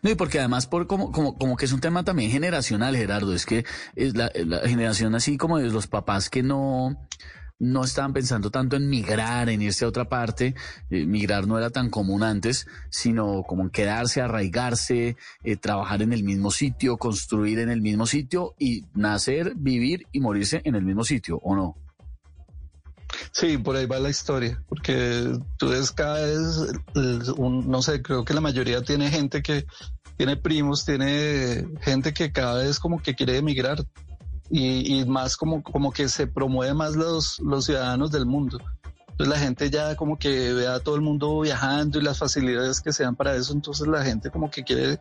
No, 0.00 0.10
y 0.10 0.14
porque 0.14 0.38
además 0.38 0.68
por 0.68 0.86
como, 0.86 1.10
como, 1.10 1.36
como 1.36 1.56
que 1.56 1.64
es 1.64 1.72
un 1.72 1.80
tema 1.80 2.04
también 2.04 2.30
generacional, 2.30 2.96
Gerardo, 2.96 3.34
es 3.34 3.44
que 3.44 3.64
es 3.96 4.16
la, 4.16 4.30
la 4.32 4.60
generación 4.60 5.16
así 5.16 5.36
como 5.36 5.58
de 5.58 5.68
los 5.68 5.88
papás 5.88 6.30
que 6.30 6.44
no, 6.44 6.96
no 7.58 7.84
estaban 7.84 8.12
pensando 8.12 8.50
tanto 8.50 8.76
en 8.76 8.88
migrar, 8.88 9.48
en 9.48 9.62
irse 9.62 9.84
a 9.84 9.88
otra 9.88 10.08
parte. 10.08 10.54
Eh, 10.90 11.06
migrar 11.06 11.46
no 11.46 11.58
era 11.58 11.70
tan 11.70 11.90
común 11.90 12.22
antes, 12.22 12.66
sino 12.90 13.42
como 13.44 13.62
en 13.62 13.70
quedarse, 13.70 14.20
arraigarse, 14.20 15.16
eh, 15.44 15.56
trabajar 15.56 16.02
en 16.02 16.12
el 16.12 16.22
mismo 16.22 16.50
sitio, 16.50 16.96
construir 16.96 17.58
en 17.58 17.70
el 17.70 17.80
mismo 17.80 18.06
sitio 18.06 18.54
y 18.58 18.84
nacer, 18.94 19.54
vivir 19.56 20.06
y 20.12 20.20
morirse 20.20 20.60
en 20.64 20.74
el 20.74 20.84
mismo 20.84 21.04
sitio, 21.04 21.38
¿o 21.42 21.54
no? 21.54 21.76
Sí, 23.30 23.56
por 23.58 23.76
ahí 23.76 23.86
va 23.86 23.98
la 23.98 24.10
historia, 24.10 24.62
porque 24.68 25.32
tú 25.56 25.68
ves 25.68 25.92
cada 25.92 26.20
vez, 26.20 26.72
eh, 26.94 27.18
no 27.38 27.82
sé, 27.82 28.02
creo 28.02 28.24
que 28.24 28.34
la 28.34 28.40
mayoría 28.40 28.82
tiene 28.82 29.10
gente 29.10 29.42
que 29.42 29.66
tiene 30.16 30.36
primos, 30.36 30.84
tiene 30.84 31.66
gente 31.82 32.12
que 32.12 32.32
cada 32.32 32.62
vez 32.64 32.80
como 32.80 33.02
que 33.02 33.14
quiere 33.14 33.36
emigrar 33.36 33.84
y, 34.50 35.00
y 35.00 35.04
más 35.04 35.36
como, 35.36 35.62
como 35.62 35.92
que 35.92 36.08
se 36.08 36.26
promueve 36.26 36.74
más 36.74 36.94
los, 36.96 37.38
los 37.40 37.64
ciudadanos 37.64 38.10
del 38.10 38.26
mundo. 38.26 38.58
Entonces 39.10 39.28
la 39.28 39.38
gente 39.38 39.70
ya 39.70 39.96
como 39.96 40.18
que 40.18 40.52
ve 40.52 40.66
a 40.66 40.80
todo 40.80 40.94
el 40.94 41.00
mundo 41.00 41.40
viajando 41.40 41.98
y 41.98 42.02
las 42.02 42.18
facilidades 42.18 42.80
que 42.80 42.92
se 42.92 43.02
dan 43.02 43.16
para 43.16 43.34
eso, 43.34 43.52
entonces 43.54 43.86
la 43.86 44.04
gente 44.04 44.30
como 44.30 44.50
que 44.50 44.62
quiere 44.62 45.00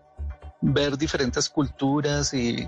ver 0.61 0.98
diferentes 0.98 1.49
culturas 1.49 2.33
y, 2.33 2.67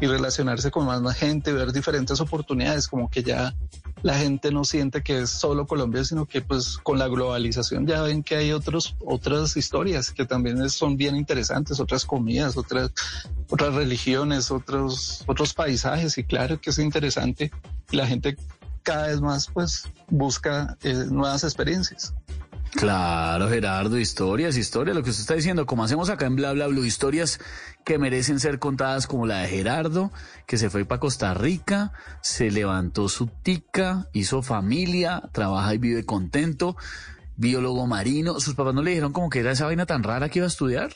y 0.00 0.06
relacionarse 0.06 0.70
con 0.70 0.86
más, 0.86 1.16
gente, 1.16 1.52
ver 1.52 1.72
diferentes 1.72 2.20
oportunidades, 2.20 2.88
como 2.88 3.10
que 3.10 3.22
ya 3.22 3.54
la 4.02 4.18
gente 4.18 4.50
no 4.52 4.64
siente 4.64 5.02
que 5.02 5.22
es 5.22 5.30
solo 5.30 5.66
Colombia, 5.66 6.04
sino 6.04 6.26
que 6.26 6.42
pues 6.42 6.78
con 6.82 6.98
la 6.98 7.08
globalización 7.08 7.86
ya 7.86 8.02
ven 8.02 8.22
que 8.22 8.36
hay 8.36 8.52
otros, 8.52 8.96
otras 9.04 9.56
historias 9.56 10.10
que 10.10 10.26
también 10.26 10.68
son 10.68 10.96
bien 10.96 11.16
interesantes, 11.16 11.80
otras 11.80 12.04
comidas, 12.04 12.56
otras, 12.56 12.90
otras 13.48 13.74
religiones, 13.74 14.50
otros, 14.50 15.24
otros 15.26 15.54
paisajes 15.54 16.18
y 16.18 16.24
claro 16.24 16.60
que 16.60 16.70
es 16.70 16.78
interesante 16.78 17.50
la 17.90 18.06
gente 18.06 18.36
cada 18.82 19.08
vez 19.08 19.20
más 19.20 19.48
pues 19.48 19.88
busca 20.08 20.76
eh, 20.82 21.06
nuevas 21.10 21.42
experiencias. 21.42 22.14
Claro, 22.76 23.48
Gerardo, 23.48 23.98
historias, 23.98 24.56
historias, 24.56 24.94
lo 24.94 25.02
que 25.02 25.10
usted 25.10 25.22
está 25.22 25.34
diciendo, 25.34 25.64
como 25.64 25.82
hacemos 25.84 26.10
acá 26.10 26.26
en 26.26 26.36
Bla 26.36 26.52
Bla 26.52 26.66
Blue, 26.66 26.84
historias 26.84 27.40
que 27.84 27.98
merecen 27.98 28.38
ser 28.38 28.58
contadas 28.58 29.06
como 29.06 29.26
la 29.26 29.38
de 29.40 29.48
Gerardo, 29.48 30.12
que 30.46 30.58
se 30.58 30.68
fue 30.68 30.84
para 30.84 31.00
Costa 31.00 31.32
Rica, 31.32 31.92
se 32.20 32.50
levantó 32.50 33.08
su 33.08 33.28
tica, 33.28 34.08
hizo 34.12 34.42
familia, 34.42 35.22
trabaja 35.32 35.72
y 35.74 35.78
vive 35.78 36.04
contento, 36.04 36.76
biólogo 37.36 37.86
marino, 37.86 38.40
sus 38.40 38.54
papás 38.54 38.74
no 38.74 38.82
le 38.82 38.90
dijeron 38.90 39.12
como 39.12 39.30
que 39.30 39.40
era 39.40 39.52
esa 39.52 39.64
vaina 39.64 39.86
tan 39.86 40.02
rara 40.02 40.28
que 40.28 40.40
iba 40.40 40.46
a 40.46 40.48
estudiar. 40.48 40.92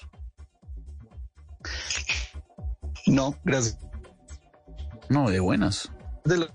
No, 3.07 3.35
gracias. 3.45 3.79
No, 5.09 5.31
de 5.31 5.41
buenas. 5.41 5.91
De 6.25 6.37
lo- 6.37 6.49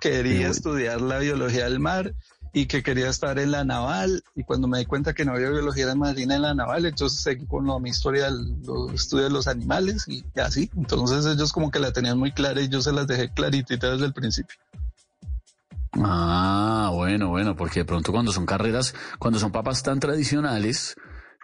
Quería 0.00 0.48
estudiar 0.48 1.00
la 1.00 1.18
biología 1.18 1.64
del 1.64 1.80
mar 1.80 2.12
y 2.58 2.64
que 2.64 2.82
quería 2.82 3.10
estar 3.10 3.38
en 3.38 3.50
la 3.50 3.64
naval 3.64 4.22
y 4.34 4.42
cuando 4.42 4.66
me 4.66 4.78
di 4.78 4.86
cuenta 4.86 5.12
que 5.12 5.26
no 5.26 5.32
había 5.32 5.50
biología 5.50 5.94
marina 5.94 6.36
en 6.36 6.40
la 6.40 6.54
naval, 6.54 6.86
entonces 6.86 7.20
seguí 7.20 7.44
con 7.46 7.66
lo- 7.66 7.78
mi 7.80 7.90
historia, 7.90 8.30
los 8.30 8.94
estudios 8.94 9.28
de 9.28 9.34
los 9.34 9.46
animales 9.46 10.06
y 10.08 10.24
así. 10.40 10.70
Entonces 10.74 11.26
ellos 11.26 11.52
como 11.52 11.70
que 11.70 11.78
la 11.80 11.92
tenían 11.92 12.18
muy 12.18 12.32
clara 12.32 12.62
y 12.62 12.68
yo 12.70 12.80
se 12.80 12.92
las 12.92 13.06
dejé 13.06 13.30
claritita 13.34 13.90
desde 13.90 14.06
el 14.06 14.14
principio. 14.14 14.56
Ah, 16.02 16.90
bueno, 16.94 17.28
bueno, 17.28 17.56
porque 17.56 17.80
de 17.80 17.84
pronto 17.84 18.10
cuando 18.10 18.32
son 18.32 18.46
carreras, 18.46 18.94
cuando 19.18 19.38
son 19.38 19.52
papás 19.52 19.82
tan 19.82 20.00
tradicionales, 20.00 20.96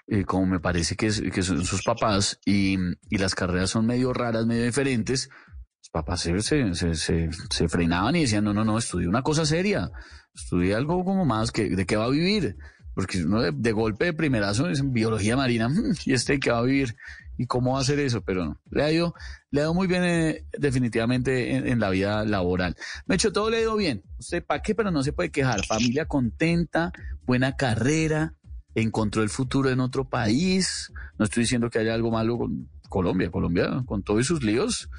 eh, 0.06 0.24
como 0.24 0.46
me 0.46 0.60
parece 0.60 0.96
que, 0.96 1.08
es- 1.08 1.20
que 1.20 1.42
son 1.42 1.64
sus 1.64 1.82
papás, 1.82 2.38
y, 2.44 2.76
y 3.10 3.18
las 3.18 3.34
carreras 3.34 3.68
son 3.70 3.84
medio 3.86 4.12
raras, 4.12 4.46
medio 4.46 4.64
diferentes, 4.64 5.28
los 5.28 5.90
papás 5.90 6.20
se, 6.20 6.40
se, 6.40 6.74
se, 6.74 6.94
se- 6.94 7.68
frenaban 7.68 8.16
y 8.16 8.22
decían, 8.22 8.44
no, 8.44 8.52
no, 8.54 8.64
no, 8.64 8.78
estudie 8.78 9.08
una 9.08 9.22
cosa 9.22 9.44
seria, 9.46 9.90
estudie 10.34 10.74
algo 10.74 11.04
como 11.04 11.24
más, 11.24 11.50
que, 11.50 11.70
¿de 11.70 11.86
qué 11.86 11.96
va 11.96 12.04
a 12.04 12.10
vivir? 12.10 12.56
Porque 12.94 13.22
uno 13.24 13.40
de, 13.40 13.72
golpe 13.72 14.06
de 14.06 14.12
primerazo 14.12 14.68
es 14.68 14.80
en 14.80 14.92
biología 14.92 15.36
marina, 15.36 15.68
mm, 15.68 15.94
y 16.04 16.12
este 16.12 16.38
que 16.38 16.50
va 16.50 16.58
a 16.58 16.62
vivir, 16.62 16.94
y 17.38 17.46
cómo 17.46 17.72
va 17.72 17.78
a 17.78 17.80
hacer 17.80 17.98
eso, 17.98 18.20
pero 18.20 18.44
no, 18.44 18.60
le 18.70 18.82
ha 18.82 18.92
ido, 18.92 19.14
le 19.50 19.60
ha 19.60 19.64
ido 19.64 19.74
muy 19.74 19.86
bien 19.86 20.04
eh, 20.04 20.44
definitivamente 20.58 21.56
en, 21.56 21.80
la 21.80 21.90
vida 21.90 22.24
laboral. 22.24 22.76
Me 23.06 23.14
hecho 23.14 23.32
todo 23.32 23.50
le 23.50 23.58
ha 23.58 23.62
ido 23.62 23.76
bien. 23.76 24.02
Usted, 24.18 24.44
¿para 24.44 24.62
qué? 24.62 24.74
Pero 24.74 24.90
no 24.90 25.02
se 25.02 25.12
puede 25.12 25.30
quejar. 25.30 25.64
Familia 25.64 26.06
contenta, 26.06 26.92
buena 27.24 27.56
carrera, 27.56 28.34
encontró 28.74 29.22
el 29.22 29.30
futuro 29.30 29.70
en 29.70 29.80
otro 29.80 30.08
país. 30.08 30.92
No 31.18 31.24
estoy 31.24 31.44
diciendo 31.44 31.70
que 31.70 31.78
haya 31.78 31.94
algo 31.94 32.10
malo 32.10 32.38
con 32.38 32.68
Colombia. 32.88 33.30
Colombia, 33.30 33.82
con 33.86 34.02
todos 34.02 34.26
sus 34.26 34.42
líos, 34.42 34.90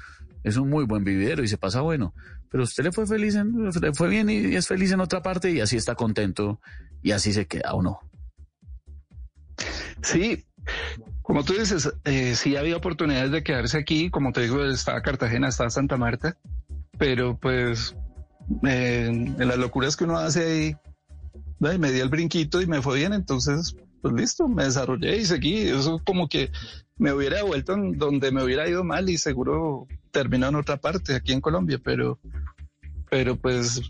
es 0.42 0.56
un 0.56 0.68
muy 0.68 0.84
buen 0.84 1.04
vividero 1.04 1.42
y 1.42 1.48
se 1.48 1.56
pasa 1.56 1.80
bueno. 1.80 2.14
Pero 2.54 2.62
usted 2.62 2.84
le 2.84 2.92
fue 2.92 3.04
feliz, 3.04 3.34
en, 3.34 3.68
le 3.68 3.92
fue 3.94 4.08
bien 4.08 4.30
y 4.30 4.54
es 4.54 4.68
feliz 4.68 4.92
en 4.92 5.00
otra 5.00 5.22
parte 5.22 5.50
y 5.50 5.58
así 5.58 5.76
está 5.76 5.96
contento 5.96 6.60
y 7.02 7.10
así 7.10 7.32
se 7.32 7.48
queda 7.48 7.74
o 7.74 7.82
no. 7.82 7.98
Sí, 10.04 10.44
como 11.22 11.42
tú 11.42 11.54
dices, 11.54 11.92
eh, 12.04 12.36
sí 12.36 12.54
había 12.54 12.76
oportunidades 12.76 13.32
de 13.32 13.42
quedarse 13.42 13.76
aquí, 13.76 14.08
como 14.08 14.30
te 14.30 14.42
digo, 14.42 14.64
estaba 14.66 15.02
Cartagena, 15.02 15.48
estaba 15.48 15.68
Santa 15.68 15.96
Marta, 15.96 16.36
pero 16.96 17.36
pues 17.36 17.96
eh, 18.64 19.06
en 19.08 19.48
las 19.48 19.58
locuras 19.58 19.96
que 19.96 20.04
uno 20.04 20.18
hace 20.18 20.44
ahí, 20.44 20.76
ay, 21.60 21.80
me 21.80 21.90
di 21.90 21.98
el 21.98 22.08
brinquito 22.08 22.62
y 22.62 22.68
me 22.68 22.82
fue 22.82 22.98
bien, 22.98 23.14
entonces, 23.14 23.74
pues 24.00 24.14
listo, 24.14 24.46
me 24.46 24.62
desarrollé 24.62 25.16
y 25.16 25.24
seguí. 25.24 25.56
Eso 25.70 26.00
como 26.04 26.28
que 26.28 26.52
me 26.98 27.12
hubiera 27.12 27.42
vuelto 27.42 27.72
en 27.72 27.98
donde 27.98 28.30
me 28.30 28.44
hubiera 28.44 28.68
ido 28.68 28.84
mal 28.84 29.10
y 29.10 29.18
seguro 29.18 29.88
terminó 30.14 30.46
en 30.46 30.54
otra 30.54 30.78
parte, 30.78 31.14
aquí 31.14 31.32
en 31.32 31.40
Colombia, 31.40 31.80
pero, 31.82 32.18
pero 33.14 33.36
pues 33.36 33.80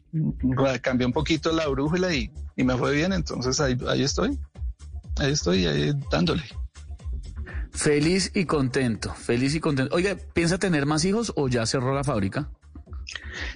cambié 0.82 1.06
un 1.06 1.12
poquito 1.14 1.50
la 1.50 1.66
brújula 1.66 2.14
y, 2.14 2.30
y 2.56 2.62
me 2.62 2.76
fue 2.76 2.94
bien, 2.94 3.10
entonces 3.14 3.58
ahí, 3.58 3.74
ahí 3.88 4.02
estoy, 4.02 4.38
ahí 5.16 5.32
estoy, 5.32 5.64
ahí 5.64 5.94
dándole. 6.10 6.42
Feliz 7.72 8.30
y 8.34 8.44
contento, 8.44 9.14
feliz 9.14 9.54
y 9.54 9.60
contento. 9.60 9.94
Oiga, 9.94 10.14
¿piensa 10.34 10.58
tener 10.58 10.84
más 10.84 11.06
hijos 11.06 11.32
o 11.36 11.48
ya 11.48 11.64
cerró 11.64 11.94
la 11.94 12.04
fábrica? 12.04 12.50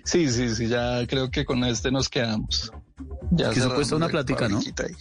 Sí, 0.04 0.30
sí, 0.30 0.54
sí, 0.54 0.68
ya 0.68 1.06
creo 1.06 1.30
que 1.30 1.44
con 1.44 1.62
este 1.64 1.90
nos 1.90 2.08
quedamos. 2.08 2.72
Ya 3.32 3.50
Que 3.50 3.56
cerramos 3.56 3.74
cuesta 3.74 3.96
una 3.96 4.08
plática, 4.08 4.48
¿no? 4.48 4.60
ahí. 4.60 4.94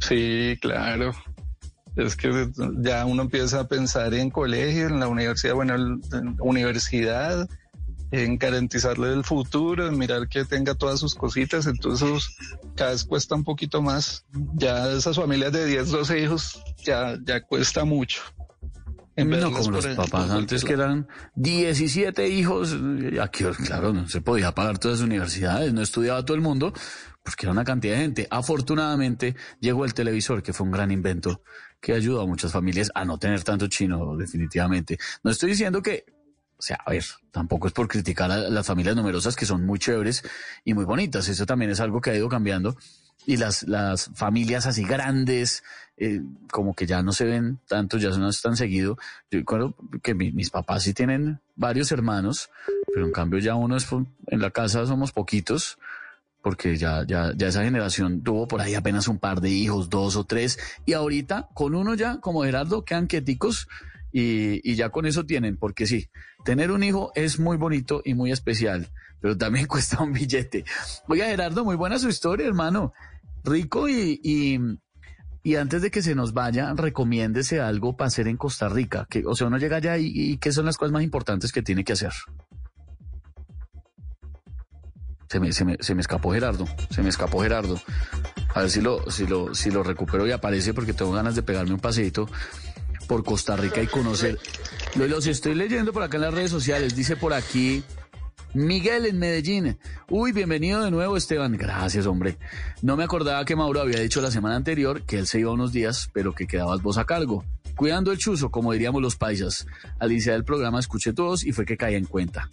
Sí, 0.00 0.56
claro. 0.62 1.12
Es 1.96 2.16
que 2.16 2.50
ya 2.78 3.04
uno 3.04 3.24
empieza 3.24 3.60
a 3.60 3.68
pensar 3.68 4.14
en 4.14 4.30
colegio, 4.30 4.86
en 4.86 5.00
la 5.00 5.08
universidad, 5.08 5.52
bueno, 5.52 5.74
en 5.74 6.00
en 6.14 6.34
universidad, 6.40 7.46
en 8.10 8.38
garantizarle 8.38 9.12
el 9.12 9.24
futuro, 9.24 9.86
en 9.88 9.98
mirar 9.98 10.28
que 10.28 10.44
tenga 10.44 10.74
todas 10.74 11.00
sus 11.00 11.14
cositas, 11.14 11.66
entonces 11.66 12.36
cada 12.76 12.90
vez 12.92 13.04
cuesta 13.04 13.34
un 13.34 13.44
poquito 13.44 13.82
más. 13.82 14.24
Ya 14.54 14.90
esas 14.92 15.16
familias 15.16 15.52
de 15.52 15.66
10, 15.66 15.90
12 15.90 16.20
hijos 16.20 16.62
ya, 16.84 17.16
ya 17.24 17.40
cuesta 17.42 17.84
mucho. 17.84 18.22
En 19.16 19.30
No 19.30 19.52
como 19.52 19.70
los 19.70 19.84
el- 19.84 19.94
papás 19.94 20.28
antes 20.30 20.64
que 20.64 20.72
eran 20.72 21.06
17 21.36 22.28
hijos. 22.28 22.72
eh, 22.74 23.20
Aquí, 23.20 23.44
claro, 23.64 23.92
no 23.92 24.08
se 24.08 24.20
podía 24.20 24.52
pagar 24.52 24.78
todas 24.78 24.98
las 25.00 25.06
universidades, 25.06 25.72
no 25.72 25.82
estudiaba 25.82 26.24
todo 26.24 26.34
el 26.34 26.40
mundo, 26.42 26.72
porque 27.22 27.46
era 27.46 27.52
una 27.52 27.64
cantidad 27.64 27.94
de 27.94 28.00
gente. 28.00 28.26
Afortunadamente 28.30 29.36
llegó 29.60 29.84
el 29.84 29.94
televisor, 29.94 30.42
que 30.42 30.52
fue 30.52 30.66
un 30.66 30.72
gran 30.72 30.90
invento 30.90 31.42
que 31.80 31.92
ayudó 31.92 32.22
a 32.22 32.26
muchas 32.26 32.50
familias 32.50 32.90
a 32.94 33.04
no 33.04 33.18
tener 33.18 33.44
tanto 33.44 33.68
chino, 33.68 34.16
definitivamente. 34.16 34.98
No 35.22 35.30
estoy 35.30 35.50
diciendo 35.50 35.80
que, 35.80 36.04
sea, 36.66 36.78
a 36.84 36.90
ver, 36.90 37.04
tampoco 37.30 37.66
es 37.68 37.72
por 37.72 37.88
criticar 37.88 38.30
a 38.30 38.36
las 38.38 38.66
familias 38.66 38.96
numerosas 38.96 39.36
que 39.36 39.46
son 39.46 39.64
muy 39.66 39.78
chéveres 39.78 40.22
y 40.64 40.74
muy 40.74 40.84
bonitas. 40.84 41.28
Eso 41.28 41.46
también 41.46 41.70
es 41.70 41.80
algo 41.80 42.00
que 42.00 42.10
ha 42.10 42.14
ido 42.16 42.28
cambiando. 42.28 42.76
Y 43.26 43.36
las, 43.38 43.62
las 43.62 44.10
familias 44.14 44.66
así 44.66 44.84
grandes, 44.84 45.62
eh, 45.96 46.20
como 46.50 46.74
que 46.74 46.86
ya 46.86 47.02
no 47.02 47.12
se 47.12 47.24
ven 47.24 47.58
tanto, 47.68 47.96
ya 47.98 48.10
no 48.10 48.28
es 48.28 48.42
tan 48.42 48.56
seguido. 48.56 48.98
Yo 49.30 49.38
recuerdo 49.38 49.74
que 50.02 50.14
mi- 50.14 50.30
mis 50.32 50.50
papás 50.50 50.82
sí 50.82 50.92
tienen 50.92 51.40
varios 51.56 51.90
hermanos, 51.92 52.50
pero 52.92 53.06
en 53.06 53.12
cambio 53.12 53.38
ya 53.40 53.54
uno 53.54 53.76
es, 53.76 53.86
en 54.26 54.40
la 54.40 54.50
casa 54.50 54.84
somos 54.86 55.12
poquitos, 55.12 55.78
porque 56.42 56.76
ya, 56.76 57.06
ya, 57.06 57.32
ya 57.34 57.48
esa 57.48 57.62
generación 57.64 58.22
tuvo 58.22 58.46
por 58.46 58.60
ahí 58.60 58.74
apenas 58.74 59.08
un 59.08 59.18
par 59.18 59.40
de 59.40 59.48
hijos, 59.48 59.88
dos 59.88 60.16
o 60.16 60.24
tres, 60.24 60.58
y 60.84 60.92
ahorita 60.92 61.48
con 61.54 61.74
uno 61.74 61.94
ya, 61.94 62.20
como 62.20 62.42
Gerardo, 62.42 62.84
quedan 62.84 63.06
quieticos 63.06 63.66
y, 64.12 64.60
y 64.70 64.74
ya 64.74 64.90
con 64.90 65.06
eso 65.06 65.24
tienen, 65.24 65.56
porque 65.56 65.86
sí, 65.86 66.10
tener 66.44 66.70
un 66.70 66.84
hijo 66.84 67.10
es 67.14 67.40
muy 67.40 67.56
bonito 67.56 68.02
y 68.04 68.14
muy 68.14 68.30
especial, 68.30 68.90
pero 69.20 69.36
también 69.36 69.66
cuesta 69.68 70.02
un 70.02 70.12
billete. 70.12 70.64
Oiga, 71.08 71.26
Gerardo, 71.26 71.64
muy 71.64 71.76
buena 71.76 71.98
su 71.98 72.08
historia, 72.08 72.46
hermano. 72.46 72.92
Rico 73.42 73.88
y, 73.88 74.20
y, 74.22 74.58
y 75.42 75.56
antes 75.56 75.82
de 75.82 75.90
que 75.90 76.02
se 76.02 76.14
nos 76.14 76.32
vaya, 76.32 76.72
recomiéndese 76.74 77.60
algo 77.60 77.96
para 77.96 78.08
hacer 78.08 78.28
en 78.28 78.36
Costa 78.36 78.68
Rica. 78.68 79.06
Que, 79.10 79.24
o 79.26 79.34
sea, 79.34 79.48
uno 79.48 79.58
llega 79.58 79.78
allá 79.78 79.98
y, 79.98 80.38
¿qué 80.38 80.52
son 80.52 80.66
las 80.66 80.78
cosas 80.78 80.92
más 80.92 81.02
importantes 81.02 81.52
que 81.52 81.62
tiene 81.62 81.84
que 81.84 81.92
hacer? 81.92 82.12
Se 85.28 85.40
me, 85.40 85.52
se 85.52 85.64
me, 85.64 85.76
se 85.80 85.94
me 85.94 86.00
escapó 86.00 86.32
Gerardo, 86.32 86.66
se 86.90 87.02
me 87.02 87.08
escapó 87.08 87.42
Gerardo. 87.42 87.80
A 88.54 88.60
ver 88.60 88.70
si 88.70 88.80
lo, 88.80 89.10
si 89.10 89.26
lo, 89.26 89.52
si 89.54 89.70
lo 89.70 89.82
recupero 89.82 90.26
y 90.26 90.30
aparece 90.30 90.72
porque 90.72 90.92
tengo 90.92 91.10
ganas 91.10 91.34
de 91.34 91.42
pegarme 91.42 91.74
un 91.74 91.80
paseito 91.80 92.28
por 93.04 93.24
Costa 93.24 93.56
Rica 93.56 93.82
y 93.82 93.86
conocer. 93.86 94.38
Lo- 94.96 95.06
Los 95.06 95.26
estoy 95.26 95.54
leyendo 95.54 95.92
por 95.92 96.02
acá 96.02 96.16
en 96.16 96.22
las 96.22 96.34
redes 96.34 96.50
sociales. 96.50 96.94
Dice 96.96 97.16
por 97.16 97.32
aquí 97.32 97.82
Miguel 98.54 99.06
en 99.06 99.18
Medellín. 99.18 99.78
Uy, 100.08 100.32
bienvenido 100.32 100.84
de 100.84 100.90
nuevo, 100.90 101.16
Esteban. 101.16 101.52
Gracias, 101.56 102.06
hombre. 102.06 102.38
No 102.82 102.96
me 102.96 103.04
acordaba 103.04 103.44
que 103.44 103.56
Mauro 103.56 103.80
había 103.80 103.98
dicho 104.00 104.20
la 104.20 104.30
semana 104.30 104.56
anterior 104.56 105.02
que 105.02 105.18
él 105.18 105.26
se 105.26 105.40
iba 105.40 105.50
unos 105.52 105.72
días, 105.72 106.08
pero 106.12 106.34
que 106.34 106.46
quedabas 106.46 106.80
vos 106.82 106.96
a 106.98 107.04
cargo. 107.04 107.44
Cuidando 107.76 108.12
el 108.12 108.18
chuzo, 108.18 108.50
como 108.50 108.72
diríamos 108.72 109.02
los 109.02 109.16
paisas. 109.16 109.66
Al 109.98 110.12
iniciar 110.12 110.36
el 110.36 110.44
programa 110.44 110.78
escuché 110.78 111.12
todos 111.12 111.44
y 111.44 111.50
fue 111.52 111.64
que 111.64 111.76
caía 111.76 111.98
en 111.98 112.04
cuenta. 112.04 112.48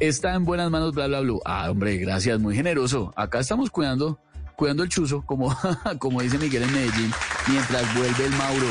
Está 0.00 0.34
en 0.34 0.44
buenas 0.44 0.70
manos, 0.70 0.92
bla, 0.94 1.06
bla, 1.06 1.20
bla. 1.20 1.34
Ah, 1.46 1.70
hombre, 1.70 1.96
gracias, 1.96 2.38
muy 2.38 2.54
generoso. 2.54 3.12
Acá 3.16 3.40
estamos 3.40 3.70
cuidando, 3.70 4.20
cuidando 4.56 4.82
el 4.82 4.90
chuzo, 4.90 5.22
como, 5.24 5.56
como 5.98 6.20
dice 6.20 6.36
Miguel 6.36 6.64
en 6.64 6.72
Medellín, 6.72 7.10
mientras 7.48 7.94
vuelve 7.96 8.26
el 8.26 8.32
Mauro. 8.32 8.66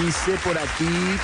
Dice 0.00 0.38
por 0.42 0.56
aquí 0.56 1.18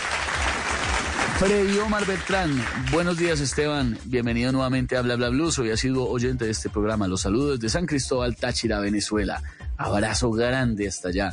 Freddy 1.39 1.79
Omar 1.79 2.05
Beltrán. 2.05 2.63
Buenos 2.93 3.17
días, 3.17 3.41
Esteban. 3.41 3.97
Bienvenido 4.05 4.53
nuevamente 4.53 4.97
a 4.97 5.03
Bla 5.03 5.17
Bla 5.17 5.31
Blue. 5.31 5.51
Soy 5.51 5.75
sido 5.79 6.07
oyente 6.07 6.45
de 6.45 6.51
este 6.51 6.69
programa. 6.69 7.09
Los 7.09 7.23
saludos 7.23 7.59
desde 7.59 7.73
San 7.73 7.87
Cristóbal, 7.87 8.37
Táchira, 8.37 8.79
Venezuela. 8.81 9.43
Abrazo 9.79 10.31
grande 10.33 10.87
hasta 10.87 11.09
allá. 11.09 11.33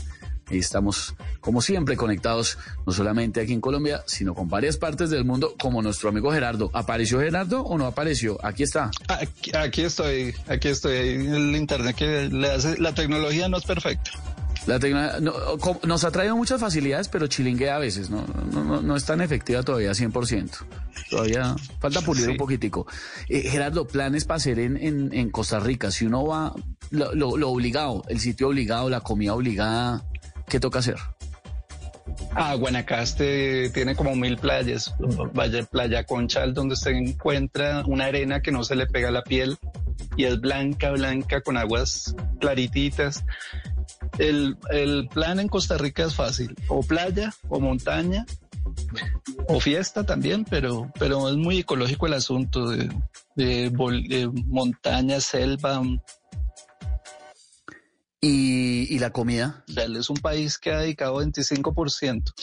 Estamos, 0.49 1.15
como 1.41 1.61
siempre, 1.61 1.97
conectados 1.97 2.57
no 2.85 2.93
solamente 2.93 3.41
aquí 3.41 3.51
en 3.51 3.61
Colombia, 3.61 4.03
sino 4.05 4.33
con 4.33 4.47
varias 4.47 4.77
partes 4.77 5.09
del 5.09 5.25
mundo, 5.25 5.55
como 5.59 5.81
nuestro 5.81 6.09
amigo 6.09 6.31
Gerardo. 6.31 6.69
¿Apareció 6.73 7.19
Gerardo 7.19 7.63
o 7.63 7.77
no 7.77 7.85
apareció? 7.85 8.37
Aquí 8.45 8.63
está. 8.63 8.91
Aquí, 9.07 9.51
aquí 9.55 9.81
estoy, 9.81 10.35
aquí 10.47 10.69
estoy. 10.69 10.95
El 10.95 11.55
internet 11.55 11.95
que 11.95 12.29
le 12.31 12.51
hace, 12.51 12.77
la 12.77 12.93
tecnología 12.93 13.49
no 13.49 13.57
es 13.57 13.65
perfecta. 13.65 14.11
La 14.67 14.79
tecno- 14.79 15.19
no, 15.19 15.33
nos 15.83 16.03
ha 16.03 16.11
traído 16.11 16.35
muchas 16.35 16.59
facilidades, 16.59 17.07
pero 17.07 17.27
chilinguea 17.27 17.75
a 17.75 17.79
veces, 17.79 18.09
no, 18.09 18.25
no, 18.51 18.63
no, 18.63 18.81
no 18.81 18.95
es 18.95 19.05
tan 19.05 19.21
efectiva 19.21 19.61
todavía 19.61 19.91
100%. 19.93 20.65
Todavía 21.09 21.55
falta 21.79 22.01
pulir 22.01 22.25
Sí. 22.25 22.31
un 22.31 22.37
poquitico. 22.37 22.87
Eh, 23.29 23.41
Gerardo, 23.49 23.85
planes 23.87 24.25
para 24.25 24.37
hacer 24.37 24.57
en, 24.59 24.75
en, 24.77 25.13
en 25.13 25.29
Costa 25.29 25.59
Rica. 25.59 25.91
Si 25.91 26.05
uno 26.05 26.25
va, 26.25 26.53
lo, 26.89 27.13
lo- 27.13 27.37
lo 27.37 27.49
obligado, 27.49 28.03
el 28.07 28.19
sitio 28.19 28.47
obligado, 28.47 28.89
la 28.89 29.01
comida 29.01 29.35
obligada, 29.35 30.03
¿qué 30.47 30.59
toca 30.59 30.79
hacer? 30.79 30.95
Ah, 32.33 32.55
Guanacaste 32.55 33.69
tiene 33.71 33.95
como 33.95 34.15
mil 34.15 34.37
playas. 34.37 34.93
Vaya 35.33 35.63
Playa 35.65 36.03
Conchal, 36.05 36.53
donde 36.53 36.75
se 36.75 36.89
encuentra 36.91 37.83
una 37.85 38.05
arena 38.05 38.41
que 38.41 38.51
no 38.51 38.63
se 38.63 38.75
le 38.75 38.87
pega 38.87 39.09
a 39.09 39.11
la 39.11 39.23
piel 39.23 39.57
y 40.17 40.25
es 40.25 40.39
blanca, 40.39 40.91
blanca, 40.91 41.41
con 41.41 41.55
aguas 41.57 42.15
clarititas. 42.39 43.23
El, 44.17 44.57
el 44.71 45.07
plan 45.09 45.39
en 45.39 45.47
Costa 45.47 45.77
Rica 45.77 46.05
es 46.05 46.15
fácil, 46.15 46.55
o 46.67 46.81
playa, 46.81 47.33
o 47.49 47.59
montaña, 47.59 48.25
o 49.47 49.59
fiesta 49.59 50.05
también, 50.05 50.45
pero, 50.45 50.91
pero 50.97 51.29
es 51.29 51.35
muy 51.35 51.59
ecológico 51.59 52.07
el 52.07 52.13
asunto 52.13 52.69
de, 52.69 52.89
de 53.35 54.31
montaña, 54.47 55.19
selva, 55.19 55.81
¿Y, 58.27 58.87
y 58.89 58.97
la 58.97 59.11
comida? 59.11 59.63
Israel 59.67 59.97
es 59.97 60.09
un 60.09 60.17
país 60.17 60.57
que 60.57 60.71
ha 60.71 60.79
dedicado 60.79 61.21
25%. 61.21 62.33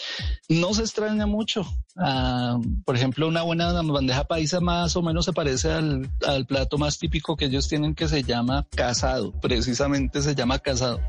No 0.49 0.75
se 0.75 0.83
extraña 0.83 1.27
mucho. 1.27 1.67
Ah, 1.97 2.57
por 2.85 2.95
ejemplo, 2.95 3.27
una 3.27 3.43
buena 3.43 3.73
bandeja 3.73 4.23
paisa 4.23 4.61
más 4.61 4.95
o 4.95 5.03
menos 5.03 5.25
se 5.25 5.33
parece 5.33 5.73
al, 5.73 6.09
al 6.25 6.47
plato 6.47 6.79
más 6.79 7.01
típico 7.01 7.37
que 7.37 7.47
ellos 7.47 7.67
tienen 7.67 7.97
que 7.97 8.07
se 8.07 8.23
llama 8.23 8.65
casado. 8.77 9.33
Precisamente 9.41 10.23
se 10.23 10.37
llama 10.37 10.61
casado. 10.61 11.01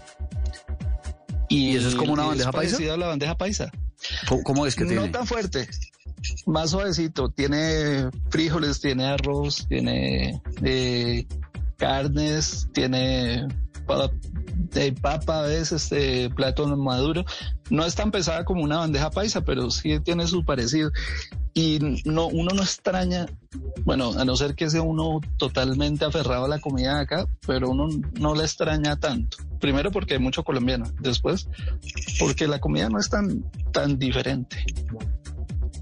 ¿Y 1.50 1.76
eso 1.76 1.90
es 1.90 1.95
como 1.95 2.14
una 2.14 2.26
bandeja 2.26 2.52
paisa? 2.52 2.72
parecido 2.72 2.95
a 2.95 2.98
la 2.98 3.08
bandeja 3.10 3.38
paisa. 3.38 3.72
¿Cómo, 4.27 4.42
cómo 4.42 4.66
es 4.66 4.76
que 4.76 4.85
tiene? 4.85 5.06
No 5.06 5.11
tan 5.11 5.27
fuerte. 5.27 5.69
Más 6.48 6.72
suavecito. 6.72 7.30
Tiene 7.30 8.10
frijoles, 8.32 8.82
tiene 8.82 9.06
arroz, 9.06 9.68
tiene 9.68 10.42
eh, 10.64 11.27
carnes, 11.77 12.69
tiene 12.74 13.45
eh, 14.76 14.94
papa 15.02 15.40
a 15.40 15.48
veces, 15.48 15.90
plato 16.36 16.68
maduro. 16.78 17.24
No 17.70 17.86
es 17.86 17.95
tan 17.95 18.12
pesada 18.12 18.44
como 18.45 18.64
una 18.64 18.78
bandeja 18.78 19.10
paisa, 19.12 19.42
pero 19.42 19.70
sí 19.72 20.00
tiene 20.02 20.28
su 20.28 20.44
parecido. 20.45 20.92
Y 21.56 21.80
no, 22.06 22.28
uno 22.28 22.52
no 22.56 22.64
extraña, 22.64 23.28
bueno, 23.86 24.12
a 24.18 24.26
no 24.26 24.36
ser 24.36 24.56
que 24.56 24.70
sea 24.72 24.82
uno 24.82 25.22
totalmente 25.38 26.03
aferrado 26.03 26.45
a 26.45 26.48
la 26.48 26.60
comida 26.60 26.95
de 26.95 27.02
acá, 27.03 27.26
pero 27.45 27.70
uno 27.70 27.90
no 28.20 28.34
la 28.34 28.44
extraña 28.44 28.95
tanto. 29.00 29.38
Primero 29.60 29.92
porque 29.92 30.16
hay 30.16 30.20
mucho 30.20 30.44
colombiano, 30.44 30.86
después 31.00 31.48
porque 32.20 32.48
la 32.48 32.60
comida 32.60 32.90
no 32.90 33.00
es 33.00 33.08
tan, 33.10 33.44
tan 33.72 34.00
diferente. 34.00 34.66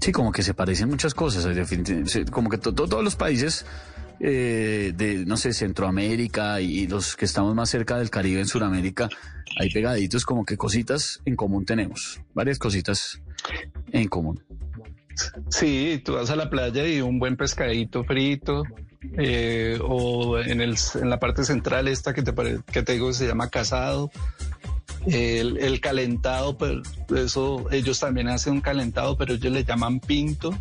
Sí, 0.00 0.12
como 0.12 0.30
que 0.32 0.42
se 0.42 0.52
parecen 0.52 0.88
muchas 0.90 1.14
cosas. 1.14 1.46
Como 2.30 2.50
que 2.50 2.58
to- 2.58 2.74
to- 2.74 2.88
todos 2.88 3.04
los 3.04 3.16
países 3.16 3.64
eh, 4.24 4.92
de, 4.96 5.26
no 5.26 5.36
sé, 5.36 5.52
Centroamérica 5.52 6.60
y, 6.60 6.80
y 6.80 6.86
los 6.86 7.16
que 7.16 7.24
estamos 7.24 7.54
más 7.54 7.68
cerca 7.70 7.98
del 7.98 8.08
Caribe 8.08 8.40
en 8.40 8.46
Sudamérica, 8.46 9.08
hay 9.58 9.68
pegaditos 9.68 10.24
como 10.24 10.44
que 10.44 10.56
cositas 10.56 11.20
en 11.24 11.34
común 11.36 11.64
tenemos. 11.66 12.20
Varias 12.32 12.58
cositas 12.58 13.20
en 13.90 14.06
común. 14.08 14.40
Sí, 15.50 16.00
tú 16.04 16.14
vas 16.14 16.30
a 16.30 16.36
la 16.36 16.48
playa 16.48 16.86
y 16.86 17.00
un 17.02 17.18
buen 17.18 17.36
pescadito 17.36 18.02
frito, 18.04 18.62
eh, 19.18 19.78
o 19.82 20.38
en, 20.38 20.60
el, 20.60 20.76
en 20.94 21.10
la 21.10 21.18
parte 21.18 21.44
central 21.44 21.88
esta 21.88 22.14
que 22.14 22.22
te, 22.22 22.32
que 22.72 22.82
te 22.82 22.92
digo 22.92 23.12
se 23.12 23.26
llama 23.26 23.50
casado, 23.50 24.10
el, 25.06 25.58
el 25.58 25.80
calentado, 25.80 26.56
pero 26.56 26.80
eso 27.14 27.66
ellos 27.72 27.98
también 28.00 28.28
hacen 28.28 28.54
un 28.54 28.60
calentado, 28.60 29.18
pero 29.18 29.34
ellos 29.34 29.52
le 29.52 29.64
llaman 29.64 29.98
pinto. 30.00 30.56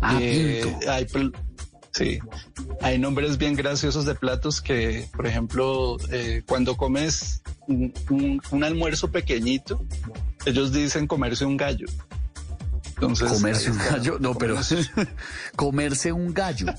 Ah, 0.00 0.18
Eh, 0.20 0.62
pinto. 0.64 0.90
hay 0.90 1.06
sí, 1.92 2.18
hay 2.80 2.98
nombres 2.98 3.36
bien 3.38 3.54
graciosos 3.56 4.04
de 4.04 4.14
platos 4.14 4.60
que, 4.60 5.08
por 5.16 5.26
ejemplo, 5.26 5.96
eh, 6.10 6.42
cuando 6.46 6.76
comes 6.76 7.42
un, 7.66 7.92
un- 8.10 8.40
un 8.50 8.64
almuerzo 8.64 9.10
pequeñito, 9.10 9.84
ellos 10.46 10.72
dicen 10.72 11.06
comerse 11.06 11.44
un 11.44 11.56
gallo. 11.56 11.86
Entonces, 12.94 13.30
comerse 13.32 13.70
un 13.70 13.80
está. 13.80 13.96
gallo, 13.96 14.18
no, 14.20 14.34
pero 14.34 14.56
comerse 15.56 16.12
un 16.12 16.32
gallo. 16.34 16.66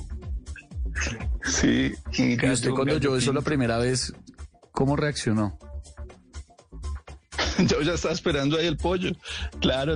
Sí, 1.44 1.94
un 2.20 2.40
Y 2.46 2.50
usted 2.52 2.70
cuando 2.72 2.98
yo 2.98 3.16
eso 3.18 3.34
la 3.34 3.42
primera 3.42 3.78
vez, 3.80 4.14
¿cómo 4.72 4.96
reaccionó? 4.96 5.58
Yo 7.68 7.82
ya 7.82 7.94
estaba 7.94 8.14
esperando 8.14 8.58
ahí 8.58 8.68
el 8.68 8.78
pollo. 8.78 9.12
Claro, 9.60 9.96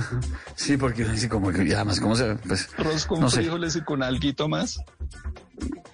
Sí, 0.56 0.76
porque 0.76 1.04
dice 1.04 1.28
como 1.28 1.50
que 1.52 1.64
y 1.64 1.72
además 1.72 2.00
cómo 2.00 2.16
se 2.16 2.34
pues 2.36 2.68
arroz 2.76 3.06
con 3.06 3.20
no 3.20 3.30
sé. 3.30 3.40
frijoles 3.42 3.76
y 3.76 3.82
con 3.82 4.02
alguito 4.02 4.48
más. 4.48 4.80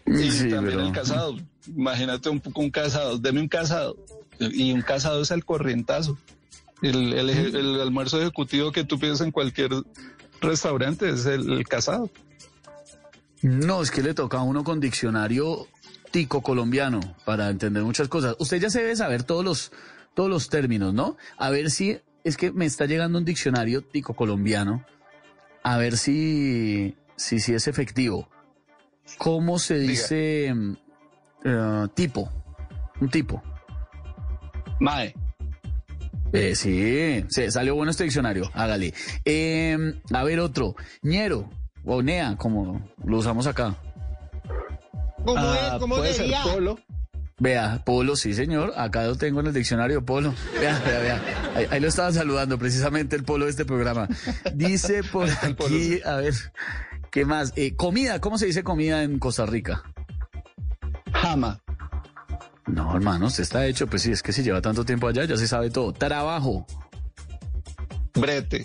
Y 0.06 0.30
Sí, 0.30 0.48
también 0.50 0.64
pero- 0.76 0.80
el 0.86 0.92
casado. 0.92 1.36
Imagínate 1.66 2.28
un, 2.28 2.42
un 2.54 2.70
casado. 2.70 3.18
Deme 3.18 3.40
un 3.40 3.48
casado. 3.48 3.96
Y 4.38 4.72
un 4.72 4.82
casado 4.82 5.22
es 5.22 5.30
el 5.30 5.44
corrientazo. 5.44 6.18
El, 6.82 7.12
el, 7.14 7.30
eje- 7.30 7.56
el 7.58 7.80
almuerzo 7.80 8.20
ejecutivo 8.20 8.70
que 8.72 8.84
tú 8.84 8.98
pides 8.98 9.20
en 9.22 9.30
cualquier 9.30 9.70
restaurante 10.42 11.08
es 11.08 11.24
el, 11.24 11.50
el 11.52 11.66
casado. 11.66 12.10
No, 13.42 13.82
es 13.82 13.90
que 13.90 14.02
le 14.02 14.12
toca 14.14 14.38
a 14.38 14.42
uno 14.42 14.64
con 14.64 14.80
diccionario 14.80 15.66
tico 16.10 16.42
colombiano 16.42 17.00
para 17.24 17.48
entender 17.50 17.82
muchas 17.82 18.08
cosas. 18.08 18.36
Usted 18.38 18.60
ya 18.60 18.70
se 18.70 18.80
debe 18.80 18.96
saber 18.96 19.22
todos 19.22 19.44
los, 19.44 19.72
todos 20.14 20.30
los 20.30 20.48
términos, 20.48 20.94
¿no? 20.94 21.16
A 21.36 21.50
ver 21.50 21.70
si 21.70 22.00
es 22.24 22.36
que 22.36 22.52
me 22.52 22.64
está 22.66 22.86
llegando 22.86 23.18
un 23.18 23.24
diccionario 23.24 23.82
tico 23.82 24.14
colombiano. 24.14 24.84
A 25.62 25.78
ver 25.78 25.96
si, 25.96 26.96
si, 27.16 27.40
si 27.40 27.54
es 27.54 27.68
efectivo. 27.68 28.28
¿Cómo 29.18 29.58
se 29.58 29.78
dice 29.78 30.52
mm, 30.54 30.72
eh, 31.44 31.88
tipo? 31.94 32.30
Un 33.00 33.10
tipo. 33.10 33.42
Mae. 34.80 35.14
Eh, 36.32 36.56
sí, 36.56 37.24
sí, 37.28 37.50
salió 37.50 37.76
bueno 37.76 37.92
este 37.92 38.04
diccionario, 38.04 38.50
hágale. 38.54 38.92
Eh, 39.24 39.76
a 40.12 40.24
ver 40.24 40.40
otro, 40.40 40.74
ñero, 41.02 41.48
o 41.84 42.02
nea, 42.02 42.36
como 42.36 42.90
lo 43.04 43.18
usamos 43.18 43.46
acá. 43.46 43.76
¿Cómo 45.24 45.38
Ah, 45.38 45.70
es? 45.74 45.80
¿Cómo 45.80 45.96
puede 45.96 46.12
ser 46.12 46.30
polo. 46.52 46.78
Vea, 47.38 47.82
Polo, 47.84 48.14
sí 48.14 48.32
señor, 48.32 48.72
acá 48.76 49.04
lo 49.04 49.16
tengo 49.16 49.40
en 49.40 49.48
el 49.48 49.52
diccionario 49.52 50.04
Polo. 50.04 50.34
Vea, 50.60 50.80
vea, 50.86 50.98
vea. 51.00 51.22
Ahí, 51.56 51.66
ahí 51.68 51.80
lo 51.80 51.88
estaba 51.88 52.12
saludando 52.12 52.58
precisamente 52.58 53.16
el 53.16 53.24
Polo 53.24 53.46
de 53.46 53.50
este 53.50 53.64
programa. 53.64 54.08
Dice 54.54 55.02
por 55.02 55.28
aquí, 55.42 56.00
a 56.04 56.16
ver, 56.16 56.34
¿qué 57.10 57.24
más? 57.24 57.52
Eh, 57.56 57.74
comida, 57.74 58.20
¿cómo 58.20 58.38
se 58.38 58.46
dice 58.46 58.62
comida 58.62 59.02
en 59.02 59.18
Costa 59.18 59.46
Rica? 59.46 59.82
Jama. 61.12 61.60
No, 62.66 62.94
hermano, 62.94 63.26
usted 63.26 63.42
está 63.42 63.66
hecho, 63.66 63.88
pues 63.88 64.02
sí, 64.02 64.12
es 64.12 64.22
que 64.22 64.32
si 64.32 64.42
lleva 64.42 64.62
tanto 64.62 64.84
tiempo 64.84 65.08
allá, 65.08 65.24
ya 65.24 65.36
se 65.36 65.48
sabe 65.48 65.70
todo. 65.70 65.92
Trabajo. 65.92 66.66
Brete. 68.14 68.64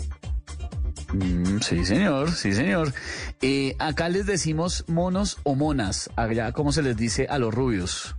Mm, 1.14 1.58
sí, 1.60 1.84
señor, 1.86 2.32
sí, 2.32 2.54
señor. 2.54 2.94
Eh, 3.42 3.76
acá 3.80 4.10
les 4.10 4.28
decimos 4.28 4.86
monos 4.88 5.40
o 5.44 5.56
monas. 5.56 6.12
Allá, 6.16 6.52
¿cómo 6.52 6.72
se 6.72 6.84
les 6.84 6.96
dice 6.96 7.26
a 7.30 7.40
los 7.40 7.54
rubios? 7.54 8.16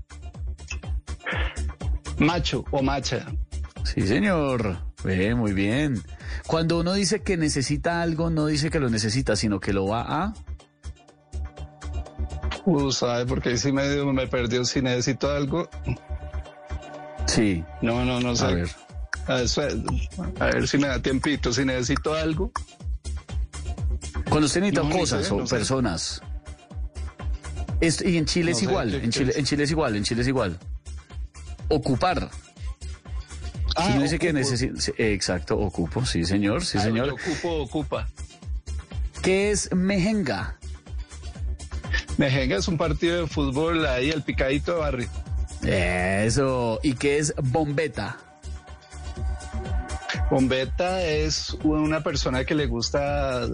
Macho 2.20 2.64
o 2.70 2.82
macha. 2.82 3.26
Sí, 3.84 4.06
señor. 4.06 4.76
Ve, 5.02 5.34
muy 5.34 5.52
bien. 5.52 6.02
Cuando 6.46 6.78
uno 6.80 6.92
dice 6.92 7.22
que 7.22 7.36
necesita 7.36 8.02
algo, 8.02 8.30
no 8.30 8.46
dice 8.46 8.70
que 8.70 8.78
lo 8.78 8.88
necesita, 8.90 9.34
sino 9.36 9.58
que 9.58 9.72
lo 9.72 9.86
va 9.86 10.02
a. 10.02 10.34
Uh, 12.66 12.92
¿sabe? 12.92 13.24
Porque 13.26 13.48
ahí 13.50 13.58
sí 13.58 13.72
me, 13.72 14.04
me 14.12 14.26
perdió. 14.26 14.64
Si 14.64 14.82
necesito 14.82 15.30
algo. 15.30 15.68
Sí. 17.26 17.64
No, 17.80 18.04
no, 18.04 18.20
no 18.20 18.36
sé. 18.36 18.44
A 18.44 18.48
ver. 18.50 18.68
A 19.26 19.34
ver, 19.36 19.48
sué- 19.48 19.82
a 20.40 20.44
ver 20.46 20.68
si 20.68 20.76
me 20.78 20.88
da 20.88 21.00
tiempito. 21.00 21.52
Si 21.52 21.64
necesito 21.64 22.14
algo. 22.14 22.52
Cuando 24.28 24.46
usted 24.46 24.60
necesita 24.60 24.82
No, 24.86 24.90
cosas 24.96 25.26
sé, 25.26 25.32
o 25.34 25.38
no 25.38 25.46
sé. 25.46 25.56
personas. 25.56 26.22
Esto- 27.80 28.06
y 28.06 28.18
en 28.18 28.26
Chile 28.26 28.50
No 28.50 28.56
es 28.58 28.62
igual, 28.62 28.90
¿qué- 28.90 29.04
en 29.04 29.10
Chile, 29.10 29.32
en 29.36 29.44
Chile 29.46 29.64
es 29.64 29.70
igual, 29.70 29.96
en 29.96 30.04
Chile 30.04 30.20
es 30.22 30.28
igual. 30.28 30.58
Ocupar. 31.70 32.30
Ah, 33.76 33.86
si 33.86 33.92
uno 33.92 34.02
dice 34.02 34.18
que 34.18 34.28
ocupo. 34.28 34.38
necesita. 34.38 34.80
sí, 34.80 34.92
Exacto, 34.98 35.58
ocupo, 35.58 36.04
sí, 36.04 36.24
señor, 36.24 36.64
sí, 36.64 36.76
Ah, 36.78 36.82
señor. 36.82 37.10
Ocupo, 37.10 37.62
ocupa. 37.62 38.08
¿Qué 39.22 39.50
es 39.50 39.72
mejenga? 39.74 40.56
Mejenga 42.18 42.56
es 42.56 42.68
un 42.68 42.76
partido 42.76 43.20
de 43.22 43.26
fútbol 43.26 43.86
ahí, 43.86 44.10
el 44.10 44.22
picadito 44.22 44.74
de 44.74 44.78
barrio. 44.80 45.08
Eso. 45.62 46.80
¿Y 46.82 46.94
qué 46.94 47.18
es 47.18 47.34
bombeta? 47.42 48.16
Bombeta 50.30 51.02
es 51.02 51.56
una 51.62 52.02
persona 52.02 52.44
que 52.44 52.54
le 52.54 52.66
gusta. 52.66 53.46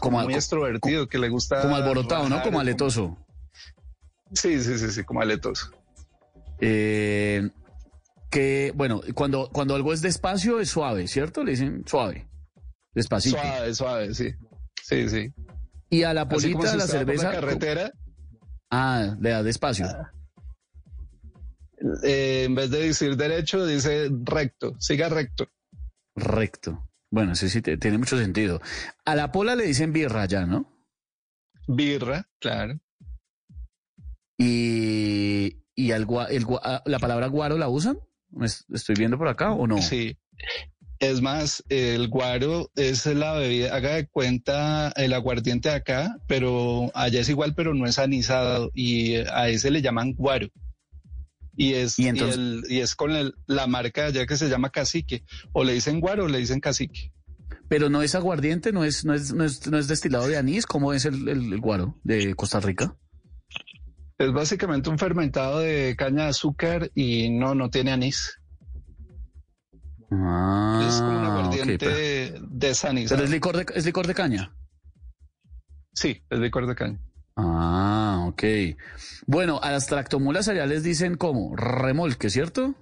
Como- 0.00 0.22
muy 0.22 0.34
extrovertido, 0.34 1.08
que 1.08 1.18
le 1.18 1.28
gusta. 1.28 1.62
Como 1.62 1.76
alborotado, 1.76 2.28
¿no? 2.28 2.42
Como 2.42 2.60
aletoso. 2.60 3.16
Sí, 4.32 4.62
sí, 4.62 4.78
sí, 4.78 4.90
sí, 4.90 5.04
como 5.04 5.20
aletoso. 5.20 5.70
Eh, 6.60 7.50
que, 8.30 8.72
bueno, 8.76 9.00
cuando, 9.14 9.48
cuando 9.50 9.74
algo 9.74 9.92
es 9.92 10.02
despacio 10.02 10.60
es 10.60 10.68
suave, 10.70 11.08
¿cierto? 11.08 11.42
Le 11.42 11.52
dicen 11.52 11.82
suave. 11.86 12.28
Despacito. 12.94 13.36
Suave, 13.40 13.74
suave, 13.74 14.14
sí. 14.14 14.34
Sí, 14.82 15.08
sí. 15.08 15.32
Y 15.90 16.02
a 16.04 16.14
la 16.14 16.28
polita, 16.28 16.72
a 16.72 16.76
la 16.76 16.86
cerveza. 16.86 17.28
la 17.32 17.40
carretera, 17.40 17.92
Ah, 18.70 19.16
le 19.20 19.30
da 19.30 19.42
despacio. 19.42 19.86
eh, 22.04 22.44
en 22.44 22.54
vez 22.54 22.70
de 22.70 22.80
decir 22.86 23.16
derecho, 23.16 23.66
dice 23.66 24.08
recto. 24.24 24.76
Siga 24.78 25.08
recto. 25.08 25.48
Recto. 26.14 26.88
Bueno, 27.10 27.34
sí, 27.34 27.48
sí, 27.48 27.60
tiene 27.62 27.98
mucho 27.98 28.16
sentido. 28.16 28.60
A 29.04 29.16
la 29.16 29.32
pola 29.32 29.56
le 29.56 29.64
dicen 29.66 29.92
birra 29.92 30.26
ya, 30.26 30.46
¿no? 30.46 30.72
Birra, 31.66 32.28
claro. 32.38 32.78
Y, 34.40 35.56
y 35.74 35.90
el 35.92 36.06
gua- 36.06 36.28
ah, 36.62 36.82
la 36.86 36.98
palabra 36.98 37.26
guaro 37.28 37.58
la 37.58 37.68
usan. 37.68 37.98
¿Me 38.30 38.46
es- 38.46 38.64
¿Estoy 38.72 38.94
viendo 38.96 39.18
por 39.18 39.28
acá 39.28 39.52
o 39.52 39.66
no? 39.66 39.80
Sí. 39.82 40.16
Es 40.98 41.20
más, 41.22 41.64
el 41.70 42.08
guaro 42.08 42.70
es 42.74 43.06
la 43.06 43.32
bebida, 43.34 43.74
haga 43.74 43.94
de 43.94 44.06
cuenta 44.06 44.92
el 44.96 45.12
aguardiente 45.14 45.70
de 45.70 45.74
acá, 45.76 46.16
pero 46.26 46.90
allá 46.94 47.20
es 47.20 47.28
igual, 47.30 47.54
pero 47.54 47.72
no 47.74 47.86
es 47.86 47.98
anisado 47.98 48.70
y 48.74 49.14
a 49.16 49.48
ese 49.48 49.70
le 49.70 49.80
llaman 49.82 50.12
guaro. 50.14 50.48
Y 51.56 51.74
es, 51.74 51.98
Y 51.98 52.04
y 52.04 52.08
entonces- 52.08 52.36
el- 52.36 52.62
y 52.68 52.80
es 52.80 52.94
con 52.94 53.12
el- 53.12 53.34
la 53.46 53.66
marca 53.66 54.02
de 54.02 54.08
allá 54.20 54.26
que 54.26 54.36
se 54.36 54.48
llama 54.48 54.70
cacique. 54.70 55.24
O 55.52 55.64
le 55.64 55.72
dicen 55.74 56.00
guaro 56.00 56.24
o 56.24 56.28
le 56.28 56.38
dicen 56.38 56.60
cacique. 56.60 57.12
Pero 57.68 57.88
no 57.88 58.02
es 58.02 58.14
aguardiente, 58.14 58.72
no 58.72 58.84
es, 58.84 59.04
no 59.04 59.14
es, 59.14 59.32
no 59.32 59.44
es, 59.44 59.66
no 59.68 59.78
es 59.78 59.88
destilado 59.88 60.26
de 60.28 60.36
anís, 60.36 60.66
¿cómo 60.66 60.92
es 60.92 61.04
el, 61.04 61.28
el- 61.28 61.52
el 61.52 61.60
guaro 61.60 61.98
de 62.04 62.34
Costa 62.34 62.60
Rica? 62.60 62.96
Es 64.20 64.32
básicamente 64.32 64.90
un 64.90 64.98
fermentado 64.98 65.60
de 65.60 65.94
caña 65.96 66.24
de 66.24 66.28
azúcar 66.28 66.90
y 66.94 67.30
no, 67.30 67.54
no 67.54 67.70
tiene 67.70 67.90
anís. 67.92 68.36
Ah, 70.10 70.84
es 70.86 70.96
como 70.96 71.18
un 71.18 71.24
aguardiente 71.24 71.78
pero- 71.78 72.46
desanizado. 72.50 73.16
pero 73.16 73.24
es 73.24 73.30
licor 73.30 73.56
de, 73.56 73.66
es 73.74 73.86
licor 73.86 74.06
de 74.06 74.14
caña. 74.14 74.54
Sí, 75.94 76.22
es 76.28 76.38
licor 76.38 76.66
de 76.66 76.74
caña. 76.74 76.98
Ah, 77.36 78.26
ok. 78.28 78.42
Bueno, 79.26 79.58
a 79.62 79.70
las 79.70 79.86
tractomulas 79.86 80.48
allá 80.48 80.66
les 80.66 80.82
dicen 80.82 81.16
como 81.16 81.56
remolque, 81.56 82.28
¿cierto? 82.28 82.74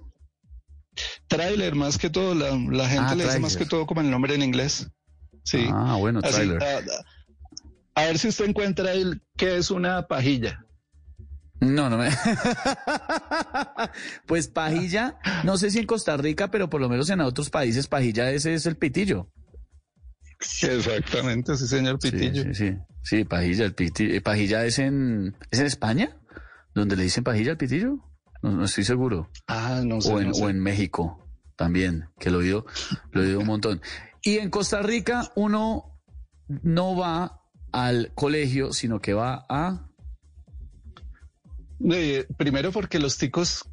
Trailer, 1.27 1.75
más 1.75 1.97
que 1.97 2.09
todo, 2.09 2.35
la, 2.35 2.49
la 2.49 2.89
gente 2.89 3.11
Ah, 3.13 3.15
le 3.15 3.23
dice 3.23 3.39
más 3.39 3.55
que 3.55 3.65
todo 3.65 3.85
como 3.85 4.01
el 4.01 4.11
nombre 4.11 4.35
en 4.35 4.41
inglés. 4.41 4.89
Sí. 5.45 5.67
Ah, 5.71 5.95
bueno, 5.97 6.19
Así, 6.21 6.33
trailer. 6.33 6.61
a, 6.61 6.81
a 8.01 8.05
ver 8.07 8.17
si 8.19 8.27
usted 8.27 8.45
encuentra 8.49 8.91
ahí 8.91 9.05
qué 9.37 9.55
es 9.55 9.71
una 9.71 10.05
pajilla. 10.07 10.65
No, 11.61 11.89
no 11.89 11.97
me. 11.97 12.09
pues 14.25 14.47
pajilla, 14.47 15.19
no 15.43 15.57
sé 15.57 15.71
si 15.71 15.79
en 15.79 15.85
Costa 15.85 16.15
Rica, 16.15 16.51
pero 16.51 16.69
por 16.69 16.79
lo 16.79 16.87
menos 16.87 17.09
en 17.09 17.19
otros 17.21 17.49
países, 17.49 17.87
pajilla 17.87 18.31
ese 18.31 18.53
es 18.53 18.65
el 18.65 18.77
pitillo. 18.77 19.29
Exactamente, 20.39 21.57
sí, 21.57 21.67
señor 21.67 21.99
Pitillo. 21.99 22.43
Sí, 22.43 22.53
sí, 22.53 22.71
sí, 22.71 22.77
sí, 23.03 23.23
pajilla, 23.25 23.65
el 23.65 23.75
pitillo. 23.75 24.15
Eh, 24.15 24.21
¿Pajilla 24.21 24.63
es 24.63 24.79
en, 24.79 25.35
es 25.51 25.59
en 25.59 25.65
España? 25.65 26.17
¿Donde 26.73 26.95
le 26.95 27.03
dicen 27.03 27.25
pajilla 27.25 27.51
al 27.51 27.57
pitillo? 27.57 27.97
No, 28.41 28.51
no 28.51 28.63
estoy 28.63 28.85
seguro. 28.85 29.29
Ah, 29.47 29.81
no 29.83 29.99
sé. 29.99 30.13
o, 30.13 30.21
en, 30.21 30.27
no 30.29 30.33
sé. 30.33 30.45
o 30.45 30.49
en 30.49 30.59
México 30.59 31.27
también, 31.57 32.05
que 32.17 32.31
lo 32.31 32.37
oído, 32.37 32.65
lo 33.11 33.21
oído 33.21 33.39
un 33.39 33.47
montón. 33.47 33.81
Y 34.21 34.37
en 34.37 34.49
Costa 34.49 34.81
Rica 34.81 35.29
uno 35.35 35.99
no 36.47 36.95
va 36.95 37.41
al 37.73 38.13
colegio, 38.15 38.71
sino 38.71 39.01
que 39.01 39.13
va 39.13 39.45
a... 39.49 39.88
Eh, 41.91 42.25
primero 42.37 42.71
porque 42.71 42.99
los 42.99 43.17
ticos 43.17 43.69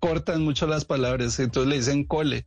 cortan 0.00 0.42
mucho 0.42 0.66
las 0.66 0.84
palabras, 0.84 1.38
entonces 1.38 1.68
le 1.68 1.76
dicen 1.76 2.04
cole, 2.04 2.44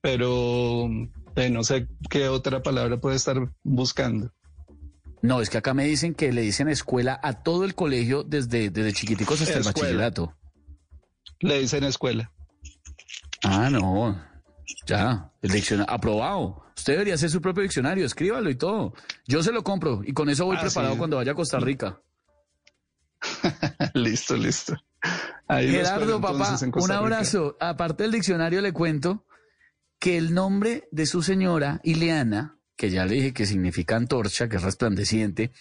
pero 0.00 0.88
eh, 1.36 1.50
no 1.50 1.64
sé 1.64 1.86
qué 2.10 2.28
otra 2.28 2.62
palabra 2.62 2.98
puede 3.00 3.16
estar 3.16 3.36
buscando. 3.62 4.32
No, 5.20 5.40
es 5.40 5.50
que 5.50 5.58
acá 5.58 5.74
me 5.74 5.84
dicen 5.84 6.14
que 6.14 6.32
le 6.32 6.42
dicen 6.42 6.68
escuela 6.68 7.18
a 7.22 7.42
todo 7.42 7.64
el 7.64 7.74
colegio 7.74 8.22
desde, 8.22 8.70
desde 8.70 8.92
chiquiticos 8.92 9.40
hasta 9.42 9.58
el 9.58 9.64
bachillerato. 9.64 10.34
Le 11.40 11.58
dicen 11.60 11.84
escuela. 11.84 12.32
Ah, 13.42 13.68
no. 13.70 14.20
Ya, 14.86 15.32
el 15.42 15.50
diccionario 15.50 15.92
aprobado. 15.92 16.62
Usted 16.76 16.92
debería 16.92 17.14
hacer 17.14 17.30
su 17.30 17.40
propio 17.40 17.62
diccionario, 17.64 18.06
escríbalo 18.06 18.48
y 18.50 18.54
todo. 18.54 18.94
Yo 19.26 19.42
se 19.42 19.50
lo 19.52 19.64
compro 19.64 20.02
y 20.04 20.12
con 20.12 20.28
eso 20.30 20.44
voy 20.46 20.56
Ah, 20.56 20.62
preparado 20.62 20.94
sí. 20.94 20.98
cuando 20.98 21.16
vaya 21.16 21.32
a 21.32 21.34
Costa 21.34 21.58
Rica. 21.58 22.00
listo, 23.94 24.36
listo. 24.36 24.76
Ahí 25.46 25.70
Gerardo, 25.70 26.20
papá, 26.20 26.58
un 26.74 26.92
abrazo. 26.92 27.56
Aparte 27.60 28.02
del 28.02 28.12
diccionario 28.12 28.60
le 28.60 28.72
cuento 28.72 29.26
que 29.98 30.16
el 30.16 30.34
nombre 30.34 30.88
de 30.90 31.06
su 31.06 31.22
señora, 31.22 31.80
Ileana, 31.82 32.58
que 32.76 32.90
ya 32.90 33.04
le 33.06 33.16
dije 33.16 33.32
que 33.32 33.46
significa 33.46 33.96
antorcha, 33.96 34.48
que 34.48 34.56
es 34.56 34.62
resplandeciente, 34.62 35.52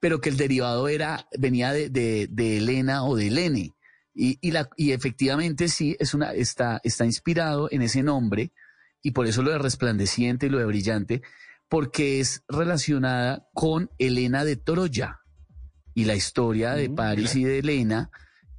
pero 0.00 0.20
que 0.20 0.28
el 0.28 0.36
derivado 0.36 0.88
era, 0.88 1.26
venía 1.38 1.72
de, 1.72 1.88
de, 1.88 2.28
de 2.30 2.58
Elena 2.58 3.04
o 3.04 3.16
de 3.16 3.28
Elene. 3.28 3.74
Y, 4.14 4.38
y, 4.40 4.50
la, 4.50 4.68
y 4.76 4.92
efectivamente 4.92 5.68
sí, 5.68 5.96
es 5.98 6.12
una, 6.12 6.32
está, 6.32 6.80
está 6.82 7.04
inspirado 7.04 7.68
en 7.70 7.82
ese 7.82 8.02
nombre, 8.02 8.52
y 9.00 9.12
por 9.12 9.26
eso 9.26 9.42
lo 9.42 9.52
de 9.52 9.58
resplandeciente 9.58 10.46
y 10.46 10.50
lo 10.50 10.58
de 10.58 10.66
brillante, 10.66 11.22
porque 11.68 12.20
es 12.20 12.42
relacionada 12.48 13.48
con 13.54 13.90
Elena 13.98 14.44
de 14.44 14.56
Troya 14.56 15.20
y 16.00 16.04
la 16.04 16.14
historia 16.14 16.74
de 16.74 16.90
París 16.90 17.34
y 17.36 17.44
de 17.44 17.58
Elena, 17.58 18.10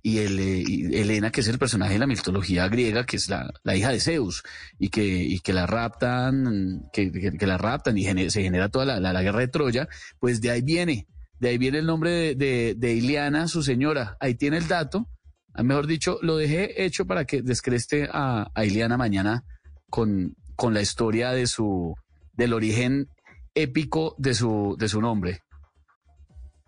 y, 0.02 0.18
el, 0.20 0.40
eh, 0.40 0.64
y 0.66 0.96
Elena, 0.96 1.30
que 1.32 1.42
es 1.42 1.48
el 1.48 1.58
personaje 1.60 1.94
de 1.94 2.00
la 2.00 2.08
mitología 2.08 2.68
griega, 2.70 3.06
que 3.06 3.18
es 3.18 3.30
la, 3.30 3.50
la 3.64 3.76
hija 3.76 3.90
de 3.92 4.00
Zeus, 4.00 4.44
y 4.78 4.90
que, 4.90 5.04
y 5.06 5.40
que 5.40 5.54
la 5.54 5.66
raptan, 5.66 6.84
que, 6.94 7.12
que- 7.12 7.32
que 7.38 7.48
la 7.48 7.58
raptan 7.58 7.98
y 7.98 8.04
gene- 8.04 8.30
se 8.30 8.42
genera 8.42 8.70
toda 8.70 8.86
la, 8.86 9.00
la- 9.00 9.14
la 9.14 9.22
guerra 9.22 9.40
de 9.40 9.48
Troya, 9.50 9.88
pues 10.20 10.42
de 10.42 10.52
ahí 10.52 10.62
viene, 10.62 11.08
de 11.40 11.50
ahí 11.50 11.58
viene 11.58 11.80
el 11.80 11.86
nombre 11.86 12.12
de, 12.12 12.36
de, 12.36 12.76
de 12.78 12.94
Iliana, 12.94 13.48
su 13.48 13.62
señora. 13.64 14.18
Ahí 14.20 14.36
tiene 14.36 14.58
el 14.58 14.68
dato. 14.68 15.08
Ah, 15.54 15.64
Mejor 15.64 15.88
dicho, 15.88 16.18
lo 16.22 16.36
dejé 16.38 16.84
hecho 16.86 17.06
para 17.06 17.26
que 17.26 17.42
descreste 17.42 18.10
a, 18.12 18.50
a 18.54 18.66
Iliana 18.66 18.98
mañana 18.98 19.44
con, 19.90 20.36
con 20.56 20.74
la 20.74 20.82
historia 20.82 21.32
de 21.32 21.48
su, 21.48 21.96
del 22.34 22.54
origen 22.54 23.08
épico 23.56 24.16
de 24.18 24.34
su, 24.34 24.76
de 24.80 24.88
su 24.90 25.02
nombre. 25.02 25.42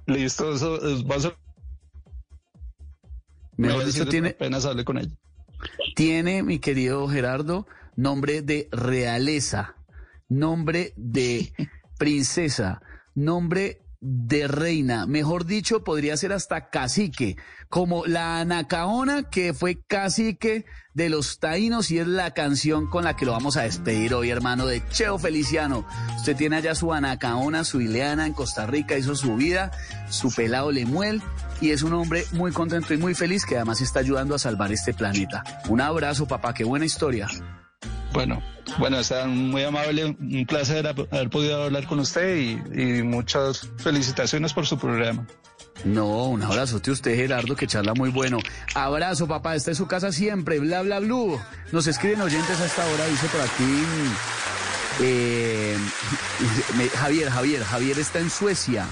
Listo, 0.08 0.54
eso 0.54 0.76
es- 0.88 1.04
va 1.06 1.16
a 1.16 1.20
ser. 1.20 1.36
Mejor 3.58 3.86
dicho, 3.86 4.08
tiene, 4.08 4.30
Apenas 4.30 4.66
hable 4.66 4.84
con 4.84 4.98
ella. 4.98 5.12
tiene, 5.96 6.42
mi 6.44 6.60
querido 6.60 7.08
Gerardo, 7.08 7.68
nombre 7.96 8.42
de 8.42 8.68
realeza, 8.72 9.76
nombre 10.30 10.94
de 10.96 11.54
princesa, 12.00 12.82
nombre 13.14 13.81
de 14.02 14.48
reina. 14.48 15.06
Mejor 15.06 15.46
dicho, 15.46 15.84
podría 15.84 16.18
ser 16.18 16.34
hasta 16.34 16.70
cacique, 16.70 17.38
como 17.70 18.06
la 18.08 18.40
Anacaona, 18.40 19.30
que 19.30 19.54
fue 19.54 19.80
cacique 19.88 20.66
de 20.96 21.10
los 21.10 21.40
taínos 21.40 21.92
y 21.92 22.00
es 22.00 22.08
la 22.08 22.32
canción 22.34 22.88
con 22.88 23.04
la 23.04 23.16
que 23.16 23.26
lo 23.26 23.32
vamos 23.32 23.58
a 23.58 23.62
despedir 23.62 24.16
hoy, 24.16 24.32
hermano, 24.32 24.66
de 24.66 24.82
Cheo 24.90 25.20
Feliciano. 25.20 25.86
Usted 26.18 26.36
tiene 26.36 26.58
allá 26.58 26.74
su 26.74 26.92
Anacaona, 26.92 27.64
su 27.64 27.80
Ileana 27.80 28.26
en 28.26 28.34
Costa 28.34 28.66
Rica, 28.66 28.98
hizo 28.98 29.16
su 29.16 29.36
vida, 29.36 29.72
su 30.10 30.34
pelado 30.34 30.72
Lemuel 30.72 31.22
y 31.62 31.70
es 31.70 31.84
un 31.84 31.94
hombre 31.94 32.26
muy 32.34 32.52
contento 32.52 32.96
y 32.96 32.98
muy 32.98 33.14
feliz 33.14 33.46
que 33.46 33.56
además 33.56 33.82
está 33.82 34.00
ayudando 34.00 34.34
a 34.34 34.40
salvar 34.40 34.72
este 34.72 34.96
planeta. 34.96 35.44
Un 35.70 35.80
abrazo, 35.80 36.28
papá, 36.28 36.56
qué 36.56 36.64
buena 36.64 36.86
historia. 36.86 37.28
Bueno, 38.14 38.42
bueno, 38.78 39.00
está 39.00 39.26
muy 39.26 39.64
amable, 39.64 40.06
un 40.06 40.46
placer 40.46 40.86
haber 40.88 41.30
podido 41.30 41.64
hablar 41.64 41.88
con 41.88 42.00
usted 42.00 42.36
y, 42.38 42.62
y 43.00 43.04
muchas 43.04 43.70
felicitaciones 43.78 44.54
por 44.54 44.68
su 44.68 44.78
programa. 44.78 45.26
No, 45.86 46.26
un 46.26 46.44
abrazote 46.44 46.90
a 46.90 46.94
usted, 46.94 47.16
Gerardo, 47.16 47.56
que 47.56 47.66
charla 47.68 47.94
muy 47.94 48.10
bueno. 48.10 48.38
Abrazo, 48.76 49.28
papá, 49.28 49.56
está 49.56 49.72
en 49.72 49.76
su 49.76 49.88
casa 49.88 50.12
siempre, 50.12 50.60
bla, 50.60 50.82
bla, 50.82 51.00
blue. 51.00 51.40
Nos 51.72 51.88
escriben 51.88 52.22
oyentes 52.22 52.60
a 52.60 52.66
esta 52.66 52.86
hora, 52.86 53.06
dice 53.08 53.28
por 53.28 53.42
aquí. 53.42 53.84
eh, 55.02 55.78
Javier, 56.98 57.30
Javier, 57.30 57.64
Javier 57.64 57.98
está 57.98 58.20
en 58.20 58.30
Suecia, 58.30 58.86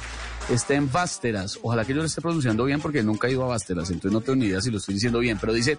está 0.50 0.74
en 0.76 0.92
Vásteras. 0.92 1.60
Ojalá 1.62 1.84
que 1.86 1.94
yo 1.94 2.00
lo 2.00 2.06
esté 2.06 2.22
pronunciando 2.22 2.64
bien 2.64 2.80
porque 2.82 3.04
nunca 3.04 3.28
he 3.28 3.32
ido 3.32 3.44
a 3.44 3.48
Vásteras, 3.48 3.90
entonces 3.92 4.12
no 4.14 4.22
tengo 4.22 4.38
ni 4.38 4.46
idea 4.46 4.62
si 4.62 4.72
lo 4.72 4.78
estoy 4.78 4.96
diciendo 4.96 5.20
bien, 5.20 5.38
pero 5.40 5.54
dice. 5.54 5.78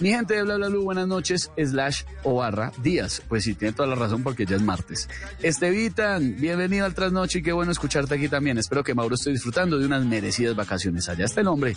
Mi 0.00 0.10
gente 0.10 0.34
de 0.34 0.44
Bla 0.44 0.56
Bla 0.56 0.68
Blue, 0.68 0.84
buenas 0.84 1.08
noches, 1.08 1.50
slash 1.56 2.02
o 2.22 2.36
barra 2.36 2.70
días. 2.82 3.20
Pues 3.28 3.42
sí, 3.42 3.54
tiene 3.54 3.72
toda 3.72 3.88
la 3.88 3.96
razón 3.96 4.22
porque 4.22 4.46
ya 4.46 4.54
es 4.54 4.62
martes. 4.62 5.08
Estevitan, 5.42 6.36
bienvenido 6.38 6.86
al 6.86 6.94
trasnoche 6.94 7.40
y 7.40 7.42
qué 7.42 7.50
bueno 7.50 7.72
escucharte 7.72 8.14
aquí 8.14 8.28
también. 8.28 8.58
Espero 8.58 8.84
que 8.84 8.94
Mauro 8.94 9.16
esté 9.16 9.30
disfrutando 9.30 9.76
de 9.76 9.86
unas 9.86 10.04
merecidas 10.04 10.54
vacaciones. 10.54 11.08
Allá 11.08 11.24
está 11.24 11.40
el 11.40 11.48
hombre, 11.48 11.76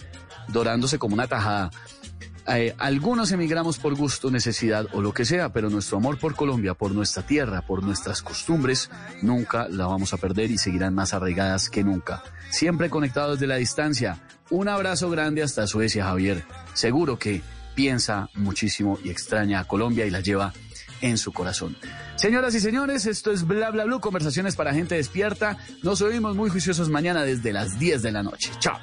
dorándose 0.50 1.00
como 1.00 1.16
una 1.16 1.25
tajada. 1.25 1.72
Eh, 2.48 2.75
algunos 2.77 3.32
emigramos 3.32 3.80
por 3.80 3.95
gusto, 3.95 4.30
necesidad 4.30 4.85
o 4.93 5.01
lo 5.01 5.16
que 5.16 5.25
sea, 5.25 5.51
pero 5.51 5.72
nuestro 5.72 5.98
amor 5.98 6.19
por 6.19 6.35
Colombia, 6.35 6.75
por 6.75 6.91
nuestra 6.91 7.24
tierra, 7.24 7.64
por 7.64 7.82
nuestras 7.82 8.22
costumbres, 8.22 8.91
nunca 9.24 9.67
la 9.67 9.88
vamos 9.88 10.14
a 10.14 10.17
perder 10.17 10.51
y 10.51 10.59
seguirán 10.59 10.93
más 10.93 11.16
arraigadas 11.16 11.72
que 11.72 11.83
nunca. 11.83 12.22
Siempre 12.51 12.91
conectados 12.91 13.40
desde 13.40 13.48
la 13.48 13.56
distancia. 13.56 14.22
Un 14.51 14.67
abrazo 14.67 15.09
grande 15.09 15.41
hasta 15.41 15.66
Suecia, 15.66 16.06
Javier. 16.06 16.43
Seguro 16.74 17.17
que 17.17 17.41
piensa 17.75 18.30
muchísimo 18.33 19.00
y 19.03 19.09
extraña 19.09 19.59
a 19.59 19.64
Colombia 19.66 20.06
y 20.06 20.09
la 20.09 20.22
lleva 20.22 20.53
en 21.01 21.17
su 21.17 21.32
corazón. 21.32 21.75
Señoras 22.16 22.53
y 22.53 22.59
señores, 22.59 23.06
esto 23.06 23.32
es 23.32 23.45
Bla 23.45 23.72
Bla 23.72 23.85
Blue, 23.85 24.00
conversaciones 24.00 24.56
para 24.56 24.74
gente 24.74 24.95
despierta. 24.95 25.58
Nos 25.82 26.01
oímos 26.01 26.35
muy 26.35 26.50
juiciosos 26.50 26.90
mañana 26.90 27.24
desde 27.24 27.51
las 27.51 27.80
10 27.80 28.01
de 28.03 28.11
la 28.11 28.24
noche. 28.24 28.51
Chao. 28.59 28.77